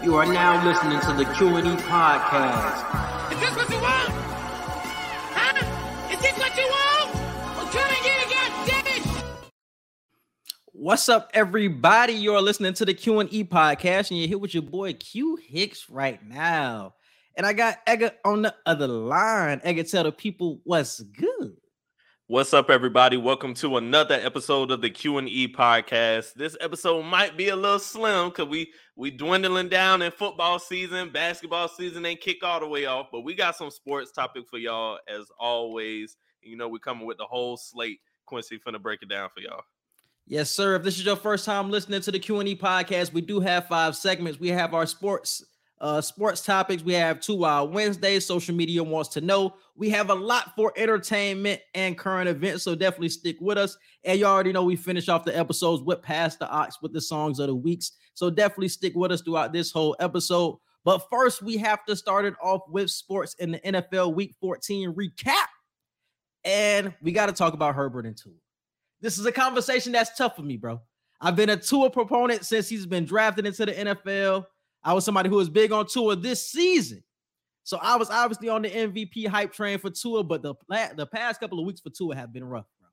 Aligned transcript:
You 0.00 0.14
are 0.14 0.32
now 0.32 0.64
listening 0.64 1.00
to 1.00 1.12
the 1.12 1.24
Q&E 1.34 1.60
podcast. 1.82 3.32
Is 3.32 3.40
this 3.40 3.56
what 3.56 3.68
you 3.68 3.80
want? 3.80 4.10
Huh? 5.34 6.12
Is 6.12 6.20
this 6.20 6.38
what 6.38 6.56
you 6.56 6.62
want? 6.62 7.14
Well, 7.56 7.66
try 7.72 7.82
again, 8.00 8.20
goddammit! 8.30 9.24
What's 10.66 11.08
up, 11.08 11.32
everybody? 11.34 12.12
You're 12.12 12.40
listening 12.40 12.74
to 12.74 12.84
the 12.84 12.94
Q 12.94 13.18
and 13.18 13.32
E 13.34 13.42
podcast, 13.42 14.10
and 14.12 14.20
you're 14.20 14.28
here 14.28 14.38
with 14.38 14.54
your 14.54 14.62
boy 14.62 14.92
Q 14.92 15.36
Hicks 15.44 15.90
right 15.90 16.24
now. 16.24 16.94
And 17.36 17.44
I 17.44 17.52
got 17.52 17.78
Edgar 17.84 18.12
on 18.24 18.42
the 18.42 18.54
other 18.66 18.86
line. 18.86 19.60
Edgar, 19.64 19.82
tell 19.82 20.04
the 20.04 20.12
people 20.12 20.60
what's 20.62 21.00
good. 21.00 21.56
What's 22.30 22.52
up, 22.52 22.68
everybody? 22.68 23.16
Welcome 23.16 23.54
to 23.54 23.78
another 23.78 24.16
episode 24.16 24.70
of 24.70 24.82
the 24.82 24.90
Q 24.90 25.16
and 25.16 25.30
E 25.30 25.50
podcast. 25.50 26.34
This 26.34 26.58
episode 26.60 27.04
might 27.04 27.38
be 27.38 27.48
a 27.48 27.56
little 27.56 27.78
slim 27.78 28.28
because 28.28 28.48
we 28.48 28.70
we 28.96 29.10
dwindling 29.10 29.70
down 29.70 30.02
in 30.02 30.12
football 30.12 30.58
season. 30.58 31.08
Basketball 31.08 31.68
season 31.68 32.04
ain't 32.04 32.20
kick 32.20 32.44
all 32.44 32.60
the 32.60 32.68
way 32.68 32.84
off, 32.84 33.06
but 33.10 33.22
we 33.22 33.34
got 33.34 33.56
some 33.56 33.70
sports 33.70 34.12
topic 34.12 34.46
for 34.46 34.58
y'all 34.58 34.98
as 35.08 35.30
always. 35.38 36.18
You 36.42 36.58
know, 36.58 36.68
we're 36.68 36.80
coming 36.80 37.06
with 37.06 37.16
the 37.16 37.24
whole 37.24 37.56
slate. 37.56 38.00
Quincy 38.26 38.58
finna 38.58 38.82
break 38.82 39.00
it 39.00 39.08
down 39.08 39.30
for 39.34 39.40
y'all. 39.40 39.62
Yes, 40.26 40.50
sir. 40.50 40.74
If 40.74 40.82
this 40.82 40.98
is 40.98 41.06
your 41.06 41.16
first 41.16 41.46
time 41.46 41.70
listening 41.70 42.02
to 42.02 42.12
the 42.12 42.18
Q 42.18 42.40
and 42.40 42.48
E 42.50 42.54
podcast, 42.54 43.14
we 43.14 43.22
do 43.22 43.40
have 43.40 43.68
five 43.68 43.96
segments. 43.96 44.38
We 44.38 44.48
have 44.48 44.74
our 44.74 44.84
sports 44.84 45.42
uh 45.80 46.00
sports 46.00 46.42
topics. 46.42 46.82
We 46.82 46.94
have 46.94 47.20
two 47.20 47.34
wild 47.34 47.72
Wednesdays. 47.72 48.26
Social 48.26 48.54
media 48.54 48.82
wants 48.82 49.10
to 49.10 49.20
know. 49.20 49.54
We 49.76 49.90
have 49.90 50.10
a 50.10 50.14
lot 50.14 50.54
for 50.56 50.72
entertainment 50.76 51.60
and 51.74 51.96
current 51.96 52.28
events, 52.28 52.64
so 52.64 52.74
definitely 52.74 53.10
stick 53.10 53.36
with 53.40 53.58
us. 53.58 53.76
And 54.04 54.18
you 54.18 54.26
already 54.26 54.52
know 54.52 54.64
we 54.64 54.76
finish 54.76 55.08
off 55.08 55.24
the 55.24 55.36
episodes 55.36 55.82
with 55.82 56.02
Pass 56.02 56.36
the 56.36 56.52
Aux 56.52 56.68
with 56.82 56.92
the 56.92 57.00
songs 57.00 57.38
of 57.38 57.46
the 57.46 57.54
weeks. 57.54 57.92
So 58.14 58.30
definitely 58.30 58.68
stick 58.68 58.94
with 58.96 59.12
us 59.12 59.22
throughout 59.22 59.52
this 59.52 59.70
whole 59.70 59.94
episode. 60.00 60.58
But 60.84 61.06
first, 61.10 61.42
we 61.42 61.56
have 61.58 61.84
to 61.84 61.94
start 61.94 62.24
it 62.24 62.34
off 62.42 62.62
with 62.68 62.90
sports 62.90 63.34
in 63.34 63.52
the 63.52 63.58
NFL 63.60 64.14
Week 64.14 64.34
14 64.40 64.94
recap. 64.94 65.46
And 66.44 66.94
we 67.02 67.12
got 67.12 67.26
to 67.26 67.32
talk 67.32 67.52
about 67.52 67.74
Herbert 67.74 68.06
and 68.06 68.16
Tua. 68.16 68.32
This 69.00 69.18
is 69.18 69.26
a 69.26 69.32
conversation 69.32 69.92
that's 69.92 70.16
tough 70.16 70.36
for 70.36 70.42
me, 70.42 70.56
bro. 70.56 70.80
I've 71.20 71.36
been 71.36 71.50
a 71.50 71.56
Tua 71.56 71.90
proponent 71.90 72.44
since 72.44 72.68
he's 72.68 72.86
been 72.86 73.04
drafted 73.04 73.46
into 73.46 73.66
the 73.66 73.72
NFL. 73.72 74.46
I 74.82 74.92
was 74.92 75.04
somebody 75.04 75.28
who 75.28 75.36
was 75.36 75.48
big 75.48 75.72
on 75.72 75.86
Tua 75.86 76.16
this 76.16 76.48
season. 76.50 77.02
So 77.64 77.78
I 77.82 77.96
was 77.96 78.08
obviously 78.08 78.48
on 78.48 78.62
the 78.62 78.70
MVP 78.70 79.26
hype 79.26 79.52
train 79.52 79.78
for 79.78 79.90
Tua, 79.90 80.24
but 80.24 80.42
the, 80.42 80.54
the 80.96 81.06
past 81.06 81.40
couple 81.40 81.58
of 81.58 81.66
weeks 81.66 81.80
for 81.80 81.90
Tua 81.90 82.16
have 82.16 82.32
been 82.32 82.44
rough, 82.44 82.66
bro. 82.80 82.88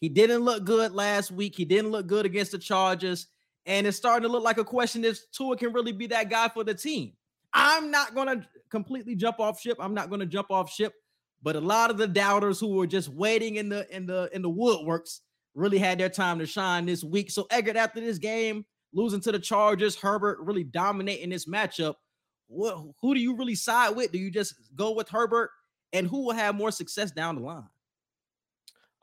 He 0.00 0.08
didn't 0.08 0.40
look 0.40 0.64
good 0.64 0.92
last 0.92 1.30
week. 1.30 1.54
He 1.56 1.64
didn't 1.64 1.90
look 1.90 2.06
good 2.06 2.26
against 2.26 2.52
the 2.52 2.58
Chargers. 2.58 3.28
And 3.66 3.86
it's 3.86 3.96
starting 3.96 4.26
to 4.26 4.32
look 4.32 4.42
like 4.42 4.58
a 4.58 4.64
question 4.64 5.04
if 5.04 5.20
Tua 5.30 5.56
can 5.56 5.72
really 5.72 5.92
be 5.92 6.06
that 6.08 6.30
guy 6.30 6.48
for 6.48 6.64
the 6.64 6.74
team. 6.74 7.12
I'm 7.52 7.90
not 7.90 8.14
going 8.14 8.26
to 8.26 8.46
completely 8.70 9.14
jump 9.14 9.40
off 9.40 9.60
ship. 9.60 9.76
I'm 9.80 9.94
not 9.94 10.08
going 10.08 10.20
to 10.20 10.26
jump 10.26 10.50
off 10.50 10.70
ship. 10.70 10.94
But 11.42 11.56
a 11.56 11.60
lot 11.60 11.90
of 11.90 11.98
the 11.98 12.08
doubters 12.08 12.58
who 12.58 12.68
were 12.68 12.86
just 12.86 13.08
waiting 13.08 13.56
in 13.56 13.68
the 13.68 13.86
in 13.94 14.06
the 14.06 14.28
in 14.32 14.42
the 14.42 14.50
woodworks 14.50 15.20
really 15.54 15.78
had 15.78 15.98
their 15.98 16.08
time 16.08 16.38
to 16.40 16.46
shine 16.46 16.86
this 16.86 17.04
week. 17.04 17.30
So 17.30 17.46
Edgar, 17.50 17.78
after 17.78 18.00
this 18.00 18.18
game, 18.18 18.64
losing 18.98 19.20
to 19.20 19.32
the 19.32 19.38
Chargers, 19.38 19.96
Herbert 19.96 20.40
really 20.40 20.64
dominating 20.64 21.30
this 21.30 21.46
matchup. 21.46 21.94
What, 22.48 22.76
who 23.00 23.14
do 23.14 23.20
you 23.20 23.36
really 23.36 23.54
side 23.54 23.94
with? 23.94 24.10
Do 24.10 24.18
you 24.18 24.30
just 24.30 24.54
go 24.74 24.92
with 24.92 25.08
Herbert, 25.08 25.50
and 25.92 26.06
who 26.06 26.24
will 26.24 26.34
have 26.34 26.54
more 26.54 26.70
success 26.70 27.10
down 27.10 27.36
the 27.36 27.42
line? 27.42 27.68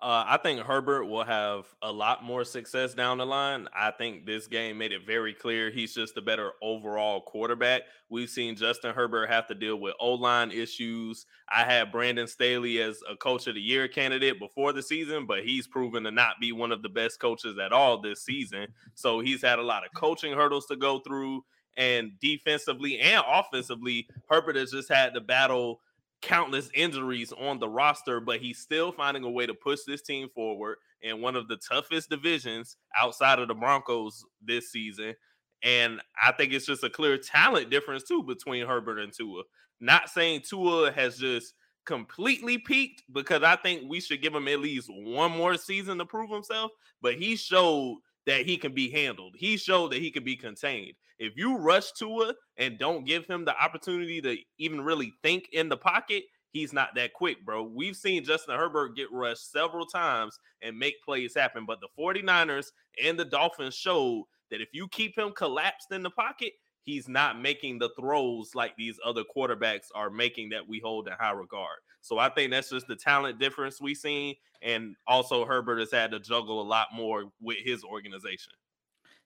Uh, 0.06 0.24
I 0.28 0.38
think 0.38 0.60
Herbert 0.60 1.06
will 1.06 1.24
have 1.24 1.66
a 1.82 1.92
lot 1.92 2.24
more 2.24 2.46
success 2.46 2.94
down 2.94 3.18
the 3.18 3.26
line. 3.26 3.68
I 3.74 3.90
think 3.90 4.28
this 4.28 4.46
game 4.46 4.78
made 4.78 4.92
it 4.92 5.02
very 5.04 5.34
clear 5.34 5.72
he's 5.72 5.96
just 5.96 6.16
a 6.16 6.22
better 6.22 6.52
overall 6.62 7.22
quarterback. 7.22 7.82
We've 8.10 8.30
seen 8.30 8.56
Justin 8.56 8.94
Herbert 8.94 9.32
have 9.32 9.48
to 9.48 9.56
deal 9.56 9.78
with 9.78 9.96
O 10.00 10.14
line 10.14 10.52
issues. 10.52 11.26
I 11.50 11.64
had 11.64 11.92
Brandon 11.92 12.28
Staley 12.28 12.84
as 12.84 13.00
a 13.10 13.16
coach 13.16 13.48
of 13.48 13.56
the 13.56 13.62
year 13.62 13.88
candidate 13.88 14.38
before 14.38 14.74
the 14.74 14.84
season, 14.84 15.26
but 15.26 15.44
he's 15.44 15.66
proven 15.66 16.04
to 16.04 16.12
not 16.12 16.36
be 16.40 16.52
one 16.52 16.72
of 16.72 16.84
the 16.84 16.90
best 16.90 17.20
coaches 17.20 17.58
at 17.58 17.74
all 17.74 18.00
this 18.00 18.24
season. 18.24 18.68
So 18.94 19.22
he's 19.22 19.42
had 19.42 19.58
a 19.58 19.64
lot 19.64 19.86
of 19.88 19.94
coaching 19.96 20.34
hurdles 20.34 20.68
to 20.68 20.76
go 20.76 21.00
through. 21.00 21.44
And 21.78 22.12
defensively 22.22 23.00
and 23.00 23.24
offensively, 23.28 24.08
Herbert 24.30 24.56
has 24.56 24.70
just 24.70 24.88
had 24.88 25.16
to 25.16 25.20
battle 25.20 25.82
countless 26.22 26.70
injuries 26.74 27.32
on 27.32 27.60
the 27.60 27.70
roster, 27.70 28.20
but 28.20 28.40
he's 28.40 28.60
still 28.60 28.92
finding 28.92 29.24
a 29.24 29.30
way 29.30 29.46
to 29.46 29.54
push 29.54 29.80
this 29.86 30.02
team 30.02 30.30
forward 30.34 30.78
in 31.02 31.22
one 31.22 31.36
of 31.36 31.48
the 31.48 31.58
toughest 31.58 32.10
divisions 32.10 32.78
outside 33.00 33.40
of 33.40 33.48
the 33.48 33.54
Broncos 33.54 34.26
this 34.44 34.72
season. 34.72 35.14
And 35.64 36.02
I 36.22 36.32
think 36.32 36.54
it's 36.54 36.66
just 36.66 36.84
a 36.84 36.90
clear 36.90 37.18
talent 37.18 37.70
difference 37.70 38.04
too 38.04 38.24
between 38.24 38.66
Herbert 38.66 39.00
and 39.00 39.14
Tua. 39.14 39.44
Not 39.80 40.10
saying 40.10 40.42
Tua 40.42 40.92
has 40.92 41.18
just 41.18 41.54
completely 41.86 42.58
peaked 42.58 43.04
because 43.12 43.44
I 43.44 43.56
think 43.56 43.84
we 43.88 44.00
should 44.00 44.22
give 44.22 44.34
him 44.34 44.48
at 44.48 44.60
least 44.60 44.90
one 44.90 45.32
more 45.32 45.56
season 45.56 45.98
to 46.00 46.06
prove 46.06 46.30
himself, 46.30 46.72
but 47.02 47.16
he 47.16 47.36
showed 47.36 48.00
that 48.26 48.46
he 48.46 48.58
can 48.58 48.74
be 48.74 48.90
handled. 48.90 49.36
He 49.38 49.58
showed 49.58 49.92
that 49.92 50.02
he 50.02 50.12
can 50.12 50.24
be 50.24 50.36
contained. 50.36 50.94
If 51.20 51.34
you 51.38 51.58
rush 51.58 51.92
Tua 51.94 52.34
and 52.58 52.78
don't 52.78 53.06
give 53.06 53.26
him 53.26 53.46
the 53.46 53.58
opportunity 53.58 54.22
to 54.22 54.38
even 54.58 54.82
really 54.82 55.14
think 55.24 55.50
in 55.54 55.70
the 55.70 55.78
pocket, 55.78 56.24
he's 56.52 56.74
not 56.74 56.96
that 56.96 57.14
quick, 57.14 57.46
bro. 57.46 57.64
We've 57.64 57.96
seen 57.96 58.24
Justin 58.24 58.56
Herbert 58.56 58.96
get 58.96 59.12
rushed 59.12 59.52
several 59.52 59.86
times 59.86 60.38
and 60.62 60.78
make 60.78 60.96
plays 61.04 61.36
happen, 61.36 61.66
but 61.66 61.80
the 61.82 61.90
49ers 61.98 62.68
and 63.04 63.20
the 63.20 63.26
Dolphins 63.26 63.76
showed 63.76 64.24
that 64.52 64.62
if 64.62 64.70
you 64.74 64.88
keep 64.88 65.18
him 65.18 65.32
collapsed 65.32 65.92
in 65.92 66.04
the 66.04 66.10
pocket, 66.10 66.54
he's 66.84 67.10
not 67.10 67.42
making 67.42 67.80
the 67.80 67.90
throws 68.00 68.52
like 68.54 68.76
these 68.78 69.00
other 69.04 69.24
quarterbacks 69.36 69.88
are 69.96 70.10
making 70.10 70.50
that 70.50 70.68
we 70.68 70.80
hold 70.80 71.08
in 71.08 71.14
high 71.20 71.32
regard. 71.32 71.78
So 72.02 72.20
I 72.20 72.30
think 72.30 72.52
that's 72.52 72.70
just 72.70 72.88
the 72.88 72.96
talent 72.96 73.40
difference 73.40 73.82
we've 73.82 73.98
seen. 73.98 74.36
And 74.62 74.96
also 75.08 75.46
Herbert 75.46 75.80
has 75.80 75.92
had 75.92 76.12
to 76.12 76.20
juggle 76.20 76.62
a 76.62 76.64
lot 76.64 76.88
more 76.94 77.26
with 77.42 77.58
his 77.64 77.84
organization. 77.84 78.54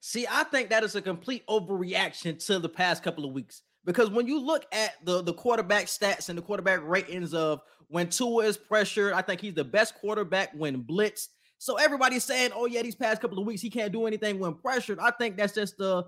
See, 0.00 0.26
I 0.30 0.44
think 0.44 0.70
that 0.70 0.82
is 0.82 0.94
a 0.94 1.02
complete 1.02 1.46
overreaction 1.46 2.44
to 2.46 2.58
the 2.58 2.68
past 2.68 3.02
couple 3.02 3.24
of 3.24 3.32
weeks. 3.32 3.62
Because 3.84 4.10
when 4.10 4.26
you 4.26 4.40
look 4.40 4.66
at 4.72 4.94
the, 5.04 5.22
the 5.22 5.32
quarterback 5.32 5.86
stats 5.86 6.28
and 6.28 6.36
the 6.36 6.42
quarterback 6.42 6.80
ratings 6.82 7.32
of 7.34 7.60
when 7.88 8.08
Tua 8.08 8.44
is 8.44 8.56
pressured, 8.56 9.12
I 9.12 9.22
think 9.22 9.40
he's 9.40 9.54
the 9.54 9.64
best 9.64 9.94
quarterback 9.94 10.52
when 10.54 10.84
blitzed. 10.84 11.28
So 11.58 11.76
everybody's 11.76 12.24
saying, 12.24 12.52
oh, 12.54 12.66
yeah, 12.66 12.82
these 12.82 12.94
past 12.94 13.20
couple 13.20 13.38
of 13.38 13.46
weeks, 13.46 13.60
he 13.60 13.68
can't 13.68 13.92
do 13.92 14.06
anything 14.06 14.38
when 14.38 14.54
pressured. 14.54 14.98
I 14.98 15.10
think 15.10 15.36
that's 15.36 15.54
just 15.54 15.80
an 15.80 16.04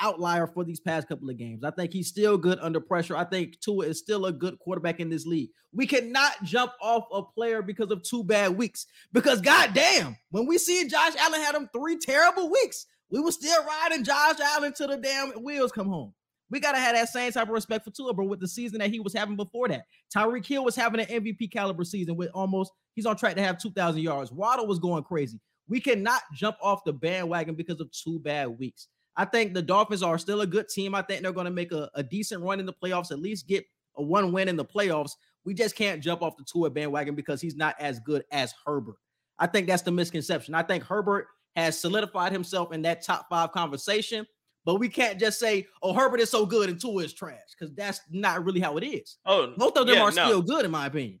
outlier 0.00 0.46
for 0.46 0.64
these 0.64 0.80
past 0.80 1.08
couple 1.08 1.28
of 1.28 1.36
games. 1.36 1.64
I 1.64 1.70
think 1.70 1.92
he's 1.92 2.08
still 2.08 2.38
good 2.38 2.58
under 2.60 2.80
pressure. 2.80 3.16
I 3.16 3.24
think 3.24 3.60
Tua 3.60 3.86
is 3.86 3.98
still 3.98 4.26
a 4.26 4.32
good 4.32 4.58
quarterback 4.58 5.00
in 5.00 5.10
this 5.10 5.26
league. 5.26 5.50
We 5.72 5.86
cannot 5.86 6.42
jump 6.44 6.72
off 6.80 7.04
a 7.12 7.22
player 7.22 7.60
because 7.60 7.90
of 7.90 8.02
two 8.02 8.24
bad 8.24 8.56
weeks. 8.56 8.86
Because 9.12 9.40
goddamn, 9.40 10.16
when 10.30 10.46
we 10.46 10.56
see 10.56 10.86
Josh 10.88 11.14
Allen 11.18 11.40
had 11.40 11.54
him 11.54 11.68
three 11.74 11.98
terrible 11.98 12.50
weeks, 12.50 12.86
we 13.10 13.20
were 13.20 13.32
still 13.32 13.64
riding 13.64 14.04
Josh 14.04 14.36
Allen 14.40 14.72
to 14.74 14.86
the 14.86 14.96
damn 14.96 15.30
wheels 15.42 15.72
come 15.72 15.88
home. 15.88 16.12
We 16.50 16.60
gotta 16.60 16.78
have 16.78 16.94
that 16.94 17.08
same 17.08 17.32
type 17.32 17.48
of 17.48 17.54
respect 17.54 17.84
for 17.84 17.90
Tua, 17.90 18.14
bro. 18.14 18.26
With 18.26 18.40
the 18.40 18.48
season 18.48 18.78
that 18.78 18.90
he 18.90 19.00
was 19.00 19.14
having 19.14 19.36
before 19.36 19.68
that, 19.68 19.86
Tyreek 20.14 20.46
Hill 20.46 20.64
was 20.64 20.76
having 20.76 21.00
an 21.00 21.06
MVP 21.06 21.50
caliber 21.50 21.84
season 21.84 22.16
with 22.16 22.30
almost 22.34 22.72
he's 22.94 23.06
on 23.06 23.16
track 23.16 23.34
to 23.36 23.42
have 23.42 23.58
2,000 23.58 24.00
yards. 24.00 24.30
Waddle 24.30 24.66
was 24.66 24.78
going 24.78 25.04
crazy. 25.04 25.40
We 25.68 25.80
cannot 25.80 26.22
jump 26.34 26.56
off 26.62 26.84
the 26.84 26.92
bandwagon 26.92 27.54
because 27.54 27.80
of 27.80 27.90
two 27.90 28.18
bad 28.20 28.48
weeks. 28.58 28.88
I 29.16 29.24
think 29.24 29.54
the 29.54 29.62
Dolphins 29.62 30.02
are 30.02 30.18
still 30.18 30.40
a 30.40 30.46
good 30.46 30.68
team. 30.68 30.94
I 30.94 31.02
think 31.02 31.22
they're 31.22 31.32
going 31.32 31.46
to 31.46 31.50
make 31.50 31.72
a, 31.72 31.88
a 31.94 32.02
decent 32.02 32.42
run 32.42 32.60
in 32.60 32.66
the 32.66 32.72
playoffs, 32.72 33.12
at 33.12 33.20
least 33.20 33.48
get 33.48 33.64
a 33.96 34.02
one 34.02 34.32
win 34.32 34.48
in 34.48 34.56
the 34.56 34.64
playoffs. 34.64 35.12
We 35.44 35.54
just 35.54 35.76
can't 35.76 36.02
jump 36.02 36.22
off 36.22 36.36
the 36.36 36.44
Tua 36.44 36.70
bandwagon 36.70 37.14
because 37.14 37.40
he's 37.40 37.56
not 37.56 37.76
as 37.78 38.00
good 38.00 38.24
as 38.32 38.52
Herbert. 38.66 38.96
I 39.38 39.46
think 39.46 39.66
that's 39.66 39.82
the 39.82 39.92
misconception. 39.92 40.54
I 40.54 40.62
think 40.62 40.84
Herbert 40.84 41.26
has 41.56 41.78
solidified 41.78 42.32
himself 42.32 42.72
in 42.72 42.82
that 42.82 43.02
top 43.02 43.26
five 43.28 43.52
conversation, 43.52 44.26
but 44.64 44.76
we 44.76 44.88
can't 44.88 45.18
just 45.20 45.38
say, 45.38 45.66
"Oh, 45.82 45.92
Herbert 45.92 46.20
is 46.20 46.30
so 46.30 46.46
good 46.46 46.68
and 46.68 46.80
Tua 46.80 47.04
is 47.04 47.12
trash," 47.12 47.38
because 47.58 47.74
that's 47.74 48.00
not 48.10 48.44
really 48.44 48.60
how 48.60 48.76
it 48.76 48.84
is. 48.84 49.18
Oh, 49.26 49.54
both 49.56 49.76
of 49.76 49.86
them 49.86 49.96
yeah, 49.96 50.02
are 50.02 50.12
no. 50.12 50.26
still 50.26 50.42
good 50.42 50.64
in 50.64 50.70
my 50.70 50.86
opinion. 50.86 51.20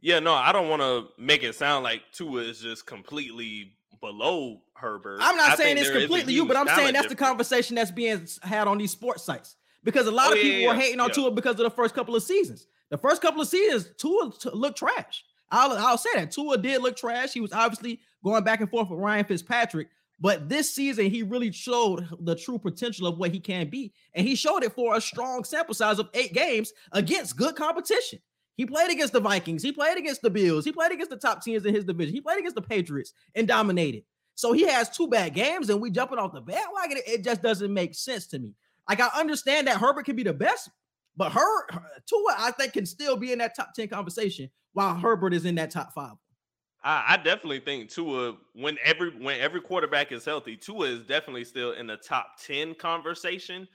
Yeah, 0.00 0.20
no, 0.20 0.34
I 0.34 0.52
don't 0.52 0.68
want 0.68 0.82
to 0.82 1.08
make 1.18 1.42
it 1.42 1.54
sound 1.54 1.82
like 1.82 2.02
Tua 2.12 2.42
is 2.42 2.60
just 2.60 2.86
completely 2.86 3.76
below 4.00 4.60
Herbert. 4.74 5.20
I'm 5.22 5.36
not 5.36 5.52
I 5.52 5.56
saying 5.56 5.78
it's 5.78 5.88
there 5.88 5.96
is 5.96 6.04
a 6.04 6.06
completely 6.06 6.34
you, 6.34 6.44
but 6.44 6.56
I'm 6.56 6.68
saying 6.68 6.92
that's 6.92 7.08
the 7.08 7.16
conversation 7.16 7.76
that's 7.76 7.90
being 7.90 8.26
had 8.42 8.68
on 8.68 8.78
these 8.78 8.92
sports 8.92 9.24
sites 9.24 9.56
because 9.82 10.06
a 10.06 10.10
lot 10.10 10.28
Oh, 10.28 10.32
of 10.32 10.38
yeah, 10.38 10.42
people 10.42 10.60
yeah, 10.60 10.68
were 10.68 10.74
hating 10.74 11.00
on. 11.00 11.10
Tua 11.10 11.30
because 11.30 11.52
of 11.52 11.64
the 11.64 11.70
first 11.70 11.94
couple 11.94 12.14
of 12.14 12.22
seasons. 12.22 12.66
The 12.90 12.98
first 12.98 13.22
couple 13.22 13.40
of 13.40 13.48
seasons, 13.48 13.88
Tua 13.96 14.30
t- 14.38 14.50
looked 14.52 14.78
trash. 14.78 15.24
I'll, 15.50 15.72
I'll 15.72 15.98
say 15.98 16.10
that 16.14 16.30
Tua 16.30 16.58
did 16.58 16.82
look 16.82 16.96
trash. 16.96 17.32
He 17.32 17.40
was 17.40 17.52
obviously 17.52 18.00
going 18.26 18.44
back 18.44 18.60
and 18.60 18.68
forth 18.68 18.90
with 18.90 18.98
Ryan 18.98 19.24
Fitzpatrick, 19.24 19.88
but 20.18 20.48
this 20.48 20.74
season 20.74 21.06
he 21.06 21.22
really 21.22 21.52
showed 21.52 22.08
the 22.20 22.34
true 22.34 22.58
potential 22.58 23.06
of 23.06 23.18
what 23.18 23.30
he 23.30 23.38
can 23.38 23.68
be, 23.70 23.92
and 24.14 24.26
he 24.26 24.34
showed 24.34 24.64
it 24.64 24.72
for 24.72 24.96
a 24.96 25.00
strong 25.00 25.44
sample 25.44 25.74
size 25.74 25.98
of 26.00 26.08
eight 26.12 26.32
games 26.32 26.72
against 26.92 27.36
good 27.36 27.54
competition. 27.54 28.18
He 28.56 28.66
played 28.66 28.90
against 28.90 29.12
the 29.12 29.20
Vikings. 29.20 29.62
He 29.62 29.70
played 29.70 29.98
against 29.98 30.22
the 30.22 30.30
Bills. 30.30 30.64
He 30.64 30.72
played 30.72 30.90
against 30.90 31.10
the 31.10 31.16
top 31.16 31.42
teams 31.42 31.66
in 31.66 31.74
his 31.74 31.84
division. 31.84 32.14
He 32.14 32.20
played 32.20 32.38
against 32.38 32.56
the 32.56 32.62
Patriots 32.62 33.12
and 33.34 33.46
dominated. 33.46 34.02
So 34.34 34.52
he 34.52 34.66
has 34.66 34.90
two 34.90 35.08
bad 35.08 35.34
games, 35.34 35.70
and 35.70 35.80
we 35.80 35.90
jumping 35.90 36.18
off 36.18 36.32
the 36.32 36.40
bandwagon. 36.40 36.98
It, 37.06 37.22
just 37.22 37.42
doesn't 37.42 37.72
make 37.72 37.94
sense 37.94 38.26
to 38.28 38.38
me. 38.38 38.54
Like 38.88 39.00
I 39.00 39.08
understand 39.14 39.66
that 39.66 39.76
Herbert 39.76 40.06
can 40.06 40.16
be 40.16 40.22
the 40.22 40.32
best, 40.32 40.70
but 41.16 41.32
her 41.32 41.66
Tua, 42.06 42.34
I 42.38 42.50
think, 42.52 42.72
can 42.72 42.86
still 42.86 43.16
be 43.16 43.32
in 43.32 43.38
that 43.38 43.54
top 43.54 43.72
10 43.74 43.88
conversation 43.88 44.50
while 44.72 44.94
Herbert 44.94 45.32
is 45.32 45.44
in 45.44 45.54
that 45.56 45.70
top 45.70 45.92
five. 45.92 46.16
I, 46.86 47.04
I 47.08 47.16
definitely 47.16 47.58
think 47.58 47.90
Tua, 47.90 48.36
when 48.54 48.78
every 48.82 49.10
when 49.10 49.40
every 49.40 49.60
quarterback 49.60 50.12
is 50.12 50.24
healthy, 50.24 50.56
Tua 50.56 50.86
is 50.86 51.00
definitely 51.02 51.44
still 51.44 51.72
in 51.72 51.88
the 51.88 51.96
top 51.96 52.38
10 52.46 52.76
conversation. 52.76 53.66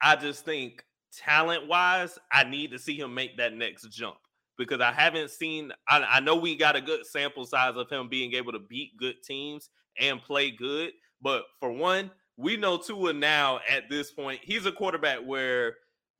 I 0.00 0.14
just 0.14 0.44
think 0.44 0.84
talent 1.12 1.66
wise, 1.66 2.16
I 2.32 2.44
need 2.44 2.70
to 2.70 2.78
see 2.78 2.96
him 2.96 3.12
make 3.12 3.36
that 3.38 3.54
next 3.54 3.90
jump 3.90 4.18
because 4.56 4.80
I 4.80 4.92
haven't 4.92 5.30
seen. 5.30 5.72
I, 5.88 6.00
I, 6.02 6.20
know 6.20 6.36
we 6.36 6.56
got 6.56 6.76
a 6.76 6.80
good 6.80 7.04
sample 7.04 7.44
size 7.44 7.74
of 7.76 7.90
him 7.90 8.08
being 8.08 8.34
able 8.34 8.52
to 8.52 8.60
beat 8.60 8.96
good 8.96 9.16
teams 9.24 9.68
and 9.98 10.22
play 10.22 10.52
good, 10.52 10.92
but 11.20 11.42
for 11.58 11.72
one, 11.72 12.12
we 12.36 12.56
know 12.56 12.78
Tua 12.78 13.12
now 13.12 13.58
at 13.68 13.90
this 13.90 14.12
point, 14.12 14.40
he's 14.44 14.64
a 14.64 14.72
quarterback 14.72 15.18
where 15.26 15.74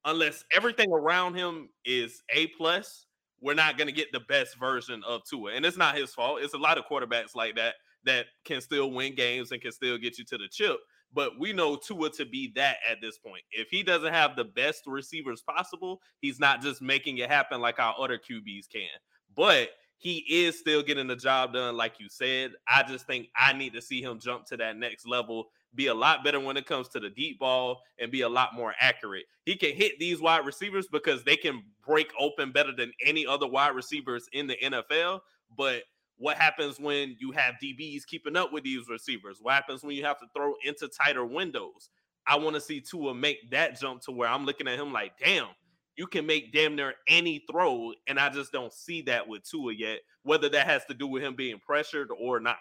unless 0.04 0.44
everything 0.54 0.90
around 0.90 1.34
him 1.34 1.68
is 1.84 2.22
a 2.34 2.48
plus, 2.48 3.06
we're 3.40 3.54
not 3.54 3.78
going 3.78 3.86
to 3.86 3.92
get 3.92 4.12
the 4.12 4.20
best 4.20 4.58
version 4.58 5.02
of 5.06 5.22
Tua. 5.24 5.52
And 5.52 5.64
it's 5.64 5.76
not 5.76 5.96
his 5.96 6.12
fault. 6.12 6.40
It's 6.42 6.54
a 6.54 6.58
lot 6.58 6.78
of 6.78 6.84
quarterbacks 6.84 7.34
like 7.34 7.56
that 7.56 7.74
that 8.04 8.26
can 8.44 8.60
still 8.60 8.90
win 8.90 9.14
games 9.14 9.52
and 9.52 9.60
can 9.60 9.72
still 9.72 9.98
get 9.98 10.18
you 10.18 10.24
to 10.26 10.38
the 10.38 10.48
chip. 10.50 10.78
But 11.12 11.38
we 11.38 11.52
know 11.52 11.76
Tua 11.76 12.10
to 12.10 12.24
be 12.24 12.52
that 12.54 12.76
at 12.88 13.00
this 13.00 13.18
point. 13.18 13.42
If 13.50 13.68
he 13.70 13.82
doesn't 13.82 14.12
have 14.12 14.36
the 14.36 14.44
best 14.44 14.84
receivers 14.86 15.42
possible, 15.42 16.00
he's 16.20 16.38
not 16.38 16.62
just 16.62 16.80
making 16.80 17.18
it 17.18 17.30
happen 17.30 17.60
like 17.60 17.78
our 17.78 17.94
other 17.98 18.18
QBs 18.18 18.68
can. 18.72 18.88
But 19.34 19.70
he 19.98 20.24
is 20.28 20.58
still 20.58 20.82
getting 20.82 21.08
the 21.08 21.16
job 21.16 21.52
done, 21.52 21.76
like 21.76 21.94
you 21.98 22.08
said. 22.08 22.52
I 22.68 22.82
just 22.84 23.06
think 23.06 23.28
I 23.36 23.52
need 23.52 23.74
to 23.74 23.82
see 23.82 24.02
him 24.02 24.18
jump 24.18 24.46
to 24.46 24.56
that 24.58 24.76
next 24.76 25.06
level 25.06 25.50
be 25.74 25.86
a 25.86 25.94
lot 25.94 26.24
better 26.24 26.40
when 26.40 26.56
it 26.56 26.66
comes 26.66 26.88
to 26.88 27.00
the 27.00 27.10
deep 27.10 27.38
ball 27.38 27.82
and 27.98 28.10
be 28.10 28.22
a 28.22 28.28
lot 28.28 28.54
more 28.54 28.74
accurate. 28.80 29.24
He 29.44 29.56
can 29.56 29.74
hit 29.74 29.98
these 29.98 30.20
wide 30.20 30.44
receivers 30.44 30.86
because 30.90 31.22
they 31.24 31.36
can 31.36 31.62
break 31.86 32.12
open 32.18 32.52
better 32.52 32.72
than 32.76 32.92
any 33.04 33.26
other 33.26 33.46
wide 33.46 33.74
receivers 33.74 34.28
in 34.32 34.46
the 34.46 34.56
NFL. 34.62 35.20
But 35.56 35.84
what 36.16 36.36
happens 36.36 36.78
when 36.78 37.16
you 37.18 37.32
have 37.32 37.54
DBs 37.62 38.06
keeping 38.06 38.36
up 38.36 38.52
with 38.52 38.64
these 38.64 38.88
receivers? 38.88 39.38
What 39.40 39.54
happens 39.54 39.82
when 39.82 39.96
you 39.96 40.04
have 40.04 40.18
to 40.20 40.26
throw 40.36 40.54
into 40.64 40.88
tighter 40.88 41.24
windows? 41.24 41.90
I 42.26 42.36
want 42.36 42.54
to 42.54 42.60
see 42.60 42.80
Tua 42.80 43.14
make 43.14 43.50
that 43.50 43.80
jump 43.80 44.02
to 44.02 44.12
where 44.12 44.28
I'm 44.28 44.44
looking 44.44 44.68
at 44.68 44.78
him 44.78 44.92
like, 44.92 45.12
damn, 45.18 45.48
you 45.96 46.06
can 46.06 46.26
make 46.26 46.52
damn 46.52 46.76
near 46.76 46.94
any 47.08 47.44
throw. 47.50 47.92
And 48.06 48.18
I 48.18 48.28
just 48.28 48.52
don't 48.52 48.72
see 48.72 49.02
that 49.02 49.26
with 49.26 49.48
Tua 49.48 49.72
yet, 49.72 50.00
whether 50.22 50.48
that 50.50 50.66
has 50.66 50.84
to 50.86 50.94
do 50.94 51.06
with 51.06 51.22
him 51.22 51.34
being 51.34 51.58
pressured 51.58 52.10
or 52.18 52.40
not 52.40 52.58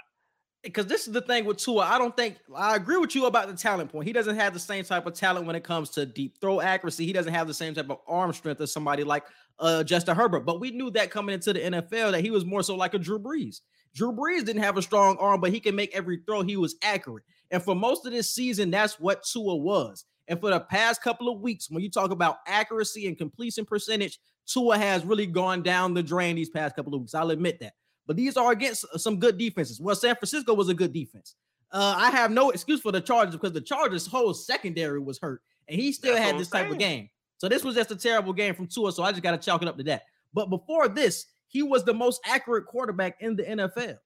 because 0.64 0.88
this 0.88 1.08
is 1.08 1.14
the 1.14 1.22
thing 1.22 1.46
with 1.46 1.58
Tua. 1.58 1.84
I 1.84 1.98
don't 1.98 2.16
think 2.16 2.38
I 2.54 2.76
agree 2.76 2.98
with 2.98 3.16
you 3.16 3.26
about 3.26 3.48
the 3.48 3.54
talent 3.54 3.92
point. 3.92 4.08
He 4.08 4.14
doesn't 4.14 4.36
have 4.36 4.54
the 4.54 4.60
same 4.60 4.84
type 4.84 5.06
of 5.06 5.14
talent 5.14 5.46
when 5.46 5.56
it 5.56 5.64
comes 5.64 5.90
to 5.92 6.06
deep 6.06 6.40
throw 6.42 6.60
accuracy. 6.60 7.06
He 7.06 7.14
doesn't 7.14 7.34
have 7.34 7.48
the 7.48 7.54
same 7.54 7.74
type 7.74 7.90
of 7.90 8.00
arm 8.08 8.34
strength 8.34 8.60
as 8.62 8.72
somebody 8.72 9.04
like 9.04 9.24
uh, 9.60 9.84
Justin 9.84 10.16
Herbert. 10.16 10.42
But 10.42 10.60
we 10.60 10.72
knew 10.72 10.92
that 10.92 11.12
coming 11.12 11.34
into 11.34 11.54
the 11.54 11.60
NFL 11.60 12.12
that 12.12 12.22
he 12.22 12.32
was 12.32 12.46
more 12.46 12.64
so 12.64 12.76
like 12.76 12.94
a 12.94 13.00
Drew 13.00 13.20
Brees. 13.20 13.62
Drew 13.96 14.12
Brees 14.12 14.46
didn't 14.46 14.64
have 14.64 14.78
a 14.78 14.82
strong 14.82 15.18
arm, 15.18 15.42
but 15.42 15.52
he 15.52 15.60
can 15.60 15.76
make 15.76 15.96
every 15.96 16.22
throw. 16.26 16.42
He 16.42 16.58
was 16.58 16.76
accurate. 16.84 17.24
And 17.52 17.64
for 17.64 17.76
most 17.76 18.06
of 18.06 18.12
this 18.12 18.30
season, 18.30 18.70
that's 18.70 19.00
what 19.00 19.24
Tua 19.24 19.56
was. 19.56 20.06
And 20.28 20.40
for 20.40 20.52
the 20.52 20.60
past 20.60 21.02
couple 21.02 21.28
of 21.30 21.42
weeks, 21.42 21.72
when 21.72 21.82
you 21.82 21.90
talk 21.90 22.12
about 22.12 22.38
accuracy 22.46 23.08
and 23.08 23.18
completion 23.18 23.66
percentage, 23.66 24.20
Tua 24.46 24.78
has 24.78 25.06
really 25.06 25.26
gone 25.26 25.64
down 25.64 25.94
the 25.94 26.04
drain 26.04 26.36
these 26.36 26.50
past 26.50 26.76
couple 26.76 26.94
of 26.94 27.02
weeks. 27.02 27.16
I'll 27.16 27.32
admit 27.32 27.60
that 27.62 27.74
but 28.10 28.16
these 28.16 28.38
are 28.38 28.52
against 28.52 28.86
some 29.00 29.20
good 29.20 29.38
defenses. 29.38 29.80
Well, 29.80 29.96
San 29.96 30.16
Francisco 30.16 30.56
was 30.56 30.68
a 30.68 30.74
good 30.74 30.92
defense. 30.92 31.36
Uh, 31.72 31.94
I 31.96 32.10
have 32.10 32.32
no 32.32 32.50
excuse 32.50 32.82
for 32.82 32.92
the 32.92 33.00
Chargers 33.00 33.36
because 33.36 33.52
the 33.52 33.62
Chargers' 33.62 34.08
whole 34.08 34.34
secondary 34.34 35.00
was 35.00 35.20
hurt, 35.20 35.44
and 35.68 35.80
he 35.80 35.92
still 35.92 36.16
That's 36.16 36.26
had 36.26 36.40
this 36.40 36.50
type 36.50 36.72
of 36.72 36.80
game. 36.80 37.12
So 37.38 37.48
this 37.48 37.64
was 37.64 37.76
just 37.76 37.92
a 37.92 37.96
terrible 37.96 38.34
game 38.34 38.56
from 38.56 38.66
Tua. 38.66 38.94
So 38.94 39.04
I 39.04 39.12
just 39.12 39.22
got 39.22 39.32
to 39.32 39.38
chalk 39.38 39.62
it 39.62 39.68
up 39.68 39.78
to 39.78 39.84
that. 39.84 40.06
But 40.34 40.50
before 40.50 40.88
this, 40.88 41.28
he 41.50 41.62
was 41.62 41.84
the 41.84 41.94
most 41.94 42.20
accurate 42.26 42.66
quarterback 42.66 43.18
in 43.20 43.36
the 43.36 43.44
NFL. 43.44 43.98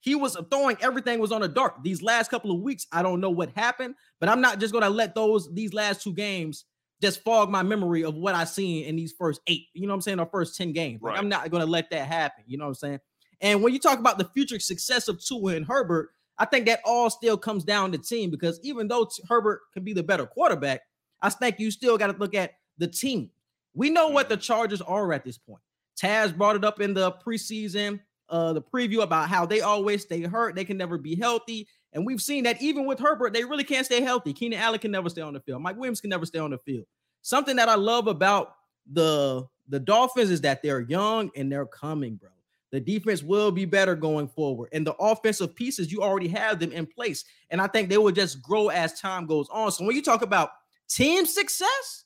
He 0.00 0.16
was 0.16 0.36
throwing 0.50 0.76
everything 0.80 1.20
was 1.20 1.30
on 1.30 1.44
a 1.44 1.48
dart. 1.48 1.74
These 1.84 2.02
last 2.02 2.32
couple 2.32 2.50
of 2.50 2.62
weeks, 2.62 2.88
I 2.90 3.00
don't 3.00 3.20
know 3.20 3.30
what 3.30 3.50
happened, 3.54 3.94
but 4.18 4.28
I'm 4.28 4.40
not 4.40 4.58
just 4.58 4.72
going 4.72 4.82
to 4.82 4.90
let 4.90 5.14
those 5.14 5.48
these 5.54 5.72
last 5.72 6.02
two 6.02 6.14
games 6.14 6.64
just 7.00 7.22
fog 7.22 7.48
my 7.48 7.62
memory 7.62 8.02
of 8.02 8.16
what 8.16 8.34
I 8.34 8.42
seen 8.42 8.86
in 8.86 8.96
these 8.96 9.12
first 9.16 9.40
eight. 9.46 9.68
You 9.72 9.82
know 9.82 9.92
what 9.92 9.98
I'm 9.98 10.00
saying? 10.00 10.18
Or 10.18 10.26
first 10.26 10.56
ten 10.56 10.72
games. 10.72 11.00
Like 11.00 11.12
right. 11.12 11.18
I'm 11.20 11.28
not 11.28 11.48
going 11.48 11.64
to 11.64 11.70
let 11.70 11.90
that 11.90 12.08
happen. 12.08 12.42
You 12.48 12.58
know 12.58 12.64
what 12.64 12.70
I'm 12.70 12.74
saying? 12.74 13.00
And 13.42 13.62
when 13.62 13.72
you 13.72 13.80
talk 13.80 13.98
about 13.98 14.18
the 14.18 14.24
future 14.24 14.58
success 14.60 15.08
of 15.08 15.22
Tua 15.22 15.56
and 15.56 15.66
Herbert, 15.66 16.10
I 16.38 16.44
think 16.44 16.66
that 16.66 16.80
all 16.84 17.10
still 17.10 17.36
comes 17.36 17.64
down 17.64 17.92
to 17.92 17.98
team 17.98 18.30
because 18.30 18.58
even 18.62 18.88
though 18.88 19.08
Herbert 19.28 19.60
can 19.74 19.84
be 19.84 19.92
the 19.92 20.02
better 20.02 20.26
quarterback, 20.26 20.82
I 21.20 21.28
think 21.28 21.58
you 21.58 21.70
still 21.70 21.98
got 21.98 22.06
to 22.06 22.18
look 22.18 22.34
at 22.34 22.54
the 22.78 22.86
team. 22.86 23.30
We 23.74 23.90
know 23.90 24.08
what 24.08 24.28
the 24.28 24.36
mm-hmm. 24.36 24.42
Chargers 24.42 24.80
are 24.80 25.12
at 25.12 25.24
this 25.24 25.38
point. 25.38 25.62
Taz 26.00 26.36
brought 26.36 26.56
it 26.56 26.64
up 26.64 26.80
in 26.80 26.94
the 26.94 27.12
preseason, 27.12 28.00
uh, 28.28 28.52
the 28.52 28.62
preview 28.62 29.02
about 29.02 29.28
how 29.28 29.44
they 29.44 29.60
always 29.60 30.02
stay 30.02 30.22
hurt, 30.22 30.54
they 30.54 30.64
can 30.64 30.76
never 30.76 30.96
be 30.96 31.14
healthy. 31.14 31.68
And 31.92 32.06
we've 32.06 32.22
seen 32.22 32.44
that 32.44 32.62
even 32.62 32.86
with 32.86 32.98
Herbert, 32.98 33.34
they 33.34 33.44
really 33.44 33.64
can't 33.64 33.84
stay 33.84 34.00
healthy. 34.00 34.32
Keenan 34.32 34.58
Allen 34.58 34.78
can 34.78 34.90
never 34.90 35.10
stay 35.10 35.20
on 35.20 35.34
the 35.34 35.40
field. 35.40 35.60
Mike 35.60 35.76
Williams 35.76 36.00
can 36.00 36.10
never 36.10 36.24
stay 36.24 36.38
on 36.38 36.50
the 36.50 36.58
field. 36.58 36.86
Something 37.20 37.56
that 37.56 37.68
I 37.68 37.74
love 37.74 38.06
about 38.06 38.54
the 38.90 39.46
the 39.68 39.78
Dolphins 39.78 40.30
is 40.30 40.40
that 40.40 40.62
they're 40.62 40.80
young 40.80 41.30
and 41.36 41.52
they're 41.52 41.66
coming, 41.66 42.16
bro. 42.16 42.30
The 42.72 42.80
defense 42.80 43.22
will 43.22 43.52
be 43.52 43.66
better 43.66 43.94
going 43.94 44.28
forward. 44.28 44.70
And 44.72 44.86
the 44.86 44.94
offensive 44.94 45.54
pieces, 45.54 45.92
you 45.92 46.02
already 46.02 46.28
have 46.28 46.58
them 46.58 46.72
in 46.72 46.86
place. 46.86 47.24
And 47.50 47.60
I 47.60 47.66
think 47.66 47.88
they 47.88 47.98
will 47.98 48.12
just 48.12 48.42
grow 48.42 48.68
as 48.68 48.98
time 48.98 49.26
goes 49.26 49.46
on. 49.50 49.70
So 49.70 49.84
when 49.84 49.94
you 49.94 50.02
talk 50.02 50.22
about 50.22 50.50
team 50.88 51.26
success 51.26 52.04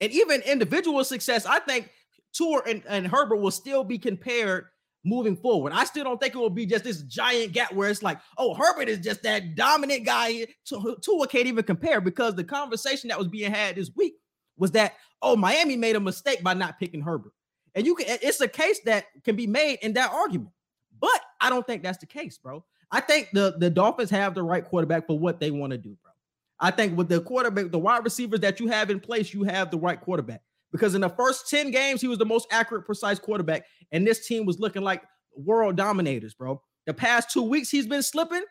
and 0.00 0.10
even 0.10 0.40
individual 0.42 1.04
success, 1.04 1.44
I 1.44 1.58
think 1.60 1.90
Tua 2.32 2.62
and, 2.66 2.82
and 2.88 3.06
Herbert 3.06 3.36
will 3.36 3.50
still 3.50 3.84
be 3.84 3.98
compared 3.98 4.66
moving 5.04 5.36
forward. 5.36 5.72
I 5.74 5.84
still 5.84 6.04
don't 6.04 6.20
think 6.20 6.34
it 6.34 6.38
will 6.38 6.50
be 6.50 6.66
just 6.66 6.84
this 6.84 7.02
giant 7.02 7.52
gap 7.52 7.72
where 7.72 7.90
it's 7.90 8.02
like, 8.02 8.20
oh, 8.38 8.54
Herbert 8.54 8.88
is 8.88 8.98
just 8.98 9.22
that 9.24 9.54
dominant 9.54 10.06
guy. 10.06 10.46
Tua 10.66 11.26
can't 11.28 11.46
even 11.46 11.64
compare 11.64 12.00
because 12.00 12.34
the 12.34 12.44
conversation 12.44 13.08
that 13.08 13.18
was 13.18 13.28
being 13.28 13.50
had 13.50 13.76
this 13.76 13.90
week 13.96 14.14
was 14.56 14.70
that, 14.72 14.94
oh, 15.22 15.36
Miami 15.36 15.76
made 15.76 15.96
a 15.96 16.00
mistake 16.00 16.42
by 16.42 16.54
not 16.54 16.78
picking 16.78 17.02
Herbert. 17.02 17.32
And 17.74 17.86
you 17.86 17.94
can 17.94 18.06
it's 18.22 18.40
a 18.40 18.48
case 18.48 18.80
that 18.84 19.06
can 19.24 19.36
be 19.36 19.46
made 19.46 19.78
in 19.82 19.92
that 19.94 20.10
argument. 20.12 20.52
But 21.00 21.20
I 21.40 21.50
don't 21.50 21.66
think 21.66 21.82
that's 21.82 21.98
the 21.98 22.06
case, 22.06 22.38
bro. 22.38 22.64
I 22.90 23.00
think 23.00 23.28
the, 23.32 23.54
the 23.58 23.70
Dolphins 23.70 24.10
have 24.10 24.34
the 24.34 24.42
right 24.42 24.64
quarterback 24.64 25.06
for 25.06 25.18
what 25.18 25.40
they 25.40 25.50
want 25.50 25.70
to 25.70 25.78
do, 25.78 25.96
bro. 26.02 26.12
I 26.58 26.70
think 26.70 26.98
with 26.98 27.08
the 27.08 27.20
quarterback, 27.20 27.70
the 27.70 27.78
wide 27.78 28.04
receivers 28.04 28.40
that 28.40 28.60
you 28.60 28.68
have 28.68 28.90
in 28.90 29.00
place, 29.00 29.32
you 29.32 29.44
have 29.44 29.70
the 29.70 29.78
right 29.78 30.00
quarterback. 30.00 30.42
Because 30.72 30.94
in 30.94 31.00
the 31.00 31.08
first 31.08 31.48
10 31.48 31.70
games, 31.70 32.00
he 32.00 32.08
was 32.08 32.18
the 32.18 32.26
most 32.26 32.46
accurate, 32.50 32.84
precise 32.84 33.18
quarterback. 33.18 33.64
And 33.92 34.06
this 34.06 34.26
team 34.26 34.44
was 34.44 34.60
looking 34.60 34.82
like 34.82 35.02
world 35.34 35.76
dominators, 35.76 36.34
bro. 36.34 36.62
The 36.86 36.94
past 36.94 37.30
two 37.30 37.42
weeks, 37.42 37.70
he's 37.70 37.86
been 37.86 38.02
slipping. 38.02 38.44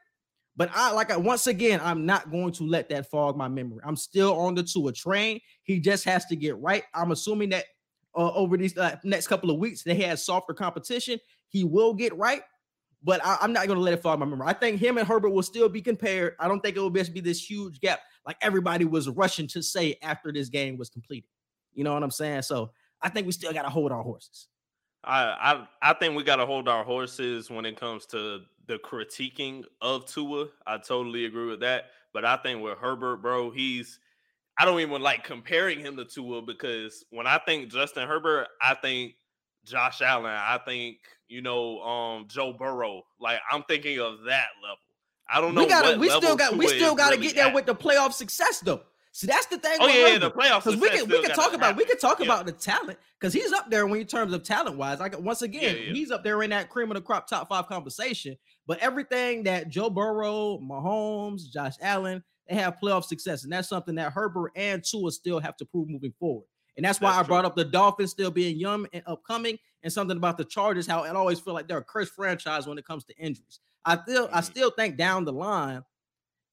But 0.55 0.69
I 0.73 0.91
like 0.91 1.11
I 1.11 1.15
once 1.15 1.47
again, 1.47 1.79
I'm 1.81 2.05
not 2.05 2.31
going 2.31 2.51
to 2.53 2.65
let 2.65 2.89
that 2.89 3.09
fog 3.09 3.37
my 3.37 3.47
memory. 3.47 3.79
I'm 3.85 3.95
still 3.95 4.37
on 4.37 4.55
the 4.55 4.63
Tua 4.63 4.91
train. 4.91 5.39
He 5.63 5.79
just 5.79 6.03
has 6.03 6.25
to 6.25 6.35
get 6.35 6.59
right. 6.59 6.83
I'm 6.93 7.11
assuming 7.11 7.49
that 7.51 7.65
uh, 8.15 8.31
over 8.33 8.57
these 8.57 8.77
uh, 8.77 8.95
next 9.03 9.27
couple 9.27 9.49
of 9.49 9.57
weeks. 9.57 9.83
They 9.83 9.95
had 9.95 10.19
softer 10.19 10.53
competition. 10.53 11.19
He 11.47 11.63
will 11.63 11.93
get 11.93 12.15
right, 12.17 12.41
but 13.03 13.25
I, 13.25 13.37
am 13.41 13.53
not 13.53 13.67
going 13.67 13.77
to 13.77 13.83
let 13.83 13.93
it 13.93 14.01
fall 14.01 14.17
my 14.17 14.25
memory. 14.25 14.47
I 14.47 14.53
think 14.53 14.79
him 14.79 14.97
and 14.97 15.07
Herbert 15.07 15.29
will 15.29 15.43
still 15.43 15.69
be 15.69 15.81
compared. 15.81 16.35
I 16.39 16.47
don't 16.47 16.61
think 16.61 16.75
it 16.75 16.79
will 16.79 16.89
be, 16.89 17.03
be 17.03 17.21
this 17.21 17.43
huge 17.43 17.79
gap 17.79 18.01
like 18.25 18.37
everybody 18.41 18.85
was 18.85 19.09
rushing 19.09 19.47
to 19.47 19.61
say 19.61 19.97
after 20.01 20.31
this 20.31 20.49
game 20.49 20.77
was 20.77 20.89
completed. 20.89 21.29
You 21.73 21.83
know 21.83 21.93
what 21.93 22.03
I'm 22.03 22.11
saying? 22.11 22.43
So 22.43 22.71
I 23.01 23.09
think 23.09 23.25
we 23.25 23.31
still 23.31 23.53
got 23.53 23.63
to 23.63 23.69
hold 23.69 23.91
our 23.91 24.03
horses. 24.03 24.47
I, 25.03 25.23
I 25.81 25.91
I 25.91 25.93
think 25.93 26.15
we 26.15 26.23
got 26.23 26.37
to 26.37 26.45
hold 26.45 26.67
our 26.67 26.83
horses 26.83 27.49
when 27.49 27.65
it 27.65 27.79
comes 27.79 28.05
to 28.07 28.41
the 28.67 28.77
critiquing 28.79 29.63
of 29.81 30.05
Tua. 30.05 30.47
I 30.67 30.77
totally 30.77 31.25
agree 31.25 31.47
with 31.47 31.61
that. 31.61 31.85
But 32.13 32.25
I 32.25 32.37
think 32.37 32.61
with 32.61 32.77
Herbert, 32.77 33.17
bro, 33.17 33.49
he's 33.49 33.99
I 34.59 34.65
don't 34.65 34.81
even 34.81 35.01
like 35.01 35.23
comparing 35.23 35.79
him 35.79 35.95
to 35.95 36.03
Tua 36.03 36.41
because 36.41 37.05
when 37.11 37.25
I 37.25 37.39
think 37.45 37.71
Justin 37.71 38.05
Herbert, 38.07 38.47
I 38.61 38.75
think 38.75 39.13
Josh 39.65 40.01
Allen, 40.01 40.25
I 40.25 40.59
think 40.65 40.97
you 41.29 41.41
know 41.41 41.79
um 41.79 42.25
Joe 42.27 42.51
Burrow. 42.51 43.03
Like 43.21 43.39
I'm 43.49 43.63
thinking 43.63 43.99
of 43.99 44.23
that 44.27 44.47
level. 44.61 44.77
I 45.31 45.39
don't 45.39 45.55
know. 45.55 45.61
We 45.61 45.67
got 45.67 45.97
we 45.97 46.09
still 46.09 46.35
got 46.35 46.57
we 46.57 46.67
still 46.67 46.93
got 46.93 47.11
to 47.11 47.15
really 47.15 47.27
get 47.27 47.35
there 47.37 47.47
at. 47.47 47.53
with 47.53 47.67
the 47.67 47.75
playoff 47.75 48.11
success 48.11 48.59
though. 48.59 48.81
See, 49.11 49.27
that's 49.27 49.45
the 49.47 49.57
thing. 49.57 49.77
Oh 49.79 49.87
yeah, 49.87 50.07
yeah, 50.07 50.17
the 50.17 50.29
playoffs. 50.29 50.65
Because 50.65 50.75
we 50.75 50.89
can 50.89 51.07
we 51.07 51.21
can 51.21 51.35
talk 51.35 51.53
about 51.53 51.67
happen. 51.67 51.77
we 51.77 51.85
can 51.85 51.97
talk 51.97 52.19
yeah. 52.19 52.25
about 52.25 52.45
the 52.45 52.51
talent 52.51 52.99
because 53.19 53.33
he's 53.33 53.51
up 53.53 53.71
there 53.71 53.87
when 53.87 54.01
in 54.01 54.07
terms 54.07 54.33
of 54.33 54.43
talent 54.43 54.77
wise. 54.77 54.99
Like 54.99 55.17
once 55.19 55.41
again, 55.41 55.77
yeah. 55.77 55.93
he's 55.93 56.11
up 56.11 56.23
there 56.23 56.43
in 56.43 56.49
that 56.49 56.69
cream 56.69 56.91
of 56.91 56.95
the 56.95 57.01
crop 57.01 57.27
top 57.27 57.47
five 57.47 57.67
conversation. 57.67 58.37
But 58.67 58.79
everything 58.79 59.43
that 59.43 59.69
Joe 59.69 59.89
Burrow, 59.89 60.59
Mahomes, 60.59 61.49
Josh 61.51 61.75
Allen, 61.81 62.23
they 62.49 62.55
have 62.55 62.77
playoff 62.83 63.05
success. 63.05 63.43
And 63.43 63.53
that's 63.53 63.69
something 63.69 63.95
that 63.95 64.11
Herbert 64.13 64.51
and 64.55 64.83
Tua 64.83 65.11
still 65.11 65.39
have 65.39 65.55
to 65.57 65.65
prove 65.65 65.89
moving 65.89 66.13
forward. 66.19 66.45
And 66.77 66.85
that's 66.85 67.01
why 67.01 67.11
that's 67.11 67.25
I 67.25 67.27
brought 67.27 67.45
up 67.45 67.55
the 67.55 67.65
Dolphins 67.65 68.11
still 68.11 68.31
being 68.31 68.57
young 68.57 68.87
and 68.93 69.03
upcoming, 69.05 69.57
and 69.83 69.91
something 69.93 70.17
about 70.17 70.37
the 70.37 70.45
Chargers, 70.45 70.87
how 70.87 71.03
it 71.03 71.15
always 71.15 71.39
feel 71.39 71.53
like 71.53 71.67
they're 71.67 71.77
a 71.77 71.83
cursed 71.83 72.13
franchise 72.13 72.67
when 72.67 72.77
it 72.77 72.85
comes 72.85 73.05
to 73.05 73.17
injuries. 73.17 73.59
I 73.85 73.97
feel 73.97 74.29
I 74.31 74.41
still 74.41 74.71
think 74.71 74.97
down 74.97 75.25
the 75.25 75.33
line, 75.33 75.83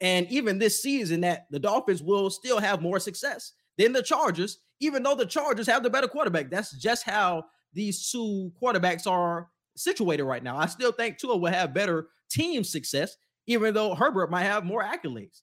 And 0.01 0.31
even 0.31 0.59
this 0.59 0.83
season, 0.83 1.23
that 1.23 1.47
the 1.51 1.59
Dolphins 1.59 2.03
will 2.03 2.31
still 2.31 2.61
have 2.61 2.83
more 2.83 2.99
success 2.99 3.53
than 3.79 3.93
the 3.93 4.03
Chargers, 4.03 4.59
even 4.81 5.03
though 5.03 5.15
the 5.15 5.27
Chargers 5.27 5.67
have 5.67 5.83
the 5.83 5.91
better 5.91 6.09
quarterback. 6.09 6.51
That's 6.51 6.73
just 6.73 7.05
how 7.05 7.47
these 7.73 8.11
two 8.11 8.53
quarterbacks 8.61 9.07
are 9.07 9.49
situated 9.77 10.25
right 10.25 10.43
now. 10.43 10.57
I 10.57 10.67
still 10.67 10.93
think 10.93 11.19
Tua 11.19 11.37
will 11.37 11.51
have 11.51 11.75
better 11.75 12.09
team 12.31 12.65
success, 12.65 13.17
even 13.47 13.75
though 13.75 13.95
Herbert 13.95 14.31
might 14.31 14.45
have 14.45 14.65
more 14.65 14.83
accolades. 14.83 15.43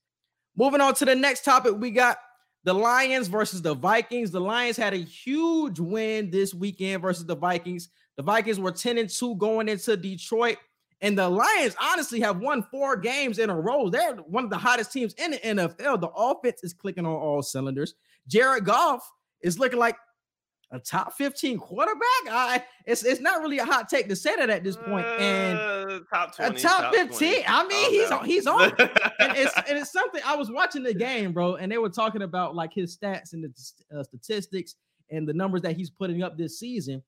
Moving 0.55 0.81
on 0.81 0.93
to 0.95 1.05
the 1.05 1.15
next 1.15 1.43
topic, 1.43 1.74
we 1.77 1.91
got 1.91 2.17
the 2.63 2.74
Lions 2.74 3.27
versus 3.27 3.62
the 3.62 3.74
Vikings. 3.74 4.31
The 4.31 4.39
Lions 4.39 4.77
had 4.77 4.93
a 4.93 4.98
huge 4.98 5.79
win 5.79 6.29
this 6.29 6.53
weekend 6.53 7.01
versus 7.01 7.25
the 7.25 7.36
Vikings. 7.36 7.89
The 8.17 8.24
Vikings 8.24 8.60
were 8.60 8.72
10 8.72 8.98
and 8.98 9.10
2 9.10 9.36
going 9.36 9.67
into 9.67 9.98
Detroit. 9.98 10.57
And 11.01 11.17
the 11.17 11.27
Lions 11.27 11.75
honestly 11.81 12.22
have 12.22 12.39
won 12.39 12.63
four 12.72 12.95
games 12.95 13.38
in 13.39 13.50
a 13.50 13.60
row. 13.60 13.89
They're 13.89 14.15
one 14.15 14.45
of 14.45 14.50
the 14.50 14.57
hottest 14.57 14.93
teams 14.93 15.13
in 15.15 15.31
the 15.31 15.38
NFL. 15.38 16.00
The 16.00 16.10
offense 16.15 16.63
is 16.63 16.74
clicking 16.74 17.05
on 17.05 17.13
all 17.13 17.41
cylinders. 17.41 17.95
Jared 18.27 18.63
Goff 18.63 19.05
is 19.41 19.60
looking 19.60 19.79
like 19.79 19.98
a 20.74 20.80
top 20.80 21.13
15 21.13 21.60
quarterback. 21.60 22.01
I 22.30 22.63
it's 22.86 23.06
it's 23.06 23.22
not 23.22 23.42
really 23.42 23.60
a 23.60 23.65
hot 23.65 23.88
take 23.88 24.10
to 24.10 24.15
say 24.15 24.36
that 24.36 24.50
at 24.50 24.63
this 24.63 24.75
point. 24.75 25.06
And 25.06 25.58
Uh, 25.58 26.00
top 26.12 26.36
20, 26.36 26.56
a 26.56 26.60
top, 26.60 26.94
15. 26.94 27.44
20. 27.44 27.46
I 27.48 27.63
mean, 27.68 27.84
Calm 27.86 27.92
he's 27.94 28.10
down. 28.10 28.20
on 28.20 28.25
he's 28.25 28.48
on. 28.48 28.62
and 28.80 29.38
it's 29.38 29.53
and 29.70 29.77
it's 29.77 29.92
something 29.92 30.22
I 30.25 30.36
was 30.36 30.51
watching 30.51 30.84
the 30.84 30.94
game, 30.94 31.32
bro, 31.32 31.56
and 31.56 31.72
they 31.72 31.77
were 31.77 31.89
talking 31.89 32.24
about 32.24 32.56
like 32.56 32.74
his 32.74 32.98
stats 32.98 33.34
and 33.34 33.44
the 33.44 33.98
uh, 34.00 34.03
statistics 34.03 34.75
and 35.12 35.27
the 35.27 35.34
numbers 35.34 35.62
that 35.62 35.75
he's 35.77 35.89
putting 35.92 36.24
up 36.24 36.38
this 36.38 36.60
season. 36.60 37.03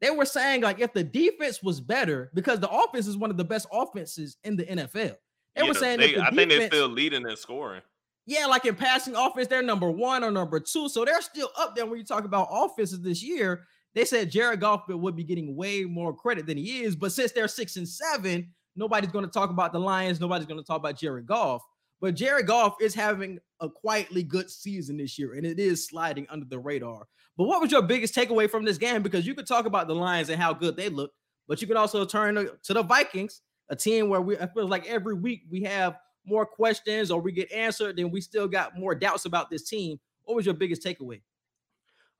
They 0.00 0.10
were 0.10 0.24
saying 0.24 0.62
like 0.62 0.80
if 0.80 0.94
the 0.94 1.04
defense 1.04 1.62
was 1.62 1.78
better, 1.80 2.30
because 2.34 2.58
the 2.58 2.70
offense 2.70 3.06
is 3.06 3.18
one 3.18 3.30
of 3.30 3.36
the 3.36 3.44
best 3.44 3.66
offenses 3.70 4.38
in 4.44 4.56
the 4.56 4.64
NFL. 4.64 5.16
They 5.54 5.62
Yeah, 5.62 5.68
were 5.68 5.74
saying 5.74 6.00
they- 6.00 6.14
the 6.14 6.22
I 6.22 6.30
think 6.30 6.48
they're 6.50 6.68
still 6.68 6.88
leading 6.88 7.28
in 7.28 7.36
scoring. 7.36 7.82
Yeah, 8.26 8.46
like 8.46 8.64
in 8.64 8.76
passing 8.76 9.16
offense, 9.16 9.48
they're 9.48 9.62
number 9.62 9.90
one 9.90 10.22
or 10.22 10.30
number 10.30 10.60
two. 10.60 10.88
So 10.88 11.04
they're 11.04 11.22
still 11.22 11.50
up 11.58 11.74
there 11.74 11.86
when 11.86 11.98
you 11.98 12.04
talk 12.04 12.24
about 12.24 12.48
offenses 12.50 13.00
this 13.00 13.22
year. 13.22 13.66
They 13.94 14.04
said 14.04 14.30
Jared 14.30 14.60
Goff 14.60 14.88
would 14.88 15.16
be 15.16 15.24
getting 15.24 15.56
way 15.56 15.84
more 15.84 16.14
credit 16.14 16.46
than 16.46 16.56
he 16.56 16.82
is. 16.82 16.94
But 16.94 17.12
since 17.12 17.32
they're 17.32 17.48
six 17.48 17.76
and 17.76 17.88
seven, 17.88 18.52
nobody's 18.76 19.10
going 19.10 19.24
to 19.24 19.30
talk 19.30 19.50
about 19.50 19.72
the 19.72 19.80
Lions. 19.80 20.20
Nobody's 20.20 20.46
going 20.46 20.60
to 20.60 20.66
talk 20.66 20.78
about 20.78 20.96
Jared 20.96 21.26
Goff. 21.26 21.62
But 22.00 22.14
Jared 22.14 22.46
Goff 22.46 22.76
is 22.80 22.94
having 22.94 23.38
a 23.60 23.68
quietly 23.68 24.22
good 24.22 24.50
season 24.50 24.96
this 24.96 25.18
year, 25.18 25.34
and 25.34 25.44
it 25.44 25.58
is 25.58 25.86
sliding 25.86 26.26
under 26.30 26.46
the 26.46 26.58
radar. 26.58 27.06
But 27.36 27.44
what 27.44 27.60
was 27.60 27.70
your 27.72 27.82
biggest 27.82 28.14
takeaway 28.14 28.48
from 28.48 28.64
this 28.64 28.78
game? 28.78 29.02
Because 29.02 29.26
you 29.26 29.34
could 29.34 29.46
talk 29.46 29.66
about 29.66 29.86
the 29.86 29.94
Lions 29.94 30.30
and 30.30 30.40
how 30.40 30.54
good 30.54 30.76
they 30.76 30.88
look, 30.88 31.10
but 31.46 31.60
you 31.60 31.66
could 31.66 31.76
also 31.76 32.04
turn 32.04 32.36
to, 32.36 32.74
the 32.74 32.82
Vikings, 32.82 33.42
a 33.68 33.76
team 33.76 34.08
where 34.08 34.20
we 34.20 34.38
I 34.38 34.46
feel 34.46 34.66
like 34.66 34.86
every 34.86 35.14
week 35.14 35.42
we 35.50 35.62
have 35.62 35.96
more 36.24 36.46
questions 36.46 37.10
or 37.10 37.20
we 37.20 37.32
get 37.32 37.50
answered, 37.52 37.96
then 37.96 38.10
we 38.10 38.20
still 38.20 38.48
got 38.48 38.78
more 38.78 38.94
doubts 38.94 39.24
about 39.24 39.50
this 39.50 39.68
team. 39.68 39.98
What 40.24 40.36
was 40.36 40.46
your 40.46 40.54
biggest 40.54 40.84
takeaway? 40.84 41.20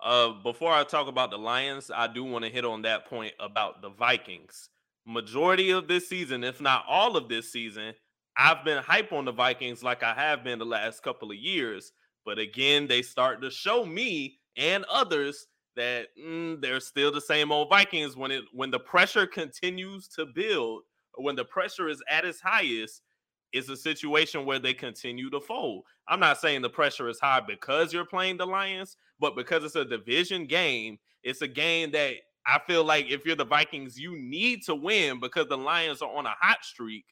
Uh, 0.03 0.33
before 0.43 0.73
I 0.73 0.85
talk 0.85 1.09
about 1.09 1.31
the 1.31 1.39
Lions, 1.39 1.91
I 1.95 2.07
do 2.07 2.25
want 2.25 2.45
to 2.45 2.51
hit 2.51 2.65
on 2.65 2.83
that 2.83 3.07
point 3.07 3.35
about 3.39 3.83
the 3.83 3.91
Vikings. 3.91 4.71
Majority 5.07 5.71
of 5.71 5.89
this 5.89 6.09
season, 6.09 6.43
if 6.43 6.61
not 6.61 6.85
all 6.89 7.17
of 7.17 7.29
this 7.29 7.53
season, 7.53 7.95
I've 8.37 8.65
been 8.65 8.83
hype 8.83 9.13
on 9.13 9.27
the 9.27 9.33
Vikings 9.33 9.83
like 9.83 10.03
I 10.03 10.15
have 10.15 10.43
been 10.43 10.59
the 10.59 10.65
last 10.65 11.03
couple 11.03 11.31
of 11.31 11.37
years. 11.37 11.93
But 12.25 12.39
again, 12.39 12.87
they 12.87 13.03
start 13.03 13.43
to 13.43 13.51
show 13.51 13.85
me 13.85 14.39
and 14.57 14.85
others 14.85 15.47
that 15.77 16.09
mm, 16.19 16.61
they're 16.61 16.81
still 16.81 17.13
the 17.13 17.21
same 17.21 17.53
old 17.53 17.69
Vikings 17.69 18.17
when 18.17 18.31
it 18.31 18.45
when 18.53 18.71
the 18.71 18.79
pressure 18.79 19.27
continues 19.27 20.09
to 20.09 20.27
build, 20.27 20.83
when 21.17 21.37
the 21.37 21.45
pressure 21.45 21.89
is 21.89 22.03
at 22.09 22.25
its 22.25 22.41
highest, 22.41 23.03
it's 23.53 23.69
a 23.69 23.77
situation 23.77 24.45
where 24.45 24.59
they 24.59 24.75
continue 24.75 25.31
to 25.31 25.41
fold. 25.41 25.85
I'm 26.09 26.21
not 26.21 26.41
saying 26.41 26.63
the 26.63 26.71
pressure 26.71 27.09
is 27.09 27.21
high 27.21 27.41
because 27.41 27.93
you're 27.93 28.05
playing 28.05 28.37
the 28.37 28.47
Lions, 28.47 28.97
but 29.19 29.37
because 29.37 29.65
it's 29.65 29.77
a 29.77 29.85
division 29.85 30.47
game, 30.47 30.99
it's 31.23 31.43
a 31.43 31.49
game 31.49 31.91
that 31.93 32.15
I 32.47 32.61
feel 32.67 32.85
like 32.85 33.11
if 33.11 33.27
you're 33.27 33.37
the 33.37 33.45
Vikings, 33.45 33.99
you 33.99 34.17
need 34.19 34.63
to 34.65 34.75
win 34.75 35.21
because 35.21 35.47
the 35.49 35.59
Lions 35.59 36.03
are 36.03 36.15
on 36.15 36.27
a 36.27 36.35
hot 36.41 36.65
streak. 36.65 37.05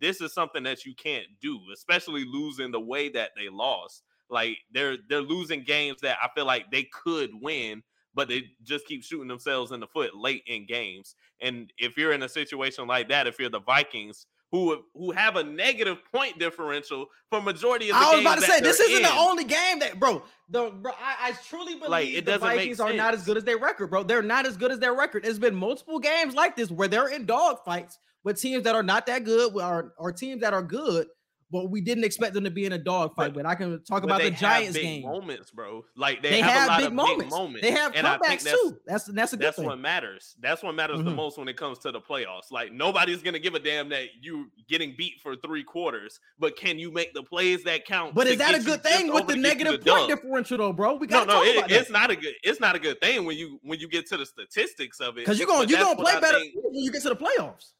This 0.00 0.20
is 0.20 0.32
something 0.32 0.62
that 0.64 0.84
you 0.84 0.94
can't 0.94 1.26
do, 1.40 1.60
especially 1.72 2.24
losing 2.24 2.72
the 2.72 2.80
way 2.80 3.08
that 3.10 3.30
they 3.36 3.48
lost. 3.48 4.02
Like 4.28 4.56
they're 4.72 4.96
they're 5.08 5.20
losing 5.20 5.62
games 5.62 6.00
that 6.00 6.16
I 6.22 6.28
feel 6.34 6.46
like 6.46 6.70
they 6.70 6.84
could 6.84 7.30
win, 7.40 7.82
but 8.14 8.28
they 8.28 8.44
just 8.62 8.86
keep 8.86 9.04
shooting 9.04 9.28
themselves 9.28 9.72
in 9.72 9.80
the 9.80 9.86
foot 9.86 10.16
late 10.16 10.42
in 10.46 10.66
games. 10.66 11.14
And 11.40 11.70
if 11.78 11.96
you're 11.96 12.12
in 12.12 12.22
a 12.22 12.28
situation 12.28 12.86
like 12.86 13.08
that, 13.10 13.26
if 13.26 13.38
you're 13.38 13.50
the 13.50 13.60
Vikings, 13.60 14.26
who 14.52 14.84
who 14.94 15.10
have 15.10 15.36
a 15.36 15.42
negative 15.42 15.98
point 16.12 16.38
differential 16.38 17.06
for 17.30 17.40
majority 17.40 17.88
of 17.88 17.96
the 17.96 18.00
games? 18.00 18.12
I 18.12 18.14
was 18.14 18.20
about 18.20 18.34
to 18.36 18.42
say 18.42 18.60
this 18.60 18.78
isn't 18.78 19.02
the 19.02 19.12
only 19.14 19.44
game 19.44 19.80
that, 19.80 19.98
bro. 19.98 20.22
The 20.50 20.70
bro, 20.70 20.92
I, 20.92 21.30
I 21.30 21.32
truly 21.48 21.74
believe 21.74 21.90
Like, 21.90 22.08
it 22.08 22.26
the 22.26 22.38
Vikings 22.38 22.78
are 22.78 22.92
not 22.92 23.14
as 23.14 23.24
good 23.24 23.38
as 23.38 23.44
their 23.44 23.58
record, 23.58 23.88
bro. 23.88 24.02
They're 24.02 24.22
not 24.22 24.46
as 24.46 24.58
good 24.58 24.70
as 24.70 24.78
their 24.78 24.94
record. 24.94 25.24
It's 25.24 25.38
been 25.38 25.54
multiple 25.54 25.98
games 25.98 26.34
like 26.34 26.54
this 26.54 26.70
where 26.70 26.86
they're 26.86 27.08
in 27.08 27.24
dog 27.24 27.64
fights 27.64 27.98
with 28.24 28.40
teams 28.40 28.64
that 28.64 28.74
are 28.74 28.82
not 28.82 29.06
that 29.06 29.24
good, 29.24 29.54
or, 29.54 29.94
or 29.98 30.12
teams 30.12 30.42
that 30.42 30.52
are 30.52 30.62
good, 30.62 31.08
but 31.52 31.70
we 31.70 31.80
didn't 31.82 32.02
expect 32.04 32.32
them 32.34 32.44
to 32.44 32.50
be 32.50 32.64
in 32.64 32.72
a 32.72 32.78
dog 32.78 33.14
fight. 33.14 33.34
But- 33.34 33.42
But 33.42 33.46
I 33.46 33.54
can 33.54 33.84
talk 33.84 34.02
about 34.02 34.22
the 34.22 34.30
Giants 34.30 34.72
big 34.72 34.82
game. 34.82 35.02
moments, 35.02 35.50
bro. 35.50 35.84
Like 35.96 36.22
they, 36.22 36.30
They, 36.30 36.40
have, 36.40 36.52
have, 36.52 36.64
a 36.64 36.70
lot 36.70 36.78
big, 36.78 36.86
of 36.86 36.92
moments. 36.94 37.22
big 37.24 37.30
moments. 37.30 37.60
They 37.62 37.70
have 37.72 37.94
and 37.94 38.06
comebacks 38.06 38.42
that's, 38.42 38.44
too. 38.50 38.76
That's 38.86 39.04
that's 39.04 39.32
a 39.34 39.36
good 39.36 39.46
That's 39.46 39.56
thing. 39.58 39.66
what 39.66 39.78
matters. 39.78 40.34
That's 40.40 40.62
what 40.62 40.74
matters 40.74 40.98
the 40.98 41.10
Mhm. 41.10 41.14
most 41.16 41.38
when 41.38 41.46
it 41.48 41.56
comes 41.56 41.78
to 41.80 41.92
the 41.92 42.00
playoffs. 42.00 42.50
Like 42.50 42.72
nobody's 42.72 43.22
gonna 43.22 43.38
give 43.38 43.54
a 43.54 43.58
damn 43.58 43.88
that 43.90 44.06
you 44.20 44.50
getting 44.68 44.94
beat 44.96 45.20
for 45.22 45.36
three 45.36 45.62
quarters, 45.62 46.18
but 46.38 46.56
can 46.56 46.78
you 46.78 46.90
make 46.90 47.12
the 47.14 47.22
plays 47.22 47.62
that 47.64 47.84
count? 47.84 48.14
But 48.14 48.26
is 48.26 48.38
that 48.38 48.54
a 48.54 48.62
good 48.62 48.82
thing 48.82 49.12
with 49.12 49.26
the 49.26 49.34
to 49.34 49.40
get 49.42 49.58
you 49.58 49.64
negative 49.64 49.84
the 49.84 49.90
point 49.90 50.08
dub? 50.08 50.18
differential, 50.18 50.58
though, 50.58 50.72
bro? 50.72 50.94
We 50.94 51.06
No, 51.06 51.18
got 51.18 51.28
no, 51.28 51.34
talk 51.44 51.70
it- 51.70 51.72
it's 51.72 51.90
not 51.90 52.10
a 52.10 52.16
good. 52.16 52.34
It's 52.42 52.60
not 52.60 52.74
a 52.74 52.78
good 52.78 53.00
thing 53.00 53.24
when 53.26 53.36
you 53.36 53.58
when 53.62 53.78
you 53.78 53.88
get 53.88 54.06
to 54.08 54.16
the 54.16 54.24
statistics 54.26 55.00
of 55.00 55.16
it. 55.18 55.20
because 55.26 55.38
you're 55.38 55.46
gonna 55.46 55.60
but 55.60 55.70
you're 55.70 55.80
gonna 55.80 55.96
play 56.00 56.18
better 56.20 56.38
think- 56.38 56.54
when 56.56 56.74
you 56.82 56.90
get 56.90 57.02
to 57.02 57.10
the 57.10 57.16
playoffs. 57.16 57.72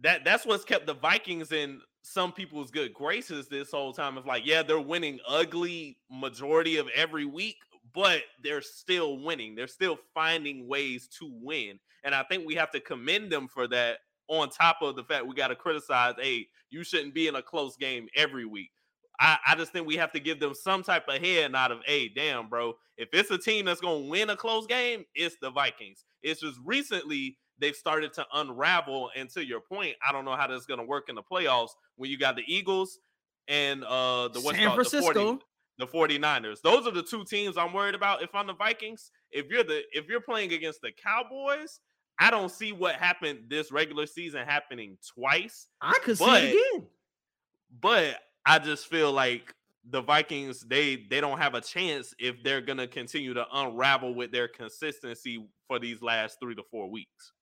that 0.00 0.24
that's 0.24 0.44
what's 0.44 0.64
kept 0.64 0.86
the 0.86 0.94
Vikings 0.94 1.52
in 1.52 1.80
some 2.06 2.32
people's 2.32 2.70
good 2.70 2.92
graces 2.92 3.48
this 3.48 3.70
whole 3.70 3.92
time. 3.92 4.18
Of 4.18 4.26
like, 4.26 4.44
yeah, 4.46 4.62
they're 4.62 4.78
winning 4.78 5.18
ugly 5.26 5.96
majority 6.10 6.76
of 6.76 6.86
every 6.94 7.24
week, 7.24 7.56
but 7.94 8.20
they're 8.42 8.60
still 8.60 9.18
winning. 9.18 9.54
They're 9.54 9.66
still 9.66 9.98
finding 10.12 10.68
ways 10.68 11.08
to 11.18 11.30
win, 11.42 11.80
and 12.04 12.14
I 12.14 12.22
think 12.22 12.46
we 12.46 12.54
have 12.54 12.70
to 12.72 12.80
commend 12.80 13.32
them 13.32 13.48
for 13.48 13.66
that. 13.68 13.98
On 14.28 14.48
top 14.48 14.78
of 14.80 14.96
the 14.96 15.04
fact 15.04 15.26
we 15.26 15.34
got 15.34 15.48
to 15.48 15.54
criticize, 15.54 16.14
hey, 16.18 16.46
you 16.70 16.82
shouldn't 16.82 17.12
be 17.12 17.28
in 17.28 17.34
a 17.34 17.42
close 17.42 17.76
game 17.76 18.08
every 18.16 18.46
week. 18.46 18.70
I, 19.20 19.36
I 19.46 19.54
just 19.54 19.70
think 19.70 19.86
we 19.86 19.96
have 19.96 20.12
to 20.12 20.20
give 20.20 20.40
them 20.40 20.54
some 20.54 20.82
type 20.82 21.06
of 21.08 21.20
head 21.20 21.52
nod 21.52 21.70
of, 21.70 21.80
hey, 21.86 22.08
damn, 22.08 22.48
bro. 22.48 22.74
If 22.96 23.10
it's 23.12 23.30
a 23.30 23.38
team 23.38 23.66
that's 23.66 23.80
gonna 23.80 24.08
win 24.08 24.30
a 24.30 24.36
close 24.36 24.66
game, 24.66 25.04
it's 25.14 25.36
the 25.42 25.50
Vikings. 25.50 26.04
It's 26.22 26.40
just 26.40 26.58
recently 26.64 27.36
they've 27.64 27.74
started 27.74 28.12
to 28.12 28.26
unravel. 28.34 29.10
And 29.16 29.30
to 29.30 29.44
your 29.44 29.60
point, 29.60 29.96
I 30.06 30.12
don't 30.12 30.24
know 30.26 30.36
how 30.36 30.46
that's 30.46 30.66
gonna 30.66 30.84
work 30.84 31.08
in 31.08 31.14
the 31.14 31.22
playoffs 31.22 31.70
when 31.96 32.10
you 32.10 32.18
got 32.18 32.36
the 32.36 32.44
Eagles 32.46 32.98
and 33.48 33.84
uh 33.84 34.28
the 34.28 34.40
San 34.40 34.68
called, 34.68 34.80
the 34.80 34.84
40 34.84 35.00
Francisco. 35.00 35.38
the 35.78 35.86
49ers. 35.86 36.60
Those 36.62 36.86
are 36.86 36.92
the 36.92 37.02
two 37.02 37.24
teams 37.24 37.56
I'm 37.56 37.72
worried 37.72 37.94
about 37.94 38.22
if 38.22 38.34
I'm 38.34 38.46
the 38.46 38.54
Vikings. 38.54 39.10
If 39.30 39.46
you're 39.50 39.64
the 39.64 39.82
if 39.92 40.06
you're 40.08 40.20
playing 40.20 40.52
against 40.52 40.80
the 40.82 40.92
Cowboys, 40.92 41.80
I 42.18 42.30
don't 42.30 42.50
see 42.50 42.72
what 42.72 42.96
happened 42.96 43.44
this 43.48 43.72
regular 43.72 44.06
season 44.06 44.46
happening 44.46 44.98
twice. 45.14 45.68
I 45.80 45.98
could 46.02 46.18
see 46.18 46.24
it 46.24 46.56
again. 46.74 46.86
But 47.80 48.20
I 48.46 48.58
just 48.58 48.86
feel 48.86 49.10
like 49.10 49.54
the 49.90 50.00
Vikings 50.00 50.60
they 50.60 50.96
they 51.10 51.20
don't 51.20 51.38
have 51.38 51.54
a 51.54 51.60
chance 51.60 52.14
if 52.18 52.42
they're 52.42 52.60
gonna 52.62 52.86
continue 52.86 53.34
to 53.34 53.46
unravel 53.52 54.14
with 54.14 54.32
their 54.32 54.48
consistency 54.48 55.46
for 55.66 55.78
these 55.78 56.00
last 56.00 56.38
three 56.40 56.54
to 56.54 56.62
four 56.70 56.88
weeks. 56.90 57.32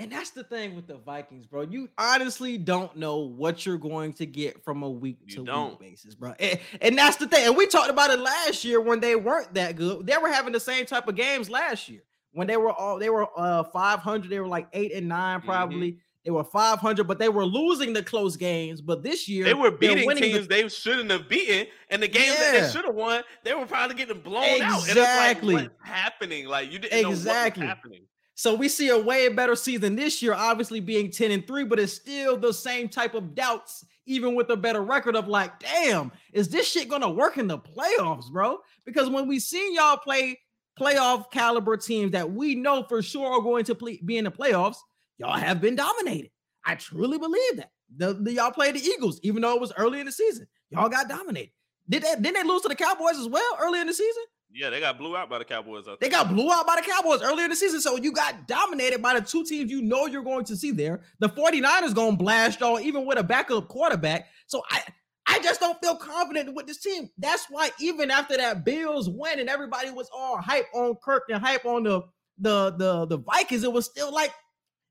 And 0.00 0.12
that's 0.12 0.30
the 0.30 0.44
thing 0.44 0.76
with 0.76 0.86
the 0.86 0.96
Vikings, 0.96 1.44
bro. 1.46 1.62
You 1.62 1.88
honestly 1.98 2.56
don't 2.56 2.96
know 2.96 3.16
what 3.18 3.66
you're 3.66 3.78
going 3.78 4.12
to 4.14 4.26
get 4.26 4.62
from 4.62 4.84
a 4.84 4.88
week 4.90 5.18
You 5.26 5.44
to 5.44 5.68
week 5.70 5.80
basis, 5.80 6.14
bro. 6.14 6.34
And, 6.38 6.60
and 6.80 6.96
that's 6.96 7.16
the 7.16 7.26
thing. 7.26 7.46
And 7.48 7.56
we 7.56 7.66
talked 7.66 7.90
about 7.90 8.10
it 8.10 8.20
last 8.20 8.64
year 8.64 8.80
when 8.80 9.00
they 9.00 9.16
weren't 9.16 9.54
that 9.54 9.74
good. 9.74 10.06
They 10.06 10.16
were 10.16 10.28
having 10.30 10.52
the 10.52 10.60
same 10.60 10.86
type 10.86 11.08
of 11.08 11.16
games 11.16 11.50
last 11.50 11.88
year 11.88 12.02
when 12.32 12.46
they 12.46 12.56
were 12.56 12.70
all 12.70 12.98
they 13.00 13.10
were 13.10 13.26
uh 13.36 13.64
500. 13.64 14.30
They 14.30 14.38
were 14.38 14.46
like 14.46 14.68
eight 14.72 14.92
and 14.92 15.08
9 15.08 15.40
Mhm. 15.40 15.44
probably. 15.44 15.98
They 16.24 16.30
were 16.30 16.44
500, 16.44 17.08
but 17.08 17.18
they 17.18 17.28
were 17.30 17.44
losing 17.46 17.92
the 17.92 18.02
close 18.02 18.36
games. 18.36 18.80
But 18.80 19.02
this 19.02 19.28
year 19.28 19.44
They 19.46 19.54
were 19.54 19.70
beating 19.70 20.06
winning 20.06 20.22
the- 20.32 20.38
teams 20.38 20.46
they 20.48 20.68
shouldn't 20.68 21.10
have 21.10 21.28
beaten, 21.28 21.66
and 21.90 22.02
the 22.02 22.08
games 22.08 22.36
that 22.38 22.52
they 22.52 22.70
should 22.70 22.84
have 22.84 22.94
won, 22.94 23.24
they 23.44 23.54
were 23.54 23.66
probably 23.66 23.96
getting 23.96 24.20
blown 24.20 24.60
out. 24.60 24.86
Exactly. 24.86 25.54
like, 25.54 25.70
what's 25.70 25.88
happening? 25.90 26.46
Like 26.46 26.70
you 26.70 26.78
didn't 26.78 27.08
Exactly. 27.10 27.62
know 27.62 27.66
what 27.68 27.76
happening. 27.76 28.02
So 28.38 28.54
we 28.54 28.68
see 28.68 28.88
a 28.90 28.96
way 28.96 29.28
better 29.30 29.56
season 29.56 29.96
this 29.96 30.22
year, 30.22 30.32
obviously 30.32 30.78
being 30.78 31.10
10 31.10 31.32
and 31.32 31.44
3, 31.44 31.64
but 31.64 31.80
it's 31.80 31.92
still 31.92 32.36
the 32.36 32.52
same 32.52 32.88
type 32.88 33.14
of 33.14 33.34
doubts, 33.34 33.84
even 34.06 34.36
with 34.36 34.48
a 34.50 34.56
better 34.56 34.80
record 34.80 35.16
of 35.16 35.26
like, 35.26 35.58
damn, 35.58 36.12
is 36.32 36.48
this 36.48 36.70
shit 36.70 36.88
gonna 36.88 37.10
work 37.10 37.36
in 37.36 37.48
the 37.48 37.58
playoffs, 37.58 38.30
bro? 38.30 38.58
Because 38.86 39.10
when 39.10 39.26
we 39.26 39.40
seen 39.40 39.74
y'all 39.74 39.96
play 39.96 40.38
playoff 40.78 41.32
caliber 41.32 41.76
teams 41.76 42.12
that 42.12 42.30
we 42.30 42.54
know 42.54 42.84
for 42.84 43.02
sure 43.02 43.26
are 43.26 43.42
going 43.42 43.64
to 43.64 43.74
play, 43.74 43.98
be 44.04 44.18
in 44.18 44.24
the 44.24 44.30
playoffs, 44.30 44.76
y'all 45.18 45.36
have 45.36 45.60
been 45.60 45.74
dominated. 45.74 46.30
I 46.64 46.76
truly 46.76 47.18
believe 47.18 47.56
that. 47.56 47.72
The, 47.96 48.14
the- 48.14 48.34
y'all 48.34 48.52
played 48.52 48.76
the 48.76 48.80
Eagles, 48.80 49.18
even 49.24 49.42
though 49.42 49.56
it 49.56 49.60
was 49.60 49.72
early 49.76 49.98
in 49.98 50.06
the 50.06 50.12
season. 50.12 50.46
y'all 50.70 50.88
got 50.88 51.08
dominated. 51.08 51.50
Did 51.88 52.04
they 52.04 52.14
didn't 52.14 52.34
they 52.34 52.44
lose 52.44 52.62
to 52.62 52.68
the 52.68 52.76
Cowboys 52.76 53.18
as 53.18 53.26
well 53.26 53.58
early 53.60 53.80
in 53.80 53.88
the 53.88 53.94
season? 53.94 54.22
Yeah, 54.50 54.70
they 54.70 54.80
got 54.80 54.96
blew 54.96 55.14
out 55.16 55.28
by 55.28 55.38
the 55.38 55.44
Cowboys. 55.44 55.84
They 56.00 56.08
got 56.08 56.30
blew 56.30 56.50
out 56.50 56.66
by 56.66 56.76
the 56.76 56.90
Cowboys 56.90 57.20
earlier 57.22 57.44
in 57.44 57.50
the 57.50 57.56
season. 57.56 57.80
So 57.80 57.96
you 57.96 58.12
got 58.12 58.48
dominated 58.48 59.02
by 59.02 59.18
the 59.18 59.24
two 59.24 59.44
teams 59.44 59.70
you 59.70 59.82
know 59.82 60.06
you're 60.06 60.22
going 60.22 60.44
to 60.46 60.56
see 60.56 60.70
there. 60.70 61.02
The 61.18 61.28
49ers 61.28 61.94
going 61.94 62.12
to 62.12 62.16
blast 62.16 62.60
y'all 62.60 62.80
even 62.80 63.04
with 63.04 63.18
a 63.18 63.22
backup 63.22 63.68
quarterback. 63.68 64.28
So 64.46 64.62
I 64.70 64.82
I 65.26 65.38
just 65.40 65.60
don't 65.60 65.78
feel 65.82 65.94
confident 65.96 66.54
with 66.54 66.66
this 66.66 66.78
team. 66.78 67.10
That's 67.18 67.46
why 67.50 67.68
even 67.78 68.10
after 68.10 68.38
that 68.38 68.64
Bills 68.64 69.10
win 69.10 69.38
and 69.38 69.50
everybody 69.50 69.90
was 69.90 70.08
all 70.14 70.38
hype 70.38 70.66
on 70.72 70.96
Kirk 71.04 71.24
and 71.28 71.42
hype 71.44 71.66
on 71.66 71.82
the 71.82 72.02
the 72.38 72.70
the 72.78 73.06
the 73.06 73.18
Vikings, 73.18 73.64
it 73.64 73.72
was 73.72 73.84
still 73.84 74.12
like 74.12 74.32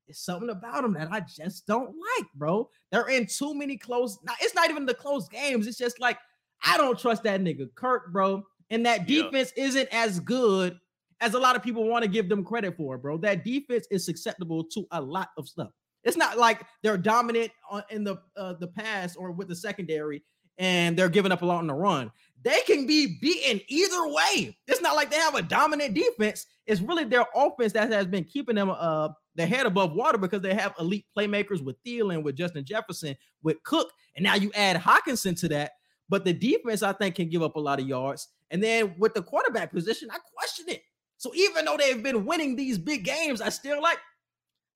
it's 0.07 0.23
something 0.23 0.49
about 0.49 0.83
them 0.83 0.93
that 0.93 1.11
I 1.11 1.21
just 1.21 1.65
don't 1.65 1.87
like, 1.87 2.27
bro. 2.35 2.69
They're 2.91 3.09
in 3.09 3.25
too 3.25 3.55
many 3.55 3.77
close. 3.77 4.19
Now 4.23 4.33
it's 4.39 4.53
not 4.53 4.69
even 4.69 4.85
the 4.85 4.93
close 4.93 5.27
games. 5.27 5.65
It's 5.65 5.77
just 5.79 5.99
like 5.99 6.19
I 6.63 6.77
don't 6.77 6.99
trust 6.99 7.23
that 7.23 7.41
nigga 7.41 7.73
Kirk, 7.73 8.13
bro. 8.13 8.43
And 8.69 8.85
that 8.85 9.09
Yeah. 9.09 9.23
defense 9.23 9.51
isn't 9.55 9.89
as 9.91 10.19
good 10.19 10.77
as 11.21 11.33
a 11.33 11.39
lot 11.39 11.55
of 11.55 11.63
people 11.63 11.87
want 11.87 12.03
to 12.03 12.09
give 12.09 12.29
them 12.29 12.43
credit 12.43 12.75
for, 12.77 12.97
bro. 12.97 13.17
That 13.17 13.43
defense 13.43 13.87
is 13.89 14.05
susceptible 14.05 14.63
to 14.65 14.85
a 14.91 15.01
lot 15.01 15.29
of 15.37 15.47
stuff. 15.47 15.69
It's 16.03 16.17
not 16.17 16.37
like 16.37 16.61
they're 16.83 16.97
dominant 16.97 17.51
on, 17.69 17.83
in 17.89 18.03
the 18.03 18.17
uh, 18.37 18.53
the 18.53 18.67
pass 18.67 19.15
or 19.15 19.31
with 19.31 19.47
the 19.47 19.55
secondary 19.55 20.23
and 20.59 20.97
they're 20.97 21.09
giving 21.09 21.31
up 21.31 21.41
a 21.41 21.45
lot 21.45 21.57
on 21.59 21.67
the 21.67 21.73
run. 21.73 22.11
They 22.43 22.59
can 22.65 22.85
be 22.87 23.17
beaten 23.19 23.61
either 23.67 24.07
way. 24.07 24.57
It's 24.67 24.81
not 24.81 24.95
like 24.95 25.09
they 25.11 25.17
have 25.17 25.35
a 25.35 25.41
dominant 25.41 25.93
defense. 25.95 26.45
It's 26.65 26.81
really 26.81 27.03
their 27.03 27.25
offense 27.35 27.73
that 27.73 27.91
has 27.91 28.05
been 28.07 28.23
keeping 28.23 28.55
them 28.55 28.69
uh 28.69 29.09
their 29.35 29.47
head 29.47 29.65
above 29.67 29.93
water 29.93 30.17
because 30.17 30.41
they 30.41 30.53
have 30.55 30.73
elite 30.79 31.05
playmakers 31.15 31.63
with 31.63 31.75
Thielen, 31.83 32.23
with 32.23 32.35
Justin 32.35 32.65
Jefferson, 32.65 33.15
with 33.43 33.61
Cook, 33.63 33.91
and 34.15 34.23
now 34.23 34.35
you 34.35 34.51
add 34.55 34.77
Hockenson 34.77 35.39
to 35.41 35.47
that. 35.49 35.71
But 36.09 36.25
the 36.25 36.33
defense, 36.33 36.83
I 36.83 36.93
think, 36.93 37.15
can 37.15 37.29
give 37.29 37.43
up 37.43 37.55
a 37.55 37.59
lot 37.59 37.79
of 37.79 37.87
yards. 37.87 38.29
And 38.51 38.63
then 38.63 38.95
with 38.97 39.13
the 39.13 39.21
quarterback 39.21 39.73
position, 39.73 40.09
I 40.11 40.17
question 40.35 40.65
it. 40.69 40.83
So 41.17 41.33
even 41.35 41.65
though 41.65 41.77
they've 41.77 42.01
been 42.01 42.25
winning 42.25 42.55
these 42.55 42.77
big 42.77 43.03
games, 43.03 43.41
I 43.41 43.49
still 43.49 43.81
like. 43.81 43.99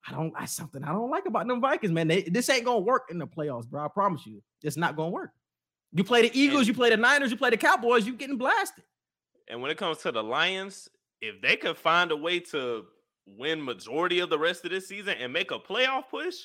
I 0.07 0.13
don't. 0.13 0.33
I 0.35 0.45
something 0.45 0.83
I 0.83 0.91
don't 0.91 1.11
like 1.11 1.27
about 1.27 1.47
them 1.47 1.61
Vikings, 1.61 1.91
man. 1.91 2.07
They, 2.07 2.23
this 2.23 2.49
ain't 2.49 2.65
gonna 2.65 2.79
work 2.79 3.03
in 3.11 3.19
the 3.19 3.27
playoffs, 3.27 3.67
bro. 3.67 3.85
I 3.85 3.87
promise 3.87 4.25
you, 4.25 4.41
it's 4.63 4.77
not 4.77 4.95
gonna 4.95 5.11
work. 5.11 5.29
You 5.93 6.03
play 6.03 6.23
the 6.23 6.31
Eagles, 6.37 6.67
you 6.67 6.73
play 6.73 6.89
the 6.89 6.97
Niners, 6.97 7.31
you 7.31 7.37
play 7.37 7.49
the 7.49 7.57
Cowboys, 7.57 8.07
you 8.07 8.13
getting 8.13 8.37
blasted. 8.37 8.83
And 9.47 9.61
when 9.61 9.69
it 9.69 9.77
comes 9.77 9.97
to 9.99 10.11
the 10.11 10.23
Lions, 10.23 10.89
if 11.21 11.41
they 11.41 11.55
could 11.55 11.77
find 11.77 12.11
a 12.11 12.15
way 12.15 12.39
to 12.39 12.85
win 13.27 13.63
majority 13.63 14.19
of 14.19 14.29
the 14.29 14.39
rest 14.39 14.63
of 14.65 14.71
this 14.71 14.87
season 14.87 15.15
and 15.19 15.31
make 15.31 15.51
a 15.51 15.59
playoff 15.59 16.09
push, 16.09 16.35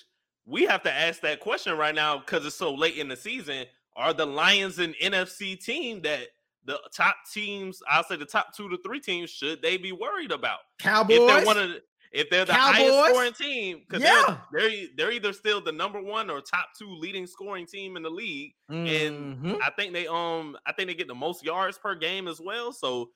we 0.45 0.65
have 0.65 0.83
to 0.83 0.93
ask 0.93 1.21
that 1.21 1.41
question 1.41 1.77
right 1.77 1.95
now 1.95 2.19
because 2.19 2.45
it's 2.45 2.57
so 2.57 2.75
late 2.75 2.97
in 2.97 3.09
the 3.09 3.17
season. 3.17 3.65
Are 3.97 4.13
the 4.13 4.27
Lions 4.27 4.79
an 4.79 4.95
NFC 5.03 5.59
team 5.63 6.03
that 6.03 6.29
the 6.65 6.79
top 6.95 7.17
teams, 7.33 7.81
I'll 7.89 8.05
say 8.05 8.17
the 8.17 8.27
top 8.27 8.55
two 8.55 8.69
to 8.69 8.79
three 8.85 9.01
teams, 9.01 9.31
should 9.31 9.63
they 9.63 9.77
be 9.77 9.93
worried 9.93 10.33
about? 10.33 10.59
Cowboys. 10.79 11.19
If 11.19 11.27
they're 11.29 11.45
one 11.47 11.59
of 11.59 11.69
the, 11.71 11.83
if 12.13 12.31
they're 12.31 12.45
the 12.45 12.55
highest 12.55 13.09
scoring 13.11 13.33
team, 13.33 13.83
because 13.89 14.03
Yeah. 14.03 14.39
they're, 14.53 14.69
they're 14.69 14.87
they're 14.97 15.13
either 15.13 15.33
still 15.33 15.61
the 15.61 15.73
number 15.73 16.01
one 16.01 16.29
or 16.31 16.41
top 16.41 16.69
two 16.79 16.89
leading 16.95 17.27
scoring 17.27 17.67
team 17.67 17.97
in 17.97 18.03
the 18.03 18.11
league. 18.11 18.53
and 18.69 19.37
Mhm. 19.39 19.59
I 19.63 19.71
think 19.77 19.93
they 19.93 20.07
um 20.07 20.57
I 20.67 20.73
think 20.73 20.89
they 20.89 20.95
get 20.95 21.09
the 21.09 21.15
most 21.15 21.45
yards 21.45 21.79
per 21.79 21.95
game 21.95 22.27
as 22.29 22.41
well. 22.41 22.73
So 22.73 23.11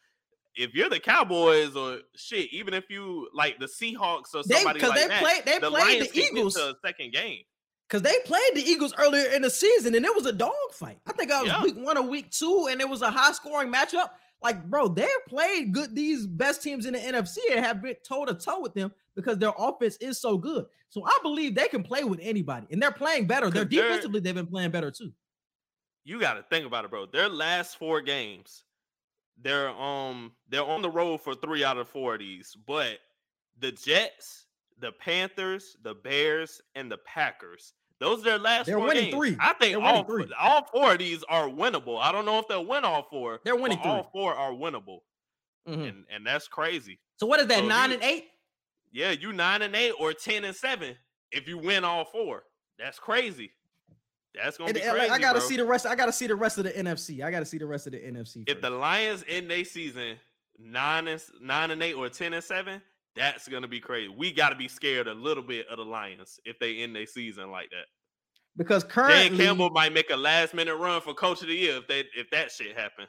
if 0.57 0.75
you're 0.75 0.89
the 0.91 0.99
Cowboys 1.01 1.77
or 1.77 2.01
shit, 2.17 2.53
even 2.53 2.75
if 2.75 2.91
you 2.91 3.29
like 3.33 3.59
the 3.59 3.67
Seahawks 3.67 4.35
or 4.35 4.43
They- 4.45 4.57
somebody 4.57 4.81
'cause 4.81 4.91
like 4.91 5.01
they 5.03 5.09
that, 5.09 5.23
played- 5.23 5.45
they 5.45 5.59
the 5.59 5.71
played 5.71 5.85
the 5.85 5.91
Lions 6.01 6.13
get 6.13 6.33
Eagles. 6.33 6.55
to 6.55 6.71
a 6.71 6.75
second 6.85 7.13
game. 7.13 7.43
Because 7.91 8.03
they 8.03 8.17
played 8.25 8.55
the 8.55 8.63
Eagles 8.63 8.95
earlier 8.99 9.29
in 9.33 9.43
the 9.43 9.51
season 9.51 9.97
and 9.97 10.05
it 10.05 10.15
was 10.15 10.25
a 10.25 10.33
dog 10.33 10.53
fight. 10.73 11.01
I 11.09 11.13
think 11.13 11.33
I 11.33 11.43
was 11.43 11.51
Yeah. 11.51 11.63
week 11.65 11.75
one 11.77 11.99
or 11.99 12.03
week 12.03 12.31
two, 12.31 12.69
and 12.71 12.81
it 12.81 12.89
was 12.89 13.03
a 13.03 13.11
high 13.11 13.33
scoring 13.33 13.73
matchup. 13.73 14.11
Like, 14.41 14.65
bro, 14.71 14.87
they 14.87 15.09
played 15.29 15.73
good 15.75 15.95
these 15.95 16.25
best 16.25 16.63
teams 16.63 16.87
in 16.87 16.93
the 16.93 17.01
NFC 17.01 17.39
and 17.51 17.65
have 17.65 17.83
been 17.83 17.97
toe 18.07 18.25
to 18.25 18.35
toe 18.35 18.61
with 18.61 18.75
them 18.75 18.93
because 19.17 19.39
their 19.39 19.53
offense 19.59 19.97
is 19.97 20.21
so 20.21 20.39
good. 20.39 20.67
So 20.89 21.05
I 21.05 21.19
believe 21.23 21.57
they 21.57 21.67
can 21.67 21.83
play 21.83 22.05
with 22.05 22.21
anybody, 22.23 22.69
and 22.71 22.81
they're 22.81 22.93
playing 22.93 23.27
better. 23.27 23.51
They're 23.51 23.65
defensively, 23.65 24.21
they've 24.21 24.35
been 24.35 24.47
playing 24.47 24.71
better 24.71 24.93
too. 24.93 25.13
You 26.05 26.21
got 26.21 26.35
to 26.35 26.45
think 26.45 26.67
about 26.67 26.85
it, 26.85 26.91
bro. 26.93 27.07
Their 27.07 27.29
last 27.29 27.77
four 27.77 28.01
games, 28.01 28.63
they're 29.37 29.71
um 29.71 30.33
they're 30.49 30.65
on 30.65 30.81
the 30.81 30.91
road 30.91 31.23
for 31.23 31.35
three 31.35 31.65
out 31.65 31.77
of 31.77 31.89
four 31.89 32.15
of 32.15 32.21
these, 32.21 32.57
but 32.67 33.01
the 33.59 33.73
Jets, 33.73 34.47
the 34.79 34.93
Panthers, 34.93 35.77
the 35.83 35.95
Bears, 35.95 36.61
and 36.77 36.91
the 36.91 36.99
Packers. 36.99 37.75
Those 38.01 38.21
are 38.21 38.25
their 38.25 38.39
last 38.39 38.67
They're 38.67 38.79
winning 38.79 39.11
games. 39.11 39.15
three. 39.15 39.37
I 39.39 39.53
think 39.55 39.77
all, 39.77 40.05
three. 40.05 40.27
all 40.39 40.65
four 40.73 40.93
of 40.93 40.99
these 40.99 41.23
are 41.25 41.49
winnable. 41.49 42.01
I 42.01 42.11
don't 42.13 42.25
know 42.25 42.39
if 42.39 42.49
they'll 42.49 42.65
win 42.65 42.85
all 42.85 43.03
four. 43.11 43.41
They're 43.45 43.57
winning 43.57 43.79
but 43.83 43.89
all 43.91 44.11
four 44.13 44.35
are 44.35 44.53
winnable. 44.53 45.01
Mhm. 45.69 45.89
And 45.89 46.05
and 46.11 46.27
that's 46.27 46.49
crazy. 46.49 46.99
So 47.17 47.27
what 47.27 47.41
is 47.41 47.47
that? 47.49 47.59
So 47.59 47.67
nine 47.67 47.91
you- 47.91 47.97
and 47.97 48.05
eight? 48.05 48.31
Yeah, 48.91 49.11
you 49.11 49.33
nine 49.33 49.61
and 49.63 49.77
eight 49.77 49.93
or 50.01 50.13
ten 50.15 50.45
and 50.45 50.57
seven 50.57 50.97
if 51.31 51.47
you 51.47 51.59
win 51.59 51.85
all 51.85 52.05
four. 52.07 52.45
That's 52.79 52.99
crazy. 52.99 53.53
That's 54.35 54.57
gonna 54.57 54.69
And- 54.69 54.75
be 54.77 54.81
crazy. 54.81 54.97
like, 54.99 55.11
I 55.11 55.19
gotta 55.19 55.41
bro. 55.41 55.49
see 55.49 55.57
the 55.59 55.65
rest. 55.67 55.85
I 55.87 55.95
gotta 55.95 56.13
see 56.13 56.27
the 56.27 56.37
rest 56.37 56.57
of 56.57 56.65
the 56.65 56.73
NFC. 56.73 57.23
I 57.23 57.31
gotta 57.31 57.45
see 57.45 57.59
the 57.59 57.67
rest 57.67 57.87
of 57.87 57.93
the 57.93 57.99
NFC. 58.05 58.45
if 58.49 58.61
the 58.63 58.71
Lions 58.71 59.25
end 59.29 59.51
their 59.51 59.65
season 59.65 60.19
nine 60.59 61.07
and 61.09 61.23
nine 61.41 61.71
and 61.71 61.83
eight 61.83 61.95
or 61.95 62.09
ten 62.09 62.33
and 62.33 62.43
seven, 62.43 62.81
that's 63.21 63.47
gonna 63.47 63.69
be 63.69 63.81
crazy. 63.81 64.09
We 64.09 64.33
gotta 64.33 64.57
be 64.57 64.67
scared 64.67 65.07
a 65.07 65.15
little 65.15 65.43
bit 65.43 65.69
of 65.69 65.77
the 65.77 65.85
Lions 65.85 66.41
if 66.47 66.59
they 66.59 66.79
end 66.79 66.97
their 66.97 67.07
season 67.07 67.51
like 67.51 67.71
that. 67.71 67.87
because 68.57 68.83
Dan 68.83 68.91
currently, 68.91 69.45
Campbell 69.45 69.71
might 69.71 69.93
make 69.93 70.11
a 70.11 70.17
last 70.17 70.55
minute 70.55 70.77
run 70.77 71.01
for 71.03 71.13
coach 71.13 71.43
of 71.43 71.49
the 71.49 71.55
year 71.55 71.77
if 71.77 71.87
they 71.87 72.05
if 72.17 72.31
that 72.31 72.51
shit 72.51 72.77
happened. 72.77 73.09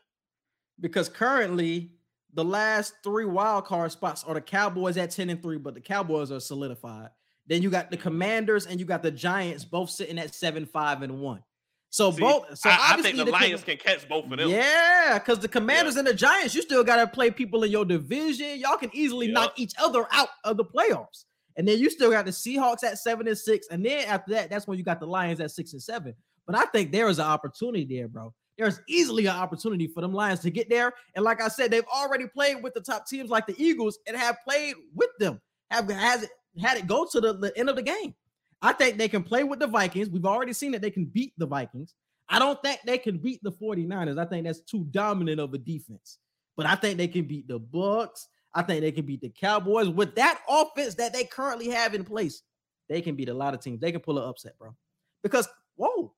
because 0.80 1.08
currently 1.08 1.92
the 2.34 2.44
last 2.44 2.94
three 3.04 3.26
wild 3.26 3.66
card 3.66 3.92
spots 3.92 4.24
are 4.26 4.34
the 4.34 4.42
Cowboys 4.42 4.98
at 4.98 5.12
10 5.12 5.30
and 5.30 5.42
3, 5.42 5.58
but 5.58 5.74
the 5.74 5.82
Cowboys 5.82 6.32
are 6.32 6.40
solidified. 6.40 7.10
Then 7.48 7.62
you 7.62 7.70
got 7.70 7.92
the 7.92 7.98
Commanders 7.98 8.66
and 8.66 8.80
you 8.80 8.86
got 8.86 9.04
the 9.04 9.12
Giants 9.12 9.66
both 9.66 9.90
sitting 9.90 10.18
at 10.18 10.34
7, 10.34 10.66
5, 10.66 11.02
and 11.02 11.20
1. 11.20 11.44
So 11.92 12.10
See, 12.12 12.22
both 12.22 12.58
so 12.58 12.70
I, 12.70 12.74
I 12.74 12.78
obviously 12.94 13.12
think 13.12 13.26
the, 13.26 13.32
Com- 13.32 13.42
Lions 13.42 13.64
can 13.64 13.78
catch 13.78 14.08
both 14.08 14.24
of 14.24 14.30
them. 14.32 14.50
Yeah, 14.50 15.20
because 15.20 15.40
the 15.40 15.48
Commanders 15.50 15.98
and 15.98 16.08
the 16.08 16.14
Giants, 16.14 16.56
you 16.56 16.62
still 16.62 16.84
gotta 16.86 17.06
play 17.06 17.30
people 17.30 17.64
in 17.66 17.72
your 17.72 17.84
division. 17.86 18.58
Y'all 18.60 18.78
can 18.78 18.90
easily 18.94 19.28
Yep. 19.28 19.34
knock 19.34 19.54
each 19.60 19.74
other 19.78 20.08
out 20.12 20.30
of 20.46 20.56
the 20.58 20.64
playoffs. 20.64 21.26
And 21.58 21.68
then 21.68 21.80
you 21.80 21.90
still 21.90 22.10
got 22.10 22.24
the 22.24 22.32
Seahawks 22.32 22.84
at 22.86 22.98
seven 22.98 23.28
and 23.28 23.38
six. 23.38 23.68
And 23.70 23.86
then 23.86 24.08
after 24.08 24.32
that, 24.32 24.50
that's 24.50 24.68
when 24.68 24.78
you 24.78 24.86
got 24.86 25.02
the 25.02 25.06
Lions 25.06 25.42
at 25.42 25.52
six 25.52 25.74
and 25.74 25.84
seven. 25.84 26.16
But 26.48 26.56
I 26.56 26.64
think 26.66 26.94
there 26.94 27.10
is 27.10 27.20
an 27.20 27.26
opportunity 27.26 27.84
there, 27.84 28.08
bro. 28.08 28.34
There's 28.58 28.80
easily 28.88 29.26
an 29.26 29.36
opportunity 29.36 29.88
for 29.88 30.00
them 30.00 30.14
Lions 30.14 30.40
to 30.42 30.50
get 30.50 30.70
there. 30.70 30.94
And 31.16 31.26
like 31.26 31.42
I 31.42 31.50
said, 31.50 31.72
they've 31.72 31.84
already 31.94 32.26
played 32.28 32.64
with 32.64 32.74
the 32.74 32.82
top 32.82 33.06
teams 33.06 33.30
like 33.30 33.48
the 33.48 33.56
Eagles 33.62 34.00
and 34.08 34.16
have 34.16 34.38
played 34.48 34.76
with 34.96 35.10
them, 35.20 35.42
have 35.70 35.90
has 35.90 36.24
it 36.24 36.30
had 36.62 36.78
it 36.78 36.88
go 36.88 37.06
to 37.12 37.20
the, 37.20 37.34
the 37.34 37.58
end 37.58 37.70
of 37.70 37.76
the 37.76 37.82
game. 37.82 38.14
I 38.62 38.74
think 38.74 38.98
they 38.98 39.08
can 39.08 39.24
play 39.24 39.44
with 39.44 39.60
the 39.60 39.68
Vikings. 39.68 40.10
We've 40.10 40.26
already 40.26 40.54
seen 40.54 40.72
that 40.72 40.82
they 40.82 40.92
can 40.92 41.06
beat 41.06 41.34
the 41.38 41.46
Vikings. 41.46 41.96
I 42.30 42.40
don't 42.40 42.62
think 42.62 42.80
they 42.86 42.98
can 42.98 43.18
beat 43.18 43.42
the 43.44 43.52
49ers. 43.52 44.20
I 44.20 44.26
think 44.26 44.46
that's 44.46 44.60
too 44.62 44.86
dominant 44.92 45.40
of 45.40 45.54
a 45.54 45.58
defense. 45.58 46.20
But 46.56 46.66
I 46.66 46.76
think 46.76 46.98
they 46.98 47.08
can 47.08 47.26
beat 47.26 47.48
the 47.48 47.60
Bucks. 47.60 48.28
I 48.54 48.62
think 48.62 48.82
they 48.82 48.92
can 48.92 49.06
beat 49.06 49.22
the 49.22 49.30
Cowboys 49.30 49.90
with 49.90 50.16
that 50.16 50.42
offense 50.48 50.96
that 50.96 51.14
they 51.14 51.24
currently 51.24 51.70
have 51.70 51.94
in 51.96 52.04
place. 52.04 52.44
They 52.90 53.02
can 53.02 53.16
beat 53.16 53.30
a 53.30 53.34
lot 53.34 53.54
of 53.54 53.62
teams. 53.62 53.80
They 53.80 53.92
can 53.92 54.02
pull 54.02 54.18
an 54.20 54.28
upset, 54.30 54.58
bro. 54.60 54.76
Because 55.24 55.48
whoa, 55.76 56.14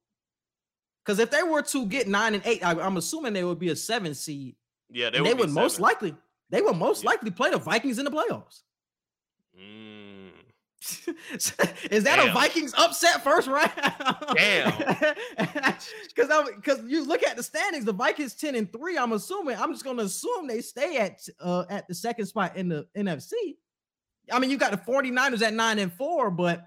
because 1.06 1.20
if 1.20 1.30
they 1.30 1.44
were 1.44 1.62
to 1.62 1.86
get 1.86 2.08
nine 2.08 2.34
and 2.34 2.44
eight, 2.46 2.66
I, 2.66 2.72
am 2.86 2.98
assuming 2.98 3.34
they 3.34 3.44
would 3.44 3.60
be 3.60 3.70
a 3.70 3.76
seven 3.76 4.14
seed. 4.14 4.56
Yeah, 4.90 5.10
They, 5.10 5.22
would, 5.22 5.30
they 5.30 5.34
would 5.34 5.50
most 5.50 5.74
seven. 5.74 5.84
likely, 5.84 6.16
they 6.50 6.62
would 6.62 6.76
most 6.76 7.04
Yeah. 7.04 7.10
likely 7.12 7.32
play 7.32 7.52
the 7.52 7.58
Vikings 7.58 8.00
in 8.00 8.06
the 8.06 8.12
playoffs. 8.12 8.62
Mm. 9.60 10.30
Is 11.92 12.04
that 12.04 12.20
a 12.20 12.32
Vikings 12.34 12.74
upset 12.78 13.24
first 13.24 13.48
round? 13.48 13.72
Damn. 14.36 14.74
Because 16.16 16.50
because 16.56 16.80
you 16.86 17.06
look 17.06 17.24
at 17.24 17.36
the 17.36 17.44
standings, 17.44 17.86
the 17.86 17.94
Vikings 17.94 18.36
10 18.36 18.56
and 18.56 18.72
3. 18.72 18.98
I'm 18.98 19.14
assuming, 19.14 19.58
I'm 19.58 19.72
just 19.72 19.84
gonna 19.84 20.04
assume 20.04 20.48
they 20.48 20.62
stay 20.62 20.98
at 20.98 21.28
uh 21.40 21.66
at 21.70 21.88
the 21.88 21.96
second 21.96 22.28
spot 22.28 22.56
in 22.56 22.70
the 22.70 22.88
NFC. 22.96 23.34
I 24.32 24.40
mean, 24.40 24.50
you 24.50 24.58
got 24.58 24.72
the 24.72 24.78
49ers 24.78 25.42
at 25.42 25.54
9 25.54 25.80
and 25.80 25.92
4, 25.92 26.32
but 26.32 26.64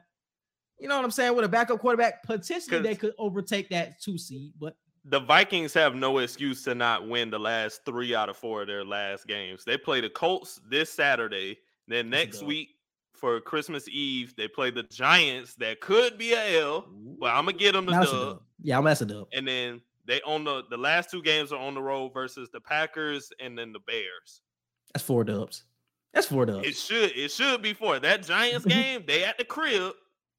you 0.79 0.89
know 0.89 0.97
what 0.97 1.05
I'm 1.05 1.11
saying? 1.11 1.35
With 1.35 1.45
a 1.45 1.49
backup 1.49 1.79
quarterback, 1.79 2.23
potentially 2.25 2.81
they 2.81 2.95
could 2.95 3.15
overtake 3.19 3.71
that 3.71 4.01
two 4.01 4.19
seed, 4.19 4.53
but 4.59 4.77
the 5.09 5.21
Vikings 5.21 5.73
have 5.75 5.95
no 5.95 6.19
excuse 6.19 6.65
to 6.65 6.75
not 6.75 7.09
win 7.09 7.31
the 7.31 7.39
last 7.39 7.85
three 7.87 8.15
out 8.15 8.29
of 8.29 8.37
four 8.37 8.63
of 8.63 8.67
their 8.67 8.85
last 8.85 9.27
games. 9.27 9.63
They 9.65 9.79
play 9.79 10.01
the 10.01 10.11
Colts 10.11 10.61
this 10.69 10.91
Saturday. 10.91 11.59
Then 11.89 12.11
next 12.11 12.43
week 12.43 12.71
for 13.17 13.41
Christmas 13.41 13.89
Eve, 13.89 14.35
they 14.37 14.49
play 14.49 14.71
the 14.71 14.83
Giants. 14.85 15.55
That 15.57 15.81
could 15.81 16.19
be 16.19 16.33
a 16.35 16.61
L, 16.63 16.87
but 17.19 17.27
I'm 17.35 17.45
gonna 17.47 17.57
get 17.57 17.73
them 17.73 17.87
the 17.87 17.93
Nah, 17.93 18.01
that's 18.01 18.13
a 18.13 18.15
dub. 18.15 18.29
dub. 18.29 18.43
Yeah, 18.63 18.79
I'm 18.79 18.85
messing 18.85 19.13
up. 19.13 19.29
And 19.33 19.47
then 19.47 19.81
they 20.07 20.21
on 20.23 20.45
the 20.45 20.63
the 20.71 20.77
last 20.77 21.11
two 21.11 21.23
games 21.23 21.53
are 21.53 21.59
on 21.61 21.75
the 21.75 21.83
road 21.83 22.13
versus 22.15 22.49
the 22.53 22.61
Packers 22.61 23.31
and 23.41 23.59
then 23.59 23.73
the 23.73 23.81
Bears. 23.81 24.41
That's 24.95 25.05
four 25.05 25.25
dubs. 25.25 25.65
That's 26.15 26.27
four 26.29 26.47
dubs. 26.47 26.67
It 26.67 26.75
should 26.77 27.13
it 27.17 27.31
should 27.31 27.61
be 27.63 27.73
four. 27.75 27.99
that 27.99 28.23
Giants 28.23 28.65
game. 28.67 29.05
They 29.07 29.25
at 29.25 29.37
the 29.39 29.45
crib, 29.45 29.93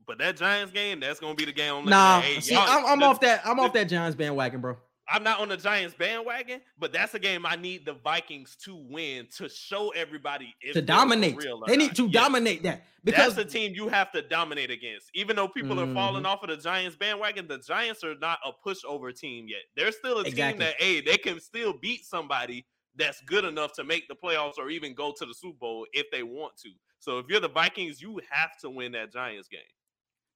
but 0.07 0.17
that 0.19 0.37
Giants 0.37 0.71
game 0.71 0.99
that's 0.99 1.19
gonna 1.19 1.35
be 1.35 1.45
the 1.45 1.51
game. 1.51 1.73
I'm 1.75 1.85
Nah. 1.85 2.21
See, 2.39 2.55
I'm, 2.55 2.85
I'm 2.85 2.99
the- 2.99 3.05
off 3.05 3.19
that. 3.21 3.41
I'm 3.45 3.59
off 3.59 3.73
that 3.73 3.85
Giants 3.89 4.15
bandwagon, 4.15 4.61
bro. 4.61 4.77
I'm 5.09 5.23
not 5.23 5.39
on 5.39 5.49
the 5.49 5.57
Giants 5.57 5.95
bandwagon, 5.95 6.61
but 6.77 6.91
that's 6.91 7.13
a 7.13 7.19
game 7.19 7.45
I 7.45 7.55
need 7.55 7.85
the 7.85 7.93
Vikings 7.93 8.57
to 8.65 8.75
win 8.75 9.27
to 9.37 9.47
show 9.47 9.89
everybody 9.89 10.53
to 10.73 10.81
dominate. 10.81 11.37
They 11.67 11.77
need 11.77 11.95
to 11.95 12.09
dominate 12.09 12.63
that 12.63 12.83
because 13.03 13.35
that's 13.35 13.51
the 13.51 13.59
team 13.59 13.73
you 13.73 13.87
have 13.87 14.11
to 14.11 14.21
dominate 14.21 14.69
against. 14.69 15.09
Even 15.13 15.35
though 15.35 15.47
people 15.47 15.77
mm-hmm. 15.77 15.91
are 15.91 15.93
falling 15.93 16.23
mm-hmm. 16.23 16.31
off 16.31 16.43
of 16.43 16.49
the 16.49 16.57
Giants 16.57 16.97
bandwagon, 16.97 17.47
the 17.47 17.59
Giants 17.59 18.03
are 18.03 18.15
not 18.15 18.39
a 18.45 18.51
pushover 18.67 19.17
team 19.17 19.47
yet. 19.47 19.61
They're 19.75 19.91
still 19.93 20.17
a 20.17 20.23
exactly. 20.23 20.51
team 20.51 20.59
that 20.59 20.81
hey, 20.81 21.01
they 21.01 21.17
can 21.17 21.39
still 21.39 21.73
beat 21.73 22.05
somebody 22.05 22.65
that's 22.97 23.21
good 23.21 23.45
enough 23.45 23.73
to 23.73 23.83
make 23.83 24.07
the 24.07 24.15
playoffs 24.15 24.57
or 24.57 24.69
even 24.69 24.93
go 24.93 25.13
to 25.17 25.25
the 25.25 25.33
Super 25.33 25.57
Bowl 25.57 25.85
if 25.93 26.07
they 26.11 26.23
want 26.23 26.57
to. 26.63 26.69
So 26.99 27.19
if 27.19 27.27
you're 27.29 27.39
the 27.39 27.49
Vikings, 27.49 28.01
you 28.01 28.19
have 28.29 28.57
to 28.61 28.69
win 28.69 28.91
that 28.93 29.13
Giants 29.13 29.47
game. 29.47 29.61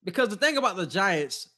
Because 0.04 0.30
the 0.30 0.36
thing 0.36 0.58
about 0.58 0.78
the 0.78 0.88
Giants, 0.88 1.50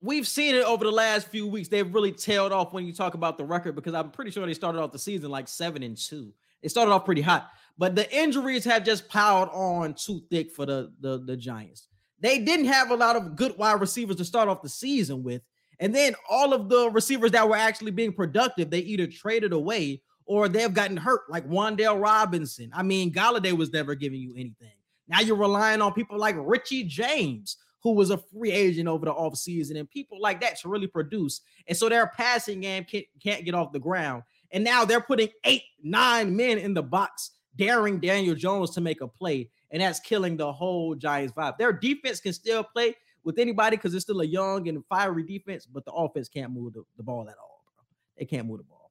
we've 0.00 0.26
seen 0.26 0.54
it 0.54 0.64
over 0.64 0.84
the 0.84 0.92
last 0.92 1.28
few 1.28 1.46
weeks. 1.46 1.68
They've 1.68 1.92
really 1.92 2.12
tailed 2.12 2.52
off 2.52 2.72
when 2.72 2.86
you 2.86 2.92
talk 2.92 3.14
about 3.14 3.36
the 3.36 3.44
record 3.44 3.74
because 3.74 3.94
I'm 3.94 4.10
pretty 4.10 4.30
sure 4.30 4.46
they 4.46 4.54
started 4.54 4.80
off 4.80 4.92
the 4.92 4.98
season 4.98 5.30
like 5.30 5.48
seven 5.48 5.82
and 5.82 5.96
two. 5.96 6.32
It 6.62 6.70
started 6.70 6.92
off 6.92 7.04
pretty 7.04 7.22
hot, 7.22 7.50
but 7.76 7.94
the 7.94 8.12
injuries 8.16 8.64
have 8.64 8.84
just 8.84 9.08
piled 9.08 9.48
on 9.52 9.94
too 9.94 10.20
thick 10.30 10.52
for 10.52 10.66
the, 10.66 10.92
the, 11.00 11.22
the 11.24 11.36
Giants. 11.36 11.88
They 12.20 12.40
didn't 12.40 12.66
have 12.66 12.90
a 12.90 12.96
lot 12.96 13.16
of 13.16 13.36
good 13.36 13.56
wide 13.56 13.80
receivers 13.80 14.16
to 14.16 14.24
start 14.24 14.48
off 14.48 14.62
the 14.62 14.68
season 14.68 15.22
with. 15.22 15.42
And 15.80 15.94
then 15.94 16.14
all 16.28 16.52
of 16.52 16.68
the 16.68 16.90
receivers 16.90 17.30
that 17.30 17.48
were 17.48 17.56
actually 17.56 17.92
being 17.92 18.12
productive, 18.12 18.70
they 18.70 18.80
either 18.80 19.06
traded 19.06 19.52
away 19.52 20.02
or 20.26 20.48
they've 20.48 20.74
gotten 20.74 20.96
hurt, 20.96 21.22
like 21.30 21.48
Wan'Dale 21.48 22.00
Robinson. 22.00 22.70
I 22.74 22.82
mean, 22.82 23.12
Golladay 23.12 23.56
was 23.56 23.72
never 23.72 23.94
giving 23.94 24.20
you 24.20 24.32
anything. 24.34 24.72
Now 25.06 25.20
you're 25.20 25.36
relying 25.36 25.80
on 25.80 25.94
people 25.94 26.18
like 26.18 26.36
Richie 26.38 26.84
James, 26.84 27.56
who 27.82 27.92
was 27.92 28.10
a 28.10 28.18
free 28.18 28.50
agent 28.50 28.88
over 28.88 29.04
the 29.04 29.12
offseason, 29.12 29.78
and 29.78 29.88
people 29.90 30.20
like 30.20 30.40
that 30.40 30.58
to 30.60 30.68
really 30.68 30.86
produce. 30.86 31.40
And 31.66 31.76
so 31.76 31.88
their 31.88 32.08
passing 32.08 32.60
game 32.60 32.84
can't, 32.84 33.06
can't 33.22 33.44
get 33.44 33.54
off 33.54 33.72
the 33.72 33.78
ground. 33.78 34.24
And 34.50 34.64
now 34.64 34.84
they're 34.84 35.00
putting 35.00 35.28
eight, 35.44 35.62
nine 35.82 36.34
men 36.34 36.58
in 36.58 36.74
the 36.74 36.82
box, 36.82 37.32
daring 37.56 38.00
Daniel 38.00 38.34
Jones 38.34 38.70
to 38.70 38.80
make 38.80 39.00
a 39.00 39.08
play. 39.08 39.50
And 39.70 39.82
that's 39.82 40.00
killing 40.00 40.36
the 40.36 40.52
whole 40.52 40.94
Giants 40.94 41.34
vibe. 41.34 41.58
Their 41.58 41.72
defense 41.72 42.20
can 42.20 42.32
still 42.32 42.64
play 42.64 42.94
with 43.24 43.38
anybody 43.38 43.76
because 43.76 43.94
it's 43.94 44.04
still 44.04 44.22
a 44.22 44.26
young 44.26 44.68
and 44.68 44.84
fiery 44.86 45.22
defense, 45.22 45.66
but 45.66 45.84
the 45.84 45.92
offense 45.92 46.28
can't 46.28 46.50
move 46.52 46.72
the, 46.72 46.82
the 46.96 47.02
ball 47.02 47.28
at 47.28 47.36
all, 47.36 47.62
bro. 47.76 47.84
They 48.16 48.24
can't 48.24 48.46
move 48.46 48.58
the 48.58 48.64
ball. 48.64 48.90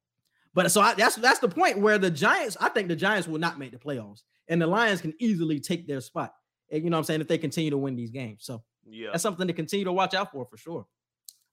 But 0.54 0.72
so 0.72 0.82
I, 0.82 0.94
that's 0.96 1.16
that's 1.16 1.40
the 1.40 1.48
point 1.48 1.80
where 1.80 1.98
the 1.98 2.10
Giants, 2.10 2.58
I 2.60 2.70
think 2.70 2.88
the 2.88 2.96
Giants 2.96 3.28
will 3.28 3.40
not 3.40 3.60
make 3.60 3.72
the 3.72 3.78
playoffs, 3.78 4.24
and 4.48 4.62
the 4.62 4.68
Lions 4.68 5.02
can 5.02 5.14
easily 5.20 5.60
take 5.60 5.88
their 5.88 6.02
spot. 6.02 6.34
And 6.72 6.84
you 6.84 6.90
know 6.90 6.98
what 6.98 7.02
I'm 7.02 7.06
saying 7.06 7.22
if 7.22 7.28
they 7.28 7.38
continue 7.38 7.70
to 7.72 7.78
win 7.78 7.96
these 7.96 8.10
games. 8.10 8.44
So 8.44 8.64
yeah, 8.90 9.10
that's 9.12 9.24
something 9.24 9.48
to 9.48 9.54
continue 9.54 9.86
to 9.86 9.94
watch 9.94 10.14
out 10.14 10.32
for 10.32 10.46
for 10.46 10.58
sure. 10.58 10.86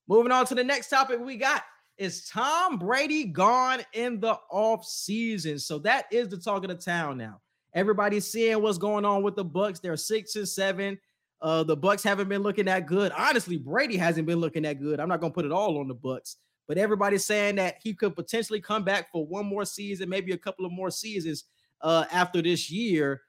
Moving 0.09 0.33
on 0.33 0.47
to 0.47 0.55
the 0.55 0.64
next 0.64 0.90
topic 0.90 1.18
we 1.20 1.37
got 1.37 1.62
is 1.97 2.29
Tom 2.29 2.79
Brady 2.79 3.25
gone 3.25 3.81
in 3.92 4.20
the 4.20 4.37
off 4.51 4.85
season. 4.85 5.59
So 5.59 5.79
that 5.81 6.07
is 6.11 6.29
the 6.29 6.37
talk 6.37 6.64
of 6.64 6.68
the 6.68 6.75
town 6.75 7.16
now. 7.16 7.40
Everybody's 7.75 8.31
seeing 8.31 8.61
what's 8.62 8.79
going 8.79 9.05
on 9.05 9.23
with 9.23 9.37
the 9.37 9.44
Bucks. 9.44 9.81
They're 9.81 9.97
six 9.97 10.37
and 10.37 10.49
seven. 10.49 10.99
Uh, 11.40 11.62
the 11.62 11.77
Bucks 11.77 12.03
haven't 12.03 12.29
been 12.29 12.42
looking 12.42 12.66
that 12.66 12.87
good. 12.87 13.12
Honestly, 13.12 13.57
Brady 13.57 13.97
hasn't 13.97 14.27
been 14.27 14.38
looking 14.38 14.62
that 14.62 14.81
good. 14.81 15.01
I'm 15.01 15.09
not 15.09 15.20
gonna 15.20 15.33
put 15.33 15.44
it 15.44 15.53
all 15.53 15.79
on 15.79 15.88
the 15.88 15.94
Bucks, 15.94 16.37
but 16.68 16.79
everybody's 16.79 17.25
saying 17.25 17.57
that 17.57 17.77
he 17.83 17.94
could 17.94 18.14
potentially 18.14 18.61
come 18.61 18.85
back 18.85 19.11
for 19.11 19.27
one 19.27 19.47
more 19.47 19.64
season, 19.64 20.09
maybe 20.09 20.33
a 20.33 20.38
couple 20.38 20.64
of 20.64 20.73
more 20.73 20.90
seasons 20.90 21.44
uh, 21.83 22.05
after 22.11 22.40
this 22.40 22.70
year. 22.70 23.23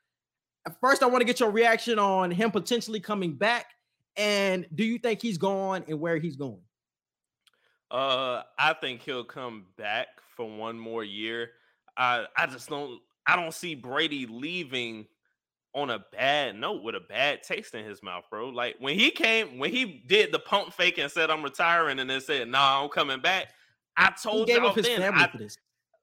First, 0.79 1.03
I 1.03 1.07
want 1.07 1.21
to 1.21 1.25
get 1.25 1.39
your 1.39 1.51
reaction 1.51 1.99
on 1.99 2.31
him 2.31 2.51
potentially 2.51 2.99
coming 2.99 3.35
back 3.35 3.67
and 4.17 4.65
do 4.73 4.83
you 4.83 4.97
think 4.97 5.21
he's 5.21 5.37
gone 5.37 5.83
and 5.87 5.99
where 5.99 6.17
he's 6.17 6.35
going? 6.35 6.61
Uh, 7.91 8.41
I 8.57 8.73
think 8.73 9.01
he'll 9.01 9.23
come 9.23 9.65
back 9.77 10.07
for 10.35 10.49
one 10.49 10.77
more 10.77 11.03
year. 11.03 11.51
I 11.97 12.25
I 12.37 12.47
just 12.47 12.69
don't 12.69 12.99
I 13.27 13.35
don't 13.35 13.53
see 13.53 13.75
Brady 13.75 14.25
leaving 14.27 15.05
on 15.73 15.89
a 15.89 16.05
bad 16.13 16.55
note 16.55 16.83
with 16.83 16.95
a 16.95 17.01
bad 17.01 17.43
taste 17.43 17.75
in 17.75 17.85
his 17.85 18.01
mouth, 18.01 18.23
bro. 18.29 18.49
Like 18.49 18.75
when 18.79 18.97
he 18.97 19.11
came, 19.11 19.59
when 19.59 19.71
he 19.71 20.03
did 20.07 20.31
the 20.31 20.39
pump 20.39 20.73
fake 20.73 20.97
and 20.97 21.11
said 21.11 21.29
I'm 21.29 21.43
retiring, 21.43 21.99
and 21.99 22.09
then 22.09 22.21
said, 22.21 22.47
nah, 22.47 22.83
I'm 22.83 22.89
coming 22.89 23.21
back." 23.21 23.47
I 23.97 24.11
told 24.11 24.47
he 24.47 24.55
gave 24.55 24.63
up 24.63 24.75
his 24.75 24.85
then, 24.85 24.99
family 24.99 25.23
I, 25.23 25.27
for 25.27 25.37
this. 25.37 25.57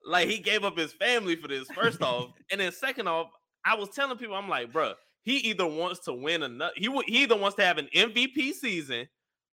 Like 0.04 0.28
he 0.28 0.38
gave 0.38 0.64
up 0.64 0.76
his 0.76 0.92
family 0.92 1.36
for 1.36 1.48
this. 1.48 1.68
First 1.74 2.02
off, 2.02 2.30
and 2.50 2.60
then 2.60 2.72
second 2.72 3.08
off, 3.08 3.28
I 3.64 3.74
was 3.74 3.88
telling 3.90 4.16
people, 4.18 4.34
I'm 4.34 4.48
like, 4.48 4.72
bro, 4.72 4.94
he 5.22 5.36
either 5.38 5.66
wants 5.66 6.00
to 6.00 6.12
win 6.12 6.42
another 6.42 6.72
he 6.76 6.88
he 7.06 7.22
either 7.22 7.36
wants 7.36 7.56
to 7.56 7.64
have 7.64 7.78
an 7.78 7.88
MVP 7.94 8.52
season 8.52 9.08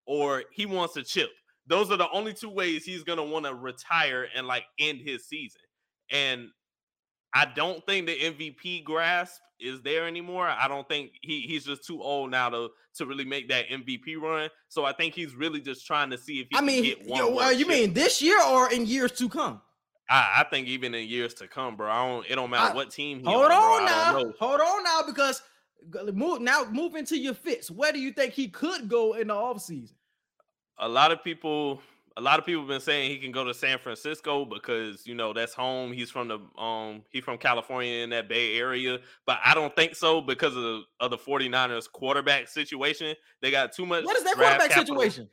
or 0.06 0.44
he 0.52 0.66
wants 0.66 0.94
to 0.94 1.02
chip. 1.02 1.30
Those 1.66 1.90
are 1.90 1.96
the 1.96 2.10
only 2.10 2.32
two 2.32 2.50
ways 2.50 2.84
he's 2.84 3.04
gonna 3.04 3.24
want 3.24 3.46
to 3.46 3.54
retire 3.54 4.26
and 4.34 4.46
like 4.46 4.64
end 4.78 5.00
his 5.04 5.26
season. 5.26 5.60
And 6.10 6.48
I 7.32 7.44
don't 7.44 7.84
think 7.86 8.06
the 8.06 8.18
MVP 8.18 8.84
grasp 8.84 9.40
is 9.60 9.80
there 9.82 10.06
anymore. 10.06 10.48
I 10.48 10.66
don't 10.66 10.88
think 10.88 11.12
he 11.22 11.42
he's 11.42 11.64
just 11.64 11.84
too 11.84 12.02
old 12.02 12.30
now 12.30 12.48
to 12.50 12.68
to 12.96 13.06
really 13.06 13.24
make 13.24 13.48
that 13.48 13.68
MVP 13.68 14.20
run. 14.20 14.48
So 14.68 14.84
I 14.84 14.92
think 14.92 15.14
he's 15.14 15.34
really 15.34 15.60
just 15.60 15.86
trying 15.86 16.10
to 16.10 16.18
see 16.18 16.40
if 16.40 16.48
he 16.50 16.56
I 16.56 16.60
mean, 16.60 16.82
get 16.82 17.06
one. 17.06 17.18
Yo, 17.18 17.38
uh, 17.38 17.50
you 17.50 17.66
mean 17.66 17.92
this 17.92 18.20
year 18.20 18.42
or 18.42 18.72
in 18.72 18.86
years 18.86 19.12
to 19.12 19.28
come? 19.28 19.60
I, 20.08 20.40
I, 20.40 20.44
think 20.50 20.66
even 20.66 20.92
in 20.92 21.06
years 21.06 21.34
to 21.34 21.46
come, 21.46 21.76
bro. 21.76 21.88
I 21.88 22.08
don't. 22.08 22.26
It 22.28 22.34
don't 22.34 22.50
matter 22.50 22.72
I, 22.72 22.74
what 22.74 22.90
team. 22.90 23.22
hold 23.24 23.44
on, 23.44 23.52
on 23.52 23.84
now. 23.84 24.32
Hold 24.40 24.60
on 24.60 24.82
now, 24.82 25.02
because 25.06 25.40
move 26.12 26.40
now 26.40 26.64
move 26.70 26.94
into 26.94 27.18
your 27.18 27.34
fits. 27.34 27.70
Where 27.70 27.92
do 27.92 28.00
you 28.00 28.12
think 28.12 28.32
he 28.32 28.48
could 28.48 28.88
go 28.88 29.14
in 29.14 29.28
the 29.28 29.34
offseason? 29.34 29.94
A 30.78 30.88
lot 30.88 31.12
of 31.12 31.22
people 31.22 31.80
a 32.16 32.20
lot 32.20 32.38
of 32.38 32.46
people 32.46 32.62
have 32.62 32.68
been 32.68 32.80
saying 32.80 33.10
he 33.10 33.18
can 33.18 33.32
go 33.32 33.44
to 33.44 33.54
San 33.54 33.78
Francisco 33.78 34.44
because 34.44 35.06
you 35.06 35.14
know 35.14 35.32
that's 35.32 35.54
home. 35.54 35.92
He's 35.92 36.10
from 36.10 36.28
the 36.28 36.38
um 36.60 37.02
he's 37.10 37.24
from 37.24 37.38
California 37.38 38.02
in 38.02 38.10
that 38.10 38.28
Bay 38.28 38.56
Area, 38.56 38.98
but 39.26 39.38
I 39.44 39.54
don't 39.54 39.74
think 39.74 39.94
so 39.94 40.20
because 40.20 40.56
of 40.56 40.62
the 40.62 40.82
of 41.00 41.10
the 41.10 41.18
49ers 41.18 41.90
quarterback 41.90 42.48
situation. 42.48 43.14
They 43.40 43.50
got 43.50 43.72
too 43.72 43.86
much. 43.86 44.04
What 44.04 44.16
is 44.16 44.24
that 44.24 44.34
quarterback 44.34 44.70
capital. 44.70 44.96
situation? 44.96 45.28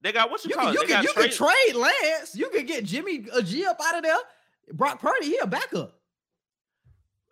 They 0.00 0.10
got 0.10 0.30
what 0.30 0.44
you, 0.44 0.50
you 0.50 0.56
call 0.56 0.66
can, 0.66 0.74
it? 0.74 0.80
You, 0.80 0.86
can, 0.86 1.04
you 1.04 1.12
can 1.12 1.30
trade 1.30 1.74
Lance. 1.76 2.34
You 2.34 2.48
can 2.48 2.66
get 2.66 2.84
Jimmy 2.84 3.24
G 3.44 3.64
up 3.66 3.78
out 3.80 3.96
of 3.96 4.02
there. 4.02 4.16
Brock 4.72 5.00
Purdy, 5.00 5.26
he 5.26 5.38
a 5.38 5.46
backup. 5.46 6.00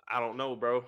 I 0.09 0.21
don't 0.21 0.37
know, 0.37 0.55
bro. 0.55 0.85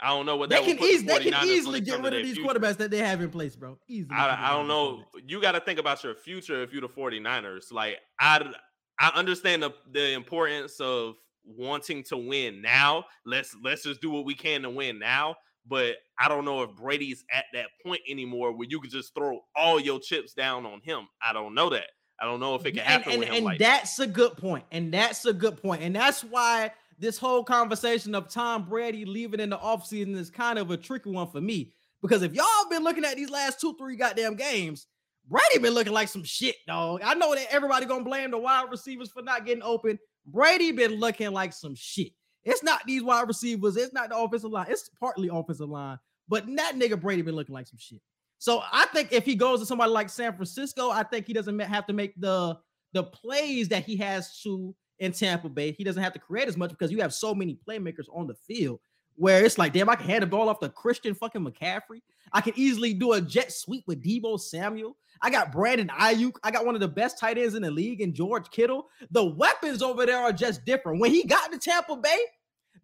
I 0.00 0.08
don't 0.08 0.26
know 0.26 0.36
what 0.36 0.50
they 0.50 0.62
can 0.62 0.78
easily 0.78 1.24
they 1.24 1.30
can 1.30 1.48
easily 1.48 1.80
get 1.80 2.00
rid 2.00 2.14
of 2.14 2.22
these 2.22 2.36
future. 2.36 2.48
quarterbacks 2.48 2.76
that 2.76 2.90
they 2.90 2.98
have 2.98 3.20
in 3.20 3.30
place, 3.30 3.56
bro. 3.56 3.78
Easily. 3.88 4.14
I, 4.14 4.50
I 4.50 4.56
don't 4.56 4.68
know. 4.68 5.04
You 5.26 5.40
got 5.40 5.52
to 5.52 5.60
think 5.60 5.78
about 5.78 6.02
your 6.04 6.14
future 6.14 6.62
if 6.62 6.72
you're 6.72 6.82
the 6.82 6.88
49ers. 6.88 7.72
Like 7.72 7.98
I 8.20 8.52
I 9.00 9.10
understand 9.14 9.62
the, 9.62 9.72
the 9.92 10.12
importance 10.12 10.80
of 10.80 11.14
wanting 11.44 12.04
to 12.04 12.16
win 12.16 12.62
now. 12.62 13.04
Let's 13.24 13.56
let's 13.62 13.82
just 13.82 14.00
do 14.00 14.10
what 14.10 14.24
we 14.24 14.34
can 14.34 14.62
to 14.62 14.70
win 14.70 14.98
now. 14.98 15.36
But 15.66 15.96
I 16.18 16.28
don't 16.28 16.44
know 16.44 16.62
if 16.62 16.74
Brady's 16.74 17.24
at 17.32 17.44
that 17.52 17.66
point 17.84 18.00
anymore 18.08 18.56
where 18.56 18.66
you 18.68 18.80
could 18.80 18.90
just 18.90 19.14
throw 19.14 19.40
all 19.54 19.78
your 19.78 20.00
chips 20.00 20.32
down 20.32 20.64
on 20.64 20.80
him. 20.82 21.08
I 21.22 21.32
don't 21.32 21.54
know 21.54 21.70
that. 21.70 21.88
I 22.20 22.24
don't 22.24 22.40
know 22.40 22.54
if 22.54 22.66
it 22.66 22.72
can 22.72 22.84
happen. 22.84 23.12
And, 23.12 23.24
and, 23.24 23.34
and 23.34 23.44
like 23.44 23.58
that's 23.58 23.96
that. 23.96 24.08
a 24.08 24.12
good 24.12 24.36
point. 24.36 24.64
And 24.72 24.92
that's 24.92 25.24
a 25.24 25.32
good 25.32 25.60
point. 25.60 25.82
And 25.82 25.94
that's 25.94 26.24
why 26.24 26.72
this 26.98 27.18
whole 27.18 27.44
conversation 27.44 28.14
of 28.14 28.28
Tom 28.28 28.64
Brady 28.68 29.04
leaving 29.04 29.40
in 29.40 29.50
the 29.50 29.58
offseason 29.58 30.16
is 30.16 30.30
kind 30.30 30.58
of 30.58 30.70
a 30.70 30.76
tricky 30.76 31.10
one 31.10 31.30
for 31.30 31.40
me. 31.40 31.72
Because 32.02 32.22
if 32.22 32.34
y'all 32.34 32.46
been 32.70 32.84
looking 32.84 33.04
at 33.04 33.16
these 33.16 33.30
last 33.30 33.60
two, 33.60 33.76
three 33.76 33.96
goddamn 33.96 34.36
games, 34.36 34.86
Brady 35.28 35.58
been 35.60 35.74
looking 35.74 35.92
like 35.92 36.08
some 36.08 36.24
shit, 36.24 36.56
dog. 36.66 37.02
I 37.04 37.14
know 37.14 37.34
that 37.34 37.46
everybody 37.50 37.86
gonna 37.86 38.04
blame 38.04 38.30
the 38.30 38.38
wide 38.38 38.70
receivers 38.70 39.10
for 39.10 39.22
not 39.22 39.44
getting 39.44 39.62
open. 39.62 39.98
Brady 40.26 40.72
been 40.72 40.92
looking 40.92 41.32
like 41.32 41.52
some 41.52 41.74
shit. 41.74 42.12
It's 42.44 42.62
not 42.62 42.86
these 42.86 43.02
wide 43.02 43.28
receivers, 43.28 43.76
it's 43.76 43.92
not 43.92 44.08
the 44.08 44.16
offensive 44.16 44.50
line, 44.50 44.66
it's 44.70 44.88
partly 45.00 45.28
offensive 45.30 45.68
line, 45.68 45.98
but 46.28 46.46
that 46.56 46.76
nigga 46.76 46.98
Brady 46.98 47.22
been 47.22 47.34
looking 47.34 47.54
like 47.54 47.66
some 47.66 47.78
shit. 47.78 48.00
So 48.38 48.62
I 48.72 48.86
think 48.86 49.12
if 49.12 49.24
he 49.24 49.34
goes 49.34 49.60
to 49.60 49.66
somebody 49.66 49.90
like 49.90 50.08
San 50.08 50.32
Francisco, 50.34 50.90
I 50.90 51.02
think 51.02 51.26
he 51.26 51.32
doesn't 51.32 51.58
have 51.58 51.86
to 51.86 51.92
make 51.92 52.18
the 52.18 52.56
the 52.94 53.02
plays 53.04 53.68
that 53.68 53.84
he 53.84 53.96
has 53.96 54.40
to 54.42 54.74
in 54.98 55.12
Tampa 55.12 55.48
Bay. 55.48 55.72
He 55.72 55.84
doesn't 55.84 56.02
have 56.02 56.12
to 56.12 56.18
create 56.18 56.48
as 56.48 56.56
much 56.56 56.70
because 56.70 56.90
you 56.90 57.00
have 57.00 57.14
so 57.14 57.34
many 57.34 57.58
playmakers 57.66 58.06
on 58.12 58.26
the 58.26 58.34
field 58.34 58.80
where 59.16 59.44
it's 59.44 59.58
like, 59.58 59.72
damn, 59.72 59.88
I 59.88 59.96
can 59.96 60.06
hand 60.06 60.22
the 60.22 60.26
ball 60.26 60.48
off 60.48 60.60
to 60.60 60.68
Christian 60.68 61.14
fucking 61.14 61.44
McCaffrey. 61.44 62.02
I 62.32 62.40
can 62.40 62.52
easily 62.56 62.94
do 62.94 63.12
a 63.12 63.20
jet 63.20 63.52
sweep 63.52 63.84
with 63.86 64.02
Deebo 64.02 64.38
Samuel. 64.38 64.96
I 65.20 65.30
got 65.30 65.50
Brandon 65.50 65.88
Aiyuk. 65.88 66.34
I 66.44 66.50
got 66.50 66.64
one 66.64 66.74
of 66.74 66.80
the 66.80 66.88
best 66.88 67.18
tight 67.18 67.38
ends 67.38 67.54
in 67.54 67.62
the 67.62 67.70
league 67.70 68.00
in 68.00 68.14
George 68.14 68.50
Kittle. 68.50 68.86
The 69.10 69.24
weapons 69.24 69.82
over 69.82 70.06
there 70.06 70.18
are 70.18 70.32
just 70.32 70.64
different. 70.64 71.00
When 71.00 71.10
he 71.10 71.24
got 71.24 71.50
to 71.50 71.58
Tampa 71.58 71.96
Bay, 71.96 72.18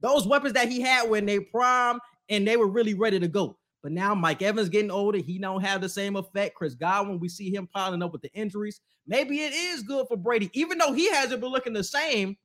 those 0.00 0.26
weapons 0.26 0.54
that 0.54 0.68
he 0.68 0.80
had 0.80 1.08
when 1.08 1.24
they 1.24 1.38
prime 1.38 2.00
and 2.28 2.46
they 2.46 2.56
were 2.56 2.68
really 2.68 2.94
ready 2.94 3.20
to 3.20 3.28
go. 3.28 3.56
But 3.84 3.92
now 3.92 4.14
Mike 4.14 4.40
Evans 4.40 4.70
getting 4.70 4.90
older. 4.90 5.18
He 5.18 5.38
don't 5.38 5.60
have 5.60 5.82
the 5.82 5.90
same 5.90 6.16
effect. 6.16 6.54
Chris 6.54 6.74
Godwin, 6.74 7.20
we 7.20 7.28
see 7.28 7.54
him 7.54 7.68
piling 7.70 8.02
up 8.02 8.12
with 8.12 8.22
the 8.22 8.32
injuries. 8.32 8.80
Maybe 9.06 9.40
it 9.42 9.52
is 9.52 9.82
good 9.82 10.06
for 10.08 10.16
Brady, 10.16 10.50
even 10.54 10.78
though 10.78 10.94
he 10.94 11.10
hasn't 11.10 11.42
been 11.42 11.50
looking 11.50 11.74
the 11.74 11.84
same, 11.84 12.38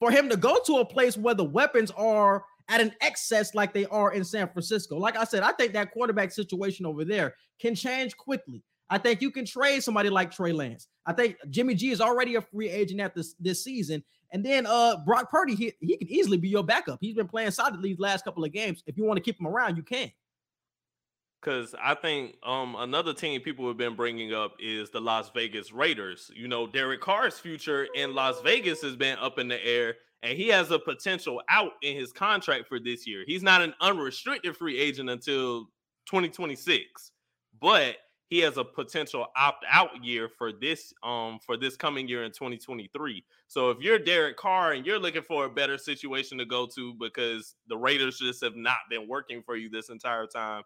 for 0.00 0.10
him 0.10 0.28
to 0.28 0.36
go 0.36 0.58
to 0.66 0.78
a 0.78 0.84
place 0.84 1.16
where 1.16 1.34
the 1.34 1.44
weapons 1.44 1.92
are 1.92 2.44
at 2.68 2.80
an 2.80 2.92
excess 3.00 3.54
like 3.54 3.72
they 3.72 3.86
are 3.86 4.12
in 4.12 4.24
San 4.24 4.48
Francisco. 4.48 4.98
Like 4.98 5.16
I 5.16 5.22
said, 5.22 5.44
I 5.44 5.52
think 5.52 5.74
that 5.74 5.92
quarterback 5.92 6.32
situation 6.32 6.84
over 6.86 7.04
there 7.04 7.34
can 7.60 7.76
change 7.76 8.16
quickly. 8.16 8.64
I 8.88 8.98
think 8.98 9.22
you 9.22 9.30
can 9.30 9.44
trade 9.44 9.84
somebody 9.84 10.10
like 10.10 10.32
Trey 10.32 10.52
Lance. 10.52 10.88
I 11.06 11.12
think 11.12 11.36
Jimmy 11.50 11.74
G 11.76 11.92
is 11.92 12.00
already 12.00 12.34
a 12.34 12.40
free 12.42 12.68
agent 12.68 13.00
at 13.00 13.14
this 13.14 13.36
this 13.38 13.62
season. 13.62 14.02
And 14.32 14.44
then 14.44 14.66
uh 14.66 14.96
Brock 15.06 15.30
Purdy, 15.30 15.54
he, 15.54 15.72
he 15.80 15.96
can 15.96 16.08
easily 16.08 16.36
be 16.36 16.48
your 16.48 16.64
backup. 16.64 16.98
He's 17.00 17.14
been 17.14 17.28
playing 17.28 17.52
solidly 17.52 17.90
these 17.90 18.00
last 18.00 18.24
couple 18.24 18.44
of 18.44 18.52
games. 18.52 18.82
If 18.88 18.96
you 18.96 19.04
want 19.04 19.18
to 19.18 19.22
keep 19.22 19.38
him 19.38 19.46
around, 19.46 19.76
you 19.76 19.84
can. 19.84 20.10
Because 21.40 21.74
I 21.82 21.94
think 21.94 22.36
um 22.42 22.76
another 22.78 23.14
team 23.14 23.40
people 23.40 23.66
have 23.68 23.78
been 23.78 23.96
bringing 23.96 24.34
up 24.34 24.52
is 24.60 24.90
the 24.90 25.00
Las 25.00 25.30
Vegas 25.34 25.72
Raiders. 25.72 26.30
You 26.34 26.48
know, 26.48 26.66
Derek 26.66 27.00
Carr's 27.00 27.38
future 27.38 27.86
in 27.94 28.14
Las 28.14 28.40
Vegas 28.42 28.82
has 28.82 28.96
been 28.96 29.18
up 29.18 29.38
in 29.38 29.48
the 29.48 29.64
air, 29.64 29.94
and 30.22 30.36
he 30.36 30.48
has 30.48 30.70
a 30.70 30.78
potential 30.78 31.40
out 31.48 31.72
in 31.82 31.96
his 31.96 32.12
contract 32.12 32.68
for 32.68 32.78
this 32.78 33.06
year. 33.06 33.24
He's 33.26 33.42
not 33.42 33.62
an 33.62 33.74
unrestricted 33.80 34.56
free 34.56 34.78
agent 34.78 35.08
until 35.08 35.66
2026, 36.06 37.12
but 37.60 37.96
he 38.28 38.38
has 38.38 38.58
a 38.58 38.64
potential 38.64 39.26
opt 39.36 39.64
out 39.68 40.04
year 40.04 40.28
for 40.28 40.52
this 40.52 40.92
um 41.02 41.38
for 41.44 41.56
this 41.56 41.76
coming 41.76 42.06
year 42.06 42.24
in 42.24 42.32
2023. 42.32 43.24
So 43.48 43.70
if 43.70 43.78
you're 43.80 43.98
Derek 43.98 44.36
Carr 44.36 44.72
and 44.72 44.84
you're 44.86 45.00
looking 45.00 45.22
for 45.22 45.46
a 45.46 45.50
better 45.50 45.78
situation 45.78 46.38
to 46.38 46.44
go 46.44 46.66
to 46.74 46.94
because 46.94 47.54
the 47.68 47.76
Raiders 47.76 48.18
just 48.18 48.42
have 48.44 48.56
not 48.56 48.78
been 48.90 49.08
working 49.08 49.42
for 49.42 49.56
you 49.56 49.68
this 49.70 49.88
entire 49.88 50.26
time 50.26 50.62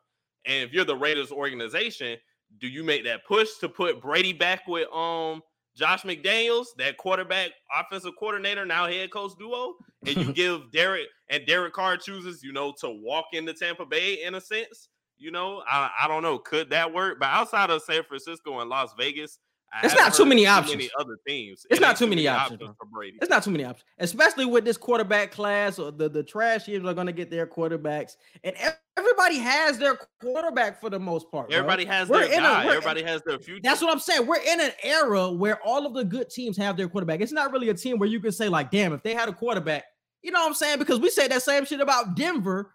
and 0.47 0.65
if 0.65 0.73
you're 0.73 0.85
the 0.85 0.97
Raiders 0.97 1.31
organization, 1.31 2.17
do 2.59 2.69
you 2.69 2.85
make 2.85 3.05
that 3.05 3.25
push 3.27 3.49
to 3.61 3.69
put 3.69 4.01
Brady 4.01 4.33
back 4.33 4.67
with 4.67 4.89
um 4.93 5.43
Josh 5.77 6.03
McDaniels, 6.03 6.67
that 6.79 6.97
quarterback 6.99 7.51
offensive 7.77 8.13
coordinator, 8.19 8.65
now 8.65 8.87
head 8.87 9.11
coach 9.11 9.33
duo, 9.39 9.75
and 10.07 10.17
you 10.17 10.33
give 10.33 10.71
Derek 10.73 11.07
and 11.31 11.45
Derek 11.47 11.73
Carr 11.73 11.97
chooses, 11.97 12.43
you 12.43 12.53
know, 12.53 12.73
to 12.81 12.91
walk 12.91 13.27
into 13.33 13.53
Tampa 13.53 13.85
Bay 13.85 14.23
in 14.23 14.37
a 14.37 14.41
sense? 14.41 14.89
You 15.17 15.31
know, 15.31 15.63
I, 15.71 15.91
I 16.03 16.09
don't 16.09 16.23
know. 16.23 16.39
Could 16.39 16.71
that 16.71 16.93
work? 16.93 17.19
But 17.19 17.27
outside 17.27 17.71
of 17.71 17.83
San 17.83 18.03
Francisco 18.05 18.61
and 18.61 18.71
Las 18.71 18.95
Vegas, 18.99 19.39
it's 19.83 19.95
not 19.95 20.15
too 20.15 20.25
many 20.25 20.47
options. 20.47 20.77
Many 20.77 20.91
other 20.99 21.17
teams. 21.27 21.67
It's 21.71 21.81
it 21.81 21.83
not 21.83 21.97
too 21.97 22.07
many, 22.07 22.25
many 22.25 22.29
options, 22.29 22.61
options 22.61 22.77
for 22.79 22.87
Brady. 22.87 23.19
It's 23.21 23.31
not 23.31 23.43
too 23.43 23.51
many 23.51 23.65
options, 23.65 23.85
especially 23.99 24.47
with 24.47 24.65
this 24.65 24.77
quarterback 24.77 25.33
class. 25.33 25.79
Or 25.79 25.91
the 25.91 26.09
the 26.09 26.23
trash 26.23 26.65
teams 26.65 26.87
are 26.87 26.95
going 26.95 27.07
to 27.07 27.13
get 27.13 27.31
their 27.31 27.47
quarterbacks, 27.47 28.17
and 28.45 28.55
everybody 28.97 29.39
has 29.39 29.79
their 29.79 29.99
quarterback 30.21 30.81
for 30.81 30.91
the 30.91 30.99
most 30.99 31.31
part. 31.31 31.53
Everybody 31.53 31.85
has 31.85 32.09
we're 32.09 32.29
their 32.29 32.41
guy. 32.41 32.65
A, 32.65 32.69
everybody 32.69 33.03
has 33.03 33.23
their 33.23 33.39
future. 33.39 33.61
That's 33.63 33.83
what 33.83 33.93
I'm 33.93 34.01
saying. 34.01 34.27
We're 34.27 34.37
in 34.41 34.61
an 34.61 34.73
era 34.83 35.31
where 35.31 35.61
all 35.65 35.87
of 35.87 35.95
the 35.95 36.05
good 36.05 36.31
teams 36.31 36.57
have 36.57 36.77
their 36.77 36.89
quarterback. 36.89 37.21
It's 37.21 37.33
not 37.33 37.53
really 37.53 37.69
a 37.69 37.75
team 37.75 37.99
where 37.99 38.09
you 38.09 38.21
can 38.21 38.33
say 38.33 38.49
like, 38.49 38.71
"Damn, 38.71 38.93
if 38.93 39.03
they 39.03 39.15
had 39.15 39.29
a 39.29 39.33
quarterback," 39.33 39.85
you 40.23 40.31
know 40.31 40.41
what 40.41 40.49
I'm 40.49 40.55
saying? 40.55 40.79
Because 40.79 41.01
we 41.01 41.11
said 41.11 41.31
that 41.31 41.43
same 41.43 41.65
shit 41.65 41.81
about 41.81 42.17
Denver 42.17 42.75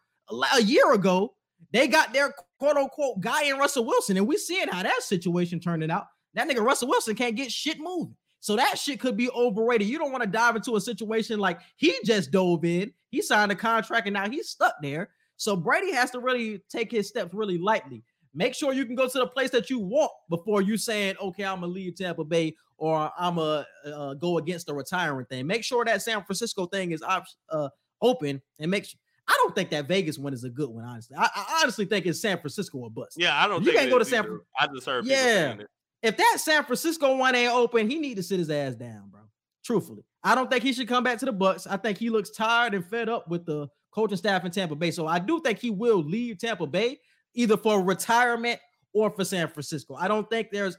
a 0.56 0.62
year 0.62 0.92
ago. 0.94 1.34
They 1.72 1.88
got 1.88 2.14
their 2.14 2.34
quote 2.60 2.78
unquote 2.78 3.22
guy 3.22 3.44
in 3.44 3.58
Russell 3.58 3.86
Wilson, 3.86 4.18
and 4.18 4.28
we're 4.28 4.38
seeing 4.38 4.68
how 4.68 4.84
that 4.84 5.02
situation 5.04 5.60
turned 5.60 5.90
out. 5.92 6.08
That 6.34 6.48
nigga 6.48 6.64
Russell 6.64 6.90
Wilson 6.90 7.16
can't 7.16 7.36
get 7.36 7.52
shit 7.52 7.80
moving. 7.80 8.16
So 8.42 8.56
that 8.56 8.78
shit 8.80 9.00
could 9.00 9.18
be 9.18 9.30
overrated. 9.32 9.88
You 9.88 9.98
don't 9.98 10.12
want 10.12 10.24
to 10.24 10.30
dive 10.30 10.56
into 10.56 10.76
a 10.76 10.82
situation 10.82 11.40
like 11.40 11.60
he 11.76 11.96
just 12.06 12.32
dove 12.32 12.64
in. 12.64 12.94
He 13.10 13.22
signed 13.22 13.52
a 13.52 13.56
contract 13.56 14.08
and 14.08 14.14
now 14.14 14.30
he's 14.30 14.50
stuck 14.50 14.76
there. 14.82 15.10
So 15.36 15.56
Brady 15.56 15.92
has 15.94 16.12
to 16.12 16.20
really 16.20 16.62
take 16.70 16.92
his 16.92 17.08
steps 17.08 17.34
really 17.34 17.58
lightly. 17.58 18.04
Make 18.34 18.54
sure 18.54 18.74
you 18.74 18.86
can 18.86 18.96
go 18.96 19.08
to 19.08 19.18
the 19.18 19.28
place 19.28 19.50
that 19.52 19.70
you 19.70 19.80
want 19.80 20.12
before 20.30 20.62
you 20.62 20.78
saying, 20.78 21.16
okay, 21.22 21.44
I'm 21.44 21.62
gonna 21.62 21.72
leave 21.72 21.96
Tampa 21.96 22.24
Bay 22.24 22.56
or 22.78 23.12
I'm 23.18 23.36
gonna 23.36 23.66
uh, 23.86 24.14
go 24.14 24.38
against 24.38 24.68
the 24.68 24.74
retiring 24.74 25.26
thing. 25.26 25.48
Make 25.48 25.64
sure 25.64 25.84
that 25.84 26.02
San 26.02 26.24
Francisco 26.24 26.66
thing 26.66 26.92
is 26.92 27.04
uh, 27.04 27.70
open 28.02 28.42
and 28.60 28.72
make 28.72 28.86
sure. 28.86 29.00
I 29.28 29.34
don't 29.44 29.54
think 29.54 29.70
that 29.70 29.88
Vegas 29.88 30.18
one 30.18 30.34
is 30.34 30.44
a 30.44 30.50
good 30.50 30.70
one, 30.70 30.84
honestly. 30.84 31.16
I, 31.16 31.30
I 31.36 31.60
honestly 31.62 31.86
think 31.86 32.08
it's 32.08 32.20
San 32.20 32.40
Francisco 32.40 32.80
or 32.80 32.90
bust. 32.90 33.16
Yeah, 33.16 33.44
I 33.44 33.48
don't. 33.48 33.64
You 33.64 33.72
can't 33.74 33.92
go 33.92 34.00
to 34.00 34.06
San. 34.06 34.24
Francisco. 34.24 34.46
I 34.60 34.68
just 34.74 34.86
heard. 34.88 35.06
Yeah, 35.06 35.56
if 36.02 36.18
that 36.18 36.38
San 36.40 36.64
Francisco 36.64 37.16
one 37.16 37.36
ain't 37.36 37.54
open, 37.54 37.90
he 37.90 38.00
need 38.00 38.16
to 38.16 38.24
sit 38.24 38.40
his 38.40 38.50
ass 38.50 38.76
down, 38.76 39.10
bro. 39.10 39.22
Truthfully, 39.64 40.04
I 40.24 40.36
don't 40.36 40.50
think 40.50 40.64
he 40.64 40.74
should 40.74 40.88
come 40.88 41.04
back 41.04 41.18
to 41.20 41.26
the 41.26 41.32
Bucks. 41.32 41.68
I 41.68 41.78
think 41.78 41.98
he 41.98 42.10
looks 42.10 42.30
tired 42.30 42.74
and 42.74 42.86
fed 42.86 43.10
up 43.10 43.28
with 43.28 43.46
the 43.46 43.68
coaching 43.92 44.18
staff 44.18 44.46
in 44.46 44.52
Tampa 44.52 44.76
Bay. 44.76 44.92
So 44.92 45.08
I 45.08 45.20
do 45.20 45.42
think 45.42 45.60
he 45.60 45.70
will 45.70 46.04
leave 46.04 46.40
Tampa 46.40 46.66
Bay 46.66 47.00
either 47.34 47.58
for 47.58 47.82
retirement 47.84 48.60
or 48.94 49.12
for 49.12 49.24
San 49.24 49.48
Francisco. 49.48 49.96
I 49.96 50.08
don't 50.08 50.30
think 50.30 50.50
there's 50.52 50.78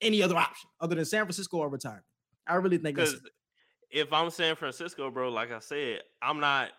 any 0.00 0.22
other 0.22 0.36
option 0.36 0.68
other 0.80 0.96
than 0.96 1.04
San 1.04 1.24
Francisco 1.24 1.58
or 1.58 1.68
retirement. 1.68 2.04
I 2.46 2.56
really 2.56 2.78
think 2.78 2.96
because 2.96 3.20
if 3.90 4.12
I'm 4.12 4.30
San 4.30 4.56
Francisco, 4.56 5.10
bro, 5.10 5.28
like 5.30 5.52
I 5.52 5.60
said, 5.60 6.00
I'm 6.20 6.40
not. 6.40 6.70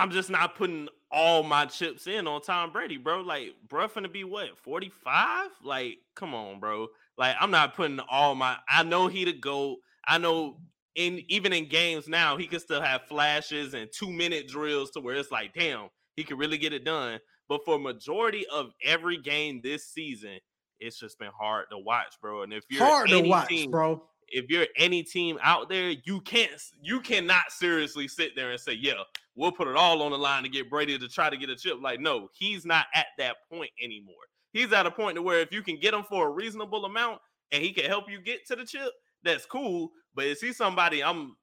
I'm 0.00 0.12
just 0.12 0.30
not 0.30 0.54
putting 0.54 0.88
all 1.10 1.42
my 1.42 1.66
chips 1.66 2.06
in 2.06 2.28
on 2.28 2.40
Tom 2.40 2.70
Brady, 2.70 2.98
bro. 2.98 3.20
Like, 3.20 3.54
bro, 3.68 3.88
finna 3.88 4.10
be 4.10 4.22
what 4.22 4.56
45? 4.56 5.50
Like, 5.64 5.98
come 6.14 6.34
on, 6.34 6.60
bro. 6.60 6.86
Like 7.18 7.36
I'm 7.40 7.50
not 7.50 7.74
putting 7.74 8.00
all 8.08 8.34
my. 8.34 8.56
I 8.68 8.84
know 8.84 9.08
he 9.08 9.24
to 9.24 9.32
go. 9.32 9.76
I 10.06 10.18
know 10.18 10.60
in 10.94 11.22
even 11.28 11.52
in 11.52 11.68
games 11.68 12.08
now 12.08 12.36
he 12.36 12.46
can 12.46 12.60
still 12.60 12.80
have 12.80 13.02
flashes 13.08 13.74
and 13.74 13.90
two 13.92 14.10
minute 14.10 14.48
drills 14.48 14.90
to 14.92 15.00
where 15.00 15.16
it's 15.16 15.32
like, 15.32 15.52
damn, 15.52 15.88
he 16.16 16.22
can 16.22 16.38
really 16.38 16.58
get 16.58 16.72
it 16.72 16.84
done. 16.84 17.18
But 17.48 17.64
for 17.64 17.78
majority 17.78 18.46
of 18.52 18.70
every 18.84 19.16
game 19.16 19.60
this 19.62 19.88
season, 19.88 20.38
it's 20.78 20.98
just 21.00 21.18
been 21.18 21.30
hard 21.36 21.66
to 21.72 21.78
watch, 21.78 22.14
bro. 22.22 22.42
And 22.42 22.52
if 22.52 22.64
you're 22.70 22.84
hard 22.84 23.08
to 23.08 23.22
watch, 23.22 23.48
team, 23.48 23.70
bro. 23.70 24.02
If 24.28 24.48
you're 24.48 24.66
any 24.76 25.02
team 25.02 25.38
out 25.42 25.68
there, 25.68 25.94
you 26.04 26.20
can't 26.20 26.50
you 26.82 27.00
cannot 27.00 27.50
seriously 27.50 28.06
sit 28.06 28.36
there 28.36 28.52
and 28.52 28.60
say, 28.60 28.74
yeah, 28.74 28.92
we'll 29.34 29.50
put 29.50 29.66
it 29.66 29.76
all 29.76 30.02
on 30.02 30.12
the 30.12 30.18
line 30.18 30.44
to 30.44 30.48
get 30.48 30.70
Brady 30.70 30.98
to 30.98 31.08
try 31.08 31.30
to 31.30 31.36
get 31.36 31.50
a 31.50 31.56
chip. 31.56 31.78
Like, 31.82 31.98
no, 31.98 32.28
he's 32.32 32.64
not 32.64 32.86
at 32.94 33.06
that 33.18 33.36
point 33.50 33.70
anymore 33.82 34.14
he's 34.52 34.72
at 34.72 34.86
a 34.86 34.90
point 34.90 35.16
to 35.16 35.22
where 35.22 35.40
if 35.40 35.52
you 35.52 35.62
can 35.62 35.78
get 35.78 35.94
him 35.94 36.02
for 36.02 36.28
a 36.28 36.30
reasonable 36.30 36.84
amount 36.84 37.20
and 37.52 37.62
he 37.62 37.72
can 37.72 37.84
help 37.84 38.10
you 38.10 38.20
get 38.20 38.46
to 38.46 38.56
the 38.56 38.64
chip, 38.64 38.92
that's 39.22 39.46
cool. 39.46 39.90
But 40.14 40.26
is 40.26 40.40
he 40.40 40.52
somebody 40.52 41.02
I'm 41.02 41.36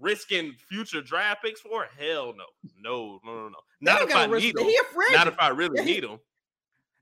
risking 0.00 0.54
future 0.68 1.00
draft 1.00 1.42
picks 1.42 1.60
for? 1.60 1.86
Hell 1.98 2.34
no. 2.36 2.44
No, 2.80 3.20
no, 3.24 3.32
no, 3.32 3.48
no. 3.48 3.58
Not 3.80 4.02
if 4.02 4.14
I 4.14 4.26
need 4.26 4.56
him. 4.56 4.66
Not 5.12 5.28
if 5.28 5.38
I 5.38 5.48
really 5.48 5.84
need 5.84 6.04
him. 6.04 6.18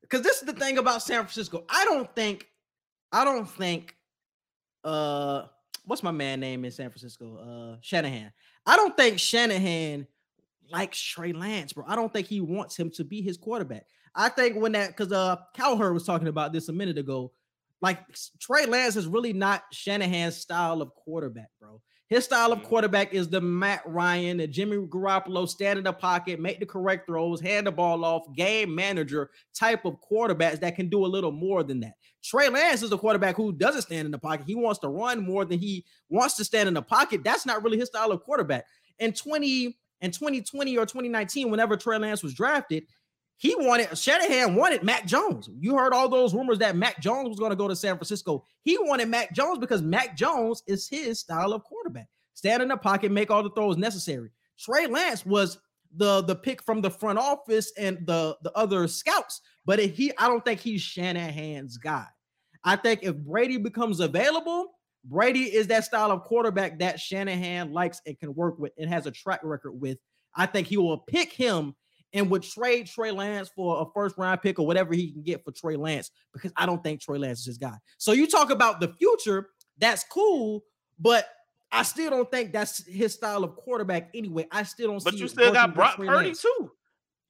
Because 0.02 0.22
this 0.22 0.36
is 0.36 0.42
the 0.42 0.52
thing 0.52 0.78
about 0.78 1.02
San 1.02 1.22
Francisco. 1.22 1.64
I 1.68 1.84
don't 1.84 2.14
think, 2.14 2.46
I 3.12 3.24
don't 3.24 3.48
think 3.48 3.94
uh 4.84 5.46
what's 5.84 6.02
my 6.02 6.12
man 6.12 6.38
name 6.38 6.64
in 6.64 6.70
San 6.70 6.90
Francisco? 6.90 7.36
Uh 7.36 7.78
Shanahan. 7.80 8.32
I 8.66 8.76
don't 8.76 8.96
think 8.96 9.18
Shanahan 9.18 10.06
likes 10.70 11.00
Trey 11.00 11.32
Lance, 11.32 11.72
bro. 11.72 11.84
I 11.86 11.96
don't 11.96 12.12
think 12.12 12.26
he 12.26 12.40
wants 12.40 12.76
him 12.76 12.90
to 12.92 13.04
be 13.04 13.22
his 13.22 13.36
quarterback. 13.36 13.86
I 14.16 14.30
think 14.30 14.56
when 14.56 14.72
that 14.72 14.88
because 14.88 15.12
uh 15.12 15.36
Cowherd 15.54 15.94
was 15.94 16.04
talking 16.04 16.28
about 16.28 16.52
this 16.52 16.68
a 16.68 16.72
minute 16.72 16.98
ago, 16.98 17.32
like 17.82 18.00
Trey 18.40 18.66
Lance 18.66 18.96
is 18.96 19.06
really 19.06 19.32
not 19.32 19.64
Shanahan's 19.72 20.36
style 20.36 20.80
of 20.80 20.94
quarterback, 20.94 21.50
bro. 21.60 21.80
His 22.08 22.24
style 22.24 22.52
of 22.52 22.60
mm-hmm. 22.60 22.68
quarterback 22.68 23.14
is 23.14 23.28
the 23.28 23.40
Matt 23.40 23.82
Ryan, 23.84 24.36
the 24.36 24.46
Jimmy 24.46 24.76
Garoppolo, 24.76 25.48
stand 25.48 25.78
in 25.78 25.84
the 25.84 25.92
pocket, 25.92 26.38
make 26.38 26.60
the 26.60 26.66
correct 26.66 27.06
throws, 27.06 27.40
hand 27.40 27.66
the 27.66 27.72
ball 27.72 28.04
off, 28.04 28.32
game 28.36 28.72
manager 28.72 29.30
type 29.52 29.84
of 29.84 29.96
quarterbacks 30.00 30.60
that 30.60 30.76
can 30.76 30.88
do 30.88 31.04
a 31.04 31.08
little 31.08 31.32
more 31.32 31.64
than 31.64 31.80
that. 31.80 31.94
Trey 32.22 32.48
Lance 32.48 32.82
is 32.82 32.92
a 32.92 32.98
quarterback 32.98 33.34
who 33.36 33.52
doesn't 33.52 33.82
stand 33.82 34.06
in 34.06 34.12
the 34.12 34.18
pocket. 34.18 34.46
He 34.46 34.54
wants 34.54 34.78
to 34.80 34.88
run 34.88 35.24
more 35.24 35.44
than 35.44 35.58
he 35.58 35.84
wants 36.08 36.36
to 36.36 36.44
stand 36.44 36.68
in 36.68 36.74
the 36.74 36.82
pocket. 36.82 37.24
That's 37.24 37.44
not 37.44 37.62
really 37.64 37.78
his 37.78 37.88
style 37.88 38.12
of 38.12 38.22
quarterback. 38.22 38.66
In 39.00 39.12
20 39.12 39.76
in 40.02 40.10
2020 40.10 40.76
or 40.76 40.86
2019, 40.86 41.50
whenever 41.50 41.76
Trey 41.76 41.98
Lance 41.98 42.22
was 42.22 42.34
drafted, 42.34 42.84
he 43.38 43.54
wanted 43.54 43.96
Shanahan 43.96 44.54
wanted 44.54 44.82
Mac 44.82 45.06
Jones. 45.06 45.50
You 45.58 45.76
heard 45.76 45.92
all 45.92 46.08
those 46.08 46.34
rumors 46.34 46.58
that 46.58 46.76
Mac 46.76 47.00
Jones 47.00 47.28
was 47.28 47.38
going 47.38 47.50
to 47.50 47.56
go 47.56 47.68
to 47.68 47.76
San 47.76 47.96
Francisco. 47.96 48.44
He 48.62 48.78
wanted 48.78 49.08
Mac 49.08 49.34
Jones 49.34 49.58
because 49.58 49.82
Mac 49.82 50.16
Jones 50.16 50.62
is 50.66 50.88
his 50.88 51.20
style 51.20 51.52
of 51.52 51.62
quarterback. 51.64 52.08
Stand 52.34 52.62
in 52.62 52.68
the 52.68 52.76
pocket, 52.76 53.12
make 53.12 53.30
all 53.30 53.42
the 53.42 53.50
throws 53.50 53.76
necessary. 53.76 54.30
Trey 54.58 54.86
Lance 54.86 55.26
was 55.26 55.58
the 55.96 56.22
the 56.22 56.34
pick 56.34 56.62
from 56.62 56.80
the 56.80 56.90
front 56.90 57.18
office 57.18 57.72
and 57.78 58.06
the 58.06 58.36
the 58.42 58.52
other 58.56 58.88
scouts, 58.88 59.42
but 59.64 59.78
he 59.78 60.12
I 60.18 60.28
don't 60.28 60.44
think 60.44 60.60
he's 60.60 60.80
Shanahan's 60.80 61.76
guy. 61.76 62.06
I 62.64 62.76
think 62.76 63.00
if 63.02 63.16
Brady 63.16 63.58
becomes 63.58 64.00
available, 64.00 64.72
Brady 65.04 65.54
is 65.54 65.66
that 65.68 65.84
style 65.84 66.10
of 66.10 66.24
quarterback 66.24 66.78
that 66.78 66.98
Shanahan 66.98 67.72
likes 67.72 68.00
and 68.06 68.18
can 68.18 68.34
work 68.34 68.58
with 68.58 68.72
and 68.78 68.88
has 68.88 69.06
a 69.06 69.10
track 69.10 69.40
record 69.42 69.72
with. 69.72 69.98
I 70.34 70.46
think 70.46 70.66
he 70.66 70.76
will 70.76 70.98
pick 70.98 71.32
him 71.32 71.74
and 72.16 72.30
would 72.30 72.42
trade 72.42 72.86
Trey 72.86 73.10
Lance 73.10 73.50
for 73.54 73.82
a 73.82 73.84
first 73.94 74.16
round 74.16 74.40
pick 74.42 74.58
or 74.58 74.66
whatever 74.66 74.94
he 74.94 75.12
can 75.12 75.22
get 75.22 75.44
for 75.44 75.52
Trey 75.52 75.76
Lance 75.76 76.10
because 76.32 76.50
I 76.56 76.64
don't 76.66 76.82
think 76.82 77.00
Trey 77.00 77.18
Lance 77.18 77.40
is 77.40 77.46
his 77.46 77.58
guy. 77.58 77.76
So 77.98 78.12
you 78.12 78.26
talk 78.26 78.50
about 78.50 78.80
the 78.80 78.88
future, 78.94 79.50
that's 79.78 80.02
cool, 80.10 80.64
but 80.98 81.28
I 81.70 81.82
still 81.82 82.10
don't 82.10 82.30
think 82.30 82.52
that's 82.52 82.86
his 82.86 83.12
style 83.12 83.44
of 83.44 83.54
quarterback 83.56 84.10
anyway. 84.14 84.46
I 84.50 84.62
still 84.62 84.88
don't. 84.92 85.04
But 85.04 85.14
you 85.14 85.28
still 85.28 85.52
got 85.52 85.74
Brock 85.74 85.96
Purdy 85.96 86.08
Lance. 86.28 86.40
too. 86.42 86.70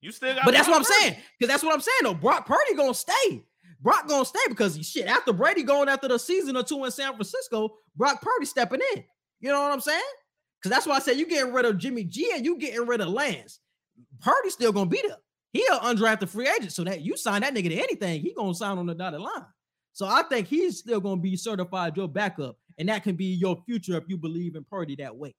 You 0.00 0.12
still 0.12 0.34
got. 0.34 0.44
But 0.44 0.54
that's 0.54 0.68
Brock 0.68 0.78
what 0.80 0.86
I'm 0.86 0.92
Purdy. 1.00 1.00
saying 1.14 1.22
because 1.38 1.52
that's 1.52 1.64
what 1.64 1.74
I'm 1.74 1.80
saying. 1.80 1.98
Though 2.02 2.14
Brock 2.14 2.46
Purdy 2.46 2.74
gonna 2.76 2.94
stay. 2.94 3.44
Brock 3.80 4.08
gonna 4.08 4.24
stay 4.24 4.38
because 4.48 4.78
shit 4.86 5.06
after 5.06 5.32
Brady 5.32 5.62
going 5.64 5.88
after 5.88 6.06
the 6.08 6.18
season 6.18 6.56
or 6.56 6.62
two 6.62 6.84
in 6.84 6.90
San 6.90 7.12
Francisco, 7.12 7.76
Brock 7.96 8.22
Purdy 8.22 8.46
stepping 8.46 8.80
in. 8.94 9.04
You 9.40 9.50
know 9.50 9.60
what 9.60 9.72
I'm 9.72 9.80
saying? 9.80 10.00
Because 10.58 10.70
that's 10.70 10.86
why 10.86 10.96
I 10.96 10.98
said 11.00 11.16
you 11.18 11.26
getting 11.26 11.52
rid 11.52 11.64
of 11.64 11.76
Jimmy 11.78 12.04
G 12.04 12.30
and 12.34 12.44
you 12.44 12.56
getting 12.58 12.86
rid 12.86 13.00
of 13.00 13.08
Lance. 13.08 13.60
Purdy's 14.20 14.54
still 14.54 14.72
gonna 14.72 14.90
be 14.90 15.02
there. 15.06 15.16
He 15.52 15.66
an 15.70 15.96
undrafted 15.96 16.28
free 16.28 16.48
agent, 16.48 16.72
so 16.72 16.84
that 16.84 17.00
you 17.00 17.16
sign 17.16 17.40
that 17.42 17.54
nigga 17.54 17.68
to 17.68 17.76
anything, 17.76 18.20
he 18.20 18.34
gonna 18.34 18.54
sign 18.54 18.78
on 18.78 18.86
the 18.86 18.94
dotted 18.94 19.20
line. 19.20 19.46
So 19.92 20.06
I 20.06 20.22
think 20.24 20.48
he's 20.48 20.78
still 20.78 21.00
to 21.00 21.16
be 21.16 21.36
certified 21.36 21.96
your 21.96 22.08
backup, 22.08 22.58
and 22.76 22.88
that 22.88 23.02
can 23.02 23.16
be 23.16 23.26
your 23.26 23.62
future 23.64 23.96
if 23.96 24.04
you 24.08 24.18
believe 24.18 24.54
in 24.54 24.64
Purdy 24.64 24.96
that 24.96 25.16
way. 25.16 25.34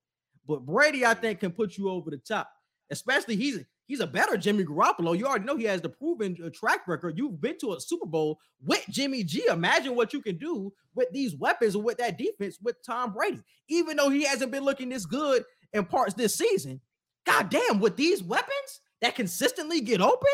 But 0.48 0.66
Brady, 0.66 1.06
I 1.06 1.14
think, 1.14 1.42
can 1.42 1.52
put 1.52 1.78
you 1.78 1.90
over 1.90 2.10
the 2.10 2.18
top. 2.18 2.50
Especially 2.90 3.36
he's 3.36 3.60
he's 3.86 4.00
a 4.00 4.08
better 4.08 4.38
Jimmy 4.38 4.64
Garoppolo. 4.64 5.16
You 5.16 5.28
already 5.28 5.46
know 5.46 5.58
he 5.58 5.66
has 5.66 5.82
the 5.82 5.90
proven 5.90 6.38
uh, 6.44 6.50
track 6.54 6.88
record. 6.88 7.18
You've 7.18 7.42
been 7.42 7.58
to 7.60 7.74
a 7.74 7.82
Super 7.82 8.08
Bowl 8.08 8.40
with 8.60 8.84
Jimmy 8.90 9.24
G. 9.24 9.46
Imagine 9.48 9.96
what 9.96 10.14
you 10.14 10.22
can 10.22 10.38
do 10.38 10.72
with 10.96 11.10
these 11.12 11.36
weapons 11.36 11.76
and 11.76 11.84
with 11.84 11.98
that 11.98 12.18
defense 12.18 12.58
with 12.62 12.78
Tom 12.86 13.14
Brady. 13.14 13.42
Even 13.68 13.98
though 13.98 14.10
he 14.10 14.24
hasn't 14.24 14.52
been 14.52 14.64
looking 14.64 14.90
this 14.90 15.06
good 15.06 15.44
in 15.74 15.86
parts 15.86 16.14
this 16.14 16.36
season, 16.36 16.82
god 17.28 17.50
damn, 17.50 17.80
with 17.80 17.96
these 17.96 18.24
weapons 18.24 18.82
that 19.02 19.14
consistently 19.16 19.82
get 19.82 20.02
open, 20.02 20.28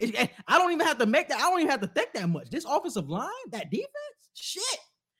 it, 0.00 0.30
I 0.48 0.58
don't 0.58 0.72
even 0.72 0.86
have 0.86 0.98
to 0.98 1.06
make 1.06 1.28
that. 1.28 1.38
I 1.38 1.42
don't 1.42 1.60
even 1.60 1.70
have 1.70 1.80
to 1.82 1.86
think 1.86 2.12
that 2.14 2.28
much. 2.28 2.50
This 2.50 2.64
offensive 2.64 3.08
line, 3.08 3.28
that 3.52 3.70
defense, 3.70 3.90
shit. 4.34 4.78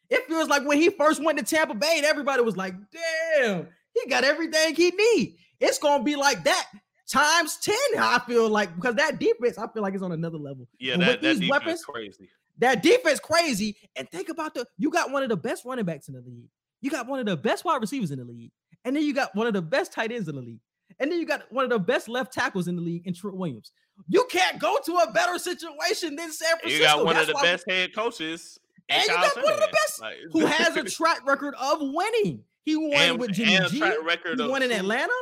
It 0.08 0.26
feels 0.26 0.48
like 0.48 0.66
when 0.66 0.78
he 0.78 0.90
first 0.90 1.22
went 1.22 1.38
to 1.38 1.44
Tampa 1.44 1.74
Bay, 1.74 1.94
and 1.98 2.04
everybody 2.06 2.42
was 2.42 2.56
like, 2.56 2.74
"Damn, 2.90 3.68
he 3.94 4.08
got 4.08 4.24
everything 4.24 4.74
he 4.74 4.90
need." 4.90 5.36
It's 5.60 5.78
gonna 5.78 6.02
be 6.02 6.16
like 6.16 6.42
that 6.44 6.66
times 7.06 7.58
10. 7.62 7.76
I 7.98 8.18
feel 8.26 8.48
like 8.48 8.74
because 8.74 8.94
that 8.96 9.20
defense, 9.20 9.58
I 9.58 9.68
feel 9.68 9.82
like 9.82 9.94
it's 9.94 10.02
on 10.02 10.12
another 10.12 10.38
level. 10.38 10.66
Yeah, 10.78 10.94
And 10.94 11.02
that, 11.02 11.08
with 11.08 11.20
that 11.20 11.28
these 11.38 11.40
defense 11.40 11.50
weapons, 11.50 11.84
crazy. 11.84 12.28
that 12.58 12.82
defense 12.82 13.20
crazy. 13.20 13.76
And 13.96 14.08
think 14.10 14.30
about 14.30 14.54
the 14.54 14.66
you 14.78 14.90
got 14.90 15.10
one 15.12 15.22
of 15.22 15.28
the 15.28 15.36
best 15.36 15.64
running 15.64 15.84
backs 15.84 16.08
in 16.08 16.14
the 16.14 16.22
league. 16.22 16.48
You 16.80 16.90
got 16.90 17.06
one 17.06 17.20
of 17.20 17.26
the 17.26 17.36
best 17.36 17.64
wide 17.64 17.80
receivers 17.80 18.10
in 18.10 18.18
the 18.18 18.24
league, 18.24 18.52
and 18.84 18.96
then 18.96 19.02
you 19.04 19.12
got 19.12 19.34
one 19.36 19.46
of 19.46 19.52
the 19.52 19.62
best 19.62 19.92
tight 19.92 20.10
ends 20.10 20.28
in 20.28 20.34
the 20.34 20.40
league, 20.40 20.60
and 21.00 21.10
then 21.10 21.18
you 21.18 21.26
got 21.26 21.50
one 21.50 21.64
of 21.64 21.70
the 21.70 21.78
best 21.78 22.08
left 22.08 22.32
tackles 22.32 22.68
in 22.68 22.76
the 22.76 22.82
league 22.82 23.06
in 23.06 23.14
Trent 23.14 23.36
Williams. 23.36 23.72
You 24.08 24.26
can't 24.30 24.58
go 24.60 24.78
to 24.84 24.92
a 24.98 25.12
better 25.12 25.38
situation 25.38 26.14
than 26.16 26.30
San 26.32 26.58
Francisco. 26.58 26.68
You 26.78 26.82
got 26.84 27.04
one 27.04 27.14
That's 27.16 27.28
of 27.28 27.36
the 27.36 27.42
best 27.42 27.64
head 27.68 27.94
coaches. 27.94 28.58
And 28.88 29.02
you 29.02 29.08
got 29.08 29.36
one 29.42 29.52
of 29.52 29.60
the 29.60 29.68
best 29.72 30.00
Like- 30.00 30.16
who 30.32 30.40
has 30.46 30.76
a 30.76 30.84
track 30.84 31.24
record 31.26 31.54
of 31.60 31.78
winning. 31.80 32.44
He 32.64 32.76
won 32.76 32.92
And- 32.94 33.18
with 33.20 33.32
Jimmy 33.32 33.56
and 33.56 33.68
G. 33.68 33.82
record 34.04 34.38
He 34.40 34.46
won 34.46 34.62
in 34.62 34.68
true- 34.70 34.78
Atlanta. 34.78 35.12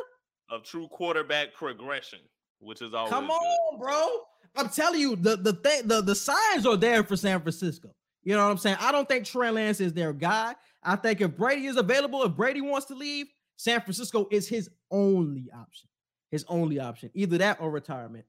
of 0.50 0.62
true 0.64 0.88
quarterback 0.88 1.54
progression, 1.54 2.20
which 2.60 2.80
is 2.82 2.94
always 2.94 3.12
Come 3.12 3.26
good. 3.26 3.32
on, 3.32 3.78
bro. 3.78 4.08
I'm 4.56 4.68
telling 4.70 5.00
you, 5.00 5.14
the 5.16 5.36
the 5.36 5.52
thing, 5.52 5.86
the, 5.86 6.00
the 6.00 6.14
signs 6.14 6.64
are 6.66 6.76
there 6.76 7.04
for 7.04 7.16
San 7.16 7.40
Francisco. 7.40 7.94
You 8.24 8.34
know 8.34 8.44
what 8.44 8.50
I'm 8.50 8.58
saying? 8.58 8.78
I 8.80 8.90
don't 8.92 9.06
think 9.08 9.24
Trey 9.26 9.50
Lance 9.50 9.80
is 9.80 9.92
their 9.92 10.12
guy. 10.12 10.54
I 10.82 10.96
think 10.96 11.20
if 11.20 11.36
Brady 11.36 11.66
is 11.66 11.76
available, 11.76 12.22
if 12.24 12.34
Brady 12.34 12.60
wants 12.62 12.86
to 12.86 12.94
leave, 12.94 13.26
San 13.56 13.80
Francisco 13.82 14.26
is 14.30 14.48
his 14.48 14.70
only 14.90 15.50
option. 15.54 15.88
His 16.30 16.44
only 16.48 16.78
option, 16.78 17.10
either 17.14 17.38
that 17.38 17.60
or 17.60 17.70
retirement. 17.70 18.26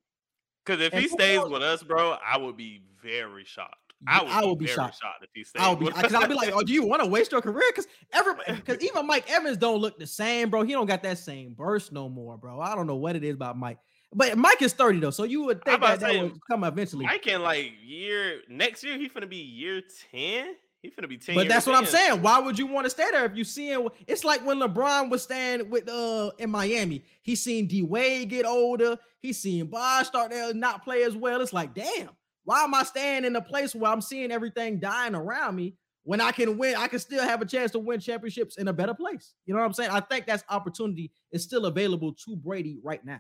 Because 0.66 0.82
if 0.82 0.94
And 0.94 1.02
he 1.02 1.08
stays 1.10 1.38
knows- 1.40 1.50
with 1.50 1.62
us, 1.64 1.84
bro, 1.84 2.16
I 2.26 2.38
would 2.38 2.56
be 2.56 2.82
very 3.02 3.44
shocked. 3.44 3.76
I 4.08 4.22
would, 4.24 4.32
I 4.32 4.42
be, 4.42 4.48
would 4.48 4.60
be 4.60 4.66
very 4.68 4.76
shocked. 4.76 5.00
shocked. 5.02 5.24
if 5.24 5.30
he 5.34 5.44
stays. 5.44 5.62
I'll 5.62 5.76
be 5.76 5.88
because 5.88 6.14
I'll 6.14 6.28
be 6.28 6.34
like, 6.34 6.52
oh, 6.54 6.62
do 6.64 6.72
you 6.72 6.86
want 6.88 7.04
to 7.04 7.10
waste 7.10 7.34
your 7.34 7.42
career? 7.42 7.66
Because 7.70 7.88
everybody, 8.14 8.54
because 8.54 8.78
even 8.82 9.06
Mike 9.06 9.30
Evans 9.30 9.58
don't 9.58 9.82
look 9.82 10.00
the 10.00 10.08
same, 10.08 10.50
bro. 10.50 10.64
He 10.64 10.72
don't 10.72 10.86
got 10.86 11.04
that 11.04 11.18
same 11.18 11.54
burst 11.54 11.92
no 11.92 12.08
more, 12.08 12.38
bro. 12.38 12.62
I 12.62 12.76
don't 12.76 12.88
know 12.88 12.96
what 12.96 13.18
it 13.18 13.26
is 13.26 13.36
about 13.36 13.58
Mike, 13.58 13.78
but 14.14 14.38
Mike 14.38 14.62
is 14.62 14.72
30 14.72 15.00
though, 15.02 15.10
so 15.10 15.24
you 15.24 15.44
would 15.44 15.62
think 15.66 15.82
that, 15.82 15.96
to 15.96 16.06
that 16.06 16.24
would 16.24 16.40
come 16.50 16.64
eventually. 16.64 17.06
Mike 17.06 17.28
in 17.28 17.42
like 17.42 17.74
year 17.84 18.40
next 18.48 18.86
year, 18.86 18.98
he 18.98 19.10
finna 19.10 19.30
be 19.30 19.36
year 19.36 19.82
ten. 20.12 20.56
He 20.82 20.90
finna 20.90 21.10
be 21.10 21.18
ten. 21.18 21.36
But 21.36 21.50
that's 21.50 21.66
what 21.66 21.76
I'm 21.76 21.86
saying. 21.86 22.22
Why 22.22 22.40
would 22.40 22.58
you 22.58 22.66
want 22.66 22.86
to 22.86 22.90
stay 22.90 23.10
there 23.12 23.26
if 23.26 23.36
you 23.36 23.44
seeing? 23.44 23.88
It's 24.08 24.24
like 24.24 24.46
when 24.46 24.60
LeBron 24.60 25.10
was 25.10 25.24
staying 25.24 25.70
with 25.70 25.90
uh 25.90 26.32
in 26.38 26.50
Miami. 26.50 27.04
He 27.22 27.36
seen 27.36 27.68
D 27.68 27.84
Wade 27.84 28.30
get 28.30 28.46
older. 28.46 28.98
He 29.20 29.34
seen 29.34 29.68
Bosh 29.68 30.08
start 30.08 30.32
to 30.32 30.54
not 30.54 30.84
play 30.84 31.04
as 31.04 31.16
well. 31.16 31.42
It's 31.42 31.52
like, 31.52 31.74
damn, 31.74 32.10
why 32.46 32.64
am 32.64 32.74
I 32.74 32.84
staying 32.84 33.26
in 33.26 33.36
a 33.36 33.42
place 33.42 33.76
where 33.76 33.92
I'm 33.92 34.02
seeing 34.02 34.32
everything 34.32 34.80
dying 34.80 35.16
around 35.16 35.58
me 35.58 35.76
when 36.04 36.22
I 36.22 36.32
can 36.32 36.58
win? 36.58 36.76
I 36.78 36.88
can 36.88 37.00
still 37.00 37.24
have 37.24 37.42
a 37.42 37.46
chance 37.46 37.72
to 37.72 37.80
win 37.80 38.00
championships 38.00 38.58
in 38.58 38.70
a 38.70 38.74
better 38.74 38.94
place. 38.94 39.34
You 39.46 39.54
know 39.54 39.60
what 39.60 39.66
I'm 39.66 39.74
saying? 39.74 39.92
I 39.92 40.00
think 40.00 40.26
that's 40.26 40.44
opportunity 40.50 41.12
is 41.34 41.44
still 41.44 41.66
available 41.66 42.14
to 42.26 42.38
Brady 42.38 42.80
right 42.82 43.04
now. 43.04 43.20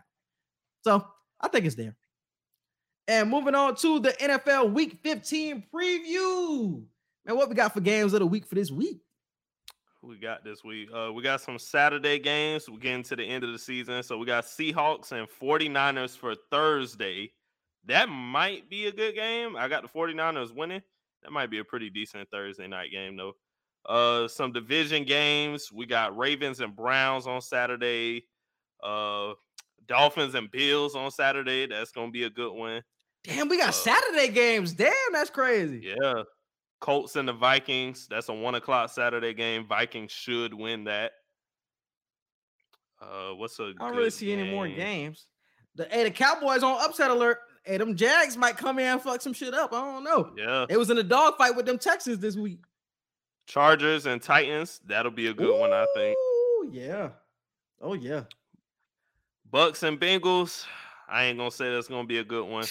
So 0.86 1.06
I 1.42 1.50
think 1.50 1.66
it's 1.66 1.76
there. 1.76 1.96
And 3.10 3.30
moving 3.30 3.56
on 3.56 3.76
to 3.78 4.00
the 4.00 4.12
NFL 4.12 4.72
Week 4.72 5.00
15 5.04 5.66
preview. 5.74 6.84
Man, 7.26 7.36
what 7.38 7.50
we 7.50 7.56
got 7.56 7.74
for 7.74 7.82
games 7.82 8.14
of 8.14 8.20
the 8.20 8.26
week 8.26 8.46
for 8.46 8.56
this 8.56 8.72
week? 8.72 9.02
We 10.02 10.18
got 10.18 10.44
this 10.46 10.64
week? 10.64 10.90
Uh, 10.94 11.12
we 11.12 11.22
got 11.22 11.42
some 11.42 11.60
Saturday 11.60 12.20
games. 12.20 12.70
We're 12.70 12.78
getting 12.80 13.04
to 13.04 13.16
the 13.18 13.24
end 13.24 13.44
of 13.44 13.52
the 13.52 13.60
season. 13.60 14.02
So 14.04 14.18
we 14.18 14.26
got 14.26 14.46
Seahawks 14.46 15.12
and 15.12 15.28
49ers 15.28 16.18
for 16.18 16.36
Thursday. 16.50 17.34
That 17.86 18.08
might 18.08 18.70
be 18.70 18.88
a 18.88 18.92
good 18.92 19.16
game. 19.16 19.56
I 19.58 19.68
got 19.68 19.84
the 19.84 19.90
49ers 19.90 20.56
winning. 20.56 20.82
That 21.24 21.32
might 21.32 21.50
be 21.52 21.60
a 21.60 21.66
pretty 21.66 21.90
decent 21.90 22.30
Thursday 22.32 22.68
night 22.68 22.92
game, 22.92 23.18
though. 23.18 23.34
Uh, 23.86 24.28
some 24.30 24.54
division 24.54 25.04
games. 25.04 25.70
We 25.74 25.86
got 25.86 26.18
Ravens 26.18 26.62
and 26.62 26.76
Browns 26.76 27.28
on 27.28 27.42
Saturday. 27.42 28.26
Uh, 28.82 29.34
Dolphins 29.88 30.36
and 30.36 30.50
Bills 30.50 30.96
on 30.96 31.12
Saturday. 31.12 31.66
That's 31.68 31.92
gonna 31.92 32.12
be 32.12 32.24
a 32.24 32.30
good 32.30 32.54
one. 32.54 32.84
Damn, 33.24 33.50
we 33.50 33.58
got 33.58 33.70
Uh, 33.70 33.74
Saturday 33.74 34.30
games. 34.30 34.74
Damn, 34.74 34.94
that's 35.12 35.30
crazy. 35.30 35.94
Yeah. 36.02 36.24
Colts 36.80 37.16
and 37.16 37.28
the 37.28 37.34
Vikings. 37.34 38.08
That's 38.10 38.30
a 38.30 38.34
one 38.34 38.56
o'clock 38.56 38.90
Saturday 38.90 39.34
game. 39.34 39.66
Vikings 39.68 40.12
should 40.12 40.54
win 40.54 40.86
that. 40.86 41.12
Uh, 43.02 43.32
what's 43.36 43.60
a? 43.60 43.74
I 43.80 43.88
don't 43.88 43.96
really 43.98 44.10
see 44.10 44.32
any 44.32 44.50
more 44.50 44.68
games. 44.68 45.28
The 45.76 45.88
hey, 45.90 46.04
the 46.04 46.12
Cowboys 46.12 46.64
on 46.64 46.80
upset 46.82 47.12
alert. 47.12 47.40
Hey, 47.64 47.78
them 47.78 47.96
Jags 47.96 48.36
might 48.38 48.58
come 48.58 48.80
in 48.80 48.86
and 48.86 49.02
fuck 49.02 49.22
some 49.22 49.34
shit 49.34 49.54
up. 49.54 49.74
I 49.74 49.82
don't 49.82 50.04
know. 50.04 50.32
Yeah, 50.38 50.66
It 50.70 50.78
was 50.78 50.90
in 50.90 50.98
a 50.98 51.04
dogfight 51.04 51.56
with 51.56 51.66
them 51.66 51.78
Texans 51.78 52.20
this 52.20 52.36
week. 52.36 52.60
Chargers 53.46 54.06
and 54.06 54.22
Titans. 54.22 54.80
That'll 54.86 55.12
be 55.12 55.28
a 55.28 55.34
good 55.34 55.60
one, 55.60 55.72
I 55.74 55.86
think. 55.96 56.18
Ooh, 56.18 56.70
Yeah. 56.72 57.10
Oh 57.82 57.94
yeah. 57.94 58.24
Bucks 59.50 59.84
and 59.84 60.00
Bengals. 60.00 60.66
I 61.10 61.26
ain't 61.26 61.38
gonna 61.38 61.52
say 61.52 61.74
that's 61.74 61.88
gonna 61.88 62.08
be 62.08 62.20
a 62.20 62.24
good 62.24 62.48
one. 62.48 62.66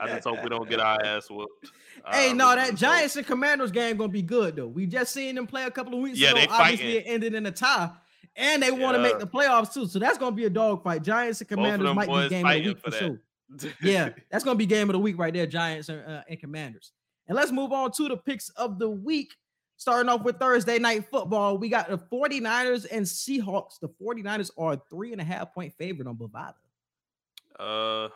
I 0.00 0.08
just 0.08 0.26
hope 0.26 0.42
we 0.42 0.50
don't 0.50 0.68
get 0.68 0.80
our 0.80 1.02
ass 1.02 1.30
whooped. 1.30 1.72
Hey, 2.10 2.30
I 2.30 2.32
no, 2.32 2.54
that 2.54 2.74
Giants 2.74 3.16
and 3.16 3.26
Commanders 3.26 3.70
game 3.70 3.96
gonna 3.96 4.12
be 4.12 4.22
good 4.22 4.56
though. 4.56 4.66
We 4.66 4.86
just 4.86 5.12
seen 5.12 5.34
them 5.34 5.46
play 5.46 5.64
a 5.64 5.70
couple 5.70 5.94
of 5.94 6.00
weeks 6.00 6.18
Yeah, 6.18 6.30
ago. 6.30 6.40
they 6.40 6.46
Obviously, 6.48 6.98
it 6.98 7.04
ended 7.06 7.34
in 7.34 7.46
a 7.46 7.50
tie, 7.50 7.90
and 8.36 8.62
they 8.62 8.70
want 8.70 8.96
to 8.96 9.02
make 9.02 9.18
the 9.18 9.26
playoffs 9.26 9.72
too. 9.72 9.86
So 9.86 9.98
that's 9.98 10.18
gonna 10.18 10.36
be 10.36 10.44
a 10.44 10.50
dogfight. 10.50 11.02
Giants 11.02 11.40
and 11.40 11.48
Commanders 11.48 11.94
might 11.94 12.08
be 12.08 12.28
game 12.28 12.46
of 12.46 12.52
the 12.52 12.68
week 12.68 12.78
for 12.78 12.90
for 12.90 12.96
sure. 12.96 13.18
Yeah, 13.82 14.10
that's 14.30 14.44
gonna 14.44 14.56
be 14.56 14.66
game 14.66 14.88
of 14.88 14.94
the 14.94 15.00
week 15.00 15.18
right 15.18 15.32
there. 15.32 15.46
Giants 15.46 15.88
and, 15.88 16.06
uh, 16.06 16.22
and 16.28 16.38
Commanders. 16.40 16.92
And 17.28 17.36
let's 17.36 17.52
move 17.52 17.72
on 17.72 17.92
to 17.92 18.08
the 18.08 18.16
picks 18.16 18.50
of 18.50 18.78
the 18.78 18.90
week. 18.90 19.34
Starting 19.76 20.10
off 20.10 20.22
with 20.24 20.38
Thursday 20.38 20.78
night 20.78 21.06
football, 21.10 21.56
we 21.56 21.70
got 21.70 21.88
the 21.88 21.96
49ers 21.96 22.86
and 22.92 23.06
Seahawks. 23.06 23.80
The 23.80 23.88
49ers 23.88 24.50
are 24.58 24.74
a 24.74 24.82
three 24.90 25.12
and 25.12 25.22
a 25.22 25.24
half 25.24 25.54
point 25.54 25.72
favorite 25.78 26.06
on 26.06 26.16
Bovada. 26.16 26.52
Uh, 27.60 28.08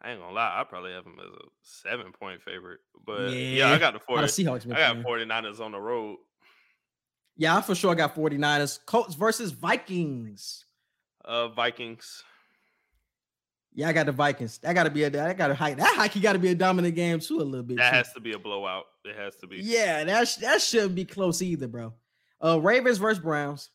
I 0.00 0.12
ain't 0.12 0.20
gonna 0.20 0.32
lie. 0.32 0.60
I 0.60 0.64
probably 0.64 0.92
have 0.92 1.04
them 1.04 1.16
as 1.18 1.26
a 1.32 1.44
seven 1.62 2.12
point 2.12 2.40
favorite. 2.42 2.80
But 3.04 3.32
yeah, 3.32 3.66
Yeah, 3.66 3.72
I 3.72 3.78
got 3.78 3.94
the 3.94 4.00
40. 4.00 4.24
Seahawks. 4.24 4.72
I 4.72 4.78
got 4.94 5.02
playing. 5.02 5.28
49ers 5.28 5.60
on 5.60 5.72
the 5.72 5.80
road. 5.80 6.18
Yeah, 7.36 7.56
I 7.56 7.60
for 7.62 7.74
sure 7.74 7.94
got 7.94 8.14
49ers. 8.14 8.78
Colts 8.86 9.14
versus 9.14 9.50
Vikings. 9.52 10.64
Uh, 11.24 11.48
Vikings. 11.48 12.22
Yeah, 13.74 13.88
I 13.88 13.92
got 13.92 14.06
the 14.06 14.12
Vikings. 14.12 14.58
That 14.58 14.72
got 14.74 14.84
to 14.84 14.90
be 14.90 15.04
a 15.04 15.10
that 15.10 15.36
got 15.36 15.48
to 15.48 15.54
hike. 15.54 15.76
That 15.76 15.94
hike 15.94 16.20
got 16.20 16.32
to 16.32 16.38
be 16.38 16.48
a 16.48 16.54
dominant 16.54 16.94
game 16.94 17.20
too 17.20 17.40
a 17.40 17.42
little 17.42 17.62
bit. 17.64 17.76
That 17.76 17.90
too. 17.90 17.96
has 17.96 18.12
to 18.14 18.20
be 18.20 18.32
a 18.32 18.38
blowout. 18.38 18.84
It 19.04 19.16
has 19.16 19.36
to 19.36 19.46
be. 19.46 19.58
yeah, 19.58 20.04
that 20.04 20.36
that 20.40 20.62
shouldn't 20.62 20.94
be 20.94 21.04
close 21.04 21.42
either, 21.42 21.68
bro. 21.68 21.92
Uh, 22.42 22.60
Ravens 22.60 22.98
versus 22.98 23.22
Browns. 23.22 23.70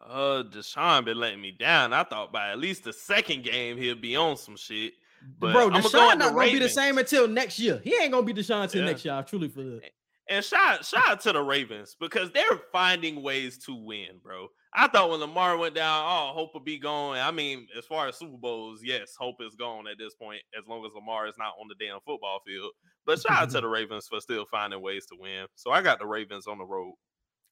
Uh, 0.00 0.44
Deshaun 0.48 1.04
been 1.04 1.18
letting 1.18 1.40
me 1.40 1.50
down. 1.50 1.92
I 1.92 2.04
thought 2.04 2.32
by 2.32 2.50
at 2.50 2.58
least 2.58 2.84
the 2.84 2.92
second 2.92 3.42
game 3.44 3.76
he'll 3.76 3.96
be 3.96 4.16
on 4.16 4.36
some 4.36 4.56
shit. 4.56 4.92
But 5.40 5.52
bro, 5.52 5.66
I'ma 5.66 5.80
go 5.80 5.88
Deshaun 5.88 6.18
not 6.18 6.34
gonna 6.34 6.52
be 6.52 6.58
the 6.60 6.68
same 6.68 6.98
until 6.98 7.26
next 7.26 7.58
year. 7.58 7.80
He 7.82 7.94
ain't 8.00 8.12
gonna 8.12 8.24
be 8.24 8.32
Deshaun 8.34 8.64
until 8.64 8.82
Yeah. 8.82 8.88
next 8.88 9.04
year. 9.04 9.14
I 9.14 9.22
truly 9.22 9.48
feel 9.48 9.78
it. 9.78 9.92
And 10.30 10.44
shout 10.44 10.84
shout 10.84 11.08
out 11.08 11.20
to 11.22 11.32
the 11.32 11.40
Ravens 11.42 11.96
because 11.98 12.30
they're 12.32 12.60
finding 12.70 13.22
ways 13.22 13.58
to 13.64 13.74
win, 13.74 14.18
bro. 14.22 14.48
I 14.74 14.86
thought 14.86 15.10
when 15.10 15.20
Lamar 15.20 15.56
went 15.56 15.74
down, 15.74 16.04
oh, 16.06 16.32
hope 16.34 16.52
will 16.52 16.60
be 16.60 16.78
gone. 16.78 17.16
I 17.16 17.30
mean, 17.30 17.66
as 17.76 17.86
far 17.86 18.06
as 18.06 18.16
Super 18.16 18.36
Bowls, 18.36 18.80
yes, 18.84 19.14
hope 19.18 19.36
is 19.40 19.54
gone 19.56 19.88
at 19.88 19.96
this 19.98 20.14
point, 20.14 20.42
as 20.56 20.66
long 20.68 20.84
as 20.84 20.92
Lamar 20.94 21.26
is 21.26 21.34
not 21.38 21.54
on 21.60 21.66
the 21.68 21.74
damn 21.84 21.98
football 22.06 22.40
field. 22.46 22.70
But 23.06 23.18
shout 23.20 23.42
out 23.42 23.50
to 23.50 23.60
the 23.62 23.68
Ravens 23.68 24.06
for 24.06 24.20
still 24.20 24.44
finding 24.44 24.82
ways 24.82 25.06
to 25.06 25.16
win. 25.18 25.46
So 25.54 25.70
I 25.70 25.80
got 25.80 25.98
the 25.98 26.06
Ravens 26.06 26.46
on 26.46 26.58
the 26.58 26.64
road. 26.66 26.94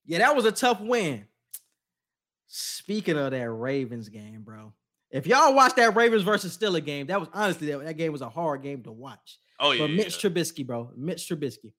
Yeah, 0.04 0.18
that 0.18 0.36
was 0.36 0.44
a 0.44 0.52
tough 0.52 0.80
win. 0.80 1.26
Speaking 2.48 3.16
of 3.16 3.30
that 3.32 3.50
Ravens 3.50 4.08
game, 4.08 4.42
bro. 4.42 4.72
If 5.10 5.26
y'all 5.26 5.54
watched 5.54 5.76
that 5.76 5.94
Ravens 5.96 6.22
versus 6.22 6.56
Steelers 6.56 6.84
game, 6.84 7.06
that 7.08 7.20
was 7.20 7.28
honestly 7.32 7.68
that, 7.68 7.84
that 7.84 7.96
game 7.96 8.12
was 8.12 8.22
a 8.22 8.28
hard 8.28 8.62
game 8.62 8.82
to 8.84 8.92
watch. 8.92 9.38
Oh 9.60 9.72
yeah, 9.72 9.84
But 9.84 9.90
Mitch 9.90 10.22
yeah. 10.22 10.30
Trubisky, 10.30 10.66
bro. 10.66 10.90
Mitch 10.96 11.28
Trubisky. 11.28 11.72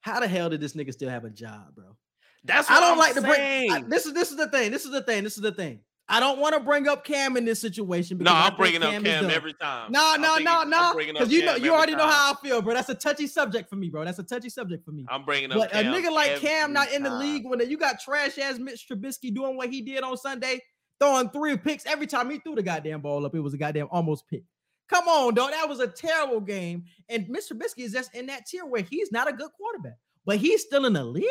How 0.00 0.20
the 0.20 0.28
hell 0.28 0.48
did 0.48 0.60
this 0.60 0.74
nigga 0.74 0.92
still 0.92 1.10
have 1.10 1.24
a 1.24 1.30
job, 1.30 1.74
bro? 1.74 1.96
that's 2.44 2.70
I 2.70 2.80
don't 2.80 2.92
I'm 2.92 2.98
like 2.98 3.14
to 3.14 3.20
break. 3.20 3.34
saying. 3.36 3.72
I- 3.72 3.82
this 3.82 4.06
is 4.06 4.14
this 4.14 4.30
is 4.30 4.36
the 4.36 4.48
thing. 4.48 4.70
This 4.70 4.84
is 4.84 4.92
the 4.92 5.02
thing. 5.02 5.24
This 5.24 5.36
is 5.36 5.42
the 5.42 5.52
thing. 5.52 5.80
I 6.10 6.20
don't 6.20 6.38
want 6.38 6.54
to 6.54 6.60
bring 6.60 6.88
up 6.88 7.04
Cam 7.04 7.36
in 7.36 7.44
this 7.44 7.60
situation. 7.60 8.16
No, 8.18 8.32
I'm 8.32 8.56
bringing 8.56 8.82
up 8.82 8.90
Cam 9.02 9.28
every 9.30 9.52
time. 9.52 9.92
No, 9.92 10.16
no, 10.18 10.36
no, 10.38 10.62
no. 10.64 10.94
Because 10.96 11.30
you 11.30 11.44
know, 11.44 11.56
you 11.56 11.72
already 11.74 11.94
know 11.94 12.06
how 12.06 12.32
I 12.32 12.36
feel, 12.42 12.62
bro. 12.62 12.72
That's 12.74 12.88
a 12.88 12.94
touchy 12.94 13.26
subject 13.26 13.68
for 13.68 13.76
me, 13.76 13.90
bro. 13.90 14.04
That's 14.06 14.18
a 14.18 14.22
touchy 14.22 14.48
subject 14.48 14.84
for 14.86 14.92
me. 14.92 15.04
I'm 15.10 15.24
bringing 15.24 15.52
up 15.52 15.58
But 15.58 15.72
a 15.74 15.78
nigga 15.84 16.10
like 16.10 16.36
Cam 16.40 16.72
not 16.72 16.90
in 16.92 17.02
the 17.02 17.10
time. 17.10 17.18
league 17.20 17.42
when 17.46 17.60
you 17.68 17.76
got 17.76 18.00
trash 18.00 18.38
ass 18.38 18.58
Mitch 18.58 18.86
Trubisky 18.90 19.34
doing 19.34 19.56
what 19.56 19.68
he 19.68 19.82
did 19.82 20.02
on 20.02 20.16
Sunday, 20.16 20.60
throwing 20.98 21.28
three 21.28 21.56
picks 21.58 21.84
every 21.84 22.06
time 22.06 22.30
he 22.30 22.38
threw 22.38 22.54
the 22.54 22.62
goddamn 22.62 23.02
ball 23.02 23.26
up. 23.26 23.34
It 23.34 23.40
was 23.40 23.52
a 23.52 23.58
goddamn 23.58 23.88
almost 23.90 24.26
pick. 24.28 24.44
Come 24.88 25.06
on, 25.08 25.34
dog. 25.34 25.50
That 25.50 25.68
was 25.68 25.80
a 25.80 25.86
terrible 25.86 26.40
game. 26.40 26.84
And 27.10 27.26
Mr. 27.26 27.52
Trubisky 27.52 27.84
is 27.84 27.92
just 27.92 28.14
in 28.14 28.26
that 28.26 28.46
tier 28.46 28.64
where 28.64 28.80
he's 28.82 29.12
not 29.12 29.28
a 29.28 29.32
good 29.34 29.50
quarterback, 29.58 29.98
but 30.24 30.38
he's 30.38 30.62
still 30.62 30.86
in 30.86 30.94
the 30.94 31.04
league. 31.04 31.26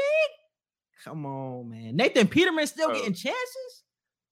Come 1.04 1.26
on, 1.26 1.70
man. 1.70 1.96
Nathan 1.96 2.28
Peterman 2.28 2.68
still 2.68 2.90
Bro. 2.90 2.98
getting 2.98 3.14
chances. 3.14 3.84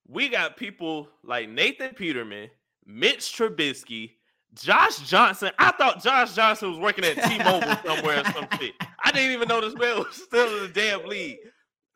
We 0.08 0.30
got 0.30 0.58
people 0.58 1.08
like 1.24 1.49
Nathan 1.49 1.93
Peterman, 1.95 2.49
Mitch 2.86 3.36
Trubisky, 3.36 4.12
Josh 4.53 4.99
Johnson. 4.99 5.51
I 5.60 5.72
thought 5.72 6.03
Josh 6.03 6.34
Johnson 6.36 6.70
was 6.72 6.80
working 6.80 7.03
at 7.06 7.16
T-Mobile 7.16 7.76
somewhere 7.86 8.22
or 8.22 8.24
some 8.32 8.47
shit. 8.60 8.74
I 9.03 9.12
didn't 9.12 9.32
even 9.32 9.47
know 9.47 9.62
this 9.62 9.76
man 9.76 9.97
was 9.99 10.16
still 10.16 10.58
in 10.58 10.64
the 10.64 10.70
damn 10.70 11.06
league. 11.08 11.38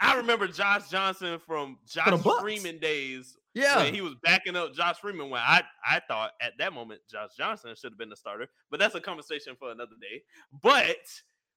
I 0.01 0.15
remember 0.15 0.47
Josh 0.47 0.89
Johnson 0.89 1.39
from 1.45 1.77
Josh 1.85 2.21
Freeman 2.39 2.79
days 2.79 3.35
Yeah. 3.53 3.83
he 3.83 3.99
was 4.01 4.15
backing 4.23 4.55
up 4.55 4.73
Josh 4.73 4.97
Freeman. 4.99 5.29
When 5.29 5.41
I 5.41 5.61
I 5.85 5.99
thought 6.07 6.31
at 6.41 6.53
that 6.57 6.73
moment 6.73 7.01
Josh 7.11 7.31
Johnson 7.37 7.73
should 7.75 7.91
have 7.91 7.97
been 7.99 8.09
the 8.09 8.15
starter, 8.15 8.47
but 8.71 8.79
that's 8.79 8.95
a 8.95 9.01
conversation 9.01 9.55
for 9.59 9.71
another 9.71 9.95
day. 10.01 10.21
But 10.63 10.95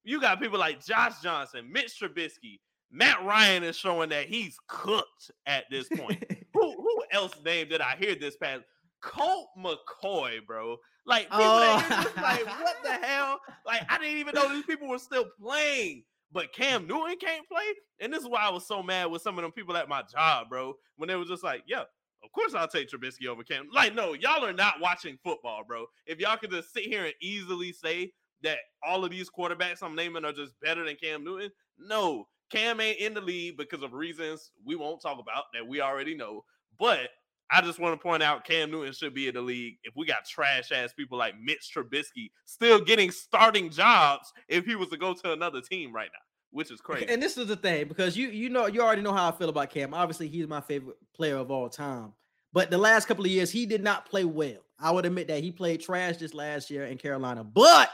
you 0.04 0.20
got 0.20 0.40
people 0.40 0.58
like 0.58 0.84
Josh 0.84 1.20
Johnson, 1.22 1.70
Mitch 1.72 2.00
Trubisky, 2.00 2.58
Matt 2.92 3.24
Ryan 3.24 3.64
is 3.64 3.76
showing 3.76 4.10
that 4.10 4.26
he's 4.26 4.56
cooked 4.68 5.30
at 5.46 5.64
this 5.70 5.88
point 5.88 6.22
who 6.54 6.72
who 6.72 7.02
else 7.10 7.32
name 7.44 7.68
did 7.68 7.80
I 7.80 7.96
hear 7.96 8.14
this 8.14 8.36
past? 8.36 8.62
Colt 9.00 9.48
McCoy, 9.58 10.44
bro. 10.46 10.76
Like 11.06 11.28
people 11.30 11.38
that 11.38 12.04
hear 12.14 12.22
like 12.22 12.46
what 12.46 12.76
the 12.84 12.90
oh. 12.90 13.02
hell? 13.02 13.40
Like 13.66 13.82
I 13.88 13.98
didn't 13.98 14.18
even 14.18 14.34
know 14.34 14.52
these 14.52 14.64
people 14.64 14.88
were 14.88 14.98
still 14.98 15.26
playing. 15.40 16.04
But 16.32 16.52
Cam 16.54 16.86
Newton 16.86 17.18
can't 17.18 17.46
play, 17.46 17.64
and 18.00 18.10
this 18.10 18.22
is 18.22 18.28
why 18.28 18.40
I 18.40 18.48
was 18.48 18.66
so 18.66 18.82
mad 18.82 19.10
with 19.10 19.20
some 19.20 19.36
of 19.36 19.42
them 19.42 19.52
people 19.52 19.76
at 19.76 19.88
my 19.88 20.02
job, 20.02 20.48
bro. 20.48 20.74
When 20.96 21.08
they 21.08 21.14
were 21.14 21.26
just 21.26 21.44
like, 21.44 21.62
"Yeah, 21.66 21.82
of 22.24 22.32
course 22.32 22.54
I'll 22.54 22.68
take 22.68 22.88
Trubisky 22.88 23.26
over 23.26 23.42
Cam." 23.42 23.68
Like, 23.70 23.94
no, 23.94 24.14
y'all 24.14 24.42
are 24.42 24.52
not 24.52 24.80
watching 24.80 25.18
football, 25.22 25.62
bro. 25.66 25.84
If 26.06 26.20
y'all 26.20 26.38
could 26.38 26.50
just 26.50 26.72
sit 26.72 26.84
here 26.84 27.04
and 27.04 27.14
easily 27.20 27.72
say 27.72 28.12
that 28.42 28.58
all 28.82 29.04
of 29.04 29.10
these 29.10 29.28
quarterbacks 29.28 29.82
I'm 29.82 29.94
naming 29.94 30.24
are 30.24 30.32
just 30.32 30.58
better 30.62 30.86
than 30.86 30.96
Cam 30.96 31.22
Newton, 31.22 31.50
no, 31.78 32.26
Cam 32.52 32.80
ain't 32.80 32.98
in 32.98 33.14
the 33.14 33.20
league 33.20 33.56
because 33.56 33.82
of 33.82 33.92
reasons 33.92 34.50
we 34.64 34.76
won't 34.76 35.00
talk 35.00 35.18
about 35.18 35.44
that 35.54 35.66
we 35.66 35.80
already 35.80 36.14
know. 36.14 36.44
But 36.78 37.08
I 37.50 37.60
just 37.60 37.78
want 37.78 37.98
to 37.98 38.02
point 38.02 38.22
out 38.22 38.44
Cam 38.44 38.70
Newton 38.70 38.92
should 38.92 39.14
be 39.14 39.28
in 39.28 39.34
the 39.34 39.40
league 39.40 39.76
if 39.84 39.94
we 39.96 40.06
got 40.06 40.26
trash 40.26 40.72
ass 40.72 40.92
people 40.92 41.18
like 41.18 41.34
Mitch 41.40 41.70
Trubisky 41.74 42.30
still 42.44 42.80
getting 42.80 43.10
starting 43.10 43.70
jobs 43.70 44.32
if 44.48 44.64
he 44.64 44.74
was 44.74 44.88
to 44.88 44.96
go 44.96 45.14
to 45.14 45.32
another 45.32 45.60
team 45.60 45.92
right 45.92 46.10
now, 46.12 46.20
which 46.50 46.70
is 46.70 46.80
crazy. 46.80 47.06
And 47.08 47.22
this 47.22 47.36
is 47.36 47.48
the 47.48 47.56
thing 47.56 47.88
because 47.88 48.16
you 48.16 48.28
you 48.28 48.48
know 48.48 48.66
you 48.66 48.82
already 48.82 49.02
know 49.02 49.12
how 49.12 49.28
I 49.28 49.32
feel 49.32 49.48
about 49.48 49.70
Cam. 49.70 49.94
Obviously, 49.94 50.28
he's 50.28 50.46
my 50.46 50.60
favorite 50.60 50.96
player 51.14 51.36
of 51.36 51.50
all 51.50 51.68
time. 51.68 52.12
But 52.52 52.70
the 52.70 52.78
last 52.78 53.06
couple 53.06 53.24
of 53.24 53.30
years, 53.30 53.50
he 53.50 53.64
did 53.64 53.82
not 53.82 54.06
play 54.06 54.24
well. 54.24 54.60
I 54.78 54.90
would 54.90 55.06
admit 55.06 55.28
that 55.28 55.42
he 55.42 55.50
played 55.50 55.80
trash 55.80 56.18
this 56.18 56.34
last 56.34 56.70
year 56.70 56.84
in 56.84 56.98
Carolina. 56.98 57.44
But 57.44 57.90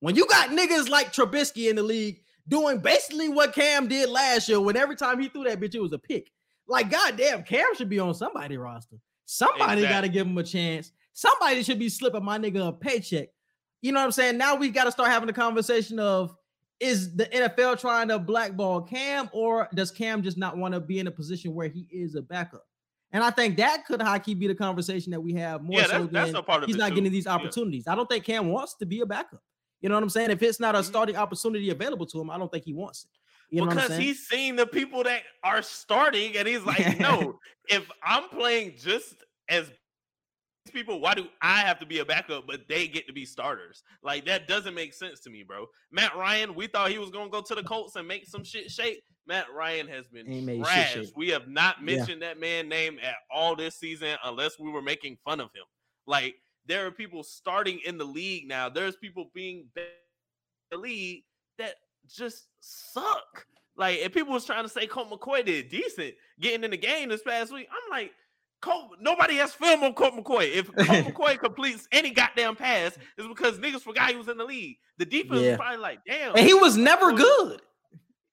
when 0.00 0.16
you 0.16 0.26
got 0.26 0.50
niggas 0.50 0.88
like 0.88 1.12
Trubisky 1.12 1.70
in 1.70 1.76
the 1.76 1.82
league 1.82 2.20
doing 2.48 2.78
basically 2.78 3.28
what 3.28 3.52
Cam 3.54 3.88
did 3.88 4.08
last 4.08 4.48
year, 4.48 4.60
when 4.60 4.76
every 4.76 4.96
time 4.96 5.18
he 5.20 5.28
threw 5.28 5.44
that 5.44 5.60
bitch, 5.60 5.74
it 5.74 5.80
was 5.80 5.92
a 5.92 5.98
pick. 5.98 6.30
Like, 6.68 6.90
goddamn, 6.90 7.42
Cam 7.44 7.74
should 7.76 7.88
be 7.88 7.98
on 7.98 8.14
somebody 8.14 8.56
roster. 8.56 8.96
Somebody 9.24 9.82
got 9.82 10.02
to 10.02 10.08
give 10.08 10.26
him 10.26 10.38
a 10.38 10.42
chance. 10.42 10.92
Somebody 11.12 11.62
should 11.62 11.78
be 11.78 11.88
slipping 11.88 12.24
my 12.24 12.38
nigga 12.38 12.68
a 12.68 12.72
paycheck. 12.72 13.28
You 13.82 13.92
know 13.92 14.00
what 14.00 14.06
I'm 14.06 14.12
saying? 14.12 14.38
Now 14.38 14.54
we 14.56 14.70
got 14.70 14.84
to 14.84 14.92
start 14.92 15.10
having 15.10 15.26
the 15.26 15.32
conversation 15.32 15.98
of 15.98 16.34
is 16.78 17.14
the 17.16 17.24
NFL 17.26 17.80
trying 17.80 18.08
to 18.08 18.18
blackball 18.18 18.82
Cam 18.82 19.30
or 19.32 19.68
does 19.74 19.90
Cam 19.90 20.22
just 20.22 20.36
not 20.36 20.56
want 20.56 20.74
to 20.74 20.80
be 20.80 20.98
in 20.98 21.06
a 21.06 21.10
position 21.10 21.54
where 21.54 21.68
he 21.68 21.88
is 21.90 22.14
a 22.16 22.22
backup? 22.22 22.66
And 23.12 23.24
I 23.24 23.30
think 23.30 23.56
that 23.56 23.86
could 23.86 24.02
high 24.02 24.18
key 24.18 24.34
be 24.34 24.46
the 24.46 24.54
conversation 24.54 25.10
that 25.12 25.20
we 25.20 25.32
have 25.34 25.62
more 25.62 25.78
Yeah, 25.80 25.86
so 25.86 25.92
that's- 25.92 26.10
that's 26.12 26.32
than 26.32 26.42
part 26.44 26.62
of 26.64 26.66
he's 26.66 26.76
not 26.76 26.88
too. 26.90 26.96
getting 26.96 27.12
these 27.12 27.24
Yeah. 27.26 27.34
opportunities. 27.34 27.86
I 27.86 27.94
don't 27.94 28.08
think 28.08 28.24
Cam 28.24 28.48
wants 28.48 28.74
to 28.74 28.86
be 28.86 29.00
a 29.00 29.06
backup. 29.06 29.42
You 29.86 29.90
know 29.90 29.94
what 29.94 30.02
I'm 30.02 30.10
saying? 30.10 30.32
If 30.32 30.42
it's 30.42 30.58
not 30.58 30.74
a 30.74 30.80
Mhm. 30.80 30.84
starting 30.84 31.16
opportunity 31.16 31.70
available 31.70 32.06
to 32.06 32.20
him, 32.20 32.28
I 32.28 32.38
don't 32.38 32.50
think 32.50 32.64
he 32.64 32.72
wants 32.72 33.04
it. 33.04 33.10
You 33.50 33.60
know 33.60 33.68
because 33.68 33.96
he's 33.96 34.26
seen 34.26 34.56
the 34.56 34.66
people 34.66 35.04
that 35.04 35.22
are 35.44 35.62
starting, 35.62 36.36
and 36.36 36.48
he's 36.48 36.64
like, 36.64 36.98
no, 36.98 37.38
if 37.68 37.88
I'm 38.02 38.28
playing 38.28 38.78
just 38.78 39.14
as 39.48 39.68
these 39.68 40.72
people, 40.72 40.98
why 40.98 41.14
do 41.14 41.28
I 41.40 41.58
have 41.58 41.78
to 41.78 41.86
be 41.86 42.00
a 42.00 42.04
backup, 42.04 42.48
but 42.48 42.66
they 42.68 42.88
get 42.88 43.06
to 43.06 43.12
be 43.12 43.24
starters? 43.24 43.84
Like 44.02 44.26
that 44.26 44.48
doesn't 44.48 44.74
make 44.74 44.92
sense 44.92 45.20
to 45.20 45.30
me, 45.30 45.44
bro. 45.44 45.66
Matt 45.92 46.16
Ryan, 46.16 46.56
we 46.56 46.66
thought 46.66 46.90
he 46.90 46.98
was 46.98 47.10
gonna 47.10 47.30
go 47.30 47.40
to 47.42 47.54
the 47.54 47.62
Colts 47.62 47.94
and 47.94 48.08
make 48.08 48.26
some 48.26 48.42
shit 48.42 48.68
shake. 48.72 49.04
Matt 49.28 49.46
Ryan 49.54 49.86
has 49.86 50.08
been 50.08 50.28
Ain't 50.28 50.46
made 50.46 50.66
shit 50.66 50.88
trash. 50.88 51.06
We 51.14 51.28
have 51.28 51.46
not 51.46 51.76
Yeah. 51.78 51.98
mentioned 51.98 52.22
that 52.22 52.40
man 52.40 52.68
name 52.68 52.98
at 53.00 53.14
all 53.30 53.54
this 53.54 53.78
season 53.78 54.16
unless 54.24 54.58
we 54.58 54.68
were 54.68 54.82
making 54.82 55.16
fun 55.24 55.38
of 55.38 55.52
him. 55.54 55.64
Like 56.08 56.34
there 56.66 56.86
are 56.86 56.90
people 56.90 57.22
starting 57.22 57.80
in 57.84 57.98
the 57.98 58.04
league 58.04 58.46
now. 58.48 58.68
There's 58.68 58.96
people 58.96 59.30
being 59.34 59.66
be- 59.74 59.82
the 60.70 60.76
league 60.78 61.24
that 61.58 61.74
just 62.08 62.46
suck. 62.60 63.46
Like, 63.76 63.98
if 63.98 64.12
people 64.12 64.32
was 64.32 64.44
trying 64.44 64.64
to 64.64 64.68
say 64.68 64.86
Colt 64.86 65.10
McCoy 65.10 65.44
did 65.44 65.68
decent 65.68 66.14
getting 66.40 66.64
in 66.64 66.70
the 66.70 66.76
game 66.76 67.08
this 67.10 67.22
past 67.22 67.52
week, 67.52 67.68
I'm 67.70 67.90
like, 67.90 68.12
Colt, 68.62 68.92
nobody 69.00 69.36
has 69.36 69.52
film 69.52 69.82
on 69.84 69.92
Colt 69.92 70.14
McCoy. 70.14 70.50
If 70.54 70.66
Colt 70.74 70.88
McCoy 71.14 71.38
completes 71.38 71.86
any 71.92 72.10
goddamn 72.10 72.56
pass, 72.56 72.96
it's 73.18 73.28
because 73.28 73.58
niggas 73.58 73.82
forgot 73.82 74.10
he 74.10 74.16
was 74.16 74.28
in 74.28 74.38
the 74.38 74.44
league. 74.44 74.76
The 74.98 75.04
defense 75.04 75.40
Yeah. 75.42 75.48
was 75.50 75.56
probably 75.58 75.78
like, 75.78 75.98
damn. 76.06 76.34
and 76.34 76.46
he 76.46 76.54
was 76.54 76.76
never 76.76 77.12
good. 77.12 77.60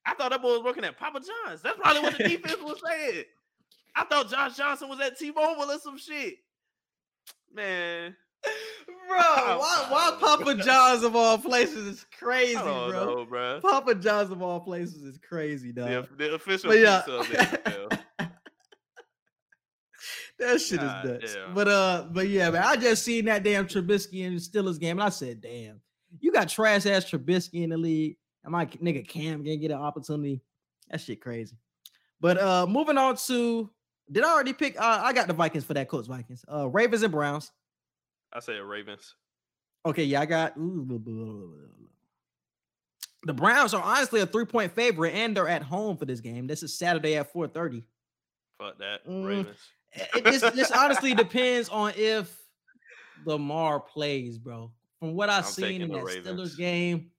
I 0.05 0.13
thought 0.15 0.31
that 0.31 0.41
boy 0.41 0.53
was 0.53 0.63
working 0.63 0.85
at 0.85 0.97
Papa 0.97 1.19
John's. 1.19 1.61
That's 1.61 1.77
probably 1.77 2.01
what 2.01 2.17
the 2.17 2.23
defense 2.23 2.57
was 2.61 2.79
saying. 2.85 3.23
I 3.95 4.05
thought 4.05 4.29
Josh 4.29 4.55
Johnson 4.57 4.89
was 4.89 4.99
at 5.01 5.19
T-Mobile 5.19 5.71
or 5.71 5.77
some 5.79 5.97
shit. 5.97 6.35
Man, 7.53 8.15
Bro, 9.07 9.19
why, 9.59 9.85
why 9.89 10.17
Papa 10.19 10.55
John's 10.55 11.03
of 11.03 11.15
all 11.15 11.37
places 11.37 11.85
is 11.85 12.05
crazy, 12.17 12.55
bro? 12.55 12.89
know, 12.91 13.25
bro. 13.25 13.59
Papa 13.61 13.95
John's 13.95 14.31
of 14.31 14.41
all 14.41 14.59
places 14.59 15.03
is 15.03 15.17
crazy, 15.17 15.71
dog. 15.71 16.07
The, 16.17 16.25
the 16.25 16.33
official 16.35 16.69
But 16.69 16.79
yeah. 16.79 17.01
of. 17.07 17.99
That 20.39 20.59
shit 20.59 20.79
God 20.79 21.05
is 21.05 21.11
nuts. 21.11 21.35
damn. 21.35 21.53
But 21.53 21.67
uh, 21.67 22.07
but 22.11 22.27
yeah, 22.27 22.49
man, 22.49 22.63
I 22.63 22.75
just 22.75 23.03
seen 23.03 23.25
that 23.25 23.43
damn 23.43 23.67
Trubisky 23.67 24.25
and 24.25 24.37
Steelers 24.37 24.79
game, 24.79 24.97
and 24.97 25.03
I 25.03 25.09
said, 25.09 25.41
damn, 25.41 25.79
you 26.19 26.31
got 26.31 26.49
trash 26.49 26.85
ass 26.85 27.05
Trubisky 27.05 27.63
in 27.63 27.69
the 27.69 27.77
league, 27.77 28.17
and 28.43 28.51
my 28.51 28.65
nigga 28.65 29.07
Cam 29.07 29.43
gonna 29.43 29.57
get 29.57 29.71
an 29.71 29.77
opportunity. 29.77 30.41
That 30.89 31.01
shit 31.01 31.21
crazy. 31.21 31.55
But 32.19 32.39
uh, 32.39 32.65
moving 32.67 32.97
on 32.97 33.15
to, 33.27 33.69
did 34.11 34.23
I 34.23 34.31
already 34.31 34.53
pick? 34.53 34.75
Uh, 34.79 35.01
I 35.03 35.13
got 35.13 35.27
the 35.27 35.33
Vikings 35.33 35.65
for 35.65 35.75
that 35.75 35.87
Colts 35.87 36.07
Vikings. 36.07 36.43
Uh, 36.51 36.67
Ravens 36.67 37.03
and 37.03 37.11
Browns. 37.11 37.51
I 38.33 38.39
say 38.39 38.59
Ravens. 38.59 39.15
Okay, 39.85 40.03
yeah, 40.03 40.21
I 40.21 40.25
got. 40.25 40.55
The 40.55 41.63
Browns 43.33 43.73
are 43.73 43.81
honestly 43.81 44.21
a 44.21 44.25
three 44.25 44.45
point 44.45 44.73
favorite, 44.73 45.13
and 45.13 45.35
they're 45.35 45.47
at 45.47 45.61
home 45.61 45.97
for 45.97 46.05
this 46.05 46.19
game. 46.19 46.47
This 46.47 46.63
is 46.63 46.77
Saturday 46.77 47.15
at 47.15 47.31
four 47.31 47.47
thirty. 47.47 47.83
Fuck 48.57 48.77
that. 48.79 49.07
Mm, 49.07 49.25
Ravens. 49.25 49.57
It 50.15 50.23
this, 50.23 50.41
this 50.41 50.71
honestly 50.71 51.13
depends 51.15 51.69
on 51.69 51.93
if 51.95 52.35
Lamar 53.25 53.79
plays, 53.79 54.37
bro. 54.37 54.71
From 54.99 55.13
what 55.13 55.29
I've 55.29 55.45
I'm 55.45 55.51
seen 55.51 55.81
in 55.81 55.89
the 55.89 55.97
that 55.97 56.03
Ravens. 56.03 56.27
Steelers 56.27 56.57
game, 56.57 57.11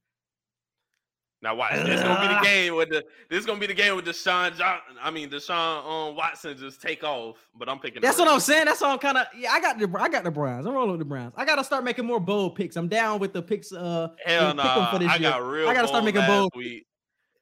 Now 1.44 1.54
watch. 1.54 1.74
This 1.74 2.00
is 2.00 2.02
gonna 2.02 2.26
be 2.26 2.34
the 2.34 2.40
game 2.42 2.74
with 2.74 2.88
the. 2.88 3.04
This 3.28 3.38
is 3.38 3.44
gonna 3.44 3.60
be 3.60 3.66
the 3.66 3.74
game 3.74 3.94
with 3.94 4.06
Deshaun 4.06 4.56
John. 4.56 4.78
I 5.00 5.10
mean 5.10 5.28
Deshaun 5.28 6.08
um, 6.08 6.16
Watson 6.16 6.56
just 6.56 6.80
take 6.80 7.04
off. 7.04 7.36
But 7.54 7.68
I'm 7.68 7.78
picking. 7.78 8.00
that's 8.00 8.18
what 8.18 8.28
I'm 8.28 8.40
saying. 8.40 8.64
That's 8.64 8.80
all 8.80 8.92
I'm 8.92 8.98
kind 8.98 9.18
of. 9.18 9.26
Yeah, 9.36 9.52
I 9.52 9.60
got 9.60 9.78
the 9.78 9.94
I 10.00 10.08
got 10.08 10.24
the 10.24 10.30
Browns. 10.30 10.64
I'm 10.64 10.72
rolling 10.72 10.92
with 10.92 11.00
the 11.00 11.04
Browns. 11.04 11.34
I 11.36 11.44
got 11.44 11.56
to 11.56 11.64
start 11.64 11.84
making 11.84 12.06
more 12.06 12.18
bold 12.18 12.54
picks. 12.54 12.76
I'm 12.76 12.88
down 12.88 13.20
with 13.20 13.34
the 13.34 13.42
picks. 13.42 13.72
Uh, 13.72 14.08
Hell 14.24 14.54
no. 14.54 14.96
this 14.98 15.06
I 15.06 15.16
year. 15.16 15.30
got 15.30 15.46
real. 15.46 15.68
I 15.68 15.74
gotta 15.74 15.86
start 15.86 16.02
making 16.02 16.24
bold. 16.26 16.50
Week. 16.56 16.86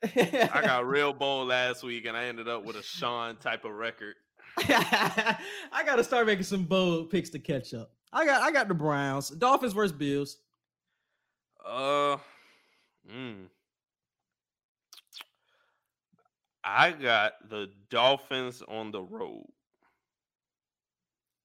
I 0.03 0.62
got 0.64 0.84
real 0.88 1.12
bold 1.12 1.46
last 1.46 1.84
week, 1.84 2.05
and 2.07 2.16
I 2.16 2.24
ended 2.24 2.48
up 2.48 2.64
with 2.64 2.74
a 2.74 2.82
Sean 2.82 3.36
type 3.36 3.64
of 3.64 3.70
record. 3.70 4.16
I 4.59 5.36
got 5.86 5.96
to 5.96 6.05
start 6.05 6.26
making 6.26 6.42
some 6.42 6.64
bold 6.64 7.11
picks 7.11 7.30
to 7.30 7.38
catch 7.38 7.72
up. 7.72 7.92
I 8.12 8.26
got 8.26 8.42
I 8.42 8.50
got 8.50 8.66
the 8.66 8.74
Browns. 8.74 9.28
Dolphins 9.28 9.74
versus 9.74 9.92
Bills. 9.92 10.38
Uh, 11.64 12.16
mm. 13.09 13.46
I 16.65 16.93
got 16.93 17.33
the 17.49 17.71
Dolphins 17.91 18.63
on 18.69 18.91
the 18.93 19.03
road. 19.03 19.47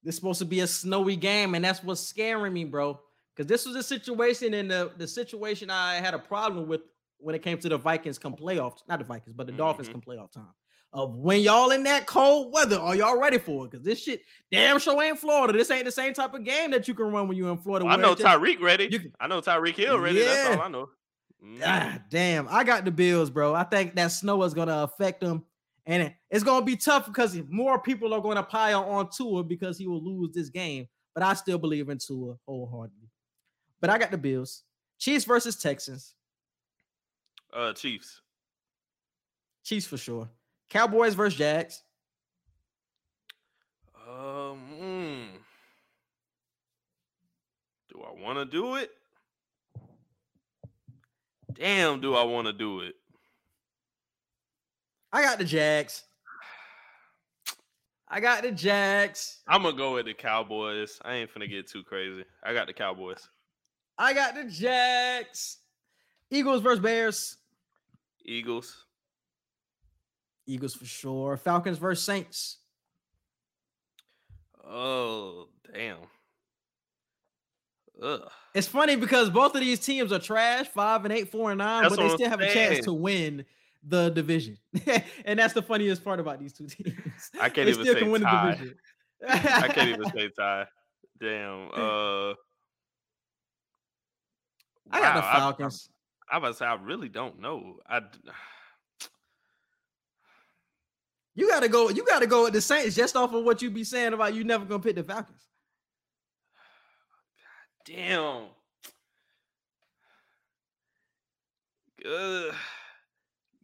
This 0.03 0.15
supposed 0.15 0.39
to 0.39 0.45
be 0.45 0.59
a 0.61 0.67
snowy 0.67 1.15
game, 1.15 1.55
and 1.55 1.65
that's 1.65 1.83
what's 1.83 2.01
scaring 2.01 2.53
me, 2.53 2.63
bro. 2.65 2.99
Because 3.35 3.47
this 3.47 3.65
was 3.65 3.75
a 3.75 3.83
situation, 3.83 4.53
and 4.53 4.69
the 4.69 4.91
the 4.97 5.07
situation 5.07 5.69
I 5.69 5.95
had 5.95 6.13
a 6.13 6.19
problem 6.19 6.67
with 6.67 6.81
when 7.19 7.33
it 7.35 7.41
came 7.41 7.57
to 7.59 7.69
the 7.69 7.77
Vikings 7.77 8.17
come 8.19 8.35
playoffs, 8.35 8.79
not 8.87 8.99
the 8.99 9.05
Vikings, 9.05 9.33
but 9.33 9.47
the 9.47 9.53
Dolphins 9.53 9.89
Mhm. 9.89 9.93
come 9.93 10.01
playoff 10.01 10.31
time. 10.31 10.53
of 10.93 11.17
when 11.17 11.41
y'all 11.41 11.71
in 11.71 11.83
that 11.83 12.07
cold 12.07 12.53
weather, 12.53 12.79
are 12.79 12.95
y'all 12.95 13.19
ready 13.19 13.37
for 13.37 13.65
it? 13.65 13.71
Because 13.71 13.85
this 13.85 14.01
shit 14.01 14.21
damn 14.51 14.79
sure 14.79 14.99
ain't 15.03 15.19
Florida. 15.19 15.51
This 15.51 15.69
ain't 15.69 15.83
the 15.83 15.91
same 15.91 16.13
type 16.13 16.33
of 16.33 16.45
game 16.45 16.71
that 16.71 16.87
you 16.87 16.93
can 16.93 17.07
run 17.11 17.27
when 17.27 17.35
you're 17.35 17.51
in 17.51 17.57
Florida. 17.57 17.85
Well, 17.85 17.93
I 17.93 18.01
know 18.01 18.15
Tyreek 18.15 18.61
ready. 18.61 18.87
can- 18.87 19.13
I 19.19 19.27
know 19.27 19.41
Tyreek 19.41 19.75
Hill 19.75 19.99
ready. 19.99 20.19
That's 20.23 20.55
all 20.57 20.63
I 20.63 20.69
know. 20.69 20.89
Mhm. 21.43 21.61
Ah, 21.63 22.03
damn, 22.09 22.47
I 22.49 22.63
got 22.63 22.85
the 22.85 22.91
Bills, 22.91 23.29
bro. 23.29 23.53
I 23.53 23.63
think 23.63 23.95
that 23.95 24.07
snow 24.07 24.41
is 24.43 24.53
gonna 24.53 24.83
affect 24.83 25.21
them, 25.21 25.45
and 25.85 26.03
it- 26.03 26.15
it's 26.29 26.43
gonna 26.43 26.65
be 26.65 26.75
tough 26.75 27.05
because 27.05 27.35
more 27.47 27.81
people 27.81 28.13
are 28.13 28.21
gonna 28.21 28.43
pile 28.43 28.83
on 28.83 29.09
Tua 29.11 29.43
because 29.43 29.77
he 29.77 29.87
will 29.87 30.03
lose 30.03 30.33
this 30.33 30.49
game. 30.49 30.87
But 31.13 31.23
I 31.23 31.33
still 31.33 31.57
believe 31.57 31.89
in 31.89 31.97
Tua 31.99 32.37
wholeheartedly. 32.45 33.09
But 33.79 33.89
I 33.89 33.97
got 33.97 34.11
the 34.11 34.17
Bills. 34.17 34.63
Chiefs 34.97 35.25
versus 35.25 35.57
Texans. 35.57 36.15
Uh, 37.53 37.73
Chiefs. 37.73 38.21
Chiefs 39.63 39.85
for 39.87 39.97
sure. 39.97 40.29
Cowboys 40.69 41.13
versus 41.13 41.37
Jags. 41.37 41.83
Um, 44.07 44.71
mm. 44.79 45.43
do 47.89 48.01
I 48.01 48.11
want 48.21 48.39
to 48.39 48.45
do 48.45 48.75
it? 48.75 48.91
Damn, 51.57 52.01
do 52.01 52.13
I 52.15 52.23
want 52.23 52.47
to 52.47 52.53
do 52.53 52.81
it? 52.81 52.95
I 55.11 55.21
got 55.21 55.39
the 55.39 55.45
Jags. 55.45 56.03
I 58.09 58.19
got 58.19 58.43
the 58.43 58.51
Jags. 58.51 59.41
I'm 59.47 59.63
gonna 59.63 59.75
go 59.75 59.95
with 59.95 60.05
the 60.05 60.13
Cowboys. 60.13 60.99
I 61.03 61.15
ain't 61.15 61.33
finna 61.33 61.49
get 61.49 61.67
too 61.67 61.83
crazy. 61.83 62.25
I 62.43 62.53
got 62.53 62.67
the 62.67 62.73
Cowboys. 62.73 63.27
I 63.97 64.13
got 64.13 64.35
the 64.35 64.45
Jags. 64.45 65.57
Eagles 66.29 66.61
versus 66.61 66.79
Bears. 66.79 67.37
Eagles. 68.23 68.85
Eagles 70.45 70.75
for 70.75 70.85
sure. 70.85 71.37
Falcons 71.37 71.77
versus 71.77 72.05
Saints. 72.05 72.57
Oh, 74.63 75.47
damn. 75.73 75.97
Ugh. 78.01 78.21
It's 78.53 78.67
funny 78.67 78.95
because 78.95 79.29
both 79.29 79.55
of 79.55 79.61
these 79.61 79.79
teams 79.79 80.11
are 80.11 80.19
trash, 80.19 80.67
five 80.67 81.03
and 81.05 81.13
eight, 81.13 81.31
four 81.31 81.51
and 81.51 81.57
nine, 81.59 81.83
That's 81.83 81.95
but 81.95 81.97
they 82.01 82.03
what 82.05 82.11
I'm 82.13 82.17
still 82.17 82.29
have 82.29 82.41
a 82.41 82.53
chance 82.53 82.85
to 82.85 82.93
win 82.93 83.45
the 83.87 84.09
division. 84.09 84.57
and 85.25 85.39
that's 85.39 85.53
the 85.53 85.61
funniest 85.61 86.03
part 86.03 86.19
about 86.19 86.39
these 86.39 86.53
two 86.53 86.67
teams. 86.67 86.95
I 87.39 87.49
can't 87.49 87.65
They 87.67 87.71
even 87.71 87.83
still 87.83 87.93
say 87.93 87.99
can 88.01 88.11
win 88.11 88.21
the 88.21 88.27
tie. 88.27 88.51
division. 88.51 88.75
I 89.27 89.67
can't 89.69 89.89
even 89.89 90.09
say 90.15 90.29
tie. 90.37 90.65
Damn. 91.19 91.69
Uh, 91.73 92.33
I 94.91 94.99
got 95.01 95.15
the 95.15 95.21
wow, 95.21 95.29
I- 95.31 95.39
Falcons. 95.39 95.89
I, 96.29 96.39
I, 96.39 96.51
say 96.51 96.65
I 96.65 96.73
really 96.75 97.09
don't 97.09 97.39
know. 97.39 97.77
I 97.87 98.01
You 101.35 101.47
gotta 101.47 101.69
go. 101.69 101.89
You 101.89 102.03
gotta 102.03 102.25
go 102.27 102.43
with 102.45 102.53
the 102.53 102.61
Saints 102.61 102.95
just 102.95 103.15
off 103.15 103.31
of 103.33 103.43
what 103.43 103.61
you 103.61 103.69
be 103.69 103.83
saying 103.83 104.13
about 104.13 104.33
you 104.33 104.43
never 104.43 104.65
gonna 104.65 104.81
pick 104.81 104.95
the 104.95 105.03
Falcons. 105.03 105.46
Damn. 107.87 108.43
Uh, 112.05 112.53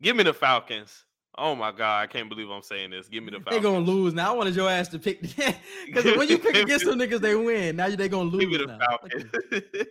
give 0.01 0.15
me 0.15 0.23
the 0.23 0.33
Falcons. 0.33 1.05
Oh 1.35 1.55
my 1.55 1.71
god, 1.71 2.03
I 2.03 2.07
can't 2.07 2.29
believe 2.29 2.49
I'm 2.49 2.61
saying 2.61 2.91
this. 2.91 3.07
Give 3.07 3.23
me 3.23 3.31
the 3.31 3.37
Falcons. 3.37 3.63
They're 3.63 3.71
gonna 3.71 3.85
lose 3.85 4.13
now. 4.13 4.33
I 4.33 4.37
wanted 4.37 4.55
your 4.55 4.69
ass 4.69 4.87
to 4.89 4.99
pick 4.99 5.21
because 5.21 6.05
when 6.17 6.29
you 6.29 6.37
pick 6.37 6.55
against 6.55 6.85
them 6.85 6.99
niggas, 6.99 7.21
they 7.21 7.35
win. 7.35 7.75
Now 7.75 7.89
they're 7.89 8.07
gonna 8.07 8.29
lose. 8.29 8.41
Give 8.41 8.49
me 8.51 8.57
the 8.57 8.67
now. 8.67 8.79
Falcons. 8.87 9.87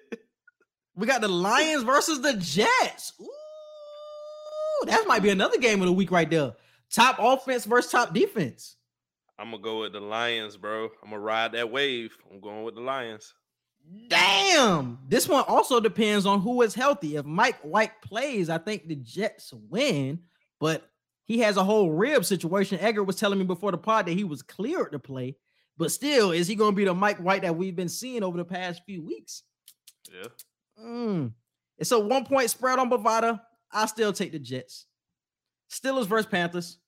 We 0.94 1.06
got 1.06 1.22
the 1.22 1.28
Lions 1.28 1.84
versus 1.84 2.20
the 2.20 2.34
Jets. 2.34 3.14
Ooh, 3.20 4.86
that 4.86 5.06
might 5.06 5.22
be 5.22 5.30
another 5.30 5.58
game 5.58 5.80
of 5.80 5.86
the 5.86 5.92
week 5.92 6.10
right 6.10 6.28
there. 6.28 6.52
Top 6.90 7.16
offense 7.18 7.64
versus 7.64 7.90
top 7.90 8.12
defense. 8.12 8.76
I'm 9.38 9.50
gonna 9.50 9.62
go 9.62 9.80
with 9.80 9.92
the 9.92 10.00
Lions, 10.00 10.56
bro. 10.56 10.90
I'm 11.02 11.10
gonna 11.10 11.20
ride 11.20 11.52
that 11.52 11.70
wave. 11.70 12.16
I'm 12.30 12.40
going 12.40 12.62
with 12.64 12.74
the 12.74 12.82
Lions. 12.82 13.32
Damn. 14.08 14.98
This 15.08 15.28
one 15.28 15.44
also 15.46 15.80
depends 15.80 16.26
on 16.26 16.40
who 16.40 16.62
is 16.62 16.74
healthy. 16.74 17.16
If 17.16 17.24
Mike 17.24 17.60
White 17.62 18.00
plays, 18.02 18.50
I 18.50 18.58
think 18.58 18.86
the 18.86 18.96
Jets 18.96 19.52
win, 19.70 20.20
but 20.60 20.90
he 21.24 21.38
has 21.40 21.56
a 21.56 21.64
whole 21.64 21.90
rib 21.90 22.24
situation. 22.24 22.78
Edgar 22.80 23.04
was 23.04 23.16
telling 23.16 23.38
me 23.38 23.44
before 23.44 23.70
the 23.70 23.78
pod 23.78 24.06
that 24.06 24.12
he 24.12 24.24
was 24.24 24.42
cleared 24.42 24.92
to 24.92 24.98
play, 24.98 25.36
but 25.78 25.90
still, 25.90 26.32
is 26.32 26.46
he 26.46 26.54
going 26.54 26.72
to 26.72 26.76
be 26.76 26.84
the 26.84 26.94
Mike 26.94 27.18
White 27.18 27.42
that 27.42 27.56
we've 27.56 27.76
been 27.76 27.88
seeing 27.88 28.22
over 28.22 28.36
the 28.36 28.44
past 28.44 28.82
few 28.84 29.02
weeks? 29.02 29.42
Yeah. 30.12 30.28
Mm. 30.84 31.32
It's 31.78 31.92
a 31.92 31.98
one 31.98 32.24
point 32.24 32.50
spread 32.50 32.78
on 32.78 32.90
Bovada. 32.90 33.40
I 33.72 33.86
still 33.86 34.12
take 34.12 34.32
the 34.32 34.38
Jets. 34.38 34.86
Steelers 35.70 36.06
versus 36.06 36.26
Panthers. 36.26 36.78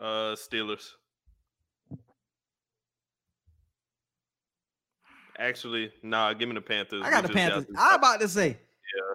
Uh, 0.00 0.34
Steelers. 0.34 0.90
Actually, 5.40 5.90
nah. 6.02 6.32
Give 6.34 6.48
me 6.48 6.54
the 6.54 6.60
Panthers. 6.60 7.02
I 7.02 7.08
We 7.08 7.10
got 7.10 7.22
the 7.22 7.30
Panthers. 7.30 7.66
I'm 7.76 7.98
about 7.98 8.20
to 8.20 8.28
say. 8.28 8.58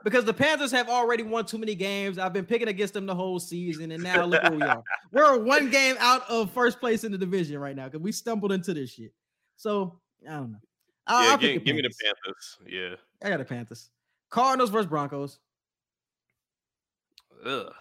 Because 0.04 0.26
the 0.26 0.34
Panthers 0.34 0.72
have 0.72 0.90
already 0.90 1.24
won 1.24 1.46
too 1.46 1.58
many 1.58 1.76
games. 1.76 2.18
I've 2.18 2.34
been 2.34 2.46
picking 2.46 2.68
against 2.68 2.94
them 2.94 3.06
the 3.06 3.16
whole 3.16 3.40
season, 3.40 3.92
and 3.92 4.02
now 4.02 4.26
look 4.26 4.42
where 4.44 4.52
we 4.54 4.62
are. 4.62 4.84
We're 5.12 5.38
one 5.40 5.70
game 5.70 5.96
out 6.00 6.30
of 6.30 6.52
first 6.52 6.80
place 6.80 7.04
in 7.04 7.12
the 7.12 7.18
division 7.18 7.60
right 7.60 7.76
now 7.76 7.86
because 7.86 8.02
we 8.02 8.12
stumbled 8.12 8.52
into 8.52 8.74
this 8.74 8.92
shit. 8.92 9.14
So 9.58 10.00
I 10.28 10.34
don't 10.34 10.52
know. 10.54 10.58
I'll, 11.08 11.24
yeah, 11.24 11.32
I'll 11.32 11.38
give, 11.38 11.64
give 11.64 11.76
me 11.76 11.82
the 11.82 11.92
Panthers. 12.04 12.58
Yeah, 12.68 12.96
I 13.24 13.30
got 13.30 13.40
the 13.40 13.46
Panthers. 13.46 13.90
Cardinals 14.30 14.70
versus 14.70 14.88
Broncos. 14.88 15.40
Ugh. 17.46 17.74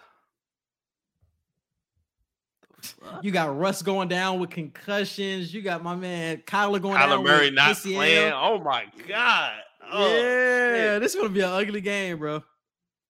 You 3.22 3.30
got 3.30 3.56
Russ 3.58 3.82
going 3.82 4.08
down 4.08 4.38
with 4.40 4.50
concussions. 4.50 5.52
You 5.54 5.62
got 5.62 5.82
my 5.82 5.94
man 5.96 6.38
Kyler 6.46 6.80
going 6.80 6.96
Kyler 6.98 7.08
down 7.10 7.24
Murray 7.24 7.46
with 7.46 7.54
not 7.54 7.76
ACL. 7.76 7.94
playing. 7.94 8.32
Oh 8.34 8.58
my 8.58 8.84
god. 9.08 9.52
Oh, 9.92 10.06
yeah, 10.08 10.74
shit. 10.94 11.02
this 11.02 11.14
is 11.14 11.20
gonna 11.20 11.32
be 11.32 11.40
an 11.40 11.50
ugly 11.50 11.80
game, 11.80 12.18
bro. 12.18 12.38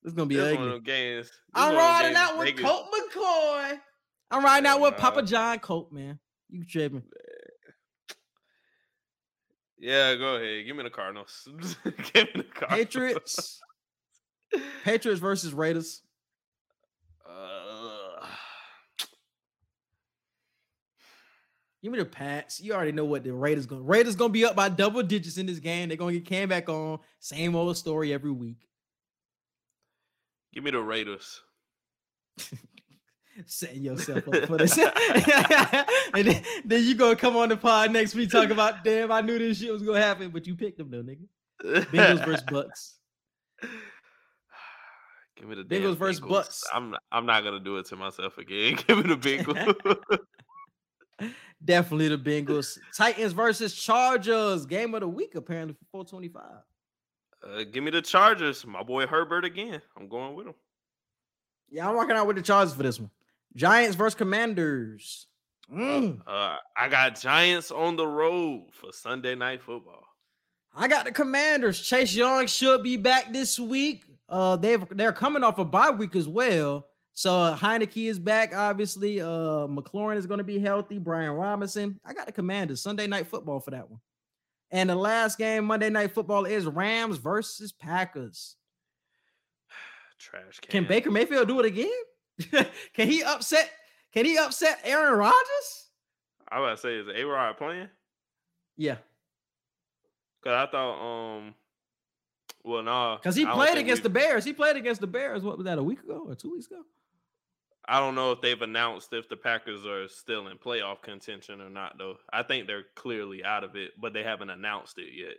This 0.02 0.10
is 0.10 0.14
gonna 0.14 0.26
be 0.26 0.36
This 0.36 0.44
ugly. 0.46 0.56
one 0.58 0.66
of 0.68 0.72
them 0.74 0.82
games. 0.82 1.26
this 1.28 1.36
I'm 1.54 1.74
riding 1.76 2.08
games 2.12 2.18
out 2.18 2.38
with 2.38 2.46
Vegas- 2.48 2.64
Colt 2.64 2.86
McCoy. 2.92 3.78
I'm 4.30 4.44
riding 4.44 4.66
out 4.66 4.80
with 4.80 4.96
Papa. 4.96 5.22
John 5.22 5.58
Colt, 5.60 5.92
man. 5.92 6.18
You 6.50 6.64
tripping? 6.64 7.02
Yeah, 9.78 10.14
go 10.16 10.36
ahead. 10.36 10.66
Give 10.66 10.76
me 10.76 10.82
the 10.82 10.90
Cardinals. 10.90 11.46
Give 11.84 11.84
me 12.14 12.30
the 12.36 12.42
Cardinals. 12.44 12.70
Patriots. 12.70 13.60
Patriots 14.84 15.20
versus 15.20 15.52
Raiders. 15.52 16.00
Uh, 17.28 17.93
Give 21.84 21.92
me 21.92 21.98
the 21.98 22.06
Pats. 22.06 22.62
You 22.62 22.72
already 22.72 22.92
know 22.92 23.04
what 23.04 23.24
the 23.24 23.34
Raiders 23.34 23.66
going. 23.66 23.84
Raiders 23.84 24.16
gonna 24.16 24.32
be 24.32 24.46
up 24.46 24.56
by 24.56 24.70
double 24.70 25.02
digits 25.02 25.36
in 25.36 25.44
this 25.44 25.58
game. 25.58 25.88
They're 25.88 25.98
gonna 25.98 26.14
get 26.14 26.24
came 26.24 26.48
back 26.48 26.70
on. 26.70 26.98
Same 27.20 27.54
old 27.54 27.76
story 27.76 28.10
every 28.10 28.30
week. 28.30 28.56
give 30.54 30.64
me 30.64 30.70
the 30.70 30.80
Raiders. 30.80 31.42
Setting 33.44 33.82
yourself 33.82 34.26
up 34.28 34.46
for 34.46 34.56
this. 34.56 34.78
and 36.14 36.26
then, 36.26 36.42
then 36.64 36.84
you 36.84 36.94
gonna 36.94 37.16
come 37.16 37.36
on 37.36 37.50
the 37.50 37.56
pod 37.58 37.92
next 37.92 38.14
week 38.14 38.30
talk 38.30 38.48
about 38.48 38.82
damn. 38.82 39.12
I 39.12 39.20
knew 39.20 39.38
this 39.38 39.58
shit 39.58 39.70
was 39.70 39.82
gonna 39.82 40.00
happen, 40.00 40.30
but 40.30 40.46
you 40.46 40.54
picked 40.54 40.78
them 40.78 40.90
though, 40.90 41.02
nigga. 41.02 41.26
Bengals 41.90 42.24
versus 42.24 42.44
Bucks. 42.50 42.94
Give 45.36 45.46
me 45.46 45.56
the 45.56 45.64
Bengals 45.64 45.98
versus 45.98 46.18
Bengals. 46.18 46.28
Bucks. 46.30 46.64
I'm 46.72 46.92
not, 46.92 47.02
I'm 47.12 47.26
not 47.26 47.44
gonna 47.44 47.60
do 47.60 47.76
it 47.76 47.84
to 47.88 47.96
myself 47.96 48.38
again. 48.38 48.78
Give 48.86 49.04
me 49.04 49.14
the 49.14 49.18
Bengals. 49.18 50.18
Definitely 51.64 52.08
the 52.08 52.18
Bengals. 52.18 52.78
Titans 52.96 53.32
versus 53.32 53.74
Chargers. 53.74 54.66
Game 54.66 54.94
of 54.94 55.00
the 55.00 55.08
week, 55.08 55.34
apparently, 55.34 55.74
for 55.74 56.04
425. 56.04 56.42
uh, 57.42 57.64
give 57.72 57.82
me 57.82 57.90
the 57.90 58.02
Chargers. 58.02 58.66
My 58.66 58.82
boy 58.82 59.06
Herbert 59.06 59.44
again. 59.44 59.80
I'm 59.96 60.08
going 60.08 60.34
with 60.34 60.46
him. 60.48 60.54
Yeah, 61.70 61.88
I'm 61.88 61.96
walking 61.96 62.16
out 62.16 62.26
with 62.26 62.36
the 62.36 62.42
Chargers 62.42 62.74
for 62.74 62.82
this 62.82 63.00
one. 63.00 63.10
Giants 63.56 63.96
versus 63.96 64.14
Commanders. 64.16 65.26
Mm, 65.72 66.20
Uh, 66.26 66.56
I 66.76 66.88
got 66.90 67.18
Giants 67.18 67.70
on 67.70 67.96
the 67.96 68.06
road 68.06 68.66
for 68.72 68.92
Sunday 68.92 69.34
night 69.34 69.62
football. 69.62 70.04
I 70.76 70.88
got 70.88 71.06
the 71.06 71.12
Commanders. 71.12 71.80
Chase 71.80 72.14
Young 72.14 72.46
should 72.46 72.82
be 72.82 72.96
back 72.98 73.32
this 73.32 73.58
week. 73.58 74.04
Uh, 74.28 74.56
they've 74.56 74.84
they're 74.90 75.12
coming 75.12 75.42
off 75.44 75.58
a 75.58 75.64
bye 75.64 75.90
week 75.90 76.16
as 76.16 76.26
well. 76.28 76.86
So 77.14 77.30
Heinicke 77.58 78.08
is 78.08 78.18
back, 78.18 78.54
obviously. 78.54 79.20
Uh, 79.20 79.66
McLaurin 79.68 80.16
is 80.16 80.26
going 80.26 80.38
to 80.38 80.44
be 80.44 80.58
healthy. 80.58 80.98
Brian 80.98 81.30
Robinson. 81.32 81.98
I 82.04 82.12
got 82.12 82.26
the 82.26 82.32
Commanders. 82.32 82.82
Sunday 82.82 83.06
night 83.06 83.28
football 83.28 83.60
for 83.60 83.70
that 83.70 83.88
one. 83.88 84.00
And 84.70 84.90
the 84.90 84.96
last 84.96 85.38
game, 85.38 85.64
Monday 85.64 85.90
night 85.90 86.12
football, 86.12 86.44
is 86.44 86.66
Rams 86.66 87.18
versus 87.18 87.72
Packers. 87.72 88.56
Trash 90.18 90.60
can. 90.60 90.70
Can 90.70 90.88
Baker 90.88 91.10
Mayfield 91.10 91.48
do 91.48 91.60
it 91.60 91.66
again? 91.66 92.66
can 92.92 93.08
he 93.08 93.22
upset? 93.22 93.70
Can 94.12 94.24
he 94.24 94.36
upset 94.36 94.80
Aaron 94.82 95.16
Rodgers? 95.16 95.90
I 96.48 96.58
was 96.58 96.66
about 96.66 96.76
to 96.76 97.04
say, 97.06 97.12
is 97.12 97.22
A 97.22 97.24
Rod 97.24 97.56
playing? 97.56 97.88
Yeah, 98.76 98.96
Cause 100.44 100.52
I 100.52 100.70
thought, 100.70 101.00
um, 101.00 101.54
well, 102.64 102.82
no, 102.82 103.16
because 103.18 103.34
he 103.34 103.46
played 103.46 103.78
against 103.78 104.02
the 104.02 104.10
Bears. 104.10 104.44
He 104.44 104.52
played 104.52 104.76
against 104.76 105.00
the 105.00 105.06
Bears. 105.06 105.42
What 105.42 105.56
was 105.56 105.64
that? 105.64 105.78
A 105.78 105.82
week 105.82 106.02
ago 106.02 106.26
or 106.28 106.34
two 106.34 106.52
weeks 106.52 106.66
ago? 106.66 106.82
I 107.86 108.00
don't 108.00 108.14
know 108.14 108.32
if 108.32 108.40
they've 108.40 108.60
announced 108.60 109.12
if 109.12 109.28
the 109.28 109.36
Packers 109.36 109.84
are 109.84 110.08
still 110.08 110.48
in 110.48 110.56
playoff 110.56 111.02
contention 111.02 111.60
or 111.60 111.68
not, 111.68 111.96
though. 111.98 112.16
I 112.32 112.42
think 112.42 112.66
they're 112.66 112.84
clearly 112.96 113.44
out 113.44 113.62
of 113.62 113.76
it, 113.76 113.92
but 114.00 114.12
they 114.14 114.22
haven't 114.22 114.50
announced 114.50 114.98
it 114.98 115.12
yet. 115.14 115.34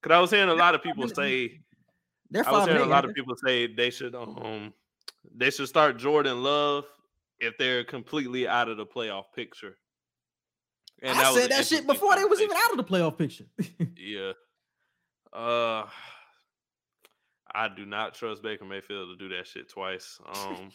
Because 0.00 0.16
I 0.16 0.20
was 0.20 0.30
hearing 0.30 0.48
a 0.48 0.54
lot 0.54 0.74
of 0.74 0.82
people 0.82 1.08
say, 1.08 1.60
They're 2.30 2.48
I 2.48 2.52
was 2.52 2.66
hearing 2.66 2.82
a 2.82 2.86
lot 2.86 3.04
of 3.04 3.14
people 3.14 3.34
say 3.36 3.66
they 3.66 3.90
should 3.90 4.14
um 4.14 4.72
they 5.34 5.50
should 5.50 5.68
start 5.68 5.98
Jordan 5.98 6.42
Love 6.42 6.84
if 7.40 7.58
they're 7.58 7.84
completely 7.84 8.46
out 8.46 8.68
of 8.68 8.76
the 8.76 8.86
playoff 8.86 9.24
picture. 9.34 9.76
And 11.02 11.18
I 11.18 11.30
was 11.30 11.40
said 11.40 11.50
that 11.50 11.66
shit 11.66 11.86
before 11.86 12.16
they 12.16 12.24
was 12.24 12.40
even 12.40 12.56
out 12.56 12.70
of 12.70 12.76
the 12.76 12.84
playoff 12.84 13.18
picture. 13.18 13.46
Yeah. 13.96 14.32
Uh 15.32 15.86
I 17.52 17.68
do 17.68 17.84
not 17.84 18.14
trust 18.14 18.42
Baker 18.42 18.64
Mayfield 18.64 19.08
to 19.10 19.16
do 19.16 19.34
that 19.36 19.46
shit 19.46 19.68
twice. 19.68 20.18
Um 20.34 20.70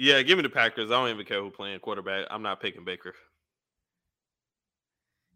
Yeah, 0.00 0.22
give 0.22 0.38
me 0.38 0.42
the 0.42 0.48
Packers. 0.48 0.90
I 0.90 0.94
don't 0.94 1.10
even 1.10 1.26
care 1.26 1.42
who 1.42 1.50
playing 1.50 1.78
quarterback. 1.80 2.26
I'm 2.30 2.40
not 2.42 2.58
picking 2.58 2.86
Baker. 2.86 3.14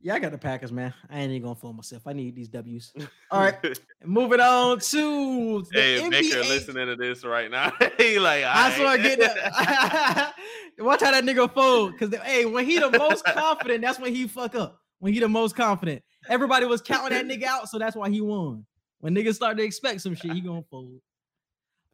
yeah, 0.01 0.15
I 0.15 0.19
got 0.19 0.33
the 0.33 0.39
Packers, 0.39 0.73
man. 0.73 0.95
I 1.11 1.21
ain't 1.21 1.33
even 1.33 1.43
gonna 1.43 1.55
fool 1.55 1.75
myself. 1.75 2.07
I 2.07 2.15
need 2.15 2.35
these 2.35 2.49
W's. 2.49 2.91
All 3.31 3.41
right, 3.41 3.79
moving 4.03 4.41
on 4.41 4.79
to 4.79 5.63
the 5.71 5.79
hey, 5.79 6.01
NBA. 6.01 6.11
Baker 6.11 6.39
listening 6.41 6.87
to 6.87 6.97
this 6.97 7.27
right 7.27 7.51
now. 7.51 7.75
he 7.99 8.19
like 8.19 8.43
I 8.45 8.75
swear, 8.75 8.87
"Alright." 8.87 9.03
get 9.03 9.19
that. 9.19 10.33
Watch 10.79 11.03
how 11.03 11.11
that 11.11 11.25
nigga 11.25 11.53
fold. 11.53 11.99
Cause 11.99 12.15
hey, 12.23 12.47
when 12.47 12.65
he 12.65 12.79
the 12.79 12.91
most 12.91 13.23
confident, 13.27 13.83
that's 13.83 13.99
when 13.99 14.15
he 14.15 14.27
fuck 14.27 14.55
up. 14.55 14.81
When 14.99 15.13
he 15.13 15.21
the 15.21 15.29
most 15.29 15.55
confident, 15.57 16.03
everybody 16.31 16.65
was 16.65 16.81
counting 16.81 17.13
that 17.19 17.27
nigga 17.27 17.45
out, 17.45 17.69
so 17.69 17.79
that's 17.79 17.97
why 17.97 18.09
he 18.09 18.23
won. 18.23 18.65
When 19.01 19.15
niggas 19.15 19.35
start 19.35 19.59
to 19.59 19.63
expect 19.63 20.01
some 20.01 20.15
shit, 20.15 20.33
he 20.33 20.41
gonna 20.41 20.65
fold. 20.71 21.03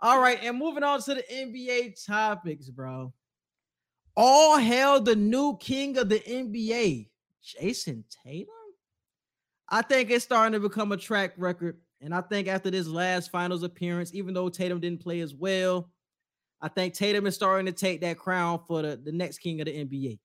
All 0.03 0.21
right, 0.21 0.39
and 0.43 0.59
moving 0.59 0.83
on 0.83 1.03
to 1.03 1.15
the 1.15 1.25
NBA 1.31 2.05
topics, 2.07 2.71
bro. 2.71 3.13
All 4.17 4.59
hail 4.59 5.01
the 5.01 5.17
new 5.17 5.57
king 5.59 5.99
of 5.99 6.09
the 6.09 6.21
NBA, 6.21 7.09
Jayson 7.45 8.05
Tatum. 8.25 8.49
I 9.69 9.83
think 9.83 10.11
it's 10.11 10.25
starting 10.25 10.61
to 10.61 10.69
become 10.69 10.93
a 10.93 10.97
track 10.97 11.35
record. 11.37 11.79
And 12.01 12.15
I 12.15 12.23
think 12.23 12.49
after 12.49 12.71
this 12.71 12.87
last 12.87 13.31
finals 13.31 13.63
appearance, 13.63 14.15
even 14.15 14.35
though 14.35 14.49
Tatum 14.49 14.81
didn't 14.81 15.03
play 15.03 15.21
as 15.21 15.35
well, 15.35 15.91
I 16.61 16.69
think 16.69 16.95
Tatum 16.95 17.27
is 17.27 17.35
starting 17.35 17.67
to 17.67 17.73
take 17.73 18.01
that 18.01 18.19
crown 18.19 18.61
for 18.67 18.83
the, 18.83 18.97
the 18.97 19.13
next 19.13 19.39
king 19.39 19.61
of 19.61 19.67
the 19.67 19.85
NBA. 19.85 20.19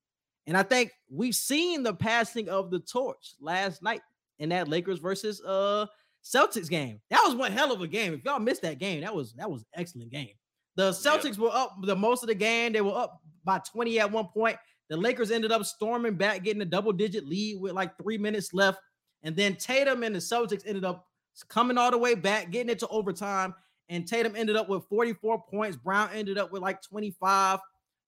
And 0.47 0.57
I 0.57 0.63
think 0.63 0.91
we've 1.09 1.36
seen 1.36 1.84
the 1.84 1.93
passing 1.93 2.49
of 2.49 2.71
the 2.71 2.80
torch 2.80 3.36
last 3.39 3.84
night 3.84 4.01
in 4.39 4.49
that 4.49 4.67
Lakers 4.67 4.99
versus 4.99 5.41
uh 5.41 5.86
Celtics 6.26 6.69
game. 6.69 6.99
That 7.11 7.21
was 7.23 7.36
one 7.36 7.51
hell 7.51 7.71
of 7.71 7.82
a 7.82 7.88
game. 7.88 8.13
If 8.13 8.26
y'all 8.26 8.39
missed 8.39 8.63
that 8.63 8.80
game, 8.80 9.01
that 9.01 9.13
was 9.13 9.34
that 9.34 9.49
was 9.49 9.61
an 9.61 9.67
excellent 9.80 10.11
game. 10.11 10.32
The 10.76 10.91
Celtics 10.91 11.38
were 11.38 11.51
up 11.53 11.76
the 11.84 11.95
most 11.95 12.23
of 12.23 12.28
the 12.28 12.36
game. 12.36 12.73
They 12.73 12.82
were 12.82 12.97
up 12.97 13.21
by 13.45 13.59
20 13.59 13.99
at 13.99 14.11
one 14.11 14.28
point. 14.28 14.57
The 14.89 14.97
Lakers 14.97 15.32
ended 15.32 15.51
up 15.51 15.65
storming 15.65 16.15
back, 16.15 16.43
getting 16.43 16.61
a 16.61 16.65
double 16.65 16.91
digit 16.91 17.26
lead 17.28 17.61
with 17.61 17.73
like 17.73 17.97
three 17.97 18.17
minutes 18.17 18.53
left. 18.53 18.80
And 19.23 19.36
then 19.36 19.55
Tatum 19.55 20.03
and 20.03 20.13
the 20.13 20.19
Celtics 20.19 20.63
ended 20.65 20.84
up 20.84 21.07
coming 21.47 21.78
all 21.78 21.91
the 21.91 21.97
way 21.97 22.15
back, 22.15 22.51
getting 22.51 22.69
it 22.69 22.80
to 22.80 22.88
overtime. 22.89 23.53
And 23.89 24.07
Tatum 24.07 24.36
ended 24.36 24.55
up 24.55 24.67
with 24.67 24.86
44 24.86 25.43
points. 25.49 25.78
Brown 25.78 26.09
ended 26.13 26.38
up 26.38 26.51
with 26.51 26.61
like 26.61 26.82
25. 26.82 27.59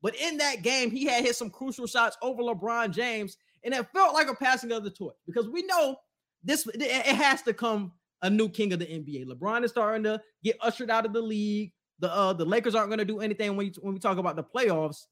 But 0.01 0.15
in 0.15 0.37
that 0.37 0.61
game, 0.61 0.91
he 0.91 1.05
had 1.05 1.23
hit 1.23 1.35
some 1.35 1.49
crucial 1.49 1.87
shots 1.87 2.17
over 2.21 2.43
LeBron 2.43 2.91
James. 2.91 3.37
And 3.63 3.73
it 3.73 3.87
felt 3.93 4.13
like 4.13 4.27
a 4.27 4.35
passing 4.35 4.71
of 4.71 4.83
the 4.83 4.91
torch 4.91 5.15
because 5.25 5.47
we 5.49 5.63
know 5.63 5.97
this 6.43 6.67
it 6.73 7.05
has 7.05 7.41
to 7.43 7.53
come 7.53 7.91
a 8.21 8.29
new 8.29 8.49
king 8.49 8.73
of 8.73 8.79
the 8.79 8.85
NBA. 8.85 9.27
LeBron 9.27 9.63
is 9.63 9.71
starting 9.71 10.03
to 10.03 10.21
get 10.43 10.57
ushered 10.61 10.89
out 10.89 11.05
of 11.05 11.13
the 11.13 11.21
league. 11.21 11.71
The 11.99 12.13
uh 12.13 12.33
the 12.33 12.45
Lakers 12.45 12.75
aren't 12.75 12.89
going 12.89 12.99
to 12.99 13.05
do 13.05 13.19
anything 13.19 13.55
when 13.55 13.67
you, 13.67 13.73
when 13.81 13.93
we 13.93 13.99
talk 13.99 14.17
about 14.17 14.35
the 14.35 14.43
playoffs. 14.43 15.05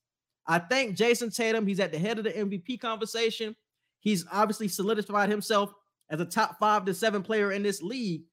I 0.47 0.59
think 0.59 0.95
Jayson 0.95 1.35
Tatum, 1.35 1.65
he's 1.65 1.79
at 1.79 1.91
the 1.91 1.97
head 1.97 2.19
of 2.19 2.23
the 2.23 2.31
MVP 2.31 2.79
conversation. 2.79 3.55
He's 3.99 4.25
obviously 4.31 4.67
solidified 4.67 5.29
himself 5.29 5.73
as 6.09 6.19
a 6.19 6.25
top 6.25 6.59
five 6.59 6.85
to 6.85 6.93
seven 6.93 7.23
player 7.23 7.51
in 7.51 7.63
this 7.63 7.81
league. 7.81 8.23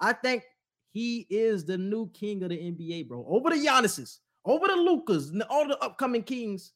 I 0.00 0.12
think 0.12 0.42
he 0.92 1.26
is 1.30 1.64
the 1.64 1.78
new 1.78 2.10
king 2.10 2.42
of 2.42 2.48
the 2.48 2.56
NBA, 2.56 3.08
bro. 3.08 3.24
Over 3.28 3.50
the 3.50 3.56
Giannis's, 3.56 4.20
over 4.44 4.66
the 4.66 4.74
Lukas, 4.74 5.32
all 5.48 5.68
the 5.68 5.78
upcoming 5.78 6.24
kings. 6.24 6.72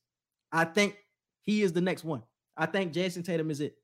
I 0.53 0.65
think 0.65 0.97
he 1.43 1.63
is 1.63 1.73
the 1.73 1.81
next 1.81 2.05
one. 2.05 2.23
I 2.57 2.67
think 2.67 2.93
Jayson 2.93 3.25
Tatum 3.25 3.51
is 3.51 3.61
it. 3.61 3.77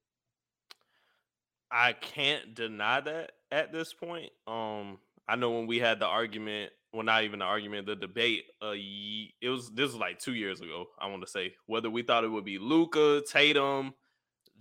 I 1.70 1.92
can't 1.92 2.54
deny 2.54 3.00
that 3.00 3.32
at 3.50 3.72
this 3.72 3.92
point. 3.92 4.32
Um, 4.46 5.00
I 5.28 5.36
know 5.36 5.50
when 5.52 5.66
we 5.66 5.78
had 5.78 6.00
the 6.00 6.06
argument, 6.06 6.72
well, 6.92 7.04
not 7.04 7.22
even 7.22 7.38
the 7.38 7.44
argument, 7.44 7.86
the 7.86 7.94
debate. 7.94 8.46
Uh, 8.60 8.74
it 8.74 9.48
was 9.48 9.70
this 9.70 9.86
was 9.86 9.96
like 9.96 10.18
two 10.18 10.34
years 10.34 10.60
ago. 10.60 10.86
I 10.98 11.06
want 11.06 11.22
to 11.22 11.28
say 11.30 11.54
whether 11.66 11.88
we 11.88 12.02
thought 12.02 12.24
it 12.24 12.28
would 12.28 12.44
be 12.44 12.58
Luka, 12.58 13.22
Tatum, 13.30 13.94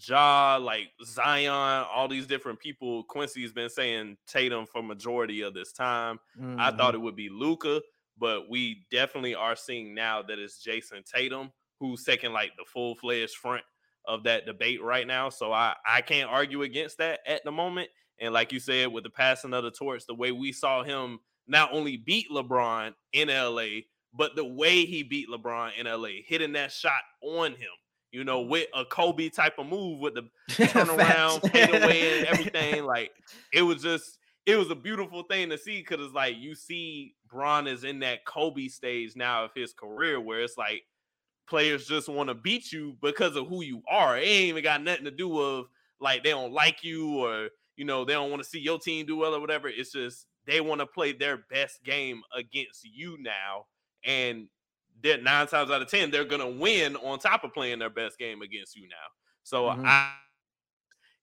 Ja, 0.08 0.58
like 0.62 0.92
Zion, 1.04 1.52
all 1.52 2.08
these 2.08 2.28
different 2.28 2.60
people. 2.60 3.04
Quincy's 3.06 3.54
been 3.54 3.70
saying 3.70 4.18
Tatum 4.28 4.66
for 4.66 4.84
majority 4.84 5.42
of 5.42 5.54
this 5.54 5.74
time. 5.74 6.20
I 6.58 6.72
Mm-hmm. 6.72 6.72
thought 6.72 6.96
it 6.96 7.00
would 7.00 7.16
be 7.16 7.30
Luka, 7.30 7.82
but 8.18 8.50
we 8.50 8.86
definitely 8.92 9.36
are 9.36 9.56
seeing 9.56 9.94
now 9.96 10.22
that 10.24 10.40
it's 10.40 10.64
Jayson 10.64 11.04
Tatum 11.04 11.52
who's 11.80 12.04
taking 12.04 12.34
like 12.34 12.52
the 12.58 12.66
full 12.66 12.96
fledged 12.96 13.36
front 13.36 13.64
of 14.10 14.24
that 14.24 14.46
debate 14.46 14.84
right 14.84 15.08
now. 15.08 15.30
So 15.30 15.54
I 15.54 15.76
I 15.88 16.02
can't 16.02 16.30
argue 16.30 16.64
against 16.64 16.98
that 16.98 17.20
at 17.26 17.44
the 17.46 17.52
moment. 17.52 17.90
And 18.20 18.34
like 18.34 18.52
you 18.52 18.60
said, 18.60 18.92
with 18.92 19.06
the 19.06 19.10
passing 19.10 19.54
of 19.54 19.64
the 19.64 19.72
torch, 19.72 20.04
the 20.06 20.16
way 20.16 20.32
we 20.32 20.52
saw 20.52 20.84
him 20.84 21.20
not 21.48 21.72
only 21.72 21.96
beat 21.96 22.28
LeBron 22.30 22.94
in 23.14 23.30
LA, 23.30 23.82
but 24.14 24.36
the 24.36 24.46
way 24.46 24.86
he 24.86 25.04
beat 25.04 25.30
LeBron 25.30 25.72
in 25.78 25.86
LA, 25.86 26.22
hitting 26.26 26.54
that 26.54 26.72
shot 26.72 27.02
on 27.22 27.52
him, 27.52 27.70
you 28.12 28.24
know, 28.24 28.42
with 28.42 28.68
a 28.76 28.84
Kobe 28.84 29.30
type 29.30 29.54
of 29.58 29.68
move 29.68 30.00
with 30.00 30.16
the 30.16 30.30
turnaround, 30.50 31.50
fade 31.52 31.70
away, 31.70 32.20
and 32.20 32.28
everything. 32.40 32.84
Like 32.84 33.12
it 33.54 33.62
was 33.62 33.82
just, 33.82 34.18
it 34.46 34.58
was 34.58 34.70
a 34.72 34.76
beautiful 34.76 35.24
thing 35.24 35.50
to 35.50 35.58
see 35.58 35.80
because 35.80 36.06
it's 36.06 36.16
like 36.16 36.36
you 36.38 36.56
see 36.56 37.16
Bron 37.30 37.68
is 37.68 37.84
in 37.84 38.00
that 38.00 38.26
Kobe 38.26 38.68
stage 38.68 39.16
now 39.16 39.46
of 39.46 39.52
his 39.56 39.74
career 39.74 40.20
where 40.20 40.42
it's 40.42 40.58
like 40.58 40.84
players 41.50 41.88
just 41.88 42.10
want 42.10 42.30
to 42.30 42.36
beat 42.36 42.72
you 42.72 42.98
because 43.02 43.36
of 43.36 43.48
who 43.48 43.64
you 43.64 43.82
are. 43.90 44.18
It 44.18 44.24
ain't 44.24 44.50
even 44.50 44.64
got 44.64 44.84
nothing 44.84 45.06
to 45.06 45.12
do 45.12 45.28
with 45.30 45.66
like 46.00 46.24
they 46.24 46.30
don't 46.32 46.54
like 46.54 46.84
you 46.84 47.18
or 47.20 47.50
you 47.76 47.86
know 47.86 48.06
they 48.06 48.14
don't 48.14 48.30
want 48.32 48.44
to 48.44 48.50
see 48.50 48.60
your 48.60 48.80
team 48.80 49.06
do 49.06 49.18
well 49.18 49.36
or 49.36 49.42
whatever. 49.42 49.68
It's 49.68 49.92
just 49.92 50.28
they 50.46 50.62
want 50.62 50.82
to 50.82 50.88
play 50.88 51.12
their 51.14 51.38
best 51.50 51.84
game 51.84 52.22
against 52.36 52.86
you 52.86 53.18
now, 53.20 53.68
and 54.04 54.50
that 55.04 55.24
nine 55.24 55.48
times 55.48 55.72
out 55.72 55.82
of 55.82 55.90
ten 55.90 56.12
they're 56.12 56.26
gonna 56.26 56.50
win 56.50 56.96
on 56.98 57.20
top 57.20 57.44
of 57.44 57.54
playing 57.54 57.80
their 57.80 57.90
best 57.90 58.18
game 58.18 58.42
against 58.42 58.76
you 58.76 58.88
now. 58.88 58.96
So 59.44 59.70
Mhm. 59.70 59.84
I 59.84 60.16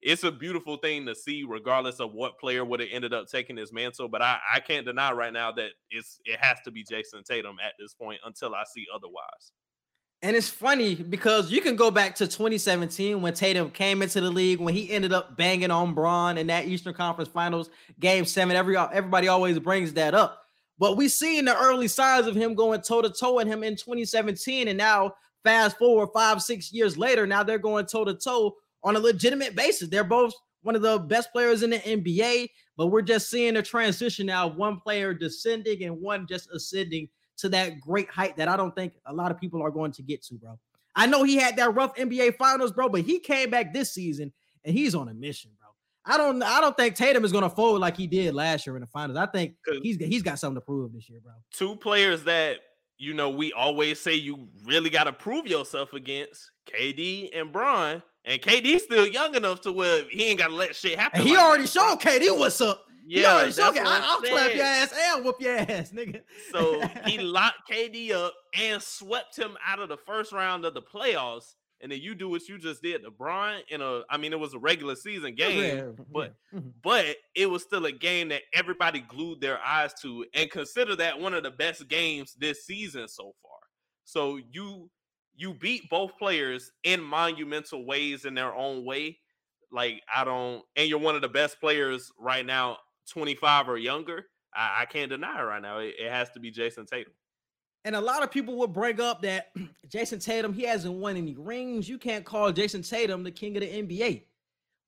it's 0.03 0.25
a 0.25 0.31
beautiful 0.33 0.77
thing 0.77 1.07
to 1.07 1.15
see, 1.15 1.45
regardless 1.45 2.01
of 2.01 2.13
what 2.13 2.39
player 2.39 2.65
would 2.65 2.81
have 2.81 2.89
ended 2.93 3.15
up 3.15 3.27
taking 3.29 3.57
his 3.57 3.73
mantle. 3.73 4.09
But 4.09 4.23
I, 4.23 4.39
I 4.55 4.61
can't 4.61 4.87
deny 4.87 5.13
right 5.13 5.33
now 5.33 5.53
that 5.53 5.71
it's 5.91 6.21
it 6.25 6.39
has 6.39 6.59
to 6.65 6.71
be 6.71 6.85
Jayson 6.85 7.25
Tatum 7.25 7.57
at 7.65 7.75
this 7.79 7.95
point 7.95 8.21
until 8.25 8.55
I 8.55 8.65
see 8.65 8.87
otherwise. 8.95 9.53
And 10.23 10.35
it's 10.35 10.49
funny 10.49 10.95
because 10.95 11.53
you 11.53 11.61
can 11.61 11.77
go 11.77 11.91
back 11.91 12.15
to 12.17 12.27
2017 12.27 13.21
when 13.21 13.35
Tatum 13.35 13.71
came 13.71 14.01
into 14.01 14.21
the 14.21 14.31
league, 14.31 14.61
when 14.61 14.75
he 14.75 14.91
ended 14.91 15.13
up 15.13 15.37
banging 15.37 15.71
on 15.71 15.95
Bron 15.95 16.39
in 16.39 16.47
that 16.47 16.67
Eastern 16.67 16.95
Conference 16.95 17.31
Finals 17.31 17.69
game 18.01 18.25
seven. 18.25 18.57
Every 18.57 18.77
everybody 18.77 19.29
always 19.29 19.59
brings 19.59 19.93
that 19.93 20.15
up, 20.15 20.43
but 20.79 20.97
we 20.97 21.09
seen 21.09 21.45
the 21.45 21.57
early 21.57 21.87
signs 21.87 22.27
of 22.27 22.35
him 22.35 22.55
going 22.55 22.81
toe 22.81 23.03
to 23.03 23.11
toe 23.11 23.35
with 23.35 23.47
him 23.47 23.63
in 23.63 23.77
2017, 23.77 24.69
and 24.69 24.79
now 24.79 25.13
fast 25.45 25.77
forward 25.77 26.09
five 26.15 26.43
six 26.43 26.73
years 26.73 26.97
later, 26.97 27.27
now 27.27 27.43
they're 27.43 27.59
going 27.59 27.85
toe 27.85 28.05
to 28.05 28.15
toe 28.15 28.57
on 28.83 28.97
a 28.97 29.01
legitimate 29.01 29.55
basis. 29.55 29.89
They're 29.89 30.03
both 30.03 30.33
one 30.63 30.75
of 30.75 30.83
the 30.83 30.99
best 30.99 31.31
players 31.31 31.63
in 31.63 31.71
the 31.71 31.79
NBA, 31.79 32.49
but 32.77 32.87
we're 32.87 33.03
just 33.03 33.31
seeing 33.31 33.57
a 33.57 33.63
transition 33.63 34.27
now 34.27 34.49
one 34.49 34.81
player 34.81 35.13
descending 35.13 35.85
and 35.85 36.01
one 36.01 36.27
just 36.27 36.51
ascending 36.51 37.09
to 37.39 37.49
that 37.51 37.81
great 37.81 38.09
height 38.09 38.37
that 38.37 38.49
I 38.49 38.57
don't 38.57 38.75
think 38.75 38.95
a 39.07 39.13
lot 39.13 39.31
of 39.31 39.39
people 39.39 39.63
are 39.63 39.71
going 39.71 39.93
to 39.93 40.03
get 40.03 40.23
to, 40.25 40.35
bro. 40.35 40.59
I 40.95 41.07
know 41.07 41.23
he 41.23 41.37
had 41.37 41.57
that 41.57 41.75
rough 41.75 41.95
NBA 41.97 42.37
finals, 42.37 42.73
bro, 42.73 42.89
but 42.89 43.03
he 43.03 43.19
came 43.19 43.51
back 43.51 43.73
this 43.75 43.93
season 43.93 44.33
and 44.65 44.75
he's 44.75 44.95
on 44.95 45.09
a 45.09 45.15
mission, 45.15 45.51
bro. 45.59 45.69
I 46.07 46.17
don't 46.17 46.43
I 46.43 46.61
don't 46.61 46.77
think 46.77 46.95
Tatum 46.95 47.25
is 47.25 47.33
gonna 47.33 47.51
fold 47.51 47.81
like 47.81 47.97
he 47.97 48.07
did 48.07 48.35
last 48.35 48.67
year 48.67 48.77
in 48.77 48.81
the 48.81 48.87
finals. 48.87 49.19
I 49.19 49.27
think 49.27 49.57
he's 49.83 49.97
he's 49.97 50.23
got 50.23 50.39
something 50.39 50.55
to 50.55 50.65
prove 50.65 50.93
this 50.93 51.09
year, 51.11 51.21
bro. 51.21 51.33
Two 51.53 51.75
players 51.77 52.23
that 52.25 52.59
you 52.97 53.13
know 53.13 53.29
we 53.29 53.53
always 53.53 54.01
say 54.01 54.15
you 54.15 54.49
really 54.65 54.89
got 54.89 55.05
to 55.05 55.13
prove 55.13 55.47
yourself 55.47 55.93
against 55.93 56.53
KD 56.71 57.31
and 57.39 57.53
Bron, 57.53 58.03
and 58.25 58.41
KD's 58.41 58.85
still 58.85 59.07
young 59.07 59.35
enough 59.35 59.61
to 59.63 59.73
where 59.73 60.05
he 60.09 60.29
ain't 60.29 60.39
got 60.39 60.49
to 60.49 60.55
let 60.55 60.77
shit 60.77 60.97
happen. 60.99 61.21
And 61.21 61.29
he 61.29 61.37
like 61.37 61.45
already 61.45 61.65
that. 61.65 61.71
showed 61.71 61.99
KD 62.01 62.39
what's 62.39 62.61
up. 62.61 62.86
Yeah, 63.07 63.45
that's 63.45 63.59
KD. 63.59 63.75
what 63.85 63.87
I, 63.87 64.15
will 64.17 64.23
clap 64.23 64.55
your 64.55 64.65
ass 64.65 64.93
and 65.15 65.25
whoop 65.25 65.41
your 65.41 65.57
ass, 65.57 65.91
nigga. 65.93 66.23
So 66.53 66.81
he 67.07 67.19
locked 67.19 67.71
KD 67.71 68.13
up 68.13 68.35
and 68.55 68.83
swept 68.83 69.37
him 69.39 69.57
out 69.67 69.79
of 69.79 69.89
the 69.89 69.97
first 69.97 70.33
round 70.33 70.65
of 70.65 70.75
the 70.75 70.83
playoffs. 70.83 71.55
and 71.83 71.93
then 71.93 72.01
you 72.01 72.15
do 72.15 72.29
what 72.29 72.49
you 72.49 72.59
just 72.59 72.83
did 72.83 73.03
to 73.05 73.11
Bron 73.11 73.61
in 73.69 73.81
a 73.83 74.01
I 74.11 74.17
mean 74.17 74.33
it 74.33 74.41
was 74.41 74.55
a 74.55 74.59
regular 74.59 74.97
season 74.97 75.35
game, 75.35 75.77
Yeah, 75.77 76.05
but 76.13 76.35
yeah. 76.53 76.59
Mhm. 76.61 76.73
but 76.83 77.17
it 77.35 77.47
was 77.51 77.63
still 77.63 77.85
a 77.87 77.93
game 77.93 78.29
that 78.31 78.43
everybody 78.55 79.01
glued 79.01 79.41
their 79.41 79.61
eyes 79.65 79.93
to 80.03 80.25
and 80.35 80.51
consider 80.51 80.97
that 80.97 81.21
one 81.21 81.35
of 81.35 81.43
the 81.43 81.51
best 81.51 81.87
games 81.89 82.35
this 82.39 82.65
season 82.67 83.07
so 83.09 83.35
far. 83.43 83.59
So 84.05 84.41
you 84.51 84.91
you 85.35 85.53
beat 85.53 85.91
both 85.91 86.17
players 86.19 86.73
in 86.83 87.03
monumental 87.03 87.85
ways 87.85 88.25
in 88.25 88.35
their 88.35 88.55
own 88.55 88.85
way. 88.87 89.19
Like 89.71 90.03
I 90.15 90.25
don't 90.25 90.65
and 90.77 90.89
you're 90.89 90.99
one 90.99 91.15
of 91.15 91.21
the 91.23 91.29
best 91.29 91.61
players 91.61 92.11
right 92.19 92.47
now, 92.47 92.79
25 93.07 93.69
or 93.69 93.79
younger. 93.79 94.27
I, 94.55 94.83
I 94.83 94.85
can't 94.87 95.11
deny 95.11 95.41
it 95.41 95.45
right 95.45 95.63
now. 95.63 95.79
It, 95.79 95.95
it 95.99 96.11
has 96.11 96.31
to 96.31 96.41
be 96.41 96.51
Jayson 96.51 96.87
Tatum. 96.87 97.13
And 97.85 97.95
a 97.95 98.01
lot 98.01 98.25
of 98.25 98.33
people 98.33 98.57
would 98.57 98.73
bring 98.73 99.01
up 99.01 99.23
that 99.23 99.53
Jayson 99.89 100.19
Tatum, 100.19 100.53
he 100.53 100.65
hasn't 100.65 100.95
won 100.95 101.17
any 101.17 101.35
rings. 101.37 101.89
You 101.89 101.99
can't 101.99 102.25
call 102.25 102.53
Jayson 102.53 102.83
Tatum 102.83 103.23
the 103.23 103.31
king 103.31 103.57
of 103.57 103.63
the 103.63 103.69
NBA. 103.69 104.25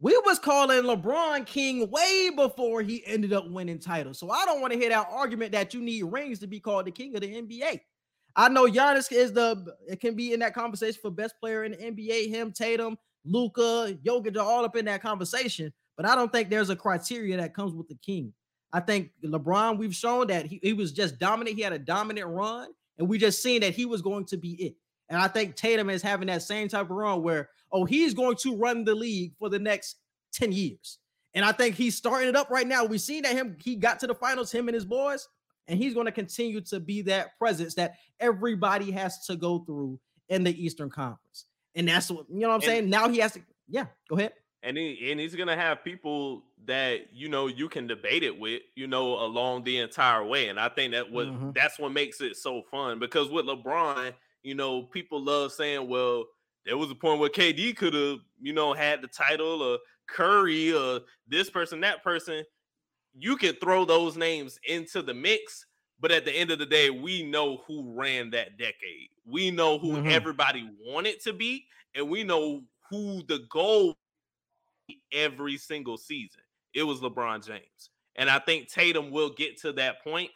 We 0.00 0.16
was 0.24 0.38
calling 0.38 0.82
LeBron 0.82 1.44
king 1.46 1.90
way 1.90 2.30
before 2.34 2.82
he 2.82 3.04
ended 3.04 3.32
up 3.32 3.48
winning 3.48 3.80
titles. 3.80 4.18
So 4.18 4.30
I 4.30 4.44
don't 4.44 4.60
want 4.60 4.72
to 4.72 4.78
hear 4.78 4.90
that 4.90 5.08
argument 5.10 5.52
that 5.52 5.74
you 5.74 5.80
need 5.80 6.04
rings 6.04 6.38
to 6.40 6.46
be 6.46 6.60
called 6.60 6.86
the 6.86 6.92
king 6.92 7.14
of 7.16 7.20
the 7.20 7.42
NBA. 7.42 7.80
I 8.36 8.48
know 8.48 8.66
Giannis 8.66 9.10
is 9.10 9.32
the 9.32 9.74
it 9.88 10.00
can 10.00 10.14
be 10.14 10.32
in 10.32 10.40
that 10.40 10.54
conversation 10.54 11.00
for 11.02 11.10
best 11.10 11.34
player 11.40 11.64
in 11.64 11.72
the 11.72 11.78
NBA. 11.78 12.28
Him, 12.28 12.52
Tatum, 12.52 12.96
Luka, 13.24 13.96
Jokic 14.04 14.36
are 14.36 14.40
all 14.40 14.64
up 14.64 14.76
in 14.76 14.84
that 14.84 15.02
conversation. 15.02 15.72
But 15.98 16.06
I 16.06 16.14
don't 16.14 16.32
think 16.32 16.48
there's 16.48 16.70
a 16.70 16.76
criteria 16.76 17.36
that 17.36 17.52
comes 17.52 17.74
with 17.74 17.88
the 17.88 17.96
king. 17.96 18.32
I 18.72 18.80
think 18.80 19.10
LeBron, 19.24 19.78
we've 19.78 19.94
shown 19.94 20.28
that 20.28 20.46
he, 20.46 20.60
he 20.62 20.72
was 20.72 20.92
just 20.92 21.18
dominant. 21.18 21.56
He 21.56 21.62
had 21.62 21.72
a 21.72 21.78
dominant 21.78 22.28
run, 22.28 22.68
and 22.98 23.08
we 23.08 23.18
just 23.18 23.42
seen 23.42 23.62
that 23.62 23.74
he 23.74 23.84
was 23.84 24.00
going 24.00 24.24
to 24.26 24.36
be 24.36 24.52
it. 24.52 24.76
And 25.08 25.20
I 25.20 25.26
think 25.26 25.56
Tatum 25.56 25.90
is 25.90 26.00
having 26.00 26.28
that 26.28 26.42
same 26.42 26.68
type 26.68 26.82
of 26.82 26.90
run 26.90 27.22
where, 27.22 27.48
oh, 27.72 27.84
he's 27.84 28.14
going 28.14 28.36
to 28.42 28.56
run 28.56 28.84
the 28.84 28.94
league 28.94 29.32
for 29.38 29.48
the 29.48 29.58
next 29.58 29.96
10 30.34 30.52
years. 30.52 30.98
And 31.34 31.44
I 31.44 31.52
think 31.52 31.74
he's 31.74 31.96
starting 31.96 32.28
it 32.28 32.36
up 32.36 32.48
right 32.50 32.66
now. 32.66 32.84
We've 32.84 33.00
seen 33.00 33.22
that 33.24 33.32
him, 33.32 33.56
he 33.60 33.74
got 33.74 33.98
to 34.00 34.06
the 34.06 34.14
finals, 34.14 34.52
him 34.52 34.68
and 34.68 34.74
his 34.74 34.84
boys, 34.84 35.28
and 35.66 35.78
he's 35.78 35.94
going 35.94 36.06
to 36.06 36.12
continue 36.12 36.60
to 36.62 36.78
be 36.78 37.02
that 37.02 37.38
presence 37.38 37.74
that 37.74 37.94
everybody 38.20 38.90
has 38.92 39.26
to 39.26 39.36
go 39.36 39.60
through 39.60 39.98
in 40.28 40.44
the 40.44 40.64
Eastern 40.64 40.90
Conference. 40.90 41.46
And 41.74 41.88
that's 41.88 42.10
what 42.10 42.26
you 42.30 42.40
know 42.40 42.48
what 42.48 42.54
I'm 42.54 42.60
And- 42.60 42.64
saying. 42.64 42.90
Now 42.90 43.08
he 43.08 43.18
has 43.18 43.32
to, 43.32 43.40
yeah, 43.66 43.86
go 44.08 44.16
ahead. 44.16 44.32
And 44.62 44.76
he 44.76 45.10
and 45.10 45.20
he's 45.20 45.34
gonna 45.36 45.56
have 45.56 45.84
people 45.84 46.44
that 46.64 47.12
you 47.12 47.28
know 47.28 47.46
you 47.46 47.68
can 47.68 47.86
debate 47.86 48.22
it 48.22 48.38
with, 48.38 48.62
you 48.76 48.86
know, 48.86 49.14
along 49.24 49.64
the 49.64 49.78
entire 49.78 50.24
way. 50.24 50.48
And 50.48 50.58
I 50.58 50.68
think 50.68 50.92
that 50.92 51.10
what 51.10 51.28
Mhm. 51.28 51.54
that's 51.54 51.78
what 51.78 51.92
makes 51.92 52.20
it 52.20 52.36
so 52.36 52.62
fun 52.70 52.98
because 52.98 53.30
with 53.30 53.46
LeBron, 53.46 54.14
you 54.42 54.54
know, 54.54 54.84
people 54.84 55.22
love 55.22 55.52
saying, 55.52 55.88
well, 55.88 56.26
there 56.64 56.76
was 56.76 56.90
a 56.90 56.94
point 56.94 57.20
where 57.20 57.30
KD 57.30 57.72
could 57.76 57.94
have, 57.94 58.18
you 58.40 58.52
know, 58.52 58.72
had 58.74 59.02
the 59.02 59.08
title 59.08 59.62
or 59.62 59.78
Curry 60.08 60.72
or 60.74 61.00
this 61.26 61.50
person, 61.50 61.80
that 61.80 62.02
person. 62.02 62.44
You 63.14 63.36
could 63.36 63.60
throw 63.60 63.84
those 63.84 64.16
names 64.16 64.58
into 64.64 65.02
the 65.02 65.14
mix, 65.14 65.66
but 65.98 66.12
at 66.12 66.24
the 66.24 66.32
end 66.32 66.50
of 66.50 66.58
the 66.58 66.66
day, 66.66 66.90
we 66.90 67.22
know 67.28 67.58
who 67.66 67.92
ran 67.94 68.30
that 68.30 68.56
decade. 68.58 69.08
We 69.24 69.50
know 69.50 69.78
who 69.78 69.98
Mhm. 69.98 70.08
everybody 70.08 70.70
wanted 70.80 71.20
to 71.20 71.32
be, 71.32 71.66
and 71.94 72.08
we 72.08 72.22
know 72.22 72.64
who 72.90 73.22
the 73.24 73.40
goal 73.50 73.98
every 75.12 75.56
single 75.56 75.96
season. 75.96 76.40
It 76.74 76.82
was 76.82 77.00
LeBron 77.00 77.46
James. 77.46 77.90
And 78.16 78.28
I 78.28 78.38
think 78.38 78.68
Tatum 78.68 79.10
will 79.10 79.30
get 79.30 79.60
to 79.62 79.72
that 79.74 80.02
point. 80.02 80.30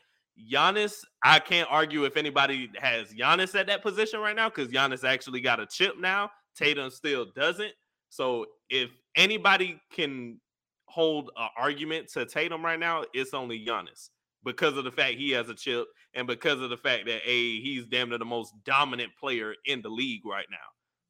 Giannis, 0.51 1.05
I 1.23 1.39
can't 1.39 1.69
argue 1.71 2.05
if 2.05 2.17
anybody 2.17 2.71
has 2.79 3.13
Giannis 3.13 3.59
at 3.59 3.67
that 3.67 3.83
position 3.83 4.21
right 4.21 4.37
now 4.37 4.49
because 4.49 4.69
Giannis 4.69 5.05
actually 5.05 5.41
got 5.41 5.61
a 5.61 5.67
chip 5.67 5.99
now. 5.99 6.31
Tatum 6.57 6.91
still 6.91 7.27
doesn't. 7.37 7.73
So 8.09 8.47
if 8.71 8.91
anybody 9.17 9.81
can 9.93 10.41
hold 10.87 11.31
an 11.37 11.49
argument 11.57 12.09
to 12.13 12.25
Tatum 12.25 12.65
right 12.65 12.79
now, 12.79 13.05
it's 13.13 13.35
only 13.35 13.65
Giannis 13.65 14.11
because 14.45 14.77
of 14.77 14.85
the 14.85 14.91
fact 14.91 15.15
he 15.15 15.31
has 15.31 15.49
a 15.49 15.55
chip 15.55 15.87
and 16.15 16.27
because 16.27 16.61
of 16.61 16.71
the 16.71 16.77
fact 16.77 17.07
that 17.07 17.21
a 17.25 17.61
he's 17.61 17.87
damn 17.87 18.09
near 18.09 18.19
the 18.19 18.25
most 18.25 18.53
dominant 18.65 19.11
player 19.19 19.55
in 19.67 19.83
the 19.83 19.89
league 19.89 20.27
right 20.27 20.47
now. 20.51 20.57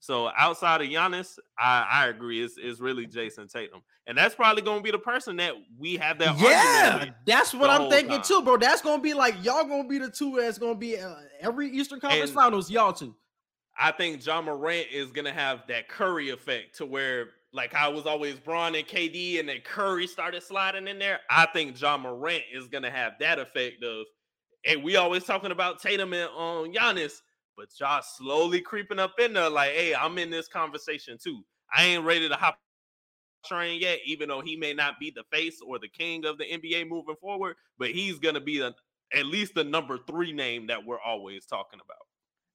So 0.03 0.33
outside 0.37 0.81
of 0.81 0.89
Giannis, 0.89 1.39
I, 1.57 1.87
I 1.89 2.07
agree. 2.09 2.43
It's, 2.43 2.55
it's 2.59 2.81
really 2.81 3.07
Jayson 3.07 3.47
Tatum, 3.47 3.83
and 4.09 4.19
that's 4.19 4.35
probably 4.35 4.61
going 4.61 4.79
to 4.79 4.83
be 4.83 4.91
the 4.91 4.99
person 4.99 5.37
that 5.37 5.55
we 5.79 5.95
have 5.95 6.19
that 6.19 6.37
yeah, 6.41 7.11
that's 7.25 7.55
what 7.55 7.71
I'm 7.71 7.89
thinking 7.89 8.17
time. 8.17 8.23
too, 8.23 8.43
bro. 8.43 8.57
That's 8.57 8.83
gonna 8.83 9.01
be 9.01 9.15
like 9.15 9.37
y'all 9.45 9.63
gonna 9.63 9.87
be 9.87 9.99
the 9.99 10.11
two 10.11 10.39
that's 10.41 10.59
gonna 10.59 10.75
be 10.75 10.99
uh, 10.99 11.15
every 11.41 11.69
Eastern 11.71 12.01
Conference 12.01 12.31
And- 12.31 12.35
Finals. 12.35 12.69
Y'all 12.69 12.93
two. 12.93 13.15
I 13.79 13.93
think 13.93 14.27
Ja 14.27 14.43
Morant 14.43 14.89
is 14.91 15.13
gonna 15.13 15.33
have 15.33 15.61
that 15.69 15.89
Curry 15.89 16.31
effect 16.31 16.79
to 16.79 16.85
where, 16.85 17.29
like, 17.53 17.73
I 17.73 17.87
was 17.87 18.05
always 18.05 18.35
Bron 18.41 18.75
and 18.75 18.85
KD, 18.87 19.39
and 19.39 19.49
then 19.49 19.59
Curry 19.65 20.09
started 20.09 20.43
sliding 20.43 20.89
in 20.89 20.99
there. 20.99 21.21
I 21.31 21.47
think 21.47 21.81
Ja 21.81 21.97
Morant 21.97 22.43
is 22.53 22.67
gonna 22.67 22.91
have 22.91 23.13
that 23.21 23.39
effect 23.39 23.85
of, 23.85 24.07
and 24.67 24.83
we 24.83 24.97
always 24.97 25.23
talking 25.23 25.53
about 25.53 25.81
Tatum 25.81 26.13
and 26.13 26.29
um, 26.37 26.73
Giannis, 26.73 27.21
but 27.63 27.73
Josh 27.73 28.03
slowly 28.17 28.61
creeping 28.61 28.99
up 28.99 29.15
in 29.21 29.35
there, 29.35 29.49
like, 29.49 29.71
hey, 29.71 29.95
I'm 29.95 30.19
in 30.19 30.31
this 30.31 30.49
conversation 30.49 31.17
too. 31.23 31.43
I 31.73 31.85
ain't 31.85 32.05
ready 32.05 32.29
to 32.29 32.35
hop 32.35 32.59
train 33.47 33.81
yet, 33.81 34.01
even 34.05 34.29
though 34.29 34.41
he 34.41 34.57
may 34.57 34.75
not 34.75 34.99
be 34.99 35.13
the 35.15 35.23
face 35.31 35.61
or 35.65 35.79
the 35.79 35.87
king 35.87 36.25
of 36.25 36.39
the 36.39 36.45
NBA 36.45 36.89
moving 36.89 37.15
forward, 37.21 37.55
but 37.79 37.91
he's 37.91 38.19
gonna 38.19 38.41
be 38.41 38.59
the 38.59 38.75
at 39.15 39.27
least 39.27 39.55
the 39.55 39.63
number 39.63 39.97
three 40.09 40.33
name 40.33 40.67
that 40.67 40.85
we're 40.85 41.01
always 41.01 41.47
talking 41.47 41.79
about. 41.79 41.99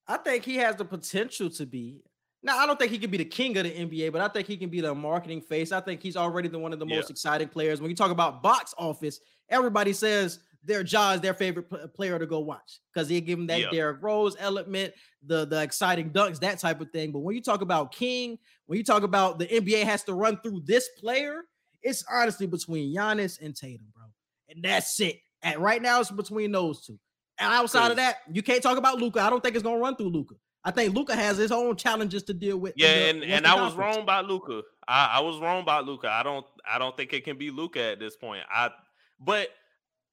I 0.09 0.21
think 0.21 0.43
he 0.43 0.57
has 0.57 0.75
the 0.75 0.83
potential 0.83 1.49
to 1.51 1.65
be. 1.65 2.03
Now, 2.43 2.57
I 2.57 2.65
don't 2.65 2.77
think 2.77 2.91
he 2.91 2.97
can 2.97 3.09
be 3.09 3.17
the 3.17 3.25
king 3.25 3.57
of 3.57 3.63
the 3.63 3.71
NBA, 3.71 4.11
but 4.11 4.19
I 4.19 4.27
think 4.27 4.45
he 4.45 4.57
can 4.57 4.69
be 4.69 4.81
the 4.81 4.93
marketing 4.93 5.39
face. 5.39 5.71
I 5.71 5.79
think 5.79 6.03
he's 6.03 6.17
already 6.17 6.49
the 6.49 6.59
one 6.59 6.73
of 6.73 6.79
the 6.79 6.85
most 6.85 7.09
exciting 7.09 7.47
players. 7.47 7.79
When 7.79 7.89
you 7.89 7.95
talk 7.95 8.11
about 8.11 8.43
box 8.43 8.75
office, 8.77 9.21
everybody 9.47 9.93
says 9.93 10.39
their 10.67 10.81
Ja 10.85 11.13
is 11.13 11.21
their 11.21 11.33
favorite 11.33 11.69
pl- 11.69 11.79
uh, 11.83 11.87
player 11.87 12.19
to 12.19 12.25
go 12.25 12.39
watch 12.39 12.79
because 12.93 13.07
they 13.07 13.21
give 13.21 13.39
him 13.39 13.47
that 13.47 13.59
Yeah. 13.59 13.69
Derrick 13.71 13.97
Rose 14.01 14.35
element, 14.39 14.93
the 15.25 15.45
the 15.45 15.61
exciting 15.61 16.11
dunks, 16.11 16.39
that 16.41 16.59
type 16.59 16.81
of 16.81 16.91
thing. 16.91 17.11
But 17.11 17.19
when 17.19 17.35
you 17.35 17.41
talk 17.41 17.61
about 17.61 17.91
king, 17.91 18.37
when 18.67 18.77
you 18.77 18.83
talk 18.83 19.03
about 19.03 19.39
the 19.39 19.47
NBA 19.47 19.83
has 19.83 20.03
to 20.03 20.13
run 20.13 20.39
through 20.41 20.61
this 20.65 20.89
player, 20.99 21.43
it's 21.81 22.03
honestly 22.11 22.47
between 22.47 22.95
Giannis 22.95 23.41
and 23.41 23.55
Tatum, 23.55 23.87
bro, 23.95 24.05
and 24.49 24.63
that's 24.63 24.99
it. 24.99 25.19
And 25.41 25.59
right 25.59 25.81
now, 25.81 25.99
it's 26.01 26.11
between 26.11 26.51
those 26.51 26.85
two. 26.85 26.99
And 27.39 27.53
outside 27.53 27.91
of 27.91 27.97
that, 27.97 28.17
you 28.31 28.41
can't 28.41 28.63
talk 28.63 28.77
about 28.77 28.97
Luka. 28.97 29.21
I 29.21 29.29
don't 29.29 29.41
think 29.41 29.55
it's 29.55 29.63
gonna 29.63 29.77
run 29.77 29.95
through 29.95 30.09
Luka. 30.09 30.35
I 30.63 30.71
think 30.71 30.93
Luka 30.93 31.15
has 31.15 31.37
his 31.37 31.51
own 31.51 31.77
challenges 31.77 32.23
to 32.23 32.33
deal 32.33 32.57
with. 32.57 32.73
Yeah, 32.75 32.93
the 32.93 33.09
and, 33.09 33.23
and 33.23 33.47
I 33.47 33.55
was 33.61 33.73
wrong 33.75 33.99
about 33.99 34.25
Luka. 34.25 34.63
I, 34.87 35.17
I 35.17 35.19
was 35.21 35.39
wrong 35.39 35.61
about 35.61 35.85
Luka. 35.85 36.09
I 36.09 36.23
don't 36.23 36.45
I 36.69 36.77
don't 36.77 36.97
think 36.97 37.13
it 37.13 37.23
can 37.23 37.37
be 37.37 37.51
Luka 37.51 37.81
at 37.81 37.99
this 37.99 38.17
point. 38.17 38.41
I 38.51 38.71
but 39.19 39.49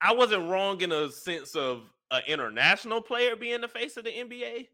I 0.04 0.12
wasn't 0.12 0.50
wrong 0.50 0.82
in 0.82 0.92
a 0.92 1.10
sense 1.10 1.56
of 1.56 1.84
an 2.10 2.22
international 2.28 3.00
player 3.00 3.36
being 3.36 3.62
the 3.62 3.68
face 3.68 3.96
of 3.96 4.04
the 4.04 4.10
NBA. 4.10 4.68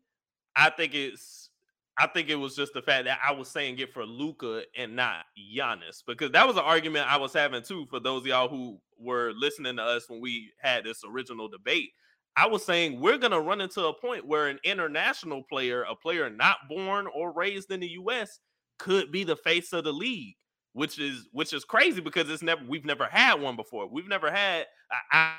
I 0.57 0.71
think 0.71 0.93
it's 0.93 1.51
I 1.97 2.09
think 2.09 2.31
it 2.31 2.35
was 2.35 2.57
just 2.57 2.73
the 2.73 2.83
fact 2.83 3.05
that 3.05 3.21
I 3.25 3.31
was 3.31 3.49
saying 3.49 3.79
it 3.79 3.93
for 3.93 4.05
Luka 4.05 4.63
and 4.77 4.97
not 4.97 5.27
Giannis 5.39 6.03
because 6.05 6.33
that 6.33 6.47
was 6.49 6.57
an 6.57 6.65
argument 6.65 7.13
I 7.13 7.17
was 7.17 7.33
having 7.33 7.63
too 7.63 7.87
for 7.89 8.01
those 8.01 8.23
of 8.23 8.27
y'all 8.27 8.49
who 8.49 8.81
were 8.99 9.33
listening 9.37 9.77
to 9.77 9.83
us 9.83 10.09
when 10.09 10.21
we 10.21 10.51
had 10.61 10.85
this 10.85 11.03
original 11.09 11.49
debate. 11.49 11.91
I 12.37 12.49
was 12.49 12.65
saying 12.65 13.01
we're 13.01 13.19
going 13.19 13.33
to 13.33 13.41
run 13.41 13.61
into 13.61 13.87
a 13.87 13.95
point 13.95 14.27
where 14.27 14.49
an 14.49 14.59
international 14.65 15.45
player, 15.49 15.83
a 15.83 15.95
player 15.95 16.29
not 16.29 16.57
born 16.69 17.07
or 17.15 17.33
raised 17.33 17.71
in 17.71 17.81
the 17.81 17.89
US, 17.89 18.41
could 18.79 19.13
be 19.13 19.23
the 19.23 19.37
face 19.37 19.73
of 19.73 19.85
the 19.85 19.93
league, 19.93 20.35
which 20.73 20.99
is 20.99 21.29
which 21.33 21.53
is 21.53 21.65
crazy 21.65 22.01
because 22.01 22.29
it's 22.31 22.43
never 22.43 22.63
we've 22.69 22.85
never 22.85 23.07
had 23.07 23.35
one 23.41 23.57
before. 23.57 23.87
We've 23.89 24.09
never 24.09 24.31
had 24.31 24.67
a 25.13 25.33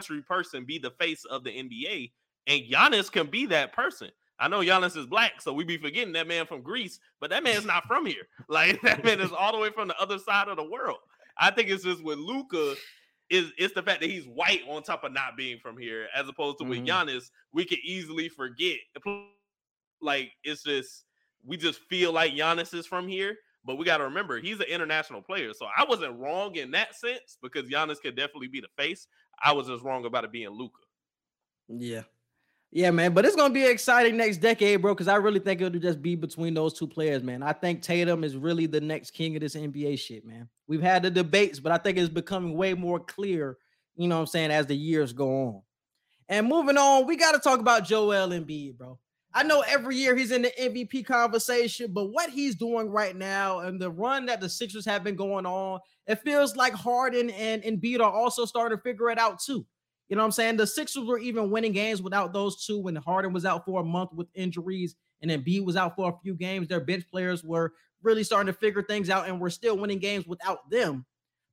country 0.00 0.22
person 0.22 0.64
be 0.64 0.78
the 0.78 0.90
face 0.92 1.24
of 1.24 1.44
the 1.44 1.50
NBA, 1.50 2.12
and 2.46 2.62
Giannis 2.70 3.10
can 3.10 3.26
be 3.28 3.46
that 3.46 3.72
person. 3.72 4.10
I 4.40 4.46
know 4.48 4.60
Giannis 4.60 4.96
is 4.96 5.06
black, 5.06 5.40
so 5.42 5.52
we 5.52 5.64
be 5.64 5.78
forgetting 5.78 6.12
that 6.12 6.28
man 6.28 6.46
from 6.46 6.62
Greece, 6.62 7.00
but 7.20 7.30
that 7.30 7.42
man's 7.42 7.66
not 7.66 7.84
from 7.86 8.06
here. 8.06 8.28
Like 8.48 8.80
that 8.82 9.04
man 9.04 9.20
is 9.20 9.32
all 9.32 9.52
the 9.52 9.58
way 9.58 9.70
from 9.70 9.88
the 9.88 9.98
other 10.00 10.18
side 10.18 10.48
of 10.48 10.56
the 10.56 10.64
world. 10.68 10.98
I 11.36 11.50
think 11.50 11.68
it's 11.70 11.84
just 11.84 12.02
with 12.04 12.18
Luka, 12.18 12.74
is 13.30 13.52
it's 13.58 13.74
the 13.74 13.82
fact 13.82 14.00
that 14.00 14.10
he's 14.10 14.26
white 14.26 14.62
on 14.68 14.82
top 14.82 15.04
of 15.04 15.12
not 15.12 15.36
being 15.36 15.58
from 15.58 15.76
here, 15.76 16.08
as 16.14 16.28
opposed 16.28 16.58
to 16.58 16.64
with 16.64 16.78
Mhm. 16.78 16.86
Giannis, 16.86 17.30
we 17.52 17.64
could 17.64 17.78
easily 17.80 18.28
forget. 18.28 18.78
Like 20.00 20.32
it's 20.44 20.62
just 20.62 21.04
we 21.44 21.56
just 21.56 21.80
feel 21.82 22.12
like 22.12 22.32
Giannis 22.32 22.72
is 22.74 22.86
from 22.86 23.08
here, 23.08 23.36
but 23.68 23.76
we 23.76 23.84
got 23.84 23.98
to 23.98 24.04
remember 24.04 24.40
he's 24.40 24.58
an 24.60 24.66
international 24.66 25.20
player. 25.20 25.52
So 25.52 25.66
I 25.66 25.84
wasn't 25.84 26.18
wrong 26.18 26.56
in 26.56 26.70
that 26.70 26.96
sense 26.96 27.36
because 27.42 27.68
Giannis 27.68 28.00
could 28.00 28.16
definitely 28.16 28.48
be 28.48 28.62
the 28.62 28.82
face. 28.82 29.06
I 29.44 29.52
was 29.52 29.66
just 29.66 29.84
wrong 29.84 30.06
about 30.06 30.24
it 30.24 30.32
being 30.32 30.48
Luka. 30.48 30.80
Yeah. 31.68 32.04
Yeah, 32.72 32.90
man. 32.92 33.12
But 33.12 33.26
it's 33.26 33.36
gonna 33.36 33.52
be 33.52 33.66
exciting 33.66 34.16
next 34.16 34.38
decade, 34.38 34.80
bro. 34.80 34.94
Because 34.94 35.06
I 35.06 35.16
really 35.16 35.38
think 35.38 35.60
it'll 35.60 35.78
just 35.78 36.00
be 36.00 36.16
between 36.16 36.54
those 36.54 36.72
two 36.72 36.86
players, 36.86 37.22
man. 37.22 37.42
I 37.42 37.52
think 37.52 37.82
Tatum 37.82 38.24
is 38.24 38.38
really 38.38 38.64
the 38.64 38.80
next 38.80 39.10
king 39.10 39.36
of 39.36 39.42
this 39.42 39.54
NBA 39.54 39.98
shit, 39.98 40.24
man. 40.24 40.48
We've 40.66 40.80
had 40.80 41.02
the 41.02 41.10
debates, 41.10 41.60
but 41.60 41.70
I 41.70 41.76
think 41.76 41.98
it's 41.98 42.08
becoming 42.08 42.56
way 42.56 42.72
more 42.72 42.98
clear, 42.98 43.58
you 43.96 44.08
know 44.08 44.14
what 44.14 44.22
I'm 44.22 44.26
saying, 44.28 44.50
as 44.50 44.64
the 44.64 44.76
years 44.76 45.12
go 45.12 45.46
on. 45.46 45.62
And 46.30 46.46
moving 46.46 46.78
on, 46.78 47.06
we 47.06 47.16
got 47.16 47.32
to 47.32 47.38
talk 47.38 47.60
about 47.60 47.84
Joel 47.84 48.30
Embiid, 48.30 48.78
bro. 48.78 48.98
I 49.34 49.42
know 49.42 49.62
every 49.66 49.96
year 49.96 50.16
he's 50.16 50.32
in 50.32 50.42
the 50.42 50.52
MVP 50.58 51.04
conversation, 51.04 51.92
but 51.92 52.06
what 52.06 52.30
he's 52.30 52.54
doing 52.54 52.90
right 52.90 53.14
now 53.14 53.60
and 53.60 53.80
the 53.80 53.90
run 53.90 54.26
that 54.26 54.40
the 54.40 54.48
Sixers 54.48 54.86
have 54.86 55.04
been 55.04 55.16
going 55.16 55.44
on, 55.44 55.80
it 56.06 56.22
feels 56.22 56.56
like 56.56 56.72
Harden 56.72 57.30
and 57.30 57.62
Embiid 57.62 58.00
are 58.00 58.10
also 58.10 58.46
starting 58.46 58.76
to 58.76 58.82
figure 58.82 59.10
it 59.10 59.18
out 59.18 59.38
too. 59.40 59.66
You 60.08 60.16
know 60.16 60.22
what 60.22 60.26
I'm 60.26 60.32
saying? 60.32 60.56
The 60.56 60.66
Sixers 60.66 61.04
were 61.04 61.18
even 61.18 61.50
winning 61.50 61.72
games 61.72 62.00
without 62.00 62.32
those 62.32 62.64
two 62.64 62.80
when 62.80 62.96
Harden 62.96 63.34
was 63.34 63.44
out 63.44 63.66
for 63.66 63.82
a 63.82 63.84
month 63.84 64.14
with 64.14 64.28
injuries 64.34 64.96
and 65.20 65.30
Embiid 65.30 65.64
was 65.64 65.76
out 65.76 65.94
for 65.96 66.08
a 66.10 66.18
few 66.22 66.34
games. 66.34 66.68
Their 66.68 66.80
bench 66.80 67.04
players 67.10 67.44
were 67.44 67.74
really 68.02 68.24
starting 68.24 68.52
to 68.52 68.58
figure 68.58 68.82
things 68.82 69.10
out 69.10 69.28
and 69.28 69.38
we're 69.38 69.50
still 69.50 69.76
winning 69.76 69.98
games 69.98 70.26
without 70.26 70.70
them. 70.70 71.04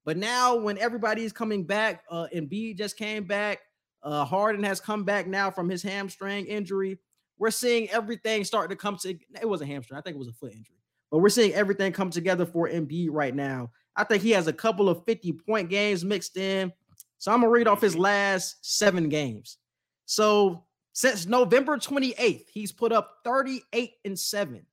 But 0.06 0.16
now 0.16 0.56
when 0.56 0.78
everybody's 0.78 1.34
coming 1.34 1.66
back, 1.66 2.04
uh 2.10 2.28
Embiid 2.34 2.78
just 2.78 2.98
came 2.98 3.26
back. 3.26 3.60
Uh 4.02 4.24
Harden 4.24 4.64
has 4.64 4.80
come 4.80 5.04
back 5.04 5.28
now 5.28 5.52
from 5.52 5.68
his 5.68 5.84
hamstring 5.84 6.46
injury 6.46 7.00
we're 7.38 7.52
seeing 7.52 7.90
everything 7.90 8.44
start 8.44 8.70
to 8.70 8.76
come 8.76 8.98
to 8.98 9.18
it 9.42 9.48
was 9.48 9.62
a 9.62 9.66
hamstring, 9.66 9.98
I 9.98 10.02
think 10.02 10.16
it 10.16 10.20
was 10.20 10.28
a 10.28 10.34
foot 10.34 10.54
injury, 10.54 10.78
but 11.12 11.20
we're 11.20 11.30
seeing 11.30 11.54
everything 11.54 11.92
come 11.92 12.10
together 12.10 12.46
for 12.46 12.70
Embiid 12.70 13.10
right 13.12 13.36
now. 13.36 13.72
I 13.96 14.04
think 14.04 14.24
he 14.24 14.32
has 14.32 14.48
a 14.48 14.54
couple 14.54 14.90
of 14.90 15.04
50 15.06 15.34
point 15.34 15.70
games 15.70 16.04
mixed 16.04 16.38
in. 16.38 16.72
So 17.18 17.32
I'm 17.32 17.42
gonna 17.42 17.52
read 17.52 17.68
off 17.68 17.82
his 17.82 17.94
mm-hmm. 17.94 18.04
last 18.04 18.58
seven 18.62 19.10
games. 19.10 19.58
So 20.06 20.66
since 20.94 21.26
November 21.26 21.78
28th, 21.78 22.46
he's 22.52 22.72
put 22.72 22.92
up 22.92 23.18
38 23.24 23.94
and 24.06 24.18
7, 24.18 24.66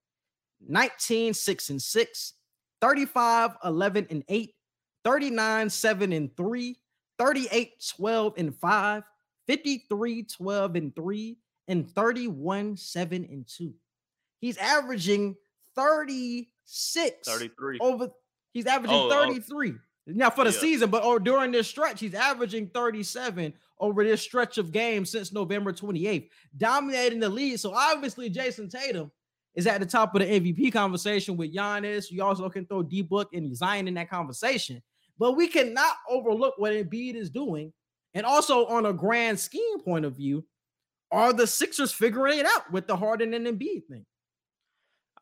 19, 0.69 1.35
6 1.35 1.71
and 1.71 1.83
6, 1.83 2.33
35, 2.81 3.51
11 3.65 4.07
and 4.11 4.25
8, 4.29 4.55
39, 5.05 5.71
7 5.71 6.13
and 6.13 6.37
3, 6.37 6.77
38, 7.19 7.71
12 7.97 8.35
and 8.37 8.57
5, 8.57 9.03
53, 9.47 10.23
12 10.23 10.77
and 10.77 10.95
3, 10.95 11.37
and 11.69 11.89
31, 11.91 12.77
7, 12.77 13.25
and 13.25 13.47
2. 13.47 13.73
He's 14.41 14.57
averaging 14.59 15.37
36 15.75 17.27
33 17.27 17.79
over 17.81 18.09
he's 18.53 18.67
averaging 18.67 18.97
Oh, 18.97 19.07
oh. 19.07 19.25
33 19.27 19.75
now 20.07 20.31
for 20.31 20.45
the 20.45 20.51
Yeah. 20.51 20.59
season, 20.59 20.91
but 20.91 21.05
or 21.05 21.21
during 21.21 21.53
this 21.53 21.69
stretch, 21.69 22.01
he's 22.01 22.15
averaging 22.15 22.69
37 22.71 23.55
over 23.79 24.03
this 24.05 24.21
stretch 24.21 24.59
of 24.59 24.73
games 24.73 25.11
since 25.11 25.33
November 25.33 25.73
28th, 25.73 26.29
dominating 26.57 27.21
the 27.21 27.29
lead. 27.29 27.61
So 27.61 27.73
obviously, 27.73 28.29
Jayson 28.29 28.69
Tatum 28.69 29.13
is 29.55 29.67
at 29.69 29.81
the 29.81 29.87
top 29.87 30.15
of 30.15 30.21
the 30.23 30.27
MVP 30.27 30.73
conversation 30.73 31.37
with 31.37 31.55
Giannis. 31.55 32.11
You 32.11 32.25
also 32.25 32.49
can 32.51 32.67
throw 32.67 32.83
D 32.83 33.03
Book 33.03 33.33
and 33.33 33.55
Zion 33.57 33.87
in 33.87 33.95
that 33.95 34.11
conversation, 34.11 34.83
but 35.19 35.33
we 35.37 35.47
cannot 35.47 35.95
overlook 36.09 36.55
what 36.59 36.73
Embiid 36.73 37.15
is 37.15 37.31
doing. 37.31 37.73
And 38.15 38.27
also, 38.27 38.67
on 38.67 38.87
a 38.87 38.93
grand 38.93 39.39
scheme 39.39 39.81
point 39.81 40.05
of 40.05 40.17
view, 40.17 40.45
are 41.13 41.33
the 41.33 41.47
Sixers 41.47 41.93
figuring 41.93 42.39
it 42.39 42.47
out 42.47 42.73
with 42.73 42.87
the 42.87 42.97
Harden 42.97 43.35
and 43.35 43.47
Embiid 43.47 43.85
thing? 43.87 44.07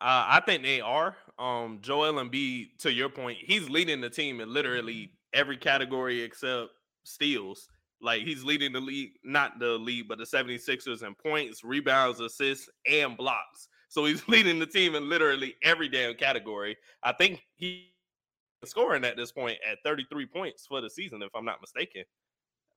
Uh, 0.01 0.24
I 0.28 0.41
think 0.47 0.62
they 0.62 0.80
are. 0.80 1.16
Um, 1.38 1.78
Joel 1.82 2.14
Embiid, 2.14 2.78
to 2.78 2.93
your 2.93 3.11
point, 3.11 3.36
he's 3.41 3.68
leading 3.68 4.01
the 4.01 4.09
team 4.09 4.41
in 4.41 4.53
literally 4.53 5.12
every 5.34 5.59
category 5.59 6.22
except 6.22 6.70
steals. 7.05 7.68
Like 8.01 8.22
he's 8.22 8.43
leading 8.43 8.72
the 8.72 8.80
league, 8.80 9.12
not 9.24 9.59
the 9.59 9.72
league, 9.72 10.09
but 10.09 10.16
the 10.16 10.24
76ers 10.24 11.03
in 11.03 11.14
points, 11.14 11.62
rebounds, 11.62 12.20
assists, 12.20 12.70
and 12.91 13.14
blocks. 13.16 13.68
So 13.88 14.07
he's 14.07 14.26
leading 14.28 14.59
the 14.59 14.66
team 14.66 14.95
in 14.95 15.09
literally 15.09 15.57
every 15.62 15.88
damn 15.88 16.14
category. 16.14 16.76
I 17.03 17.12
think 17.12 17.43
he's 17.57 17.82
scoring 18.64 19.05
at 19.05 19.16
this 19.16 19.32
point 19.32 19.59
at 19.70 19.78
33 19.84 20.26
points 20.26 20.66
for 20.66 20.80
the 20.80 20.88
season, 20.88 21.22
if 21.22 21.30
I'm 21.34 21.45
not 21.45 21.61
mistaken. 21.61 22.05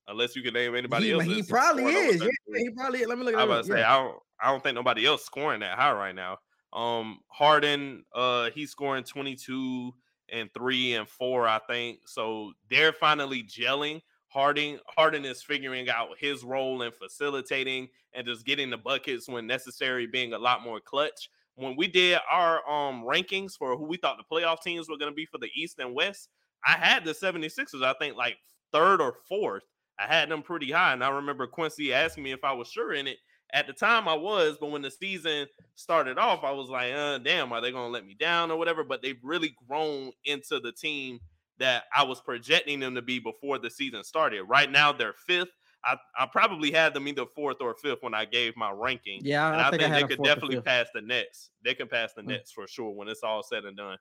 Unless 0.08 0.36
you 0.36 0.43
can 0.43 0.54
name 0.54 0.76
anybody 0.76 1.08
he, 1.08 1.12
else. 1.14 1.24
he 1.24 1.43
probably 1.43 1.86
is. 1.86 2.22
Yeah, 2.22 2.30
he 2.58 2.70
probably 2.72 2.99
is. 2.99 3.08
Let 3.08 3.18
me 3.18 3.24
look 3.24 3.36
I 3.36 3.45
was 3.45 3.68
about 3.68 3.76
to 3.76 3.80
say 3.80 3.84
I 3.84 3.97
don't 3.97 4.18
I 4.41 4.51
don't 4.51 4.62
think 4.62 4.76
nobody 4.76 5.06
else 5.06 5.24
scoring 5.24 5.62
that 5.62 5.78
high 5.78 5.93
right 5.93 6.16
now. 6.16 6.38
Um 6.74 7.20
Harden, 7.28 8.04
uh 8.14 8.49
he's 8.54 8.72
scoring 8.72 9.04
22 9.04 9.93
and 10.30 10.49
3 10.54 10.95
and 10.95 11.08
4, 11.08 11.47
I 11.47 11.60
think. 11.70 11.99
So 12.06 12.54
they're 12.70 12.93
finally 12.93 13.43
gelling. 13.43 14.01
Harden 14.28 14.80
Harden 14.88 15.26
is 15.26 15.43
figuring 15.43 15.89
out 15.89 16.10
his 16.18 16.43
role 16.43 16.82
in 16.82 16.91
facilitating 16.91 17.88
and 18.14 18.26
just 18.26 18.45
getting 18.45 18.70
the 18.70 18.78
buckets 18.78 19.30
when 19.30 19.47
necessary, 19.47 20.08
being 20.08 20.34
a 20.34 20.39
lot 20.39 20.64
more 20.64 20.80
clutch. 20.80 21.30
When 21.56 21.76
we 21.76 21.88
did 21.88 22.20
our 22.30 22.68
um 22.70 23.04
rankings 23.04 23.54
for 23.54 23.78
who 23.78 23.86
we 23.86 23.97
thought 23.97 24.18
the 24.18 24.36
playoff 24.36 24.62
teams 24.62 24.89
were 24.89 24.97
going 24.97 25.12
to 25.12 25.16
be 25.16 25.26
for 25.26 25.38
the 25.38 25.51
East 25.56 25.80
and 25.80 25.93
West, 25.93 26.30
I 26.66 26.72
had 26.72 27.06
the 27.06 27.12
76ers, 27.12 27.84
I 27.84 27.93
think 27.93 28.18
like 28.18 28.38
third 28.72 29.01
or 29.01 29.14
fourth. 29.30 29.64
I 30.00 30.06
had 30.06 30.30
them 30.30 30.41
pretty 30.41 30.72
high. 30.72 30.94
And 30.94 31.04
I 31.04 31.10
remember 31.10 31.48
Quincy 31.48 31.94
asking 31.94 32.24
me 32.24 32.32
if 32.32 32.44
I 32.44 32.54
was 32.54 32.68
sure 32.68 32.94
in 32.94 33.08
it. 33.08 33.18
At 33.54 33.68
the 33.68 33.74
time, 33.74 34.08
I 34.08 34.16
was, 34.16 34.58
but 34.60 34.72
when 34.72 34.82
the 34.82 34.89
season 34.89 35.46
started 35.76 36.18
off, 36.18 36.44
I 36.44 36.50
was 36.52 36.70
like, 36.70 36.91
uh, 36.91 37.20
damn, 37.20 37.54
are 37.54 37.62
they 37.62 37.72
going 37.72 37.86
to 37.86 37.91
let 37.91 38.06
me 38.06 38.16
down 38.20 38.50
or 38.50 38.58
whatever? 38.58 38.84
But 38.84 39.04
they've 39.04 39.20
really 39.22 39.56
grown 39.68 40.12
into 40.26 40.60
the 40.60 40.72
team 40.72 41.20
that 41.60 41.84
I 41.96 42.04
was 42.04 42.20
projecting 42.20 42.80
them 42.80 42.96
to 42.96 43.04
be 43.04 43.20
before 43.20 43.60
the 43.60 43.70
season 43.70 44.04
started. 44.04 44.44
Right 44.46 44.72
now, 44.72 44.91
they're 44.91 45.14
fifth. 45.28 45.50
I, 45.86 45.98
I 46.18 46.26
probably 46.26 46.72
had 46.72 46.96
them 46.96 47.08
either 47.08 47.26
fourth 47.36 47.58
or 47.60 47.76
fifth 47.76 48.00
when 48.02 48.16
I 48.16 48.26
gave 48.26 48.58
my 48.58 48.72
ranking. 48.72 49.20
Yeah, 49.24 49.52
and 49.52 49.62
I, 49.62 49.68
I, 49.68 49.70
think, 49.70 49.82
think, 49.84 49.94
I 49.94 50.02
they 50.02 50.08
could 50.08 50.24
definitely 50.24 50.62
pass 50.62 50.88
the 50.94 51.02
Nets. 51.02 51.52
They 51.64 51.76
can 51.76 51.88
pass 51.88 52.14
the 52.14 52.24
Mm. 52.24 52.30
Nets 52.30 52.52
for 52.52 52.66
sure 52.68 52.89
when 52.89 53.08
it's 53.08 53.22
all 53.22 53.44
said 53.44 53.66
and 53.66 53.78
done. 53.78 53.98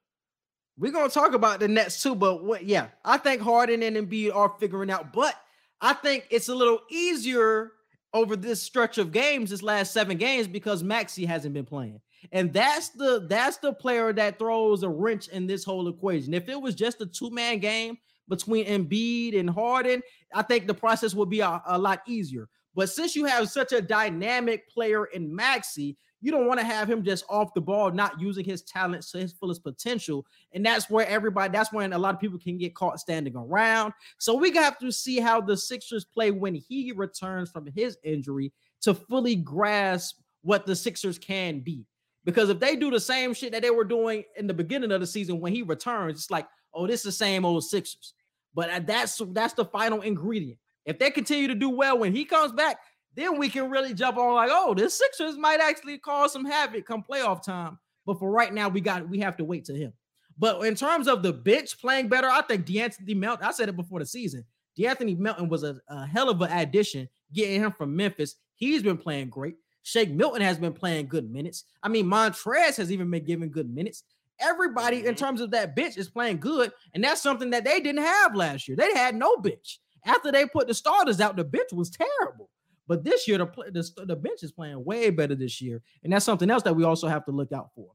We're 0.79 0.93
gonna 0.93 1.11
talk 1.11 1.35
about 1.35 1.61
the 1.61 1.69
Nets 1.69 2.03
too, 2.03 2.15
but 2.15 2.43
what? 2.43 2.65
Yeah, 2.65 2.87
I 3.05 3.19
think 3.19 3.43
Harden 3.43 3.83
and 3.83 3.97
Embiid 3.97 4.35
are 4.35 4.55
figuring 4.59 4.91
out, 4.91 5.13
but 5.13 5.35
I 5.83 5.93
think 5.95 6.29
it's 6.31 6.49
a 6.49 6.55
little 6.55 6.81
easier 6.89 7.73
over 8.15 8.37
this 8.37 8.63
stretch 8.63 8.99
of 8.99 9.11
games, 9.11 9.51
this 9.51 9.63
last 9.63 9.93
seven 9.93 10.17
games, 10.17 10.47
because 10.47 10.83
Maxey 10.83 11.25
hasn't 11.25 11.55
been 11.55 11.65
playing, 11.65 12.01
and 12.31 12.53
that's 12.53 12.91
the 12.91 13.27
that's 13.29 13.57
the 13.59 13.73
player 13.73 14.13
that 14.13 14.39
throws 14.39 14.85
a 14.85 14.89
wrench 14.89 15.29
in 15.29 15.47
this 15.47 15.65
whole 15.65 15.89
equation. 15.89 16.35
If 16.35 16.49
it 16.49 16.61
was 16.61 16.75
just 16.75 17.01
a 17.01 17.07
two 17.07 17.31
man 17.31 17.59
game 17.59 17.99
between 18.29 18.67
Embiid 18.67 19.39
and 19.39 19.51
Harden, 19.51 20.03
I 20.33 20.43
think 20.43 20.67
the 20.67 20.75
process 20.75 21.15
would 21.15 21.29
be 21.29 21.41
a, 21.41 21.61
a 21.67 21.79
lot 21.79 22.03
easier. 22.07 22.49
But 22.75 22.89
since 22.89 23.17
you 23.17 23.25
have 23.27 23.51
such 23.51 23.73
a 23.73 23.83
dynamic 23.83 24.71
player 24.71 25.07
in 25.07 25.35
Maxey, 25.35 25.99
you 26.23 26.31
don't 26.31 26.47
want 26.47 26.61
to 26.61 26.65
have 26.65 26.89
him 26.89 27.03
just 27.03 27.25
off 27.29 27.53
the 27.53 27.61
ball, 27.61 27.91
not 27.91 28.21
using 28.21 28.45
his 28.45 28.63
talents 28.63 29.11
to 29.11 29.19
his 29.19 29.33
fullest 29.33 29.63
potential. 29.63 30.25
And 30.53 30.65
that's 30.65 30.89
where 30.89 31.07
everybody, 31.07 31.53
that's 31.53 31.73
when 31.73 31.93
a 31.93 31.99
lot 31.99 32.15
of 32.15 32.21
people 32.21 32.39
can 32.39 32.57
get 32.57 32.75
caught 32.75 33.01
standing 33.01 33.37
around. 33.37 33.93
So 34.19 34.35
we 34.35 34.55
have 34.55 34.79
to 34.79 34.93
see 34.93 35.19
how 35.19 35.41
the 35.41 35.57
Sixers 35.57 36.05
play 36.05 36.31
when 36.31 36.55
he 36.55 36.93
returns 36.93 37.51
from 37.51 37.67
his 37.67 37.99
injury 38.05 38.53
to 38.83 38.95
fully 38.95 39.35
grasp 39.35 40.21
what 40.43 40.65
the 40.65 40.77
Sixers 40.77 41.19
can 41.19 41.59
be. 41.61 41.85
Because 42.25 42.51
if 42.51 42.61
they 42.61 42.77
do 42.77 42.91
the 42.91 43.01
same 43.01 43.35
shit 43.35 43.51
that 43.51 43.63
they 43.63 43.71
were 43.71 43.85
doing 43.85 44.23
in 44.37 44.47
the 44.47 44.55
beginning 44.55 44.93
of 44.93 45.01
the 45.01 45.07
season 45.07 45.41
when 45.41 45.53
he 45.53 45.63
returns, 45.63 46.19
it's 46.19 46.31
like, 46.31 46.47
oh, 46.73 46.87
this 46.87 47.01
is 47.01 47.05
the 47.05 47.13
same 47.13 47.45
old 47.45 47.65
Sixers. 47.65 48.15
But 48.55 48.71
uh, 48.71 48.81
that's 48.85 49.21
that's 49.33 49.55
the 49.55 49.65
final 49.65 50.03
ingredient. 50.03 50.59
If 50.85 50.99
they 50.99 51.11
continue 51.11 51.49
to 51.49 51.55
do 51.55 51.71
well 51.71 51.99
when 51.99 52.15
he 52.15 52.25
comes 52.25 52.53
back, 52.53 52.79
then 53.15 53.39
we 53.39 53.49
can 53.49 53.71
really 53.71 53.95
jump 53.95 54.17
on 54.17 54.35
like, 54.35 54.51
oh, 54.53 54.75
the 54.75 54.89
Sixers 54.89 55.37
might 55.37 55.61
actually 55.61 55.99
cause 55.99 56.33
some 56.33 56.45
havoc 56.45 56.87
come 56.87 57.03
playoff 57.09 57.43
time. 57.43 57.79
But 58.07 58.19
for 58.19 58.31
right 58.31 58.53
now, 58.53 58.69
we 58.69 58.81
got 58.81 59.09
we 59.09 59.19
have 59.21 59.37
to 59.37 59.45
wait 59.45 59.65
to 59.67 59.75
him. 59.75 59.93
But 60.39 60.65
in 60.65 60.75
terms 60.75 61.09
of 61.09 61.23
the 61.23 61.33
bench 61.33 61.79
playing 61.81 62.09
better, 62.09 62.29
I 62.29 62.43
think 62.43 62.67
De'Anthony 62.67 63.15
Melton. 63.15 63.47
I 63.47 63.53
said 63.53 63.69
it 63.69 63.77
before 63.77 64.01
the 64.01 64.07
season. 64.07 64.45
De'Anthony 64.79 65.17
Melton 65.19 65.49
was 65.49 65.63
a, 65.63 65.77
a 65.89 66.07
hell 66.07 66.31
of 66.31 66.41
an 66.41 66.51
addition 66.51 67.09
getting 67.33 67.61
him 67.61 67.73
from 67.73 67.95
Memphis. 67.95 68.37
He's 68.55 68.83
been 68.83 68.97
playing 68.97 69.29
great. 69.29 69.57
Shake 69.83 70.11
Milton 70.11 70.43
has 70.43 70.59
been 70.59 70.73
playing 70.73 71.09
good 71.09 71.31
minutes. 71.31 71.65
I 71.83 71.89
mean, 71.89 72.07
Montrez 72.07 72.77
has 72.77 72.91
even 72.93 73.11
been 73.11 73.25
giving 73.25 73.51
good 73.51 73.69
minutes. 73.69 74.05
Everybody, 74.41 75.07
in 75.07 75.15
Mhm. 75.15 75.19
terms 75.19 75.41
of 75.41 75.51
that 75.51 75.77
bench, 75.77 75.97
is 75.97 76.09
playing 76.09 76.41
good, 76.41 76.73
and 76.95 77.05
that's 77.05 77.21
something 77.21 77.51
that 77.51 77.65
they 77.65 77.81
didn't 77.81 78.03
have 78.03 78.35
last 78.35 78.67
year. 78.67 78.77
They 78.77 78.93
had 78.95 79.15
no 79.15 79.37
bench. 79.37 79.81
After 80.05 80.33
they 80.33 80.47
put 80.47 80.67
the 80.67 80.75
starters 80.75 81.21
out, 81.21 81.37
the 81.37 81.45
bench 81.45 81.73
was 81.73 81.91
terrible. 81.91 82.49
But 82.93 83.05
this 83.05 83.27
year, 83.27 83.39
the, 83.39 83.47
the, 83.73 84.05
the 84.05 84.15
bench 84.15 84.43
is 84.43 84.53
playing 84.53 84.85
way 84.85 85.09
better 85.09 85.35
this 85.35 85.63
year. 85.63 85.81
And 86.05 86.13
that's 86.13 86.27
something 86.27 86.51
else 86.51 86.63
that 86.65 86.77
we 86.77 86.85
also 86.85 87.09
have 87.09 87.25
to 87.25 87.31
look 87.31 87.51
out 87.51 87.71
for. 87.75 87.89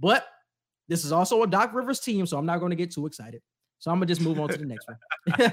But 0.00 0.26
this 0.88 1.04
is 1.04 1.12
also 1.12 1.44
a 1.44 1.46
Doc 1.46 1.72
Rivers 1.72 2.00
team, 2.00 2.26
so 2.26 2.36
I'm 2.36 2.46
not 2.46 2.58
going 2.58 2.70
to 2.70 2.76
get 2.76 2.90
too 2.90 3.06
excited. 3.06 3.42
So 3.78 3.92
I'm 3.92 3.98
going 3.98 4.08
to 4.08 4.12
just 4.12 4.26
move 4.26 4.40
on 4.40 4.48
to 4.48 4.58
the 4.58 4.64
next 4.64 4.88
one. 4.88 5.52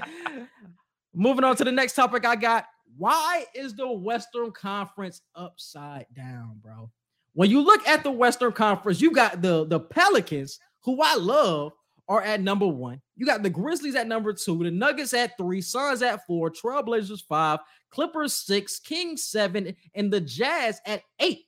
Moving 1.14 1.44
on 1.44 1.54
to 1.54 1.62
the 1.62 1.70
next 1.70 1.92
topic 1.92 2.26
I 2.26 2.34
got. 2.34 2.64
Why 2.96 3.44
is 3.54 3.76
the 3.76 3.88
Western 3.88 4.50
Conference 4.50 5.22
upside 5.36 6.06
down, 6.16 6.58
bro? 6.60 6.90
When 7.34 7.50
you 7.50 7.60
look 7.60 7.86
at 7.86 8.02
the 8.02 8.10
Western 8.10 8.50
Conference, 8.50 9.00
you 9.00 9.12
got 9.12 9.42
the, 9.42 9.64
the 9.64 9.78
Pelicans, 9.78 10.58
who 10.82 11.00
I 11.00 11.14
love, 11.14 11.70
are 12.08 12.22
at 12.22 12.40
number 12.40 12.66
one. 12.66 13.00
You 13.16 13.26
got 13.26 13.42
the 13.42 13.50
Grizzlies 13.50 13.94
at 13.94 14.06
number 14.08 14.32
two, 14.32 14.62
the 14.64 14.70
Nuggets 14.70 15.12
at 15.12 15.36
three, 15.36 15.60
Suns 15.60 16.02
at 16.02 16.26
four, 16.26 16.50
Trailblazers 16.50 17.22
five, 17.28 17.60
Clippers 17.90 18.32
six, 18.32 18.78
Kings 18.78 19.24
seven, 19.24 19.76
and 19.94 20.12
the 20.12 20.20
Jazz 20.20 20.80
at 20.86 21.02
eight. 21.20 21.44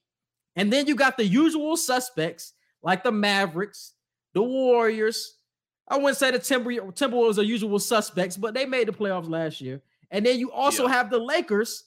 And 0.56 0.72
then 0.72 0.86
you 0.86 0.94
got 0.94 1.16
the 1.16 1.24
usual 1.24 1.76
suspects 1.76 2.52
like 2.82 3.02
the 3.02 3.12
Mavericks, 3.12 3.94
the 4.34 4.42
Warriors. 4.42 5.36
I 5.88 5.96
wouldn't 5.96 6.18
say 6.18 6.30
the 6.30 6.38
Timber 6.38 6.72
Timberwolves 6.72 7.38
are 7.38 7.42
usual 7.42 7.78
suspects, 7.78 8.36
but 8.36 8.54
they 8.54 8.66
made 8.66 8.88
the 8.88 8.92
playoffs 8.92 9.28
last 9.28 9.60
year. 9.60 9.82
And 10.10 10.24
then 10.26 10.38
you 10.38 10.52
also 10.52 10.84
Yeah. 10.86 10.92
have 10.92 11.10
the 11.10 11.18
Lakers 11.18 11.84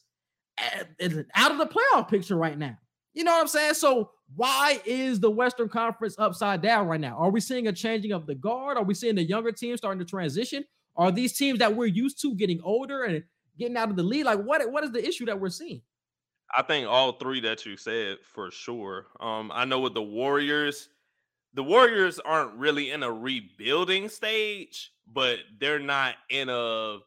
at- 0.58 0.90
at- 1.00 1.26
out 1.36 1.52
of 1.52 1.58
the 1.58 1.68
playoff 1.68 2.10
picture 2.10 2.36
right 2.36 2.58
now. 2.58 2.78
You 3.14 3.24
know 3.24 3.32
what 3.32 3.42
I'm 3.42 3.48
saying? 3.48 3.76
So 3.76 4.12
why 4.36 4.82
is 4.86 5.20
the 5.20 5.30
Western 5.30 5.70
Conference 5.70 6.16
upside 6.18 6.62
down 6.62 6.88
right 6.88 7.00
now? 7.00 7.18
Are 7.18 7.30
we 7.30 7.40
seeing 7.40 7.68
a 7.68 7.74
changing 7.74 8.12
of 8.12 8.26
the 8.26 8.36
guard? 8.36 8.78
Are 8.78 8.84
we 8.84 8.94
seeing 8.94 9.16
the 9.16 9.24
younger 9.24 9.52
teams 9.52 9.80
starting 9.80 10.00
to 10.00 10.06
transition? 10.06 10.64
Are 10.96 11.12
these 11.12 11.38
teams 11.38 11.60
that 11.60 11.76
we're 11.76 11.88
used 11.88 12.22
to 12.22 12.36
getting 12.36 12.62
older 12.64 13.04
and 13.04 13.24
getting 13.58 13.78
out 13.78 13.90
of 13.90 13.96
the 13.96 14.04
lead? 14.04 14.26
Like 14.26 14.42
what 14.42 14.70
what 14.72 14.84
is 14.84 14.92
the 14.92 15.06
issue 15.06 15.26
that 15.26 15.40
we're 15.40 15.50
seeing? 15.50 15.82
I 16.56 16.62
think 16.62 16.88
all 16.88 17.14
three 17.14 17.42
that 17.42 17.66
you 17.66 17.78
said 17.78 18.18
for 18.24 18.52
sure. 18.52 19.08
Um, 19.20 19.52
I 19.54 19.66
know 19.66 19.80
with 19.80 19.96
the 19.96 20.04
Warriors, 20.04 20.90
the 21.54 21.64
Warriors 21.64 22.20
aren't 22.20 22.54
really 22.56 22.92
in 22.92 23.04
a 23.04 23.12
rebuilding 23.12 24.08
stage, 24.10 24.92
but 25.12 25.40
they're 25.60 25.80
not 25.80 26.16
in 26.30 26.50
a 26.50 27.00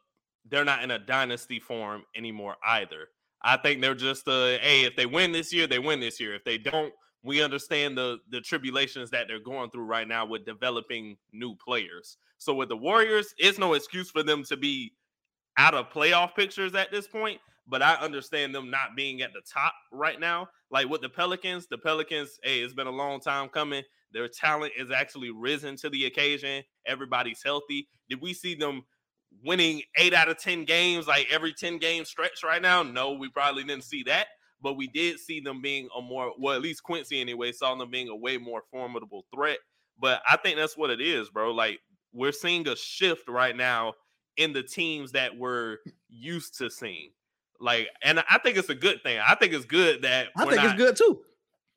they're 0.49 0.65
not 0.65 0.83
in 0.83 0.91
a 0.91 0.99
dynasty 0.99 1.59
form 1.59 2.05
anymore 2.17 2.57
either. 2.67 3.09
I 3.43 3.57
think 3.57 3.81
they're 3.81 3.95
just 3.95 4.27
a 4.27 4.59
hey, 4.61 4.85
if 4.85 4.97
they 4.97 5.07
win 5.07 5.33
this 5.33 5.53
year, 5.53 5.67
they 5.67 5.79
win 5.79 6.01
this 6.01 6.19
year. 6.19 6.35
If 6.35 6.45
they 6.45 6.59
don't, 6.59 6.93
we 7.23 7.43
understand 7.43 7.97
the 7.97 8.19
the 8.31 8.41
tribulations 8.41 9.11
that 9.11 9.27
they're 9.29 9.41
going 9.41 9.71
through 9.71 9.85
right 9.85 10.07
now 10.07 10.27
with 10.27 10.45
developing 10.45 11.17
new 11.33 11.55
players. 11.57 12.19
So 12.39 12.55
with 12.55 12.69
the 12.69 12.77
Warriors, 12.77 13.35
it's 13.39 13.59
no 13.59 13.75
excuse 13.75 14.11
for 14.11 14.23
them 14.23 14.45
to 14.45 14.57
be 14.57 14.93
out 15.59 15.75
of 15.75 15.91
playoff 15.91 16.35
pictures 16.35 16.75
at 16.75 16.91
this 16.91 17.09
point 17.09 17.41
but 17.69 17.83
I 17.83 17.95
understand 17.97 18.55
them 18.55 18.71
not 18.71 18.97
being 18.97 19.23
at 19.23 19.33
the 19.33 19.41
top 19.41 19.75
right 19.93 20.21
now. 20.21 20.49
Like 20.71 20.89
with 20.89 21.01
the 21.01 21.09
Pelicans, 21.09 21.67
the 21.67 21.79
Pelicans, 21.79 22.39
hey, 22.43 22.61
it's 22.61 22.75
been 22.75 22.87
a 22.87 22.93
long 22.93 23.21
time 23.21 23.49
coming. 23.49 23.83
Their 24.13 24.29
talent 24.29 24.73
is 24.79 24.91
actually 24.91 25.31
risen 25.31 25.77
to 25.79 25.91
the 25.91 26.07
occasion. 26.07 26.63
Everybody's 26.87 27.43
healthy. 27.45 27.89
Did 28.09 28.21
we 28.21 28.35
see 28.35 28.55
them 28.55 28.83
winning 29.45 29.83
eight 29.99 30.15
out 30.15 30.29
of 30.29 30.39
10 30.39 30.65
games, 30.65 31.07
like 31.07 31.27
every 31.31 31.53
10 31.53 31.79
game 31.79 32.05
stretch 32.05 32.45
right 32.45 32.63
now? 32.63 32.83
No, 32.83 33.13
we 33.13 33.29
probably 33.29 33.65
didn't 33.65 33.85
see 33.85 34.05
that. 34.05 34.29
But 34.63 34.75
we 34.75 34.87
did 34.87 35.21
see 35.21 35.41
them 35.41 35.61
being 35.61 35.89
a 35.97 36.01
more, 36.01 36.33
well, 36.39 36.55
at 36.55 36.63
least 36.63 36.83
Quincy 36.83 37.21
anyway, 37.21 37.53
saw 37.53 37.75
them 37.75 37.91
being 37.91 38.09
a 38.09 38.17
way 38.17 38.39
more 38.39 38.63
formidable 38.71 39.27
threat. 39.35 39.59
But 40.01 40.23
I 40.29 40.37
think 40.37 40.57
that's 40.57 40.77
what 40.77 40.91
it 40.91 41.01
is, 41.01 41.31
bro. 41.31 41.53
Like 41.53 41.81
we're 42.13 42.33
seeing 42.33 42.67
a 42.69 42.77
shift 42.77 43.29
right 43.29 43.55
now 43.55 43.95
in 44.37 44.53
the 44.53 44.63
teams 44.63 45.13
that 45.13 45.37
we're 45.37 45.79
used 46.09 46.59
to 46.59 46.71
seeing. 46.71 47.11
Like, 47.61 47.89
and 48.03 48.23
I 48.29 48.39
think 48.39 48.57
it's 48.57 48.69
a 48.69 48.75
good 48.75 49.03
thing. 49.03 49.19
I 49.27 49.35
think 49.35 49.53
it's 49.53 49.65
good 49.65 50.03
that 50.03 50.29
I 50.37 50.45
think 50.45 50.57
not, 50.57 50.67
it's 50.67 50.75
good 50.75 50.97
too. 50.97 51.21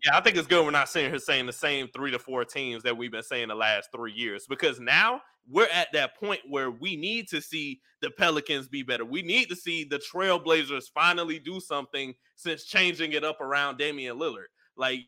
Yeah, 0.05 0.17
I 0.17 0.21
think 0.21 0.37
it's 0.37 0.47
good 0.47 0.63
we're 0.63 0.71
not 0.71 0.87
sitting 0.87 1.09
here 1.09 1.19
saying 1.19 1.45
the 1.45 1.53
same 1.53 1.89
three 1.93 2.11
to 2.11 2.19
four 2.19 2.45
teams 2.45 2.83
that 2.83 2.95
we've 2.95 3.11
been 3.11 3.23
saying 3.23 3.49
the 3.49 3.55
last 3.55 3.89
three 3.93 4.13
years 4.13 4.45
because 4.47 4.79
now 4.79 5.21
we're 5.49 5.67
at 5.73 5.89
that 5.93 6.15
point 6.17 6.39
where 6.47 6.71
we 6.71 6.95
need 6.95 7.27
to 7.29 7.41
see 7.41 7.81
the 8.01 8.09
Pelicans 8.11 8.67
be 8.67 8.83
better. 8.83 9.03
We 9.03 9.21
need 9.21 9.49
to 9.49 9.55
see 9.55 9.83
the 9.83 9.99
Trailblazers 9.99 10.85
finally 10.93 11.39
do 11.39 11.59
something 11.59 12.13
since 12.35 12.63
changing 12.63 13.11
it 13.11 13.23
up 13.25 13.41
around 13.41 13.77
Damian 13.77 14.17
Lillard. 14.17 14.47
Like, 14.77 15.01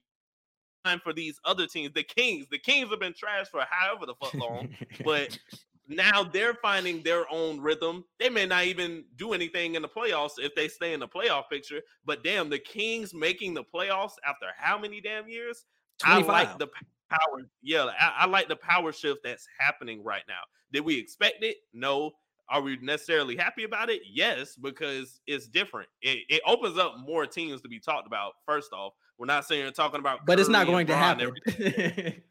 time 0.84 1.00
for 1.04 1.14
these 1.14 1.39
other 1.46 1.68
teams, 1.68 1.94
the 1.94 2.04
Kings. 2.04 2.48
The 2.50 2.60
Kings 2.60 2.89
have 2.89 3.00
been 3.00 3.14
trash 3.14 3.48
for 3.48 3.64
however 3.70 4.06
the 4.06 4.16
fuck 4.16 4.34
long, 4.34 4.70
but 5.06 5.38
now 5.88 6.24
they're 6.24 6.54
finding 6.56 7.04
their 7.04 7.26
own 7.32 7.60
rhythm. 7.60 8.06
They 8.20 8.30
may 8.30 8.46
not 8.46 8.66
even 8.66 9.04
do 9.18 9.34
anything 9.34 9.76
in 9.76 9.82
the 9.82 9.88
playoffs 9.88 10.34
if 10.38 10.56
they 10.56 10.68
stay 10.68 10.94
in 10.94 11.00
the 11.00 11.08
playoff 11.08 11.44
picture. 11.50 11.82
But 12.06 12.24
damn, 12.24 12.50
the 12.50 12.60
Kings 12.60 13.14
making 13.14 13.54
the 13.54 13.64
playoffs 13.64 14.14
after 14.26 14.48
how 14.58 14.78
many 14.78 15.02
damn 15.02 15.28
years? 15.28 15.66
25. 16.00 16.30
I 16.30 16.34
like 16.34 16.60
the 16.60 16.68
power. 17.10 17.42
Yeah, 17.62 17.90
I, 18.00 18.14
I 18.20 18.26
like 18.28 18.48
the 18.48 18.56
power 18.56 18.92
shift 18.92 19.20
that's 19.24 19.48
happening 19.60 20.04
right 20.04 20.24
now. 20.28 20.42
Did 20.72 20.82
we 20.82 20.98
expect 20.98 21.44
it? 21.44 21.58
No. 21.74 22.12
Are 22.50 22.62
we 22.62 22.78
necessarily 22.82 23.38
happy 23.38 23.64
about 23.64 23.90
it? 23.90 24.02
Yes, 24.12 24.58
because 24.58 25.22
it's 25.26 25.48
different. 25.48 25.88
It, 26.02 26.20
it 26.28 26.42
opens 26.46 26.78
up 26.78 26.96
more 27.00 27.26
teams 27.26 27.62
to 27.62 27.70
be 27.70 27.80
talked 27.80 28.08
about. 28.08 28.34
First 28.46 28.74
off, 28.74 28.92
we're 29.18 29.26
not 29.26 29.46
saying 29.46 29.72
talking 29.72 30.00
about, 30.02 30.26
but 30.26 30.34
Curry 30.34 30.42
it's 30.42 30.50
not 30.50 30.68
going 30.68 30.88
to 30.88 30.96
happen. 30.96 31.34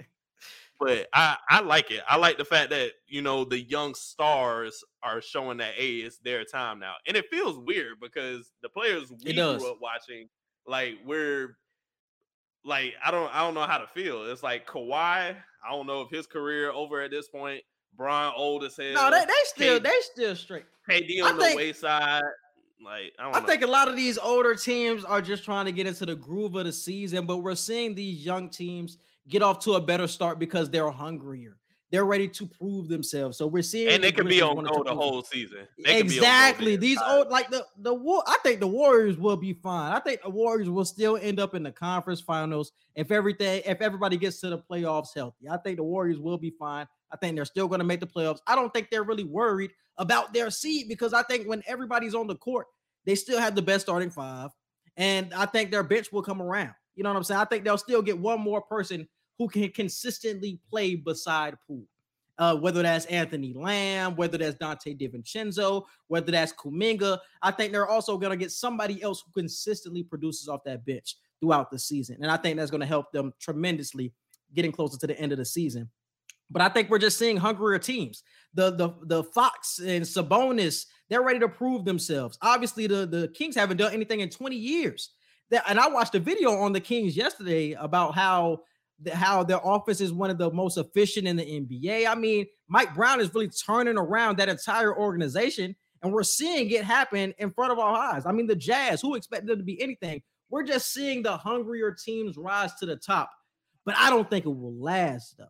but 0.80 1.08
I 1.12 1.36
I 1.48 1.60
like 1.60 1.90
it. 1.90 2.00
I 2.08 2.16
like 2.16 2.38
the 2.38 2.44
fact 2.44 2.70
that 2.70 2.92
you 3.06 3.20
know 3.20 3.44
the 3.44 3.60
young 3.60 3.94
stars 3.94 4.82
are 5.02 5.20
showing 5.20 5.58
that 5.58 5.74
hey, 5.74 5.96
it's 5.96 6.18
their 6.18 6.44
time 6.44 6.80
now, 6.80 6.94
and 7.06 7.16
it 7.16 7.26
feels 7.30 7.58
weird 7.58 8.00
because 8.00 8.50
the 8.62 8.68
players 8.70 9.12
we 9.24 9.34
grew 9.34 9.70
up 9.70 9.78
watching, 9.80 10.28
like 10.66 10.94
we're 11.04 11.58
like 12.64 12.94
I 13.04 13.10
don't 13.10 13.32
I 13.34 13.40
don't 13.40 13.54
know 13.54 13.66
how 13.66 13.78
to 13.78 13.86
feel. 13.86 14.24
It's 14.24 14.42
like 14.42 14.66
Kawhi. 14.66 15.36
I 15.62 15.70
don't 15.70 15.86
know 15.86 16.00
if 16.00 16.10
his 16.10 16.26
career 16.26 16.72
over 16.72 17.02
at 17.02 17.10
this 17.10 17.28
point. 17.28 17.62
Brian 17.96 18.32
old 18.34 18.64
as 18.64 18.76
hell. 18.76 18.94
No, 18.94 19.10
they, 19.10 19.24
they 19.26 19.32
still 19.44 19.80
they 19.80 19.90
still 20.00 20.34
straight. 20.34 20.64
KD 20.88 21.22
on 21.22 21.34
I 21.34 21.36
the 21.36 21.42
think, 21.42 21.56
wayside. 21.56 22.22
Like 22.82 23.12
I, 23.18 23.24
don't 23.24 23.32
know. 23.32 23.38
I 23.38 23.42
think 23.42 23.62
a 23.62 23.66
lot 23.66 23.88
of 23.88 23.96
these 23.96 24.16
older 24.16 24.54
teams 24.54 25.04
are 25.04 25.20
just 25.20 25.44
trying 25.44 25.66
to 25.66 25.72
get 25.72 25.86
into 25.86 26.06
the 26.06 26.16
groove 26.16 26.54
of 26.54 26.64
the 26.64 26.72
season, 26.72 27.26
but 27.26 27.38
we're 27.38 27.54
seeing 27.54 27.94
these 27.94 28.24
young 28.24 28.48
teams 28.48 28.96
get 29.30 29.42
off 29.42 29.60
to 29.60 29.74
a 29.74 29.80
better 29.80 30.06
start 30.06 30.38
because 30.38 30.68
they're 30.68 30.90
hungrier. 30.90 31.56
They're 31.90 32.04
ready 32.04 32.28
to 32.28 32.46
prove 32.46 32.88
themselves. 32.88 33.36
So 33.36 33.48
we're 33.48 33.64
seeing, 33.64 33.88
and 33.88 34.04
they 34.04 34.12
can 34.12 34.28
be 34.28 34.40
on 34.40 34.62
go 34.62 34.84
the 34.84 34.94
whole 34.94 35.22
season. 35.22 35.66
They 35.84 35.98
exactly. 35.98 36.76
The 36.76 36.80
These 36.80 36.98
old 37.04 37.30
like 37.30 37.50
the 37.50 37.66
the 37.78 37.92
war. 37.92 38.22
I 38.28 38.36
think 38.44 38.60
the 38.60 38.68
Warriors 38.68 39.16
will 39.16 39.36
be 39.36 39.54
fine. 39.54 39.92
I 39.92 39.98
think 39.98 40.22
the 40.22 40.30
Warriors 40.30 40.70
will 40.70 40.84
still 40.84 41.16
end 41.20 41.40
up 41.40 41.56
in 41.56 41.64
the 41.64 41.72
conference 41.72 42.20
finals 42.20 42.70
if 42.94 43.10
everything 43.10 43.62
if 43.66 43.80
everybody 43.80 44.16
gets 44.16 44.40
to 44.42 44.50
the 44.50 44.58
playoffs 44.58 45.08
healthy. 45.16 45.48
I 45.50 45.56
think 45.56 45.78
the 45.78 45.82
Warriors 45.82 46.20
will 46.20 46.38
be 46.38 46.50
fine. 46.50 46.86
I 47.12 47.16
think 47.16 47.34
they're 47.34 47.44
still 47.44 47.66
going 47.66 47.80
to 47.80 47.84
make 47.84 47.98
the 47.98 48.06
playoffs. 48.06 48.38
I 48.46 48.54
don't 48.54 48.72
think 48.72 48.88
they're 48.90 49.02
really 49.02 49.24
worried 49.24 49.72
about 49.96 50.32
their 50.32 50.50
seed 50.50 50.88
because 50.88 51.12
I 51.12 51.24
think 51.24 51.48
when 51.48 51.60
everybody's 51.66 52.14
on 52.14 52.28
the 52.28 52.36
court, 52.36 52.68
they 53.04 53.16
still 53.16 53.40
have 53.40 53.56
the 53.56 53.62
best 53.62 53.86
starting 53.86 54.10
five, 54.10 54.50
and 54.96 55.34
I 55.34 55.46
think 55.46 55.72
their 55.72 55.82
bench 55.82 56.12
will 56.12 56.22
come 56.22 56.40
around. 56.40 56.74
You 56.94 57.02
know 57.02 57.10
what 57.10 57.16
I'm 57.16 57.24
saying? 57.24 57.40
I 57.40 57.46
think 57.46 57.64
they'll 57.64 57.78
still 57.78 58.02
get 58.02 58.18
one 58.18 58.40
more 58.40 58.60
person 58.60 59.08
who 59.40 59.48
can 59.48 59.70
consistently 59.70 60.60
play 60.68 60.94
beside 60.94 61.56
Poole. 61.66 61.86
Uh, 62.36 62.54
whether 62.54 62.82
that's 62.82 63.06
Anthony 63.06 63.54
Lamb, 63.54 64.14
whether 64.16 64.36
that's 64.36 64.56
Donte 64.56 64.98
DiVincenzo, 64.98 65.84
whether 66.08 66.30
that's 66.30 66.52
Kuminga, 66.52 67.18
I 67.40 67.50
think 67.50 67.72
they're 67.72 67.88
also 67.88 68.18
going 68.18 68.30
to 68.30 68.36
get 68.36 68.50
somebody 68.50 69.02
else 69.02 69.22
who 69.22 69.32
consistently 69.40 70.02
produces 70.02 70.46
off 70.46 70.62
that 70.64 70.84
bench 70.84 71.16
throughout 71.40 71.70
the 71.70 71.78
season. 71.78 72.18
And 72.20 72.30
I 72.30 72.36
think 72.36 72.58
that's 72.58 72.70
going 72.70 72.82
to 72.82 72.86
help 72.86 73.12
them 73.12 73.32
tremendously 73.40 74.12
getting 74.54 74.72
closer 74.72 74.98
to 74.98 75.06
the 75.06 75.18
end 75.18 75.32
of 75.32 75.38
the 75.38 75.44
season. 75.46 75.88
But 76.50 76.60
I 76.60 76.68
think 76.68 76.90
we're 76.90 76.98
just 76.98 77.18
seeing 77.18 77.38
hungrier 77.38 77.78
teams. 77.78 78.22
The 78.52 78.72
the 78.72 78.90
the 79.04 79.24
Fox 79.24 79.78
and 79.78 80.04
Sabonis, 80.04 80.84
they're 81.08 81.22
ready 81.22 81.38
to 81.38 81.48
prove 81.48 81.86
themselves. 81.86 82.36
Obviously, 82.42 82.86
the, 82.86 83.06
the 83.06 83.28
Kings 83.28 83.56
haven't 83.56 83.78
done 83.78 83.94
anything 83.94 84.20
in 84.20 84.28
20 84.28 84.56
years. 84.56 85.10
That, 85.50 85.64
and 85.66 85.80
I 85.80 85.88
watched 85.88 86.14
a 86.14 86.20
video 86.20 86.52
on 86.52 86.72
the 86.72 86.80
Kings 86.80 87.16
yesterday 87.16 87.72
about 87.72 88.14
how 88.14 88.64
how 89.12 89.42
their 89.42 89.60
offense 89.62 90.00
is 90.00 90.12
one 90.12 90.30
of 90.30 90.38
the 90.38 90.50
most 90.50 90.76
efficient 90.76 91.26
in 91.26 91.36
the 91.36 91.44
NBA. 91.44 92.06
I 92.06 92.14
mean, 92.14 92.46
Mike 92.68 92.94
Brown 92.94 93.20
is 93.20 93.34
really 93.34 93.48
turning 93.48 93.96
around 93.96 94.38
that 94.38 94.48
entire 94.48 94.96
organization, 94.96 95.74
and 96.02 96.12
we're 96.12 96.22
seeing 96.22 96.70
it 96.70 96.84
happen 96.84 97.34
in 97.38 97.50
front 97.50 97.72
of 97.72 97.78
our 97.78 97.94
eyes. 97.94 98.26
I 98.26 98.32
mean, 98.32 98.46
the 98.46 98.56
Jazz, 98.56 99.00
who 99.00 99.14
expected 99.14 99.48
them 99.48 99.58
to 99.58 99.64
be 99.64 99.80
anything? 99.80 100.22
We're 100.50 100.64
just 100.64 100.92
seeing 100.92 101.22
the 101.22 101.36
hungrier 101.36 101.92
teams 101.92 102.36
rise 102.36 102.74
to 102.76 102.86
the 102.86 102.96
top, 102.96 103.30
but 103.84 103.94
I 103.96 104.10
don't 104.10 104.28
think 104.28 104.44
it 104.44 104.48
will 104.48 104.74
last 104.74 105.36
though. 105.38 105.46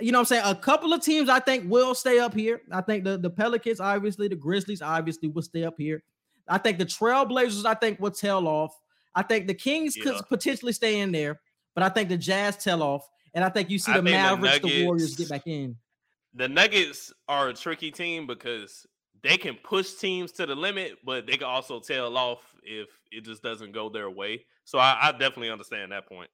You 0.00 0.10
know 0.10 0.18
what 0.18 0.32
I'm 0.32 0.42
saying? 0.42 0.42
A 0.46 0.54
couple 0.54 0.92
of 0.92 1.02
teams 1.02 1.28
I 1.28 1.38
think 1.38 1.70
will 1.70 1.94
stay 1.94 2.18
up 2.18 2.34
here. 2.34 2.62
I 2.72 2.80
think 2.80 3.04
the, 3.04 3.18
the 3.18 3.30
Pelicans, 3.30 3.78
obviously, 3.78 4.26
the 4.26 4.34
Grizzlies, 4.34 4.82
obviously, 4.82 5.28
will 5.28 5.42
stay 5.42 5.64
up 5.64 5.74
here. 5.78 6.02
I 6.48 6.58
think 6.58 6.78
the 6.78 6.86
Trailblazers, 6.86 7.64
I 7.66 7.74
think, 7.74 8.00
will 8.00 8.10
tail 8.10 8.48
off. 8.48 8.74
I 9.14 9.22
think 9.22 9.46
the 9.46 9.54
Kings 9.54 9.96
yeah. 9.96 10.04
could 10.04 10.28
potentially 10.28 10.72
stay 10.72 11.00
in 11.00 11.12
there. 11.12 11.40
But 11.74 11.84
I 11.84 11.88
think 11.88 12.08
the 12.08 12.16
Jazz 12.16 12.56
tell 12.56 12.82
off, 12.82 13.08
and 13.34 13.44
I 13.44 13.48
think 13.48 13.70
you 13.70 13.78
see 13.78 13.92
the 13.92 14.02
Mavericks, 14.02 14.58
the, 14.58 14.66
Nuggets, 14.66 14.74
the 14.74 14.86
Warriors 14.86 15.16
get 15.16 15.28
back 15.28 15.46
in. 15.46 15.76
The 16.34 16.48
Nuggets 16.48 17.12
are 17.28 17.48
a 17.48 17.54
tricky 17.54 17.90
team 17.90 18.26
because 18.26 18.86
they 19.22 19.36
can 19.36 19.54
push 19.54 19.94
teams 19.94 20.32
to 20.32 20.46
the 20.46 20.54
limit, 20.54 20.98
but 21.04 21.26
they 21.26 21.36
can 21.36 21.46
also 21.46 21.80
tail 21.80 22.16
off 22.16 22.40
if 22.62 22.88
it 23.10 23.24
just 23.24 23.42
doesn't 23.42 23.72
go 23.72 23.88
their 23.88 24.10
way. 24.10 24.44
So 24.64 24.78
I, 24.78 24.98
I 25.02 25.12
definitely 25.12 25.50
understand 25.50 25.92
that 25.92 26.08
point. 26.08 26.30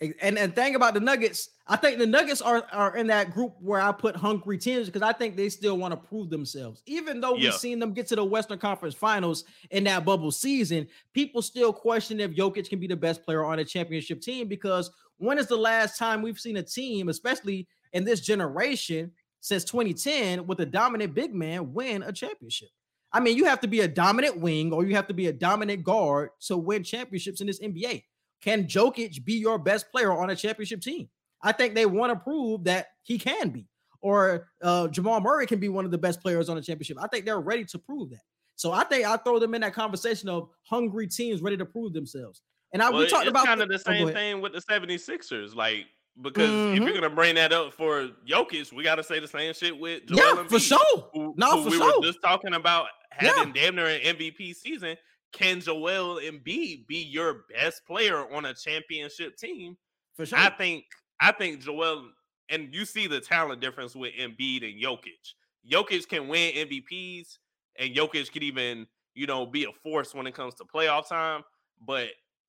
And 0.00 0.38
and 0.38 0.54
thing 0.54 0.76
about 0.76 0.94
the 0.94 1.00
Nuggets, 1.00 1.50
I 1.66 1.74
think 1.74 1.98
the 1.98 2.06
Nuggets 2.06 2.40
are, 2.40 2.64
are 2.72 2.96
in 2.96 3.08
that 3.08 3.32
group 3.32 3.54
where 3.60 3.80
I 3.80 3.90
put 3.90 4.14
hungry 4.14 4.56
teams 4.56 4.86
because 4.86 5.02
I 5.02 5.12
think 5.12 5.36
they 5.36 5.48
still 5.48 5.76
want 5.76 5.90
to 5.92 5.96
prove 5.96 6.30
themselves. 6.30 6.82
Even 6.86 7.20
though 7.20 7.34
we've 7.34 7.52
seen 7.54 7.80
them 7.80 7.92
get 7.92 8.06
to 8.08 8.16
the 8.16 8.24
Western 8.24 8.58
Conference 8.58 8.94
Finals 8.94 9.42
in 9.70 9.82
that 9.84 10.04
bubble 10.04 10.30
season, 10.30 10.86
people 11.12 11.42
still 11.42 11.72
question 11.72 12.20
if 12.20 12.30
Jokic 12.30 12.68
can 12.68 12.78
be 12.78 12.86
the 12.86 12.94
best 12.94 13.24
player 13.24 13.44
on 13.44 13.58
a 13.58 13.64
championship 13.64 14.20
team 14.20 14.46
because 14.46 14.90
when 15.16 15.36
is 15.36 15.48
the 15.48 15.56
last 15.56 15.98
time 15.98 16.22
we've 16.22 16.38
seen 16.38 16.58
a 16.58 16.62
team, 16.62 17.08
especially 17.08 17.66
in 17.92 18.04
this 18.04 18.20
generation 18.20 19.10
since 19.40 19.64
2010, 19.64 20.46
with 20.46 20.60
a 20.60 20.66
dominant 20.66 21.12
big 21.12 21.34
man 21.34 21.74
win 21.74 22.04
a 22.04 22.12
championship? 22.12 22.68
I 23.12 23.20
mean, 23.20 23.36
you 23.36 23.46
have 23.46 23.60
to 23.62 23.68
be 23.68 23.80
a 23.80 23.88
dominant 23.88 24.38
wing 24.38 24.72
or 24.72 24.84
you 24.84 24.94
have 24.94 25.08
to 25.08 25.14
be 25.14 25.26
a 25.26 25.32
dominant 25.32 25.82
guard 25.82 26.30
to 26.42 26.56
win 26.56 26.84
championships 26.84 27.40
in 27.40 27.46
this 27.46 27.58
NBA. 27.58 28.04
Can 28.42 28.64
Jokic 28.64 29.24
be 29.24 29.34
your 29.34 29.58
best 29.58 29.90
player 29.90 30.12
on 30.12 30.30
a 30.30 30.36
championship 30.36 30.80
team? 30.80 31.08
I 31.42 31.52
think 31.52 31.74
they 31.74 31.86
want 31.86 32.12
to 32.12 32.16
prove 32.18 32.64
that 32.64 32.88
he 33.02 33.18
can 33.18 33.50
be. 33.50 33.66
Or 34.00 34.48
uh, 34.62 34.88
Jamal 34.88 35.20
Murray 35.20 35.46
can 35.46 35.58
be 35.58 35.68
one 35.68 35.84
of 35.84 35.90
the 35.90 35.98
best 35.98 36.20
players 36.20 36.48
on 36.48 36.56
a 36.56 36.62
championship. 36.62 36.98
I 37.00 37.08
think 37.08 37.24
they're 37.24 37.40
ready 37.40 37.64
to 37.66 37.78
prove 37.78 38.10
that. 38.10 38.20
So 38.54 38.72
I 38.72 38.84
think 38.84 39.04
I 39.06 39.16
throw 39.16 39.38
them 39.38 39.54
in 39.54 39.60
that 39.62 39.72
conversation 39.74 40.28
of 40.28 40.48
hungry 40.68 41.06
teams 41.08 41.42
ready 41.42 41.56
to 41.56 41.64
prove 41.64 41.92
themselves. 41.92 42.42
And 42.72 42.82
I 42.82 42.90
Well, 42.90 43.00
we 43.00 43.08
talked 43.08 43.26
about 43.28 43.46
kind 43.46 43.60
of 43.62 43.68
the- 43.68 43.74
oh, 43.74 43.78
same 43.78 44.12
thing 44.12 44.40
with 44.40 44.52
the 44.52 44.60
76ers. 44.60 45.54
Like, 45.54 45.86
because 46.20 46.50
if 46.50 46.80
Mhm. 46.80 46.84
you're 46.84 46.94
gonna 46.94 47.10
bring 47.10 47.36
that 47.36 47.52
up 47.52 47.72
for 47.72 48.08
Jokic, 48.28 48.72
we 48.72 48.82
gotta 48.82 49.02
say 49.04 49.20
the 49.20 49.28
same 49.28 49.54
shit 49.54 49.76
with 49.78 50.06
Joel 50.06 50.18
Yeah, 50.18 50.42
Embiid, 50.42 50.48
for 50.50 50.58
sure. 50.58 51.10
Who, 51.12 51.34
No, 51.36 51.56
who 51.56 51.64
for 51.64 51.70
we 51.70 51.76
sure. 51.76 52.00
were 52.00 52.06
just 52.06 52.20
talking 52.22 52.54
about 52.54 52.88
Yeah. 53.22 53.32
having 53.36 53.52
damn 53.52 53.76
near 53.76 53.86
an 53.86 54.00
MVP 54.02 54.52
season. 54.52 54.96
Can 55.32 55.60
Joel 55.60 56.20
Embiid 56.20 56.86
be 56.86 57.02
your 57.02 57.44
best 57.54 57.86
player 57.86 58.32
on 58.32 58.46
a 58.46 58.54
championship 58.54 59.36
team? 59.36 59.76
For 60.14 60.26
sure. 60.26 60.38
I 60.38 60.50
think 60.50 60.84
I 61.20 61.32
think 61.32 61.60
Joel 61.60 62.08
and 62.50 62.74
you 62.74 62.84
see 62.84 63.06
the 63.06 63.20
talent 63.20 63.60
difference 63.60 63.94
with 63.94 64.12
Embiid 64.14 64.64
and 64.64 64.82
Jokic. 64.82 65.34
Jokic 65.70 66.08
can 66.08 66.28
win 66.28 66.54
MVPs 66.54 67.38
and 67.78 67.94
Jokic 67.94 68.32
could 68.32 68.42
even, 68.42 68.86
you 69.14 69.26
know, 69.26 69.44
be 69.44 69.64
a 69.64 69.72
force 69.82 70.14
when 70.14 70.26
it 70.26 70.34
comes 70.34 70.54
to 70.54 70.64
playoff 70.64 71.08
time, 71.08 71.42
but 71.86 72.08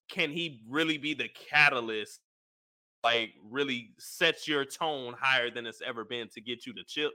can 0.09 0.31
he 0.31 0.61
really 0.67 0.97
be 0.97 1.13
the 1.13 1.29
catalyst 1.49 2.21
like 3.03 3.31
really 3.49 3.91
sets 3.97 4.47
your 4.47 4.65
tone 4.65 5.15
higher 5.19 5.49
than 5.49 5.65
it's 5.65 5.81
ever 5.85 6.03
been 6.03 6.27
to 6.29 6.41
get 6.41 6.65
you 6.65 6.73
the 6.73 6.83
chip? 6.83 7.11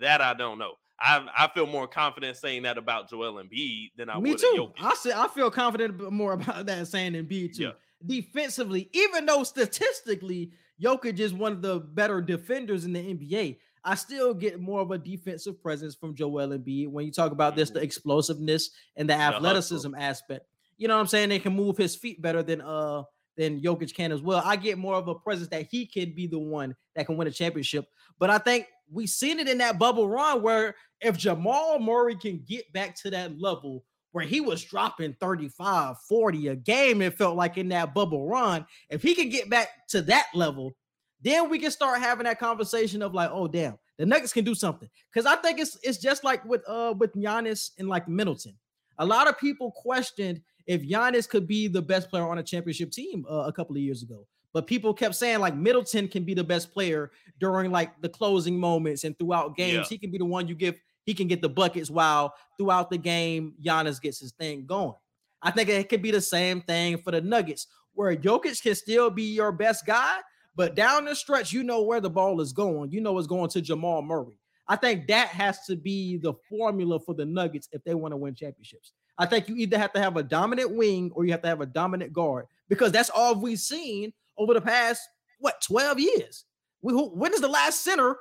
That 0.00 0.20
I 0.20 0.34
don't 0.34 0.58
know. 0.58 0.74
I 1.00 1.26
I 1.36 1.48
feel 1.54 1.66
more 1.66 1.86
confident 1.86 2.36
saying 2.36 2.62
that 2.64 2.76
about 2.78 3.08
Joel 3.08 3.34
Embiid 3.42 3.90
than 3.96 4.08
I 4.10 4.18
Me 4.18 4.30
would 4.30 4.38
too. 4.40 4.72
I 4.80 4.94
say 4.94 5.12
I 5.14 5.28
feel 5.28 5.50
confident 5.50 6.12
more 6.12 6.32
about 6.34 6.66
that 6.66 6.88
saying 6.88 7.12
Embiid 7.12 7.56
too. 7.56 7.62
Yeah. 7.64 7.70
Defensively, 8.04 8.88
even 8.92 9.26
though 9.26 9.42
statistically 9.44 10.52
Jokic 10.82 11.18
is 11.18 11.32
one 11.34 11.52
of 11.52 11.62
the 11.62 11.80
better 11.80 12.20
defenders 12.20 12.84
in 12.84 12.92
the 12.92 13.00
NBA, 13.00 13.58
I 13.84 13.94
still 13.94 14.34
get 14.34 14.60
more 14.60 14.80
of 14.80 14.90
a 14.90 14.98
defensive 14.98 15.60
presence 15.62 15.94
from 15.94 16.14
Joel 16.14 16.48
Embiid 16.48 16.88
when 16.88 17.04
you 17.06 17.12
talk 17.12 17.32
about 17.32 17.54
this, 17.56 17.70
the 17.70 17.80
Mhm. 17.80 17.84
explosiveness 17.84 18.70
and 18.96 19.08
the 19.08 19.14
athleticism 19.14 19.94
aspect. 19.94 20.46
You 20.76 20.88
know 20.88 20.94
what 20.94 21.00
I'm 21.00 21.06
saying? 21.08 21.28
They 21.28 21.38
can 21.38 21.54
move 21.54 21.76
his 21.76 21.96
feet 21.96 22.20
better 22.22 22.42
than 22.42 22.60
uh 22.60 23.02
than 23.36 23.60
Jokic 23.60 23.94
can 23.94 24.10
as 24.10 24.20
well. 24.20 24.42
I 24.44 24.56
get 24.56 24.78
more 24.78 24.96
of 24.96 25.06
a 25.06 25.14
presence 25.14 25.48
that 25.50 25.68
he 25.70 25.86
can 25.86 26.12
be 26.12 26.26
the 26.26 26.40
one 26.40 26.74
that 26.96 27.06
can 27.06 27.16
win 27.16 27.28
a 27.28 27.30
championship. 27.30 27.86
But 28.18 28.30
I 28.30 28.38
think 28.38 28.66
we 28.90 29.06
seen 29.06 29.38
it 29.38 29.48
in 29.48 29.58
that 29.58 29.78
bubble 29.78 30.08
run 30.08 30.42
where 30.42 30.74
if 31.00 31.16
Jamal 31.16 31.78
Murray 31.78 32.16
can 32.16 32.42
get 32.46 32.72
back 32.72 32.94
to 33.02 33.10
that 33.10 33.38
level 33.40 33.84
where 34.12 34.24
he 34.24 34.40
was 34.40 34.64
dropping 34.64 35.14
35, 35.20 35.96
40 36.08 36.48
a 36.48 36.56
game, 36.56 37.02
it 37.02 37.16
felt 37.16 37.36
like 37.36 37.58
in 37.58 37.68
that 37.68 37.94
bubble 37.94 38.26
run, 38.26 38.66
if 38.90 39.02
he 39.02 39.14
can 39.14 39.28
get 39.28 39.50
back 39.50 39.68
to 39.88 40.02
that 40.02 40.26
level, 40.34 40.74
then 41.20 41.50
we 41.50 41.58
can 41.58 41.70
start 41.70 42.00
having 42.00 42.24
that 42.24 42.38
conversation 42.38 43.02
of 43.02 43.14
like, 43.14 43.30
oh 43.32 43.48
damn, 43.48 43.78
the 43.98 44.06
Nuggets 44.06 44.32
can 44.32 44.44
do 44.44 44.54
something. 44.54 44.88
Because 45.12 45.26
I 45.26 45.36
think 45.36 45.58
it's 45.58 45.78
it's 45.82 45.98
just 45.98 46.24
like 46.24 46.44
with 46.44 46.62
uh 46.68 46.94
with 46.96 47.14
Giannis 47.14 47.70
and 47.78 47.88
like 47.88 48.08
Middleton. 48.08 48.56
A 48.98 49.06
lot 49.06 49.28
of 49.28 49.38
people 49.38 49.70
questioned 49.72 50.40
if 50.66 50.82
Giannis 50.82 51.28
could 51.28 51.46
be 51.46 51.68
the 51.68 51.82
best 51.82 52.10
player 52.10 52.28
on 52.28 52.38
a 52.38 52.42
championship 52.42 52.90
team 52.90 53.24
uh, 53.30 53.44
a 53.46 53.52
couple 53.52 53.76
of 53.76 53.82
years 53.82 54.02
ago. 54.02 54.26
But 54.52 54.66
people 54.66 54.94
kept 54.94 55.14
saying 55.14 55.40
like 55.40 55.54
Middleton 55.54 56.08
can 56.08 56.24
be 56.24 56.34
the 56.34 56.44
best 56.44 56.72
player 56.72 57.10
during 57.38 57.70
like 57.70 58.00
the 58.00 58.08
closing 58.08 58.58
moments 58.58 59.04
and 59.04 59.18
throughout 59.18 59.56
games. 59.56 59.86
Yeah. 59.86 59.88
He 59.90 59.98
can 59.98 60.10
be 60.10 60.18
the 60.18 60.24
one 60.24 60.48
you 60.48 60.54
give. 60.54 60.80
He 61.04 61.14
can 61.14 61.28
get 61.28 61.42
the 61.42 61.48
buckets 61.48 61.90
while 61.90 62.34
throughout 62.58 62.90
the 62.90 62.98
game 62.98 63.54
Giannis 63.62 64.00
gets 64.00 64.20
his 64.20 64.32
thing 64.32 64.66
going. 64.66 64.94
I 65.40 65.50
think 65.50 65.68
it 65.68 65.88
could 65.88 66.02
be 66.02 66.10
the 66.10 66.20
same 66.20 66.60
thing 66.62 66.98
for 66.98 67.12
the 67.12 67.20
Nuggets, 67.20 67.68
where 67.94 68.14
Jokic 68.16 68.60
can 68.62 68.74
still 68.74 69.08
be 69.08 69.34
your 69.34 69.52
best 69.52 69.86
guy, 69.86 70.18
but 70.56 70.74
down 70.74 71.04
the 71.04 71.14
stretch, 71.14 71.52
you 71.52 71.62
know 71.62 71.82
where 71.82 72.00
the 72.00 72.10
ball 72.10 72.40
is 72.40 72.52
going. 72.52 72.90
You 72.90 73.00
know 73.00 73.16
it's 73.18 73.28
going 73.28 73.48
to 73.50 73.60
Jamal 73.60 74.02
Murray. 74.02 74.38
I 74.66 74.76
think 74.76 75.06
that 75.06 75.28
has 75.28 75.64
to 75.66 75.76
be 75.76 76.18
the 76.18 76.34
formula 76.48 76.98
for 77.00 77.14
the 77.14 77.24
Nuggets 77.24 77.68
if 77.72 77.82
they 77.84 77.94
want 77.94 78.12
to 78.12 78.16
win 78.16 78.34
championships. 78.34 78.92
I 79.16 79.26
think 79.26 79.48
you 79.48 79.56
either 79.56 79.78
have 79.78 79.92
to 79.94 80.00
have 80.00 80.16
a 80.16 80.22
dominant 80.22 80.74
wing 80.74 81.10
or 81.14 81.24
you 81.24 81.32
have 81.32 81.42
to 81.42 81.48
have 81.48 81.60
a 81.60 81.66
dominant 81.66 82.12
guard 82.12 82.46
because 82.68 82.92
that's 82.92 83.10
all 83.10 83.34
we've 83.34 83.58
seen 83.58 84.12
over 84.38 84.54
the 84.54 84.60
past 84.60 85.02
what 85.40 85.60
12 85.62 86.00
years. 86.00 86.44
We, 86.82 86.92
who, 86.92 87.10
when 87.10 87.32
is 87.34 87.40
the 87.40 87.48
last 87.48 87.82
center 87.82 88.16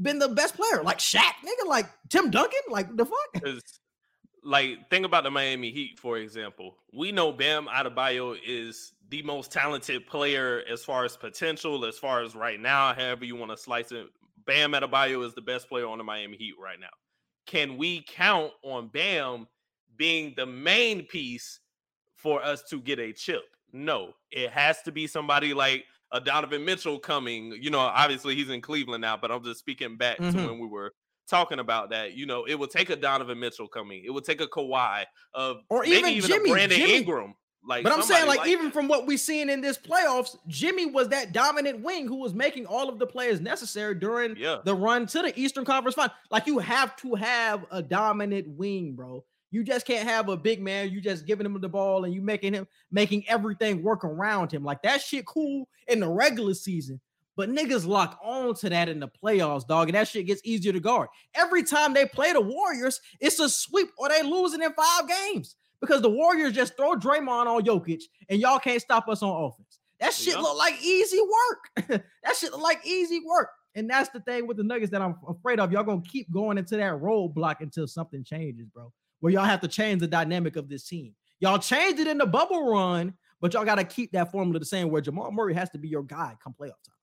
been 0.00 0.18
the 0.18 0.28
best 0.28 0.54
player? 0.54 0.82
Like 0.82 0.98
Shaq, 0.98 1.32
nigga, 1.44 1.66
like 1.66 1.86
Tim 2.08 2.30
Duncan, 2.30 2.60
like 2.70 2.94
the 2.96 3.06
fuck. 3.06 3.42
Like, 4.44 4.90
think 4.90 5.06
about 5.06 5.22
the 5.22 5.30
Miami 5.30 5.70
Heat, 5.70 6.00
for 6.00 6.18
example. 6.18 6.76
We 6.92 7.12
know 7.12 7.30
Bam 7.30 7.66
Adebayo 7.66 8.36
is 8.44 8.92
the 9.08 9.22
most 9.22 9.52
talented 9.52 10.06
player 10.06 10.64
as 10.68 10.84
far 10.84 11.04
as 11.04 11.16
potential, 11.16 11.84
as 11.84 11.96
far 11.96 12.22
as 12.22 12.34
right 12.34 12.58
now, 12.58 12.92
however 12.92 13.24
you 13.24 13.36
want 13.36 13.52
to 13.52 13.56
slice 13.56 13.92
it. 13.92 14.06
Bam 14.44 14.72
Adebayo 14.72 15.24
is 15.24 15.34
the 15.34 15.42
best 15.42 15.68
player 15.68 15.86
on 15.86 15.98
the 15.98 16.04
Miami 16.04 16.36
Heat 16.36 16.54
right 16.60 16.80
now. 16.80 16.88
Can 17.46 17.76
we 17.76 18.04
count 18.08 18.50
on 18.64 18.88
Bam 18.88 19.46
being 19.96 20.34
the 20.36 20.46
main 20.46 21.06
piece 21.06 21.60
for 22.16 22.42
us 22.42 22.62
to 22.70 22.80
get 22.80 22.98
a 22.98 23.12
chip? 23.12 23.42
No, 23.72 24.12
it 24.30 24.50
has 24.50 24.82
to 24.82 24.92
be 24.92 25.06
somebody 25.06 25.54
like 25.54 25.84
a 26.12 26.20
Donovan 26.20 26.64
Mitchell 26.64 26.98
coming. 26.98 27.56
You 27.60 27.70
know, 27.70 27.78
obviously 27.80 28.34
he's 28.34 28.50
in 28.50 28.60
Cleveland 28.60 29.00
now, 29.02 29.16
but 29.16 29.30
I'm 29.30 29.42
just 29.42 29.60
speaking 29.60 29.96
back 29.96 30.18
Mhm. 30.18 30.32
to 30.32 30.46
when 30.48 30.58
we 30.58 30.66
were 30.66 30.92
talking 31.28 31.58
about 31.58 31.90
that. 31.90 32.12
You 32.14 32.26
know, 32.26 32.44
it 32.44 32.54
would 32.58 32.70
take 32.70 32.90
a 32.90 32.96
Donovan 32.96 33.40
Mitchell 33.40 33.68
coming. 33.68 34.02
It 34.04 34.10
would 34.10 34.24
take 34.24 34.40
a 34.42 34.46
Kawhi 34.46 35.04
of 35.32 35.58
Or 35.70 35.82
maybe 35.82 35.96
even 35.96 36.10
even 36.10 36.30
Jimmy, 36.30 36.50
a 36.50 36.52
Brandon 36.52 36.78
Jimmy. 36.78 36.96
Ingram. 36.96 37.34
Like, 37.64 37.84
But 37.84 37.92
I'm 37.92 38.02
saying, 38.02 38.22
somebody 38.22 38.38
like, 38.40 38.48
even 38.48 38.64
that. 38.66 38.72
from 38.74 38.88
what 38.88 39.06
we've 39.06 39.20
seen 39.20 39.48
in 39.48 39.60
this 39.60 39.78
playoffs, 39.78 40.36
Jimmy 40.48 40.84
was 40.86 41.08
that 41.10 41.32
dominant 41.32 41.80
wing 41.80 42.08
who 42.08 42.16
was 42.16 42.34
making 42.34 42.66
all 42.66 42.88
of 42.88 42.98
the 42.98 43.06
players 43.06 43.40
necessary 43.40 43.94
during 43.94 44.36
Yeah. 44.36 44.58
the 44.64 44.74
run 44.74 45.06
to 45.06 45.22
the 45.22 45.32
Eastern 45.40 45.64
Conference 45.64 45.94
Final. 45.94 46.12
Like, 46.28 46.48
you 46.48 46.58
have 46.58 46.96
to 46.96 47.14
have 47.14 47.64
a 47.70 47.80
dominant 47.80 48.48
wing, 48.48 48.94
bro. 48.96 49.24
You 49.52 49.62
just 49.62 49.86
can't 49.86 50.08
have 50.08 50.28
a 50.28 50.36
big 50.36 50.60
man. 50.60 50.90
You 50.90 51.00
just 51.00 51.26
giving 51.26 51.46
him 51.46 51.60
the 51.60 51.68
ball 51.68 52.04
and 52.04 52.12
you 52.12 52.20
making 52.22 52.54
him 52.54 52.66
making 52.90 53.28
everything 53.28 53.82
work 53.82 54.02
around 54.04 54.50
him. 54.50 54.64
Like 54.64 54.82
that 54.82 55.00
shit 55.00 55.26
cool 55.26 55.68
in 55.86 56.00
the 56.00 56.08
regular 56.08 56.54
season. 56.54 57.00
But 57.36 57.48
niggas 57.50 57.86
lock 57.86 58.18
on 58.22 58.54
to 58.56 58.68
that 58.70 58.88
in 58.88 58.98
the 59.00 59.08
playoffs, 59.08 59.66
dog, 59.66 59.88
and 59.88 59.94
that 59.94 60.08
shit 60.08 60.26
gets 60.26 60.42
easier 60.44 60.72
to 60.72 60.80
guard. 60.80 61.08
Every 61.34 61.62
time 61.62 61.94
they 61.94 62.04
play 62.06 62.32
the 62.32 62.40
Warriors, 62.40 63.00
it's 63.20 63.38
a 63.40 63.48
sweep 63.48 63.88
or 63.96 64.08
they 64.08 64.22
losing 64.22 64.62
in 64.62 64.72
five 64.72 65.08
games 65.08 65.56
because 65.80 66.02
the 66.02 66.10
Warriors 66.10 66.52
just 66.52 66.76
throw 66.76 66.94
Draymond 66.94 67.46
on 67.46 67.62
Jokic 67.62 68.02
and 68.28 68.40
y'all 68.40 68.58
can't 68.58 68.82
stop 68.82 69.08
us 69.08 69.22
on 69.22 69.44
offense. 69.44 69.78
That 70.00 70.12
shit 70.12 70.34
Yeah. 70.34 70.40
look 70.40 70.58
like 70.58 70.82
easy 70.82 71.20
work. 71.20 71.88
that 72.24 72.36
shit 72.36 72.52
look 72.52 72.60
like 72.62 72.86
easy 72.86 73.20
work. 73.24 73.48
And 73.74 73.88
that's 73.88 74.10
the 74.10 74.20
thing 74.20 74.46
with 74.46 74.58
the 74.58 74.62
Nuggets 74.64 74.90
that 74.90 75.00
I'm 75.00 75.16
afraid 75.26 75.58
of. 75.58 75.72
Y'all 75.72 75.84
gonna 75.84 76.02
keep 76.02 76.30
going 76.30 76.58
into 76.58 76.76
that 76.76 76.92
roadblock 77.00 77.56
until 77.60 77.86
something 77.86 78.22
changes, 78.24 78.66
bro. 78.68 78.92
Where 79.22 79.32
y'all 79.32 79.44
have 79.44 79.60
to 79.60 79.68
change 79.68 80.00
the 80.00 80.08
dynamic 80.08 80.56
of 80.56 80.68
this 80.68 80.84
team. 80.84 81.14
Y'all 81.38 81.58
changed 81.58 82.00
it 82.00 82.08
in 82.08 82.18
the 82.18 82.26
bubble 82.26 82.68
run, 82.68 83.14
but 83.40 83.54
y'all 83.54 83.64
got 83.64 83.76
to 83.76 83.84
keep 83.84 84.10
that 84.12 84.32
formula 84.32 84.58
the 84.58 84.66
same 84.66 84.90
where 84.90 85.00
Jamal 85.00 85.30
Murray 85.30 85.54
has 85.54 85.70
to 85.70 85.78
be 85.78 85.86
your 85.86 86.02
guy 86.02 86.34
come 86.42 86.54
playoff 86.60 86.82
time. 86.84 86.96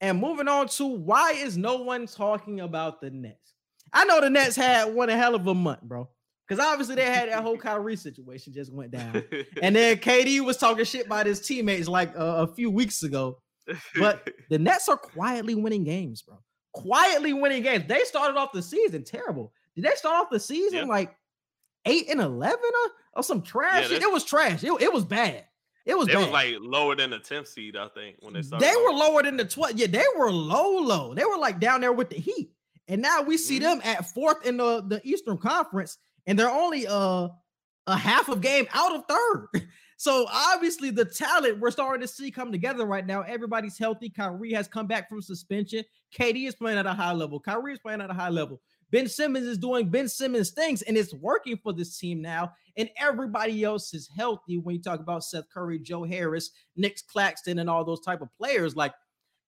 And 0.00 0.18
moving 0.18 0.48
on 0.48 0.68
to 0.68 0.86
why 0.86 1.32
is 1.32 1.58
no 1.58 1.76
one 1.82 2.06
talking 2.06 2.60
about 2.60 3.02
the 3.02 3.10
Nets? 3.10 3.54
I 3.92 4.06
know 4.06 4.22
the 4.22 4.30
Nets 4.30 4.56
had 4.56 4.94
one 4.94 5.10
hell 5.10 5.34
of 5.34 5.46
a 5.46 5.54
month, 5.54 5.82
bro. 5.82 6.08
Because 6.48 6.64
obviously 6.64 6.94
they 6.94 7.04
had 7.04 7.28
that 7.28 7.42
whole 7.42 7.56
Kyrie 7.58 7.96
situation 7.96 8.54
just 8.54 8.72
went 8.72 8.90
down. 8.90 9.22
And 9.62 9.76
then 9.76 9.98
KD 9.98 10.40
was 10.40 10.56
talking 10.56 10.86
shit 10.86 11.06
about 11.06 11.26
his 11.26 11.40
teammates 11.40 11.88
like 11.88 12.16
uh, 12.16 12.46
a 12.48 12.54
few 12.54 12.70
weeks 12.70 13.02
ago. 13.02 13.38
But 13.98 14.30
the 14.50 14.58
Nets 14.58 14.88
are 14.88 14.96
quietly 14.96 15.54
winning 15.54 15.84
games, 15.84 16.22
bro. 16.22 16.38
Quietly 16.72 17.34
winning 17.34 17.62
games. 17.62 17.84
They 17.86 18.00
started 18.04 18.38
off 18.38 18.52
the 18.52 18.62
season 18.62 19.04
terrible. 19.04 19.52
Did 19.74 19.84
they 19.84 19.94
start 19.94 20.16
off 20.24 20.30
the 20.30 20.40
season 20.40 20.80
Yeah. 20.80 20.84
like 20.84 21.14
eight 21.86 22.08
and 22.10 22.20
eleven 22.20 22.58
or, 23.16 23.22
some 23.22 23.42
trash? 23.42 23.90
Yeah, 23.90 23.98
It 23.98 24.12
was 24.12 24.24
trash. 24.24 24.62
It, 24.64 24.72
it 24.80 24.92
was 24.92 25.04
bad. 25.04 25.44
It 25.84 25.96
was 25.98 26.08
It 26.08 26.16
was 26.16 26.28
like 26.28 26.54
lower 26.60 26.94
than 26.94 27.10
the 27.10 27.18
10th 27.18 27.48
seed, 27.48 27.76
I 27.76 27.88
think, 27.88 28.16
when 28.20 28.34
they 28.34 28.42
started. 28.42 28.68
they 28.68 28.76
were 28.76 28.92
lower 28.92 29.22
than 29.22 29.36
the 29.36 29.44
12. 29.44 29.72
Yeah, 29.76 29.88
they 29.88 30.04
were 30.16 30.30
low, 30.30 30.78
low. 30.78 31.12
They 31.14 31.24
were 31.24 31.38
like 31.38 31.58
down 31.58 31.80
there 31.80 31.92
with 31.92 32.08
the 32.10 32.16
Heat. 32.16 32.52
And 32.88 33.02
now 33.02 33.22
we 33.22 33.36
see 33.36 33.58
Mhm. 33.58 33.62
them 33.62 33.80
at 33.84 34.06
fourth 34.12 34.46
in 34.46 34.56
the, 34.58 34.82
the 34.86 35.00
Eastern 35.04 35.38
Conference, 35.38 35.98
and 36.26 36.38
they're 36.38 36.48
only 36.50 36.86
uh 36.86 37.28
a 37.88 37.96
half 37.96 38.28
of 38.28 38.40
game 38.40 38.66
out 38.72 38.94
of 38.94 39.04
third. 39.08 39.48
So 39.98 40.26
obviously 40.32 40.90
the 40.90 41.04
talent 41.04 41.60
we're 41.60 41.70
starting 41.70 42.00
to 42.00 42.08
see 42.08 42.32
come 42.32 42.50
together 42.50 42.84
right 42.86 43.06
now. 43.06 43.22
Everybody's 43.22 43.78
healthy. 43.78 44.10
Kyrie 44.10 44.52
has 44.52 44.66
come 44.66 44.88
back 44.88 45.08
from 45.08 45.22
suspension. 45.22 45.84
KD 46.12 46.48
is 46.48 46.56
playing 46.56 46.76
at 46.78 46.86
a 46.86 46.92
high 46.92 47.12
level. 47.12 47.38
Kyrie 47.38 47.74
is 47.74 47.78
playing 47.78 48.00
at 48.00 48.10
a 48.10 48.12
high 48.12 48.28
level. 48.30 48.60
Ben 48.92 49.08
Simmons 49.08 49.46
is 49.46 49.58
doing 49.58 49.88
Ben 49.88 50.08
Simmons 50.08 50.50
things, 50.50 50.82
and 50.82 50.96
it's 50.96 51.14
working 51.14 51.56
for 51.56 51.72
this 51.72 51.98
team 51.98 52.20
now. 52.20 52.52
And 52.76 52.90
everybody 52.96 53.64
else 53.64 53.92
is 53.94 54.08
healthy. 54.14 54.58
When 54.58 54.76
you 54.76 54.82
talk 54.82 55.00
about 55.00 55.24
Seth 55.24 55.48
Curry, 55.52 55.78
Joe 55.78 56.04
Harris, 56.04 56.50
Nick 56.76 56.98
Claxton, 57.10 57.58
and 57.58 57.68
all 57.68 57.84
those 57.84 58.00
type 58.00 58.20
of 58.20 58.28
players, 58.38 58.76
like, 58.76 58.92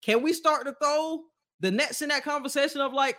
can 0.02 0.22
we 0.22 0.32
start 0.32 0.66
to 0.66 0.74
throw 0.82 1.20
the 1.60 1.70
Nets 1.70 2.02
in 2.02 2.08
that 2.08 2.24
conversation 2.24 2.80
of 2.80 2.92
like, 2.92 3.16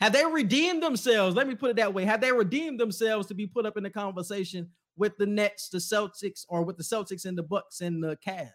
have 0.00 0.12
they 0.12 0.24
redeemed 0.24 0.82
themselves? 0.82 1.34
Let 1.34 1.48
me 1.48 1.54
put 1.54 1.70
it 1.70 1.76
that 1.76 1.94
way. 1.94 2.04
Have 2.04 2.20
they 2.20 2.32
redeemed 2.32 2.78
themselves 2.78 3.26
to 3.28 3.34
be 3.34 3.46
put 3.46 3.66
up 3.66 3.76
in 3.76 3.82
the 3.82 3.90
conversation 3.90 4.68
with 4.96 5.16
the 5.16 5.26
Nets, 5.26 5.68
the 5.68 5.78
Celtics, 5.78 6.44
or 6.48 6.64
with 6.64 6.76
the 6.76 6.84
Celtics 6.84 7.24
and 7.24 7.36
the 7.36 7.42
Bucks 7.42 7.80
and 7.80 8.02
the 8.02 8.16
Cavs? 8.24 8.50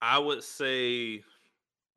I 0.00 0.18
would 0.18 0.42
say, 0.42 1.22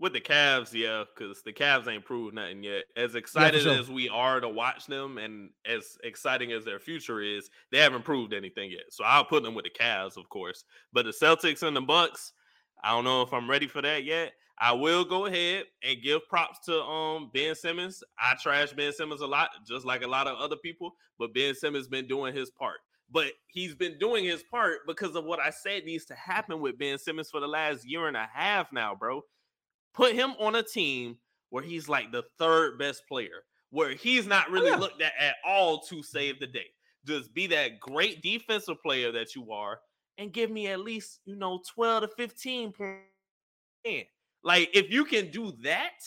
With 0.03 0.11
the 0.11 0.19
Cavs, 0.19 0.73
yeah, 0.73 1.05
because 1.15 1.43
the 1.43 1.53
Cavs 1.53 1.87
ain't 1.87 2.03
proved 2.03 2.35
nothing 2.35 2.61
yet. 2.61 2.83
As 2.97 3.15
excited 3.15 3.61
sure. 3.61 3.79
as 3.79 3.89
we 3.89 4.09
are 4.09 4.41
to 4.41 4.49
watch 4.49 4.85
them, 4.85 5.17
and 5.17 5.49
as 5.65 5.97
exciting 6.03 6.51
as 6.51 6.65
their 6.65 6.77
future 6.77 7.21
is, 7.21 7.49
they 7.71 7.77
haven't 7.77 8.03
proved 8.03 8.33
anything 8.33 8.69
yet. 8.69 8.83
So 8.89 9.05
I'll 9.05 9.23
put 9.23 9.43
them 9.43 9.55
with 9.55 9.63
the 9.63 9.71
Cavs, 9.71 10.17
of 10.17 10.27
course. 10.27 10.65
But 10.91 11.05
the 11.05 11.13
Celtics 11.13 11.63
and 11.63 11.73
the 11.73 11.79
Bucks, 11.79 12.33
I 12.83 12.89
don't 12.89 13.05
know 13.05 13.21
if 13.21 13.31
I'm 13.31 13.49
ready 13.49 13.65
for 13.65 13.81
that 13.81 14.03
yet. 14.03 14.33
I 14.59 14.73
will 14.73 15.05
go 15.05 15.27
ahead 15.27 15.67
and 15.85 16.03
give 16.03 16.27
props 16.27 16.59
to 16.65 16.83
um 16.83 17.31
Ben 17.33 17.55
Simmons. 17.55 18.03
I 18.19 18.35
trash 18.35 18.73
Ben 18.73 18.91
Simmons 18.91 19.21
a 19.21 19.25
lot, 19.25 19.51
just 19.65 19.85
like 19.85 20.03
a 20.03 20.07
lot 20.07 20.27
of 20.27 20.37
other 20.37 20.57
people, 20.57 20.95
but 21.17 21.33
Ben 21.33 21.55
Simmons 21.55 21.87
been 21.87 22.07
doing 22.09 22.35
his 22.35 22.51
part. 22.51 22.79
But 23.09 23.27
he's 23.47 23.73
been 23.73 23.97
doing 23.99 24.25
his 24.25 24.43
part 24.43 24.79
because 24.85 25.15
of 25.15 25.23
what 25.23 25.39
I 25.39 25.49
said 25.49 25.85
needs 25.85 26.03
to 26.07 26.15
happen 26.15 26.59
with 26.59 26.77
Ben 26.77 26.97
Simmons 26.97 27.29
for 27.29 27.39
the 27.39 27.47
last 27.47 27.87
year 27.87 28.09
and 28.09 28.17
a 28.17 28.27
half 28.33 28.73
now, 28.73 28.95
bro. 28.95 29.21
Put 29.93 30.13
him 30.13 30.31
on 30.39 30.55
a 30.55 30.63
team 30.63 31.17
where 31.49 31.63
he's 31.63 31.87
like 31.87 32.11
the 32.11 32.23
third 32.39 32.79
best 32.79 33.03
player, 33.07 33.43
where 33.69 33.91
he's 33.91 34.25
not 34.25 34.47
oh, 34.49 34.51
really 34.51 34.69
yeah. 34.71 34.77
looked 34.77 35.01
at 35.01 35.13
at 35.19 35.35
all 35.45 35.79
to 35.81 35.95
mm-hmm. 35.95 36.01
save 36.01 36.39
the 36.39 36.47
day. 36.47 36.67
Just 37.05 37.33
be 37.33 37.47
that 37.47 37.79
great 37.79 38.21
defensive 38.21 38.81
player 38.81 39.11
that 39.11 39.35
you 39.35 39.51
are 39.51 39.79
and 40.17 40.31
give 40.31 40.51
me 40.51 40.67
at 40.67 40.79
least, 40.79 41.19
you 41.25 41.35
know, 41.35 41.61
12 41.73 42.03
to 42.03 42.07
15 42.07 42.71
points. 42.71 44.09
Like, 44.43 44.69
if 44.73 44.89
you 44.91 45.05
can 45.05 45.31
do 45.31 45.53
that, 45.63 45.99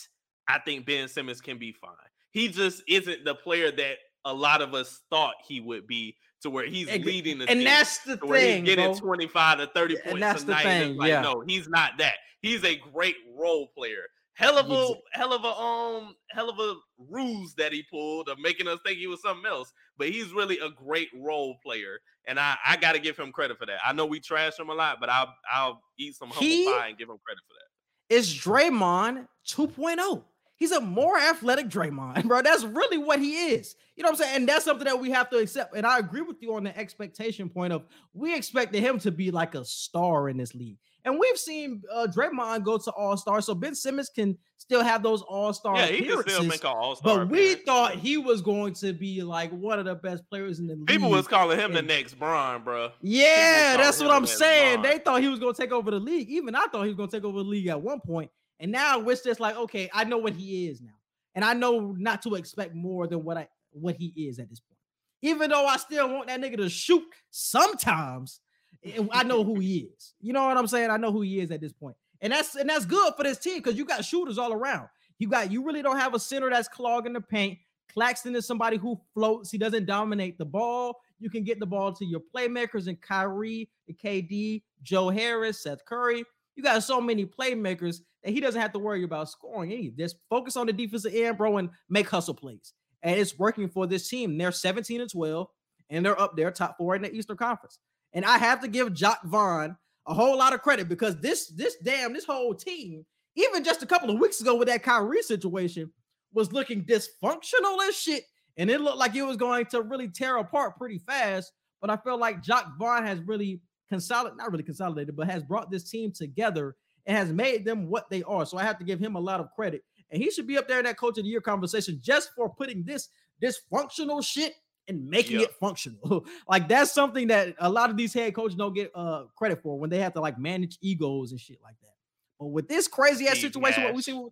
I 0.47 0.59
think 0.59 0.85
Ben 0.85 1.07
Simmons 1.07 1.41
can 1.41 1.57
be 1.57 1.71
fine. 1.71 1.91
He 2.31 2.47
just 2.47 2.83
isn't 2.87 3.25
the 3.25 3.35
player 3.35 3.71
that 3.71 3.97
a 4.25 4.33
lot 4.33 4.61
of 4.61 4.73
us 4.73 5.01
thought 5.09 5.35
he 5.47 5.59
would 5.59 5.87
be 5.87 6.15
to 6.41 6.49
where 6.49 6.65
he's 6.65 6.87
And- 6.87 7.03
leading 7.05 7.39
the 7.39 7.49
and 7.49 7.59
team 7.59 7.63
that's 7.65 7.99
the 7.99 8.17
to 8.17 8.25
where 8.25 8.39
thing, 8.39 8.65
he's 8.65 8.75
getting 8.75 8.91
bro. 8.91 8.99
25 8.99 9.57
to 9.59 9.67
30 9.67 9.95
points 9.95 10.07
And 10.13 10.21
that's 10.21 10.43
the 10.43 10.55
thing, 10.55 10.95
like, 10.97 11.09
yeah. 11.09 11.21
no, 11.21 11.41
he's 11.47 11.67
not 11.67 11.97
that. 11.97 12.15
He's 12.41 12.63
a 12.63 12.75
great 12.75 13.15
role 13.35 13.67
player. 13.75 14.03
Hell 14.33 14.59
of 14.59 14.69
a 14.69 14.93
hell 15.17 15.33
of 15.33 15.43
a 15.43 15.47
um 15.47 16.15
hell 16.29 16.47
of 16.51 16.59
a 16.59 16.75
ruse 17.09 17.55
that 17.55 17.73
he 17.73 17.81
pulled 17.89 18.29
of 18.29 18.37
making 18.37 18.67
us 18.67 18.77
think 18.85 18.99
he 18.99 19.07
was 19.07 19.19
something 19.23 19.47
else. 19.47 19.73
But 19.97 20.09
he's 20.09 20.31
really 20.31 20.59
a 20.59 20.69
great 20.69 21.09
role 21.15 21.57
player, 21.65 21.99
and 22.27 22.39
I 22.39 22.55
I 22.63 22.77
got 22.77 22.91
to 22.91 22.99
give 22.99 23.17
him 23.17 23.31
credit 23.31 23.57
for 23.57 23.65
that. 23.65 23.79
I 23.83 23.93
know 23.93 24.05
we 24.05 24.19
trash 24.19 24.59
him 24.59 24.69
a 24.69 24.75
lot, 24.75 24.99
but 24.99 25.09
I'll 25.09 25.33
I'll 25.51 25.81
eat 25.97 26.15
some 26.17 26.29
humble 26.29 26.43
He- 26.45 26.65
pie 26.71 26.89
and 26.89 26.97
give 26.99 27.09
him 27.09 27.17
credit 27.25 27.41
for 27.47 27.53
that. 27.55 28.15
It's 28.15 28.31
Draymond 28.31 29.27
2.0. 29.49 30.23
He's 30.57 30.71
a 30.71 30.81
more 30.81 31.17
athletic 31.17 31.69
Draymond, 31.69 32.23
bro. 32.27 32.41
That's 32.41 32.63
really 32.63 32.97
what 32.97 33.19
he 33.19 33.51
is. 33.53 33.75
You 33.95 34.03
know 34.03 34.09
what 34.09 34.19
I'm 34.19 34.25
saying? 34.25 34.35
And 34.37 34.49
that's 34.49 34.65
something 34.65 34.85
that 34.85 34.99
we 34.99 35.11
have 35.11 35.29
to 35.29 35.37
accept. 35.37 35.75
And 35.75 35.85
I 35.85 35.99
agree 35.99 36.21
with 36.21 36.37
you 36.41 36.55
on 36.55 36.63
the 36.63 36.77
expectation 36.77 37.47
point 37.49 37.73
of 37.73 37.85
we 38.13 38.35
expected 38.35 38.81
him 38.81 38.99
to 38.99 39.11
be 39.11 39.31
like 39.31 39.55
a 39.55 39.63
star 39.63 40.29
in 40.29 40.37
this 40.37 40.53
league. 40.55 40.77
And 41.05 41.17
we've 41.17 41.37
seen 41.37 41.83
uh, 41.93 42.07
Draymond 42.07 42.65
go 42.65 42.77
to 42.77 42.91
All 42.91 43.15
Star, 43.15 43.39
so 43.39 43.55
Ben 43.55 43.73
Simmons 43.75 44.09
can 44.09 44.37
still 44.57 44.83
have 44.83 45.01
those 45.03 45.21
All 45.21 45.53
Star 45.53 45.77
Yeah, 45.77 45.85
he 45.85 46.03
can 46.03 46.21
still 46.23 46.43
make 46.43 46.61
an 46.65 46.71
All 46.71 46.97
Star. 46.97 47.19
but 47.19 47.29
we 47.29 47.55
thought 47.55 47.93
he 47.93 48.17
was 48.17 48.41
going 48.41 48.73
to 48.73 48.91
be 48.91 49.23
like 49.23 49.49
one 49.51 49.79
of 49.79 49.85
the 49.85 49.95
best 49.95 50.29
players 50.29 50.59
in 50.59 50.67
the 50.67 50.75
league. 50.75 50.87
people 50.87 51.09
was 51.09 51.25
calling 51.25 51.57
him 51.57 51.71
the 51.71 51.81
next 51.81 52.15
Bron, 52.15 52.61
bro. 52.63 52.91
Yeah, 52.99 53.77
that's 53.77 54.01
what 54.01 54.11
I'm 54.11 54.25
saying. 54.25 54.81
Bron. 54.81 54.91
They 54.91 54.99
thought 54.99 55.21
he 55.21 55.29
was 55.29 55.39
going 55.39 55.53
to 55.53 55.61
take 55.61 55.71
over 55.71 55.91
the 55.91 55.99
league. 55.99 56.29
Even 56.29 56.55
I 56.55 56.65
thought 56.65 56.81
he 56.81 56.89
was 56.89 56.97
going 56.97 57.09
to 57.09 57.15
take 57.15 57.23
over 57.23 57.37
the 57.37 57.45
league 57.45 57.67
at 57.67 57.81
one 57.81 58.01
point. 58.01 58.29
And 58.59 58.71
now 58.71 58.99
it's 59.07 59.23
just 59.23 59.39
like, 59.39 59.55
okay, 59.55 59.89
I 59.93 60.03
know 60.03 60.17
what 60.17 60.33
he 60.33 60.67
is 60.67 60.81
now, 60.81 60.95
and 61.35 61.45
I 61.45 61.53
know 61.53 61.95
not 61.97 62.21
to 62.23 62.35
expect 62.35 62.73
more 62.73 63.07
than 63.07 63.23
what 63.23 63.37
I 63.37 63.47
what 63.71 63.95
he 63.95 64.13
is 64.15 64.39
at 64.39 64.49
this 64.49 64.59
point. 64.59 64.77
Even 65.21 65.49
though 65.49 65.65
I 65.65 65.77
still 65.77 66.11
want 66.11 66.27
that 66.27 66.41
nigga 66.41 66.57
to 66.57 66.69
shoot 66.69 67.03
sometimes, 67.29 68.39
eh, 68.83 69.03
I 69.11 69.23
know 69.23 69.43
who 69.43 69.59
he 69.59 69.89
is. 69.95 70.13
You 70.19 70.33
know 70.33 70.45
what 70.45 70.57
I'm 70.57 70.67
saying? 70.67 70.89
I 70.89 70.97
know 70.97 71.11
who 71.11 71.21
he 71.21 71.39
is 71.39 71.51
at 71.51 71.61
this 71.61 71.73
point, 71.73 71.95
and 72.21 72.33
that's 72.33 72.55
and 72.55 72.69
that's 72.69 72.85
good 72.85 73.13
for 73.15 73.23
this 73.23 73.37
team 73.37 73.57
because 73.57 73.77
you 73.77 73.85
got 73.85 74.03
shooters 74.03 74.37
all 74.37 74.53
around. 74.53 74.87
You 75.19 75.27
got 75.27 75.51
you 75.51 75.63
really 75.63 75.81
don't 75.81 75.97
have 75.97 76.13
a 76.13 76.19
center 76.19 76.49
that's 76.49 76.67
clogging 76.67 77.13
the 77.13 77.21
paint. 77.21 77.59
Claxton 77.93 78.35
is 78.35 78.45
somebody 78.45 78.77
who 78.77 78.99
floats. 79.13 79.49
He 79.49 79.57
doesn't 79.57 79.85
dominate 79.85 80.37
the 80.37 80.45
ball. 80.45 80.99
You 81.19 81.29
can 81.29 81.43
get 81.43 81.59
the 81.59 81.65
ball 81.65 81.93
to 81.93 82.05
your 82.05 82.21
playmakers 82.35 82.87
and 82.87 83.01
Kyrie, 83.01 83.69
KD, 84.03 84.61
Joe 84.83 85.09
Harris, 85.09 85.63
Seth 85.63 85.83
Curry. 85.85 86.23
You 86.57 86.63
got 86.63 86.83
so 86.83 86.99
many 86.99 87.23
playmakers 87.23 87.99
that 88.23 88.31
he 88.31 88.41
doesn't 88.41 88.59
have 88.59 88.73
to 88.73 88.79
worry 88.79 89.03
about 89.03 89.29
scoring 89.29 89.71
any. 89.71 89.91
Just 89.91 90.15
focus 90.27 90.57
on 90.57 90.65
the 90.65 90.73
defensive 90.73 91.13
end, 91.13 91.37
bro, 91.37 91.57
and 91.57 91.69
make 91.87 92.09
hustle 92.09 92.33
plays. 92.33 92.73
And 93.03 93.17
it's 93.17 93.37
working 93.37 93.69
for 93.69 93.85
this 93.85 94.09
team. 94.09 94.39
They're 94.39 94.51
17 94.51 94.99
and 94.99 95.09
12, 95.09 95.47
and 95.91 96.03
they're 96.03 96.19
up 96.19 96.35
there, 96.35 96.49
top 96.49 96.75
four 96.79 96.95
in 96.95 97.03
the 97.03 97.13
Eastern 97.13 97.37
Conference. 97.37 97.77
And 98.13 98.25
I 98.25 98.39
have 98.39 98.59
to 98.61 98.67
give 98.67 98.91
Jacque 98.91 99.23
Vaughn 99.23 99.77
a 100.07 100.15
whole 100.15 100.35
lot 100.35 100.53
of 100.53 100.63
credit 100.63 100.89
because 100.89 101.21
this, 101.21 101.47
this 101.49 101.75
damn, 101.83 102.13
this 102.13 102.25
whole 102.25 102.55
team, 102.55 103.05
even 103.35 103.63
just 103.63 103.83
a 103.83 103.87
couple 103.87 104.09
of 104.09 104.19
weeks 104.19 104.41
ago 104.41 104.55
with 104.55 104.67
that 104.67 104.81
Kyrie 104.81 105.21
situation, 105.21 105.91
was 106.33 106.51
looking 106.51 106.85
dysfunctional 106.85 107.87
as 107.87 107.95
shit. 107.95 108.23
And 108.57 108.71
it 108.71 108.81
looked 108.81 108.97
like 108.97 109.13
it 109.13 109.21
was 109.21 109.37
going 109.37 109.67
to 109.67 109.83
really 109.83 110.07
tear 110.07 110.37
apart 110.37 110.75
pretty 110.77 110.97
fast. 110.97 111.51
But 111.79 111.91
I 111.91 111.97
feel 111.97 112.17
like 112.17 112.41
Jacque 112.41 112.71
Vaughn 112.79 113.05
has 113.05 113.19
really 113.19 113.61
consolidated, 113.89 114.37
not 114.37 114.51
really 114.51 114.63
consolidated, 114.63 115.15
but 115.15 115.27
has 115.29 115.43
brought 115.43 115.71
this 115.71 115.89
team 115.89 116.11
together 116.11 116.75
and 117.05 117.17
has 117.17 117.31
made 117.31 117.65
them 117.65 117.87
what 117.87 118.09
they 118.09 118.23
are. 118.23 118.45
So 118.45 118.57
I 118.57 118.63
have 118.63 118.77
to 118.79 118.83
give 118.85 118.99
him 118.99 119.15
a 119.15 119.19
lot 119.19 119.39
of 119.39 119.51
credit. 119.55 119.83
And 120.11 120.21
he 120.21 120.29
should 120.31 120.47
be 120.47 120.57
up 120.57 120.67
there 120.67 120.79
in 120.79 120.85
that 120.85 120.97
coach 120.97 121.17
of 121.17 121.23
the 121.23 121.29
year 121.29 121.41
conversation 121.41 121.99
just 122.01 122.31
for 122.35 122.49
putting 122.49 122.83
this 122.83 123.09
dysfunctional 123.41 124.23
shit 124.25 124.53
and 124.87 125.07
making 125.09 125.37
Yeah. 125.39 125.45
it 125.45 125.53
functional. 125.59 126.25
like 126.47 126.67
that's 126.67 126.93
something 126.93 127.27
that 127.27 127.55
a 127.59 127.69
lot 127.69 127.89
of 127.89 127.97
these 127.97 128.13
head 128.13 128.33
coaches 128.33 128.55
don't 128.55 128.73
get 128.73 128.91
uh 128.95 129.23
credit 129.35 129.61
for 129.61 129.77
when 129.77 129.89
they 129.89 129.99
have 129.99 130.13
to 130.13 130.21
like 130.21 130.37
manage 130.39 130.77
egos 130.81 131.31
and 131.31 131.39
shit 131.39 131.59
like 131.61 131.75
that. 131.81 131.93
But 132.39 132.47
with 132.47 132.67
this 132.69 132.87
crazy 132.87 133.27
ass 133.27 133.39
situation, 133.39 133.83
what 133.83 133.95
we 133.95 134.01
see, 134.01 134.27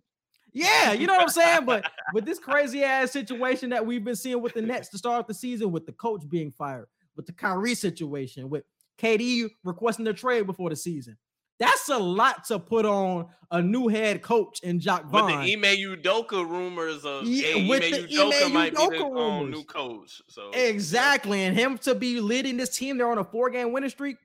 yeah, 0.52 0.92
you 0.92 1.06
know 1.06 1.14
what 1.14 1.22
I'm 1.22 1.28
saying. 1.28 1.64
But 1.66 1.84
with 2.14 2.24
this 2.24 2.38
crazy 2.38 2.82
ass 2.84 3.10
situation 3.10 3.70
that 3.70 3.84
we've 3.84 4.04
been 4.04 4.16
seeing 4.16 4.40
with 4.40 4.54
the 4.54 4.62
Nets 4.62 4.88
to 4.90 4.98
start 4.98 5.26
the 5.26 5.34
season, 5.34 5.72
with 5.72 5.86
the 5.86 5.92
coach 5.92 6.22
being 6.28 6.50
fired, 6.52 6.86
with 7.16 7.26
the 7.26 7.32
Kyrie 7.32 7.74
situation, 7.74 8.48
with 8.48 8.64
KD 9.00 9.50
requesting 9.64 10.06
a 10.06 10.12
trade 10.12 10.46
before 10.46 10.70
the 10.70 10.76
season, 10.76 11.16
that's 11.58 11.88
a 11.88 11.98
lot 11.98 12.44
to 12.46 12.58
put 12.58 12.84
on 12.84 13.28
a 13.50 13.62
new 13.62 13.88
head 13.88 14.22
coach 14.22 14.60
in 14.62 14.78
Jacque 14.78 15.06
Vaughn. 15.06 15.26
the 15.26 15.54
Ime 15.54 15.62
Udoka 15.62 16.48
rumors 16.48 17.04
of 17.04 17.24
Yeah, 17.24 17.54
hey, 17.54 17.68
with 17.68 17.82
Ime 17.82 17.90
the 17.90 18.08
Udoka 18.08 18.44
Ime 18.44 18.52
might 18.52 18.76
be 18.76 18.98
the 18.98 19.04
um, 19.04 19.50
new 19.50 19.64
coach. 19.64 20.20
So 20.28 20.50
Exactly. 20.50 21.44
And 21.44 21.56
him 21.56 21.78
to 21.78 21.94
be 21.94 22.20
leading 22.20 22.56
this 22.56 22.76
team, 22.76 22.98
they're 22.98 23.10
on 23.10 23.18
a 23.18 23.24
four 23.24 23.50
game 23.50 23.72
winning 23.72 23.90
streak. 23.90 24.16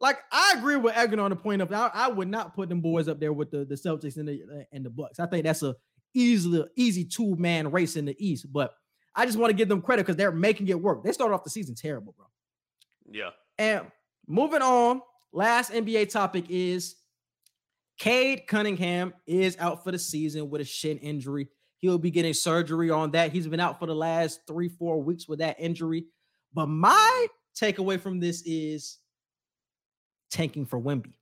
Like 0.00 0.18
I 0.30 0.54
agree 0.58 0.76
with 0.76 0.96
Egan 0.98 1.20
on 1.20 1.30
the 1.30 1.36
point 1.36 1.62
of 1.62 1.72
I, 1.72 1.90
I 1.92 2.08
would 2.08 2.28
not 2.28 2.54
put 2.54 2.68
them 2.68 2.82
boys 2.82 3.08
up 3.08 3.18
there 3.18 3.32
with 3.32 3.50
the, 3.50 3.64
the 3.64 3.76
Celtics 3.76 4.18
and 4.18 4.28
the 4.28 4.66
and 4.70 4.84
the 4.84 4.90
Bucks. 4.90 5.18
I 5.18 5.26
think 5.26 5.44
that's 5.44 5.62
a 5.62 5.74
easily 6.12 6.64
easy 6.76 7.04
two 7.04 7.36
man 7.36 7.70
race 7.70 7.96
in 7.96 8.04
the 8.04 8.16
East. 8.18 8.52
But 8.52 8.74
I 9.14 9.24
just 9.24 9.38
want 9.38 9.50
to 9.50 9.56
give 9.56 9.68
them 9.68 9.80
credit 9.80 10.04
because 10.04 10.16
they're 10.16 10.32
making 10.32 10.68
it 10.68 10.78
work. 10.80 11.02
They 11.02 11.12
started 11.12 11.34
off 11.34 11.44
the 11.44 11.50
season 11.50 11.74
terrible, 11.74 12.14
bro. 12.14 12.26
yeah. 13.10 13.30
And 13.58 13.86
moving 14.26 14.62
on, 14.62 15.00
last 15.32 15.72
NBA 15.72 16.10
topic 16.10 16.46
is 16.48 16.96
Cade 17.98 18.46
Cunningham 18.46 19.14
is 19.26 19.56
out 19.58 19.84
for 19.84 19.92
the 19.92 19.98
season 19.98 20.50
with 20.50 20.60
a 20.60 20.64
shin 20.64 20.98
injury. 20.98 21.48
He'll 21.78 21.98
be 21.98 22.10
getting 22.10 22.34
surgery 22.34 22.90
on 22.90 23.10
that. 23.12 23.32
He's 23.32 23.46
been 23.46 23.60
out 23.60 23.78
for 23.78 23.86
the 23.86 23.94
last 23.94 24.40
three, 24.46 24.68
four 24.68 25.02
weeks 25.02 25.28
with 25.28 25.38
that 25.40 25.56
injury. 25.58 26.06
But 26.54 26.66
my 26.66 27.26
takeaway 27.58 28.00
from 28.00 28.20
this 28.20 28.42
is 28.44 28.98
tanking 30.30 30.66
for 30.66 30.80
Wemby. 30.80 31.12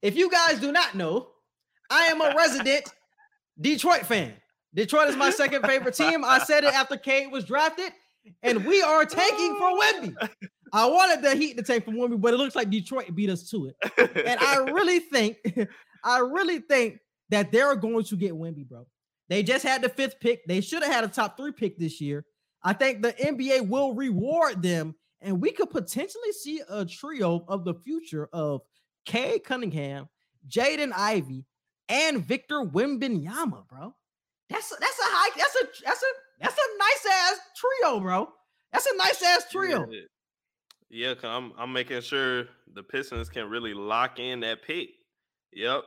If 0.00 0.16
you 0.16 0.30
guys 0.30 0.60
do 0.60 0.72
not 0.72 0.94
know, 0.94 1.28
I 1.90 2.06
am 2.06 2.20
a 2.20 2.34
resident 2.36 2.88
Detroit 3.60 4.06
fan. 4.06 4.34
Detroit 4.74 5.08
is 5.08 5.16
my 5.16 5.30
second 5.30 5.64
favorite 5.64 5.94
team. 5.94 6.24
I 6.24 6.38
said 6.38 6.64
it 6.64 6.72
after 6.72 6.96
Cade 6.96 7.30
was 7.30 7.44
drafted, 7.44 7.92
and 8.42 8.64
we 8.64 8.82
are 8.82 9.04
tanking 9.04 9.56
for 9.56 9.78
Wemby. 9.78 10.28
I 10.72 10.86
wanted 10.86 11.22
the 11.22 11.36
Heat 11.36 11.56
to 11.58 11.62
take 11.62 11.84
for 11.84 11.90
Wemby, 11.90 12.20
but 12.20 12.32
it 12.32 12.38
looks 12.38 12.56
like 12.56 12.70
Detroit 12.70 13.14
beat 13.14 13.30
us 13.30 13.48
to 13.50 13.66
it. 13.66 13.76
And 14.26 14.40
I 14.40 14.56
really 14.72 15.00
think, 15.00 15.36
I 16.04 16.18
really 16.20 16.60
think 16.60 16.98
that 17.28 17.52
they're 17.52 17.76
going 17.76 18.04
to 18.04 18.16
get 18.16 18.32
Wemby, 18.32 18.68
bro. 18.68 18.86
They 19.28 19.42
just 19.42 19.64
had 19.64 19.82
the 19.82 19.88
fifth 19.88 20.18
pick. 20.20 20.46
They 20.46 20.60
should 20.60 20.82
have 20.82 20.92
had 20.92 21.04
a 21.04 21.08
top 21.08 21.36
three 21.36 21.52
pick 21.52 21.78
this 21.78 22.00
year. 22.00 22.24
I 22.62 22.72
think 22.72 23.02
the 23.02 23.12
NBA 23.12 23.68
will 23.68 23.94
reward 23.94 24.62
them, 24.62 24.94
and 25.20 25.40
we 25.40 25.52
could 25.52 25.70
potentially 25.70 26.32
see 26.32 26.62
a 26.68 26.84
trio 26.84 27.44
of 27.48 27.64
the 27.64 27.74
future 27.74 28.28
of 28.32 28.62
Cade 29.04 29.44
Cunningham, 29.44 30.08
Jaden 30.48 30.92
Ivey, 30.94 31.44
and 31.88 32.24
Victor 32.24 32.62
Wembanyama, 32.62 33.66
bro. 33.68 33.94
That's 34.48 34.70
a, 34.70 34.76
that's 34.78 34.98
a 34.98 35.04
high, 35.04 35.30
that's 35.36 35.56
a 35.56 35.84
that's 35.84 36.02
a 36.02 36.06
that's 36.40 36.56
a 36.56 36.78
nice 36.78 37.14
ass 37.14 37.38
trio, 37.56 38.00
bro. 38.00 38.28
That's 38.72 38.86
a 38.86 38.96
nice 38.96 39.22
ass 39.22 39.50
trio. 39.50 39.86
Yeah, 40.92 41.14
cause 41.14 41.24
I'm 41.24 41.52
I'm 41.58 41.72
making 41.72 42.02
sure 42.02 42.44
the 42.74 42.82
Pistons 42.82 43.28
can 43.30 43.48
really 43.48 43.72
lock 43.74 44.18
in 44.18 44.40
that 44.40 44.62
pick. 44.62 44.90
Yep, 45.54 45.82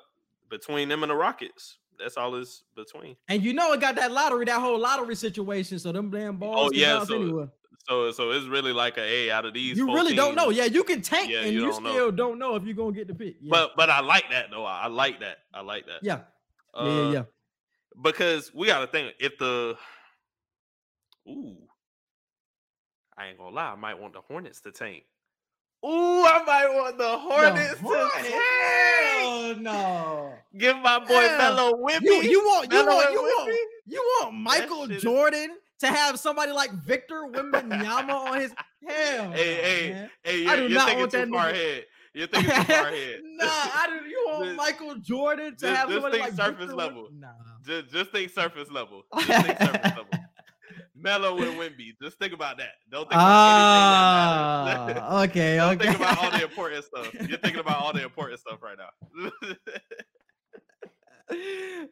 between 0.49 0.89
them 0.89 1.03
and 1.03 1.11
the 1.11 1.15
Rockets, 1.15 1.77
that's 1.99 2.17
all 2.17 2.35
it's 2.35 2.63
between. 2.75 3.15
And 3.29 3.43
you 3.43 3.53
know 3.53 3.71
it 3.73 3.79
got 3.81 3.95
that 3.97 4.11
lottery, 4.11 4.45
that 4.45 4.59
whole 4.59 4.79
lottery 4.79 5.15
situation. 5.15 5.77
So 5.79 5.91
them 5.91 6.09
damn 6.09 6.37
balls. 6.37 6.71
Oh, 6.73 6.75
yeah, 6.75 7.03
so 7.03 7.15
anywhere. 7.15 7.49
So 7.87 8.11
so 8.11 8.31
it's 8.31 8.47
really 8.47 8.73
like 8.73 8.97
a 8.97 9.01
hey 9.01 9.29
out 9.29 9.45
of 9.45 9.53
these. 9.53 9.77
You 9.77 9.93
really 9.93 10.15
don't 10.15 10.33
know. 10.33 10.49
Yeah, 10.49 10.65
you 10.65 10.83
can 10.83 11.03
tank 11.03 11.29
Yeah, 11.29 11.41
and 11.41 11.53
you 11.53 11.61
you, 11.65 11.71
don't 11.71 11.83
know. 11.83 11.91
still 11.91 12.11
don't 12.11 12.39
know 12.39 12.55
if 12.55 12.63
you're 12.63 12.73
gonna 12.73 12.91
get 12.91 13.07
the 13.07 13.13
pick. 13.13 13.35
Yeah. 13.39 13.49
But 13.51 13.71
but 13.77 13.91
I 13.91 13.99
like 14.01 14.31
that 14.31 14.47
though. 14.49 14.65
I 14.65 14.85
I 14.85 14.87
like 14.87 15.19
that. 15.19 15.37
I 15.53 15.61
like 15.61 15.85
that. 15.85 15.99
yeah. 16.01 16.21
yeah, 16.75 16.83
yeah, 16.83 16.89
Uh, 17.07 17.11
yeah. 17.11 17.23
Because 18.01 18.51
we 18.55 18.65
got 18.67 18.79
to 18.79 18.87
think 18.87 19.13
if 19.19 19.37
the 19.37 19.77
ooh, 21.29 21.57
I 23.17 23.27
ain't 23.27 23.37
gonna 23.37 23.55
lie, 23.55 23.71
I 23.71 23.75
might 23.75 23.99
want 23.99 24.13
the 24.13 24.21
Hornets 24.21 24.61
to 24.61 24.71
tank. 24.71 25.03
Ooh, 25.85 26.23
I 26.25 26.43
might 26.45 26.67
want 26.73 26.97
the 26.97 27.17
Hornets 27.17 27.79
to 27.79 28.09
tank. 28.21 28.33
Hell 28.33 29.55
no. 29.57 30.33
Give 30.57 30.77
my 30.77 30.99
boy 30.99 31.21
Yeah. 31.21 31.37
Melo 31.37 31.73
Wemby. 31.73 32.01
You, 32.03 32.21
you 32.23 32.39
want 32.45 32.71
you 32.71 32.85
want 32.85 33.11
you 33.11 33.21
want 33.21 33.57
you 33.85 34.17
want 34.21 34.35
Michael 34.35 34.89
is- 34.91 35.01
Jordan 35.01 35.57
to 35.79 35.87
have 35.87 36.19
somebody 36.19 36.51
like 36.51 36.71
Victor 36.71 37.23
Wembanyama 37.31 38.09
on 38.13 38.39
his 38.39 38.51
hell. 38.87 38.87
Hey, 38.87 39.17
no, 39.23 39.31
hey, 39.31 39.89
man. 39.91 40.09
hey, 40.23 40.47
I 40.47 40.55
you're, 40.55 40.67
do 40.69 40.73
not 40.75 40.85
thinking 40.87 40.99
want 40.99 41.11
too 41.11 41.17
that 41.17 41.29
far 41.29 41.45
nigga- 41.47 41.51
ahead. 41.51 41.85
You're 42.13 42.27
thinking 42.27 42.51
too 42.55 42.61
far 42.63 42.87
ahead. 42.87 43.19
nah, 43.23 43.45
I 43.49 43.87
do. 44.01 44.09
You 44.09 44.25
want 44.31 44.45
Just- 44.45 44.57
Michael 44.57 44.95
Jordan 44.95 45.45
to 45.55 45.59
just- 45.59 45.65
have 45.75 45.89
just 45.89 45.93
somebody 46.01 46.17
think 46.23 46.23
like 46.37 46.45
surface 46.47 46.59
Victor 46.59 46.75
level. 46.75 47.09
Nah. 47.13 47.27
Just, 47.65 47.91
just 47.91 48.11
think 48.11 48.31
surface 48.31 48.71
level. 48.71 49.03
Just 49.19 49.45
think 49.45 49.57
surface 49.59 49.83
level. 49.83 50.05
Melo 51.05 51.37
and 51.37 51.57
Wemby. 51.59 51.91
Just 52.01 52.17
think 52.17 52.33
about 52.33 52.57
that. 52.57 52.71
Don't 52.91 53.03
think 53.07 53.13
about 53.13 54.75
anything 54.79 54.95
that. 54.95 55.03
Ah, 55.03 55.21
okay, 55.23 55.55
Don't 55.57 55.75
okay. 55.75 55.85
think 55.85 55.97
about 55.97 56.17
all 56.17 56.31
the 56.31 56.43
important 56.49 56.83
stuff. 56.83 57.13
You're 57.13 57.37
thinking 57.37 57.59
about 57.59 57.79
all 57.79 57.93
the 57.93 58.03
important 58.03 58.39
stuff 58.39 58.59
right 58.63 58.75
now. 58.77 58.89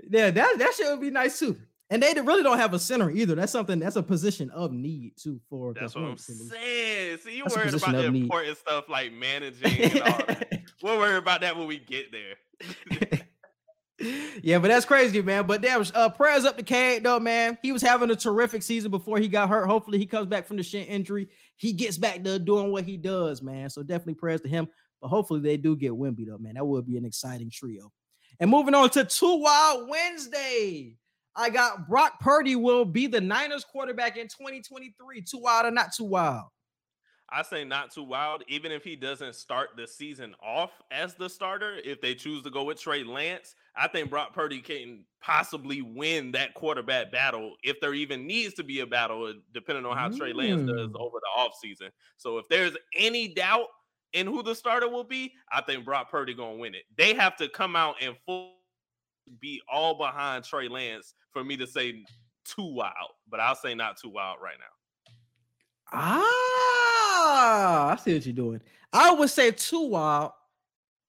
yeah, 0.09 0.31
that 0.31 0.57
that 0.57 0.73
shit 0.75 0.87
would 0.89 0.99
be 1.01 1.11
nice 1.11 1.37
too. 1.39 1.57
And 1.89 2.01
they 2.01 2.13
really 2.19 2.41
don't 2.41 2.57
have 2.57 2.73
a 2.73 2.79
center 2.79 3.11
either. 3.11 3.35
That's 3.35 3.51
something. 3.51 3.77
That's 3.77 3.97
a 3.97 4.03
position 4.03 4.49
of 4.49 4.71
need 4.71 5.13
too 5.15 5.39
for. 5.47 5.75
That's 5.75 5.93
what 5.93 6.01
I'm 6.01 6.05
Hornets, 6.07 6.29
at 6.29 6.35
least. 6.37 6.51
saying. 6.51 7.17
See, 7.19 7.37
you 7.37 7.43
That's 7.43 7.55
worried 7.55 7.73
about 7.75 7.91
the 7.91 8.09
need. 8.09 8.23
important 8.23 8.57
stuff 8.57 8.89
like 8.89 9.13
managing 9.13 9.79
and 9.79 10.01
all. 10.01 10.21
We'll 10.81 10.97
worry 10.97 11.17
about 11.17 11.41
that 11.41 11.55
when 11.55 11.67
we 11.67 11.77
get 11.77 12.11
there. 12.11 13.19
Yeah, 14.41 14.59
but 14.59 14.67
that's 14.67 14.85
crazy, 14.85 15.21
man. 15.21 15.45
But 15.45 15.61
damn, 15.61 15.83
uh, 15.93 16.09
prayers 16.09 16.45
up 16.45 16.57
to 16.57 16.63
Cade 16.63 17.03
though, 17.03 17.19
man. 17.19 17.57
He 17.61 17.71
was 17.71 17.81
having 17.81 18.11
a 18.11 18.15
terrific 18.15 18.63
season 18.63 18.91
before 18.91 19.17
he 19.19 19.27
got 19.27 19.49
hurt. 19.49 19.67
Hopefully, 19.67 19.97
he 19.97 20.05
comes 20.05 20.27
back 20.27 20.45
from 20.45 20.57
the 20.57 20.63
shin 20.63 20.85
injury. 20.85 21.29
He 21.55 21.73
gets 21.73 21.97
back 21.97 22.23
to 22.23 22.39
doing 22.39 22.71
what 22.71 22.83
he 22.83 22.97
does, 22.97 23.41
man. 23.41 23.69
So 23.69 23.83
definitely 23.83 24.15
prayers 24.15 24.41
to 24.41 24.49
him. 24.49 24.67
But 25.01 25.09
hopefully, 25.09 25.39
they 25.39 25.57
do 25.57 25.75
get 25.75 25.91
Wemby 25.91 26.27
though, 26.27 26.37
man. 26.37 26.55
That 26.55 26.65
would 26.65 26.85
be 26.85 26.97
an 26.97 27.05
exciting 27.05 27.49
trio. 27.51 27.91
And 28.39 28.49
moving 28.49 28.73
on 28.73 28.89
to 28.91 29.05
Two 29.05 29.37
Wild 29.37 29.89
Wednesday. 29.89 30.97
I 31.35 31.49
got 31.49 31.87
Brock 31.87 32.19
Purdy 32.19 32.55
will 32.55 32.85
be 32.85 33.07
the 33.07 33.21
Niners 33.21 33.63
quarterback 33.63 34.17
in 34.17 34.27
2023. 34.27 35.21
Too 35.21 35.39
wild 35.39 35.65
or 35.65 35.71
not 35.71 35.93
too 35.93 36.03
wild? 36.03 36.45
I 37.29 37.41
say 37.41 37.63
not 37.63 37.91
too 37.91 38.03
wild. 38.03 38.43
Even 38.47 38.71
if 38.71 38.83
he 38.83 38.95
doesn't 38.95 39.35
start 39.35 39.69
the 39.75 39.87
season 39.87 40.35
off 40.43 40.71
as 40.91 41.15
the 41.15 41.27
starter, 41.27 41.77
if 41.83 41.99
they 42.01 42.13
choose 42.13 42.43
to 42.43 42.51
go 42.51 42.63
with 42.63 42.79
Trey 42.79 43.03
Lance, 43.03 43.55
I 43.75 43.87
think 43.87 44.09
Brock 44.09 44.33
Purdy 44.33 44.61
can 44.61 45.05
possibly 45.21 45.81
win 45.81 46.31
that 46.33 46.53
quarterback 46.53 47.11
battle 47.11 47.55
if 47.63 47.79
there 47.79 47.93
even 47.93 48.27
needs 48.27 48.53
to 48.55 48.63
be 48.63 48.81
a 48.81 48.85
battle, 48.85 49.25
uh, 49.25 49.33
depending 49.53 49.85
on 49.85 49.97
how 49.97 50.09
Trey 50.09 50.31
Lance 50.33 50.61
does 50.67 50.89
Mm. 50.89 50.99
over 50.99 51.17
the 51.19 51.29
offseason. 51.37 51.89
So 52.17 52.37
if 52.37 52.47
there's 52.49 52.75
any 52.95 53.29
doubt 53.33 53.67
in 54.11 54.27
who 54.27 54.43
the 54.43 54.53
starter 54.53 54.87
will 54.87 55.03
be, 55.03 55.33
I 55.51 55.61
think 55.61 55.85
Brock 55.85 56.11
Purdy 56.11 56.33
gonna 56.35 56.57
win 56.57 56.75
it. 56.75 56.83
They 56.97 57.13
have 57.15 57.35
to 57.37 57.49
come 57.49 57.75
out 57.75 57.95
and 58.01 58.15
full 58.25 58.57
be 59.39 59.61
all 59.71 59.95
behind 59.95 60.43
Trey 60.43 60.67
Lance 60.67 61.15
for 61.31 61.43
me 61.43 61.55
to 61.57 61.65
say 61.65 62.03
too 62.43 62.73
wild, 62.73 63.11
but 63.29 63.39
I'll 63.39 63.55
say 63.55 63.73
not 63.73 63.97
too 63.97 64.09
wild 64.09 64.39
right 64.41 64.57
now. 64.59 64.65
Ah, 65.93 67.91
I 67.91 67.95
see 67.95 68.13
what 68.13 68.25
you're 68.25 68.33
doing. 68.33 68.61
I 68.91 69.11
would 69.13 69.29
say 69.29 69.51
too 69.51 69.87
wild 69.87 70.33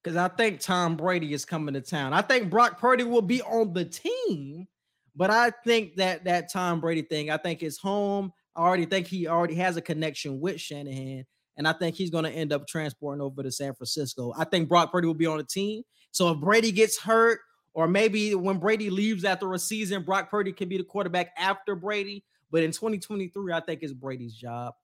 because 0.05 0.17
I 0.19 0.29
think 0.29 0.61
Tom 0.61 0.97
Brady 0.97 1.33
is 1.33 1.47
coming 1.47 1.73
to 1.75 1.81
town. 1.81 2.13
I 2.13 2.21
think 2.21 2.51
Brock 2.51 2.79
Purdy 2.79 3.05
will 3.05 3.23
be 3.23 3.41
on 3.43 3.73
the 3.73 3.87
team, 3.87 4.69
but 5.17 5.31
I 5.31 5.51
think 5.65 5.97
that 5.97 6.25
that 6.25 6.53
Tom 6.53 6.81
Brady 6.81 7.03
thing, 7.03 7.31
I 7.31 7.39
think 7.39 7.63
it's 7.63 7.79
home. 7.79 8.31
I 8.55 8.61
already 8.61 8.85
think 8.85 9.07
he 9.07 9.27
already 9.27 9.55
has 9.55 9.79
a 9.79 9.81
connection 9.81 10.41
with 10.41 10.61
Shanahan, 10.61 11.25
and 11.57 11.67
I 11.67 11.73
think 11.73 11.97
he's 11.97 12.11
going 12.11 12.25
to 12.25 12.31
end 12.31 12.53
up 12.53 12.67
transporting 12.69 13.23
over 13.23 13.43
to 13.43 13.51
San 13.51 13.75
Francisco. 13.75 14.35
I 14.37 14.45
think 14.45 14.69
Brock 14.69 14.93
Purdy 14.93 15.07
will 15.07 15.15
be 15.15 15.27
on 15.27 15.39
the 15.39 15.45
team. 15.45 15.83
So 16.11 16.31
if 16.31 16.39
Brady 16.39 16.71
gets 16.71 16.99
hurt, 16.99 17.41
or 17.73 17.89
maybe 17.89 18.35
when 18.35 18.59
Brady 18.59 18.91
leaves 18.91 19.25
after 19.25 19.53
a 19.55 19.59
season, 19.59 20.03
Brock 20.03 20.31
Purdy 20.31 20.53
can 20.53 20.69
be 20.69 20.77
the 20.77 20.85
quarterback 20.85 21.33
after 21.39 21.75
Brady. 21.75 22.25
But 22.53 22.63
in 22.63 22.71
2023, 22.71 23.53
I 23.53 23.61
think 23.61 23.83
it's 23.83 23.93
Brady's 23.93 24.35
job. 24.35 24.75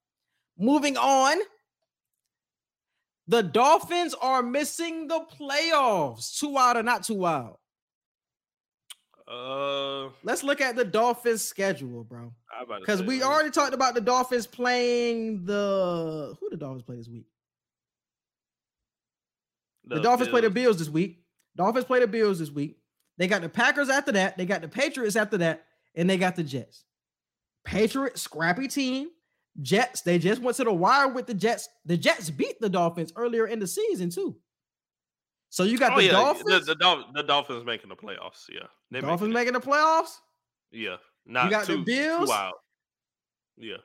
Moving 0.59 0.97
on. 0.97 1.39
The 3.31 3.43
Dolphins 3.45 4.13
are 4.21 4.43
missing 4.43 5.07
the 5.07 5.25
playoffs. 5.41 6.37
Too 6.37 6.49
wild 6.49 6.79
or 6.79 6.83
not 6.83 7.05
too 7.05 7.15
wild? 7.15 7.59
Uh, 9.31 10.09
Let's 10.25 10.43
look 10.43 10.61
at 10.61 10.75
the 10.75 10.85
Dolphins 10.85 11.41
schedule, 11.41 12.03
bro. 12.03 12.33
I 12.53 12.65
about 12.65 12.79
to 12.79 12.81
Because 12.81 13.03
we 13.05 13.23
already 13.23 13.51
talked 13.51 13.73
about 13.73 13.95
the 13.95 14.01
Dolphins 14.01 14.49
playing 14.49 15.45
the 15.45 16.35
who 16.41 16.51
the 16.51 16.57
Dolphins 16.57 16.83
play 16.83 16.97
this 16.97 17.09
week. 17.09 17.27
The, 19.85 20.01
Dolphins 20.01 20.31
play 20.31 20.41
the 20.41 20.51
Bills 20.51 20.79
this 20.79 20.89
week. 20.89 21.23
Dolphins 21.57 21.85
play 21.85 22.01
the 22.01 22.09
Bills 22.09 22.41
this 22.41 22.51
week. 22.51 22.79
They 23.17 23.29
got 23.29 23.43
the 23.43 23.49
Packers 23.49 23.91
after 23.91 24.11
that. 24.11 24.39
They 24.39 24.45
got 24.45 24.61
the 24.61 24.69
Patriots 24.69 25.15
after 25.15 25.39
that, 25.39 25.67
and 25.95 26.11
they 26.11 26.17
got 26.17 26.35
the 26.35 26.43
Jets. 26.43 26.83
Patriots, 27.65 28.23
scrappy 28.23 28.67
team. 28.67 29.11
Jets, 29.61 30.03
they 30.03 30.19
just 30.19 30.41
went 30.41 30.57
to 30.59 30.65
the 30.65 30.73
wire 30.73 31.09
with 31.09 31.27
the 31.27 31.35
Jets. 31.35 31.69
The 31.85 31.97
Jets 31.97 32.31
beat 32.31 32.61
the 32.61 32.69
Dolphins 32.69 33.13
earlier 33.17 33.47
in 33.47 33.59
the 33.59 33.67
season, 33.67 34.11
too. 34.11 34.37
So 35.51 35.65
you 35.65 35.79
got 35.79 35.93
Oh 35.93 35.97
the 35.97 36.05
yeah, 36.05 36.13
Dolphins. 36.13 36.67
The, 36.67 36.75
the, 36.75 37.05
the 37.15 37.23
Dolphins 37.23 37.65
making 37.65 37.89
the 37.89 37.97
playoffs. 37.97 38.49
Yeah, 38.49 38.67
they 38.91 39.01
Dolphins 39.01 39.35
making 39.35 39.53
making 39.53 39.53
the 39.55 39.61
playoffs. 39.61 40.19
Yeah, 40.71 40.97
not 41.27 41.51
got 41.51 41.67
the 41.67 41.77
too, 41.79 41.85
Bills? 41.85 42.27
Too 42.27 42.29
wild. 42.29 42.55
Yeah, 43.59 43.77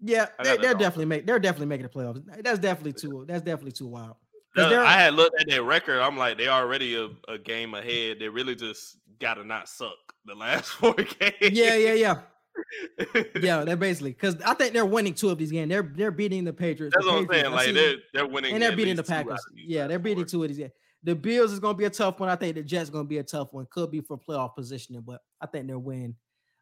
Yeah, 0.00 0.26
they, 0.38 0.44
they're 0.44 0.56
Dolphins. 0.56 0.78
definitely 0.78 1.04
make 1.06 1.26
they're 1.26 1.38
definitely 1.40 1.66
making 1.66 1.86
the 1.86 1.92
playoffs. 1.92 2.22
That's 2.44 2.60
definitely 2.60 2.92
too. 2.92 3.24
That's 3.26 3.42
definitely 3.42 3.72
too 3.72 3.88
wild. 3.88 4.14
No, 4.56 4.84
I 4.84 4.92
had 4.92 5.14
looked 5.14 5.40
at 5.40 5.48
their 5.48 5.64
record. 5.64 5.98
I'm 6.00 6.16
like, 6.16 6.38
they 6.38 6.46
already 6.46 6.94
a, 6.94 7.08
a 7.28 7.36
game 7.38 7.74
ahead. 7.74 8.18
They 8.20 8.28
really 8.28 8.54
just 8.54 8.98
gotta 9.18 9.44
not 9.44 9.68
suck 9.68 9.96
the 10.24 10.34
last 10.36 10.66
four 10.70 10.94
games. 10.94 11.34
yeah, 11.40 11.74
yeah, 11.74 11.94
yeah. 11.94 12.20
Yeah, 13.40 13.64
they're 13.64 13.76
basically 13.76 14.12
because 14.12 14.40
I 14.42 14.54
think 14.54 14.72
they're 14.72 14.86
winning 14.86 15.14
two 15.14 15.30
of 15.30 15.38
these 15.38 15.50
games. 15.50 15.68
They're 15.68 15.92
they're 15.94 16.10
beating 16.10 16.44
the 16.44 16.52
Patriots. 16.52 16.94
That's 16.96 17.06
the 17.06 17.12
what 17.12 17.20
I'm 17.22 17.28
saying. 17.28 17.52
Like 17.52 17.74
they're 17.74 17.96
they're 18.12 18.26
winning, 18.26 18.54
and 18.54 18.62
they're 18.62 18.76
beating 18.76 18.96
the 18.96 19.02
least 19.02 19.08
two 19.08 19.14
out 19.14 19.26
Packers. 19.26 19.46
Yeah, 19.54 19.86
they're 19.86 19.98
beating 19.98 20.26
two 20.26 20.42
of 20.42 20.48
these. 20.48 20.58
games. 20.58 20.72
The 21.02 21.14
Bills 21.14 21.52
is 21.52 21.60
going 21.60 21.74
to 21.74 21.78
be 21.78 21.84
a 21.84 21.90
tough 21.90 22.18
one. 22.18 22.30
I 22.30 22.36
think 22.36 22.54
the 22.54 22.62
Jets 22.62 22.88
going 22.88 23.04
to 23.04 23.08
be 23.08 23.18
a 23.18 23.22
tough 23.22 23.52
one. 23.52 23.66
Could 23.70 23.90
be 23.90 24.00
for 24.00 24.16
playoff 24.18 24.54
positioning, 24.54 25.02
but 25.02 25.20
I 25.40 25.46
think 25.46 25.66
they're 25.66 25.78
winning. 25.78 26.16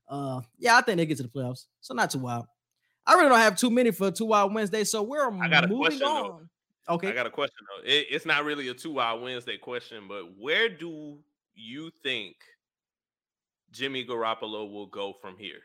Uh, 0.08 0.40
yeah, 0.58 0.76
I 0.76 0.80
think 0.80 0.96
they 0.96 1.06
get 1.06 1.16
to 1.18 1.22
the 1.22 1.28
playoffs. 1.28 1.66
So 1.80 1.94
not 1.94 2.10
too 2.10 2.18
wild. 2.18 2.46
I 3.06 3.14
really 3.14 3.28
don't 3.28 3.38
have 3.38 3.56
too 3.56 3.70
many 3.70 3.92
for 3.92 4.10
two 4.10 4.26
wild 4.26 4.52
Wednesday. 4.52 4.84
So 4.84 5.02
we're 5.02 5.30
I 5.40 5.48
got 5.48 5.64
a 5.64 5.68
moving 5.68 5.84
question, 5.84 6.00
though. 6.00 6.32
on. 6.32 6.48
Okay. 6.88 7.08
I 7.08 7.12
got 7.12 7.26
a 7.26 7.30
question 7.30 7.64
though. 7.68 7.88
It, 7.88 8.06
it's 8.10 8.26
not 8.26 8.44
really 8.44 8.68
a 8.68 8.74
two 8.74 8.92
wild 8.92 9.22
Wednesday 9.22 9.56
question, 9.56 10.04
but 10.08 10.36
where 10.38 10.68
do 10.68 11.18
you 11.54 11.90
think 12.02 12.36
Jimmy 13.70 14.04
Garoppolo 14.04 14.70
will 14.70 14.86
go 14.86 15.14
from 15.20 15.36
here? 15.36 15.60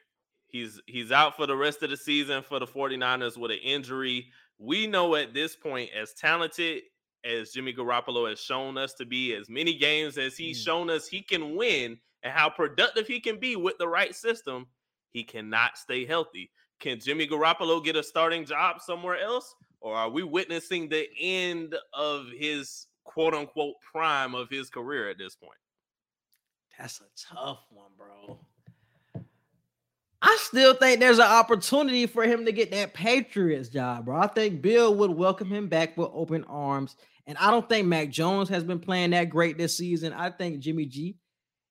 He's 0.48 0.82
he's 0.88 1.11
out 1.11 1.36
for 1.36 1.45
the 1.45 1.56
rest 1.56 1.84
of 1.84 1.90
the 1.90 1.98
season 1.98 2.41
for 2.41 2.60
the 2.60 2.68
49ers 2.68 3.38
with 3.38 3.52
an 3.52 3.57
injury. 3.57 4.32
We 4.57 4.88
know 4.88 5.15
at 5.15 5.34
this 5.34 5.56
point, 5.56 5.91
as 5.91 6.14
talented 6.14 6.84
as 7.24 7.52
Jimmy 7.52 7.74
Garoppolo 7.74 8.30
has 8.30 8.40
shown 8.40 8.78
us 8.78 8.94
to 8.95 9.06
be, 9.06 9.34
as 9.34 9.49
many 9.49 9.74
games 9.76 10.18
as 10.18 10.38
he's 10.38 10.60
Mm. 10.61 10.65
shown 10.65 10.90
us 10.90 11.07
he 11.07 11.22
can 11.22 11.56
win, 11.56 11.99
and 12.24 12.34
how 12.34 12.49
productive 12.49 13.07
he 13.07 13.19
can 13.19 13.40
be 13.40 13.56
with 13.56 13.78
the 13.78 13.88
right 13.88 14.15
system, 14.15 14.68
he 15.11 15.24
cannot 15.24 15.78
stay 15.78 16.06
healthy. 16.06 16.52
Can 16.80 16.99
Jimmy 16.99 17.28
Garoppolo 17.28 17.84
get 17.84 17.95
a 17.95 18.03
starting 18.03 18.45
job 18.45 18.82
somewhere 18.82 19.19
else? 19.19 19.53
Or 19.82 19.95
are 19.95 20.10
we 20.10 20.24
witnessing 20.24 20.90
the 20.90 21.07
end 21.19 21.76
of 21.94 22.28
his 22.30 22.88
quote 23.03 23.34
unquote 23.34 23.76
prime 23.82 24.34
of 24.34 24.49
his 24.49 24.69
career 24.69 25.10
at 25.10 25.18
this 25.18 25.36
point? 25.36 25.60
That's 26.80 27.02
a 27.02 27.36
tough 27.36 27.65
one, 27.69 27.91
bro. 27.98 28.40
I 30.22 30.38
still 30.41 30.73
think 30.73 30.99
there's 30.99 31.19
an 31.19 31.26
opportunity 31.26 32.07
for 32.07 32.23
him 32.23 32.45
to 32.45 32.52
get 32.52 32.72
that 32.72 32.94
Patriots 32.94 33.69
job, 33.69 34.06
bro. 34.06 34.18
I 34.18 34.27
think 34.27 34.61
Bill 34.61 34.95
would 34.95 35.11
welcome 35.11 35.52
him 35.52 35.68
back 35.68 35.95
with 35.95 36.10
open 36.11 36.44
arms. 36.45 36.95
And 37.27 37.38
I 37.38 37.52
don't 37.52 37.68
think 37.69 37.88
Mac 37.88 38.10
Jones 38.10 38.49
has 38.49 38.64
been 38.64 38.80
playing 38.80 39.11
that 39.11 39.30
great 39.30 39.57
this 39.57 39.77
season. 39.77 40.14
I 40.14 40.31
think 40.31 40.60
Jimmy 40.60 40.85
G, 40.85 41.18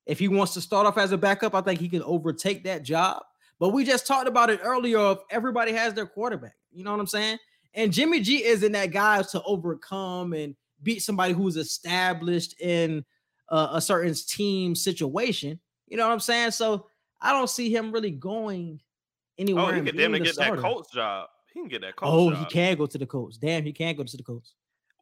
if 0.04 0.18
he 0.18 0.28
wants 0.28 0.54
to 0.54 0.60
start 0.60 0.86
off 0.86 0.98
as 0.98 1.12
a 1.12 1.18
backup, 1.18 1.54
I 1.54 1.60
think 1.60 1.80
he 1.80 1.88
can 1.88 2.02
overtake 2.02 2.62
that 2.64 2.82
job. 2.82 3.22
But 3.58 3.70
we 3.70 3.84
just 3.84 4.06
talked 4.06 4.28
about 4.28 4.50
it 4.50 4.60
earlier 4.62 4.98
of 4.98 5.22
everybody 5.30 5.72
has 5.72 5.94
their 5.94 6.06
quarterback. 6.06 6.54
You 6.70 6.84
know 6.84 6.92
what 6.92 7.00
I'm 7.00 7.06
saying? 7.06 7.38
And 7.74 7.92
Jimmy 7.92 8.20
G 8.20 8.44
isn't 8.44 8.72
that 8.72 8.92
guy 8.92 9.22
to 9.22 9.42
overcome 9.42 10.34
and 10.34 10.54
beat 10.82 11.02
somebody 11.02 11.32
who's 11.32 11.56
established 11.56 12.60
in 12.60 13.04
a 13.50 13.80
certain 13.80 14.14
team 14.28 14.74
situation. 14.74 15.58
You 15.86 15.96
know 15.96 16.06
what 16.06 16.12
I'm 16.12 16.20
saying? 16.20 16.50
So 16.50 16.86
I 17.20 17.32
don't 17.32 17.50
see 17.50 17.74
him 17.74 17.92
really 17.92 18.10
going 18.10 18.80
oh, 18.80 19.34
anywhere. 19.38 19.64
Oh, 19.64 19.72
he 19.72 19.80
could 19.82 19.96
damn 19.96 20.12
get 20.12 20.34
starter. 20.34 20.56
that 20.56 20.62
Colts 20.62 20.90
job. 20.92 21.28
He 21.52 21.60
can 21.60 21.68
get 21.68 21.80
that 21.82 21.96
Colts. 21.96 22.12
Oh, 22.12 22.30
job. 22.30 22.38
he 22.38 22.44
can 22.52 22.76
go 22.76 22.86
to 22.86 22.98
the 22.98 23.06
Colts. 23.06 23.38
Damn, 23.38 23.64
he 23.64 23.72
can 23.72 23.96
go 23.96 24.04
to 24.04 24.16
the 24.16 24.22
Colts. 24.22 24.54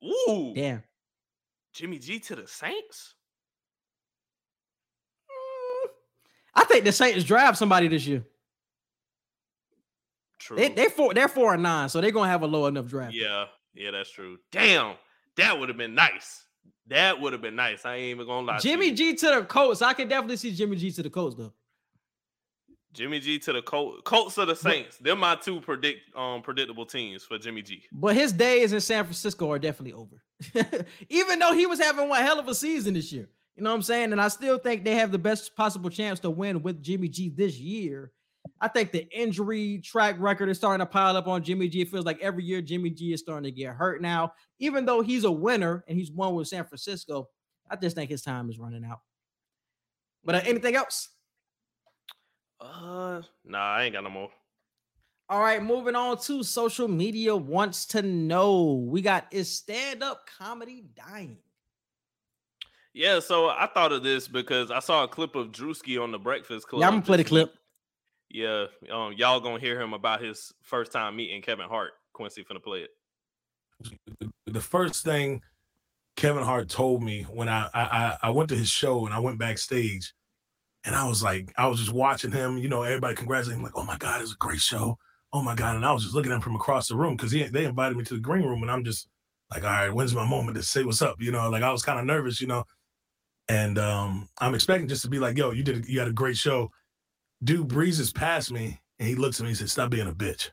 Ooh, 0.05 0.53
damn. 0.55 0.83
Jimmy 1.73 1.99
G 1.99 2.21
to 2.21 2.37
the 2.37 2.47
Saints. 2.47 3.15
Mm. 5.29 5.89
I 6.55 6.65
think 6.65 6.85
the 6.85 6.93
Saints 6.93 7.25
draft 7.25 7.59
somebody 7.59 7.89
this 7.89 8.07
year. 8.07 8.25
True. 10.39 10.57
They, 10.57 10.69
they 10.69 10.87
four, 10.87 11.15
they're 11.15 11.27
four 11.27 11.55
and 11.55 11.63
nine, 11.63 11.89
so 11.89 12.01
they're 12.01 12.11
gonna 12.11 12.31
have 12.31 12.43
a 12.43 12.47
low 12.47 12.67
enough 12.67 12.87
draft. 12.87 13.15
Yeah, 13.15 13.47
yeah, 13.75 13.91
that's 13.91 14.11
true. 14.11 14.39
Damn, 14.53 14.95
that 15.37 15.59
would 15.59 15.69
have 15.71 15.79
been 15.79 15.95
nice. 15.95 16.45
That 16.89 17.19
would 17.21 17.33
have 17.33 17.41
been 17.41 17.57
nice. 17.57 17.87
I 17.87 17.97
ain't 17.97 18.11
even 18.17 18.27
gonna 18.27 18.47
lie. 18.47 18.59
Jimmy 18.59 18.91
to 18.91 18.97
G 18.97 19.15
to 19.15 19.27
the 19.27 19.45
Colts. 19.45 19.81
I 19.81 19.95
could 19.95 20.09
definitely 20.09 20.37
see 20.37 20.53
Jimmy 20.53 20.77
G 20.77 20.91
to 20.93 21.03
the 21.03 21.11
Colts 21.11 21.35
though. 21.35 21.55
Jimmy 22.95 23.21
G 23.21 23.39
to 23.41 23.53
the 23.53 23.61
Colts. 23.61 24.01
Colts 24.05 24.39
of 24.39 24.47
the 24.47 24.57
Saints. 24.57 24.97
They're 24.99 25.17
my 25.17 25.35
two 25.35 25.61
predict 25.61 26.17
um 26.17 26.41
predictable 26.41 26.87
teams 26.87 27.25
for 27.25 27.37
Jimmy 27.39 27.61
G. 27.63 27.83
But 27.93 28.15
his 28.15 28.33
days 28.33 28.73
in 28.73 28.81
San 28.81 29.05
Francisco 29.05 29.51
are 29.51 29.59
definitely 29.59 29.93
over. 29.93 30.23
Even 31.09 31.39
though 31.39 31.53
he 31.53 31.67
was 31.67 31.81
having 31.81 32.09
one 32.09 32.23
hell 32.23 32.39
of 32.39 32.49
a 32.49 32.55
season 32.55 32.95
this 32.95 33.13
year. 33.13 33.29
You 33.57 33.63
know 33.63 33.71
what 33.71 33.77
I'm 33.77 33.83
saying? 33.83 34.13
And 34.13 34.21
I 34.21 34.29
still 34.29 34.59
think 34.59 34.85
they 34.85 34.95
have 34.95 35.13
the 35.13 35.19
best 35.19 35.55
possible 35.55 35.91
chance 35.91 36.19
to 36.21 36.31
win 36.31 36.63
with 36.63 36.83
Jimmy 36.83 37.09
G 37.09 37.29
this 37.29 37.59
year. 37.59 38.11
I 38.61 38.69
think 38.69 38.93
the 38.93 39.09
injury 39.11 39.79
track 39.79 40.17
record 40.19 40.49
is 40.49 40.59
starting 40.59 40.85
to 40.85 40.91
pile 40.91 41.17
up 41.17 41.27
on 41.27 41.43
Jimmy 41.43 41.69
G. 41.69 41.83
It 41.83 41.89
feels 41.89 42.05
like 42.05 42.21
every 42.21 42.45
year 42.45 42.61
Jimmy 42.61 42.91
G 42.91 43.13
is 43.13 43.21
starting 43.21 43.45
to 43.45 43.51
get 43.51 43.75
hurt 43.75 44.03
now. 44.03 44.33
Even 44.59 44.85
though 44.85 45.03
he's 45.03 45.25
a 45.25 45.31
winner 45.31 45.85
and 45.89 45.99
he's 45.99 46.11
won 46.11 46.35
with 46.35 46.49
San 46.49 46.65
Francisco, 46.65 47.29
I 47.71 47.77
just 47.77 47.97
think 47.97 48.11
his 48.11 48.23
time 48.23 48.51
is 48.51 48.59
running 48.59 48.85
out. 48.85 49.01
But 50.25 50.37
uh, 50.37 50.41
anything 50.45 50.75
else? 50.75 51.11
Uh, 52.65 53.21
nah, 53.45 53.75
I 53.75 53.85
ain't 53.85 53.93
got 53.95 54.05
no 54.05 54.11
more. 54.11 54.31
All 55.29 55.41
right, 55.41 55.63
moving 55.63 55.95
on 55.97 56.19
to 56.23 56.43
social 56.43 56.89
media 56.89 57.35
wants 57.37 57.87
to 57.87 58.03
know. 58.03 58.85
We 58.89 59.03
got 59.03 59.27
is 59.31 59.51
stand-up 59.55 60.27
comedy 60.39 60.85
dying? 60.97 61.39
Yeah, 62.93 63.21
so 63.21 63.49
I 63.49 63.69
thought 63.73 63.93
of 63.93 64.03
this 64.03 64.29
because 64.29 64.71
I 64.71 64.79
saw 64.79 65.05
a 65.05 65.09
clip 65.09 65.35
of 65.35 65.49
Drewski 65.51 66.01
on 66.03 66.13
the 66.13 66.19
Breakfast 66.19 66.69
Club. 66.69 66.81
Yeah, 66.81 66.87
I'm 66.89 66.95
gonna 66.95 67.03
play 67.03 67.17
the 67.19 67.25
clip. 67.25 67.55
Yeah, 68.31 68.67
um, 68.91 69.13
y'all 69.15 69.41
gonna 69.41 69.59
hear 69.61 69.81
him 69.81 69.93
about 69.95 70.23
his 70.23 70.53
first 70.63 70.93
time 70.93 71.17
meeting 71.17 71.43
Kevin 71.43 71.69
Hart. 71.69 71.93
Quincy 72.13 72.45
finna 72.45 72.63
play 72.63 72.81
it. 72.87 72.91
the 74.47 74.61
first 74.61 75.05
thing 75.05 75.43
Kevin 76.17 76.45
Hart 76.45 76.69
told 76.69 77.03
me 77.03 77.23
when 77.25 77.49
I, 77.49 77.69
I 77.75 77.81
I- 77.83 78.17
I 78.25 78.31
went 78.31 78.49
to 78.51 78.57
his 78.57 78.69
show 78.71 79.05
and 79.07 79.13
I 79.15 79.19
went 79.19 79.39
backstage, 79.39 80.13
and 80.85 80.95
I 80.95 81.09
was 81.09 81.23
like, 81.23 81.53
I 81.57 81.67
was 81.67 81.81
just 81.81 81.93
watching 81.93 82.31
him. 82.31 82.59
You 82.59 82.69
know, 82.69 82.83
everybody 82.83 83.15
congratulating 83.15 83.61
him, 83.61 83.65
like, 83.65 83.77
"Oh 83.77 83.85
my 83.85 83.97
God, 83.97 84.21
it's 84.21 84.33
a 84.33 84.37
great 84.37 84.61
show! 84.61 84.99
Oh 85.33 85.43
my 85.43 85.55
God!" 85.55 85.77
And 85.77 85.87
I 85.87 85.93
was 85.93 86.03
just 86.03 86.15
looking 86.15 86.31
at 86.31 86.37
him 86.37 86.41
from 86.41 86.57
across 86.57 86.89
the 86.89 86.97
room 86.97 87.17
because 87.17 87.33
they 87.33 87.65
invited 87.65 87.97
me 87.97 88.05
to 88.05 88.15
the 88.15 88.21
green 88.21 88.45
room, 88.45 88.63
and 88.63 88.71
I'm 88.71 88.85
just 88.85 89.09
like, 89.51 89.65
"All 89.65 89.71
right, 89.71 89.93
when's 89.93 90.15
my 90.15 90.27
moment 90.27 90.57
to 90.57 90.63
say 90.63 90.85
what's 90.85 91.03
up?" 91.03 91.21
You 91.21 91.33
know, 91.33 91.49
like 91.49 91.63
I 91.63 91.73
was 91.73 91.83
kind 91.83 91.99
of 91.99 92.05
nervous, 92.05 92.41
you 92.41 92.47
know, 92.47 92.65
and 93.49 93.79
um, 93.79 94.29
I'm 94.39 94.55
expecting 94.55 94.89
just 94.89 95.03
to 95.03 95.09
be 95.09 95.19
like, 95.19 95.39
"Yo, 95.39 95.53
you 95.53 95.63
did, 95.63 95.85
a, 95.85 95.91
you 95.91 95.99
had 95.99 96.09
a 96.09 96.13
great 96.13 96.37
show." 96.37 96.71
Dude 97.43 97.69
breezes 97.69 98.13
past 98.13 98.53
me, 98.53 98.81
and 98.99 99.09
he 99.09 99.15
looks 99.15 99.41
at 99.41 99.45
me 99.45 99.51
and 99.51 99.59
says, 99.59 99.73
"Stop 99.73 99.91
being 99.91 100.09
a 100.09 100.13
bitch." 100.13 100.51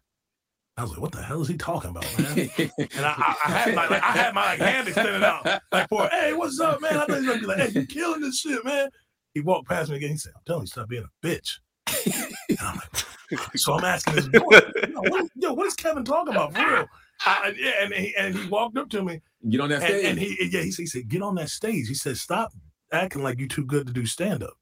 I 0.78 0.84
was 0.84 0.92
like, 0.92 1.02
"What 1.02 1.12
the 1.12 1.22
hell 1.22 1.42
is 1.42 1.50
he 1.50 1.58
talking 1.58 1.90
about, 1.92 2.06
man?" 2.18 2.50
And 2.58 3.06
I, 3.06 3.14
I, 3.18 3.36
I 3.46 3.52
had 3.52 3.76
my 3.76 3.88
like, 3.88 4.04
I 4.04 4.12
had 4.12 4.34
my 4.34 4.46
like, 4.46 4.60
hand 4.60 4.88
extended 4.88 5.24
out, 5.24 5.62
like 5.72 5.90
for 5.90 6.08
hey, 6.08 6.34
what's 6.34 6.60
up, 6.60 6.82
man? 6.82 6.96
I 6.96 7.06
thought 7.06 7.10
he 7.10 7.16
was 7.16 7.26
gonna 7.28 7.40
be 7.42 7.46
like, 7.46 7.60
hey, 7.60 7.80
you 7.82 7.86
killing 7.86 8.22
this 8.22 8.40
shit, 8.40 8.64
man. 8.64 8.90
He 9.34 9.42
walked 9.42 9.68
past 9.68 9.90
me 9.90 9.98
again. 9.98 10.12
He 10.12 10.18
said, 10.18 10.34
I'm 10.36 10.42
telling 10.46 10.64
you, 10.64 10.68
stop 10.68 10.90
being 10.90 11.04
a 11.06 11.26
bitch. 11.26 11.60
And 12.50 12.60
I'm 12.68 12.76
like, 12.76 13.58
so 13.58 13.74
I'm 13.76 13.86
asking 13.86 14.16
this 14.16 14.28
boy, 14.28 14.60
yo, 14.90 15.02
what, 15.04 15.26
yo, 15.36 15.54
what 15.54 15.66
is 15.66 15.74
Kevin 15.74 16.04
talking 16.04 16.34
about 16.34 16.54
for 16.54 16.60
real? 16.68 16.88
I, 17.26 17.54
yeah, 17.58 17.72
and 17.84 17.94
he 17.94 18.14
and 18.18 18.36
he 18.36 18.50
walked 18.50 18.78
up 18.78 18.90
to 18.90 19.04
me 19.04 19.22
Get 19.50 19.62
on 19.62 19.70
that 19.70 19.84
and, 19.84 19.90
stage. 19.90 20.06
and 20.06 20.20
he 20.20 20.38
yeah, 20.52 20.62
he, 20.64 20.72
said- 20.72 20.82
he 20.82 20.86
said, 20.88 21.08
get 21.08 21.22
on 21.22 21.36
that 21.36 21.50
stage. 21.50 21.88
He 21.88 21.94
said, 21.94 22.18
stop 22.18 22.52
acting 22.92 23.24
like 23.24 23.40
you 23.40 23.48
too 23.48 23.64
good 23.64 23.88
to 23.88 23.94
do 23.94 24.06
stand 24.06 24.44
up. 24.44 24.54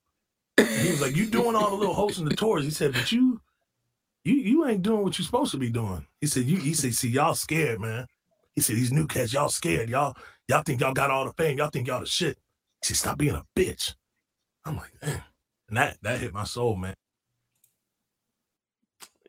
He 0.57 0.91
was 0.91 1.01
like, 1.01 1.15
you 1.15 1.25
doing 1.25 1.55
all 1.55 1.71
the 1.71 1.75
little 1.77 1.95
hosting 1.95 2.25
the 2.25 2.35
tours. 2.35 2.63
He 2.63 2.69
said, 2.69 2.93
but 2.93 3.11
you 3.11 3.41
you 4.23 4.35
you 4.35 4.67
ain't 4.67 4.83
doing 4.83 5.03
what 5.03 5.17
you're 5.17 5.25
supposed 5.25 5.51
to 5.51 5.57
be 5.57 5.69
doing. 5.71 6.05
He 6.21 6.27
said, 6.27 6.43
you 6.45 6.57
he 6.57 6.73
said, 6.73 6.93
see, 6.93 7.09
y'all 7.09 7.33
scared, 7.33 7.79
man. 7.81 8.05
He 8.55 8.61
said, 8.61 8.75
these 8.75 8.91
new 8.91 9.07
cats, 9.07 9.33
y'all 9.33 9.49
scared. 9.49 9.89
Y'all, 9.89 10.15
y'all 10.47 10.63
think 10.63 10.81
y'all 10.81 10.93
got 10.93 11.09
all 11.11 11.25
the 11.25 11.33
fame. 11.33 11.57
Y'all 11.57 11.69
think 11.69 11.87
y'all 11.87 12.01
the 12.01 12.05
shit. 12.05 12.37
He 12.83 12.87
said, 12.87 12.97
stop 12.97 13.17
being 13.17 13.35
a 13.35 13.43
bitch. 13.57 13.95
I'm 14.69 14.77
like, 14.77 14.91
man. 15.01 15.23
And 15.67 15.77
that 15.77 15.97
that 16.03 16.19
hit 16.19 16.33
my 16.33 16.43
soul, 16.43 16.75
man. 16.75 16.93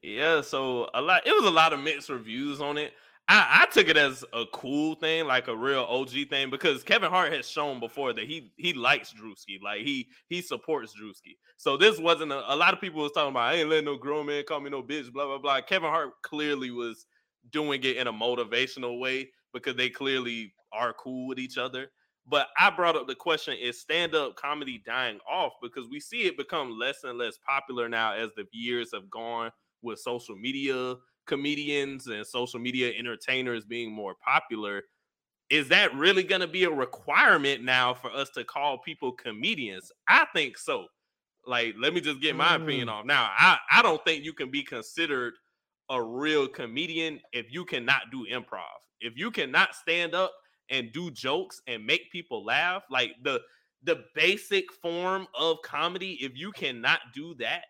Yeah, 0.03 0.43
so 0.43 0.89
a 0.93 1.01
lot. 1.01 1.27
It 1.27 1.33
was 1.33 1.47
a 1.47 1.51
lot 1.51 1.73
of 1.73 1.81
mixed 1.81 2.11
reviews 2.11 2.61
on 2.61 2.77
it. 2.77 2.93
I, 3.27 3.62
I 3.62 3.73
took 3.73 3.89
it 3.89 3.97
as 3.97 4.25
a 4.33 4.45
cool 4.53 4.97
thing, 4.97 5.27
like 5.27 5.49
a 5.49 5.57
real 5.57 5.85
OG 5.89 6.29
thing, 6.29 6.51
because 6.51 6.83
Kevin 6.83 7.11
Hart 7.11 7.33
has 7.33 7.49
shown 7.49 7.81
before 7.81 8.12
that 8.12 8.25
he 8.25 8.53
he 8.57 8.75
likes 8.75 9.15
Drewski, 9.15 9.62
like 9.62 9.81
he 9.81 10.09
he 10.29 10.43
supports 10.43 10.95
Drewski. 11.01 11.37
So 11.57 11.79
this 11.79 11.99
wasn't 11.99 12.33
a, 12.33 12.53
a 12.53 12.57
lot 12.57 12.75
of 12.75 12.81
people 12.81 13.03
was 13.03 13.12
talking 13.12 13.31
about. 13.31 13.45
I 13.45 13.55
ain't 13.55 13.71
letting 13.71 13.87
no 13.87 13.97
grown 13.97 14.27
man 14.27 14.45
call 14.47 14.61
me 14.61 14.69
no 14.69 14.83
bitch, 14.83 15.11
blah 15.11 15.27
blah 15.27 15.39
blah. 15.39 15.62
Kevin 15.62 15.89
Hart 15.89 16.11
clearly 16.23 16.71
was 16.71 17.07
doing 17.51 17.83
it 17.83 17.97
in 17.97 18.09
a 18.09 18.12
motivational 18.12 19.01
way 19.01 19.31
because 19.55 19.77
they 19.77 19.89
clearly 19.89 20.53
are 20.73 20.93
cool 20.93 21.29
with 21.29 21.39
each 21.39 21.57
other. 21.57 21.91
But 22.26 22.48
I 22.59 22.70
brought 22.70 22.97
up 22.97 23.06
the 23.06 23.14
question: 23.14 23.56
Is 23.60 23.80
stand-up 23.80 24.36
comedy 24.36 24.82
dying 24.86 25.18
off? 25.30 25.52
Because 25.62 25.88
we 25.88 26.01
see 26.01 26.22
it 26.22 26.36
become 26.36 26.78
less 26.78 27.05
and 27.05 27.18
less 27.18 27.38
popular 27.47 27.88
now 27.88 28.14
as 28.14 28.30
the 28.36 28.44
years 28.52 28.90
have 28.92 29.10
gone 29.10 29.51
with 29.82 29.98
social 29.98 30.36
media 30.36 30.97
comedians 31.26 32.09
and 32.09 32.26
social 32.26 32.59
media 32.59 32.92
entertainers 32.98 33.64
being 33.64 33.92
more 33.92 34.14
popular. 34.24 34.82
Is 35.48 35.68
that 35.68 35.94
really 35.94 36.22
going 36.22 36.40
to 36.40 36.48
be 36.48 36.64
a 36.64 36.70
requirement 36.70 37.62
now 37.62 37.94
for 37.94 38.10
us 38.10 38.30
to 38.30 38.44
call 38.44 38.78
people 38.78 39.12
comedians? 39.12 39.90
I 40.09 40.26
think 40.34 40.59
so. 40.59 40.86
Like 41.47 41.74
let 41.78 41.94
me 41.94 42.01
just 42.01 42.20
get 42.20 42.36
my 42.36 42.56
opinion 42.56 42.88
mm. 42.88 42.92
off. 42.92 43.06
Now 43.06 43.30
i 43.36 43.56
i 43.72 43.80
don't 43.80 44.05
think 44.05 44.24
you 44.24 44.32
can 44.32 44.51
be 44.51 44.62
considered 44.62 45.34
a 45.88 46.01
real 46.02 46.47
comedian 46.47 47.20
if 47.32 47.47
you 47.51 47.64
cannot 47.64 48.02
do 48.12 48.26
improv. 48.30 48.78
If 49.01 49.16
you 49.16 49.30
cannot 49.30 49.74
stand 49.74 50.14
up 50.14 50.32
and 50.70 50.92
do 50.92 51.10
jokes 51.10 51.60
and 51.66 51.84
make 51.84 52.10
people 52.10 52.44
laugh 52.44 52.82
like 52.90 53.12
the 53.22 53.40
the 53.82 54.05
basic 54.14 54.72
form 54.72 55.26
of 55.38 55.56
comedy 55.62 56.18
if 56.20 56.32
you 56.36 56.52
cannot 56.52 57.01
do 57.14 57.34
that 57.34 57.64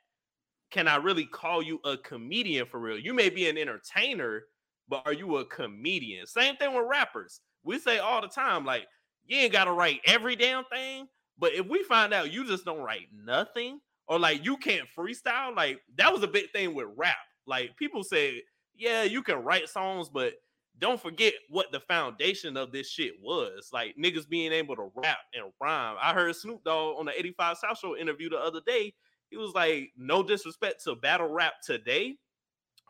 can 0.71 0.87
I 0.87 0.97
really 0.97 1.27
call 1.27 1.63
you 1.63 1.81
a 1.85 1.97
comedian 1.97 2.67
for 2.67 2.79
real? 2.79 2.99
You 2.99 3.13
may 3.13 3.29
be 3.29 3.49
an 3.49 3.59
entertainer, 3.59 4.45
but 4.89 5.03
are 5.05 5.13
you 5.13 5.39
a 5.39 5.45
comedian? 5.45 6.27
Same 6.27 6.57
thing 6.57 6.75
with 6.75 6.87
rappers. 6.89 7.41
We 7.65 7.79
say 7.79 7.99
all 7.99 8.21
the 8.21 8.29
time, 8.29 8.65
like, 8.65 8.87
you 9.27 9.39
ain't 9.39 9.53
got 9.53 9.65
to 9.65 9.73
write 9.73 10.01
every 10.07 10.37
damn 10.37 10.65
thing. 10.65 11.09
But 11.39 11.53
if 11.55 11.67
we 11.67 11.83
find 11.83 12.13
out 12.13 12.33
you 12.33 12.47
just 12.47 12.65
don't 12.65 12.81
write 12.81 13.09
nothing, 13.13 13.81
or 14.07 14.19
like 14.19 14.45
you 14.45 14.57
can't 14.57 14.89
freestyle, 14.97 15.55
like 15.55 15.81
that 15.97 16.13
was 16.13 16.23
a 16.23 16.29
big 16.29 16.51
thing 16.53 16.75
with 16.75 16.87
rap. 16.97 17.17
Like 17.47 17.77
people 17.77 18.03
say, 18.03 18.43
yeah, 18.75 19.03
you 19.05 19.23
can 19.23 19.43
write 19.43 19.69
songs, 19.69 20.09
but 20.09 20.35
don't 20.79 21.01
forget 21.01 21.35
what 21.49 21.73
the 21.73 21.81
foundation 21.81 22.57
of 22.57 22.73
this 22.73 22.89
shit 22.89 23.13
was. 23.21 23.71
Like 23.73 23.97
niggas 23.97 24.29
being 24.29 24.53
able 24.53 24.77
to 24.77 24.91
rap 24.95 25.19
and 25.35 25.53
rhyme. 25.61 25.97
I 26.01 26.15
heard 26.15 26.35
Snoop 26.37 26.65
Dogg 26.65 26.99
on 26.99 27.07
the 27.07 27.19
85 27.19 27.59
South 27.59 27.79
Show 27.79 27.97
interview 27.97 28.31
the 28.31 28.39
other 28.39 28.61
day 28.67 28.95
he 29.31 29.37
was 29.37 29.55
like, 29.55 29.93
no 29.97 30.23
disrespect 30.23 30.83
to 30.85 30.97
battle 30.97 31.29
rap 31.29 31.55
today, 31.65 32.17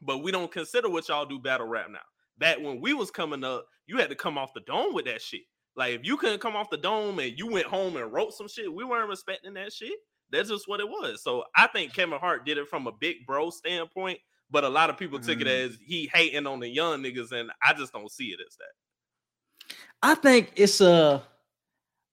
but 0.02 0.22
we 0.22 0.32
don't 0.32 0.50
consider 0.50 0.88
what 0.88 1.08
y'all 1.08 1.26
do 1.26 1.38
battle 1.38 1.66
rap 1.66 1.88
now. 1.90 1.98
Back 2.38 2.58
when 2.60 2.80
we 2.80 2.94
was 2.94 3.10
coming 3.10 3.44
up, 3.44 3.66
you 3.86 3.98
had 3.98 4.08
to 4.08 4.16
come 4.16 4.38
off 4.38 4.54
the 4.54 4.60
dome 4.60 4.94
with 4.94 5.04
that 5.04 5.20
shit. 5.20 5.42
Like 5.76 5.94
if 5.94 6.00
you 6.04 6.16
couldn't 6.16 6.40
come 6.40 6.56
off 6.56 6.70
the 6.70 6.78
dome 6.78 7.18
and 7.18 7.38
you 7.38 7.46
went 7.46 7.66
home 7.66 7.96
and 7.96 8.12
wrote 8.12 8.32
some 8.32 8.48
shit, 8.48 8.72
we 8.72 8.84
weren't 8.84 9.10
respecting 9.10 9.54
that 9.54 9.72
shit. 9.72 9.92
That's 10.30 10.48
just 10.48 10.66
what 10.66 10.80
it 10.80 10.88
was. 10.88 11.22
So 11.22 11.44
I 11.54 11.66
think 11.66 11.94
Kevin 11.94 12.18
Hart 12.18 12.46
did 12.46 12.56
it 12.56 12.68
from 12.68 12.86
a 12.86 12.92
big 12.92 13.26
bro 13.26 13.50
standpoint, 13.50 14.18
but 14.50 14.64
a 14.64 14.68
lot 14.68 14.90
of 14.90 14.98
people 14.98 15.18
took 15.18 15.40
it 15.40 15.46
as 15.46 15.78
he 15.84 16.10
hating 16.12 16.46
on 16.46 16.60
the 16.60 16.68
young 16.68 17.02
niggas, 17.02 17.32
and 17.32 17.50
I 17.62 17.72
just 17.72 17.92
don't 17.92 18.10
see 18.10 18.28
it 18.28 18.40
as 18.46 18.56
that. 18.56 19.74
I 20.02 20.14
think 20.14 20.52
it's 20.56 20.80
a 20.80 21.22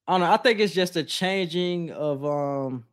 I 0.07 0.13
don't 0.13 0.21
know. 0.21 0.31
I 0.31 0.37
think 0.37 0.59
it's 0.59 0.73
just 0.73 0.95
a 0.95 1.03
changing 1.03 1.91
of 1.91 2.25
um 2.25 2.85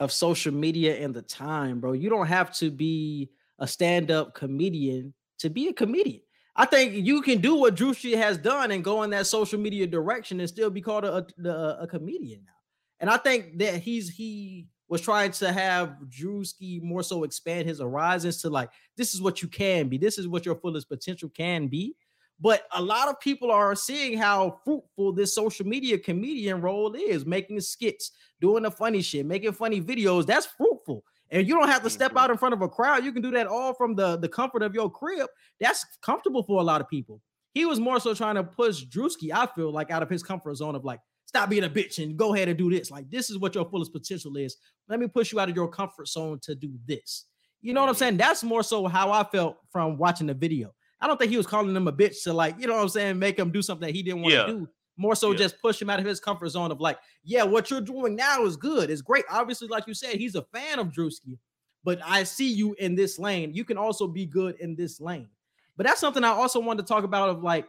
of 0.00 0.12
social 0.12 0.52
media 0.52 0.96
and 1.02 1.14
the 1.14 1.22
time, 1.22 1.80
bro. 1.80 1.92
You 1.92 2.10
don't 2.10 2.26
have 2.26 2.54
to 2.58 2.70
be 2.70 3.30
a 3.58 3.66
stand-up 3.66 4.34
comedian 4.34 5.14
to 5.38 5.50
be 5.50 5.68
a 5.68 5.72
comedian. 5.72 6.20
I 6.56 6.66
think 6.66 6.94
you 6.94 7.22
can 7.22 7.40
do 7.40 7.56
what 7.56 7.74
Drewski 7.74 8.16
has 8.16 8.38
done 8.38 8.70
and 8.70 8.84
go 8.84 9.02
in 9.02 9.10
that 9.10 9.26
social 9.26 9.58
media 9.58 9.86
direction 9.86 10.38
and 10.40 10.48
still 10.48 10.70
be 10.70 10.80
called 10.80 11.04
a, 11.04 11.26
a, 11.44 11.78
a 11.82 11.86
comedian 11.86 12.44
now. 12.44 12.52
And 13.00 13.10
I 13.10 13.16
think 13.16 13.58
that 13.58 13.76
he's 13.76 14.08
he 14.08 14.68
was 14.88 15.00
trying 15.00 15.32
to 15.32 15.52
have 15.52 15.96
Drewski 16.08 16.82
more 16.82 17.02
so 17.02 17.24
expand 17.24 17.66
his 17.68 17.80
horizons 17.80 18.40
to 18.42 18.50
like 18.50 18.70
this 18.96 19.14
is 19.14 19.22
what 19.22 19.42
you 19.42 19.48
can 19.48 19.88
be. 19.88 19.98
This 19.98 20.18
is 20.18 20.28
what 20.28 20.44
your 20.44 20.54
fullest 20.56 20.88
potential 20.88 21.28
can 21.30 21.68
be. 21.68 21.96
But 22.40 22.66
a 22.72 22.82
lot 22.82 23.08
of 23.08 23.20
people 23.20 23.50
are 23.50 23.74
seeing 23.76 24.18
how 24.18 24.60
fruitful 24.64 25.12
this 25.12 25.34
social 25.34 25.66
media 25.66 25.96
comedian 25.96 26.60
role 26.60 26.94
is, 26.94 27.24
making 27.24 27.60
skits, 27.60 28.10
doing 28.40 28.64
the 28.64 28.70
funny 28.70 29.02
shit, 29.02 29.24
making 29.24 29.52
funny 29.52 29.80
videos. 29.80 30.26
That's 30.26 30.46
fruitful. 30.46 31.04
And 31.30 31.46
you 31.48 31.54
don't 31.54 31.68
have 31.68 31.82
to 31.84 31.90
step 31.90 32.12
Mhm. 32.12 32.20
out 32.20 32.30
in 32.30 32.36
front 32.36 32.52
of 32.52 32.60
a 32.60 32.68
crowd. 32.68 33.04
You 33.04 33.12
can 33.12 33.22
do 33.22 33.30
that 33.30 33.46
all 33.46 33.72
from 33.72 33.94
the, 33.94 34.16
the 34.16 34.28
comfort 34.28 34.62
of 34.62 34.74
your 34.74 34.90
crib. 34.90 35.28
That's 35.60 35.84
comfortable 36.02 36.42
for 36.42 36.60
a 36.60 36.64
lot 36.64 36.80
of 36.80 36.88
people. 36.88 37.20
He 37.54 37.64
was 37.64 37.78
more 37.80 38.00
so 38.00 38.14
trying 38.14 38.34
to 38.34 38.44
push 38.44 38.84
Drewski, 38.84 39.30
I 39.32 39.46
feel 39.46 39.72
like, 39.72 39.90
out 39.92 40.02
of 40.02 40.10
his 40.10 40.22
comfort 40.24 40.56
zone 40.56 40.74
of 40.74 40.84
like, 40.84 41.00
stop 41.34 41.50
being 41.50 41.64
a 41.64 41.68
bitch 41.68 42.00
and 42.00 42.16
go 42.16 42.32
ahead 42.32 42.48
and 42.48 42.56
do 42.56 42.70
this. 42.70 42.92
Like 42.92 43.10
this 43.10 43.28
is 43.28 43.38
what 43.38 43.56
your 43.56 43.68
fullest 43.68 43.92
potential 43.92 44.36
is. 44.36 44.56
Let 44.88 45.00
me 45.00 45.08
push 45.08 45.32
you 45.32 45.40
out 45.40 45.50
of 45.50 45.56
your 45.56 45.66
comfort 45.66 46.06
zone 46.06 46.38
to 46.42 46.54
do 46.54 46.72
this. 46.86 47.24
You 47.60 47.74
know 47.74 47.80
what 47.80 47.88
I'm 47.88 47.94
mm-hmm. 47.94 47.98
saying? 47.98 48.16
That's 48.18 48.44
more 48.44 48.62
so 48.62 48.86
how 48.86 49.10
I 49.10 49.24
felt 49.24 49.56
from 49.70 49.98
watching 49.98 50.28
the 50.28 50.34
video. 50.34 50.72
I 51.00 51.08
don't 51.08 51.18
think 51.18 51.32
he 51.32 51.36
was 51.36 51.46
calling 51.46 51.74
them 51.74 51.88
a 51.88 51.92
bitch 51.92 52.22
to 52.22 52.32
like, 52.32 52.54
you 52.60 52.68
know 52.68 52.76
what 52.76 52.82
I'm 52.82 52.88
saying, 52.88 53.18
make 53.18 53.36
him 53.38 53.50
do 53.50 53.62
something 53.62 53.88
that 53.88 53.94
he 53.94 54.02
didn't 54.02 54.22
want 54.22 54.32
Yeah. 54.32 54.44
to 54.44 54.52
do. 54.52 54.68
More 54.96 55.16
so 55.16 55.32
Yeah. 55.32 55.38
just 55.38 55.60
push 55.60 55.82
him 55.82 55.90
out 55.90 55.98
of 55.98 56.04
his 56.04 56.20
comfort 56.20 56.50
zone 56.50 56.70
of 56.70 56.80
like, 56.80 56.98
yeah, 57.24 57.42
what 57.42 57.68
you're 57.68 57.80
doing 57.80 58.14
now 58.14 58.44
is 58.44 58.56
good. 58.56 58.88
It's 58.88 59.02
great. 59.02 59.24
Obviously, 59.28 59.66
like 59.66 59.88
you 59.88 59.94
said, 59.94 60.16
he's 60.16 60.36
a 60.36 60.42
fan 60.52 60.78
of 60.78 60.92
Drewski, 60.92 61.36
but 61.82 61.98
I 62.04 62.22
see 62.22 62.48
you 62.48 62.74
in 62.78 62.94
this 62.94 63.18
lane. 63.18 63.52
You 63.54 63.64
can 63.64 63.76
also 63.76 64.06
be 64.06 64.24
good 64.24 64.54
in 64.60 64.76
this 64.76 65.00
lane. 65.00 65.30
But 65.76 65.86
that's 65.86 66.00
something 66.00 66.22
I 66.22 66.28
also 66.28 66.60
wanted 66.60 66.82
to 66.82 66.88
talk 66.88 67.02
about 67.02 67.28
of 67.30 67.42
like 67.42 67.66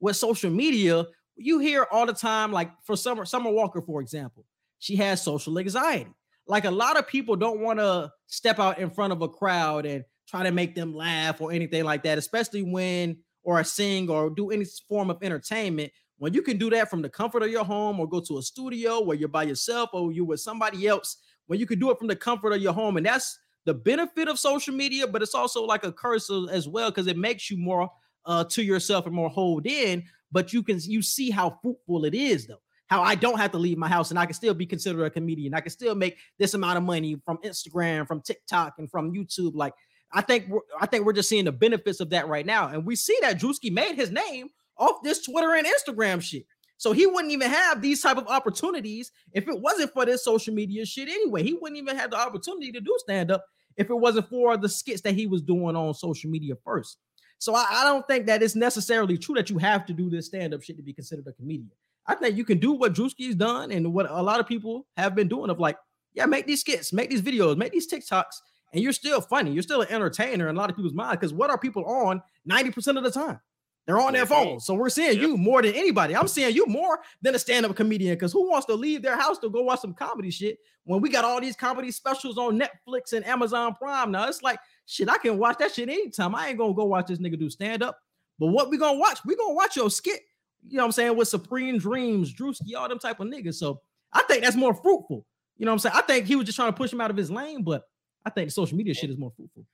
with 0.00 0.16
social 0.16 0.50
media, 0.50 1.06
you 1.40 1.58
hear 1.58 1.86
all 1.90 2.06
the 2.06 2.12
time, 2.12 2.52
like 2.52 2.70
for 2.84 2.96
Summer 2.96 3.24
Summer 3.24 3.50
Walker, 3.50 3.80
for 3.80 4.00
example, 4.00 4.44
she 4.78 4.96
has 4.96 5.22
social 5.22 5.58
anxiety. 5.58 6.10
Like 6.46 6.64
a 6.64 6.70
lot 6.70 6.98
of 6.98 7.06
people 7.06 7.36
don't 7.36 7.60
want 7.60 7.78
to 7.78 8.12
step 8.26 8.58
out 8.58 8.78
in 8.78 8.90
front 8.90 9.12
of 9.12 9.22
a 9.22 9.28
crowd 9.28 9.86
and 9.86 10.04
try 10.28 10.42
to 10.42 10.50
make 10.52 10.74
them 10.74 10.94
laugh 10.94 11.40
or 11.40 11.52
anything 11.52 11.84
like 11.84 12.02
that, 12.04 12.18
especially 12.18 12.62
when 12.62 13.18
or 13.42 13.62
sing 13.64 14.10
or 14.10 14.30
do 14.30 14.50
any 14.50 14.64
form 14.88 15.10
of 15.10 15.22
entertainment. 15.22 15.92
When 16.18 16.34
you 16.34 16.42
can 16.42 16.58
do 16.58 16.68
that 16.70 16.90
from 16.90 17.02
the 17.02 17.08
comfort 17.08 17.42
of 17.42 17.50
your 17.50 17.64
home 17.64 17.98
or 17.98 18.08
go 18.08 18.20
to 18.20 18.38
a 18.38 18.42
studio 18.42 19.00
where 19.00 19.16
you're 19.16 19.28
by 19.28 19.44
yourself 19.44 19.90
or 19.92 20.12
you're 20.12 20.26
with 20.26 20.40
somebody 20.40 20.86
else, 20.86 21.16
when 21.46 21.58
you 21.58 21.66
can 21.66 21.78
do 21.78 21.90
it 21.90 21.98
from 21.98 22.08
the 22.08 22.16
comfort 22.16 22.52
of 22.52 22.60
your 22.60 22.74
home, 22.74 22.96
and 22.96 23.06
that's 23.06 23.38
the 23.64 23.74
benefit 23.74 24.28
of 24.28 24.38
social 24.38 24.74
media, 24.74 25.06
but 25.06 25.22
it's 25.22 25.34
also 25.34 25.64
like 25.64 25.84
a 25.84 25.92
curse 25.92 26.30
as 26.50 26.68
well 26.68 26.90
because 26.90 27.06
it 27.06 27.16
makes 27.16 27.50
you 27.50 27.56
more 27.56 27.90
uh, 28.26 28.44
to 28.44 28.62
yourself 28.62 29.06
and 29.06 29.14
more 29.14 29.30
hold 29.30 29.66
in. 29.66 30.04
But 30.32 30.52
you 30.52 30.62
can 30.62 30.78
you 30.82 31.02
see 31.02 31.30
how 31.30 31.58
fruitful 31.62 32.04
it 32.04 32.14
is 32.14 32.46
though. 32.46 32.60
How 32.86 33.02
I 33.02 33.14
don't 33.14 33.38
have 33.38 33.52
to 33.52 33.58
leave 33.58 33.78
my 33.78 33.88
house 33.88 34.10
and 34.10 34.18
I 34.18 34.26
can 34.26 34.34
still 34.34 34.54
be 34.54 34.66
considered 34.66 35.04
a 35.04 35.10
comedian. 35.10 35.54
I 35.54 35.60
can 35.60 35.70
still 35.70 35.94
make 35.94 36.16
this 36.38 36.54
amount 36.54 36.78
of 36.78 36.84
money 36.84 37.16
from 37.24 37.38
Instagram, 37.38 38.06
from 38.06 38.20
TikTok, 38.20 38.74
and 38.78 38.90
from 38.90 39.12
YouTube. 39.12 39.52
Like 39.54 39.74
I 40.12 40.22
think 40.22 40.48
we're, 40.48 40.60
I 40.80 40.86
think 40.86 41.04
we're 41.04 41.12
just 41.12 41.28
seeing 41.28 41.44
the 41.44 41.52
benefits 41.52 42.00
of 42.00 42.10
that 42.10 42.28
right 42.28 42.46
now, 42.46 42.68
and 42.68 42.84
we 42.84 42.96
see 42.96 43.16
that 43.22 43.40
Drewski 43.40 43.72
made 43.72 43.94
his 43.96 44.10
name 44.10 44.48
off 44.76 45.02
this 45.02 45.24
Twitter 45.24 45.54
and 45.54 45.66
Instagram 45.66 46.20
shit. 46.20 46.46
So 46.78 46.92
he 46.92 47.04
wouldn't 47.04 47.32
even 47.32 47.50
have 47.50 47.82
these 47.82 48.00
type 48.00 48.16
of 48.16 48.26
opportunities 48.26 49.12
if 49.34 49.46
it 49.46 49.60
wasn't 49.60 49.92
for 49.92 50.06
this 50.06 50.24
social 50.24 50.54
media 50.54 50.86
shit 50.86 51.08
anyway. 51.08 51.42
He 51.42 51.52
wouldn't 51.52 51.76
even 51.76 51.94
have 51.96 52.10
the 52.10 52.16
opportunity 52.16 52.72
to 52.72 52.80
do 52.80 52.96
stand 53.00 53.30
up 53.30 53.44
if 53.76 53.90
it 53.90 53.94
wasn't 53.94 54.30
for 54.30 54.56
the 54.56 54.68
skits 54.68 55.02
that 55.02 55.14
he 55.14 55.26
was 55.26 55.42
doing 55.42 55.76
on 55.76 55.92
social 55.92 56.30
media 56.30 56.54
first. 56.64 56.96
So 57.40 57.54
I, 57.54 57.66
I 57.70 57.84
don't 57.84 58.06
think 58.06 58.26
that 58.26 58.42
it's 58.42 58.54
necessarily 58.54 59.18
true 59.18 59.34
that 59.34 59.50
you 59.50 59.58
have 59.58 59.86
to 59.86 59.92
do 59.92 60.08
this 60.10 60.26
stand 60.26 60.54
up 60.54 60.62
shit 60.62 60.76
to 60.76 60.82
be 60.82 60.92
considered 60.92 61.26
a 61.26 61.32
comedian. 61.32 61.70
I 62.06 62.14
think 62.14 62.36
you 62.36 62.44
can 62.44 62.58
do 62.58 62.72
what 62.72 62.92
Drewski's 62.92 63.34
done 63.34 63.72
and 63.72 63.92
what 63.92 64.10
a 64.10 64.22
lot 64.22 64.40
of 64.40 64.46
people 64.46 64.86
have 64.96 65.14
been 65.14 65.26
doing 65.26 65.50
of 65.50 65.58
like, 65.58 65.76
yeah, 66.12 66.26
make 66.26 66.46
these 66.46 66.60
skits, 66.60 66.92
make 66.92 67.08
these 67.08 67.22
videos, 67.22 67.56
make 67.56 67.72
these 67.72 67.90
TikToks, 67.90 68.34
and 68.72 68.82
you're 68.82 68.92
still 68.92 69.20
funny. 69.20 69.52
You're 69.52 69.62
still 69.62 69.80
an 69.82 69.88
entertainer 69.90 70.48
in 70.48 70.56
a 70.56 70.58
lot 70.58 70.70
of 70.70 70.76
people's 70.76 70.92
mind. 70.94 71.18
Because 71.18 71.32
what 71.32 71.50
are 71.50 71.58
people 71.58 71.84
on 71.86 72.22
90% 72.48 72.98
of 72.98 73.04
the 73.04 73.10
time? 73.10 73.40
They're 73.86 73.98
on 73.98 74.12
their 74.12 74.26
phone. 74.26 74.44
phones. 74.44 74.66
So 74.66 74.74
we're 74.74 74.90
seeing 74.90 75.14
Yep. 75.14 75.22
you 75.22 75.36
more 75.36 75.62
than 75.62 75.74
anybody. 75.74 76.14
I'm 76.14 76.28
seeing 76.28 76.54
you 76.54 76.66
more 76.66 77.00
than 77.22 77.34
a 77.34 77.38
stand-up 77.38 77.74
comedian. 77.74 78.14
Because 78.14 78.32
who 78.32 78.48
wants 78.48 78.66
to 78.66 78.74
leave 78.74 79.02
their 79.02 79.16
house 79.16 79.38
to 79.38 79.50
go 79.50 79.62
watch 79.62 79.80
some 79.80 79.94
comedy 79.94 80.30
shit 80.30 80.58
when 80.84 81.00
we 81.00 81.08
got 81.08 81.24
all 81.24 81.40
these 81.40 81.56
comedy 81.56 81.90
specials 81.90 82.38
on 82.38 82.60
Netflix 82.60 83.12
and 83.14 83.26
Amazon 83.26 83.74
Prime? 83.74 84.12
Now 84.12 84.28
it's 84.28 84.42
like 84.42 84.60
shit, 84.90 85.08
I 85.08 85.18
can 85.18 85.38
watch 85.38 85.58
that 85.58 85.72
shit 85.72 85.88
anytime. 85.88 86.34
I 86.34 86.48
ain't 86.48 86.58
gonna 86.58 86.74
go 86.74 86.84
watch 86.84 87.06
this 87.06 87.18
nigga 87.18 87.38
do 87.38 87.48
stand-up. 87.48 87.98
But 88.38 88.48
what 88.48 88.70
we 88.70 88.78
gonna 88.78 88.98
watch? 88.98 89.20
We 89.24 89.36
gonna 89.36 89.54
watch 89.54 89.76
your 89.76 89.90
skit. 89.90 90.20
You 90.68 90.76
know 90.76 90.82
what 90.82 90.86
I'm 90.86 90.92
saying? 90.92 91.16
With 91.16 91.28
Supreme 91.28 91.78
Dreams, 91.78 92.34
Drewski, 92.34 92.74
all 92.76 92.88
them 92.88 92.98
type 92.98 93.20
of 93.20 93.28
niggas. 93.28 93.54
So 93.54 93.80
I 94.12 94.22
think 94.22 94.42
that's 94.42 94.56
more 94.56 94.74
fruitful. 94.74 95.24
You 95.56 95.66
know 95.66 95.72
what 95.72 95.74
I'm 95.74 95.78
saying? 95.78 95.94
I 95.96 96.02
think 96.02 96.26
he 96.26 96.36
was 96.36 96.46
just 96.46 96.56
trying 96.56 96.72
to 96.72 96.76
push 96.76 96.92
him 96.92 97.00
out 97.00 97.10
of 97.10 97.16
his 97.16 97.30
lane, 97.30 97.62
but 97.62 97.84
I 98.24 98.30
think 98.30 98.48
the 98.48 98.52
social 98.52 98.76
media 98.76 98.94
shit 98.94 99.10
is 99.10 99.18
more 99.18 99.32
fruitful. 99.36 99.64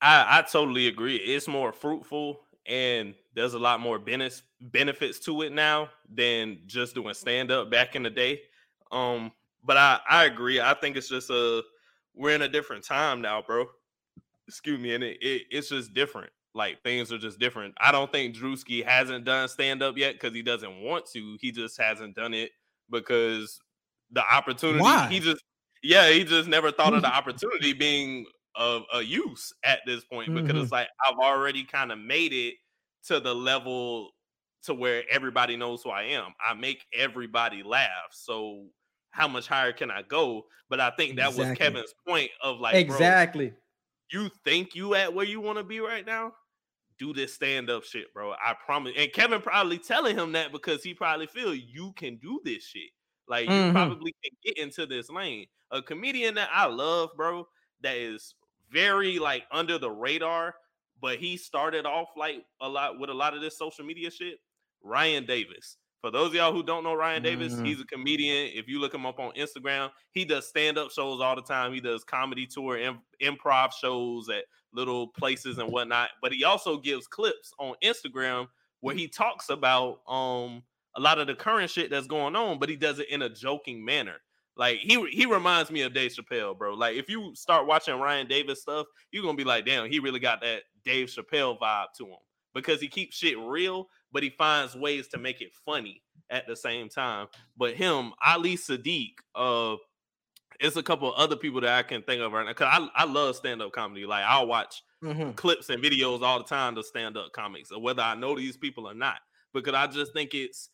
I, 0.00 0.38
I 0.38 0.42
totally 0.42 0.88
agree. 0.88 1.16
It's 1.16 1.46
more 1.46 1.72
fruitful 1.72 2.40
and 2.66 3.14
there's 3.34 3.54
a 3.54 3.58
lot 3.58 3.80
more 3.80 3.98
benefits 3.98 4.42
benefits 4.60 5.18
to 5.20 5.42
it 5.42 5.52
now 5.52 5.90
than 6.12 6.58
just 6.66 6.94
doing 6.94 7.14
stand 7.14 7.50
up 7.50 7.70
back 7.70 7.94
in 7.94 8.02
the 8.02 8.10
day. 8.10 8.40
Um, 8.90 9.32
but 9.62 9.76
I 9.76 10.00
I 10.08 10.24
agree. 10.24 10.60
I 10.60 10.74
think 10.74 10.96
it's 10.96 11.08
just 11.08 11.30
a 11.30 11.62
we're 12.14 12.34
in 12.34 12.42
a 12.42 12.48
different 12.48 12.84
time 12.84 13.20
now, 13.20 13.42
bro. 13.42 13.66
Excuse 14.48 14.78
me, 14.78 14.94
and 14.94 15.02
it, 15.04 15.18
it 15.22 15.42
it's 15.50 15.68
just 15.70 15.94
different. 15.94 16.30
Like 16.54 16.82
things 16.82 17.12
are 17.12 17.18
just 17.18 17.38
different. 17.38 17.74
I 17.80 17.90
don't 17.92 18.12
think 18.12 18.36
Drewski 18.36 18.84
hasn't 18.84 19.24
done 19.24 19.48
stand 19.48 19.82
up 19.82 19.96
yet 19.96 20.14
because 20.14 20.34
he 20.34 20.42
doesn't 20.42 20.82
want 20.82 21.06
to. 21.12 21.36
He 21.40 21.50
just 21.50 21.80
hasn't 21.80 22.14
done 22.14 22.34
it 22.34 22.52
because 22.90 23.58
the 24.10 24.22
opportunity. 24.22 24.80
Why? 24.80 25.08
He 25.08 25.18
just 25.20 25.42
yeah, 25.82 26.10
he 26.10 26.24
just 26.24 26.48
never 26.48 26.70
thought 26.70 26.94
of 26.94 27.02
the 27.02 27.08
opportunity 27.12 27.72
being 27.72 28.26
of 28.54 28.84
a 28.94 29.02
use 29.02 29.52
at 29.64 29.80
this 29.84 30.04
point 30.04 30.32
because 30.32 30.56
Mhm. 30.56 30.62
it's 30.62 30.72
like 30.72 30.88
I've 31.06 31.18
already 31.18 31.64
kind 31.64 31.90
of 31.90 31.98
made 31.98 32.32
it 32.32 32.54
to 33.06 33.18
the 33.20 33.34
level 33.34 34.10
to 34.62 34.74
where 34.74 35.02
everybody 35.10 35.56
knows 35.56 35.82
who 35.82 35.90
I 35.90 36.04
am. 36.04 36.32
I 36.46 36.54
make 36.54 36.86
everybody 36.94 37.62
laugh. 37.62 38.12
So 38.12 38.68
how 39.10 39.28
much 39.28 39.46
higher 39.48 39.72
can 39.72 39.90
I 39.90 40.02
go? 40.02 40.44
But 40.70 40.80
I 40.80 40.90
think 40.90 41.16
that 41.16 41.34
was 41.34 41.50
Kevin's 41.52 41.92
point 42.06 42.30
of 42.42 42.60
like, 42.60 42.86
bro, 42.86 42.96
exactly. 42.96 43.54
You 44.14 44.30
think 44.44 44.74
you 44.74 44.94
at 44.94 45.12
where 45.12 45.26
you 45.26 45.40
want 45.40 45.58
to 45.58 45.64
be 45.64 45.80
right 45.80 46.06
now? 46.06 46.32
Do 46.98 47.12
this 47.12 47.34
stand 47.34 47.70
up 47.70 47.84
shit, 47.84 48.12
bro. 48.14 48.32
I 48.32 48.54
promise. 48.64 48.94
And 48.96 49.12
Kevin 49.12 49.42
probably 49.42 49.78
telling 49.78 50.16
him 50.16 50.32
that 50.32 50.52
because 50.52 50.82
he 50.82 50.94
probably 50.94 51.26
feel 51.26 51.54
you 51.54 51.92
can 51.96 52.16
do 52.18 52.40
this 52.44 52.64
shit. 52.64 52.90
Like 53.26 53.48
you 53.48 53.52
Mhm. 53.52 53.72
probably 53.72 54.14
can 54.22 54.32
get 54.44 54.58
into 54.58 54.86
this 54.86 55.10
lane. 55.10 55.46
A 55.72 55.82
comedian 55.82 56.34
that 56.36 56.50
I 56.52 56.66
love, 56.66 57.10
bro, 57.16 57.48
that 57.80 57.96
is 57.96 58.34
very 58.70 59.18
like 59.18 59.44
under 59.50 59.78
the 59.78 59.90
radar, 59.90 60.54
but 61.00 61.18
he 61.18 61.36
started 61.36 61.84
off 61.86 62.10
like 62.16 62.44
a 62.60 62.68
lot 62.68 62.98
with 62.98 63.10
a 63.10 63.14
lot 63.14 63.34
of 63.34 63.40
this 63.40 63.58
social 63.58 63.84
media 63.84 64.10
shit. 64.10 64.38
Ryan 64.82 65.26
Davis. 65.26 65.78
For 66.04 66.10
those 66.10 66.28
of 66.28 66.34
y'all 66.34 66.52
who 66.52 66.62
don't 66.62 66.84
know 66.84 66.92
Ryan 66.92 67.22
Davis, 67.22 67.54
Mhm. 67.54 67.66
he's 67.66 67.80
a 67.80 67.86
comedian. 67.86 68.48
If 68.54 68.68
you 68.68 68.78
look 68.78 68.92
him 68.92 69.06
up 69.06 69.18
on 69.18 69.32
Instagram, 69.36 69.90
he 70.12 70.26
does 70.26 70.46
stand-up 70.46 70.90
shows 70.92 71.18
all 71.22 71.34
the 71.34 71.40
time. 71.40 71.72
He 71.72 71.80
does 71.80 72.04
comedy 72.04 72.46
tour, 72.46 72.76
im- 72.76 73.00
improv 73.22 73.72
shows 73.72 74.28
at 74.28 74.44
little 74.74 75.08
places 75.08 75.56
and 75.56 75.72
whatnot. 75.72 76.10
But 76.20 76.34
he 76.34 76.44
also 76.44 76.76
gives 76.76 77.06
clips 77.06 77.54
on 77.58 77.74
Instagram 77.82 78.48
where 78.80 78.94
he 78.94 79.08
talks 79.08 79.48
about 79.48 80.02
um 80.06 80.62
a 80.94 81.00
lot 81.00 81.18
of 81.18 81.26
the 81.26 81.34
current 81.34 81.70
shit 81.70 81.88
that's 81.88 82.06
going 82.06 82.36
on, 82.36 82.58
but 82.58 82.68
he 82.68 82.76
does 82.76 82.98
it 82.98 83.08
in 83.08 83.22
a 83.22 83.30
joking 83.30 83.82
manner. 83.82 84.20
Like 84.56 84.80
he 84.80 85.02
he 85.10 85.24
reminds 85.24 85.70
me 85.70 85.80
of 85.80 85.94
Dave 85.94 86.12
Chappelle, 86.12 86.54
bro. 86.58 86.74
Like 86.74 86.96
if 86.96 87.08
you 87.08 87.34
start 87.34 87.66
watching 87.66 87.98
Ryan 87.98 88.26
Davis 88.26 88.60
stuff, 88.60 88.86
you're 89.10 89.22
gonna 89.22 89.38
be 89.38 89.44
like, 89.44 89.64
damn, 89.64 89.88
he 89.90 90.00
really 90.00 90.20
got 90.20 90.42
that 90.42 90.64
Dave 90.84 91.08
Chappelle 91.08 91.58
vibe 91.58 91.94
to 91.96 92.08
him 92.08 92.18
because 92.52 92.78
he 92.82 92.88
keeps 92.88 93.16
shit 93.16 93.38
real, 93.38 93.88
but 94.14 94.22
he 94.22 94.30
finds 94.30 94.74
ways 94.74 95.08
to 95.08 95.18
make 95.18 95.42
it 95.42 95.52
funny 95.66 96.02
at 96.30 96.46
the 96.46 96.56
same 96.56 96.88
time. 96.88 97.26
But 97.58 97.74
him, 97.74 98.12
Ali 98.24 98.56
Siddiq, 98.56 99.10
uh, 99.34 99.76
it's 100.60 100.76
a 100.76 100.82
couple 100.82 101.12
of 101.12 101.18
other 101.18 101.36
people 101.36 101.60
that 101.60 101.76
I 101.78 101.82
can 101.82 102.02
think 102.02 102.22
of 102.22 102.32
right 102.32 102.46
now. 102.46 102.52
Cause 102.54 102.68
I, 102.70 103.02
I 103.02 103.04
love 103.04 103.36
stand-up 103.36 103.72
comedy. 103.72 104.06
Like 104.06 104.24
I'll 104.24 104.46
watch 104.46 104.82
Mhm. 105.02 105.36
clips 105.36 105.68
and 105.68 105.82
videos 105.82 106.22
all 106.22 106.38
the 106.38 106.44
time 106.44 106.74
to 106.76 106.82
stand-up 106.82 107.32
comics, 107.32 107.70
or 107.70 107.80
whether 107.82 108.00
I 108.02 108.14
know 108.14 108.34
these 108.36 108.56
people 108.56 108.88
or 108.88 108.94
not. 108.94 109.18
Because 109.52 109.74
I 109.74 109.86
just 109.88 110.14
think 110.14 110.32
it's 110.32 110.70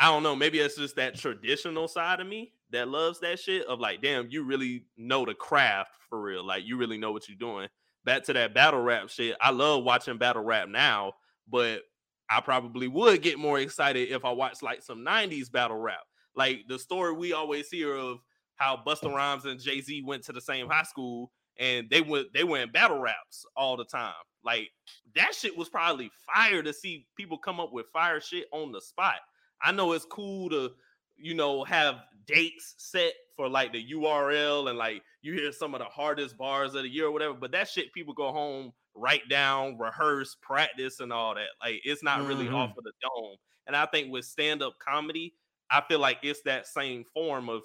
I 0.00 0.06
don't 0.06 0.24
know, 0.24 0.34
maybe 0.34 0.58
it's 0.58 0.76
just 0.76 0.96
that 0.96 1.14
traditional 1.14 1.86
side 1.86 2.18
of 2.18 2.26
me 2.26 2.54
that 2.70 2.88
loves 2.88 3.20
that 3.20 3.38
shit 3.38 3.66
of 3.66 3.78
like, 3.78 4.02
damn, 4.02 4.28
you 4.30 4.42
really 4.42 4.86
know 4.96 5.24
the 5.24 5.34
craft 5.34 5.92
for 6.08 6.20
real. 6.20 6.44
Like 6.44 6.64
you 6.64 6.76
really 6.76 6.98
know 6.98 7.12
what 7.12 7.28
you're 7.28 7.36
doing. 7.38 7.68
Back 8.04 8.24
to 8.24 8.32
that 8.32 8.52
battle 8.52 8.80
rap 8.80 9.10
shit. 9.10 9.36
I 9.40 9.50
love 9.50 9.84
watching 9.84 10.18
battle 10.18 10.42
rap 10.42 10.68
now, 10.68 11.12
but 11.46 11.82
I 12.32 12.40
probably 12.40 12.88
would 12.88 13.22
get 13.22 13.38
more 13.38 13.58
excited 13.58 14.10
if 14.10 14.24
I 14.24 14.30
watched 14.30 14.62
like 14.62 14.82
some 14.82 15.04
90s 15.04 15.52
battle 15.52 15.76
rap. 15.76 16.00
Like 16.34 16.62
the 16.68 16.78
story 16.78 17.12
we 17.12 17.32
always 17.32 17.68
hear 17.68 17.94
of 17.94 18.18
how 18.56 18.80
Busta 18.86 19.12
Rhymes 19.12 19.44
and 19.44 19.60
Jay-Z 19.60 20.02
went 20.06 20.24
to 20.24 20.32
the 20.32 20.40
same 20.40 20.68
high 20.68 20.84
school 20.84 21.30
and 21.58 21.90
they 21.90 22.00
went 22.00 22.32
they 22.32 22.40
in 22.40 22.70
battle 22.72 22.98
raps 22.98 23.44
all 23.54 23.76
the 23.76 23.84
time. 23.84 24.14
Like 24.44 24.70
that 25.14 25.34
shit 25.34 25.56
was 25.56 25.68
probably 25.68 26.10
fire 26.34 26.62
to 26.62 26.72
see 26.72 27.06
people 27.16 27.36
come 27.36 27.60
up 27.60 27.72
with 27.72 27.86
fire 27.92 28.20
shit 28.20 28.46
on 28.52 28.72
the 28.72 28.80
spot. 28.80 29.16
I 29.60 29.72
know 29.72 29.92
it's 29.92 30.06
cool 30.06 30.48
to, 30.50 30.70
you 31.16 31.34
know, 31.34 31.64
have 31.64 31.96
dates 32.26 32.74
set 32.78 33.12
for 33.36 33.48
like 33.48 33.72
the 33.72 33.92
URL 33.92 34.68
and 34.68 34.78
like 34.78 35.02
you 35.20 35.34
hear 35.34 35.52
some 35.52 35.74
of 35.74 35.80
the 35.80 35.86
hardest 35.86 36.38
bars 36.38 36.74
of 36.74 36.82
the 36.82 36.88
year 36.88 37.06
or 37.06 37.12
whatever, 37.12 37.34
but 37.34 37.52
that 37.52 37.68
shit 37.68 37.92
people 37.92 38.14
go 38.14 38.32
home, 38.32 38.72
write 38.94 39.28
down, 39.28 39.78
rehearse, 39.78 40.36
practice, 40.42 41.00
and 41.00 41.12
all 41.12 41.34
that. 41.34 41.48
Like 41.60 41.80
it's 41.84 42.02
not 42.02 42.26
really 42.26 42.46
Mhm. 42.46 42.54
off 42.54 42.76
of 42.76 42.84
the 42.84 42.92
dome. 43.02 43.36
And 43.66 43.76
I 43.76 43.86
think 43.86 44.10
with 44.12 44.24
stand-up 44.24 44.78
comedy, 44.78 45.34
I 45.70 45.80
feel 45.82 45.98
like 46.00 46.18
it's 46.22 46.42
that 46.42 46.66
same 46.66 47.04
form 47.04 47.48
of 47.48 47.62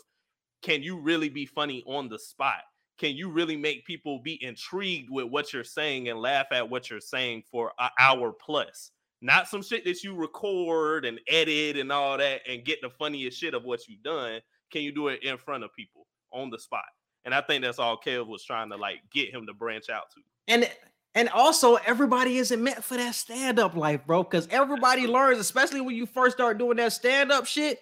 can 0.61 0.81
you 0.83 0.97
really 0.99 1.29
be 1.29 1.45
funny 1.45 1.83
on 1.85 2.09
the 2.09 2.17
spot? 2.19 2.61
Can 2.97 3.15
you 3.15 3.29
really 3.29 3.55
make 3.55 3.85
people 3.85 4.19
be 4.19 4.41
intrigued 4.43 5.09
with 5.11 5.25
what 5.25 5.53
you're 5.53 5.63
saying 5.63 6.09
and 6.09 6.19
laugh 6.19 6.47
at 6.51 6.67
what 6.67 6.89
you're 6.89 6.99
saying 6.99 7.43
for 7.43 7.73
an 7.79 7.89
hour 7.99 8.31
plus? 8.31 8.91
not 9.19 9.47
some 9.47 9.63
shit 9.63 9.83
that 9.83 10.03
you 10.03 10.13
record 10.13 11.03
and 11.03 11.19
edit 11.27 11.75
and 11.75 11.91
all 11.91 12.19
that 12.19 12.39
and 12.47 12.63
get 12.63 12.79
the 12.81 12.89
funniest 12.91 13.39
shit 13.39 13.55
of 13.55 13.63
what 13.63 13.87
you've 13.87 14.03
done. 14.03 14.39
Can 14.71 14.83
you 14.83 14.91
do 14.91 15.07
it 15.07 15.23
in 15.23 15.37
front 15.39 15.63
of 15.63 15.73
people 15.73 16.05
on 16.31 16.51
the 16.51 16.59
spot? 16.59 16.85
And 17.25 17.33
I 17.33 17.41
think 17.41 17.63
that's 17.63 17.79
all 17.79 17.99
Kev 17.99 18.27
was 18.27 18.43
trying 18.43 18.69
to 18.69 18.77
like 18.77 18.99
get 19.11 19.33
him 19.33 19.47
to 19.47 19.55
branch 19.55 19.89
out 19.89 20.11
to. 20.11 20.21
And 20.47 20.71
and 21.15 21.29
also 21.29 21.75
everybody 21.75 22.37
isn't 22.37 22.63
meant 22.63 22.83
for 22.83 22.97
that 22.97 23.15
stand-up 23.15 23.75
life, 23.75 24.05
bro. 24.05 24.23
Because 24.23 24.47
everybody 24.51 25.07
learns, 25.07 25.39
especially 25.39 25.81
when 25.81 25.95
you 25.95 26.05
first 26.05 26.37
start 26.37 26.57
doing 26.57 26.77
that 26.77 26.93
stand-up 26.93 27.45
shit. 27.45 27.79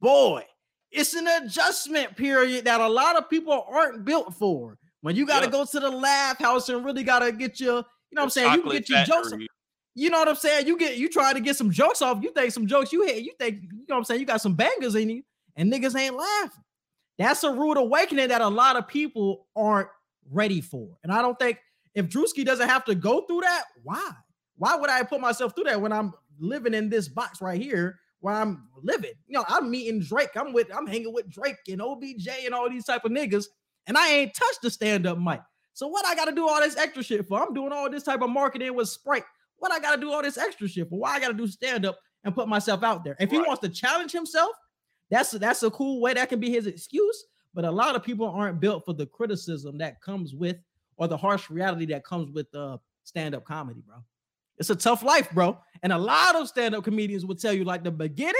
Boy, 0.00 0.44
it's 0.90 1.14
an 1.14 1.26
adjustment 1.26 2.16
period 2.16 2.64
that 2.64 2.80
a 2.80 2.88
lot 2.88 3.16
of 3.16 3.30
people 3.30 3.66
aren't 3.70 4.04
built 4.04 4.34
for. 4.34 4.76
When 5.02 5.16
you 5.16 5.26
got 5.26 5.40
to 5.40 5.46
Yeah. 5.46 5.52
go 5.52 5.64
to 5.64 5.80
the 5.80 5.90
laugh 5.90 6.38
house 6.38 6.68
and 6.68 6.84
really 6.84 7.04
got 7.04 7.20
to 7.20 7.30
get 7.30 7.60
your, 7.60 7.76
you 7.76 7.82
know 8.12 8.22
what 8.22 8.24
I'm 8.24 8.30
saying? 8.30 8.54
You 8.54 8.62
can 8.62 8.72
get 8.72 8.88
your 8.88 9.04
jokes. 9.04 9.32
You 9.94 10.10
know 10.10 10.18
what 10.18 10.28
I'm 10.28 10.34
saying? 10.34 10.66
You 10.66 10.76
get 10.76 10.96
you 10.96 11.08
try 11.08 11.32
to 11.32 11.40
get 11.40 11.56
some 11.56 11.70
jokes 11.70 12.02
off. 12.02 12.18
You 12.20 12.32
think 12.32 12.52
some 12.52 12.66
jokes 12.66 12.92
you 12.92 13.06
hit. 13.06 13.22
You 13.22 13.32
think 13.38 13.62
you 13.62 13.68
know 13.88 13.94
what 13.94 13.98
I'm 13.98 14.04
saying? 14.04 14.20
You 14.20 14.26
got 14.26 14.40
some 14.40 14.54
bangers 14.54 14.96
in 14.96 15.08
you, 15.08 15.22
and 15.54 15.72
niggas 15.72 15.96
ain't 15.96 16.16
laughing. 16.16 16.64
That's 17.16 17.44
a 17.44 17.52
rude 17.52 17.76
awakening 17.76 18.28
that 18.28 18.40
a 18.40 18.48
lot 18.48 18.74
of 18.74 18.88
people 18.88 19.46
aren't 19.54 19.88
ready 20.32 20.60
for. 20.60 20.96
And 21.04 21.12
I 21.12 21.22
don't 21.22 21.38
think 21.38 21.58
if 21.94 22.08
Drewski 22.08 22.44
doesn't 22.44 22.68
have 22.68 22.84
to 22.86 22.94
go 22.94 23.22
through 23.22 23.40
that, 23.42 23.64
why? 23.82 24.10
Why 24.56 24.76
would 24.76 24.90
I 24.90 25.02
put 25.02 25.20
myself 25.20 25.54
through 25.54 25.64
that 25.64 25.80
when 25.80 25.92
I'm 25.92 26.12
living 26.38 26.74
in 26.74 26.88
this 26.88 27.08
box 27.08 27.40
right 27.40 27.60
here 27.60 27.98
where 28.20 28.34
I'm 28.34 28.68
living? 28.82 29.12
You 29.26 29.38
know, 29.38 29.44
I'm 29.48 29.70
meeting 29.70 30.00
Drake. 30.00 30.30
I'm 30.36 30.52
with 30.52 30.74
I'm 30.74 30.86
hanging 30.86 31.12
with 31.12 31.28
Drake 31.30 31.56
and 31.68 31.82
OBJ 31.82 32.28
and 32.44 32.54
all 32.54 32.68
these 32.70 32.84
type 32.84 33.04
of 33.04 33.12
niggas, 33.12 33.46
and 33.86 33.96
I 33.98 34.08
ain't 34.08 34.34
touched 34.34 34.62
the 34.62 34.70
stand-up 34.70 35.18
mic. 35.18 35.40
So 35.72 35.88
what 35.88 36.06
I 36.06 36.14
got 36.14 36.26
to 36.26 36.32
do 36.32 36.48
all 36.48 36.60
this 36.60 36.76
extra 36.76 37.02
shit 37.02 37.26
for? 37.26 37.42
I'm 37.42 37.52
doing 37.52 37.72
all 37.72 37.90
this 37.90 38.04
type 38.04 38.22
of 38.22 38.30
marketing 38.30 38.74
with 38.74 38.88
Sprite. 38.88 39.24
What 39.56 39.72
I 39.72 39.80
got 39.80 39.94
to 39.96 40.00
do 40.00 40.12
all 40.12 40.22
this 40.22 40.38
extra 40.38 40.68
shit 40.68 40.88
for? 40.88 40.98
Why 41.00 41.14
I 41.14 41.20
got 41.20 41.28
to 41.28 41.34
do 41.34 41.46
stand-up 41.48 41.98
and 42.22 42.34
put 42.34 42.48
myself 42.48 42.82
out 42.84 43.02
there? 43.02 43.16
If 43.18 43.30
he 43.30 43.38
Right. 43.38 43.46
wants 43.48 43.60
to 43.62 43.68
challenge 43.68 44.12
himself, 44.12 44.50
that's 45.10 45.32
that's 45.32 45.62
a 45.64 45.70
cool 45.70 46.00
way. 46.00 46.14
That 46.14 46.28
can 46.28 46.38
be 46.38 46.50
his 46.50 46.66
excuse. 46.66 47.24
But 47.54 47.64
a 47.64 47.70
lot 47.70 47.94
of 47.96 48.02
people 48.02 48.28
aren't 48.28 48.60
built 48.60 48.84
for 48.84 48.92
the 48.94 49.06
criticism 49.06 49.78
that 49.78 50.00
comes 50.00 50.34
with, 50.34 50.56
or 50.96 51.08
the 51.08 51.16
harsh 51.16 51.50
reality 51.50 51.86
that 51.86 52.04
comes 52.04 52.30
with 52.30 52.52
uh, 52.54 52.78
stand-up 53.02 53.44
comedy, 53.44 53.82
bro. 53.86 53.96
It's 54.58 54.70
a 54.70 54.76
tough 54.76 55.02
life, 55.02 55.30
bro. 55.32 55.58
And 55.82 55.92
a 55.92 55.98
lot 55.98 56.36
of 56.36 56.48
stand-up 56.48 56.84
comedians 56.84 57.26
will 57.26 57.34
tell 57.34 57.52
you, 57.52 57.64
like 57.64 57.82
the 57.82 57.90
beginning, 57.90 58.34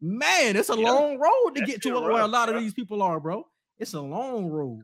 man, 0.00 0.56
it's 0.56 0.70
a 0.70 0.76
Yeah. 0.76 0.90
long 0.90 1.18
road 1.18 1.54
to 1.54 1.60
That 1.60 1.66
get 1.66 1.82
to 1.82 1.88
shit 1.88 1.94
where 1.94 2.10
a 2.10 2.14
rough, 2.14 2.30
lot 2.30 2.48
of 2.48 2.60
these 2.60 2.74
people 2.74 3.02
are, 3.02 3.20
bro. 3.20 3.46
It's 3.78 3.94
a 3.94 4.00
long 4.00 4.46
road. 4.48 4.82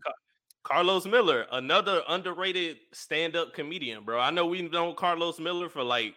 Carlos 0.62 1.06
Miller, 1.06 1.46
another 1.50 2.02
underrated 2.08 2.78
stand-up 2.92 3.52
comedian, 3.52 4.04
bro. 4.04 4.20
I 4.20 4.30
know 4.30 4.46
we've 4.46 4.70
known 4.70 4.94
Carlos 4.94 5.40
Miller 5.40 5.68
for 5.68 5.82
like 5.82 6.14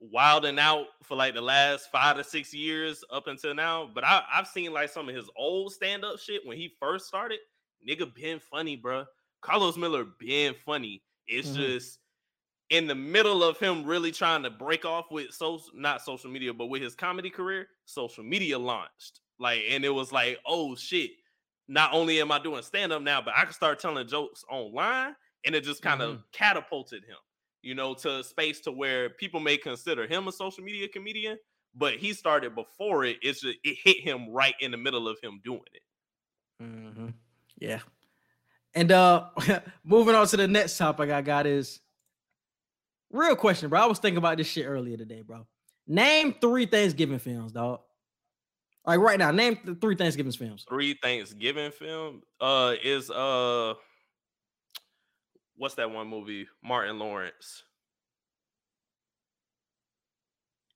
wilding 0.00 0.58
out 0.58 0.84
for 1.02 1.16
like 1.16 1.32
the 1.34 1.40
last 1.40 1.90
five 1.90 2.18
to 2.18 2.24
six 2.24 2.52
years 2.52 3.02
up 3.10 3.26
until 3.28 3.54
now. 3.54 3.90
But 3.94 4.04
I, 4.04 4.22
I've 4.30 4.46
seen 4.46 4.72
like 4.74 4.90
some 4.90 5.08
of 5.08 5.14
his 5.14 5.30
old 5.38 5.72
stand-up 5.72 6.18
shit 6.18 6.42
when 6.44 6.58
he 6.58 6.74
first 6.78 7.06
started. 7.06 7.38
Nigga 7.88 8.14
been 8.14 8.38
funny, 8.38 8.76
bro. 8.76 9.06
Carlos 9.42 9.76
Miller 9.76 10.04
being 10.04 10.54
funny. 10.54 11.02
It's 11.26 11.52
Mhm. 11.52 11.52
just 11.52 12.00
in 12.70 12.86
the 12.88 12.94
middle 12.94 13.44
of 13.44 13.58
him 13.58 13.84
really 13.84 14.12
trying 14.12 14.42
to 14.44 14.50
break 14.50 14.84
off 14.84 15.10
with 15.10 15.32
so 15.32 15.60
not 15.74 16.02
social 16.02 16.30
media, 16.30 16.54
but 16.54 16.66
with 16.66 16.82
his 16.82 16.96
comedy 16.96 17.30
career, 17.30 17.68
social 17.86 18.24
media 18.24 18.58
launched. 18.58 19.20
Like, 19.38 19.62
and 19.68 19.84
it 19.84 19.90
was 19.90 20.12
like, 20.12 20.40
oh 20.46 20.74
shit. 20.76 21.12
Not 21.68 21.92
only 21.94 22.20
am 22.20 22.32
I 22.32 22.38
doing 22.40 22.62
stand-up 22.62 23.02
now, 23.02 23.22
but 23.22 23.34
I 23.36 23.44
can 23.44 23.52
start 23.54 23.80
telling 23.80 24.06
jokes 24.08 24.44
online, 24.50 25.16
and 25.44 25.54
it 25.54 25.64
just 25.64 25.82
kind 25.82 26.02
of 26.02 26.20
catapulted 26.32 27.04
him, 27.04 27.16
you 27.62 27.74
know, 27.74 27.94
to 27.94 28.18
a 28.20 28.24
space 28.24 28.60
to 28.62 28.72
where 28.72 29.10
people 29.10 29.40
may 29.40 29.56
consider 29.58 30.06
him 30.06 30.28
a 30.28 30.32
social 30.32 30.64
media 30.64 30.88
comedian, 30.88 31.38
but 31.74 31.96
he 31.96 32.12
started 32.12 32.54
before 32.54 33.04
it. 33.04 33.18
It's 33.22 33.40
just 33.40 33.58
it 33.64 33.78
hit 33.82 34.00
him 34.00 34.30
right 34.30 34.54
in 34.60 34.70
the 34.72 34.76
middle 34.76 35.08
of 35.08 35.18
him 35.22 35.40
doing 35.44 35.62
it. 35.72 35.82
Mhm. 36.60 37.14
Yeah. 37.58 37.82
And 38.76 38.92
uh 38.92 39.24
moving 39.84 40.14
on 40.14 40.26
to 40.28 40.36
the 40.36 40.46
next 40.46 40.76
topic 40.76 41.10
I 41.10 41.22
got 41.22 41.46
is 41.46 41.80
real 43.10 43.34
question, 43.34 43.70
bro. 43.70 43.80
I 43.80 43.86
was 43.86 43.98
thinking 43.98 44.18
about 44.18 44.36
this 44.36 44.46
shit 44.46 44.66
earlier 44.66 44.98
today, 44.98 45.22
bro. 45.22 45.46
Name 45.88 46.34
three 46.40 46.66
Thanksgiving 46.66 47.18
films, 47.18 47.52
dog. 47.52 47.80
Like 48.84 49.00
right 49.00 49.18
now, 49.18 49.30
name 49.30 49.58
the 49.64 49.74
three 49.74 49.96
Thanksgiving 49.96 50.30
films. 50.30 50.66
Three 50.68 50.96
Thanksgiving 51.02 51.70
film 51.72 52.20
uh 52.38 52.74
is 52.84 53.10
uh 53.10 53.72
what's 55.56 55.74
that 55.76 55.90
one 55.90 56.06
movie? 56.06 56.46
Martin 56.62 56.98
Lawrence. 56.98 57.62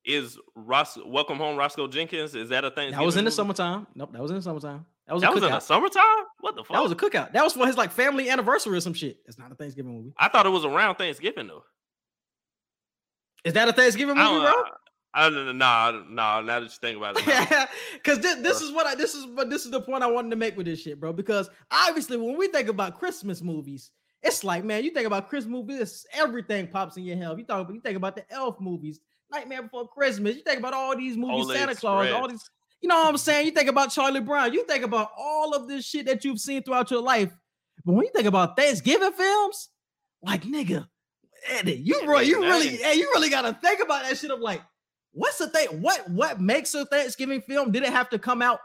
Is 0.07 0.39
Ross 0.57 0.97
Welcome 1.05 1.37
Home 1.37 1.59
Roscoe 1.59 1.87
Jenkins? 1.87 2.35
Is 2.35 2.49
that 2.49 2.65
a 2.65 2.71
thing? 2.71 2.93
That 2.93 3.03
was 3.03 3.19
in 3.19 3.27
the 3.27 3.31
summertime. 3.31 3.87
Nope, 3.95 4.13
that 4.15 4.23
was 4.23 4.31
in 4.31 4.39
the 4.39 4.43
summertime. 4.43 4.87
That 5.11 5.15
was 5.15 5.23
That 5.23 5.33
a 5.33 5.35
was 5.35 5.43
in 5.43 5.51
the 5.51 5.59
summertime? 5.59 6.05
What 6.39 6.55
the 6.55 6.63
fuck? 6.63 6.77
That 6.77 6.83
was 6.85 6.93
a 6.93 6.95
cookout. 6.95 7.33
That 7.33 7.43
was 7.43 7.53
for 7.53 7.67
his 7.67 7.77
like 7.77 7.91
family 7.91 8.31
anniversary 8.31 8.77
or 8.77 8.81
some 8.81 8.95
shit. 8.95 9.19
It's 9.27 9.39
not 9.39 9.51
a 9.51 9.57
Thanksgiving 9.57 9.93
movie. 9.93 10.13
I 10.17 10.29
thought 10.29 10.47
it 10.47 10.51
was 10.51 10.65
around 10.65 10.95
Thanksgiving 10.95 11.49
though. 11.49 11.65
Is 13.45 13.55
that 13.55 13.69
a 13.69 13.73
Thanksgiving 13.73 14.17
movie, 14.17 14.41
bro? 14.41 14.53
I. 15.13 15.29
Nah, 15.29 16.03
nah, 16.09 16.41
now 16.41 16.61
that 16.61 16.63
you 16.63 16.69
think 16.69 16.97
about 16.97 17.17
it. 17.19 17.69
Because 17.95 18.19
this, 18.23 18.37
this 18.37 18.61
is 18.61 18.71
what 18.71 18.87
I 18.87 18.95
this 18.95 19.17
is 19.17 19.27
but 19.27 19.51
this 19.51 19.65
is 19.65 19.73
the 19.73 19.81
point 19.81 20.05
I 20.05 20.07
wanted 20.07 20.31
to 20.31 20.37
make 20.37 20.57
with 20.57 20.67
this 20.67 20.81
shit, 20.81 21.01
bro. 21.01 21.13
Because 21.13 21.51
obviously, 21.73 22.17
when 22.17 22.39
we 22.39 22.47
think 22.47 22.69
about 22.69 23.01
Christmas 23.01 23.43
movies, 23.43 23.91
it's 24.23 24.45
like, 24.45 24.65
man, 24.65 24.85
you 24.85 24.93
think 24.93 25.09
about 25.09 25.29
Christmas 25.29 25.51
movies, 25.51 26.07
everything 26.13 26.69
pops 26.69 26.97
in 26.97 27.03
your 27.03 27.17
head. 27.17 27.37
You 27.37 27.45
talk 27.45 27.63
about 27.63 27.75
you 27.75 27.81
think 27.81 27.97
about 27.97 28.15
the 28.15 28.33
elf 28.33 28.61
movies, 28.61 29.01
Nightmare 29.33 29.63
Before 29.63 29.89
Christmas, 29.89 30.37
you 30.37 30.43
think 30.43 30.61
about 30.61 30.75
all 30.75 30.97
these 30.97 31.17
movies, 31.17 31.53
Santa 31.53 31.75
Claus, 31.75 32.13
all 32.13 32.29
these, 32.29 32.49
you 32.81 32.89
know 32.89 32.97
what 32.97 33.09
I'm 33.09 33.19
saying? 33.19 33.47
You 33.47 33.53
think 33.53 33.69
about 33.69 33.91
Charlie 33.91 34.21
Brown, 34.21 34.53
you 34.53 34.65
think 34.65 34.85
about 34.85 35.11
all 35.19 35.55
of 35.55 35.69
this 35.69 35.85
shit 35.85 36.07
that 36.07 36.25
you've 36.25 36.41
seen 36.41 36.63
throughout 36.63 36.91
your 36.91 37.03
life. 37.03 37.31
But 37.85 37.93
when 37.93 38.07
you 38.07 38.13
think 38.15 38.27
about 38.27 38.57
Thanksgiving 38.57 39.13
films, 39.13 39.69
like 40.23 40.43
nigga, 40.43 40.87
Eddie, 41.49 41.75
you 41.75 42.01
Yeah, 42.01 42.07
really, 42.07 42.27
you 42.27 42.41
really, 42.41 42.69
hey, 42.69 42.95
you 42.95 43.11
really 43.15 43.31
gotta 43.31 43.59
think 43.63 43.81
about 43.81 44.05
that 44.05 44.17
shit 44.19 44.31
of 44.31 44.41
like, 44.41 44.63
what's 45.13 45.39
the 45.39 45.49
thing? 45.49 45.81
What 45.81 46.09
what 46.11 46.41
makes 46.41 46.75
a 46.75 46.85
Thanksgiving 46.87 47.41
film? 47.43 47.73
Did 47.73 47.83
it 47.83 47.91
have 47.91 48.11
to 48.11 48.19
come 48.19 48.43
out 48.43 48.61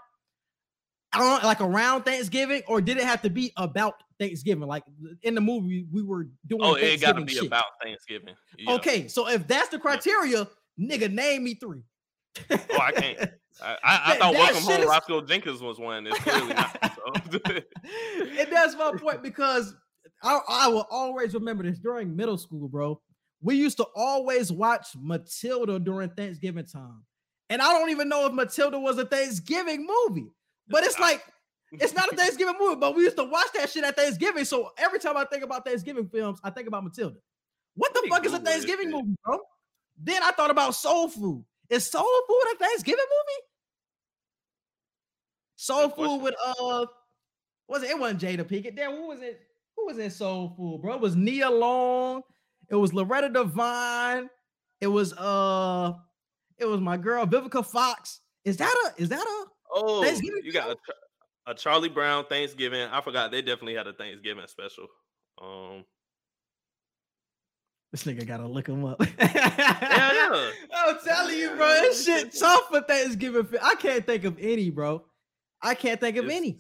on 1.14 1.42
like 1.44 1.62
around 1.62 2.04
Thanksgiving, 2.04 2.62
or 2.68 2.82
did 2.82 2.98
it 2.98 3.04
have 3.04 3.22
to 3.24 3.30
be 3.30 3.52
about 3.58 3.96
Thanksgiving? 4.20 4.68
Like 4.68 4.84
in 5.22 5.36
the 5.36 5.42
movie, 5.42 5.88
we 5.92 6.04
were 6.04 6.28
doing. 6.48 6.62
Oh, 6.64 6.76
it 6.76 7.02
got 7.02 7.14
to 7.14 7.24
be 7.24 7.34
shit. 7.34 7.48
about 7.48 7.66
Thanksgiving. 7.82 8.36
Yeah. 8.58 8.74
Okay, 8.74 9.08
so 9.08 9.28
if 9.30 9.48
that's 9.48 9.70
the 9.70 9.80
criteria, 9.80 10.48
nigga, 10.80 11.12
name 11.12 11.44
me 11.44 11.56
three. 11.56 11.84
Oh, 12.52 12.80
I 12.82 12.92
can't. 12.92 13.30
I, 13.62 13.78
I, 13.84 14.02
I 14.14 14.18
thought 14.18 14.34
Welcome 14.34 14.64
Home 14.64 14.82
is- 14.82 14.88
Roscoe 14.88 15.22
Jenkins 15.22 15.62
was 15.62 15.80
one. 15.80 16.08
It's 16.08 16.20
clearly 16.20 16.54
not. 16.54 16.78
So. 17.06 17.40
and 17.46 18.52
that's 18.52 18.76
my 18.76 18.92
point 18.98 19.22
because 19.22 19.76
I, 20.24 20.40
I 20.50 20.68
will 20.70 20.88
always 20.90 21.36
remember 21.36 21.64
this 21.64 21.78
during 21.78 22.16
middle 22.16 22.38
school, 22.38 22.68
bro. 22.68 23.00
We 23.42 23.56
used 23.56 23.78
to 23.78 23.86
always 23.96 24.52
watch 24.52 24.88
Matilda 25.00 25.78
during 25.80 26.10
Thanksgiving 26.10 26.66
time. 26.66 27.04
And 27.50 27.62
I 27.62 27.72
don't 27.78 27.92
even 27.92 28.10
know 28.10 28.26
if 28.26 28.34
Matilda 28.34 28.80
was 28.80 28.98
a 28.98 29.06
Thanksgiving 29.06 29.86
movie, 29.86 30.32
but 30.68 30.84
it's 30.84 30.98
like, 31.00 31.24
it's 31.74 31.94
not 31.94 32.12
a 32.12 32.16
Thanksgiving 32.18 32.56
movie, 32.60 32.78
but 32.78 32.96
we 32.96 33.04
used 33.04 33.18
to 33.18 33.24
watch 33.24 33.48
that 33.56 33.70
shit 33.70 33.84
at 33.84 33.96
Thanksgiving. 33.96 34.46
So 34.46 34.72
every 34.78 34.98
time 35.00 35.16
I 35.16 35.26
think 35.26 35.44
about 35.44 35.64
Thanksgiving 35.64 36.08
films, 36.08 36.40
I 36.44 36.50
think 36.50 36.68
about 36.68 36.84
Matilda. 36.84 37.18
What 37.76 37.94
the 37.94 38.08
fuck 38.10 38.26
is 38.26 38.34
a 38.34 38.40
Thanksgiving 38.40 38.90
movie, 38.90 39.16
bro? 39.24 39.40
Then 40.02 40.24
I 40.24 40.32
thought 40.32 40.50
about 40.50 40.74
Soul 40.74 41.10
Food. 41.10 41.46
Is 41.70 41.90
Soul 41.90 42.22
Food 42.28 42.44
a 42.54 42.58
Thanksgiving 42.58 43.00
movie? 43.00 43.42
Soul 45.56 45.88
Good 45.88 45.96
Food 45.96 46.06
question. 46.06 46.24
with 46.24 46.36
uh 46.48 46.86
was 47.68 47.84
it? 47.84 47.90
It 47.92 48.00
wasn't 48.00 48.22
Jada 48.22 48.44
Pinkett. 48.44 48.76
Damn, 48.76 48.92
who 48.92 49.08
was 49.08 49.22
it? 49.22 49.42
Who 49.76 49.88
was 49.88 49.98
in 49.98 50.12
Soul 50.12 50.54
Food, 50.56 50.82
bro? 50.82 50.96
It 50.96 51.02
was 51.02 51.16
Nia 51.16 51.50
Long. 51.50 52.22
It 52.70 52.76
was 52.76 52.94
Loretta 52.94 53.30
Devine. 53.30 54.30
It 54.82 54.88
was 54.88 55.14
uh, 55.14 55.94
it 56.58 56.66
was 56.66 56.80
my 56.80 56.98
girl 56.98 57.26
Vivica 57.26 57.66
Fox. 57.66 58.22
Is 58.44 58.58
that 58.58 58.74
a? 58.86 59.02
Is 59.02 59.10
that 59.10 59.26
a? 59.26 59.46
Oh, 59.72 60.04
Thanksgiving 60.04 60.42
you 60.44 60.54
got 60.54 60.70
a, 60.70 61.52
a 61.52 61.56
Charlie 61.56 61.90
Brown 61.90 62.26
Thanksgiving. 62.26 62.88
I 62.92 63.02
forgot 63.02 63.32
they 63.32 63.42
definitely 63.42 63.76
had 63.76 63.88
a 63.88 63.94
Thanksgiving 63.94 64.46
special. 64.48 64.88
Um, 65.42 65.86
This 67.92 68.04
nigga 68.04 68.26
gotta 68.28 68.48
look 68.48 68.68
him 68.68 68.84
up. 68.86 69.02
yeah. 69.20 70.50
I'm 70.76 70.98
telling 71.06 71.38
you, 71.38 71.50
bro, 71.56 71.68
this 71.82 72.06
shit 72.06 72.36
tough 72.40 72.68
for 72.70 72.82
Thanksgiving. 72.82 73.48
I 73.62 73.76
can't 73.76 74.06
think 74.06 74.24
of 74.26 74.38
any, 74.40 74.70
bro. 74.70 75.04
I 75.62 75.76
can't 75.76 76.00
think 76.00 76.18
of 76.18 76.26
It's- 76.26 76.38
any. 76.38 76.60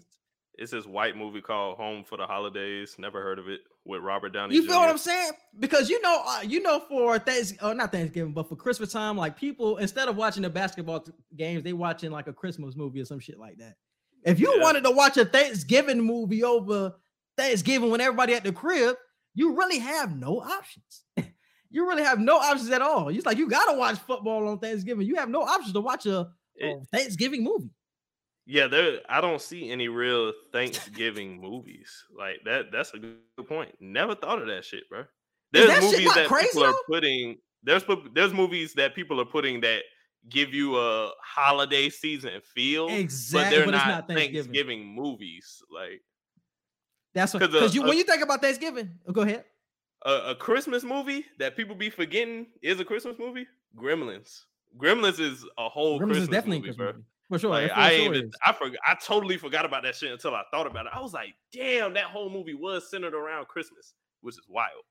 it's 0.57 0.71
this 0.71 0.85
white 0.85 1.17
movie 1.17 1.41
called 1.41 1.77
Home 1.77 2.03
for 2.05 2.17
the 2.17 2.25
Holidays. 2.25 2.95
Never 2.97 3.21
heard 3.21 3.37
of 3.39 3.49
it 3.49 3.59
with 3.83 4.01
Robert 4.01 4.29
Downey. 4.29 4.55
You 4.55 4.61
feel 4.61 4.71
Jr. 4.75 4.79
what 4.79 4.89
I'm 4.89 4.97
saying? 4.97 5.31
Because 5.59 5.89
you 5.89 6.01
know, 6.01 6.23
uh, 6.25 6.41
you 6.43 6.61
know, 6.61 6.79
for 6.87 7.19
Thanks, 7.19 7.53
uh, 7.59 7.73
not 7.73 7.91
Thanksgiving, 7.91 8.33
but 8.33 8.47
for 8.47 8.55
Christmas 8.55 8.91
time, 8.93 9.17
like 9.17 9.35
people 9.37 9.77
instead 9.77 10.07
of 10.07 10.15
watching 10.15 10.43
the 10.43 10.49
basketball 10.49 11.01
t- 11.01 11.11
games, 11.35 11.63
they 11.63 11.73
watching 11.73 12.11
like 12.11 12.27
a 12.27 12.33
Christmas 12.33 12.75
movie 12.77 13.01
or 13.01 13.05
some 13.05 13.19
shit 13.19 13.37
like 13.37 13.57
that. 13.57 13.75
If 14.23 14.39
you 14.39 14.51
Yeah. 14.55 14.63
wanted 14.63 14.83
to 14.85 14.91
watch 14.91 15.17
a 15.17 15.25
Thanksgiving 15.25 15.99
movie 16.01 16.43
over 16.43 16.95
Thanksgiving 17.37 17.91
when 17.91 17.99
everybody 18.01 18.33
at 18.33 18.43
the 18.45 18.53
crib, 18.53 18.95
you 19.35 19.55
really 19.55 19.79
have 19.79 20.17
no 20.17 20.39
options. 20.41 21.03
you 21.69 21.87
really 21.87 22.03
have 22.03 22.19
no 22.19 22.37
options 22.37 22.71
at 22.71 22.81
all. 22.81 23.09
It's 23.09 23.25
like 23.25 23.37
you 23.37 23.47
gotta 23.47 23.77
watch 23.77 23.99
football 23.99 24.47
on 24.47 24.59
Thanksgiving. 24.59 25.05
You 25.05 25.15
have 25.15 25.29
no 25.29 25.43
options 25.43 25.73
to 25.73 25.81
watch 25.81 26.05
a, 26.05 26.29
a 26.61 26.79
Thanksgiving 26.91 27.43
movie. 27.43 27.69
Yeah, 28.47 28.67
there. 28.67 28.99
I 29.09 29.21
don't 29.21 29.41
see 29.41 29.71
any 29.71 29.87
real 29.87 30.31
Thanksgiving 30.53 31.41
movies 31.41 31.91
like 32.17 32.37
that. 32.45 32.71
That's 32.71 32.93
a 32.93 32.99
good 32.99 33.47
point. 33.47 33.73
Never 33.79 34.15
thought 34.15 34.39
of 34.39 34.47
that 34.47 34.63
shit, 34.63 34.87
bro. 34.89 35.05
There's 35.51 35.67
that 35.67 35.81
movies 35.81 36.13
that 36.13 36.27
crazy, 36.27 36.47
people 36.47 36.65
are 36.65 36.75
putting. 36.87 37.37
There's 37.63 37.83
there's 38.13 38.33
movies 38.33 38.73
that 38.73 38.93
people 38.95 39.19
are 39.19 39.25
putting 39.25 39.61
that 39.61 39.81
give 40.29 40.53
you 40.53 40.77
a 40.77 41.11
holiday 41.21 41.89
season 41.89 42.41
feel, 42.43 42.87
Exactly, 42.89 43.43
but 43.43 43.49
they're 43.49 43.65
but 43.65 43.75
it's 43.75 43.85
not, 43.85 43.87
not 43.87 44.07
Thanksgiving. 44.07 44.43
Thanksgiving. 44.43 44.95
movies. 44.95 45.61
Like 45.73 46.01
That's 47.15 47.33
what 47.33 47.39
'Cause, 47.41 47.49
uh, 47.49 47.53
because 47.59 47.73
you 47.73 47.83
uh, 47.83 47.87
when 47.87 47.97
you 47.97 48.03
think 48.03 48.21
about 48.21 48.41
Thanksgiving, 48.41 48.91
oh, 49.07 49.11
go 49.13 49.21
ahead. 49.21 49.45
a, 50.05 50.11
a 50.31 50.35
Christmas 50.35 50.83
movie 50.83 51.25
that 51.39 51.57
people 51.57 51.73
be 51.75 51.89
forgetting 51.89 52.45
is 52.61 52.79
a 52.79 52.85
Christmas 52.85 53.17
movie. 53.17 53.47
Gremlins. 53.75 54.41
Gremlins 54.77 55.19
is 55.19 55.43
a 55.57 55.67
whole 55.69 55.99
Gremlins 55.99 56.05
Christmas 56.07 56.17
is 56.23 56.27
definitely 56.29 56.57
a 56.57 56.59
movie, 56.59 56.67
Christmas 56.69 56.85
bro. 56.85 56.93
movie. 56.93 57.05
For 57.29 57.39
sure. 57.39 57.49
Like, 57.49 57.71
I 57.71 57.95
sure 57.97 58.13
even. 58.13 58.31
I 58.45 58.53
forgot, 58.53 58.79
I 58.87 58.95
totally 59.03 59.37
forgot 59.37 59.65
about 59.65 59.81
that 59.83 59.95
shit 59.95 60.11
until 60.11 60.35
I 60.35 60.43
thought 60.51 60.67
about 60.67 60.85
it. 60.85 60.91
I 60.93 60.99
was 61.01 61.13
like, 61.13 61.33
damn, 61.51 61.93
that 61.95 62.03
whole 62.05 62.29
movie 62.29 62.53
was 62.53 62.87
centered 62.91 63.15
around 63.15 63.47
Christmas, 63.47 63.95
which 64.21 64.35
is 64.35 64.45
wild. 64.47 64.83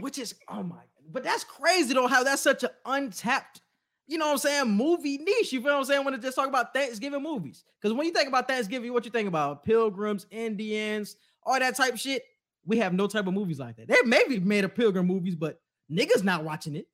which 0.00 0.18
is 0.18 0.34
oh 0.48 0.62
my 0.62 0.80
but 1.12 1.22
that's 1.22 1.44
crazy 1.44 1.92
though 1.92 2.06
how 2.06 2.24
that's 2.24 2.40
such 2.42 2.62
an 2.64 2.70
untapped 2.86 3.60
you 4.06 4.16
know 4.16 4.26
what 4.26 4.32
i'm 4.32 4.38
saying 4.38 4.70
movie 4.70 5.18
niche 5.18 5.52
you 5.52 5.60
feel 5.60 5.72
what 5.72 5.78
i'm 5.78 5.84
saying 5.84 6.04
when 6.04 6.14
it 6.14 6.22
just 6.22 6.34
talk 6.36 6.48
about 6.48 6.72
thanksgiving 6.72 7.22
movies 7.22 7.64
because 7.80 7.94
when 7.94 8.06
you 8.06 8.12
think 8.12 8.28
about 8.28 8.48
thanksgiving 8.48 8.92
what 8.92 9.04
you 9.04 9.10
think 9.10 9.28
about 9.28 9.62
pilgrims 9.64 10.26
indians 10.30 11.16
all 11.48 11.58
that 11.58 11.76
type 11.76 11.94
of 11.94 12.00
shit 12.00 12.22
we 12.68 12.78
have 12.78 12.92
no 12.92 13.06
type 13.06 13.26
of 13.26 13.32
movies 13.32 13.58
like 13.58 13.76
that. 13.76 13.88
They 13.88 13.96
maybe 14.04 14.38
made 14.38 14.64
a 14.64 14.68
pilgrim 14.68 15.06
movies 15.06 15.34
but 15.34 15.60
niggas 15.90 16.22
not 16.22 16.44
watching 16.44 16.76
it. 16.76 16.86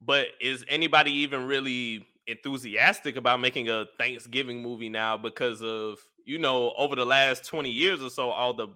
But 0.00 0.26
is 0.40 0.64
anybody 0.68 1.12
even 1.12 1.46
really 1.46 2.04
enthusiastic 2.26 3.16
about 3.16 3.40
making 3.40 3.68
a 3.68 3.86
Thanksgiving 3.98 4.62
movie 4.62 4.88
now 4.88 5.16
because 5.16 5.62
of 5.62 5.98
you 6.24 6.38
know 6.38 6.72
over 6.76 6.96
the 6.96 7.06
last 7.06 7.44
20 7.46 7.70
years 7.70 8.02
or 8.02 8.10
so 8.10 8.30
all 8.30 8.52
the 8.52 8.68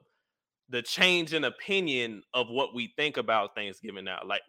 the 0.68 0.82
change 0.82 1.32
in 1.32 1.44
opinion 1.44 2.22
of 2.34 2.48
what 2.48 2.74
we 2.74 2.92
think 2.96 3.16
about 3.16 3.54
Thanksgiving 3.54 4.04
now? 4.04 4.20
Like 4.24 4.42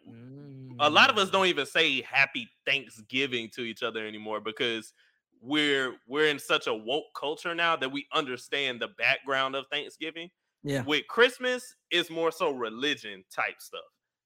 a 0.80 0.90
lot 0.90 1.10
of 1.10 1.18
us 1.18 1.30
don't 1.30 1.46
mm. 1.46 1.50
even 1.50 1.66
say 1.66 2.02
happy 2.02 2.48
Thanksgiving 2.66 3.50
to 3.54 3.62
each 3.62 3.82
other 3.82 4.06
anymore 4.06 4.40
because 4.40 4.92
we're 5.40 5.94
we're 6.08 6.28
in 6.28 6.38
such 6.38 6.66
a 6.66 6.74
woke 6.74 7.04
culture 7.18 7.54
now 7.54 7.76
that 7.76 7.90
we 7.90 8.06
understand 8.12 8.80
the 8.80 8.88
background 8.98 9.54
of 9.56 9.66
Thanksgiving. 9.70 10.30
Yeah 10.62 10.82
With 10.84 11.06
Christmas, 11.08 11.74
it's 11.90 12.10
more 12.10 12.30
so 12.32 12.50
religion 12.52 13.24
type 13.34 13.60
stuff, 13.60 13.80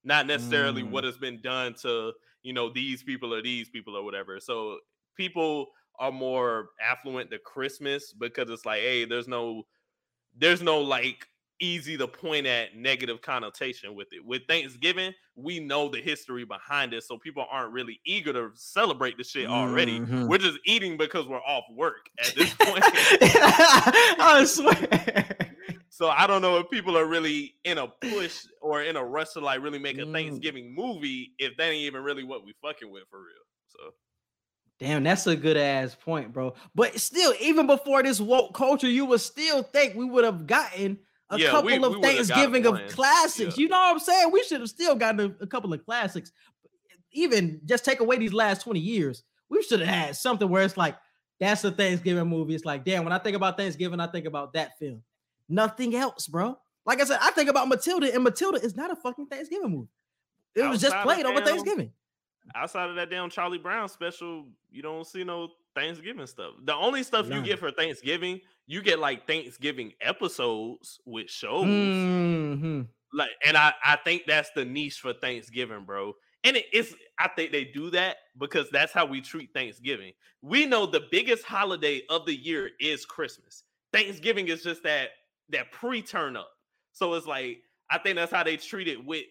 not 0.04 0.26
necessarily 0.26 0.82
Mm. 0.82 0.90
what 0.90 1.04
has 1.04 1.16
been 1.18 1.40
done 1.42 1.74
to 1.82 2.12
you 2.42 2.52
know 2.52 2.68
these 2.72 3.02
people 3.02 3.32
or 3.34 3.42
these 3.42 3.68
people 3.68 3.96
or 3.96 4.02
whatever. 4.04 4.40
So 4.40 4.78
people 5.16 5.68
are 5.98 6.10
more 6.10 6.70
affluent 6.80 7.30
to 7.30 7.38
Christmas 7.38 8.12
because 8.12 8.50
it's 8.50 8.64
like, 8.66 8.80
hey, 8.80 9.04
there's 9.04 9.28
no 9.28 9.62
there's 10.36 10.62
no 10.62 10.80
like 10.80 11.26
easy 11.60 11.96
to 11.96 12.09
point 12.09 12.44
at 12.44 12.74
negative 12.74 13.20
connotation 13.22 13.94
with 13.94 14.09
it. 14.12 14.24
With 14.24 14.42
Thanksgiving, 14.48 15.12
we 15.36 15.60
know 15.60 15.88
the 15.88 16.00
history 16.00 16.44
behind 16.44 16.92
it, 16.92 17.04
so 17.04 17.16
people 17.18 17.46
aren't 17.48 17.72
really 17.72 18.00
eager 18.04 18.32
to 18.32 18.50
celebrate 18.54 19.16
the 19.16 19.22
shit 19.22 19.46
already. 19.48 20.00
Mhm. 20.00 20.26
We're 20.28 20.38
just 20.38 20.59
eating 20.64 20.96
because 20.96 21.28
we're 21.28 21.42
off 21.42 21.64
work 21.70 22.09
at 22.18 22.34
this 22.34 22.52
point. 22.60 22.82
i 22.82 24.44
swear 24.44 25.36
so 26.02 26.08
I 26.08 26.26
don't 26.26 26.42
know 26.42 26.56
if 26.58 26.68
people 26.68 26.98
are 26.98 27.06
really 27.06 27.54
in 27.62 27.78
a 27.78 27.86
push 27.86 28.40
or 28.60 28.82
in 28.82 28.96
a 28.96 29.04
rush 29.04 29.30
to 29.34 29.40
like 29.40 29.62
really 29.62 29.78
make 29.78 29.98
a 29.98 30.02
Mm. 30.02 30.12
Thanksgiving 30.12 30.74
movie 30.74 31.32
if 31.38 31.56
that 31.58 31.66
ain't 31.66 31.76
even 31.76 32.02
really 32.02 32.24
what 32.24 32.44
we 32.44 32.54
fucking 32.60 32.90
with 32.90 33.04
for 33.08 33.20
real. 33.20 33.46
So 33.68 33.78
Damn, 34.80 35.04
that's 35.04 35.28
a 35.28 35.36
good 35.36 35.56
ass 35.56 35.94
point, 35.94 36.32
bro. 36.32 36.54
But 36.74 36.98
still, 36.98 37.32
even 37.40 37.68
before 37.68 38.02
this 38.02 38.20
woke 38.20 38.52
culture, 38.52 38.88
you 38.88 39.04
would 39.04 39.20
still 39.20 39.62
think 39.62 39.94
we 39.94 40.04
would 40.04 40.24
have 40.24 40.44
gotten 40.48 40.98
a 41.30 41.38
Yeah, 41.38 41.50
couple 41.50 41.66
we- 41.66 41.78
we 41.78 41.84
of 41.84 41.90
would've 41.92 42.02
Thanksgiving 42.02 42.66
of 42.66 42.80
classics. 42.88 43.56
Yeah. 43.56 43.62
You 43.62 43.68
know 43.68 43.78
what 43.78 43.92
I'm 43.92 43.98
saying? 44.00 44.32
We 44.32 44.42
should 44.42 44.60
have 44.60 44.70
still 44.70 44.96
gotten 44.96 45.20
a, 45.40 45.44
a 45.44 45.46
couple 45.46 45.72
of 45.72 45.84
classics. 45.84 46.32
Even 47.12 47.60
just 47.64 47.84
take 47.84 48.00
away 48.00 48.16
these 48.16 48.32
last 48.32 48.62
20 48.62 48.80
years, 48.80 49.22
we 49.48 49.62
should 49.62 49.78
have 49.80 49.88
had 49.88 50.16
something 50.16 50.48
where 50.48 50.64
it's 50.64 50.76
like, 50.76 50.96
that's 51.38 51.62
a 51.62 51.70
Thanksgiving 51.70 52.26
movie. 52.28 52.56
It's 52.56 52.64
like, 52.64 52.84
damn, 52.84 53.04
when 53.04 53.12
I 53.12 53.18
think 53.18 53.36
about 53.36 53.56
Thanksgiving, 53.56 54.00
I 54.00 54.08
think 54.08 54.26
about 54.26 54.52
that 54.54 54.78
film. 54.80 55.02
Nothing 55.52 55.94
else, 55.94 56.26
bro. 56.26 56.58
Like 56.86 57.00
I 57.00 57.04
said, 57.04 57.18
I 57.20 57.30
think 57.32 57.48
about 57.50 57.68
Matilda, 57.68 58.12
and 58.12 58.24
Matilda 58.24 58.58
is 58.58 58.74
not 58.74 58.90
a 58.90 58.96
fucking 58.96 59.26
Thanksgiving 59.26 59.70
movie. 59.70 59.88
It 60.54 60.62
was 60.68 60.80
just 60.80 60.96
played 60.98 61.24
over 61.26 61.38
damn- 61.40 61.46
Thanksgiving. 61.46 61.92
outside 62.56 62.90
of 62.90 62.96
that 62.96 63.08
damn 63.10 63.30
Charlie 63.30 63.58
Brown 63.58 63.88
special, 63.88 64.46
you 64.70 64.82
don't 64.82 65.06
see 65.06 65.22
no 65.24 65.50
Thanksgiving 65.76 66.26
stuff. 66.26 66.54
The 66.64 66.74
only 66.74 67.02
stuff 67.02 67.26
None. 67.28 67.38
you 67.38 67.44
get 67.50 67.58
for 67.58 67.70
Thanksgiving, 67.70 68.40
you 68.66 68.82
get 68.82 68.98
like 68.98 69.26
Thanksgiving 69.26 69.92
episodes 70.00 70.98
with 71.04 71.30
shows. 71.30 71.64
Mhm. 71.66 72.88
Like, 73.12 73.30
and 73.44 73.56
I 73.56 73.74
I 73.84 73.96
think 73.96 74.24
that's 74.26 74.50
the 74.50 74.64
niche 74.64 75.00
for 75.00 75.12
Thanksgiving, 75.12 75.84
bro. 75.84 76.14
And 76.44 76.56
it 76.56 76.66
is 76.72 76.96
I 77.18 77.28
think 77.28 77.52
they 77.52 77.64
do 77.64 77.90
that 77.90 78.16
because 78.38 78.68
that's 78.70 78.92
how 78.92 79.06
we 79.06 79.20
treat 79.20 79.52
Thanksgiving. 79.54 80.12
We 80.40 80.66
know 80.66 80.86
the 80.86 81.06
biggest 81.10 81.44
holiday 81.44 82.02
of 82.08 82.26
the 82.26 82.34
year 82.34 82.70
is 82.80 83.04
Christmas. 83.06 83.62
Thanksgiving 83.92 84.48
is 84.48 84.62
just 84.62 84.82
that 84.82 85.10
that 85.52 85.70
pre-turn 85.72 86.36
up. 86.36 86.50
So 86.92 87.14
it's 87.14 87.26
like 87.26 87.58
I 87.90 87.98
think 87.98 88.16
that's 88.16 88.32
how 88.32 88.42
they 88.44 88.56
treat 88.56 88.88
it 88.88 89.04
with 89.04 89.24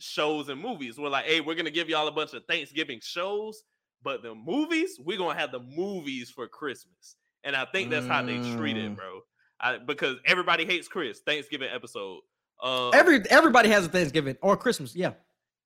shows 0.00 0.48
and 0.48 0.60
movies. 0.60 0.98
We're 0.98 1.08
like, 1.08 1.24
hey, 1.26 1.40
we're 1.40 1.54
gonna 1.54 1.70
give 1.70 1.88
y'all 1.88 2.06
a 2.08 2.12
bunch 2.12 2.32
of 2.34 2.44
Thanksgiving 2.46 3.00
shows, 3.02 3.62
but 4.02 4.22
the 4.22 4.34
movies, 4.34 4.98
we're 5.04 5.18
gonna 5.18 5.38
have 5.38 5.52
the 5.52 5.60
movies 5.60 6.30
for 6.30 6.46
Christmas. 6.48 7.16
And 7.44 7.54
I 7.56 7.64
think 7.66 7.90
that's 7.90 8.06
how 8.06 8.22
they 8.22 8.36
treat 8.56 8.76
Mm. 8.76 8.92
it, 8.92 8.96
bro. 8.96 9.20
I, 9.60 9.78
because 9.78 10.16
everybody 10.24 10.64
hates 10.64 10.86
Chris 10.88 11.20
Thanksgiving 11.20 11.68
episode. 11.72 12.20
Uh, 12.62 12.90
Every 12.90 13.20
everybody 13.30 13.68
has 13.70 13.86
a 13.86 13.88
Thanksgiving 13.88 14.36
or 14.42 14.56
Christmas. 14.56 14.94
Yeah. 14.94 15.12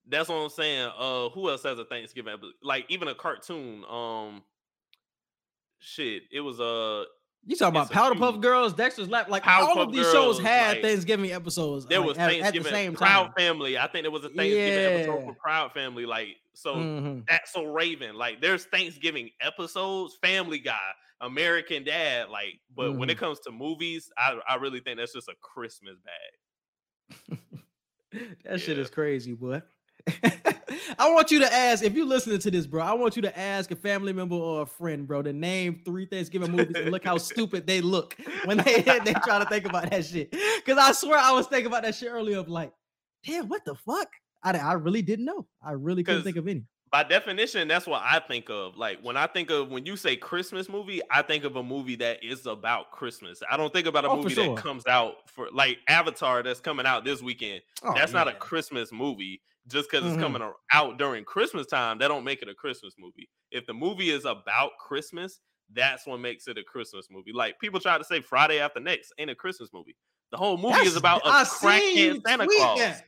that's 0.08 0.28
what 0.28 0.36
I'm 0.36 0.48
saying. 0.50 0.90
Uh, 0.98 1.28
who 1.30 1.48
else 1.50 1.62
has 1.62 1.78
a 1.78 1.84
Thanksgiving 1.84 2.32
episode? 2.32 2.52
Like 2.62 2.86
even 2.88 3.08
a 3.08 3.14
cartoon. 3.14 3.84
Um, 3.88 4.42
shit, 5.78 6.22
it 6.32 6.40
was 6.40 6.60
uh 6.60 7.04
You 7.44 7.56
talking 7.56 7.70
about 7.74 7.90
It's 7.90 7.90
a 7.90 7.94
Powderpuff. 7.98 8.40
Girls, 8.40 8.72
Dexter's 8.72 9.08
Lab, 9.08 9.28
like 9.28 9.44
all 9.46 9.80
of 9.80 9.88
Powerpuff 9.88 9.92
these 9.92 10.06
shows 10.06 10.36
Girls, 10.36 10.40
had 10.40 10.76
like, 10.76 10.82
Thanksgiving 10.82 11.32
episodes. 11.32 11.86
there 11.86 11.98
like, 11.98 12.08
was 12.08 12.18
at, 12.18 12.24
at 12.24 12.30
Thanksgiving 12.30 12.62
the 12.62 12.70
same 12.70 12.94
Proud 12.94 13.24
time. 13.24 13.32
Family. 13.36 13.76
I 13.78 13.88
think 13.88 14.04
there 14.04 14.10
was 14.12 14.24
a 14.24 14.28
Thanksgiving 14.28 14.94
episode 14.94 15.18
Yeah. 15.20 15.26
for 15.26 15.34
Proud 15.34 15.72
Family. 15.72 16.06
Like 16.06 16.36
so, 16.54 16.76
Mhm. 16.76 17.26
that's 17.28 17.52
so 17.52 17.64
Raven. 17.64 18.14
Like 18.16 18.40
there's 18.40 18.66
Thanksgiving 18.66 19.30
episodes, 19.40 20.16
Family 20.22 20.60
Guy, 20.60 20.78
American 21.20 21.82
Dad. 21.82 22.28
Like, 22.28 22.60
but 22.76 22.92
when 22.96 23.08
Mhm. 23.08 23.12
it 23.12 23.18
comes 23.18 23.40
to 23.40 23.50
movies, 23.50 24.10
I 24.16 24.38
I 24.48 24.54
really 24.56 24.78
think 24.80 24.98
that's 24.98 25.12
just 25.12 25.28
a 25.28 25.34
Christmas 25.40 25.96
bag. 25.98 27.38
that 28.44 28.60
shit 28.60 28.78
is 28.78 28.88
crazy, 28.90 29.32
boy. 29.32 29.62
I 30.98 31.10
want 31.10 31.30
you 31.30 31.40
to 31.40 31.52
ask 31.52 31.82
if 31.84 31.94
you're 31.94 32.06
listening 32.06 32.38
to 32.40 32.50
this, 32.50 32.66
bro. 32.66 32.82
I 32.82 32.92
want 32.92 33.16
you 33.16 33.22
to 33.22 33.38
ask 33.38 33.70
a 33.70 33.76
family 33.76 34.12
member 34.12 34.34
or 34.36 34.62
a 34.62 34.66
friend, 34.66 35.06
bro, 35.06 35.22
to 35.22 35.32
name 35.32 35.80
three 35.84 36.06
Thanksgiving 36.06 36.52
movies 36.52 36.76
and 36.76 36.90
look 36.90 37.04
how 37.04 37.18
stupid 37.18 37.66
they 37.66 37.80
look 37.80 38.16
when 38.44 38.58
they 38.58 38.82
they 39.04 39.12
try 39.24 39.38
to 39.38 39.46
think 39.48 39.64
about 39.66 39.90
that 39.90 40.04
shit. 40.04 40.30
Because 40.30 40.78
I 40.78 40.92
swear 40.92 41.18
I 41.18 41.32
was 41.32 41.46
thinking 41.46 41.66
about 41.66 41.82
that 41.84 41.94
shit 41.94 42.10
earlier. 42.10 42.38
Of 42.38 42.48
like, 42.48 42.72
damn, 43.24 43.48
what 43.48 43.64
the 43.64 43.74
fuck? 43.74 44.08
I, 44.42 44.56
I 44.58 44.72
really 44.74 45.02
didn't 45.02 45.24
know. 45.24 45.46
I 45.64 45.72
really 45.72 46.02
couldn't 46.02 46.24
think 46.24 46.36
of 46.36 46.48
any. 46.48 46.64
by 46.90 47.04
definition, 47.04 47.68
that's 47.68 47.86
what 47.86 48.02
I 48.04 48.18
think 48.20 48.50
of. 48.50 48.76
Like 48.76 48.98
when 49.02 49.16
I 49.16 49.26
think 49.26 49.50
of 49.50 49.70
when 49.70 49.86
you 49.86 49.96
say 49.96 50.16
Christmas 50.16 50.68
movie, 50.68 51.00
I 51.10 51.22
think 51.22 51.44
of 51.44 51.56
a 51.56 51.62
movie 51.62 51.96
that 51.96 52.22
is 52.24 52.46
about 52.46 52.90
Christmas. 52.90 53.40
I 53.50 53.56
don't 53.56 53.72
think 53.72 53.86
about 53.86 54.04
a 54.04 54.08
Oh, 54.10 54.16
movie 54.16 54.34
sure. 54.34 54.54
that 54.54 54.62
comes 54.62 54.86
out 54.86 55.28
for 55.30 55.48
like 55.52 55.78
Avatar 55.88 56.42
that's 56.42 56.60
coming 56.60 56.86
out 56.86 57.04
this 57.04 57.22
weekend. 57.22 57.62
Oh, 57.82 57.92
that's 57.94 58.12
not 58.12 58.28
a. 58.28 58.32
Christmas 58.32 58.90
movie. 58.92 59.40
Just 59.68 59.90
because 59.90 60.04
Mhm. 60.04 60.14
it's 60.14 60.22
coming 60.22 60.42
out 60.72 60.98
during 60.98 61.24
Christmas 61.24 61.66
time, 61.68 61.98
that 61.98 62.08
don't 62.08 62.24
make 62.24 62.42
it 62.42 62.48
a 62.48 62.54
Christmas 62.54 62.94
movie. 62.98 63.28
If 63.50 63.64
the 63.66 63.74
movie 63.74 64.10
is 64.10 64.24
about 64.24 64.72
Christmas, 64.80 65.40
that's 65.72 66.06
what 66.06 66.18
makes 66.20 66.48
it 66.48 66.58
a 66.58 66.64
Christmas 66.64 67.06
movie. 67.10 67.32
Like 67.32 67.58
people 67.60 67.78
try 67.80 67.96
to 67.96 68.04
say 68.04 68.20
Friday 68.20 68.58
After 68.60 68.80
Next 68.80 69.12
ain't 69.18 69.30
a 69.30 69.34
Christmas 69.34 69.70
movie. 69.72 69.96
The 70.32 70.36
whole 70.36 70.56
movie 70.56 70.70
That's- 70.72 70.88
is 70.88 70.96
about 70.96 71.22
a 71.24 71.28
I 71.28 71.44
seen 71.44 71.96
you 71.96 72.14
crackhead 72.14 72.22
Santa 72.26 72.46
Claus. 72.48 72.78
that. 72.78 73.04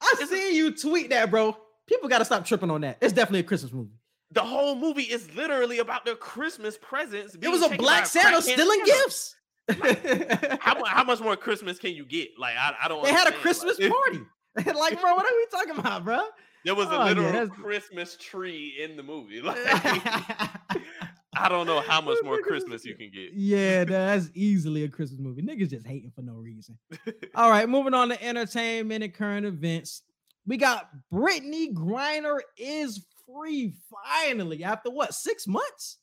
I 0.00 0.24
seen 0.28 0.54
you 0.56 0.74
tweet 0.76 1.10
that, 1.10 1.30
bro. 1.30 1.56
People 1.86 2.08
got 2.08 2.18
to 2.18 2.24
stop 2.24 2.44
tripping 2.44 2.70
on 2.70 2.80
that. 2.80 2.98
It's 3.00 3.12
definitely 3.12 3.40
a 3.40 3.44
Christmas 3.44 3.72
movie. 3.72 3.92
The 4.32 4.42
whole 4.42 4.74
movie 4.74 5.02
is 5.02 5.32
literally 5.34 5.78
about 5.78 6.04
their 6.04 6.16
Christmas 6.16 6.78
presents. 6.78 7.36
It 7.40 7.48
was 7.48 7.62
a 7.62 7.68
black 7.76 8.06
Santa 8.06 8.38
crackhead 8.38 8.42
stealing 8.42 8.84
Santa. 8.86 9.02
gifts. 9.04 9.36
How, 10.60 10.84
how 10.84 11.04
much 11.04 11.20
more 11.20 11.36
Christmas 11.36 11.78
can 11.78 11.92
you 11.92 12.04
get? 12.04 12.30
Like 12.38 12.56
I, 12.56 12.74
I 12.82 12.88
don't. 12.88 13.04
they 13.04 13.12
had 13.12 13.28
a. 13.28 13.32
Christmas 13.32 13.78
Like, 13.78 13.92
party. 13.92 14.20
like, 14.56 15.00
bro, 15.00 15.14
what 15.14 15.24
are 15.26 15.36
we 15.36 15.46
talking 15.50 15.78
about, 15.78 16.04
bro? 16.04 16.22
There 16.64 16.74
was 16.74 16.86
a 16.88 17.00
Oh, 17.00 17.04
literal 17.04 17.32
that's- 17.32 17.48
Christmas 17.50 18.16
tree 18.16 18.76
in 18.82 18.96
the 18.96 19.02
movie. 19.02 19.40
Like, 19.42 19.56
I 21.34 21.48
don't 21.48 21.66
know 21.66 21.80
how 21.80 22.02
much 22.02 22.18
more 22.22 22.40
Christmas 22.42 22.84
you 22.84 22.94
can 22.94 23.10
get. 23.10 23.32
yeah, 23.32 23.84
that's 23.84 24.28
easily 24.34 24.84
a 24.84 24.88
Christmas 24.88 25.18
movie. 25.18 25.40
Niggas 25.42 25.70
just 25.70 25.86
hating 25.86 26.12
for 26.14 26.20
no 26.20 26.34
reason. 26.34 26.78
All 27.34 27.48
right, 27.50 27.66
moving 27.68 27.94
on 27.94 28.10
to 28.10 28.22
entertainment 28.22 29.02
and 29.02 29.14
current 29.14 29.46
events. 29.46 30.02
We 30.46 30.58
got 30.58 30.90
Brittney 31.12 31.72
Griner 31.72 32.38
is 32.58 33.06
free 33.26 33.72
finally 33.90 34.62
after 34.62 34.90
what 34.90 35.14
six 35.14 35.46
months? 35.46 35.96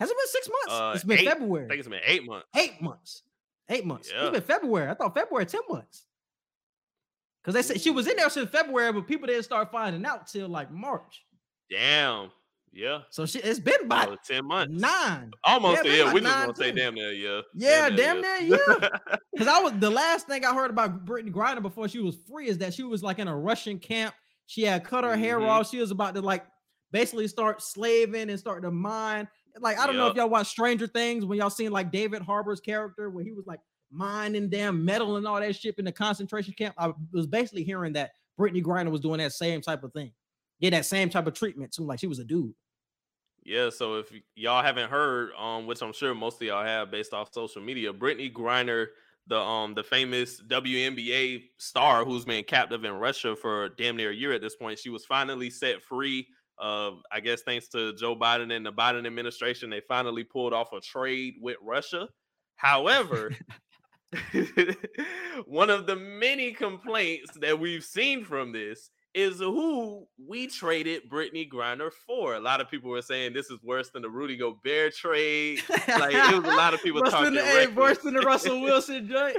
Has 0.00 0.10
it 0.10 0.16
been 0.16 0.26
six 0.26 0.48
months? 0.50 0.80
Uh, 0.82 0.92
it's 0.94 1.04
been 1.04 1.18
eight. 1.20 1.28
I 1.28 1.32
February. 1.32 1.68
think 1.68 1.78
it's 1.78 1.88
been 1.88 2.00
eight 2.04 2.26
months. 2.26 2.46
Eight 2.54 2.82
months. 2.82 3.22
Eight 3.70 3.86
months. 3.86 4.10
Yeah. 4.14 4.22
It's 4.24 4.32
been 4.32 4.42
February. 4.42 4.90
I 4.90 4.94
thought 4.94 5.14
February 5.14 5.46
10 5.46 5.60
months. 5.70 6.04
Because 7.44 7.54
they 7.54 7.62
said 7.62 7.80
she 7.82 7.90
was 7.90 8.06
in 8.06 8.16
there 8.16 8.30
since 8.30 8.48
February, 8.48 8.90
but 8.92 9.06
people 9.06 9.26
didn't 9.26 9.42
start 9.42 9.70
finding 9.70 10.04
out 10.06 10.26
till 10.26 10.48
like 10.48 10.70
March. 10.70 11.24
Damn. 11.70 12.30
Yeah. 12.72 13.00
So 13.10 13.24
she 13.26 13.38
it's 13.38 13.60
been 13.60 13.82
about 13.84 14.08
Oh, 14.08 14.16
10 14.26 14.46
months. 14.46 14.80
nine. 14.80 15.30
Almost 15.44 15.84
Yeah, 15.84 15.90
yeah, 15.90 15.96
been 15.96 16.04
like 16.06 16.14
we 16.14 16.20
just 16.22 16.34
nine, 16.36 16.46
gonna 16.46 16.56
say 16.56 16.72
damn 16.72 16.94
near, 16.94 17.12
yeah. 17.12 17.40
Yeah, 17.54 17.90
damn 17.90 18.20
near, 18.20 18.36
yeah. 18.40 18.88
Because 19.32 19.46
I 19.48 19.60
was 19.60 19.72
the 19.78 19.90
last 19.90 20.26
thing 20.26 20.44
I 20.44 20.54
heard 20.54 20.70
about 20.70 21.04
Brittney 21.04 21.32
Griner 21.32 21.62
before 21.62 21.88
she 21.88 21.98
was 22.00 22.16
free 22.28 22.48
is 22.48 22.58
that 22.58 22.72
she 22.74 22.82
was 22.82 23.02
like 23.02 23.18
in 23.18 23.28
a 23.28 23.36
Russian 23.36 23.78
camp. 23.78 24.14
She 24.46 24.62
had 24.62 24.84
cut 24.84 25.04
her 25.04 25.16
hair 25.16 25.38
Mhm. 25.38 25.48
off. 25.48 25.70
She 25.70 25.78
was 25.78 25.90
about 25.90 26.14
to 26.14 26.20
like 26.22 26.44
basically 26.92 27.28
start 27.28 27.60
slaving 27.62 28.30
and 28.30 28.38
start 28.38 28.62
to 28.62 28.70
mine. 28.70 29.28
Like 29.60 29.78
I 29.78 29.86
don't 29.86 29.96
know 29.96 30.08
if 30.08 30.16
y'all 30.16 30.28
watch 30.28 30.48
Stranger 30.48 30.86
Things 30.88 31.24
when 31.24 31.38
y'all 31.38 31.50
seen 31.50 31.70
like 31.70 31.92
David 31.92 32.22
Harbour's 32.22 32.60
character 32.60 33.08
where 33.10 33.22
he 33.24 33.30
was 33.32 33.46
like 33.46 33.60
mining 33.94 34.50
damn 34.50 34.84
metal 34.84 35.16
and 35.16 35.26
all 35.26 35.40
that 35.40 35.56
shit 35.56 35.78
in 35.78 35.84
the 35.84 35.92
concentration 35.92 36.54
camp. 36.54 36.74
I 36.78 36.92
was 37.12 37.26
basically 37.26 37.64
hearing 37.64 37.92
that 37.94 38.12
Brittney 38.38 38.62
Griner 38.62 38.90
was 38.90 39.00
doing 39.00 39.18
that 39.18 39.32
same 39.32 39.60
type 39.60 39.84
of 39.84 39.92
thing. 39.92 40.12
Yeah, 40.58 40.70
that 40.70 40.86
same 40.86 41.10
type 41.10 41.26
of 41.26 41.34
treatment 41.34 41.72
too. 41.72 41.84
Like 41.84 42.00
she 42.00 42.06
was 42.06 42.18
a 42.18 42.24
dude. 42.24 42.54
Yeah, 43.44 43.68
so 43.68 43.96
if 43.96 44.10
y'all 44.34 44.62
haven't 44.62 44.90
heard, 44.90 45.30
um, 45.38 45.66
which 45.66 45.82
I'm 45.82 45.92
sure 45.92 46.14
most 46.14 46.40
of 46.40 46.48
y'all 46.48 46.64
have 46.64 46.90
based 46.90 47.12
off 47.12 47.32
social 47.32 47.60
media, 47.60 47.92
Brittney 47.92 48.32
Griner, 48.32 48.86
the 49.26 49.38
um 49.38 49.74
the 49.74 49.82
famous 49.82 50.40
WNBA 50.42 51.44
star 51.58 52.04
who's 52.04 52.24
been 52.24 52.44
captive 52.44 52.84
in 52.84 52.92
Russia 52.92 53.36
for 53.36 53.70
damn 53.70 53.96
near 53.96 54.10
a 54.10 54.14
year 54.14 54.32
at 54.32 54.40
this 54.40 54.56
point, 54.56 54.78
she 54.78 54.90
was 54.90 55.04
finally 55.04 55.50
set 55.50 55.82
free. 55.82 56.26
Uh, 56.58 56.92
I 57.10 57.20
guess 57.20 57.42
thanks 57.42 57.68
to 57.68 57.94
Joe 57.94 58.14
Biden 58.14 58.54
and 58.54 58.64
the 58.64 58.72
Biden 58.72 59.06
administration, 59.06 59.70
they 59.70 59.80
finally 59.88 60.24
pulled 60.24 60.52
off 60.52 60.72
a 60.72 60.80
trade 60.80 61.34
with 61.40 61.56
Russia. 61.60 62.08
However, 62.56 63.34
one 65.46 65.70
of 65.70 65.86
the 65.86 65.96
many 65.96 66.52
complaints 66.52 67.32
that 67.40 67.58
we've 67.58 67.84
seen 67.84 68.24
from 68.24 68.52
this 68.52 68.90
is 69.14 69.38
who 69.38 70.06
we 70.18 70.48
traded 70.48 71.08
Brittney 71.08 71.48
Griner 71.48 71.90
for. 71.92 72.34
A 72.34 72.40
lot 72.40 72.60
of 72.60 72.68
people 72.68 72.90
were 72.90 73.02
saying 73.02 73.32
this 73.32 73.48
is 73.48 73.62
worse 73.62 73.90
than 73.90 74.02
the 74.02 74.10
Rudy 74.10 74.36
Gobert 74.36 74.94
trade. 74.94 75.62
Like 75.68 76.14
it 76.14 76.42
was 76.42 76.52
a 76.52 76.56
lot 76.56 76.74
of 76.74 76.82
people 76.82 77.00
worse 77.00 77.10
talking 77.10 77.26
than 77.26 77.34
the, 77.34 77.42
hey, 77.42 77.66
worse 77.68 77.98
than 77.98 78.14
the 78.14 78.22
Russell 78.22 78.60
Wilson 78.62 79.08
joint. 79.08 79.36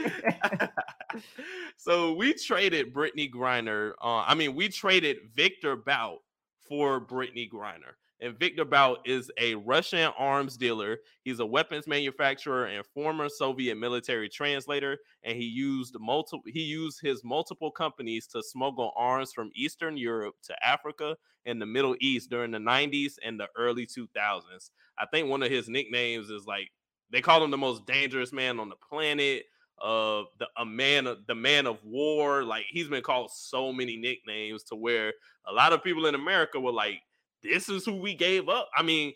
so 1.76 2.14
we 2.14 2.34
traded 2.34 2.94
Brittney 2.94 3.30
Griner. 3.30 3.92
Uh, 4.02 4.24
I 4.26 4.34
mean, 4.34 4.56
we 4.56 4.70
traded 4.70 5.18
Victor 5.36 5.76
Bout 5.76 6.20
for 6.68 7.02
Brittney 7.02 7.50
Griner. 7.52 7.96
And 8.22 8.38
Victor 8.40 8.64
Bout 8.64 9.00
is 9.06 9.30
a 9.38 9.56
Russian 9.56 10.12
arms 10.18 10.56
dealer. 10.56 11.00
He's 11.24 11.40
a 11.40 11.46
weapons 11.46 11.86
manufacturer 11.86 12.66
and 12.66 12.86
former 12.86 13.28
Soviet 13.28 13.76
military 13.76 14.30
translator. 14.30 14.98
And 15.24 15.38
he 15.38 15.44
used 15.44 15.96
multiple 16.00 16.44
he 16.48 16.62
used 16.62 17.02
his 17.02 17.24
multiple 17.24 17.72
companies 17.72 18.28
to 18.28 18.42
smuggle 18.42 18.94
arms 18.96 19.34
from 19.34 19.52
Eastern 19.54 19.98
Europe 19.98 20.36
to 20.44 20.66
Africa 20.66 21.18
and 21.46 21.62
the 21.62 21.66
Middle 21.66 21.96
East 22.00 22.30
during 22.30 22.52
the 22.52 22.58
90s 22.58 23.14
and 23.24 23.40
the 23.40 23.48
early 23.58 23.86
2000s. 23.86 24.72
I 24.98 25.06
think 25.08 25.30
one 25.30 25.44
of 25.44 25.52
his 25.52 25.68
nicknames 25.68 26.30
is 26.30 26.46
like 26.46 26.72
they 27.12 27.22
call 27.22 27.44
him 27.44 27.52
the 27.52 27.58
most 27.58 27.86
dangerous 27.86 28.32
man 28.32 28.60
on 28.60 28.70
the 28.70 28.76
planet 28.76 29.44
uh 29.82 30.24
the 30.40 30.48
a 30.58 30.66
man 30.66 31.06
of 31.06 31.18
the 31.28 31.36
man 31.36 31.66
of 31.68 31.84
war 31.84 32.44
like 32.44 32.66
he's 32.70 32.88
been 32.88 33.04
called 33.04 33.30
so 33.30 33.74
many 33.74 33.98
nicknames 33.98 34.64
to 34.64 34.74
where 34.74 35.12
a 35.48 35.52
lot 35.52 35.74
of 35.74 35.84
people 35.84 36.06
in 36.06 36.16
america 36.16 36.58
were 36.58 36.72
like 36.72 37.02
this 37.50 37.70
is 37.70 37.86
who 37.86 37.96
we 37.96 38.14
gave 38.14 38.50
up. 38.50 38.70
I 38.78 38.84
mean 38.84 39.14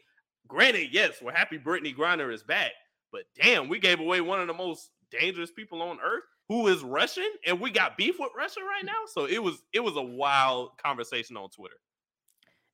granted 0.47 0.89
yes 0.91 1.22
we're 1.22 1.31
happy 1.31 1.60
brittney 1.60 1.95
griner 1.95 2.34
is 2.34 2.41
back 2.41 2.72
but 3.11 3.22
damn 3.39 3.69
we 3.69 3.80
gave 3.80 3.99
away 3.99 4.19
one 4.19 4.41
of 4.41 4.47
the 4.47 4.53
most 4.53 4.89
dangerous 5.11 5.51
people 5.51 5.81
on 5.81 5.99
earth 6.03 6.23
who 6.47 6.68
is 6.68 6.84
russian 6.84 7.30
and 7.45 7.60
we 7.60 7.69
got 7.69 7.95
beef 7.97 8.15
with 8.19 8.31
russia 8.35 8.60
right 8.61 8.84
now? 8.84 9.06
So 9.14 9.26
it 9.26 9.41
was 9.41 9.64
it 9.73 9.80
was 9.80 9.95
a 9.95 10.01
wild 10.01 10.72
conversation 10.84 11.38
on 11.38 11.49
twitter. 11.49 11.76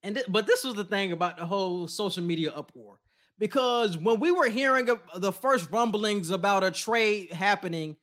And 0.03 0.15
th- 0.15 0.27
but 0.29 0.47
this 0.47 0.63
was 0.63 0.75
the 0.75 0.85
thing 0.85 1.11
about 1.11 1.37
the 1.37 1.45
whole 1.45 1.87
social 1.87 2.23
media 2.23 2.51
uproar 2.51 2.99
because 3.37 3.97
when 3.97 4.19
we 4.19 4.31
were 4.31 4.49
hearing 4.49 4.87
the 5.17 5.31
first 5.31 5.69
rumblings 5.71 6.29
about 6.29 6.63
a 6.63 6.71
trade 6.71 7.33
happening, 7.33 7.97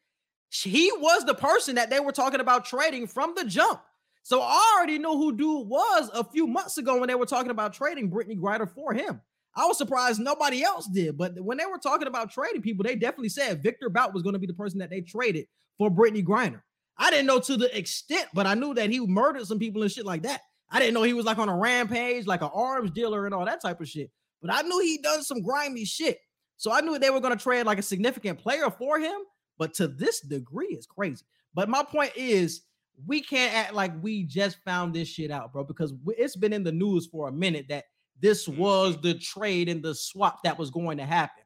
he 0.50 0.92
was 0.98 1.24
the 1.24 1.34
person 1.34 1.76
that 1.76 1.88
they 1.88 2.00
were 2.00 2.12
talking 2.12 2.40
about 2.40 2.66
trading 2.66 3.06
from 3.06 3.34
the 3.36 3.44
jump. 3.44 3.80
So 4.22 4.40
I 4.40 4.76
already 4.76 4.98
knew 4.98 5.16
who 5.16 5.36
dude 5.36 5.68
was 5.68 6.10
a 6.14 6.24
few 6.24 6.46
months 6.46 6.78
ago 6.78 6.98
when 6.98 7.08
they 7.08 7.14
were 7.14 7.26
talking 7.26 7.50
about 7.50 7.72
trading 7.72 8.10
Brittney 8.10 8.38
Griner 8.38 8.72
for 8.72 8.92
him. 8.92 9.20
I 9.54 9.66
was 9.66 9.76
surprised 9.76 10.20
nobody 10.20 10.62
else 10.62 10.86
did, 10.86 11.18
but 11.18 11.38
when 11.40 11.58
they 11.58 11.66
were 11.66 11.78
talking 11.78 12.06
about 12.06 12.30
trading 12.30 12.62
people, 12.62 12.84
they 12.84 12.94
definitely 12.94 13.28
said 13.28 13.62
Victor 13.62 13.90
Bout 13.90 14.14
was 14.14 14.22
going 14.22 14.32
to 14.32 14.38
be 14.38 14.46
the 14.46 14.54
person 14.54 14.78
that 14.78 14.90
they 14.90 15.02
traded 15.02 15.46
for 15.76 15.90
Brittney 15.90 16.24
Griner. 16.24 16.62
I 16.96 17.10
didn't 17.10 17.26
know 17.26 17.40
to 17.40 17.56
the 17.56 17.76
extent, 17.76 18.28
but 18.32 18.46
I 18.46 18.54
knew 18.54 18.74
that 18.74 18.90
he 18.90 19.00
murdered 19.00 19.46
some 19.46 19.58
people 19.58 19.82
and 19.82 19.90
shit 19.90 20.06
like 20.06 20.22
that. 20.22 20.40
I 20.70 20.78
didn't 20.78 20.94
know 20.94 21.02
he 21.02 21.12
was 21.12 21.26
like 21.26 21.38
on 21.38 21.48
a 21.48 21.56
rampage, 21.56 22.26
like 22.26 22.40
an 22.40 22.50
arms 22.54 22.92
dealer 22.92 23.26
and 23.26 23.34
all 23.34 23.44
that 23.44 23.60
type 23.60 23.80
of 23.80 23.88
shit. 23.88 24.10
But 24.40 24.52
I 24.52 24.62
knew 24.62 24.80
he 24.80 24.98
done 24.98 25.22
some 25.22 25.42
grimy 25.42 25.84
shit. 25.84 26.18
So 26.56 26.72
I 26.72 26.80
knew 26.80 26.98
they 26.98 27.10
were 27.10 27.20
going 27.20 27.36
to 27.36 27.42
trade 27.42 27.66
like 27.66 27.78
a 27.78 27.82
significant 27.82 28.38
player 28.38 28.70
for 28.70 28.98
him. 28.98 29.20
But 29.58 29.74
to 29.74 29.88
this 29.88 30.20
degree, 30.20 30.68
is 30.68 30.86
crazy. 30.86 31.24
But 31.54 31.68
my 31.68 31.82
point 31.82 32.12
is, 32.16 32.62
we 33.06 33.20
can't 33.20 33.54
act 33.54 33.74
like 33.74 33.92
we 34.02 34.24
just 34.24 34.58
found 34.64 34.94
this 34.94 35.08
shit 35.08 35.30
out, 35.30 35.52
bro, 35.52 35.64
because 35.64 35.92
it's 36.06 36.36
been 36.36 36.52
in 36.52 36.62
the 36.62 36.72
news 36.72 37.06
for 37.06 37.28
a 37.28 37.32
minute 37.32 37.66
that 37.68 37.84
this 38.20 38.46
was 38.46 39.00
the 39.00 39.14
trade 39.14 39.68
and 39.68 39.82
the 39.82 39.94
swap 39.94 40.42
that 40.44 40.58
was 40.58 40.70
going 40.70 40.98
to 40.98 41.04
happen. 41.04 41.42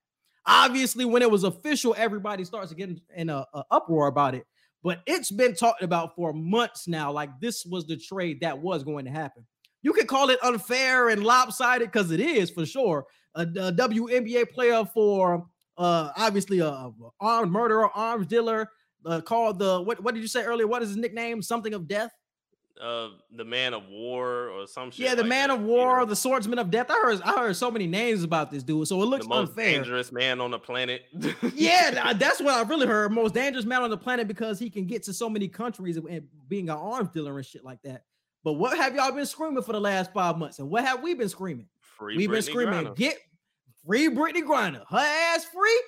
Obviously, 0.46 1.04
when 1.04 1.22
it 1.22 1.30
was 1.30 1.44
official, 1.44 1.94
everybody 1.98 2.44
starts 2.44 2.72
getting 2.72 3.00
in 3.16 3.30
a, 3.30 3.44
a 3.54 3.64
uproar 3.70 4.06
about 4.06 4.34
it. 4.34 4.44
But 4.82 5.00
it's 5.06 5.32
been 5.32 5.54
talked 5.54 5.82
about 5.82 6.14
for 6.14 6.32
months 6.32 6.86
now. 6.86 7.10
Like 7.10 7.30
this 7.40 7.64
was 7.64 7.86
the 7.86 7.96
trade 7.96 8.38
that 8.42 8.58
was 8.58 8.84
going 8.84 9.04
to 9.06 9.10
happen. 9.10 9.44
You 9.82 9.92
could 9.92 10.06
call 10.06 10.30
it 10.30 10.42
unfair 10.44 11.08
and 11.08 11.24
lopsided 11.24 11.90
because 11.90 12.10
it 12.10 12.20
is 12.20 12.50
for 12.50 12.64
sure. 12.64 13.06
A, 13.34 13.42
a 13.42 13.72
WNBA 13.72 14.50
player 14.50 14.84
for 14.92 15.46
uh 15.78 16.10
obviously 16.16 16.60
a, 16.60 16.68
a 16.68 16.92
armed 17.20 17.52
murderer, 17.52 17.90
arms 17.94 18.26
dealer, 18.26 18.70
uh, 19.06 19.20
called 19.20 19.58
the 19.58 19.80
what 19.80 20.02
what 20.02 20.14
did 20.14 20.20
you 20.20 20.28
say 20.28 20.44
earlier? 20.44 20.66
What 20.66 20.82
is 20.82 20.88
his 20.90 20.96
nickname? 20.98 21.40
Something 21.42 21.72
of 21.74 21.86
death. 21.88 22.12
uh 22.82 23.08
the 23.34 23.44
man 23.44 23.72
of 23.72 23.86
war 23.88 24.48
or 24.50 24.66
some 24.66 24.90
shit 24.90 25.06
yeah, 25.06 25.14
the 25.14 25.22
like 25.22 25.28
man 25.30 25.48
that, 25.48 25.54
of 25.56 25.60
you 25.62 25.66
war, 25.68 25.98
know? 26.00 26.04
the 26.04 26.16
swordsman 26.16 26.58
of 26.58 26.70
death. 26.70 26.90
I 26.90 26.94
heard 26.94 27.22
I 27.22 27.32
heard 27.40 27.56
so 27.56 27.70
many 27.70 27.86
names 27.86 28.22
about 28.22 28.50
this 28.50 28.62
dude, 28.62 28.86
so 28.88 28.96
it 28.96 29.00
the 29.00 29.06
looks 29.06 29.26
most 29.26 29.50
unfair. 29.50 29.70
dangerous 29.78 30.12
man 30.12 30.40
on 30.40 30.50
the 30.50 30.58
planet 30.58 31.02
yeah, 31.54 32.12
that's 32.12 32.40
what 32.40 32.52
I 32.54 32.62
really 32.68 32.86
heard. 32.86 33.12
Most 33.12 33.32
dangerous 33.34 33.64
man 33.64 33.82
on 33.82 33.90
the 33.90 33.96
planet 33.96 34.28
because 34.28 34.58
he 34.58 34.68
can 34.68 34.84
get 34.86 35.04
to 35.04 35.12
so 35.14 35.30
many 35.30 35.48
countries 35.48 35.96
and- 35.96 36.28
being 36.48 36.68
an 36.68 36.76
arms 36.76 37.08
dealer 37.14 37.36
and 37.36 37.46
shit 37.46 37.64
like 37.64 37.80
that. 37.82 38.04
But 38.44 38.54
what 38.54 38.76
have 38.76 38.94
y'all 38.94 39.10
been 39.12 39.26
screaming 39.26 39.62
for 39.62 39.72
the 39.72 39.80
last 39.80 40.12
five 40.12 40.36
months? 40.38 40.58
And 40.60 40.68
what 40.70 40.84
have 40.84 41.02
we 41.02 41.14
been 41.14 41.28
screaming? 41.28 41.66
Free 41.80 42.16
We've 42.16 42.30
been 42.30 42.40
Brittney 42.40 42.42
screaming, 42.44 42.84
Griner. 42.84 42.96
get 42.96 43.16
free 43.86 44.08
Brittney 44.08 44.42
Griner. 44.44 44.82
Her 44.88 44.98
ass 45.34 45.44
free. 45.46 45.80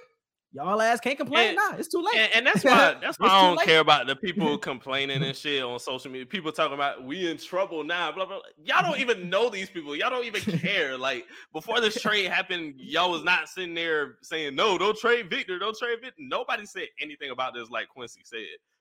Y'all 0.53 0.81
ass 0.81 0.99
can't 1.01 1.19
complain 1.19 1.49
And- 1.49 1.57
now. 1.57 1.77
It's 1.77 1.89
too 1.89 2.01
late. 2.01 2.17
and, 2.17 2.33
and 2.37 2.47
that's 2.47 2.65
why 2.65 2.97
that's 3.01 3.19
why 3.19 3.29
I 3.29 3.43
don't 3.43 3.57
late. 3.59 3.67
care 3.67 3.81
about 3.81 4.07
the 4.07 4.17
people 4.17 4.57
complaining 4.71 5.23
and 5.23 5.37
shit 5.37 5.63
on 5.63 5.79
social 5.79 6.11
media. 6.11 6.25
People 6.27 6.53
talking 6.53 6.73
about 6.75 7.05
we 7.05 7.31
in 7.31 7.37
trouble 7.37 7.85
now. 7.85 8.11
Blah 8.13 8.25
blah. 8.27 8.37
blah. 8.39 8.65
Y'all 8.65 8.91
don't 8.91 8.99
even 9.01 9.29
know 9.31 9.51
these 9.51 9.69
people. 9.69 9.95
Y'all 9.95 10.09
don't 10.11 10.25
even 10.25 10.41
care. 10.59 10.97
Like 10.97 11.27
before 11.53 11.81
this 11.81 12.01
trade 12.01 12.27
happened, 12.31 12.75
y'all 12.79 13.11
was 13.11 13.25
not 13.25 13.49
sitting 13.49 13.75
there 13.75 14.17
saying 14.23 14.55
no, 14.55 14.79
don't 14.79 14.97
trade 14.97 15.29
Victor, 15.29 15.59
don't 15.59 15.77
trade 15.77 15.99
Victor. 16.01 16.17
Nobody 16.21 16.65
said 16.65 16.87
anything 17.01 17.31
about 17.31 17.53
this 17.55 17.69
like 17.69 17.89
Quincy 17.89 18.21
said. 18.25 18.41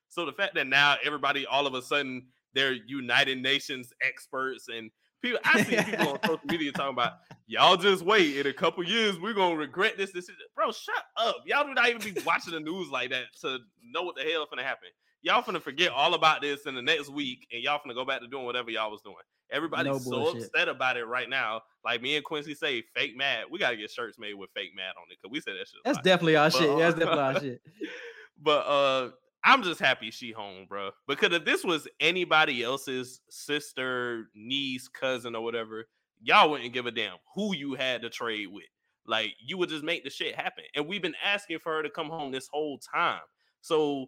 So 0.10 0.26
the 0.26 0.32
fact 0.32 0.56
that 0.56 0.68
now 0.68 0.96
everybody 1.04 1.46
all 1.46 1.68
of 1.68 1.74
a 1.74 1.82
sudden 1.82 2.28
they're 2.54 2.74
United 2.88 3.42
Nations 3.42 3.92
experts 4.02 4.68
and 4.70 4.90
people. 5.22 5.40
I 5.44 5.64
see 5.64 5.76
people 5.78 6.10
on 6.10 6.20
social 6.24 6.40
media 6.46 6.72
talking 6.72 6.94
about 6.94 7.14
y'all 7.48 7.78
just 7.78 8.04
wait. 8.04 8.38
In 8.38 8.48
a 8.48 8.54
couple 8.54 8.84
years, 8.84 9.20
we're 9.20 9.34
gonna 9.34 9.56
regret 9.56 9.98
this. 9.98 10.12
This, 10.12 10.30
is 10.30 10.36
bro. 10.56 10.72
Shut 10.72 10.96
up. 11.16 11.38
Y'all 11.46 11.66
do 11.66 11.74
not 11.74 11.90
even 11.90 12.02
be 12.14 12.20
watching 12.26 12.54
the 12.54 12.60
news 12.60 12.90
like 12.90 13.10
that 13.12 13.26
to 13.42 13.60
know 13.84 14.04
what 14.04 14.16
the 14.16 14.24
hell 14.24 14.44
is 14.44 14.48
gonna 14.50 14.64
happen. 14.64 14.90
Y'all 15.24 15.42
finna 15.42 15.62
forget 15.62 15.92
all 15.92 16.14
about 16.14 16.42
this 16.42 16.66
in 16.68 16.76
the 16.76 16.82
next 16.82 17.10
week, 17.10 17.48
and 17.52 17.62
y'all 17.64 17.80
finna 17.86 17.96
go 17.96 18.06
back 18.06 18.22
to 18.22 18.28
doing 18.28 18.46
whatever 18.46 18.70
y'all 18.70 18.92
was 18.92 19.02
doing. 19.02 19.16
Everybody's 19.50 19.94
No 19.94 19.98
so 19.98 20.10
bullshit. 20.12 20.44
upset 20.44 20.68
about 20.68 20.98
it 20.98 21.06
right 21.06 21.30
now. 21.30 21.62
Like 21.84 22.02
me 22.02 22.16
and 22.18 22.24
Quincy 22.26 22.54
say, 22.54 22.84
fake 22.96 23.16
mad. 23.18 23.46
We 23.50 23.60
gotta 23.60 23.78
get 23.78 23.90
shirts 23.90 24.20
made 24.20 24.34
with 24.36 24.50
fake 24.54 24.72
mad 24.76 24.92
on 24.98 25.04
it 25.10 25.18
because 25.22 25.32
we 25.32 25.40
said 25.40 25.54
that 25.54 25.68
shit. 25.68 25.80
That's 25.86 26.00
definitely 26.00 26.36
our 26.36 26.50
But, 26.50 26.58
shit. 26.60 26.70
uh, 26.70 26.78
That's 26.78 26.96
definitely 27.00 27.24
our 27.24 27.40
shit. 27.40 27.62
But 28.42 28.68
uh 28.68 29.10
I'm 29.44 29.64
just 29.64 29.80
happy 29.80 30.12
she 30.12 30.32
home, 30.32 30.66
bro. 30.68 30.92
Because 31.08 31.34
if 31.34 31.46
this 31.46 31.64
was 31.64 31.88
anybody 32.00 32.64
else's 32.64 33.22
sister, 33.30 34.30
niece, 34.36 34.88
cousin, 34.88 35.36
or 35.36 35.44
whatever, 35.44 35.86
y'all 36.22 36.50
wouldn't 36.50 36.74
give 36.74 36.86
a 36.86 36.92
damn 36.92 37.18
who 37.36 37.56
you 37.56 37.76
had 37.76 38.02
to 38.02 38.10
trade 38.10 38.48
with. 38.52 38.66
Like 39.06 39.34
you 39.40 39.58
would 39.58 39.70
just 39.70 39.84
make 39.84 40.04
the 40.04 40.10
shit 40.10 40.36
happen. 40.36 40.66
And 40.76 40.88
we've 40.88 41.02
been 41.02 41.16
asking 41.24 41.60
for 41.60 41.74
her 41.76 41.84
to 41.84 41.90
come 41.90 42.10
home 42.10 42.32
this 42.32 42.50
whole 42.52 42.78
time. 42.80 43.22
So 43.62 44.08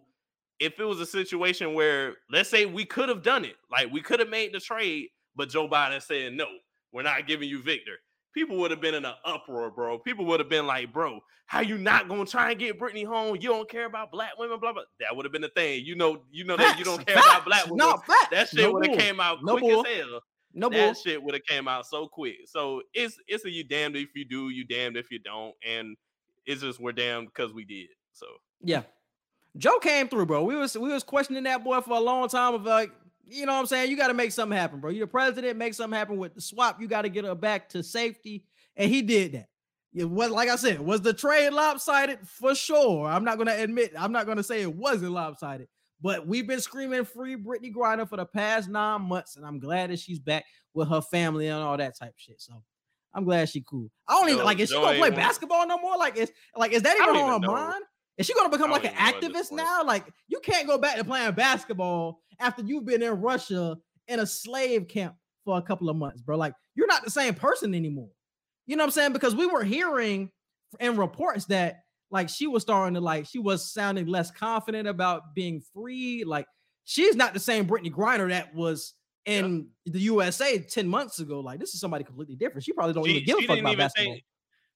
if 0.58 0.78
it 0.78 0.84
was 0.84 1.00
a 1.00 1.06
situation 1.06 1.74
where, 1.74 2.16
let's 2.30 2.50
say, 2.50 2.66
we 2.66 2.84
could 2.84 3.08
have 3.08 3.22
done 3.22 3.44
it, 3.44 3.56
like 3.72 3.90
we 3.90 4.02
could 4.02 4.20
have 4.20 4.28
made 4.28 4.52
the 4.52 4.60
trade, 4.60 5.08
but 5.34 5.48
Joe 5.48 5.68
Biden 5.68 6.02
said 6.02 6.34
no, 6.34 6.46
we're 6.92 7.02
not 7.02 7.26
giving 7.26 7.48
you 7.48 7.62
Victor. 7.62 7.96
People 8.34 8.56
would 8.58 8.70
have 8.70 8.80
been 8.80 8.94
in 8.94 9.04
an 9.04 9.14
uproar, 9.24 9.70
bro. 9.70 9.98
People 9.98 10.24
would 10.26 10.38
have 10.40 10.48
been 10.48 10.66
like, 10.66 10.92
"Bro, 10.92 11.20
how 11.46 11.60
you 11.60 11.76
not 11.78 12.08
gonna 12.08 12.24
try 12.24 12.50
and 12.50 12.58
get 12.60 12.78
Brittney 12.78 13.04
home? 13.04 13.36
You 13.36 13.48
don't 13.48 13.68
care 13.68 13.86
about 13.86 14.12
black 14.12 14.38
women, 14.38 14.60
blah 14.60 14.72
blah." 14.72 14.82
That 15.00 15.16
would 15.16 15.24
have 15.24 15.32
been 15.32 15.42
the 15.42 15.48
thing. 15.48 15.84
You 15.84 15.96
know, 15.96 16.22
you 16.30 16.44
know 16.44 16.56
that 16.56 16.78
you 16.78 16.84
don't 16.84 17.04
care 17.06 17.16
Facts. 17.16 17.26
about 17.28 17.44
black 17.44 17.64
women. 17.64 17.78
No, 17.78 17.96
facts. 17.98 18.28
That 18.30 18.48
shit 18.48 18.60
No 18.60 18.72
would 18.72 18.86
have 18.86 18.98
came 18.98 19.18
out 19.20 19.38
No 19.42 19.56
quick 19.58 19.64
bull. 19.72 19.86
as 19.86 19.96
hell 19.96 20.20
No 20.54 20.68
that 20.68 20.76
bull. 20.76 20.94
shit 20.94 21.22
would 21.22 21.34
have 21.34 21.44
came 21.44 21.66
out 21.66 21.86
so 21.86 22.06
quick. 22.06 22.36
So 22.46 22.82
it's 22.94 23.18
it's 23.26 23.44
a 23.44 23.50
you 23.50 23.64
damned 23.64 23.96
if 23.96 24.14
you 24.14 24.24
do, 24.24 24.48
you 24.50 24.64
damned 24.64 24.96
if 24.96 25.10
you 25.10 25.18
don't, 25.18 25.54
and 25.66 25.96
it's 26.46 26.60
just 26.62 26.78
we're 26.78 26.92
damned 26.92 27.28
because 27.34 27.52
we 27.52 27.64
did. 27.64 27.88
So 28.12 28.26
Yeah. 28.62 28.82
Joe 29.56 29.80
came 29.80 30.06
through, 30.06 30.26
bro. 30.26 30.44
We 30.44 30.54
was 30.54 30.78
we 30.78 30.90
was 30.92 31.02
questioning 31.02 31.42
that 31.44 31.64
boy 31.64 31.80
for 31.80 31.96
a 31.96 32.00
long 32.00 32.28
time 32.28 32.54
of 32.54 32.62
like, 32.62 32.92
you 33.26 33.46
know 33.46 33.52
what 33.52 33.60
I'm 33.60 33.66
saying? 33.66 33.90
You 33.90 33.96
got 33.96 34.08
to 34.08 34.14
make 34.14 34.32
something 34.32 34.56
happen, 34.56 34.80
bro. 34.80 34.90
You're 34.90 35.06
the 35.06 35.10
president, 35.10 35.56
make 35.56 35.74
something 35.74 35.96
happen 35.96 36.16
with 36.16 36.34
the 36.34 36.40
swap. 36.40 36.80
You 36.80 36.88
got 36.88 37.02
to 37.02 37.08
get 37.08 37.24
her 37.24 37.34
back 37.34 37.68
to 37.70 37.82
safety. 37.82 38.44
And 38.76 38.90
he 38.90 39.02
did 39.02 39.32
that. 39.32 39.48
It 39.92 40.08
was 40.08 40.30
like 40.30 40.48
I 40.48 40.56
said, 40.56 40.80
was 40.80 41.00
the 41.00 41.12
trade 41.12 41.50
lopsided 41.50 42.20
for 42.24 42.54
sure. 42.54 43.08
I'm 43.08 43.24
not 43.24 43.38
gonna 43.38 43.56
admit, 43.56 43.92
I'm 43.98 44.12
not 44.12 44.26
gonna 44.26 44.42
say 44.42 44.62
it 44.62 44.72
wasn't 44.72 45.12
lopsided, 45.12 45.66
but 46.00 46.26
we've 46.26 46.46
been 46.46 46.60
screaming 46.60 47.04
free 47.04 47.36
Brittney 47.36 47.74
Griner 47.74 48.08
for 48.08 48.16
the 48.16 48.24
past 48.24 48.68
nine 48.68 49.02
months, 49.02 49.36
and 49.36 49.44
I'm 49.44 49.58
glad 49.58 49.90
that 49.90 49.98
she's 49.98 50.20
back 50.20 50.44
with 50.74 50.88
her 50.88 51.00
family 51.00 51.48
and 51.48 51.60
all 51.60 51.76
that 51.76 51.98
type 51.98 52.10
of 52.10 52.14
shit. 52.18 52.40
So 52.40 52.62
I'm 53.12 53.24
glad 53.24 53.48
she 53.48 53.62
cool. 53.62 53.90
I 54.06 54.12
don't 54.14 54.28
even 54.28 54.38
Joe- 54.38 54.44
like 54.44 54.60
is 54.60 54.68
she 54.68 54.76
gonna 54.76 54.98
play 54.98 55.10
basketball 55.10 55.66
no 55.66 55.78
more? 55.78 55.96
Like 55.98 56.16
is 56.16 56.30
like 56.54 56.72
is 56.72 56.82
that 56.82 56.96
even 56.96 57.16
on 57.16 57.42
her 57.42 57.48
mind? 57.48 57.84
Is 58.18 58.26
she 58.26 58.34
gonna 58.34 58.50
become 58.50 58.70
like 58.70 58.84
an 58.84 58.92
even 58.92 59.02
know 59.02 59.08
at 59.08 59.20
this 59.20 59.50
activist 59.50 59.52
now? 59.52 59.82
Like 59.84 60.04
you 60.28 60.40
can't 60.40 60.66
go 60.66 60.78
back 60.78 60.96
to 60.96 61.04
playing 61.04 61.32
basketball 61.32 62.20
after 62.38 62.62
you've 62.62 62.84
been 62.84 63.02
in 63.02 63.20
Russia 63.20 63.76
in 64.08 64.20
a 64.20 64.26
slave 64.26 64.88
camp 64.88 65.14
for 65.44 65.56
a 65.58 65.62
couple 65.62 65.88
of 65.88 65.96
months, 65.96 66.20
bro. 66.20 66.36
Like 66.36 66.54
you're 66.74 66.86
not 66.86 67.04
the 67.04 67.10
same 67.10 67.34
person 67.34 67.74
anymore. 67.74 68.10
You 68.66 68.76
know 68.76 68.82
what 68.82 68.88
I'm 68.88 68.92
saying? 68.92 69.12
Because 69.12 69.34
we 69.34 69.46
were 69.46 69.64
hearing 69.64 70.30
in 70.78 70.96
reports 70.96 71.46
that 71.46 71.80
like 72.10 72.28
she 72.28 72.46
was 72.46 72.62
starting 72.62 72.94
to 72.94 73.00
like 73.00 73.26
she 73.26 73.38
was 73.38 73.72
sounding 73.72 74.06
less 74.06 74.30
confident 74.30 74.86
about 74.86 75.34
being 75.34 75.62
free. 75.72 76.24
Like 76.24 76.46
she's 76.84 77.16
not 77.16 77.34
the 77.34 77.40
same 77.40 77.66
Brittney 77.66 77.92
Griner 77.92 78.28
that 78.28 78.54
was 78.54 78.94
in 79.26 79.68
the 79.86 80.00
USA 80.00 80.58
10 80.58 80.88
months 80.88 81.20
ago. 81.20 81.40
Like 81.40 81.60
this 81.60 81.74
is 81.74 81.80
somebody 81.80 82.04
completely 82.04 82.36
different. 82.36 82.64
She 82.64 82.72
probably 82.72 82.94
don't 82.94 83.04
she, 83.04 83.12
even 83.12 83.24
give 83.24 83.38
a 83.38 83.46
fuck 83.46 83.58
about 83.58 83.76
basketball. 83.76 84.14
think 84.14 84.24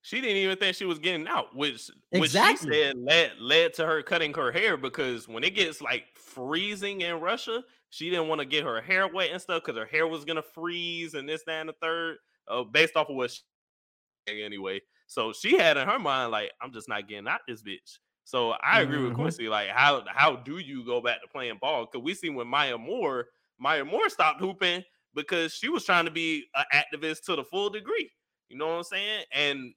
she 0.05 0.21
didn't 0.21 0.37
even 0.37 0.59
think 0.59 0.77
she 0.77 0.85
was 0.85 1.01
getting 1.01 1.27
out, 1.29 1.57
which 1.57 1.91
which 2.13 2.33
she 2.33 2.57
said 2.57 2.97
led 2.99 3.39
led 3.41 3.75
to 3.75 3.87
her 3.87 4.03
cutting 4.03 4.35
her 4.35 4.53
hair 4.53 4.77
because 4.77 5.29
when 5.29 5.45
it 5.45 5.57
gets 5.57 5.81
like 5.81 6.05
freezing 6.17 7.01
in 7.03 7.21
Russia, 7.21 7.65
she 7.91 8.11
didn't 8.11 8.29
want 8.29 8.41
to 8.41 8.47
get 8.47 8.65
her 8.65 8.83
hair 8.83 9.09
wet 9.09 9.31
and 9.33 9.43
stuff 9.43 9.63
because 9.65 9.79
her 9.79 9.87
hair 9.87 10.07
was 10.07 10.27
gonna 10.27 10.43
freeze 10.43 11.15
and 11.15 11.29
this, 11.29 11.45
that, 11.45 11.61
and 11.61 11.71
the 11.71 11.75
third, 11.83 12.19
uh, 12.49 12.65
based 12.65 12.97
off 12.97 13.11
of 13.11 13.17
what 13.17 13.33
she 13.33 13.43
anyway. 14.29 14.81
So 15.07 15.33
she 15.33 15.57
had 15.59 15.77
in 15.77 15.89
her 15.89 15.99
mind 15.99 16.33
like, 16.33 16.53
I'm 16.61 16.73
just 16.73 16.89
not 16.89 17.09
getting 17.09 17.29
out 17.29 17.43
this 17.49 17.63
bitch. 17.63 17.99
So 18.25 18.53
I 18.53 18.81
agree 18.83 19.03
with 19.05 19.13
Mhm. 19.13 19.15
Quincy. 19.15 19.49
Like, 19.49 19.69
how 19.71 20.05
how 20.09 20.37
do 20.37 20.59
you 20.59 20.85
go 20.87 21.01
back 21.01 21.23
to 21.23 21.29
playing 21.29 21.59
ball? 21.61 21.87
Because 21.87 22.05
we 22.05 22.15
see 22.15 22.31
when 22.31 22.49
Maya 22.49 22.79
Moore, 22.79 23.27
Maya 23.59 23.85
Moore 23.85 24.09
stopped 24.09 24.41
hooping 24.41 24.85
because 25.15 25.55
she 25.55 25.69
was 25.69 25.85
trying 25.85 26.07
to 26.07 26.11
be 26.11 26.47
an 26.55 26.65
activist 26.73 27.25
to 27.27 27.37
the 27.37 27.45
full 27.45 27.71
degree. 27.71 28.11
You 28.49 28.57
know 28.59 28.69
what 28.69 28.75
I'm 28.79 28.85
saying? 28.85 29.25
And 29.33 29.75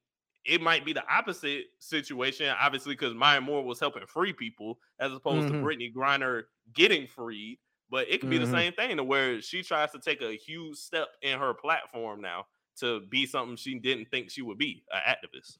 it 0.47 0.61
might 0.61 0.85
be 0.85 0.93
the 0.93 1.03
opposite 1.13 1.65
situation, 1.79 2.53
obviously, 2.59 2.93
because 2.93 3.13
Maya 3.13 3.41
Moore 3.41 3.63
was 3.63 3.79
helping 3.79 4.05
free 4.07 4.33
people 4.33 4.79
as 4.99 5.11
opposed 5.11 5.47
Mhm. 5.49 5.51
to 5.51 5.53
Brittney 5.55 5.93
Griner 5.93 6.43
getting 6.73 7.05
freed. 7.07 7.59
But 7.89 8.07
it 8.09 8.19
could 8.21 8.29
be 8.29 8.37
Mhm. 8.37 8.45
the 8.45 8.51
same 8.51 8.73
thing 8.73 8.97
to 8.97 9.03
where 9.03 9.41
she 9.41 9.63
tries 9.63 9.91
to 9.91 9.99
take 9.99 10.21
a 10.21 10.33
huge 10.35 10.77
step 10.77 11.07
in 11.21 11.39
her 11.39 11.53
platform 11.53 12.21
now 12.21 12.47
to 12.79 13.01
be 13.01 13.25
something 13.25 13.55
she 13.55 13.79
didn't 13.79 14.05
think 14.11 14.29
she 14.29 14.41
would 14.41 14.57
be, 14.57 14.83
an 14.91 15.01
activist. 15.01 15.57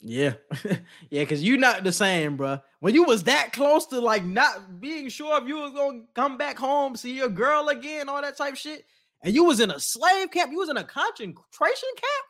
Yeah, 0.00 0.34
yeah, 1.10 1.22
because 1.22 1.42
you're 1.42 1.58
not 1.58 1.82
the 1.82 1.92
same, 1.92 2.36
bro. 2.36 2.60
When 2.80 2.94
you 2.94 3.02
was 3.04 3.24
that 3.24 3.52
close 3.52 3.86
to 3.86 4.00
like 4.00 4.24
not 4.24 4.80
being 4.80 5.08
sure 5.08 5.40
if 5.42 5.48
you 5.48 5.56
was 5.56 5.72
gonna 5.72 6.04
come 6.14 6.36
back 6.36 6.56
home, 6.56 6.94
see 6.94 7.16
your 7.16 7.28
girl 7.28 7.68
again, 7.68 8.08
all 8.08 8.22
that 8.22 8.36
type 8.36 8.56
shit, 8.56 8.86
and 9.22 9.34
you 9.34 9.42
was 9.44 9.58
in 9.58 9.70
a 9.72 9.80
slave 9.80 10.30
camp, 10.30 10.52
you 10.52 10.58
was 10.58 10.68
in 10.68 10.76
a 10.76 10.84
concentration 10.84 11.88
camp, 11.96 12.26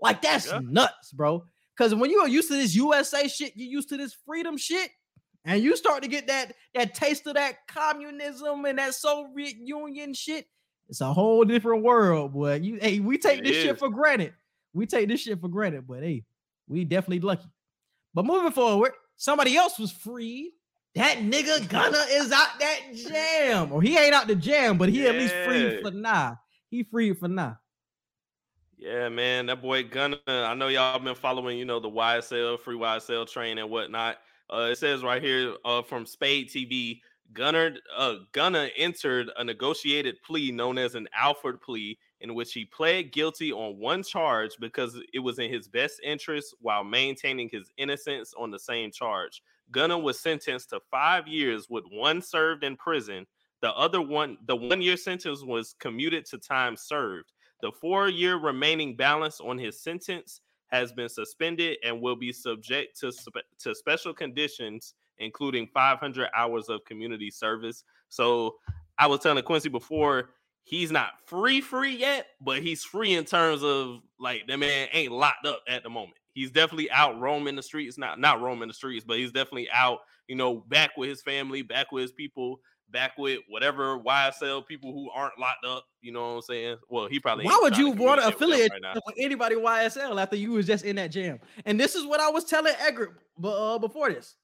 like 0.00 0.22
that's 0.22 0.46
Yeah. 0.46 0.60
nuts, 0.62 1.12
bro. 1.12 1.44
Because 1.76 1.94
when 1.94 2.10
you 2.10 2.20
are 2.20 2.28
used 2.28 2.48
to 2.48 2.54
this 2.54 2.74
USA 2.74 3.28
shit, 3.28 3.56
you 3.56 3.66
used 3.66 3.88
to 3.90 3.96
this 3.96 4.16
freedom 4.26 4.56
shit, 4.56 4.90
and 5.44 5.62
you 5.62 5.76
start 5.76 6.02
to 6.02 6.08
get 6.08 6.26
that 6.28 6.54
that 6.74 6.94
taste 6.94 7.26
of 7.26 7.34
that 7.34 7.66
communism 7.68 8.64
and 8.64 8.78
that 8.78 8.94
Soviet 8.94 9.56
Union 9.58 10.14
shit. 10.14 10.46
It's 10.88 11.00
a 11.00 11.12
whole 11.12 11.44
different 11.44 11.82
world, 11.82 12.32
boy. 12.32 12.54
You 12.56 12.78
hey, 12.80 13.00
we 13.00 13.18
take 13.18 13.40
It 13.40 13.44
this 13.44 13.56
shit 13.56 13.78
for 13.78 13.90
granted. 13.90 14.34
We 14.72 14.86
take 14.86 15.08
this 15.08 15.20
shit 15.20 15.40
for 15.40 15.48
granted, 15.48 15.86
but 15.86 16.02
hey, 16.02 16.24
we 16.68 16.84
definitely 16.84 17.20
lucky. 17.20 17.48
But 18.14 18.24
moving 18.24 18.52
forward, 18.52 18.92
somebody 19.16 19.56
else 19.56 19.78
was 19.78 19.90
freed. 19.90 20.52
That 20.94 21.18
nigga 21.18 21.68
Gunna 21.68 22.04
is 22.10 22.32
out 22.32 22.58
that 22.58 22.80
jam, 22.94 23.70
or 23.70 23.82
he 23.82 23.98
ain't 23.98 24.14
out 24.14 24.28
the 24.28 24.34
jam, 24.34 24.78
but 24.78 24.88
he 24.88 25.06
at 25.06 25.14
least 25.14 25.34
free 25.44 25.82
for 25.82 25.90
now. 25.90 26.38
He 26.70 26.84
free 26.84 27.12
for 27.12 27.28
now. 27.28 27.58
Yeah, 28.76 29.08
man, 29.08 29.46
that 29.46 29.62
boy 29.62 29.84
Gunna. 29.84 30.18
I 30.28 30.54
know 30.54 30.68
y'all 30.68 30.98
been 30.98 31.14
following, 31.14 31.58
you 31.58 31.64
know, 31.64 31.80
the 31.80 31.88
YSL 31.90 32.60
free 32.60 32.76
YSL 32.76 33.26
train 33.28 33.58
and 33.58 33.70
whatnot. 33.70 34.18
Uh, 34.52 34.68
it 34.70 34.76
says 34.78 35.02
right 35.02 35.22
here 35.22 35.54
uh, 35.64 35.82
from 35.82 36.04
Spade 36.04 36.48
TV, 36.50 37.00
Gunna 37.32 37.72
uh, 37.96 38.16
Gunna 38.32 38.68
entered 38.76 39.30
a 39.36 39.44
negotiated 39.44 40.16
plea 40.22 40.52
known 40.52 40.76
as 40.76 40.94
an 40.94 41.08
Alford 41.14 41.60
plea, 41.62 41.98
in 42.20 42.34
which 42.34 42.52
he 42.52 42.66
pled 42.66 43.12
guilty 43.12 43.50
on 43.50 43.78
one 43.78 44.02
charge 44.02 44.52
because 44.60 45.00
it 45.14 45.20
was 45.20 45.38
in 45.38 45.50
his 45.50 45.68
best 45.68 45.98
interest 46.04 46.54
while 46.60 46.84
maintaining 46.84 47.48
his 47.48 47.70
innocence 47.78 48.34
on 48.38 48.50
the 48.50 48.58
same 48.58 48.92
charge. 48.92 49.42
Gunna 49.70 49.98
was 49.98 50.20
sentenced 50.20 50.70
to 50.70 50.80
five 50.90 51.26
years 51.26 51.66
with 51.70 51.84
one 51.90 52.20
served 52.20 52.62
in 52.62 52.76
prison. 52.76 53.26
The 53.62 53.72
other 53.72 54.02
one, 54.02 54.36
the 54.46 54.54
one 54.54 54.82
year 54.82 54.98
sentence 54.98 55.42
was 55.42 55.74
commuted 55.80 56.26
to 56.26 56.38
time 56.38 56.76
served. 56.76 57.32
The 57.62 57.72
four 57.72 58.08
year 58.08 58.36
remaining 58.36 58.96
balance 58.96 59.40
on 59.40 59.58
his 59.58 59.80
sentence 59.80 60.40
has 60.68 60.92
been 60.92 61.08
suspended 61.08 61.78
and 61.84 62.00
will 62.00 62.16
be 62.16 62.32
subject 62.32 62.98
to, 63.00 63.12
to 63.60 63.74
special 63.74 64.12
conditions, 64.12 64.94
including 65.18 65.68
500 65.72 66.28
hours 66.34 66.68
of 66.68 66.84
community 66.84 67.30
service. 67.30 67.84
So 68.08 68.56
I 68.98 69.06
was 69.06 69.20
telling 69.20 69.42
Quincy 69.44 69.68
before, 69.68 70.30
he's 70.64 70.90
not 70.90 71.20
free, 71.26 71.60
free 71.60 71.96
yet, 71.96 72.26
but 72.40 72.62
he's 72.62 72.84
free 72.84 73.14
in 73.14 73.24
terms 73.24 73.62
of 73.62 74.00
like 74.18 74.46
the 74.46 74.56
man 74.56 74.88
ain't 74.92 75.12
locked 75.12 75.46
up 75.46 75.62
at 75.68 75.82
the 75.82 75.90
moment. 75.90 76.18
He's 76.34 76.50
definitely 76.50 76.90
out 76.90 77.18
roaming 77.18 77.56
the 77.56 77.62
streets, 77.62 77.96
not 77.96 78.20
not 78.20 78.42
roaming 78.42 78.68
the 78.68 78.74
streets, 78.74 79.04
but 79.06 79.16
he's 79.16 79.32
definitely 79.32 79.70
out, 79.70 80.00
you 80.28 80.36
know, 80.36 80.56
back 80.68 80.96
with 80.96 81.08
his 81.08 81.22
family, 81.22 81.62
back 81.62 81.92
with 81.92 82.02
his 82.02 82.12
people, 82.12 82.60
back 82.90 83.12
with 83.18 83.40
whatever 83.48 83.98
YSL 83.98 84.66
people 84.66 84.92
who 84.92 85.10
aren't 85.10 85.38
locked 85.38 85.64
up. 85.64 85.84
You 86.00 86.12
know 86.12 86.28
what 86.28 86.34
I'm 86.36 86.42
saying? 86.42 86.76
Well, 86.88 87.08
he 87.08 87.18
probably. 87.18 87.44
Why 87.44 87.58
would 87.62 87.76
you 87.76 87.90
want 87.90 88.20
to 88.20 88.32
communicate 88.32 88.34
with 88.34 88.34
affiliate 88.34 88.72
right 88.84 89.02
with 89.06 89.14
anybody 89.18 89.56
YSL 89.56 90.20
after 90.20 90.36
you 90.36 90.52
was 90.52 90.66
just 90.66 90.84
in 90.84 90.96
that 90.96 91.08
jam? 91.08 91.40
And 91.64 91.78
this 91.78 91.94
is 91.94 92.06
what 92.06 92.20
I 92.20 92.30
was 92.30 92.44
telling 92.44 92.74
Edgar 92.78 93.18
uh, 93.42 93.78
before 93.78 94.10
this. 94.10 94.36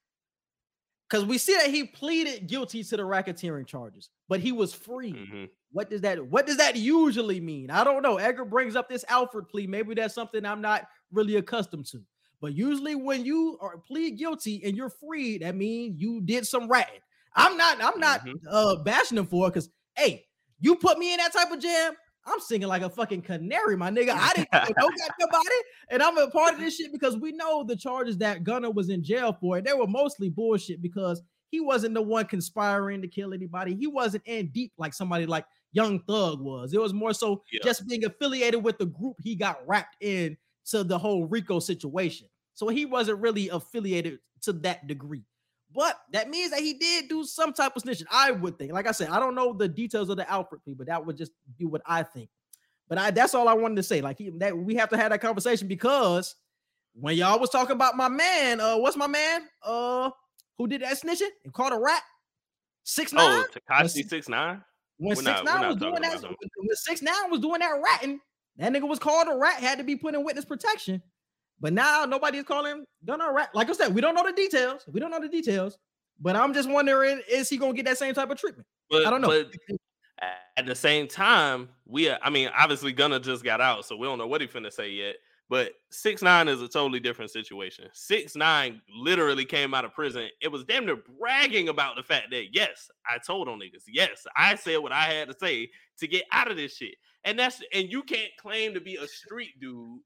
Because 1.08 1.26
we 1.26 1.36
see 1.36 1.54
that 1.54 1.70
he 1.70 1.84
pleaded 1.84 2.46
guilty 2.48 2.82
to 2.82 2.96
the 2.96 3.02
racketeering 3.02 3.66
charges, 3.66 4.08
but 4.28 4.40
he 4.40 4.50
was 4.50 4.72
free. 4.72 5.12
Mhm. 5.12 5.50
What 5.70 5.90
does 5.90 6.00
that 6.02 6.24
what 6.26 6.46
does 6.46 6.56
that 6.56 6.76
usually 6.76 7.38
mean? 7.40 7.70
I 7.70 7.84
don't 7.84 8.02
know. 8.02 8.16
Edgar 8.16 8.46
brings 8.46 8.76
up 8.76 8.88
this 8.88 9.04
Alfred 9.08 9.48
plea. 9.48 9.66
Maybe 9.66 9.94
that's 9.94 10.14
something 10.14 10.44
I'm 10.44 10.62
not 10.62 10.86
really 11.10 11.36
accustomed 11.36 11.86
to. 11.86 12.02
But 12.40 12.54
usually 12.54 12.94
when 12.94 13.24
you 13.24 13.56
are 13.60 13.78
plead 13.78 14.18
guilty 14.18 14.62
and 14.64 14.76
you're 14.76 14.90
free, 14.90 15.38
that 15.38 15.54
means 15.54 16.00
you 16.00 16.20
did 16.22 16.46
some 16.46 16.66
ratting. 16.66 17.00
I'm 17.34 17.56
not 17.56 17.82
I'm 17.82 17.98
not 18.00 18.26
Mhm. 18.26 18.34
uh 18.50 18.76
bashing 18.82 19.18
him 19.18 19.26
for 19.26 19.46
it 19.46 19.50
because 19.54 19.68
hey, 19.96 20.24
you 20.60 20.76
put 20.76 20.98
me 20.98 21.12
in 21.12 21.18
that 21.18 21.32
type 21.32 21.50
of 21.50 21.60
jam. 21.60 21.94
I'm 22.24 22.38
singing 22.40 22.68
like 22.68 22.82
a 22.82 22.90
fucking 22.90 23.22
canary, 23.22 23.76
my 23.76 23.90
nigga. 23.90 24.10
I 24.10 24.32
didn't 24.34 24.52
know 24.52 24.60
no 24.78 24.88
goddamn 24.88 25.28
about 25.28 25.42
it, 25.44 25.66
and 25.90 26.02
I'm 26.02 26.16
a 26.18 26.30
part 26.30 26.54
of 26.54 26.60
this 26.60 26.76
shit 26.76 26.92
because 26.92 27.16
we 27.16 27.32
know 27.32 27.64
the 27.64 27.74
charges 27.76 28.18
that 28.18 28.44
Gunna 28.44 28.70
was 28.70 28.90
in 28.90 29.02
jail 29.02 29.36
for, 29.40 29.56
and 29.56 29.66
they 29.66 29.72
were 29.72 29.88
mostly 29.88 30.28
bullshit 30.28 30.80
because 30.80 31.20
he 31.50 31.60
wasn't 31.60 31.94
the 31.94 32.02
one 32.02 32.26
conspiring 32.26 33.02
to 33.02 33.08
kill 33.08 33.34
anybody. 33.34 33.74
He 33.74 33.88
wasn't 33.88 34.22
in 34.26 34.50
deep 34.52 34.72
like 34.78 34.94
somebody 34.94 35.26
like 35.26 35.44
Young 35.72 36.00
Thug 36.04 36.40
was. 36.40 36.72
It 36.72 36.80
was 36.80 36.94
more 36.94 37.12
so 37.12 37.42
Yeah. 37.52 37.60
just 37.64 37.86
being 37.88 38.04
affiliated 38.04 38.62
with 38.62 38.78
the 38.78 38.86
group 38.86 39.16
he 39.20 39.34
got 39.34 39.58
wrapped 39.66 39.96
in 40.00 40.36
to 40.66 40.84
the 40.84 40.98
whole 40.98 41.26
Rico 41.26 41.58
situation. 41.58 42.28
So 42.54 42.68
he 42.68 42.84
wasn't 42.86 43.18
really 43.20 43.48
affiliated 43.48 44.20
to 44.42 44.52
that 44.52 44.86
degree. 44.86 45.24
But 45.74 45.98
that 46.12 46.28
means 46.28 46.50
that 46.50 46.60
he 46.60 46.74
did 46.74 47.08
do 47.08 47.24
some 47.24 47.52
type 47.52 47.76
of 47.76 47.82
snitching. 47.82 48.04
I 48.10 48.30
would 48.30 48.58
think. 48.58 48.72
Like 48.72 48.86
I 48.86 48.92
said, 48.92 49.08
I 49.08 49.18
don't 49.18 49.34
know 49.34 49.52
the 49.52 49.68
details 49.68 50.08
of 50.08 50.16
the 50.16 50.30
Alfred 50.30 50.62
plea, 50.64 50.74
but 50.74 50.86
that 50.86 51.04
would 51.04 51.16
just 51.16 51.32
be 51.58 51.64
what 51.64 51.82
I 51.86 52.02
think. 52.02 52.28
But 52.88 52.98
I 52.98 53.10
that's 53.10 53.34
all 53.34 53.48
I 53.48 53.54
wanted 53.54 53.76
to 53.76 53.82
say. 53.82 54.00
Like 54.00 54.18
he, 54.18 54.30
that 54.38 54.56
we 54.56 54.74
have 54.74 54.90
to 54.90 54.96
have 54.96 55.10
that 55.10 55.20
conversation 55.20 55.68
because 55.68 56.34
when 56.94 57.16
y'all 57.16 57.38
was 57.38 57.50
talking 57.50 57.72
about 57.72 57.96
my 57.96 58.08
man, 58.08 58.60
uh, 58.60 58.76
what's 58.76 58.96
my 58.96 59.06
man? 59.06 59.42
Uh, 59.62 60.10
who 60.58 60.66
did 60.66 60.82
that 60.82 61.00
snitching 61.00 61.30
and 61.44 61.52
caught 61.52 61.72
a 61.72 61.78
rat? 61.78 62.02
Six 62.84 63.12
nine. 63.12 63.44
Oh, 63.44 63.58
Tekashi 63.70 64.08
six 64.08 64.28
nine. 64.28 64.62
When 64.98 65.16
six 65.16 65.42
nine 65.42 65.68
was 65.68 65.76
doing 65.76 66.02
that, 66.02 66.22
when 66.22 66.76
six 66.76 67.00
nine 67.02 67.30
was 67.30 67.40
doing 67.40 67.60
that 67.60 67.80
ratting, 67.82 68.20
that 68.58 68.72
nigga 68.72 68.88
was 68.88 68.98
called 68.98 69.28
a 69.28 69.36
rat. 69.36 69.60
Had 69.60 69.78
to 69.78 69.84
be 69.84 69.96
put 69.96 70.14
in 70.14 70.24
witness 70.24 70.44
protection. 70.44 71.02
But 71.62 71.72
now 71.72 72.04
nobody's 72.04 72.42
calling 72.42 72.84
Gunna 73.06 73.26
a 73.26 73.32
rat. 73.32 73.50
Like 73.54 73.70
I 73.70 73.72
said, 73.72 73.94
we 73.94 74.00
don't 74.00 74.16
know 74.16 74.24
the 74.24 74.32
details. 74.32 74.84
We 74.92 74.98
don't 74.98 75.12
know 75.12 75.20
the 75.20 75.28
details. 75.28 75.78
But 76.20 76.36
I'm 76.36 76.52
just 76.52 76.68
wondering, 76.68 77.22
is 77.30 77.48
he 77.48 77.56
gonna 77.56 77.72
get 77.72 77.84
that 77.86 77.98
same 77.98 78.14
type 78.14 78.30
of 78.30 78.38
treatment? 78.38 78.66
But, 78.90 79.06
I 79.06 79.10
don't 79.10 79.22
know. 79.22 79.28
But 79.28 79.52
at 80.56 80.66
the 80.66 80.74
same 80.74 81.06
time, 81.06 81.68
we 81.86 82.08
are, 82.08 82.18
I 82.20 82.30
mean, 82.30 82.50
obviously 82.56 82.92
Gunna 82.92 83.20
just 83.20 83.44
got 83.44 83.60
out, 83.60 83.84
so 83.84 83.96
we 83.96 84.06
don't 84.06 84.18
know 84.18 84.26
what 84.26 84.40
he 84.40 84.48
finna 84.48 84.72
say 84.72 84.90
yet. 84.90 85.14
But 85.48 85.72
six 85.90 86.20
nine 86.20 86.48
is 86.48 86.62
a 86.62 86.68
totally 86.68 86.98
different 86.98 87.30
situation. 87.30 87.86
Six 87.92 88.34
nine 88.34 88.80
literally 88.92 89.44
came 89.44 89.72
out 89.72 89.84
of 89.84 89.92
prison. 89.92 90.28
It 90.40 90.48
was 90.48 90.64
damn 90.64 90.84
near 90.84 90.96
bragging 91.18 91.68
about 91.68 91.94
the 91.94 92.02
fact 92.02 92.30
that 92.32 92.46
yes, 92.52 92.90
I 93.06 93.18
told 93.18 93.48
on 93.48 93.60
niggas. 93.60 93.84
Yes, 93.86 94.26
I 94.36 94.56
said 94.56 94.78
what 94.78 94.92
I 94.92 95.04
had 95.04 95.28
to 95.28 95.36
say 95.38 95.70
to 95.98 96.08
get 96.08 96.24
out 96.32 96.50
of 96.50 96.56
this 96.56 96.76
shit. 96.76 96.96
And 97.24 97.38
that's 97.38 97.62
and 97.72 97.88
you 97.88 98.02
can't 98.02 98.32
claim 98.36 98.74
to 98.74 98.80
be 98.80 98.96
a 98.96 99.06
street 99.06 99.60
dude. 99.60 100.00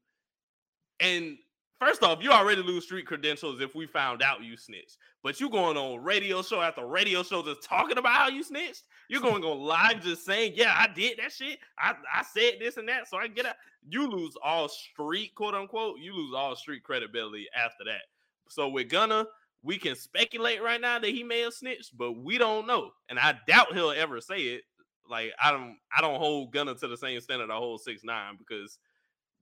And 0.99 1.37
first 1.79 2.03
off, 2.03 2.21
you 2.21 2.31
already 2.31 2.61
lose 2.61 2.85
street 2.85 3.05
credentials 3.05 3.61
if 3.61 3.75
we 3.75 3.85
found 3.85 4.21
out 4.21 4.43
you 4.43 4.57
snitched. 4.57 4.97
But 5.23 5.39
you 5.39 5.49
going 5.49 5.77
on 5.77 6.03
radio 6.03 6.41
show 6.41 6.61
after 6.61 6.85
radio 6.85 7.23
show 7.23 7.43
just 7.43 7.63
talking 7.63 7.97
about 7.97 8.13
how 8.13 8.29
you 8.29 8.43
snitched. 8.43 8.83
You're 9.09 9.21
going 9.21 9.43
on 9.43 9.59
live 9.59 10.01
just 10.01 10.25
saying, 10.25 10.53
"Yeah, 10.55 10.73
I 10.77 10.87
did 10.87 11.19
that 11.19 11.31
shit. 11.31 11.59
I, 11.77 11.93
I 12.13 12.23
said 12.23 12.55
this 12.59 12.77
and 12.77 12.87
that." 12.89 13.07
So 13.07 13.17
I 13.17 13.27
get 13.27 13.45
out. 13.45 13.55
You 13.87 14.09
lose 14.09 14.35
all 14.43 14.69
street, 14.69 15.33
quote 15.35 15.55
unquote. 15.55 15.99
You 15.99 16.13
lose 16.13 16.33
all 16.35 16.55
street 16.55 16.83
credibility 16.83 17.47
after 17.55 17.83
that. 17.85 18.03
So 18.49 18.69
we're 18.69 18.83
gonna 18.83 19.25
we 19.63 19.77
can 19.77 19.95
speculate 19.95 20.61
right 20.61 20.79
now 20.79 20.99
that 20.99 21.09
he 21.09 21.23
may 21.23 21.41
have 21.41 21.53
snitched, 21.53 21.97
but 21.97 22.13
we 22.13 22.37
don't 22.37 22.67
know, 22.67 22.91
and 23.09 23.19
I 23.19 23.35
doubt 23.47 23.73
he'll 23.73 23.91
ever 23.91 24.21
say 24.21 24.39
it. 24.39 24.63
Like 25.09 25.31
I 25.41 25.51
don't, 25.51 25.77
I 25.95 26.01
don't 26.01 26.19
hold 26.19 26.51
Gunna 26.51 26.75
to 26.75 26.87
the 26.87 26.97
same 26.97 27.19
standard 27.21 27.49
I 27.49 27.55
hold 27.55 27.81
six 27.81 28.03
nine 28.03 28.35
because 28.37 28.77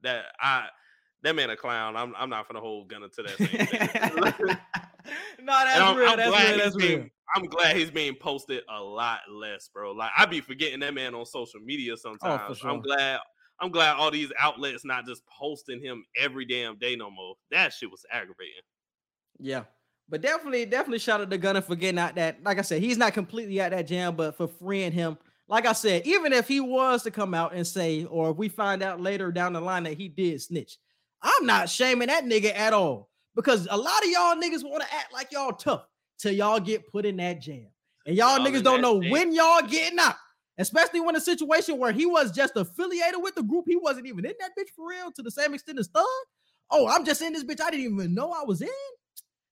that 0.02 0.26
I 0.40 0.68
that 1.26 1.36
man 1.36 1.50
a 1.50 1.56
clown. 1.56 1.96
I'm 1.96 2.14
I'm 2.18 2.30
not 2.30 2.48
gonna 2.48 2.62
hold 2.62 2.88
Gunna 2.88 3.10
to 3.10 3.24
that 3.24 3.38
same 3.38 3.48
no, 5.42 5.46
that's 5.46 5.80
I'm, 5.80 5.98
real. 5.98 6.10
I'm 6.10 6.18
that's 6.18 6.32
real. 6.32 6.58
That's 6.58 6.76
real. 6.76 6.88
being, 6.88 7.12
I'm 7.36 7.46
glad 7.46 7.76
he's 7.76 7.90
being 7.90 8.16
posted 8.16 8.64
a 8.70 8.82
lot 8.82 9.22
less, 9.30 9.70
bro. 9.74 9.92
Like 9.92 10.12
I 10.18 10.26
be 10.26 10.40
forgetting 10.40 10.80
that 10.82 10.94
man 10.94 11.16
on 11.16 11.26
social 11.26 11.60
media 11.60 11.94
oh, 11.94 11.96
sometimes. 11.96 12.44
Oh, 12.50 12.54
sure. 12.54 12.70
I'm 12.70 12.82
glad 12.82 13.20
I'm 13.60 13.72
glad 13.72 13.96
all 13.96 14.12
these 14.12 14.32
outlets 14.40 14.86
not 14.86 15.06
just 15.06 15.24
posting 15.28 15.82
him 15.82 16.06
every 16.18 16.46
damn 16.46 16.78
day 16.78 16.96
no 16.96 17.10
more. 17.10 17.36
That 17.52 17.74
shit 17.74 17.90
was 17.90 18.06
aggravating. 18.12 18.54
Yeah. 19.40 19.64
But 20.08 20.22
definitely, 20.22 20.66
definitely 20.66 21.00
shout 21.00 21.22
out 21.22 21.32
to 21.32 21.38
Gunna 21.38 21.64
for 21.64 21.76
getting 21.76 21.98
out 21.98 22.16
that. 22.16 22.44
Like 22.44 22.60
I 22.60 22.62
said, 22.62 22.84
he's 22.84 22.98
not 22.98 23.14
completely 23.14 23.60
out 23.60 23.72
that 23.72 23.88
jam, 23.88 24.16
but 24.16 24.38
for 24.38 24.48
freeing 24.48 24.92
him. 24.92 25.18
Like 25.48 25.66
I 25.66 25.74
said, 25.74 26.06
even 26.06 26.32
if 26.32 26.48
he 26.48 26.60
was 26.60 27.02
to 27.04 27.12
come 27.12 27.34
out 27.34 27.54
and 27.54 27.66
say, 27.66 28.06
or 28.06 28.30
if 28.32 28.38
we 28.38 28.50
find 28.50 28.84
out 28.84 29.02
later 29.02 29.32
down 29.32 29.54
the 29.54 29.62
line 29.62 29.84
that 29.84 29.98
he 29.98 30.08
did 30.08 30.42
snitch, 30.42 30.78
I'm 31.26 31.46
not 31.46 31.70
shaming 31.70 32.08
that 32.08 32.24
nigga 32.24 32.56
at 32.56 32.72
all. 32.72 33.10
Because 33.36 33.68
a 33.70 33.76
lot 33.76 34.04
of 34.04 34.10
y'all 34.10 34.36
niggas 34.36 34.64
want 34.64 34.84
to 34.84 34.94
act 34.94 35.12
like 35.12 35.32
y'all 35.32 35.52
tough 35.52 35.86
till 36.18 36.32
y'all 36.32 36.60
get 36.60 36.88
put 36.88 37.06
in 37.06 37.18
that 37.18 37.42
jam. 37.42 37.68
And 38.06 38.16
y'all 38.16 38.38
Y'all 38.38 38.48
niggas 38.48 38.64
don't 38.64 38.82
know 38.82 39.02
jam. 39.02 39.12
when 39.12 39.34
y'all 39.34 39.62
getting 39.64 40.00
out. 40.00 40.16
Especially 40.58 41.02
when 41.02 41.18
a 41.18 41.20
situation 41.20 41.78
where 41.78 41.92
he 41.92 42.06
was 42.06 42.32
just 42.32 42.56
affiliated 42.56 43.22
with 43.22 43.36
the 43.36 43.44
group, 43.44 43.66
he 43.68 43.76
wasn't 43.76 44.08
even 44.08 44.24
in 44.26 44.34
that 44.40 44.52
bitch 44.58 44.70
for 44.74 44.88
real 44.88 45.12
to 45.12 45.22
the 45.22 45.32
same 45.32 45.54
extent 45.54 45.80
as 45.80 45.90
Thug. 45.90 46.06
Oh, 46.72 46.88
I'm 46.88 47.04
just 47.04 47.22
in 47.22 47.34
this 47.34 47.44
bitch. 47.44 47.60
I 47.60 47.72
didn't 47.72 47.94
even 47.94 48.14
know 48.14 48.32
I 48.32 48.44
was 48.46 48.62
in. 48.62 48.70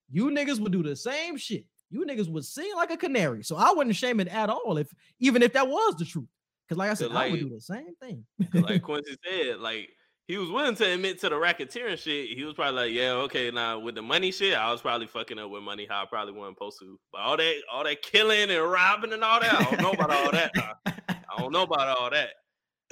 You 0.10 0.28
niggas 0.28 0.60
would 0.60 0.72
do 0.72 0.82
the 0.82 0.96
same 0.96 1.36
shit. 1.36 1.66
You 1.90 2.06
niggas 2.06 2.30
would 2.30 2.46
sing 2.46 2.72
like 2.76 2.92
a 2.92 2.98
canary. 2.98 3.44
So 3.44 3.58
I 3.58 3.72
wouldn't 3.72 3.96
shame 3.96 4.20
it 4.20 4.30
at 4.30 4.50
all 4.50 4.78
if 4.78 4.88
even 5.20 5.44
if 5.44 5.52
that 5.54 5.68
was 5.68 5.96
the 5.98 6.06
truth. 6.06 6.28
Because 6.68 6.78
like 6.78 6.90
I 6.90 6.94
said, 6.94 7.12
I 7.12 7.30
would 7.30 7.40
do 7.40 7.50
the 7.50 7.60
same 7.60 7.96
thing. 8.02 8.26
like 8.54 8.82
Quincy 8.84 9.18
said, 9.26 9.60
like 9.60 9.90
he 10.28 10.38
was 10.38 10.50
willing 10.50 10.76
to 10.76 10.94
admit 10.94 11.20
to 11.20 11.30
the 11.30 11.36
racketeering 11.36 11.98
shit. 11.98 12.38
He 12.38 12.44
was 12.44 12.54
probably 12.54 12.86
like, 12.86 12.94
yeah, 12.94 13.12
okay, 13.24 13.52
now 13.52 13.80
with 13.80 13.96
the 13.96 14.02
money 14.02 14.32
shit, 14.32 14.56
I 14.56 14.72
was 14.72 14.82
probably 14.82 15.08
fucking 15.08 15.38
up 15.38 15.50
with 15.50 15.64
money 15.64 15.86
how 15.90 16.04
I 16.04 16.06
probably 16.06 16.34
wasn't 16.34 16.58
supposed 16.58 16.80
to. 16.80 16.98
But 17.12 17.22
all 17.22 17.38
that, 17.38 17.56
all 17.72 17.84
that 17.84 18.02
killing 18.02 18.50
and 18.50 18.72
robbing 18.72 19.12
and 19.12 19.24
all 19.24 19.42
that, 19.42 19.54
I 19.54 19.64
don't 19.64 19.82
know 19.82 19.92
about 19.92 20.12
all 20.12 20.32
that. 20.32 20.52
now. 20.56 20.72
I 20.86 21.40
don't 21.40 21.52
know 21.52 21.64
about 21.64 21.98
all 21.98 22.10
that. 22.12 22.30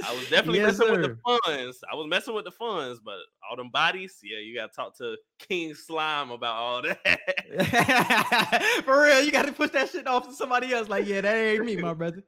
I 0.04 0.16
was 0.16 0.28
definitely 0.30 0.60
Yes, 0.60 0.80
messing 0.80 0.92
with 0.92 1.02
the 1.02 1.18
funds. 1.46 1.80
I 1.92 1.96
was 1.96 2.08
messing 2.10 2.34
with 2.34 2.46
the 2.46 2.52
funds, 2.52 3.00
but 3.04 3.18
all 3.50 3.56
them 3.56 3.70
bodies, 3.70 4.18
yeah, 4.24 4.40
you 4.40 4.56
gotta 4.56 4.72
talk 4.76 4.98
to 4.98 5.16
King 5.40 5.76
Slime 5.76 6.32
about 6.32 6.56
all 6.56 6.82
that. 6.82 8.82
For 8.86 9.04
real, 9.04 9.24
you 9.24 9.32
got 9.32 9.46
to 9.46 9.52
push 9.52 9.72
that 9.72 9.90
shit 9.90 10.08
off 10.08 10.28
to 10.28 10.34
somebody 10.34 10.74
else. 10.74 10.90
Like, 10.90 11.08
yeah, 11.08 11.22
that 11.22 11.36
ain't 11.36 11.66
me, 11.66 11.76
my 11.76 11.94
brother. 11.94 12.24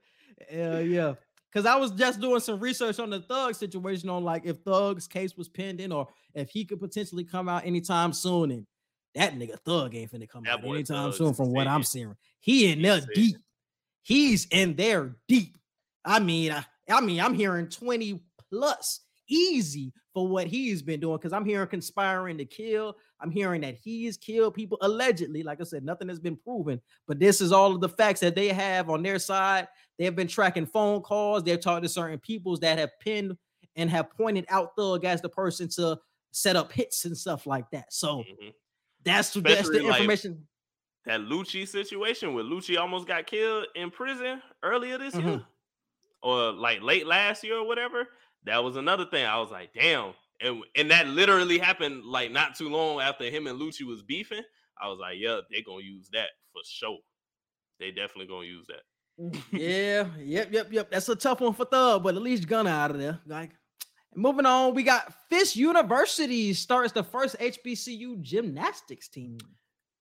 Hell 0.50 0.82
yeah. 0.82 1.14
Cause 1.54 1.66
I 1.66 1.76
was 1.76 1.92
just 1.92 2.20
doing 2.20 2.40
some 2.40 2.60
research 2.60 3.00
on 3.00 3.12
the 3.12 3.20
Thug 3.20 3.54
situation 3.54 4.10
on 4.10 4.24
like 4.24 4.44
if 4.46 4.64
Thug's 4.64 5.08
case 5.08 5.38
was 5.38 5.50
pending 5.50 5.92
or 5.92 6.08
if 6.34 6.50
he 6.50 6.66
could 6.66 6.80
potentially 6.80 7.24
come 7.24 7.48
out 7.48 7.66
anytime 7.66 8.12
soon. 8.12 8.52
And 8.52 8.66
that 9.14 9.36
nigga 9.36 9.60
Thug 9.60 9.94
ain't 9.94 10.12
finna 10.12 10.28
come 10.28 10.44
That 10.44 10.60
out 10.60 10.66
anytime 10.66 11.12
Thug 11.12 11.16
soon, 11.16 11.34
from 11.34 11.52
what 11.52 11.68
I'm 11.68 11.84
seeing. 11.84 12.16
He 12.40 12.72
in 12.72 12.80
He 12.80 12.86
there 12.86 13.02
deep. 13.14 13.36
He's 14.02 14.48
in 14.48 14.76
there 14.76 15.16
deep. 15.28 15.58
I 16.04 16.20
mean, 16.20 16.52
I, 16.52 16.66
I 16.90 17.02
mean, 17.02 17.22
I'm 17.22 17.34
hearing 17.34 17.70
20 17.70 18.20
plus 18.50 19.02
easy 19.30 19.94
for 20.14 20.28
what 20.28 20.48
he's 20.48 20.82
been 20.82 21.00
doing 21.00 21.18
because 21.18 21.34
I'm 21.34 21.46
hearing 21.46 21.68
conspiring 21.68 22.38
to 22.38 22.46
kill. 22.46 22.96
I'm 23.20 23.32
hearing 23.32 23.62
that 23.62 23.76
he's 23.76 24.18
killed 24.18 24.54
people 24.54 24.78
allegedly. 24.82 25.44
Like 25.44 25.60
I 25.62 25.64
said, 25.64 25.84
nothing 25.84 26.10
has 26.10 26.20
been 26.20 26.36
proven, 26.36 26.80
but 27.08 27.20
this 27.20 27.42
is 27.42 27.52
all 27.52 27.74
of 27.74 27.82
the 27.82 27.90
facts 27.90 28.20
that 28.20 28.36
they 28.36 28.50
have 28.50 28.90
on 28.90 29.02
their 29.02 29.20
side. 29.20 29.68
They 29.98 30.06
have 30.06 30.16
been 30.16 30.28
tracking 30.28 30.66
phone 30.66 31.02
calls. 31.02 31.44
They've 31.44 31.60
talked 31.60 31.84
to 31.84 31.90
certain 31.90 32.20
peoples 32.20 32.60
that 32.62 32.78
have 32.80 32.92
pinned 33.00 33.38
and 33.76 33.90
have 33.90 34.10
pointed 34.12 34.46
out 34.50 34.76
Thug 34.78 35.06
as 35.06 35.22
the 35.22 35.30
person 35.30 35.68
to 35.70 36.00
set 36.32 36.56
up 36.56 36.72
hits 36.72 37.06
and 37.06 37.18
stuff 37.18 37.46
like 37.46 37.70
that. 37.72 37.94
So 37.94 38.20
Mhm. 38.24 38.54
that's 39.04 39.32
that's 39.32 39.34
the 39.34 39.40
Especially, 39.50 39.82
like, 39.82 40.00
information. 40.02 40.48
That 41.06 41.20
Lucci 41.22 41.68
situation 41.68 42.34
where 42.34 42.44
Lucci 42.44 42.80
almost 42.80 43.08
got 43.08 43.28
killed 43.28 43.68
in 43.76 43.92
prison 43.92 44.42
earlier 44.64 44.98
this 44.98 45.14
year, 45.16 45.24
Mhm. 45.24 45.48
or 46.22 46.52
like 46.54 46.82
late 46.82 47.06
last 47.06 47.44
year 47.44 47.58
or 47.58 47.68
whatever. 47.68 48.08
That 48.44 48.64
was 48.64 48.76
another 48.78 49.06
thing. 49.06 49.26
I 49.26 49.38
was 49.38 49.52
like, 49.52 49.74
damn. 49.74 50.14
And, 50.42 50.64
and 50.76 50.90
that 50.92 51.08
literally 51.08 51.58
happened 51.58 52.04
like 52.06 52.32
not 52.32 52.56
too 52.56 52.70
long 52.70 53.00
after 53.02 53.26
him 53.30 53.48
and 53.48 53.60
Lucci 53.60 53.84
was 53.84 54.02
beefing. 54.02 54.44
I 54.82 54.88
was 54.88 55.00
like, 55.00 55.18
yeah, 55.20 55.42
they're 55.50 55.62
gonna 55.64 55.84
use 55.84 56.10
that 56.10 56.30
for 56.52 56.62
sure. 56.66 57.00
They 57.80 57.92
definitely 57.92 58.28
gonna 58.28 58.48
use 58.48 58.66
that. 58.68 58.84
yeah, 59.52 60.08
yep, 60.20 60.52
yep, 60.52 60.68
yep. 60.72 60.92
That's 60.92 61.10
a 61.10 61.16
tough 61.16 61.42
one 61.42 61.54
for 61.54 61.66
Thug, 61.66 62.04
but 62.04 62.16
at 62.16 62.22
least 62.22 62.48
Gunna 62.48 62.70
out 62.70 62.92
of 62.92 63.00
there. 63.00 63.20
Like, 63.26 63.52
moving 64.16 64.46
on, 64.46 64.74
we 64.74 64.84
got 64.84 65.14
Fisk 65.30 65.56
University 65.56 66.54
starts 66.54 66.94
the 66.94 67.04
first 67.04 67.38
HBCU 67.40 68.22
gymnastics 68.22 69.08
team. 69.08 69.38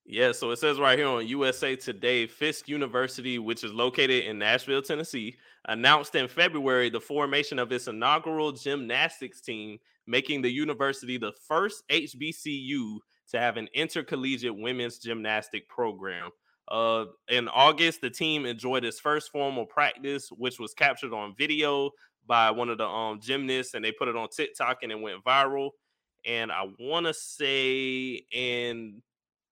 Yeah, 0.05 0.32
so 0.32 0.51
it 0.51 0.59
says 0.59 0.80
right 0.80 0.98
here 0.98 1.06
on 1.06 1.26
USA 1.28 1.76
Today, 1.76 2.26
Fisk 2.26 2.68
University, 2.68 3.39
which 3.39 3.62
is 3.62 3.72
located 3.72 4.24
in 4.24 4.39
Nashville, 4.39 4.82
Tennessee, 4.82 5.36
announced 5.66 6.14
in 6.16 6.26
February 6.26 6.90
the 6.90 7.01
formation 7.01 7.59
of 7.59 7.70
its 7.70 7.86
inaugural 7.86 8.51
gymnastics 8.51 9.40
team, 9.40 9.78
making 10.06 10.43
the 10.43 10.51
university 10.51 11.18
the 11.18 11.32
first 11.47 11.84
HBCU 11.89 12.98
to 13.30 13.39
have 13.39 13.56
an 13.56 13.68
intercollegiate 13.74 14.56
women's 14.56 14.98
gymnastic 14.98 15.68
program. 15.68 16.30
Uh, 16.68 17.06
in 17.28 17.48
August, 17.48 18.01
the 18.01 18.10
team 18.10 18.47
enjoyed 18.47 18.84
its 18.84 19.01
first 19.01 19.30
formal 19.30 19.66
practice, 19.66 20.28
which 20.30 20.59
was 20.59 20.74
captured 20.74 21.12
on 21.12 21.34
video 21.36 21.90
by 22.26 22.51
one 22.51 22.68
of 22.68 22.78
the 22.78 22.86
um 22.86 23.20
gymnasts, 23.20 23.74
and 23.74 23.84
they 23.84 23.93
put 23.93 24.09
it 24.09 24.16
on 24.16 24.28
TikTok 24.28 24.78
and 24.82 24.93
it 24.93 25.01
went 25.01 25.24
viral. 25.24 25.70
And 26.24 26.52
I 26.52 26.68
want 26.78 27.06
to 27.06 27.14
say 27.14 28.24
in 28.30 29.02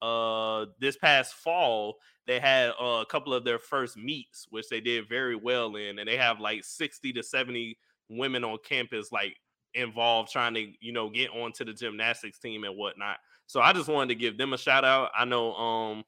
uh 0.02 0.66
this 0.78 0.96
past 0.96 1.34
fall 1.34 1.96
they 2.26 2.40
had 2.40 2.70
uh, 2.80 3.02
a 3.02 3.06
couple 3.06 3.34
of 3.34 3.44
their 3.44 3.58
first 3.58 3.98
meets 3.98 4.46
which 4.48 4.68
they 4.68 4.80
did 4.80 5.06
very 5.08 5.36
well 5.36 5.76
in 5.76 5.98
and 5.98 6.08
they 6.08 6.16
have 6.16 6.40
like 6.40 6.64
60 6.64 7.12
to 7.12 7.22
70 7.22 7.76
women 8.08 8.42
on 8.42 8.56
campus 8.64 9.12
like 9.12 9.36
involved 9.74 10.30
trying 10.30 10.54
to 10.54 10.72
you 10.80 10.92
know 10.92 11.10
get 11.10 11.30
onto 11.30 11.66
the 11.66 11.72
gymnastics 11.74 12.38
team 12.38 12.64
and 12.64 12.76
whatnot 12.76 13.18
so 13.46 13.60
i 13.60 13.74
just 13.74 13.88
wanted 13.88 14.08
to 14.08 14.14
give 14.14 14.38
them 14.38 14.54
a 14.54 14.58
shout 14.58 14.86
out 14.86 15.10
i 15.14 15.24
know 15.24 15.52
um 15.54 16.02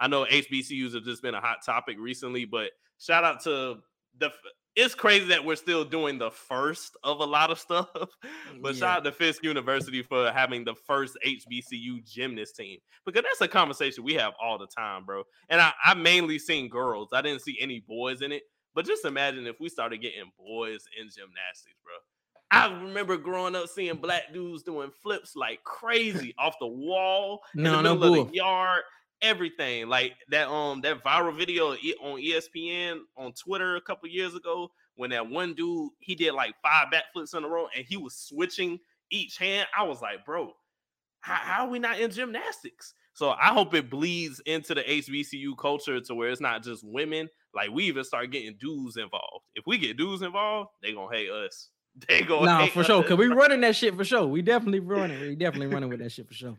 i 0.00 0.06
know 0.08 0.24
hbcus 0.24 0.94
have 0.94 1.04
just 1.04 1.22
been 1.22 1.34
a 1.34 1.40
hot 1.40 1.58
topic 1.64 1.96
recently 1.98 2.44
but 2.44 2.70
shout 2.98 3.24
out 3.24 3.42
to 3.42 3.76
the. 4.18 4.30
It's 4.76 4.94
crazy 4.94 5.24
that 5.26 5.44
we're 5.44 5.56
still 5.56 5.84
doing 5.84 6.18
the 6.18 6.30
first 6.30 6.96
of 7.02 7.18
a 7.18 7.24
lot 7.24 7.50
of 7.50 7.58
stuff 7.58 7.88
but 8.62 8.74
Yeah. 8.74 8.78
shout 8.78 8.96
out 8.98 9.04
to 9.04 9.12
Fisk 9.12 9.42
University 9.42 10.02
for 10.04 10.30
having 10.30 10.64
the 10.64 10.74
first 10.86 11.18
HBCU 11.26 12.04
gymnast 12.04 12.54
team 12.54 12.78
because 13.04 13.22
that's 13.22 13.40
a 13.40 13.48
conversation 13.48 14.04
we 14.04 14.14
have 14.14 14.34
all 14.40 14.56
the 14.56 14.68
time, 14.68 15.04
bro. 15.04 15.24
And 15.48 15.60
I, 15.60 15.72
I 15.84 15.94
mainly 15.94 16.38
seen 16.38 16.68
girls. 16.68 17.08
I 17.12 17.22
didn't 17.22 17.42
see 17.42 17.58
any 17.60 17.80
boys 17.80 18.22
in 18.22 18.30
it. 18.30 18.42
But 18.72 18.86
just 18.86 19.04
imagine 19.04 19.48
if 19.48 19.56
we 19.58 19.68
started 19.68 20.00
getting 20.00 20.30
boys 20.38 20.84
in 20.96 21.06
gymnastics, 21.06 21.80
bro. 21.82 21.94
I 22.52 22.72
remember 22.80 23.16
growing 23.16 23.56
up 23.56 23.68
seeing 23.68 23.96
black 23.96 24.32
dudes 24.32 24.62
doing 24.62 24.90
flips 25.02 25.34
like 25.34 25.64
crazy 25.64 26.34
off 26.38 26.54
the 26.60 26.68
wall 26.68 27.40
in 27.56 27.64
No, 27.64 27.76
the 27.78 27.82
no 27.82 27.94
middle 27.94 28.08
of 28.08 28.14
bull. 28.14 28.24
the 28.26 28.34
yard. 28.34 28.82
Everything. 29.22 29.88
Like 29.88 30.14
that 30.30 30.48
um 30.48 30.80
that 30.82 31.02
viral 31.04 31.36
video 31.36 31.72
on 31.72 32.20
ESPN 32.20 33.00
on 33.16 33.32
Twitter 33.32 33.76
a 33.76 33.80
couple 33.80 34.08
years 34.08 34.34
ago 34.34 34.70
when 34.96 35.10
that 35.10 35.28
one 35.28 35.54
dude 35.54 35.90
he 35.98 36.14
did 36.14 36.34
like 36.34 36.54
five 36.62 36.88
backflips 36.92 37.36
in 37.36 37.44
a 37.44 37.48
row 37.48 37.68
and 37.76 37.84
he 37.86 37.96
was 37.96 38.14
switching 38.14 38.78
each 39.10 39.38
hand. 39.38 39.66
I 39.76 39.84
was 39.84 40.02
like, 40.02 40.24
bro, 40.24 40.52
how, 41.20 41.34
how 41.34 41.66
are 41.66 41.70
we 41.70 41.78
not 41.78 42.00
in 42.00 42.10
gymnastics? 42.10 42.94
So 43.14 43.30
I 43.30 43.48
hope 43.48 43.74
it 43.74 43.90
bleeds 43.90 44.40
into 44.46 44.74
the 44.74 44.82
HBCU 44.82 45.56
culture 45.58 46.00
to 46.00 46.14
where 46.14 46.30
it's 46.30 46.40
not 46.40 46.62
just 46.62 46.84
women. 46.84 47.28
Like 47.52 47.70
we 47.70 47.84
even 47.84 48.04
start 48.04 48.30
getting 48.30 48.56
dudes 48.60 48.96
involved. 48.96 49.44
If 49.54 49.66
we 49.66 49.78
get 49.78 49.96
dudes 49.96 50.22
involved, 50.22 50.70
they 50.82 50.92
gonna 50.92 51.14
hate 51.14 51.30
us. 51.30 51.70
They 52.08 52.22
gonna 52.22 52.46
Nah, 52.46 52.66
for 52.66 52.84
sure. 52.84 53.02
Cause 53.02 53.18
we 53.18 53.26
running 53.34 53.60
that 53.62 53.74
shit 53.74 53.96
for 53.96 54.04
sure. 54.04 54.24
We 54.24 54.40
definitely 54.40 54.78
running. 54.78 55.20
We 55.20 55.34
definitely 55.34 55.66
running 55.66 55.88
with 55.88 55.98
that 55.98 56.12
shit 56.12 56.28
for 56.28 56.34
sure. 56.34 56.56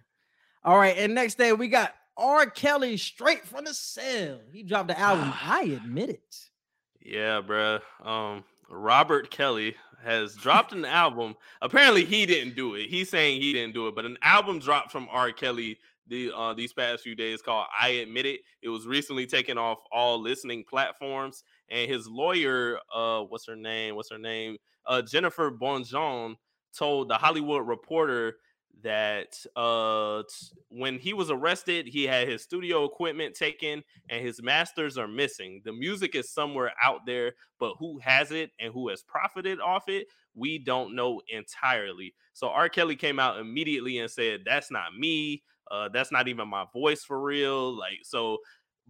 All 0.65 0.77
right, 0.77 0.97
and 0.97 1.15
next 1.15 1.37
day 1.37 1.53
we 1.53 1.69
got 1.69 1.93
R. 2.19 2.47
Kelly 2.47 2.97
straight 2.97 3.45
from 3.45 3.65
the 3.65 3.73
cell. 3.73 4.41
He 4.51 4.63
dropped 4.63 4.89
the 4.89 4.99
album. 4.99 5.33
I 5.41 5.79
admit 5.83 6.09
it. 6.09 6.35
Yeah, 7.01 7.41
bruh. 7.41 7.81
Um, 8.03 8.43
Robert 8.69 9.31
Kelly 9.31 9.75
has 10.03 10.35
dropped 10.35 10.73
an 10.73 10.85
album. 10.85 11.35
Apparently, 11.61 12.05
he 12.05 12.25
didn't 12.25 12.55
do 12.55 12.75
it. 12.75 12.89
He's 12.89 13.09
saying 13.09 13.41
he 13.41 13.53
didn't 13.53 13.73
do 13.73 13.87
it, 13.87 13.95
but 13.95 14.05
an 14.05 14.17
album 14.21 14.59
dropped 14.59 14.91
from 14.91 15.07
R. 15.09 15.31
Kelly 15.31 15.79
the 16.07 16.31
uh, 16.35 16.53
these 16.53 16.73
past 16.73 17.03
few 17.03 17.15
days 17.15 17.41
called 17.41 17.67
"I 17.79 17.89
Admit 17.89 18.25
It." 18.25 18.41
It 18.61 18.69
was 18.69 18.85
recently 18.85 19.25
taken 19.25 19.57
off 19.57 19.79
all 19.91 20.19
listening 20.19 20.65
platforms, 20.67 21.43
and 21.69 21.89
his 21.89 22.07
lawyer, 22.07 22.79
uh, 22.93 23.21
what's 23.21 23.47
her 23.47 23.55
name? 23.55 23.95
What's 23.95 24.11
her 24.11 24.17
name? 24.17 24.57
Uh, 24.85 25.01
Jennifer 25.01 25.51
Bonjean 25.51 26.35
told 26.75 27.09
the 27.09 27.15
Hollywood 27.15 27.67
Reporter 27.67 28.37
that 28.81 29.35
uh 29.57 30.23
when 30.69 30.97
he 30.97 31.11
was 31.13 31.29
arrested 31.29 31.85
he 31.85 32.05
had 32.05 32.29
his 32.29 32.41
studio 32.41 32.85
equipment 32.85 33.35
taken 33.35 33.83
and 34.09 34.25
his 34.25 34.41
masters 34.41 34.97
are 34.97 35.07
missing. 35.07 35.61
The 35.65 35.73
music 35.73 36.15
is 36.15 36.31
somewhere 36.31 36.71
out 36.81 37.05
there 37.05 37.33
but 37.59 37.75
who 37.79 37.99
has 37.99 38.31
it 38.31 38.51
and 38.59 38.73
who 38.73 38.89
has 38.89 39.03
profited 39.03 39.59
off 39.59 39.89
it 39.89 40.07
we 40.35 40.57
don't 40.57 40.95
know 40.95 41.21
entirely. 41.27 42.13
So 42.33 42.49
r. 42.49 42.69
Kelly 42.69 42.95
came 42.95 43.19
out 43.19 43.39
immediately 43.39 43.99
and 43.99 44.09
said 44.09 44.41
that's 44.45 44.71
not 44.71 44.95
me 44.97 45.43
uh 45.71 45.89
that's 45.89 46.11
not 46.11 46.27
even 46.27 46.47
my 46.47 46.65
voice 46.73 47.03
for 47.03 47.21
real 47.21 47.77
like 47.77 47.99
so 48.03 48.37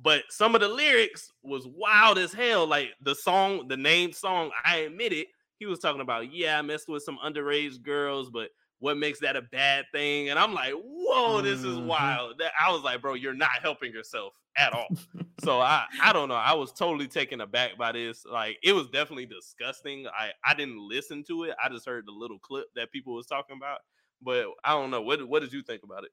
but 0.02 0.24
some 0.30 0.56
of 0.56 0.62
the 0.62 0.68
lyrics 0.68 1.32
was 1.44 1.68
wild 1.68 2.18
as 2.18 2.34
hell 2.34 2.66
like 2.66 2.90
the 3.02 3.16
song 3.16 3.68
the 3.68 3.78
name 3.78 4.12
song 4.12 4.50
i 4.64 4.78
admit 4.78 5.12
it 5.12 5.28
he 5.58 5.66
was 5.66 5.80
talking 5.80 6.02
about 6.02 6.32
yeah 6.32 6.58
i 6.58 6.62
messed 6.62 6.88
with 6.88 7.04
some 7.04 7.20
underage 7.24 7.82
girls 7.82 8.30
but 8.30 8.50
what 8.80 8.98
makes 8.98 9.20
that 9.20 9.36
a 9.36 9.42
bad 9.42 9.86
thing? 9.94 10.30
And 10.30 10.40
I'm 10.40 10.54
like, 10.54 10.74
whoa, 10.74 11.42
this 11.42 11.60
is 11.64 11.78
Mhm. 11.78 11.86
wild. 11.86 12.38
That- 12.40 12.54
I 12.60 12.72
was 12.72 12.82
like, 12.82 13.02
bro, 13.02 13.14
you're 13.14 13.34
not 13.34 13.50
helping 13.62 13.92
yourself 13.94 14.34
at 14.58 14.74
all. 14.74 14.88
so 15.44 15.60
I, 15.60 15.86
I 16.02 16.14
don't 16.14 16.30
know. 16.30 16.36
I 16.36 16.54
was 16.54 16.72
totally 16.72 17.08
taken 17.08 17.42
aback 17.42 17.78
by 17.78 17.92
this. 17.92 18.26
Like, 18.26 18.58
it 18.64 18.74
was 18.74 18.88
definitely 18.88 19.26
disgusting. 19.26 20.08
I, 20.08 20.32
I 20.46 20.54
didn't 20.54 20.80
listen 20.80 21.24
to 21.26 21.44
it. 21.44 21.56
I 21.64 21.70
just 21.70 21.86
heard 21.86 22.06
the 22.08 22.12
little 22.12 22.40
clip 22.40 22.68
that 22.76 22.92
people 22.92 23.14
was 23.16 23.26
talking 23.28 23.58
about. 23.58 23.80
But 24.22 24.48
I 24.64 24.72
don't 24.74 24.92
know. 24.92 25.02
What, 25.02 25.26
what 25.28 25.42
did 25.42 25.54
you 25.54 25.62
think 25.62 25.84
about 25.84 26.04
it? 26.04 26.12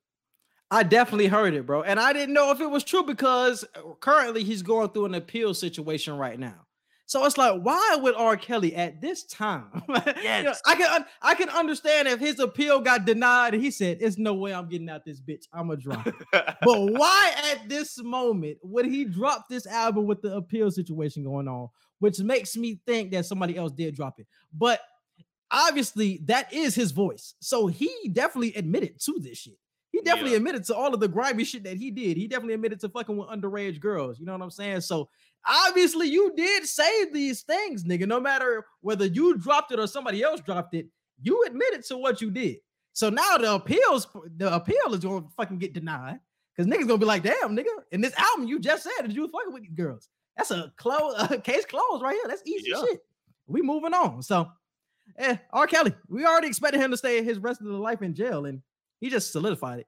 I 0.70 0.82
definitely 0.82 1.28
heard 1.28 1.54
it, 1.54 1.64
bro. 1.64 1.82
And 1.84 2.00
I 2.00 2.12
didn't 2.12 2.34
know 2.34 2.50
if 2.50 2.60
it 2.60 2.68
was 2.70 2.82
true 2.82 3.04
because 3.04 3.64
uh, 3.76 3.94
currently 4.00 4.42
he's 4.42 4.62
going 4.62 4.90
through 4.90 5.06
an 5.06 5.14
appeal 5.14 5.54
situation 5.54 6.16
right 6.16 6.38
now. 6.38 6.65
So 7.08 7.24
it's 7.24 7.38
like, 7.38 7.60
why 7.62 7.98
would 8.00 8.16
R. 8.16 8.36
Kelly 8.36 8.74
at 8.74 9.00
this 9.00 9.22
time? 9.24 9.82
You 10.38 10.42
know, 10.44 10.54
I 10.66 10.74
can 10.74 11.04
I 11.22 11.34
can 11.34 11.48
understand 11.48 12.08
if 12.08 12.18
his 12.18 12.40
appeal 12.40 12.80
got 12.80 13.04
denied 13.04 13.54
and 13.54 13.62
he 13.62 13.70
said, 13.70 14.00
"There's 14.00 14.18
no 14.18 14.34
way 14.34 14.52
I'm 14.52 14.68
getting 14.68 14.88
out 14.88 15.04
this 15.04 15.20
bitch. 15.20 15.44
I'm 15.52 15.68
gonna 15.68 15.80
drop 15.80 16.06
but 16.32 16.52
why 16.62 17.32
at 17.52 17.68
this 17.68 18.02
moment 18.02 18.58
would 18.62 18.86
he 18.86 19.04
drop 19.04 19.48
this 19.48 19.66
album 19.66 20.06
with 20.06 20.20
the 20.22 20.34
appeal 20.34 20.70
situation 20.70 21.22
going 21.22 21.48
on? 21.48 21.68
Which 22.00 22.18
makes 22.18 22.56
me 22.56 22.80
think 22.86 23.12
that 23.12 23.26
somebody 23.26 23.56
else 23.56 23.72
did 23.72 23.94
drop 23.94 24.18
it. 24.18 24.26
But 24.52 24.80
obviously, 25.50 26.20
that 26.26 26.52
is 26.52 26.74
his 26.74 26.90
voice. 26.92 27.34
So 27.40 27.68
he 27.68 28.10
definitely 28.12 28.54
admitted 28.54 29.00
to 29.02 29.18
this 29.20 29.38
shit. 29.38 29.58
Definitely 30.06 30.30
Yeah. 30.32 30.36
admitted 30.38 30.64
to 30.64 30.74
all 30.76 30.94
of 30.94 31.00
the 31.00 31.08
grimy 31.08 31.44
shit 31.44 31.64
that 31.64 31.76
he 31.76 31.90
did. 31.90 32.16
He 32.16 32.26
definitely 32.26 32.54
admitted 32.54 32.80
to 32.80 32.88
fucking 32.88 33.16
with 33.16 33.28
underage 33.28 33.80
girls. 33.80 34.18
You 34.18 34.26
know 34.26 34.32
what 34.32 34.42
I'm 34.42 34.50
saying? 34.50 34.80
So 34.82 35.08
obviously, 35.46 36.08
you 36.08 36.32
did 36.36 36.64
say 36.66 37.10
these 37.10 37.42
things, 37.42 37.84
nigga. 37.84 38.06
No 38.06 38.20
matter 38.20 38.64
whether 38.80 39.06
you 39.06 39.36
dropped 39.36 39.72
it 39.72 39.78
or 39.78 39.86
somebody 39.86 40.22
else 40.22 40.40
dropped 40.40 40.74
it, 40.74 40.86
you 41.22 41.44
admitted 41.46 41.84
to 41.86 41.96
what 41.96 42.20
you 42.20 42.30
did. 42.30 42.56
So 42.92 43.10
now 43.10 43.36
the 43.36 43.54
appeals, 43.54 44.06
the 44.36 44.54
appeal 44.54 44.94
is 44.94 45.00
gonna 45.00 45.26
fucking 45.36 45.58
get 45.58 45.72
denied 45.74 46.18
because 46.54 46.66
niggas 46.70 46.86
gonna 46.88 46.98
be 46.98 47.04
like, 47.04 47.22
damn, 47.22 47.54
nigga, 47.56 47.66
in 47.92 48.00
this 48.00 48.14
album 48.16 48.46
you 48.48 48.58
just 48.58 48.84
said 48.84 48.92
that 49.06 49.10
you 49.12 49.22
was 49.22 49.30
fucking 49.30 49.52
with 49.52 49.62
these 49.62 49.74
girls. 49.74 50.08
That's 50.36 50.50
a 50.50 50.72
close 50.76 51.14
case 51.44 51.64
closed 51.66 52.02
right 52.02 52.14
here. 52.14 52.24
That's 52.26 52.42
easy 52.46 52.70
Yeah. 52.70 52.80
shit. 52.80 53.00
We 53.46 53.62
moving 53.62 53.94
on. 53.94 54.22
So, 54.22 54.48
eh, 55.18 55.36
R. 55.52 55.66
Kelly, 55.66 55.94
we 56.08 56.24
already 56.24 56.48
expected 56.48 56.80
him 56.80 56.90
to 56.90 56.96
stay 56.96 57.22
his 57.22 57.38
rest 57.38 57.60
of 57.60 57.66
the 57.66 57.72
life 57.74 58.02
in 58.02 58.14
jail, 58.14 58.46
and 58.46 58.60
he 59.00 59.08
just 59.08 59.30
solidified 59.32 59.80
it. 59.80 59.86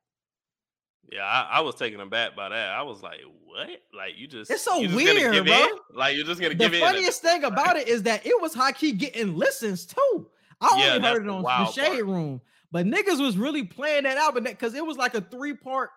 Yeah, 1.13 1.23
I, 1.25 1.59
I 1.59 1.61
was 1.61 1.75
taken 1.75 2.01
aback 2.01 2.35
by 2.37 2.49
that. 2.51 2.71
I 2.71 2.83
was 2.83 3.03
like, 3.03 3.21
what? 3.45 3.69
Like, 3.97 4.13
you 4.17 4.27
just, 4.29 4.51
It's 4.51 4.63
so 4.63 4.83
just 4.83 4.95
weird, 4.95 5.45
bro. 5.47 5.55
in? 5.57 5.69
Like, 5.95 6.17
you're 6.17 6.25
just 6.27 6.41
going 6.41 6.53
to 6.53 6.59
The 6.59 6.65
give 6.65 6.75
in. 6.75 6.83
and- 6.83 6.91
funniest 6.93 7.23
thing 7.23 7.45
about 7.45 7.77
it 7.77 7.89
is 7.89 8.03
that 8.05 8.25
it 8.27 8.41
was 8.41 8.55
high 8.55 8.73
key 8.73 8.93
getting 8.93 9.37
listens 9.37 9.87
too. 9.87 10.29
I 10.61 10.69
only 10.73 10.85
Yeah, 10.85 10.99
heard 11.01 11.25
it 11.25 11.29
on 11.29 11.39
the 11.39 11.43
wild 11.45 11.73
shade 11.75 11.87
part. 11.93 12.05
room, 12.07 12.41
but 12.73 12.85
niggas 12.87 13.21
was 13.21 13.37
really 13.39 13.63
playing 13.65 14.03
that 14.05 14.17
album 14.17 14.45
because 14.45 14.75
it 14.75 14.85
was 14.85 14.97
like 14.97 15.15
a 15.15 15.21
three 15.21 15.55
part. 15.55 15.91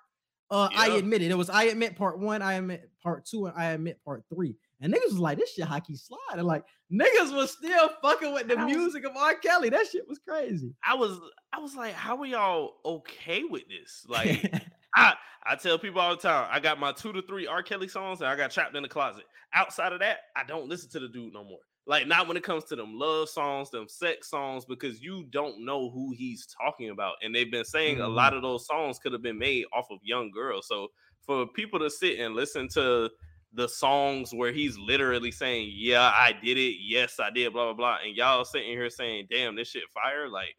Uh, 0.49 0.67
I 0.75 0.89
admit 0.97 1.21
it. 1.21 1.31
It 1.31 1.37
was 1.37 1.49
I 1.49 1.63
admit 1.65 1.95
part 1.95 2.19
one, 2.19 2.41
I 2.41 2.53
admit 2.53 2.89
part 3.01 3.25
two, 3.25 3.45
and 3.47 3.57
I 3.57 3.67
admit 3.71 4.03
part 4.03 4.23
three. 4.33 4.55
And 4.81 4.93
niggas 4.93 5.05
was 5.13 5.19
like, 5.19 5.37
this 5.37 5.53
shit 5.53 5.63
hockey 5.65 5.95
slide. 5.95 6.19
And 6.33 6.43
like 6.45 6.63
niggas 6.91 7.33
was 7.33 7.51
still 7.51 7.89
fucking 8.01 8.33
with 8.33 8.47
the 8.49 8.57
was- 8.57 8.65
music 8.65 9.05
of 9.05 9.15
R. 9.15 9.35
Kelly. 9.35 9.69
That 9.69 9.87
shit 9.87 10.07
was 10.09 10.19
crazy. 10.19 10.75
I 10.85 10.93
was 10.95 11.17
I 11.53 11.59
was 11.59 11.75
like, 11.75 11.93
how 11.93 12.17
are 12.19 12.25
y'all 12.25 12.73
okay 12.85 13.43
with 13.45 13.63
this? 13.69 14.05
Like 14.09 14.51
I 14.95 15.13
I 15.43 15.55
tell 15.55 15.79
people 15.79 16.01
all 16.01 16.15
the 16.15 16.21
time, 16.21 16.47
I 16.51 16.59
got 16.59 16.79
my 16.79 16.91
two 16.91 17.11
to 17.13 17.21
three 17.23 17.47
R. 17.47 17.63
Kelly 17.63 17.87
songs 17.87 18.21
and 18.21 18.29
I 18.29 18.35
got 18.35 18.51
trapped 18.51 18.75
in 18.75 18.83
the 18.83 18.89
closet. 18.89 19.23
Outside 19.53 19.93
of 19.93 19.99
that, 19.99 20.19
I 20.35 20.43
don't 20.43 20.69
listen 20.69 20.89
to 20.91 20.99
the 20.99 21.07
dude 21.07 21.33
no 21.33 21.43
more. 21.43 21.59
Like 21.87 22.07
not 22.07 22.27
when 22.27 22.37
it 22.37 22.43
comes 22.43 22.65
to 22.65 22.75
them 22.75 22.97
love 22.97 23.27
songs, 23.27 23.71
them 23.71 23.87
sex 23.87 24.29
songs, 24.29 24.65
because 24.65 25.01
you 25.01 25.25
don't 25.31 25.65
know 25.65 25.89
who 25.89 26.13
he's 26.15 26.47
talking 26.61 26.91
about. 26.91 27.15
And 27.23 27.33
they've 27.33 27.51
been 27.51 27.65
saying 27.65 28.01
a 28.01 28.07
lot 28.07 28.33
mm. 28.33 28.37
of 28.37 28.43
those 28.43 28.67
songs 28.67 28.99
could 28.99 29.13
have 29.13 29.23
been 29.23 29.39
made 29.39 29.65
off 29.73 29.87
of 29.89 29.97
young 30.03 30.29
girls. 30.31 30.67
So 30.67 30.89
for 31.25 31.47
people 31.47 31.79
to 31.79 31.89
sit 31.89 32.19
and 32.19 32.35
listen 32.35 32.67
to 32.69 33.09
the 33.53 33.67
songs 33.67 34.33
where 34.33 34.51
he's 34.51 34.77
literally 34.77 35.31
saying, 35.31 35.71
Yeah, 35.73 36.11
I 36.13 36.33
did 36.33 36.57
it, 36.57 36.75
yes, 36.79 37.19
I 37.19 37.29
did, 37.31 37.51
blah 37.53 37.65
blah 37.65 37.73
blah, 37.73 37.97
and 38.05 38.15
y'all 38.15 38.45
sitting 38.45 38.69
here 38.69 38.89
saying, 38.89 39.27
Damn, 39.29 39.55
this 39.55 39.69
shit 39.69 39.83
fire, 39.93 40.29
like 40.29 40.55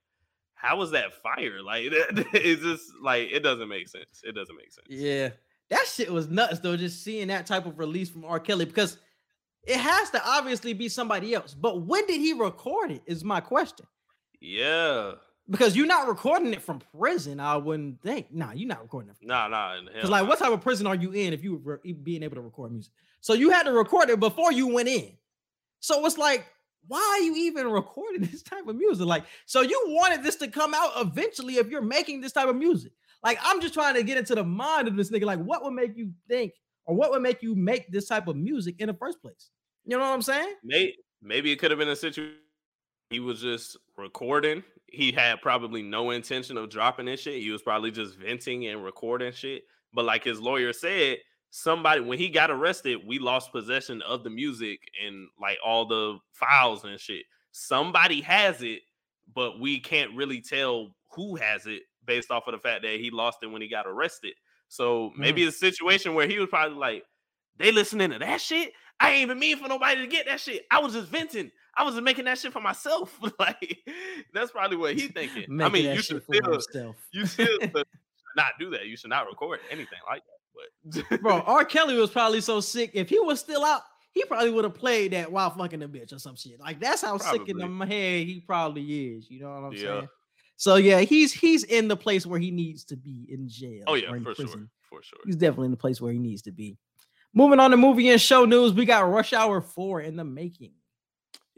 how 0.63 0.77
was 0.77 0.93
that 0.93 1.13
fire? 1.23 1.61
Like 1.63 1.83
it's 1.91 2.63
just 2.63 2.85
like 3.03 3.29
it 3.33 3.41
doesn't 3.41 3.69
make 3.69 3.89
sense. 3.89 4.23
It 4.23 4.33
doesn't 4.33 4.57
make 4.57 4.73
sense. 4.73 4.87
Yeah, 4.89 5.31
that 5.71 5.87
shit 5.87 6.11
was 6.11 6.29
nuts 6.29 6.61
though. 6.61 6.77
Just 6.77 7.03
seeing 7.03 7.29
that 7.29 7.47
type 7.47 7.67
of 7.67 7.79
release 7.79 8.09
from 8.09 8.25
R. 8.25 8.39
Kelly 8.39 8.65
because 8.65 8.97
it 9.65 9.77
has 9.77 10.11
to 10.11 10.23
obviously 10.25 10.73
be 10.73 10.89
somebody 10.89 11.35
else. 11.35 11.53
But 11.53 11.83
when 11.83 12.07
did 12.07 12.21
he 12.21 12.33
record 12.33 12.93
it? 12.93 13.03
Is 13.07 13.25
my 13.25 13.41
question. 13.41 13.87
Yeah. 14.41 15.13
Because 15.51 15.77
you're 15.77 15.87
not 15.87 16.07
recording 16.07 16.53
it 16.53 16.63
from 16.63 16.81
prison, 16.97 17.41
I 17.41 17.57
wouldn't 17.57 18.01
think. 18.01 18.33
Nah, 18.33 18.53
you're 18.53 18.69
not 18.69 18.81
recording 18.81 19.11
it. 19.11 19.17
From 19.17 19.27
Nah, 19.27 19.49
nah. 19.49 19.75
Because 19.93 20.09
like, 20.09 20.27
what 20.27 20.39
type 20.39 20.53
of 20.53 20.61
prison 20.61 20.87
are 20.87 20.95
you 20.95 21.11
in 21.11 21.33
if 21.33 21.43
you 21.43 21.57
were 21.57 21.81
being 22.03 22.23
able 22.23 22.37
to 22.37 22.41
record 22.41 22.71
music? 22.71 22.93
So 23.21 23.35
you 23.35 23.51
had 23.51 23.65
to 23.65 23.73
record 23.73 24.09
it 24.09 24.21
before 24.21 24.53
you 24.53 24.69
went 24.69 24.89
in. 24.89 25.13
So 25.81 26.07
it's 26.07 26.17
like, 26.17 26.47
why 26.87 27.19
are 27.19 27.23
you 27.23 27.35
even 27.37 27.69
recording 27.69 28.23
this 28.31 28.43
type 28.43 28.67
of 28.67 28.77
music? 28.77 29.07
Like, 29.07 29.25
so 29.47 29.63
you 29.63 29.81
wanted 29.89 30.23
this 30.23 30.37
to 30.37 30.49
come 30.49 30.75
out 30.75 30.93
eventually 30.97 31.57
if 31.57 31.69
you're 31.69 31.83
making 31.83 32.21
this 32.21 32.33
type 32.33 32.49
of 32.49 32.57
music. 32.57 32.93
Like, 33.23 33.39
I'm 33.43 33.61
just 33.61 33.75
trying 33.75 33.95
to 33.95 34.03
get 34.03 34.19
into 34.19 34.35
the 34.35 34.45
mind 34.45 34.89
of 34.89 34.97
this 34.97 35.11
nigga. 35.11 35.25
Like, 35.25 35.39
what 35.39 35.63
would 35.63 35.75
make 35.75 35.97
you 35.97 36.13
think, 36.29 36.53
or 36.87 36.95
what 36.97 37.11
would 37.13 37.23
make 37.23 37.43
you 37.43 37.55
make 37.55 37.91
this 37.91 38.09
type 38.09 38.27
of 38.27 38.37
music 38.37 38.77
in 38.81 38.89
the 38.89 38.95
first 38.95 39.23
place? 39.23 39.51
You 39.85 39.97
know 39.97 40.03
what 40.03 40.15
I'm 40.15 40.23
saying? 40.23 40.55
Maybe 40.65 40.97
maybe 41.21 41.53
it 41.53 41.57
could 41.57 41.71
have 41.71 41.79
been 41.79 41.89
a 41.89 41.97
situation 41.97 42.37
he 43.13 43.21
was 43.21 43.41
just 43.43 43.77
recording. 43.97 44.65
He 44.87 45.13
had 45.13 45.43
probably 45.43 45.83
no 45.83 46.11
intention 46.11 46.57
of 46.57 46.71
dropping 46.71 47.07
this 47.07 47.21
shit. 47.21 47.43
He 47.43 47.51
was 47.51 47.63
probably 47.63 47.91
just 47.91 48.17
venting 48.17 48.67
and 48.67 48.83
recording 48.83 49.33
shit. 49.33 49.65
But 49.93 50.07
like 50.07 50.25
his 50.25 50.41
lawyer 50.41 50.73
said, 50.73 51.19
somebody 51.55 52.01
when 52.01 52.19
he 52.19 52.31
got 52.31 52.51
arrested, 52.51 53.07
we 53.07 53.19
lost 53.19 53.53
possession 53.53 54.01
of 54.03 54.25
the 54.25 54.31
music 54.31 54.81
and 55.05 55.29
like 55.41 55.59
all 55.65 55.85
the 55.85 56.19
files 56.33 56.83
and 56.85 56.99
shit. 56.99 57.25
Somebody 57.53 58.23
has 58.23 58.63
it, 58.63 58.81
but 59.35 59.61
we 59.61 59.79
can't 59.79 60.17
really 60.17 60.41
tell 60.41 60.97
who 61.15 61.37
has 61.37 61.67
it 61.67 61.83
based 62.07 62.31
off 62.31 62.49
of 62.49 62.53
the 62.53 62.59
fact 62.59 62.83
that 62.83 62.99
he 62.99 63.11
lost 63.11 63.39
it 63.43 63.49
when 63.49 63.61
he 63.61 63.69
got 63.69 63.87
arrested. 63.87 64.33
So 64.69 65.13
maybe 65.15 65.45
it's 65.45 65.57
a 65.57 65.59
situation 65.59 66.15
where 66.15 66.27
he 66.27 66.39
was 66.39 66.49
probably 66.49 66.79
like, 66.79 67.05
they 67.59 67.71
listening 67.71 68.11
to 68.13 68.19
that 68.21 68.41
shit. 68.41 68.73
I 68.99 69.11
ain't 69.11 69.23
even 69.23 69.39
mean 69.39 69.59
for 69.59 69.69
nobody 69.69 70.01
to 70.01 70.07
get 70.07 70.25
that 70.27 70.41
shit. 70.41 70.65
I 70.71 70.81
was 70.81 70.95
just 70.95 71.09
venting. 71.09 71.51
I 71.77 71.85
was 71.85 71.95
just 71.95 72.05
making 72.05 72.25
that 72.25 72.39
shit 72.39 72.55
for 72.55 72.63
myself. 72.63 73.15
like 73.39 73.79
that's 74.33 74.53
probably 74.53 74.79
what 74.79 74.95
he 74.95 75.09
thinking. 75.09 75.61
I 75.61 75.69
mean, 75.69 75.95
you 75.95 76.01
should 76.01 76.23
still, 76.23 76.95
you 77.13 77.27
still 77.27 77.47
should 77.61 77.87
not 78.37 78.53
do 78.59 78.71
that. 78.71 78.87
You 78.87 78.97
should 78.97 79.11
not 79.11 79.27
record 79.27 79.61
anything 79.71 79.99
like 80.09 80.23
that. 80.25 80.42
But 80.85 81.21
bro, 81.23 81.41
R. 81.47 81.65
Kelly 81.65 81.97
was 81.97 82.11
probably 82.11 82.41
so 82.41 82.61
sick. 82.61 82.91
If 82.95 83.09
he 83.09 83.19
was 83.21 83.41
still 83.41 83.65
out, 83.65 83.83
he 84.13 84.25
probably 84.25 84.51
would 84.51 84.65
have 84.65 84.75
played 84.75 85.13
that 85.13 85.31
while 85.33 85.51
fucking 85.51 85.83
a 85.83 85.89
bitch 85.89 86.13
or 86.13 86.19
some 86.19 86.37
shit. 86.37 86.61
Like 86.61 86.81
that's 86.81 87.03
how 87.03 87.17
sick 87.19 87.49
in 87.49 87.59
Probably. 87.59 87.87
the 87.87 87.95
head 87.95 88.27
he 88.27 88.41
probably 88.41 89.13
is. 89.17 89.31
You 89.31 89.41
know 89.43 89.49
what 89.51 89.65
I'm 89.69 89.73
Yeah. 89.73 89.79
saying? 89.79 90.09
So 90.57 90.77
yeah, 90.77 91.01
he's 91.01 91.33
he's 91.33 91.65
in 91.65 91.89
the 91.89 91.97
place 91.97 92.27
where 92.27 92.39
he 92.39 92.51
needs 92.51 92.85
to 92.85 92.97
be 92.97 93.27
in 93.31 93.49
jail. 93.49 93.85
oh 93.87 93.95
yeah, 93.95 94.11
for 94.11 94.19
sure, 94.19 94.35
prison. 94.35 94.71
for 94.89 95.03
sure. 95.03 95.19
He's 95.25 95.37
definitely 95.37 95.67
in 95.67 95.71
the 95.73 95.77
place 95.79 96.01
where 96.01 96.13
he 96.13 96.19
needs 96.19 96.43
to 96.43 96.53
be. 96.53 96.77
Moving 97.35 97.59
on 97.61 97.71
to 97.71 97.77
movie 97.79 98.11
and 98.11 98.21
show 98.21 98.45
news, 98.45 98.73
we 98.75 98.85
got 98.85 99.11
Rush 99.11 99.33
Hour 99.33 99.63
4 99.63 100.03
in 100.03 100.17
the 100.17 100.25
making. 100.25 100.73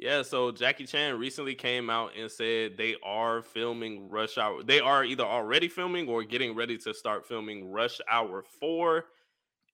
Yeah, 0.04 0.20
so 0.20 0.52
Jackie 0.52 0.84
Chan 0.84 1.18
recently 1.18 1.54
came 1.54 1.88
out 1.88 2.10
and 2.14 2.30
said 2.30 2.76
they 2.76 2.94
are 3.02 3.40
filming 3.40 4.10
Rush 4.10 4.36
Hour. 4.36 4.62
They 4.62 4.78
are 4.78 5.02
either 5.02 5.24
already 5.24 5.66
filming 5.66 6.10
or 6.10 6.22
getting 6.22 6.54
ready 6.54 6.76
to 6.76 6.92
start 6.92 7.26
filming 7.26 7.72
Rush 7.72 8.02
Hour 8.10 8.44
4. 8.60 9.06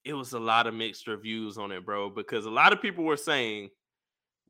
It 0.05 0.13
was 0.13 0.33
a 0.33 0.39
lot 0.39 0.69
of 0.69 0.75
mixed 0.75 1.09
reviews 1.09 1.59
on 1.59 1.73
it, 1.73 1.85
bro, 1.85 2.11
because 2.11 2.47
a 2.47 2.51
lot 2.51 2.73
of 2.73 2.81
people 2.81 3.03
were 3.03 3.17
saying 3.17 3.71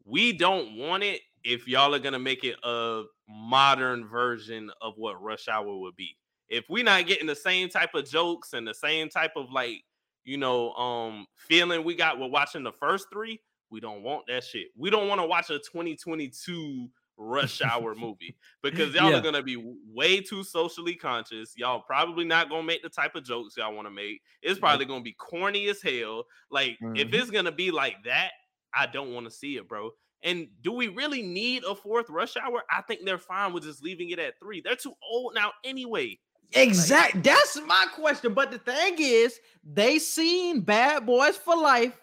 we 0.05 0.35
don't 0.35 0.77
want 0.77 1.03
it 1.03 1.23
if 1.45 1.67
y'all 1.67 1.95
are 1.95 1.99
going 1.99 2.13
to 2.13 2.19
make 2.19 2.45
it 2.45 2.57
a 2.63 3.05
modern 3.27 4.07
version 4.07 4.71
of 4.83 4.99
what 4.99 5.23
Rush 5.23 5.49
Hour 5.49 5.79
would 5.79 5.97
be. 5.97 6.15
If 6.51 6.67
we're 6.69 6.85
not 6.85 7.07
getting 7.07 7.27
the 7.27 7.35
same 7.35 7.71
type 7.71 7.95
of 7.95 8.05
jokes 8.05 8.53
and 8.53 8.69
the 8.69 8.75
same 8.75 9.09
type 9.09 9.33
of 9.35 9.51
like, 9.51 9.83
you 10.25 10.37
know, 10.37 10.75
um 10.75 11.25
feeling 11.37 11.85
we 11.85 11.95
got 11.95 12.19
with 12.19 12.31
watching 12.31 12.65
the 12.65 12.73
first 12.73 13.07
3, 13.11 13.41
we 13.71 13.81
don't 13.81 14.03
want 14.03 14.27
that 14.29 14.45
shit. 14.45 14.69
We 14.77 14.91
don't 14.91 15.09
want 15.09 15.21
to 15.21 15.27
watch 15.27 15.51
a 15.51 15.59
2022 15.59 16.89
rush 17.17 17.61
hour 17.61 17.95
movie 17.95 18.35
because 18.63 18.95
y'all 18.95 19.11
Yeah. 19.11 19.19
are 19.19 19.21
gonna 19.21 19.43
be 19.43 19.63
way 19.87 20.21
too 20.21 20.43
socially 20.43 20.95
conscious. 20.95 21.53
Y'all 21.57 21.83
probably 21.83 22.25
not 22.25 22.49
gonna 22.49 22.63
make 22.63 22.83
the 22.83 22.89
type 22.89 23.15
of 23.15 23.25
jokes 23.25 23.57
y'all 23.59 23.75
want 23.75 23.87
to 23.87 23.91
make. 23.91 24.23
It's 24.43 24.59
probably 24.59 24.87
gonna 24.87 25.03
be 25.03 25.13
corny 25.13 25.69
as 25.69 25.83
hell. 25.83 26.25
Like 26.51 26.79
if 26.81 27.09
Mhm. 27.09 27.15
it's 27.15 27.31
gonna 27.31 27.53
be 27.53 27.71
like 27.71 28.03
that, 28.05 28.31
I 28.73 28.87
don't 28.87 29.13
want 29.13 29.27
to 29.27 29.31
see 29.31 29.57
it, 29.57 29.69
bro. 29.69 29.91
And 30.23 30.49
do 30.63 30.73
we 30.73 30.89
really 30.89 31.21
need 31.23 31.65
a 31.65 31.75
fourth 31.75 32.09
rush 32.09 32.37
hour? 32.39 32.65
I 32.71 32.83
think 32.83 33.05
they're 33.05 33.19
fine 33.19 33.53
with 33.53 33.65
just 33.65 33.83
leaving 33.83 34.11
it 34.11 34.19
at 34.19 34.39
three. 34.39 34.61
They're 34.63 34.77
too 34.77 34.95
old 35.03 35.35
now 35.35 35.53
anyway. 35.63 36.19
Exact. 36.53 37.23
That's 37.23 37.61
my 37.67 37.87
question. 37.95 38.33
But 38.35 38.51
the 38.51 38.59
thing 38.59 38.97
is, 38.99 39.39
they 39.63 39.99
seen 39.99 40.63
Bad 40.63 41.05
Boys 41.07 41.37
for 41.37 41.55
Life. 41.57 42.01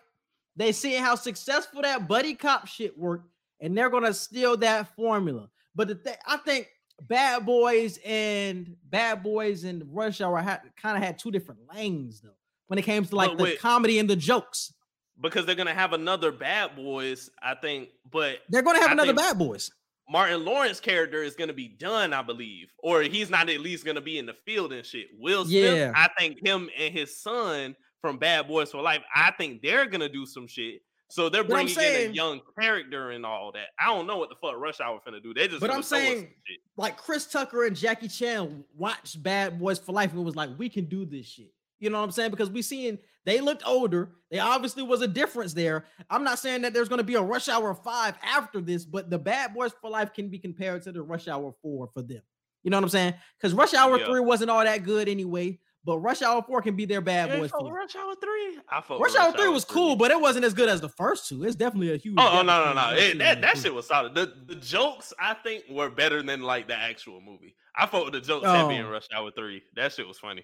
They 0.57 0.71
see 0.71 0.95
how 0.95 1.15
successful 1.15 1.84
that 1.84 2.07
buddy 2.07 2.34
cop 2.34 2.67
shit 2.67 2.97
worked, 2.97 3.29
and 3.61 3.77
they're 3.77 3.91
gonna 3.91 4.13
steal 4.13 4.57
that 4.57 4.93
formula. 4.95 5.49
But 5.75 5.88
the 5.88 5.95
thing, 5.95 6.15
I 6.25 6.38
think 6.38 6.67
Bad 7.01 7.45
Boys 7.45 7.99
and 8.03 8.75
Bad 8.89 9.21
Boys 9.21 9.63
and 9.63 9.84
Rush 9.93 10.19
Hour 10.19 10.39
had 10.41 10.61
kind 10.75 10.97
of 10.97 11.03
had 11.03 11.19
two 11.19 11.29
different 11.29 11.61
lanes 11.73 12.21
though 12.21 12.35
when 12.67 12.79
it 12.79 12.81
came 12.81 13.05
to 13.05 13.15
like 13.15 13.38
But 13.38 13.38
the 13.38 13.57
comedy 13.57 13.99
and 13.99 14.09
the 14.09 14.15
jokes. 14.15 14.73
Because 15.21 15.45
they're 15.45 15.55
gonna 15.55 15.73
have 15.73 15.93
another 15.93 16.31
bad 16.31 16.75
boys, 16.75 17.29
I 17.41 17.55
think. 17.55 17.89
But 18.11 18.39
They're 18.49 18.63
gonna 18.63 18.79
have 18.79 18.89
I 18.89 18.93
another 18.93 19.13
Bad 19.13 19.38
Boys. 19.38 19.71
Martin 20.09 20.45
Lawrence 20.45 20.79
character 20.79 21.21
is 21.21 21.35
to 21.49 21.53
be 21.53 21.67
done, 21.67 22.13
I 22.13 22.21
believe, 22.21 22.71
or 22.79 23.01
he's 23.01 23.29
not 23.29 23.49
at 23.49 23.59
least 23.59 23.84
to 23.95 24.01
be 24.01 24.17
in 24.17 24.25
the 24.25 24.35
field 24.45 24.71
and 24.73 24.85
shit. 24.85 25.07
Will 25.19 25.45
Smith, 25.45 25.75
Yeah. 25.75 25.91
I 25.95 26.09
think 26.17 26.43
him 26.43 26.69
and 26.77 26.93
his 26.93 27.21
son 27.21 27.75
from 28.02 28.18
Bad 28.18 28.48
Boys 28.48 28.72
for 28.72 28.82
Life, 28.82 29.02
I 29.15 29.32
think 29.38 29.61
they're 29.61 29.88
to 29.88 30.10
do 30.10 30.26
some 30.26 30.48
shit. 30.48 30.82
So 31.10 31.30
they're 31.30 31.44
bringing 31.44 31.74
saying- 31.74 32.06
in 32.07 32.11
a 32.11 32.14
young 32.14 32.41
character 32.60 33.11
and 33.11 33.26
all 33.26 33.52
that. 33.53 33.68
I 33.80 33.86
don't 33.88 34.07
know 34.07 34.18
what 34.18 34.30
the 34.30 34.36
fuck 34.36 34.57
Rush 34.57 34.82
Hour 34.82 34.99
finna 35.07 35.24
do. 35.24 35.34
They 35.34 35.48
just. 35.48 35.61
But 35.61 35.69
I'm 35.69 35.76
throw 35.76 35.80
us 35.82 35.88
some 35.90 35.99
saying- 35.99 36.34
like 36.76 36.98
Chris 36.98 37.26
Tucker 37.28 37.65
and 37.65 37.76
Jackie 37.76 38.10
Chan 38.10 38.64
watched 38.76 39.22
Bad 39.24 39.57
Boys 39.60 39.80
for 39.80 39.94
Life 39.94 40.11
and 40.14 40.26
was 40.26 40.36
like, 40.36 40.49
we 40.57 40.68
can 40.69 40.86
do 40.86 41.06
this 41.06 41.26
shit. 41.26 41.53
You 41.80 41.90
know 41.91 41.99
what 41.99 42.03
I'm 42.06 42.11
saying? 42.11 42.32
Because 42.32 42.49
we 42.49 42.61
seen 42.61 42.98
they 43.26 43.40
looked 43.40 43.64
older. 43.65 44.15
They 44.32 44.40
obviously 44.40 44.84
was 44.84 45.02
a 45.02 45.07
difference 45.07 45.53
there. 45.53 45.86
I'm 46.10 46.24
not 46.24 46.40
saying 46.40 46.64
that 46.64 46.74
there's 46.74 46.90
going 46.90 46.98
to 46.98 47.03
be 47.06 47.15
a 47.15 47.22
Rush 47.22 47.48
Hour 47.48 47.74
5 47.74 48.15
after 48.24 48.60
this, 48.61 48.84
but 48.84 49.10
the 49.10 49.19
Bad 49.19 49.53
Boys 49.53 49.74
for 49.80 49.90
Life 49.90 50.11
can 50.14 50.28
be 50.30 50.40
compared 50.40 50.82
to 50.84 50.91
the 50.91 51.02
Rush 51.03 51.28
Hour 51.28 51.53
4 51.61 51.90
for 51.94 52.02
them. 52.02 52.22
You 52.64 52.72
know 52.72 52.78
what 52.78 52.84
I'm 52.84 52.90
saying? 52.90 53.14
Because 53.40 53.53
Rush 53.53 53.74
Hour 53.74 53.99
Yeah. 53.99 54.07
3 54.07 54.19
wasn't 54.22 54.49
all 54.49 54.64
that 54.64 54.84
good 54.84 55.07
anyway, 55.07 55.60
but 55.85 55.99
Rush 55.99 56.21
Hour 56.21 56.41
4 56.41 56.61
can 56.61 56.75
be 56.75 56.85
their 56.85 57.01
Bad 57.01 57.29
ain't 57.29 57.39
Boys 57.39 57.51
fuck 57.51 57.61
4. 57.61 57.69
with 57.69 57.77
Rush 57.77 57.95
Hour 57.95 58.13
three. 58.21 58.59
I 58.69 58.75
Rush 58.89 59.13
with 59.13 59.15
Hour 59.17 59.31
3 59.33 59.47
was 59.49 59.63
cool, 59.65 59.95
but 59.95 60.11
it 60.11 60.19
wasn't 60.19 60.43
as 60.45 60.53
good 60.53 60.67
as 60.69 60.81
the 60.81 60.89
first 60.89 61.29
two. 61.29 61.43
It's 61.43 61.55
definitely 61.55 61.93
a 61.93 61.97
huge. 61.97 62.15
Oh, 62.17 62.39
oh 62.39 62.41
no 62.41 62.65
no 62.65 62.73
no! 62.73 62.95
It- 62.95 63.17
that 63.19 63.41
that 63.41 63.57
shit 63.57 63.73
was 63.73 63.87
solid. 63.87 64.13
The 64.15 64.33
the 64.47 64.55
jokes 64.55 65.13
I 65.19 65.33
think 65.35 65.63
were 65.69 65.89
better 65.89 66.21
than 66.21 66.41
like 66.41 66.67
the 66.67 66.75
actual 66.75 67.21
movie. 67.21 67.55
I 67.75 67.85
fought 67.85 68.05
with 68.05 68.13
the 68.13 68.21
jokes 68.21 68.45
heavy 68.47 68.75
in 68.75 68.85
Oh. 68.85 68.89
Rush 68.89 69.07
Hour 69.13 69.31
three. 69.31 69.63
That 69.75 69.93
shit 69.93 70.07
was 70.07 70.19
funny. 70.19 70.43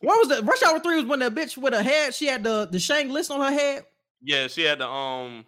What 0.00 0.18
was 0.18 0.28
the 0.38 0.42
Rush 0.44 0.62
Hour 0.62 0.78
3 0.80 0.96
was 0.96 1.04
when 1.06 1.18
the 1.18 1.30
bitch 1.30 1.56
with 1.56 1.74
her 1.74 1.82
head, 1.82 2.14
she 2.14 2.26
had 2.26 2.42
the, 2.44 2.66
the 2.70 2.78
Shang 2.78 3.10
list 3.10 3.30
on 3.30 3.40
her 3.40 3.50
head. 3.50 3.84
Yeah, 4.22 4.46
she 4.46 4.62
had 4.62 4.78
the 4.78 4.88
um 4.88 5.44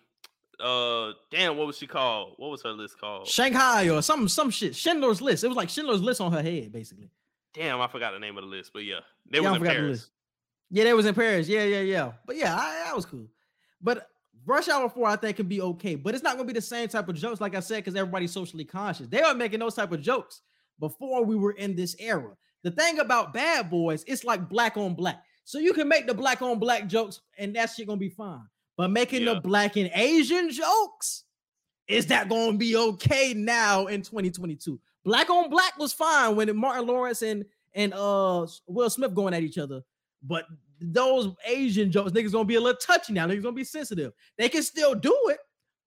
uh 0.59 1.13
damn, 1.31 1.57
what 1.57 1.67
was 1.67 1.79
she 1.79 1.87
called? 1.87 2.35
What 2.37 2.51
was 2.51 2.63
her 2.63 2.73
list 2.73 2.99
called? 3.01 3.27
Shanghai 3.29 3.89
or 3.89 4.03
some 4.03 4.29
some 4.29 4.51
shit. 4.51 4.75
Schindler's 4.77 5.23
List. 5.23 5.45
It 5.45 5.49
was 5.49 5.57
like 5.57 5.69
Schindler's 5.71 6.03
List 6.03 6.21
on 6.21 6.33
her 6.33 6.43
head, 6.43 6.73
basically. 6.73 7.11
Damn, 7.55 7.81
I 7.81 7.89
forgot 7.89 8.13
the 8.13 8.19
name 8.19 8.37
of 8.39 8.45
the 8.45 8.51
list, 8.51 8.73
but 8.73 8.85
yeah, 8.85 9.01
they 9.31 9.39
Yeah, 9.41 9.51
was 9.51 9.57
in 9.61 9.67
Paris. 9.67 10.11
Yeah, 10.71 10.85
they 10.85 10.95
was 10.95 11.07
in 11.07 11.15
Paris. 11.15 11.49
Yeah, 11.49 11.65
yeah, 11.65 11.81
yeah. 11.81 12.13
But 12.27 12.37
yeah, 12.37 12.55
I, 12.57 12.85
that 12.85 12.95
was 12.97 13.05
cool. 13.05 13.27
But 13.81 14.07
Rush 14.47 14.69
Hour 14.69 14.89
4, 14.89 15.07
I 15.09 15.17
think, 15.17 15.37
can 15.37 15.47
be 15.49 15.61
okay. 15.61 15.97
But 15.97 16.15
it's 16.15 16.23
not 16.23 16.37
gonna 16.37 16.47
be 16.47 16.53
the 16.53 16.61
same 16.61 16.89
type 16.89 17.09
of 17.09 17.17
jokes, 17.17 17.41
like 17.41 17.55
I 17.57 17.61
said, 17.61 17.77
because 17.79 17.97
everybody's 17.97 18.33
socially 18.33 18.65
conscious. 18.65 19.09
They 19.09 19.21
were 19.23 19.35
making 19.35 19.59
those 19.61 19.75
type 19.75 19.91
of 19.93 20.01
jokes 20.01 20.43
before 20.79 21.25
we 21.25 21.35
were 21.37 21.53
in 21.53 21.75
this 21.75 21.97
era. 21.99 22.37
The 22.63 22.71
thing 22.71 23.01
about 23.01 23.33
bad 23.33 23.69
boys, 23.69 24.05
it's 24.07 24.23
like 24.25 24.49
black 24.49 24.77
on 24.77 24.95
black. 24.95 25.23
So 25.45 25.59
you 25.59 25.73
can 25.73 25.89
make 25.89 26.07
the 26.07 26.15
black 26.15 26.43
on 26.43 26.59
black 26.59 26.87
jokes, 26.87 27.21
and 27.37 27.55
that 27.57 27.71
shit 27.71 27.87
gonna 27.89 27.99
be 27.99 28.09
fine. 28.11 28.43
But 28.77 28.91
making 28.93 29.25
Yeah. 29.25 29.35
the 29.35 29.41
black 29.41 29.77
and 29.77 29.91
Asian 29.95 30.51
jokes, 30.51 31.25
is 31.89 32.07
that 32.07 32.29
gonna 32.29 32.57
be 32.57 32.77
okay 32.77 33.35
now 33.35 33.87
in 33.89 34.03
2022? 34.03 34.79
Black 35.05 35.31
on 35.31 35.49
black 35.51 35.79
was 35.79 35.93
fine 35.93 36.37
when 36.37 36.55
Martin 36.57 36.87
Lawrence 36.87 37.23
and 37.23 37.45
and 37.75 37.95
uh 37.95 38.47
Will 38.67 38.91
Smith 38.91 39.15
going 39.15 39.35
at 39.35 39.43
each 39.43 39.59
other. 39.59 39.83
But 40.23 40.45
those 40.81 41.29
Asian 41.47 41.91
jokes, 41.91 42.13
niggas 42.13 42.33
gonna 42.33 42.45
be 42.45 42.57
a 42.57 42.61
little 42.61 42.79
touchy 42.79 43.13
now. 43.13 43.27
Niggas 43.27 43.43
gonna 43.43 43.55
be 43.55 43.65
sensitive. 43.65 44.13
They 44.39 44.49
can 44.49 44.63
still 44.63 44.95
do 44.95 45.17
it, 45.29 45.39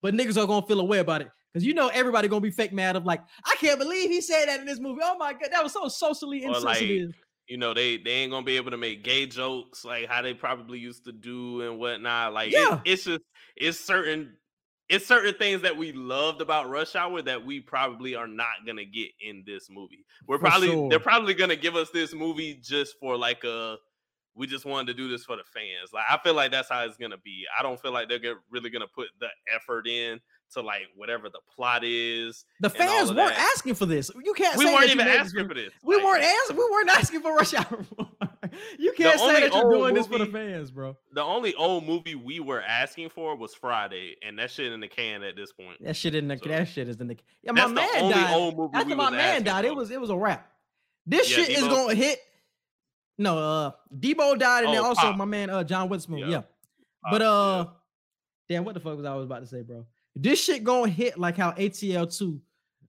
but 0.02 0.14
niggas 0.14 0.42
are 0.42 0.48
gonna 0.48 0.66
feel 0.66 0.80
away 0.80 1.00
about 1.00 1.22
it. 1.22 1.30
Because 1.52 1.66
you 1.66 1.74
know 1.76 1.90
everybody 1.90 2.28
gonna 2.28 2.42
be 2.42 2.50
fake 2.50 2.74
mad 2.74 2.96
of 2.96 3.06
like, 3.06 3.22
I 3.46 3.56
can't 3.60 3.78
believe 3.80 4.10
he 4.10 4.22
said 4.22 4.46
that 4.48 4.60
in 4.60 4.66
this 4.66 4.80
movie. 4.80 5.02
Oh 5.04 5.18
my 5.18 5.34
god, 5.34 5.50
that 5.52 5.64
was 5.64 5.74
so 5.74 5.88
socially 5.88 6.44
Or, 6.46 6.52
like, 6.60 6.82
insensitive. 6.82 7.16
You 7.48 7.58
know, 7.58 7.74
they 7.76 7.98
they 7.98 8.12
ain't 8.12 8.32
gonna 8.32 8.46
be 8.46 8.56
able 8.56 8.72
to 8.72 8.78
make 8.78 9.04
gay 9.04 9.26
jokes 9.28 9.84
like 9.86 10.08
how 10.08 10.22
they 10.24 10.34
probably 10.34 10.80
used 10.80 11.04
to 11.06 11.12
do 11.12 11.62
and 11.62 11.78
whatnot. 11.78 12.34
Like, 12.34 12.48
it- 12.48 12.54
Yeah. 12.54 12.80
it's 12.86 13.04
just 13.04 13.22
it's 13.56 13.80
certain 13.80 14.36
it's 14.94 15.06
certain 15.06 15.34
things 15.36 15.62
that 15.62 15.76
we 15.76 15.92
loved 15.92 16.42
about 16.42 16.70
Rush 16.70 16.96
Hour 16.96 17.22
that 17.24 17.46
we 17.46 17.60
probably 17.60 18.16
are 18.16 18.28
not 18.28 18.66
gonna 18.66 18.86
get 18.86 19.10
in 19.22 19.44
this 19.46 19.70
movie. 19.70 20.06
We're 20.28 20.38
For 20.38 20.46
probably 20.48 20.68
sure. 20.70 20.90
they're 20.90 21.00
probably 21.00 21.34
gonna 21.34 21.56
give 21.56 21.76
us 21.76 21.90
this 21.92 22.14
movie 22.14 22.60
just 22.62 22.96
for 23.00 23.18
like 23.18 23.44
a 23.44 23.78
we 24.36 24.48
just 24.48 24.66
wanted 24.66 24.88
to 24.88 24.94
do 24.96 25.08
this 25.10 25.24
for 25.26 25.36
the 25.36 25.44
fans. 25.54 25.92
Like 25.94 26.06
I 26.10 26.18
feel 26.24 26.34
like 26.34 26.52
that's 26.52 26.70
how 26.70 26.84
it's 26.86 26.98
gonna 26.98 27.18
be. 27.18 27.46
I 27.58 27.62
don't 27.64 27.80
feel 27.82 27.92
like 27.92 28.10
they're 28.10 28.20
really 28.50 28.70
gonna 28.70 28.88
put 28.88 29.08
the 29.20 29.28
effort 29.54 29.88
in 29.88 30.20
to 30.54 30.62
like 30.62 30.84
whatever 30.96 31.30
the 31.30 31.40
plot 31.56 31.84
is. 31.84 32.46
the 32.60 32.70
fans 32.70 33.12
weren't 33.14 33.36
that. 33.36 33.52
asking 33.56 33.76
for 33.76 33.86
this. 33.86 34.12
You 34.24 34.34
can't 34.34 34.58
We 34.58 34.66
weren't 34.66 34.90
even 34.90 35.08
asking 35.08 35.48
for 35.48 35.54
this. 35.54 35.72
We 35.84 35.96
Like, 35.96 36.04
weren't 36.06 36.24
asking. 36.24 36.58
We 36.58 36.70
weren't 36.72 36.90
asking 36.90 37.22
for 37.22 37.36
Rush 37.36 37.54
Hour. 37.54 37.86
you 38.80 38.94
can't 38.94 39.20
say 39.20 39.42
that 39.48 39.54
you're 39.54 39.72
doing 39.72 39.94
this 39.96 40.08
for 40.08 40.18
the 40.20 40.26
fans, 40.26 40.72
bro. 40.72 40.96
the 41.14 41.24
only 41.24 41.54
old 41.56 41.86
movie 41.86 42.16
we 42.16 42.40
were 42.40 42.62
asking 42.62 43.10
for 43.10 43.36
was 43.36 43.54
Friday, 43.54 44.16
and 44.22 44.38
that 44.40 44.52
shit 44.52 44.72
in 44.72 44.80
the 44.80 44.88
can 44.88 45.24
at 45.24 45.36
this 45.36 45.52
point. 45.52 45.84
That 45.84 45.96
shit 45.96 46.16
in 46.16 46.28
the 46.28 46.38
So, 46.38 46.50
that 46.50 46.68
shit 46.68 46.88
is 46.90 46.98
in 47.00 47.08
the 47.08 47.16
can. 47.16 47.26
yeah. 47.44 47.52
My 47.54 47.68
man 47.68 47.90
only 47.98 48.14
died. 48.14 48.34
old 48.36 48.58
movie 48.58 48.76
After 48.76 48.96
my 48.96 49.10
man 49.10 49.44
died, 49.44 49.66
it 49.66 49.76
was 49.76 49.92
it 49.92 50.00
was 50.02 50.10
a 50.10 50.16
wrap. 50.18 50.50
This 51.06 51.30
Yeah, 51.30 51.44
shit 51.44 51.50
is 51.58 51.64
gonna 51.64 51.96
hit. 51.96 52.20
No, 53.18 53.38
uh, 53.38 53.72
Deebo 53.96 54.40
died, 54.40 54.64
and 54.66 54.74
then 54.74 54.82
Oh, 54.82 54.88
also 54.88 55.02
Pop. 55.02 55.18
my 55.18 55.26
man 55.26 55.50
uh 55.50 55.64
John 55.64 55.88
Winston. 55.90 56.18
Yeah. 56.18 56.28
Yeah. 56.28 56.38
Pop, 56.42 57.12
But 57.12 57.22
yeah. 57.22 57.30
uh, 57.30 57.66
damn, 58.50 58.66
what 58.66 58.74
the 58.74 58.80
fuck 58.80 58.96
was 58.98 59.06
I 59.06 59.14
was 59.16 59.26
about 59.26 59.42
to 59.42 59.48
say, 59.48 59.62
bro? 59.62 59.86
This 60.16 60.44
shit 60.44 60.64
gonna 60.64 60.90
hit 60.92 61.18
like 61.20 61.38
how 61.38 61.52
ATL 61.52 62.08
two. 62.18 62.42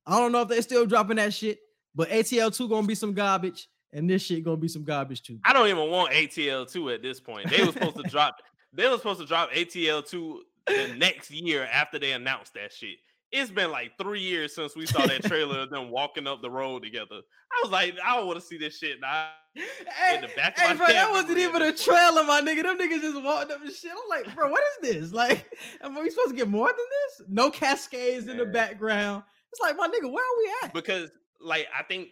I 0.07 0.19
don't 0.19 0.33
know 0.33 0.43
if 0.43 0.49
they're 0.49 0.63
still 0.63 0.87
dropping 0.87 1.17
that 1.17 1.33
shit, 1.35 1.59
but 1.95 2.09
ATL 2.11 2.55
two 2.57 2.69
gonna 2.69 2.87
be 2.87 2.95
some 2.95 3.13
garbage, 3.15 3.69
and 3.95 4.11
this 4.11 4.23
shit 4.23 4.45
gonna 4.45 4.57
be 4.57 4.69
some 4.69 4.85
garbage 4.85 5.23
too. 5.23 5.39
I 5.45 5.53
don't 5.53 5.69
even 5.69 5.91
want 5.91 6.13
ATL 6.13 6.71
two 6.71 6.91
at 6.91 7.01
this 7.01 7.21
point. 7.21 7.49
They 7.49 7.65
were 7.65 7.73
supposed 7.73 7.97
to 7.97 8.03
drop. 8.03 8.37
They 8.77 8.89
were 8.89 8.97
supposed 8.97 9.21
to 9.21 9.27
drop 9.27 9.53
ATL 9.53 10.05
two 10.05 10.43
the 10.67 10.93
next 10.97 11.31
year 11.31 11.69
after 11.73 11.97
they 11.97 12.11
announced 12.11 12.55
that 12.55 12.73
shit. 12.73 12.97
It's 13.31 13.49
been 13.49 13.71
like 13.71 13.93
three 14.03 14.21
years 14.21 14.53
since 14.53 14.75
we 14.75 14.85
saw 14.85 15.07
that 15.07 15.23
trailer 15.23 15.61
of 15.61 15.71
them 15.71 15.91
walking 15.91 16.27
up 16.27 16.43
the 16.43 16.51
road 16.51 16.83
together. 16.83 17.21
I 17.53 17.61
was 17.63 17.71
like, 17.71 17.95
I 18.05 18.17
don't 18.17 18.27
want 18.27 18.41
to 18.41 18.45
see 18.45 18.59
this 18.59 18.77
shit 18.77 19.01
now. 19.01 19.29
Hey, 19.55 20.17
in 20.17 20.23
the 20.23 20.29
back 20.35 20.57
of 20.57 20.63
hey, 20.65 20.69
my 20.71 20.75
bro, 20.75 20.87
that 20.89 21.09
wasn't 21.09 21.39
even 21.39 21.63
a 21.63 21.73
trailer, 21.73 22.25
my 22.25 22.41
nigga. 22.41 22.65
Them 22.65 22.77
niggas 22.77 23.01
just 23.01 23.23
walked 23.23 23.53
up 23.53 23.63
and 23.63 23.73
shit. 23.73 23.93
I'm 23.93 24.09
like, 24.09 24.35
bro, 24.35 24.51
what 24.51 24.63
is 24.83 24.91
this? 24.91 25.13
Like, 25.13 25.49
am 25.81 25.95
we 25.95 26.11
supposed 26.11 26.31
to 26.31 26.37
get 26.37 26.49
more 26.49 26.67
than 26.67 26.77
this? 26.77 27.29
No 27.29 27.49
cascades 27.49 28.27
in 28.27 28.39
the 28.39 28.47
background. 28.47 29.23
It's 29.53 29.61
like, 29.61 29.77
my 29.77 29.87
nigga, 29.87 30.11
where 30.11 30.25
are 30.25 30.39
we 30.39 30.55
at? 30.65 30.75
because 30.75 31.11
like 31.45 31.69
I 31.79 31.83
think 31.85 32.09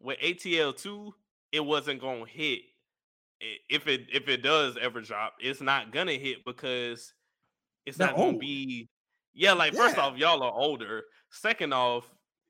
with 0.00 0.18
ATL 0.20 0.76
two, 0.76 1.14
it 1.52 1.60
wasn't 1.60 2.00
gonna 2.00 2.26
hit 2.26 2.60
if 3.68 3.86
it 3.86 4.02
if 4.12 4.28
it 4.28 4.42
does 4.42 4.76
ever 4.80 5.00
drop, 5.00 5.34
it's 5.40 5.60
not 5.60 5.92
gonna 5.92 6.12
hit 6.12 6.44
because 6.44 7.12
it's 7.86 7.96
They're 7.96 8.08
not 8.08 8.16
gonna 8.16 8.28
old. 8.32 8.40
be. 8.40 8.88
Yeah, 9.32 9.52
like 9.52 9.74
first 9.74 9.96
off, 9.96 10.16
y'all 10.18 10.42
are 10.42 10.52
older. 10.52 11.04
Second 11.30 11.72
off, 11.72 12.04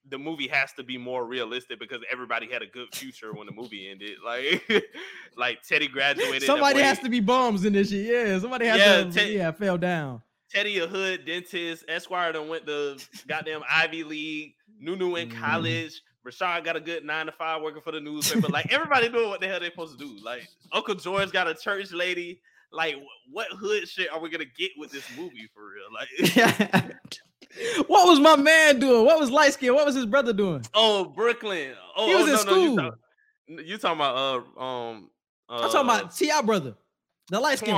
the 0.09 0.19
movie 0.19 0.49
has 0.49 0.73
to 0.73 0.83
be 0.83 0.97
more 0.99 1.25
realistic 1.27 1.79
because 1.79 2.01
everybody 2.11 2.51
had 2.51 2.63
a 2.63 2.67
good 2.67 2.93
future 2.95 3.33
when 3.35 3.47
the 3.47 3.53
movie 3.53 3.89
ended. 3.91 4.17
Like, 4.25 4.65
like 5.37 5.63
Teddy 5.63 5.87
graduated. 5.93 6.43
Somebody 6.43 6.81
has 6.81 6.99
to 7.01 7.09
be 7.11 7.21
bums 7.21 7.65
in 7.65 7.75
this 7.75 7.91
shit. 7.91 8.07
Yeah, 8.07 8.39
somebody 8.39 8.67
has 8.67 8.79
Yeah, 8.79 9.05
to. 9.05 9.13
Ted- 9.13 9.31
yeah, 9.33 9.51
fell 9.53 9.79
down. 9.79 10.23
Teddy 10.51 10.79
a 10.79 10.87
hood 10.89 11.27
dentist. 11.27 11.85
Esquire 11.87 12.33
done 12.33 12.49
went 12.49 12.67
to 12.67 12.97
goddamn 13.29 13.61
Ivy 13.71 14.03
League. 14.03 14.55
Nunu 14.81 15.15
in 15.17 15.29
Mhm. 15.29 15.37
college. 15.39 16.01
Rashad 16.27 16.65
got 16.65 16.77
a 16.77 16.81
good 16.81 17.05
nine 17.05 17.27
to 17.27 17.33
five 17.33 17.63
working 17.63 17.83
for 17.83 17.93
the 17.93 18.01
newspaper. 18.01 18.49
like 18.49 18.73
everybody 18.73 19.09
doing 19.09 19.29
what 19.29 19.41
the 19.41 19.49
hell 19.49 19.61
they 19.61 19.71
supposed 19.71 19.99
to 19.99 20.05
do. 20.05 20.17
Like 20.23 20.47
Uncle 20.73 20.95
George 20.95 21.33
got 21.33 21.49
a 21.49 21.55
church 21.55 21.93
lady. 21.93 22.41
Like 22.73 22.97
what 23.31 23.49
hood 23.51 23.89
shit 23.89 24.13
are 24.13 24.21
we 24.21 24.31
gonna 24.31 24.45
get 24.45 24.71
with 24.77 24.91
this 24.93 25.05
movie 25.17 25.49
for 25.55 25.63
real? 25.65 25.89
Like 25.93 26.95
what 27.89 28.07
was 28.07 28.21
my 28.21 28.37
man 28.37 28.79
doing? 28.79 29.05
What 29.05 29.19
was 29.19 29.31
light 29.31 29.55
skin? 29.55 29.75
What 29.75 29.87
was 29.87 29.95
his 29.95 30.07
brother 30.07 30.33
doing? 30.33 30.65
oh 30.75 31.05
Brooklyn. 31.05 31.73
Oh, 31.97 32.07
He 32.07 32.15
was 32.15 32.23
oh, 32.23 32.27
in 32.27 32.33
no, 32.33 32.37
school. 32.37 32.77
No, 32.77 32.85
you, 32.85 33.57
talk, 33.57 33.67
you 33.67 33.79
talking 33.79 33.99
about 33.99 34.17
uh 34.17 34.61
um 34.63 35.11
uh, 35.49 35.55
I'm 35.63 35.71
talking 35.71 35.81
about 35.81 36.15
Ti 36.15 36.31
brother, 36.45 36.75
the 37.29 37.41
light 37.41 37.59
skin. 37.59 37.75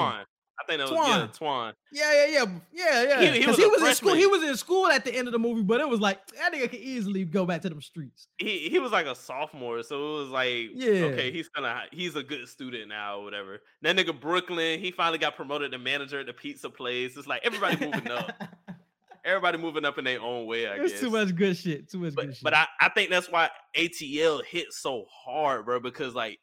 I 0.61 0.65
think 0.67 0.79
that 0.81 0.91
was 0.91 1.09
yeah, 1.09 1.27
Twan. 1.49 1.73
Yeah, 1.93 2.13
yeah, 2.13 2.27
yeah, 2.27 2.45
yeah, 2.73 3.03
yeah. 3.03 3.21
He- 3.33 3.39
he 3.41 3.45
'Cause 3.45 3.57
was 3.57 3.59
he 3.59 3.67
was 3.67 3.83
in 3.83 3.95
school. 3.95 4.15
He 4.15 4.27
was 4.27 4.43
in 4.45 4.57
school 4.57 4.87
at 4.87 5.05
the 5.05 5.13
end 5.15 5.27
of 5.27 5.33
the 5.33 5.39
movie, 5.39 5.63
but 5.63 5.81
it 5.81 5.89
was 5.89 5.99
like 6.01 6.25
that 6.37 6.53
nigga 6.53 6.71
could 6.71 6.79
easily 6.81 7.25
go 7.25 7.45
back 7.47 7.63
to 7.63 7.69
them 7.71 7.81
streets. 7.83 8.29
he 8.39 8.69
he 8.69 8.79
was 8.79 8.93
like 8.93 9.07
a 9.07 9.15
sophomore, 9.15 9.83
so 9.83 9.97
it 10.17 10.19
was 10.21 10.29
like, 10.29 10.71
Yeah. 10.75 11.07
okay, 11.07 11.33
he's 11.33 11.49
gonna 11.49 11.83
he's 11.91 12.15
a 12.17 12.23
good 12.23 12.47
student 12.49 12.89
now 12.89 13.19
or 13.19 13.25
whatever. 13.25 13.61
That 13.81 13.97
nigga 13.97 14.19
Brooklyn, 14.19 14.79
he 14.79 14.91
finally 14.93 15.19
got 15.19 15.35
promoted 15.37 15.73
to 15.73 15.79
manager 15.79 16.21
at 16.21 16.27
the 16.27 16.33
pizza 16.33 16.71
place. 16.71 17.17
It's 17.17 17.27
like 17.27 17.41
everybody 17.45 17.85
moving 17.85 18.11
up, 18.13 18.31
everybody 19.25 19.59
moving 19.59 19.85
up 19.85 19.99
in 19.99 20.05
their 20.05 20.21
own 20.21 20.47
way. 20.47 20.69
I 20.69 20.77
There's 20.79 20.93
guess. 20.93 21.01
too 21.01 21.11
much 21.11 21.35
good 21.35 21.57
shit. 21.57 21.91
Too 21.91 21.99
much 21.99 22.15
but 22.15 22.27
good 22.27 22.35
shit. 22.37 22.45
but 22.45 22.55
I, 22.55 22.67
I 22.81 22.89
think 22.91 23.11
that's 23.11 23.31
why 23.31 23.51
ATL 23.77 24.45
hit 24.45 24.73
so 24.73 25.07
hard, 25.25 25.65
bro, 25.65 25.81
because 25.81 26.15
like 26.15 26.39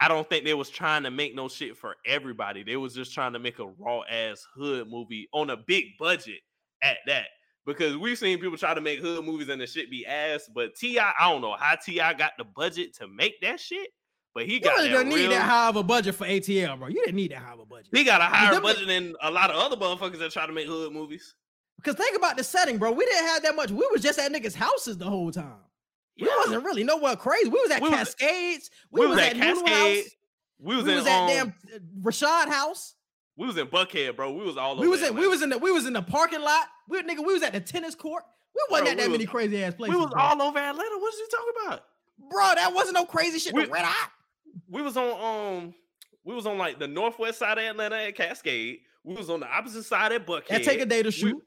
I 0.00 0.08
don't 0.08 0.28
think 0.28 0.44
they 0.44 0.54
was 0.54 0.68
trying 0.68 1.04
to 1.04 1.10
make 1.10 1.34
no 1.34 1.48
shit 1.48 1.76
for 1.76 1.96
everybody. 2.04 2.62
They 2.62 2.76
was 2.76 2.94
just 2.94 3.14
trying 3.14 3.32
to 3.32 3.38
make 3.38 3.58
a 3.58 3.66
raw 3.66 4.02
ass 4.02 4.46
hood 4.54 4.90
movie 4.90 5.28
on 5.32 5.50
a 5.50 5.56
big 5.56 5.84
budget 5.98 6.40
at 6.82 6.98
that. 7.06 7.26
Because 7.64 7.96
we've 7.96 8.18
seen 8.18 8.38
people 8.38 8.56
try 8.56 8.74
to 8.74 8.80
make 8.80 9.00
hood 9.00 9.24
movies 9.24 9.48
and 9.48 9.60
the 9.60 9.66
shit 9.66 9.90
be 9.90 10.06
ass, 10.06 10.48
but 10.54 10.74
Ti, 10.76 11.00
I 11.00 11.12
don't 11.20 11.40
know 11.40 11.56
how 11.58 11.74
Ti 11.74 11.96
got 11.96 12.32
the 12.38 12.44
budget 12.44 12.94
to 12.98 13.08
make 13.08 13.40
that 13.40 13.58
shit, 13.58 13.88
but 14.34 14.46
he 14.46 14.54
you 14.54 14.60
got 14.60 14.76
really 14.76 14.90
don't 14.90 15.08
need 15.08 15.16
real, 15.16 15.30
that 15.30 15.42
high 15.42 15.68
of 15.68 15.76
a 15.76 15.82
budget 15.82 16.14
for 16.14 16.26
ATL, 16.26 16.78
bro. 16.78 16.88
You 16.88 17.02
didn't 17.04 17.16
need 17.16 17.32
that 17.32 17.38
high 17.38 17.54
of 17.54 17.60
a 17.60 17.66
budget. 17.66 17.88
he 17.90 18.04
got 18.04 18.20
a 18.20 18.24
higher 18.24 18.60
budget 18.60 18.86
than 18.86 19.14
a 19.22 19.30
lot 19.30 19.50
of 19.50 19.56
other 19.56 19.76
motherfuckers 19.76 20.18
that 20.18 20.30
try 20.30 20.46
to 20.46 20.52
make 20.52 20.68
hood 20.68 20.92
movies. 20.92 21.34
Because 21.76 21.96
think 21.96 22.16
about 22.16 22.36
the 22.36 22.44
setting, 22.44 22.78
bro. 22.78 22.92
We 22.92 23.04
didn't 23.04 23.26
have 23.26 23.42
that 23.42 23.56
much. 23.56 23.70
We 23.70 23.88
was 23.90 24.02
just 24.02 24.18
at 24.18 24.32
niggas' 24.32 24.54
houses 24.54 24.96
the 24.96 25.06
whole 25.06 25.32
time. 25.32 25.56
We 26.20 26.28
wasn't 26.38 26.64
really 26.64 26.84
nowhere 26.84 27.16
crazy. 27.16 27.48
We 27.48 27.60
was 27.60 27.70
at 27.70 27.82
We 27.82 27.88
was- 27.90 27.98
Cascades. 27.98 28.70
We, 28.90 29.00
we 29.00 29.06
was, 29.06 29.16
was 29.16 29.26
at, 29.26 29.36
Cascade. 29.36 30.04
House. 30.04 30.10
We 30.58 30.76
was 30.76 30.84
we 30.84 30.90
in 30.92 30.96
was 30.98 31.06
at 31.06 31.20
um, 31.20 31.28
damn 31.28 31.48
uh, 31.74 31.78
Rashad 32.02 32.48
house. 32.48 32.94
we 33.36 33.46
was 33.46 33.58
in 33.58 33.66
Buckhead, 33.66 34.16
bro. 34.16 34.32
We 34.32 34.44
was 34.44 34.56
all 34.56 34.72
over. 34.72 34.80
We 34.80 34.88
was 34.88 35.02
in 35.02 35.14
we 35.14 35.28
was 35.28 35.42
in 35.42 35.50
the 35.50 35.58
we 35.58 35.70
was 35.72 35.86
in 35.86 35.92
the 35.92 36.00
parking 36.02 36.40
lot. 36.40 36.66
We 36.88 37.02
nigga, 37.02 37.18
we 37.18 37.34
was 37.34 37.42
at 37.42 37.52
the 37.52 37.60
tennis 37.60 37.94
court. 37.94 38.24
We 38.54 38.62
wasn't 38.70 38.86
Bro, 38.86 38.92
at 38.92 38.98
that 38.98 39.10
many 39.10 39.26
crazy 39.26 39.62
ass 39.62 39.74
places. 39.74 39.94
We 39.94 40.00
was 40.00 40.10
bro. 40.10 40.22
all 40.22 40.40
over 40.40 40.58
Atlanta. 40.58 40.96
What 40.98 41.14
are 41.14 41.18
you 41.18 41.28
talking 41.30 41.66
about? 41.66 41.82
bro. 42.30 42.54
That 42.54 42.72
wasn't 42.72 42.94
no 42.94 43.04
crazy 43.04 43.38
shit. 43.38 43.52
We- 43.52 43.66
red 43.66 43.84
eye. 43.84 44.06
We 44.70 44.80
was 44.80 44.96
on 44.96 45.58
um 45.60 45.74
we 46.24 46.34
was 46.34 46.46
on 46.46 46.56
like 46.56 46.78
the 46.78 46.88
northwest 46.88 47.38
side 47.38 47.58
of 47.58 47.64
Atlanta 47.64 47.96
at 47.96 48.14
Cascade. 48.16 48.78
We 49.04 49.14
was 49.14 49.28
on 49.28 49.40
the 49.40 49.46
opposite 49.46 49.84
side 49.84 50.12
at 50.12 50.26
Buckhead. 50.26 50.48
That 50.48 50.64
take 50.64 50.80
a 50.80 50.86
day 50.86 51.02
to 51.02 51.10
shoot. 51.10 51.42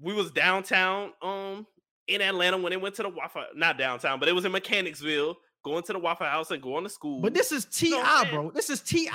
We 0.00 0.14
was 0.14 0.30
downtown 0.30 1.12
um 1.20 1.66
in 2.08 2.20
Atlanta 2.22 2.56
when 2.58 2.70
they 2.70 2.76
went 2.76 2.94
to 2.96 3.02
the 3.02 3.08
Waffle 3.08 3.44
not 3.54 3.78
downtown, 3.78 4.18
but 4.20 4.28
it 4.28 4.32
was 4.34 4.44
in 4.44 4.52
Mechanicsville, 4.52 5.36
going 5.64 5.82
to 5.84 5.92
the 5.92 5.98
Waffle 5.98 6.26
House 6.26 6.50
and 6.50 6.62
going 6.62 6.84
to 6.84 6.90
school. 6.90 7.20
But 7.20 7.34
this 7.34 7.52
is 7.52 7.64
Ti, 7.66 7.90
know 7.90 8.22
bro. 8.30 8.50
This 8.52 8.70
is 8.70 8.80
Ti. 8.80 9.08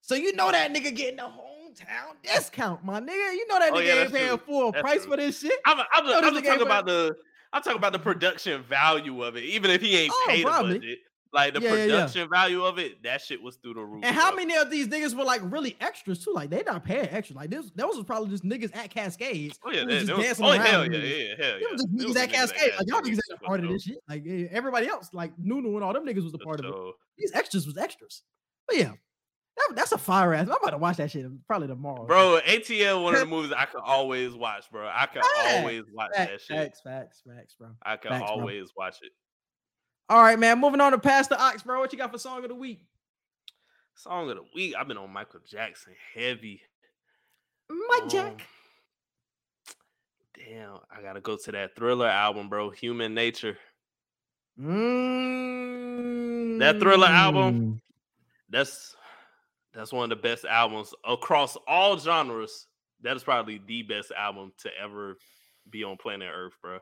So 0.00 0.14
you 0.14 0.34
know 0.34 0.50
that 0.50 0.72
nigga 0.72 0.94
getting 0.94 1.16
the 1.16 1.22
hometown 1.24 2.14
discount, 2.22 2.84
my 2.84 3.00
nigga. 3.00 3.32
You 3.34 3.46
know 3.48 3.58
that 3.58 3.72
Oh, 3.72 3.76
nigga 3.76 3.86
yeah, 3.86 3.94
ain't 4.02 4.12
paying 4.12 4.28
true. 4.28 4.38
full 4.46 4.72
That's 4.72 4.82
price 4.82 5.02
true. 5.02 5.10
for 5.12 5.16
this 5.18 5.40
shit. 5.40 5.52
I'm, 5.66 5.78
I'm, 5.92 6.06
know 6.06 6.18
I'm, 6.20 6.32
just 6.34 6.44
talking 6.46 6.62
about 6.62 6.86
the 6.86 7.14
I'm 7.52 7.62
talking 7.62 7.78
about 7.78 7.92
the 7.92 7.98
production 7.98 8.62
value 8.62 9.22
of 9.22 9.36
it, 9.36 9.44
even 9.44 9.70
if 9.70 9.80
he 9.82 9.96
ain't 9.96 10.12
Oh, 10.14 10.24
paid 10.28 10.44
probably. 10.44 10.76
a 10.76 10.78
budget. 10.80 10.98
Like 11.32 11.52
the 11.54 11.60
Yeah, 11.60 11.68
yeah, 11.70 11.74
yeah. 11.76 11.84
production 11.86 12.30
value 12.30 12.62
of 12.64 12.78
it, 12.78 13.02
that 13.02 13.20
shit 13.20 13.42
was 13.42 13.56
through 13.56 13.74
the 13.74 13.80
roof. 13.82 14.02
And 14.02 14.16
how 14.16 14.30
bro. 14.30 14.36
many 14.36 14.56
of 14.56 14.70
these 14.70 14.88
niggas 14.88 15.14
were 15.14 15.24
like 15.24 15.42
really 15.44 15.76
extras 15.80 16.24
too? 16.24 16.32
Like 16.32 16.48
they 16.48 16.62
not 16.62 16.84
paying 16.84 17.08
extra. 17.10 17.36
Like 17.36 17.50
this, 17.50 17.70
that 17.76 17.86
was 17.86 18.02
probably 18.04 18.30
just 18.30 18.44
niggas 18.44 18.74
at 18.74 18.88
Cascades. 18.90 19.58
Oh 19.64 19.70
yeah, 19.70 19.84
they- 19.84 20.00
just 20.00 20.12
was- 20.16 20.24
dancing 20.24 20.44
oh 20.46 20.50
around 20.52 20.60
hell 20.62 20.90
yeah, 20.92 20.98
yeah, 20.98 21.34
hell 21.38 21.56
It 21.56 21.60
yeah. 21.62 21.66
was 21.72 21.82
just 21.82 21.92
niggas 21.94 22.06
was 22.08 22.16
at 22.16 22.28
niggas 22.30 22.32
Cascade. 22.32 22.72
Like 22.78 22.88
y'all 22.88 23.00
niggas 23.02 23.08
ain't 23.30 23.40
a 23.42 23.44
part 23.44 23.60
of 23.64 23.68
this 23.68 23.82
shit. 23.82 23.98
Like 24.08 24.24
everybody 24.26 24.88
else, 24.88 25.10
like 25.12 25.32
Nunu 25.38 25.74
and 25.74 25.84
all 25.84 25.92
them 25.92 26.06
niggas 26.06 26.24
was 26.24 26.32
a 26.34 26.38
part 26.38 26.60
of 26.60 26.66
it. 26.66 26.94
These 27.18 27.32
extras 27.34 27.66
was 27.66 27.76
extras. 27.76 28.22
But 28.66 28.76
yeah, 28.78 28.92
that, 29.56 29.76
that's 29.76 29.92
a 29.92 29.98
fire 29.98 30.32
ass. 30.32 30.48
I'm 30.48 30.54
about 30.56 30.70
to 30.70 30.78
watch 30.78 30.96
that 30.98 31.10
shit 31.10 31.26
um, 31.26 31.40
probably 31.46 31.68
tomorrow. 31.68 32.06
Bro, 32.06 32.40
ATL 32.46 33.02
one 33.02 33.14
of 33.14 33.20
the 33.20 33.26
movies 33.34 33.52
I 33.54 33.66
could 33.66 33.80
always 33.84 34.34
watch, 34.34 34.70
bro. 34.70 34.88
I 34.90 35.06
could 35.06 35.22
Facts, 35.22 35.54
always 35.58 35.82
watch 35.92 36.10
that 36.16 36.40
shit. 36.40 36.56
facts, 36.56 36.80
facts, 36.82 37.22
facts, 37.26 37.54
bro. 37.58 37.68
I 37.82 37.96
could 37.96 38.10
facts, 38.12 38.20
bro. 38.24 38.30
always 38.30 38.70
watch 38.76 38.96
it. 39.02 39.12
All 40.08 40.22
right, 40.22 40.38
man. 40.38 40.60
Moving 40.60 40.80
on 40.80 40.92
to 40.92 40.98
Pass 40.98 41.28
the 41.28 41.40
Aux, 41.42 41.58
bro. 41.64 41.80
What 41.80 41.92
you 41.92 41.98
got 41.98 42.10
for 42.12 42.18
song 42.18 42.42
of 42.42 42.48
the 42.48 42.54
week? 42.54 42.80
Song 43.94 44.30
of 44.30 44.36
the 44.36 44.44
week. 44.54 44.74
I've 44.78 44.88
been 44.88 44.96
on 44.96 45.12
Michael 45.12 45.40
Jackson 45.46 45.92
heavy. 46.14 46.62
Mike 47.68 48.02
Um, 48.04 48.08
Jack. 48.08 48.42
Damn, 50.34 50.78
I 50.90 51.02
gotta 51.02 51.20
go 51.20 51.36
to 51.36 51.52
that 51.52 51.76
thriller 51.76 52.06
album, 52.06 52.48
bro. 52.48 52.70
Human 52.70 53.12
Nature. 53.12 53.58
Mm. 54.58 56.58
That 56.58 56.80
Thriller 56.80 57.06
album? 57.08 57.80
That's 58.48 58.94
that's 59.74 59.92
one 59.92 60.04
of 60.04 60.10
the 60.10 60.16
best 60.22 60.44
albums 60.44 60.94
across 61.04 61.56
all 61.66 61.98
genres. 61.98 62.66
That 63.02 63.16
is 63.16 63.22
probably 63.22 63.60
the 63.66 63.82
best 63.82 64.10
album 64.16 64.52
to 64.58 64.70
ever 64.82 65.16
be 65.70 65.84
on 65.84 65.96
planet 65.96 66.30
Earth, 66.34 66.54
bro. 66.62 66.78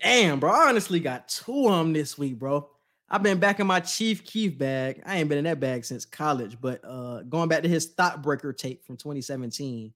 Damn, 0.00 0.40
bro. 0.40 0.50
I 0.50 0.68
honestly 0.68 1.00
got 1.00 1.28
two 1.28 1.68
of 1.68 1.78
them 1.78 1.92
this 1.92 2.16
week, 2.16 2.38
bro. 2.38 2.68
I've 3.08 3.22
been 3.22 3.38
back 3.38 3.60
in 3.60 3.66
my 3.66 3.80
Chief 3.80 4.24
Keef 4.24 4.56
bag. 4.56 5.02
I 5.04 5.18
ain't 5.18 5.28
been 5.28 5.38
in 5.38 5.44
that 5.44 5.60
bag 5.60 5.84
since 5.84 6.06
college, 6.06 6.58
but 6.60 6.80
uh 6.82 7.22
going 7.24 7.48
back 7.48 7.62
to 7.62 7.68
his 7.68 7.88
Thot 7.90 8.22
Breaker 8.22 8.52
tape 8.52 8.86
from 8.86 8.96
2017, 8.96 9.92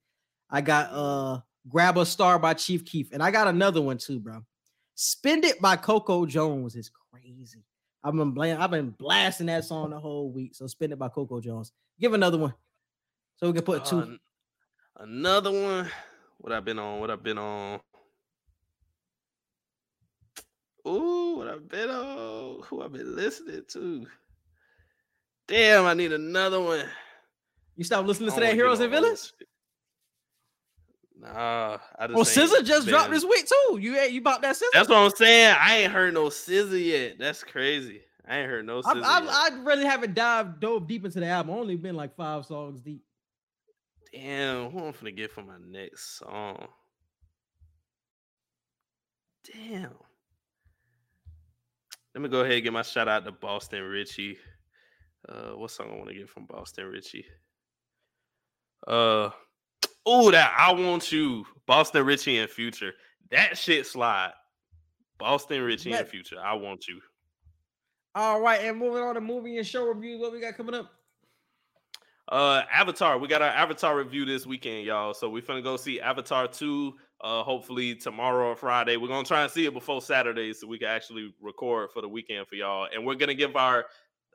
I 0.51 0.60
got 0.60 0.90
uh 0.93 1.40
Grab 1.68 1.97
a 1.98 2.06
Star 2.06 2.39
by 2.39 2.55
Chief 2.55 2.85
Keef, 2.85 3.12
and 3.12 3.23
I 3.23 3.31
got 3.31 3.48
another 3.48 3.81
one 3.81 3.98
too, 3.98 4.20
bro. 4.20 4.44
Spend 4.94 5.44
It 5.44 5.60
by 5.60 5.77
Coco 5.77 6.27
Jones 6.27 6.77
is 6.77 6.90
crazy. 7.10 7.64
I've 8.05 8.14
been 8.14 8.31
bla- 8.31 8.56
I've 8.56 8.70
been 8.70 8.90
blasting 8.90 9.47
that 9.47 9.64
song 9.64 9.90
the 9.90 9.98
whole 9.98 10.31
week. 10.31 10.55
So 10.55 10.66
Spend 10.66 10.93
It 10.93 10.98
by 10.98 11.09
Coco 11.09 11.40
Jones. 11.40 11.73
Give 11.98 12.12
another 12.12 12.39
one. 12.39 12.55
So 13.36 13.48
we 13.48 13.52
can 13.55 13.62
put 13.62 13.85
two. 13.85 13.98
Uh, 13.98 14.06
another 14.98 15.51
one. 15.51 15.90
What 16.39 16.52
I've 16.52 16.64
been 16.64 16.78
on? 16.78 17.01
What 17.01 17.10
I've 17.10 17.23
been 17.23 17.39
on? 17.39 17.81
Ooh, 20.86 21.36
what 21.38 21.48
I've 21.48 21.68
been 21.68 21.90
on? 21.90 22.62
Who 22.64 22.82
I've 22.82 22.92
been 22.92 23.16
listening 23.16 23.62
to? 23.68 24.06
Damn, 25.48 25.86
I 25.86 25.94
need 25.94 26.12
another 26.12 26.60
one. 26.60 26.84
you 27.76 27.84
stop 27.84 28.06
listening 28.06 28.32
to 28.32 28.40
that 28.40 28.54
Heroes 28.54 28.80
and 28.80 28.90
Villains? 28.90 29.32
Nah, 31.18 31.78
I 31.98 32.06
just. 32.06 32.38
Oh, 32.38 32.42
well, 32.42 32.60
SZA 32.60 32.64
just 32.64 32.86
dropped 32.86 33.10
this 33.10 33.24
week 33.24 33.46
too. 33.48 33.78
You 33.78 33.96
ain't 33.96 34.12
you 34.12 34.20
bought 34.20 34.42
that 34.42 34.54
SZA? 34.54 34.62
That's 34.72 34.88
what 34.88 34.98
I'm 34.98 35.10
saying. 35.10 35.56
I 35.58 35.78
ain't 35.78 35.92
heard 35.92 36.14
no 36.14 36.26
SZA 36.26 36.84
yet. 36.84 37.18
That's 37.18 37.42
crazy. 37.42 38.02
I 38.28 38.38
ain't 38.38 38.50
heard 38.50 38.66
no 38.66 38.82
SZA. 38.82 39.02
I, 39.02 39.20
yet. 39.22 39.30
I 39.30 39.62
really 39.62 39.84
haven't 39.84 40.14
dived 40.14 40.60
dove 40.60 40.86
deep 40.86 41.04
into 41.04 41.20
the 41.20 41.26
album. 41.26 41.54
Only 41.54 41.76
been 41.76 41.96
like 41.96 42.14
five 42.16 42.44
songs 42.44 42.80
deep. 42.80 43.02
Damn, 44.12 44.70
who 44.70 44.84
I'm 44.84 44.92
gonna 44.92 45.10
get 45.10 45.32
for 45.32 45.42
my 45.42 45.56
next 45.66 46.18
song? 46.18 46.68
Damn. 49.52 49.90
Let 52.16 52.22
me 52.22 52.30
go 52.30 52.40
ahead 52.40 52.55
and 52.55 52.64
get 52.64 52.72
my 52.72 52.80
shout 52.80 53.09
out 53.09 53.26
to 53.26 53.32
Boston 53.32 53.82
Richey. 53.82 54.38
Uh, 55.28 55.51
what 55.51 55.70
song 55.70 55.90
I 55.93 55.97
want 55.97 56.09
to 56.09 56.14
get 56.14 56.30
from 56.30 56.47
Boston 56.47 56.86
Richey? 56.86 57.26
Uh, 58.86 59.28
oh, 60.06 60.30
that 60.30 60.55
I 60.56 60.72
want 60.72 61.12
you, 61.12 61.44
Boston 61.66 62.06
Richey 62.06 62.38
and 62.38 62.48
Future. 62.48 62.93
That 63.30 63.59
shit 63.59 63.84
slide. 63.84 64.32
Boston 65.18 65.60
Richey 65.60 65.93
and 65.93 66.09
Future. 66.09 66.38
I 66.43 66.55
want 66.55 66.88
you. 66.88 67.02
All 68.14 68.40
right, 68.40 68.62
and 68.62 68.78
moving 68.78 69.02
on 69.02 69.16
to 69.16 69.20
movie 69.20 69.59
and 69.59 69.66
show 69.66 69.84
reviews. 69.84 70.18
What 70.18 70.32
we 70.32 70.40
got 70.40 70.56
coming 70.56 70.74
up? 70.74 70.90
Uh, 72.32 72.62
Avatar. 72.72 73.18
We 73.18 73.28
got 73.28 73.43
our 73.43 73.51
Avatar 73.51 73.94
review 73.94 74.24
this 74.24 74.47
weekend, 74.47 74.86
y'all. 74.86 75.12
So 75.12 75.28
we 75.28 75.43
finna 75.43 75.62
go 75.62 75.76
see 75.76 76.01
Avatar 76.01 76.48
two. 76.48 76.94
Uh, 77.22 77.43
hopefully 77.43 77.94
tomorrow 77.94 78.48
or 78.51 78.56
Friday. 78.56 78.97
We're 78.98 79.09
gonna 79.09 79.24
try 79.26 79.43
and 79.43 79.51
see 79.51 79.64
it 79.64 79.72
before 79.72 80.02
Saturday, 80.02 80.52
so 80.52 80.66
we 80.66 80.78
can 80.78 80.88
actually 80.88 81.32
record 81.40 81.90
for 81.93 82.02
the 82.02 82.09
weekend 82.09 82.47
for 82.47 82.56
y'all. 82.56 82.88
And 82.93 83.06
we're 83.06 83.14
gonna 83.14 83.34
give 83.34 83.56
our 83.56 83.86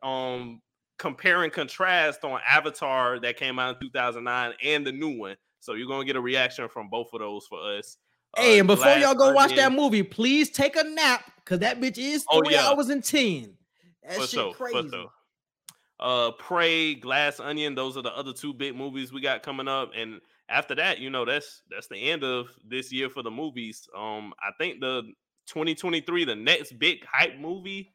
um 0.02 0.62
compare 0.98 1.44
and 1.44 1.54
contrast 1.54 2.24
on 2.24 2.40
Avatar 2.48 3.20
that 3.20 3.38
came 3.38 3.60
out 3.60 3.76
in 3.76 3.82
2009 3.88 4.54
and 4.64 4.86
the 4.86 4.92
new 4.92 5.16
one. 5.18 5.36
So 5.60 5.74
you're 5.74 5.88
gonna 5.88 6.06
get 6.06 6.16
a 6.16 6.22
reaction 6.22 6.68
from 6.70 6.90
both 6.90 7.10
of 7.14 7.20
those 7.20 7.46
for 7.46 7.60
us. 7.78 7.98
Hey, 8.36 8.56
Uh, 8.58 8.60
and 8.62 8.68
before 8.68 8.94
y'all 8.98 9.14
go 9.14 9.32
watch 9.32 9.54
that 9.56 9.72
movie, 9.74 10.02
please 10.04 10.50
take 10.50 10.76
a 10.76 10.84
nap 10.84 11.32
because 11.36 11.60
that 11.60 11.80
bitch 11.80 12.00
is 12.00 12.26
Oh, 12.30 12.42
three 12.42 12.56
yeah. 12.56 12.68
hours 12.68 12.90
and 12.90 13.04
ten. 13.04 13.58
That 14.04 14.16
for 14.22 14.28
shit 14.28 14.56
for 14.56 14.70
crazy. 14.72 14.90
sure. 14.90 15.12
Uh, 16.00 16.32
Prey, 16.32 16.96
Glass 16.96 17.40
Onion. 17.40 17.76
Those 17.76 17.96
are 17.96 18.02
the 18.02 18.16
other 18.18 18.34
two 18.34 18.54
big 18.56 18.76
movies 18.76 19.14
we 19.14 19.22
got 19.22 19.44
coming 19.44 19.68
up, 19.68 19.92
and 19.96 20.20
after 20.52 20.76
that, 20.76 21.00
you 21.00 21.10
know, 21.10 21.26
that's 21.26 21.64
that's 21.70 21.88
the 21.88 21.98
end 22.12 22.24
of 22.24 22.48
this 22.68 22.92
year 22.92 23.10
for 23.10 23.24
the 23.24 23.32
movies. 23.32 23.88
Um, 23.98 24.34
I 24.40 24.52
think 24.60 24.80
the 24.82 25.04
2023, 25.48 26.26
the 26.26 26.36
next 26.36 26.78
big 26.78 27.06
hype 27.06 27.38
movie 27.40 27.94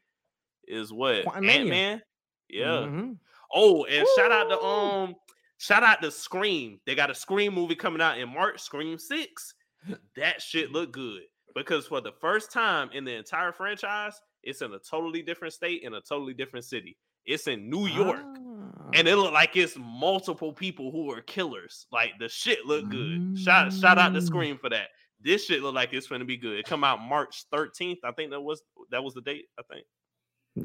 is 0.66 0.92
what 0.92 1.24
Ant 1.36 1.68
Man. 1.70 2.02
Yeah. 2.48 2.66
Mhm. 2.66 3.18
Oh, 3.54 3.84
and 3.84 4.06
shout 4.16 4.32
out 4.32 4.48
to 4.48 4.60
um, 4.60 5.14
shout 5.58 5.82
out 5.84 6.02
to 6.02 6.10
Scream. 6.10 6.80
They 6.86 6.94
got 6.94 7.10
a 7.10 7.14
Scream 7.14 7.54
movie 7.54 7.76
coming 7.76 8.00
out 8.00 8.18
in 8.18 8.28
March. 8.28 8.60
Scream 8.60 8.98
Six. 8.98 9.54
That 10.16 10.42
shit 10.42 10.72
look 10.72 10.90
good 10.92 11.22
because 11.54 11.86
for 11.86 12.00
the 12.00 12.10
first 12.20 12.50
time 12.50 12.90
in 12.92 13.04
the 13.04 13.14
entire 13.14 13.52
franchise, 13.52 14.20
it's 14.42 14.60
in 14.62 14.72
a 14.72 14.78
totally 14.80 15.22
different 15.22 15.54
state 15.54 15.82
in 15.82 15.94
a 15.94 16.00
totally 16.00 16.34
different 16.34 16.64
city. 16.64 16.96
It's 17.24 17.46
in 17.46 17.70
New 17.70 17.86
York, 17.86 18.22
Ah. 18.24 18.55
And 18.94 19.08
it 19.08 19.16
looked 19.16 19.32
like 19.34 19.56
it's 19.56 19.76
multiple 19.78 20.52
people 20.52 20.90
who 20.90 21.10
are 21.12 21.20
killers. 21.20 21.86
Like 21.92 22.12
the 22.18 22.28
shit 22.28 22.64
looked 22.66 22.90
good. 22.90 23.38
Shout 23.38 23.72
shout 23.72 23.98
out 23.98 24.14
to 24.14 24.20
screen 24.22 24.58
for 24.58 24.70
that. 24.70 24.88
This 25.20 25.44
shit 25.46 25.62
look 25.62 25.74
like 25.74 25.92
it's 25.92 26.06
gonna 26.06 26.24
be 26.24 26.36
good. 26.36 26.58
It 26.58 26.66
come 26.66 26.84
out 26.84 27.00
March 27.00 27.44
13th. 27.52 27.98
I 28.04 28.12
think 28.12 28.30
that 28.30 28.40
was 28.40 28.62
that 28.90 29.02
was 29.02 29.14
the 29.14 29.20
date. 29.22 29.46
I 29.58 29.62
think. 29.72 29.86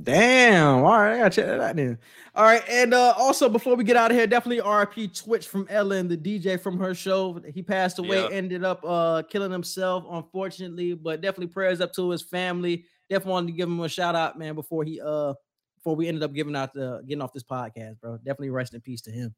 Damn. 0.03 0.77
All 0.85 0.99
right, 0.99 1.15
I 1.15 1.17
gotta 1.17 1.29
check 1.35 1.45
that 1.47 1.59
out 1.59 1.75
then. 1.75 1.97
All 2.33 2.45
right, 2.45 2.63
and 2.69 2.93
uh 2.93 3.13
also 3.17 3.49
before 3.49 3.75
we 3.75 3.83
get 3.83 3.97
out 3.97 4.09
of 4.09 4.15
here, 4.17 4.25
definitely 4.25 4.63
RP 4.63 5.13
Twitch 5.21 5.47
from 5.47 5.67
Ellen, 5.69 6.07
the 6.07 6.15
DJ 6.15 6.57
from 6.59 6.79
her 6.79 6.95
show. 6.95 7.41
He 7.53 7.61
passed 7.61 7.99
away, 7.99 8.21
Yeah. 8.21 8.29
ended 8.31 8.63
up 8.63 8.81
uh 8.85 9.23
killing 9.29 9.51
himself, 9.51 10.05
unfortunately, 10.09 10.93
but 10.93 11.19
definitely 11.21 11.47
prayers 11.47 11.81
up 11.81 11.91
to 11.93 12.09
his 12.09 12.21
family. 12.21 12.85
Definitely 13.09 13.31
wanted 13.31 13.47
to 13.47 13.53
give 13.53 13.67
him 13.67 13.79
a 13.81 13.89
shout 13.89 14.15
out, 14.15 14.39
man, 14.39 14.55
before 14.55 14.85
he 14.85 15.01
uh 15.01 15.33
before 15.83 15.95
we 15.95 16.07
ended 16.07 16.23
up 16.23 16.33
giving 16.33 16.55
out 16.55 16.73
the 16.73 17.03
getting 17.07 17.21
off 17.21 17.33
this 17.33 17.43
podcast, 17.43 17.99
bro. 17.99 18.17
Definitely 18.17 18.51
rest 18.51 18.73
in 18.73 18.81
peace 18.81 19.01
to 19.03 19.11
him. 19.11 19.35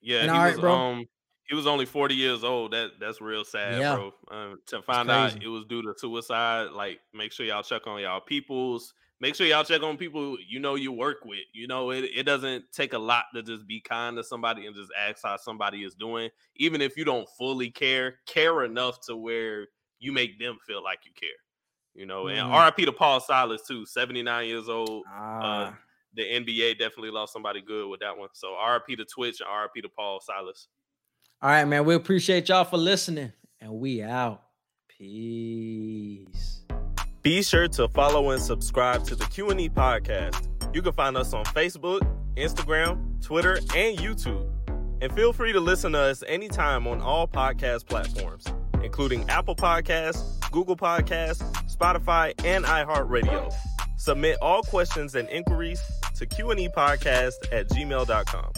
Yeah, 0.00 0.26
And 0.26 0.30
he 0.30 0.38
all 0.38 0.42
right, 0.42 0.56
was 0.56 0.58
bro. 0.58 0.84
um 0.84 1.06
he 1.48 1.54
was 1.54 1.66
only 1.66 1.84
40 1.86 2.14
years 2.14 2.42
old. 2.44 2.72
That 2.72 2.92
that's 3.00 3.20
real 3.20 3.44
sad, 3.44 3.86
Yeah. 3.86 3.86
bro. 3.86 4.12
Um, 4.30 4.60
to 4.68 4.82
find 4.82 5.10
out 5.10 5.34
it 5.42 5.48
was 5.48 5.64
due 5.66 5.82
to 5.82 5.94
suicide, 5.96 6.70
like 6.72 7.00
make 7.12 7.32
sure 7.32 7.44
y'all 7.46 7.62
check 7.62 7.86
on 7.86 8.00
y'all 8.00 8.20
peoples. 8.20 8.94
Make 9.20 9.34
sure 9.34 9.46
y'all 9.46 9.64
check 9.64 9.82
on 9.82 9.96
people 9.96 10.36
you 10.40 10.58
know 10.58 10.74
you 10.74 10.90
work 10.92 11.24
with. 11.24 11.44
You 11.52 11.66
know, 11.66 11.90
it, 11.90 12.04
it 12.04 12.24
doesn't 12.24 12.72
take 12.72 12.92
a 12.92 12.98
lot 12.98 13.26
to 13.34 13.42
just 13.42 13.66
be 13.66 13.80
kind 13.80 14.16
to 14.16 14.24
somebody 14.24 14.66
and 14.66 14.74
just 14.74 14.90
ask 14.98 15.22
how 15.22 15.36
somebody 15.36 15.84
is 15.84 15.94
doing. 15.94 16.30
Even 16.56 16.80
if 16.80 16.96
you 16.96 17.04
don't 17.04 17.28
fully 17.38 17.70
care, 17.70 18.18
care 18.26 18.64
enough 18.64 19.00
to 19.06 19.16
where 19.16 19.68
you 19.98 20.12
make 20.12 20.38
them 20.38 20.58
feel 20.66 20.82
like 20.82 21.00
you 21.06 21.12
care. 21.14 21.28
You 21.94 22.06
know, 22.06 22.26
and 22.26 22.38
Mhm. 22.50 22.64
RIP 22.66 22.86
to 22.86 22.92
Paul 22.92 23.20
Silas 23.20 23.62
too, 23.66 23.86
79 23.86 24.46
years 24.48 24.68
old. 24.68 25.04
Ah, 25.08 25.76
The 26.16 26.22
NBA 26.22 26.74
definitely 26.74 27.10
lost 27.10 27.32
somebody 27.32 27.60
good 27.60 27.88
with 27.88 27.98
that 28.00 28.16
one. 28.16 28.28
So 28.34 28.54
RIP 28.56 28.96
to 28.96 29.04
Twitch 29.04 29.40
and 29.40 29.48
RIP 29.50 29.82
to 29.82 29.88
Paul 29.88 30.20
Silas. 30.20 30.68
all 31.42 31.50
right, 31.50 31.64
man. 31.64 31.84
We 31.84 31.94
appreciate 31.94 32.48
y'all 32.48 32.64
for 32.64 32.76
listening, 32.78 33.32
and 33.60 33.72
we 33.72 34.00
out. 34.02 34.42
Peace. 34.88 36.64
Be 37.22 37.42
sure 37.42 37.68
to 37.68 37.88
follow 37.88 38.30
and 38.30 38.40
subscribe 38.40 39.04
to 39.04 39.14
the 39.16 39.24
Q&E 39.26 39.68
podcast. 39.68 40.48
You 40.74 40.82
can 40.82 40.92
find 40.92 41.16
us 41.16 41.32
on 41.32 41.44
Facebook, 41.46 42.00
Instagram, 42.36 43.22
Twitter, 43.24 43.54
and 43.74 43.98
YouTube. 43.98 44.50
And 45.00 45.12
feel 45.14 45.32
free 45.32 45.52
to 45.52 45.60
listen 45.60 45.92
to 45.92 45.98
us 45.98 46.22
anytime 46.26 46.86
on 46.86 47.00
all 47.00 47.26
podcast 47.28 47.86
platforms, 47.86 48.46
including 48.84 49.28
Apple 49.28 49.56
Podcasts, 49.56 50.40
Google 50.50 50.76
Podcasts, 50.76 51.42
Spotify, 51.74 52.32
and 52.44 52.64
iHeartRadio. 52.64 53.52
Submit 53.96 54.36
all 54.42 54.62
questions 54.62 55.14
and 55.14 55.28
inquiries 55.28 55.80
to 56.16 56.26
Q&E 56.26 56.68
podcast 56.68 57.32
at 57.50 57.68
gmail.com. 57.68 58.52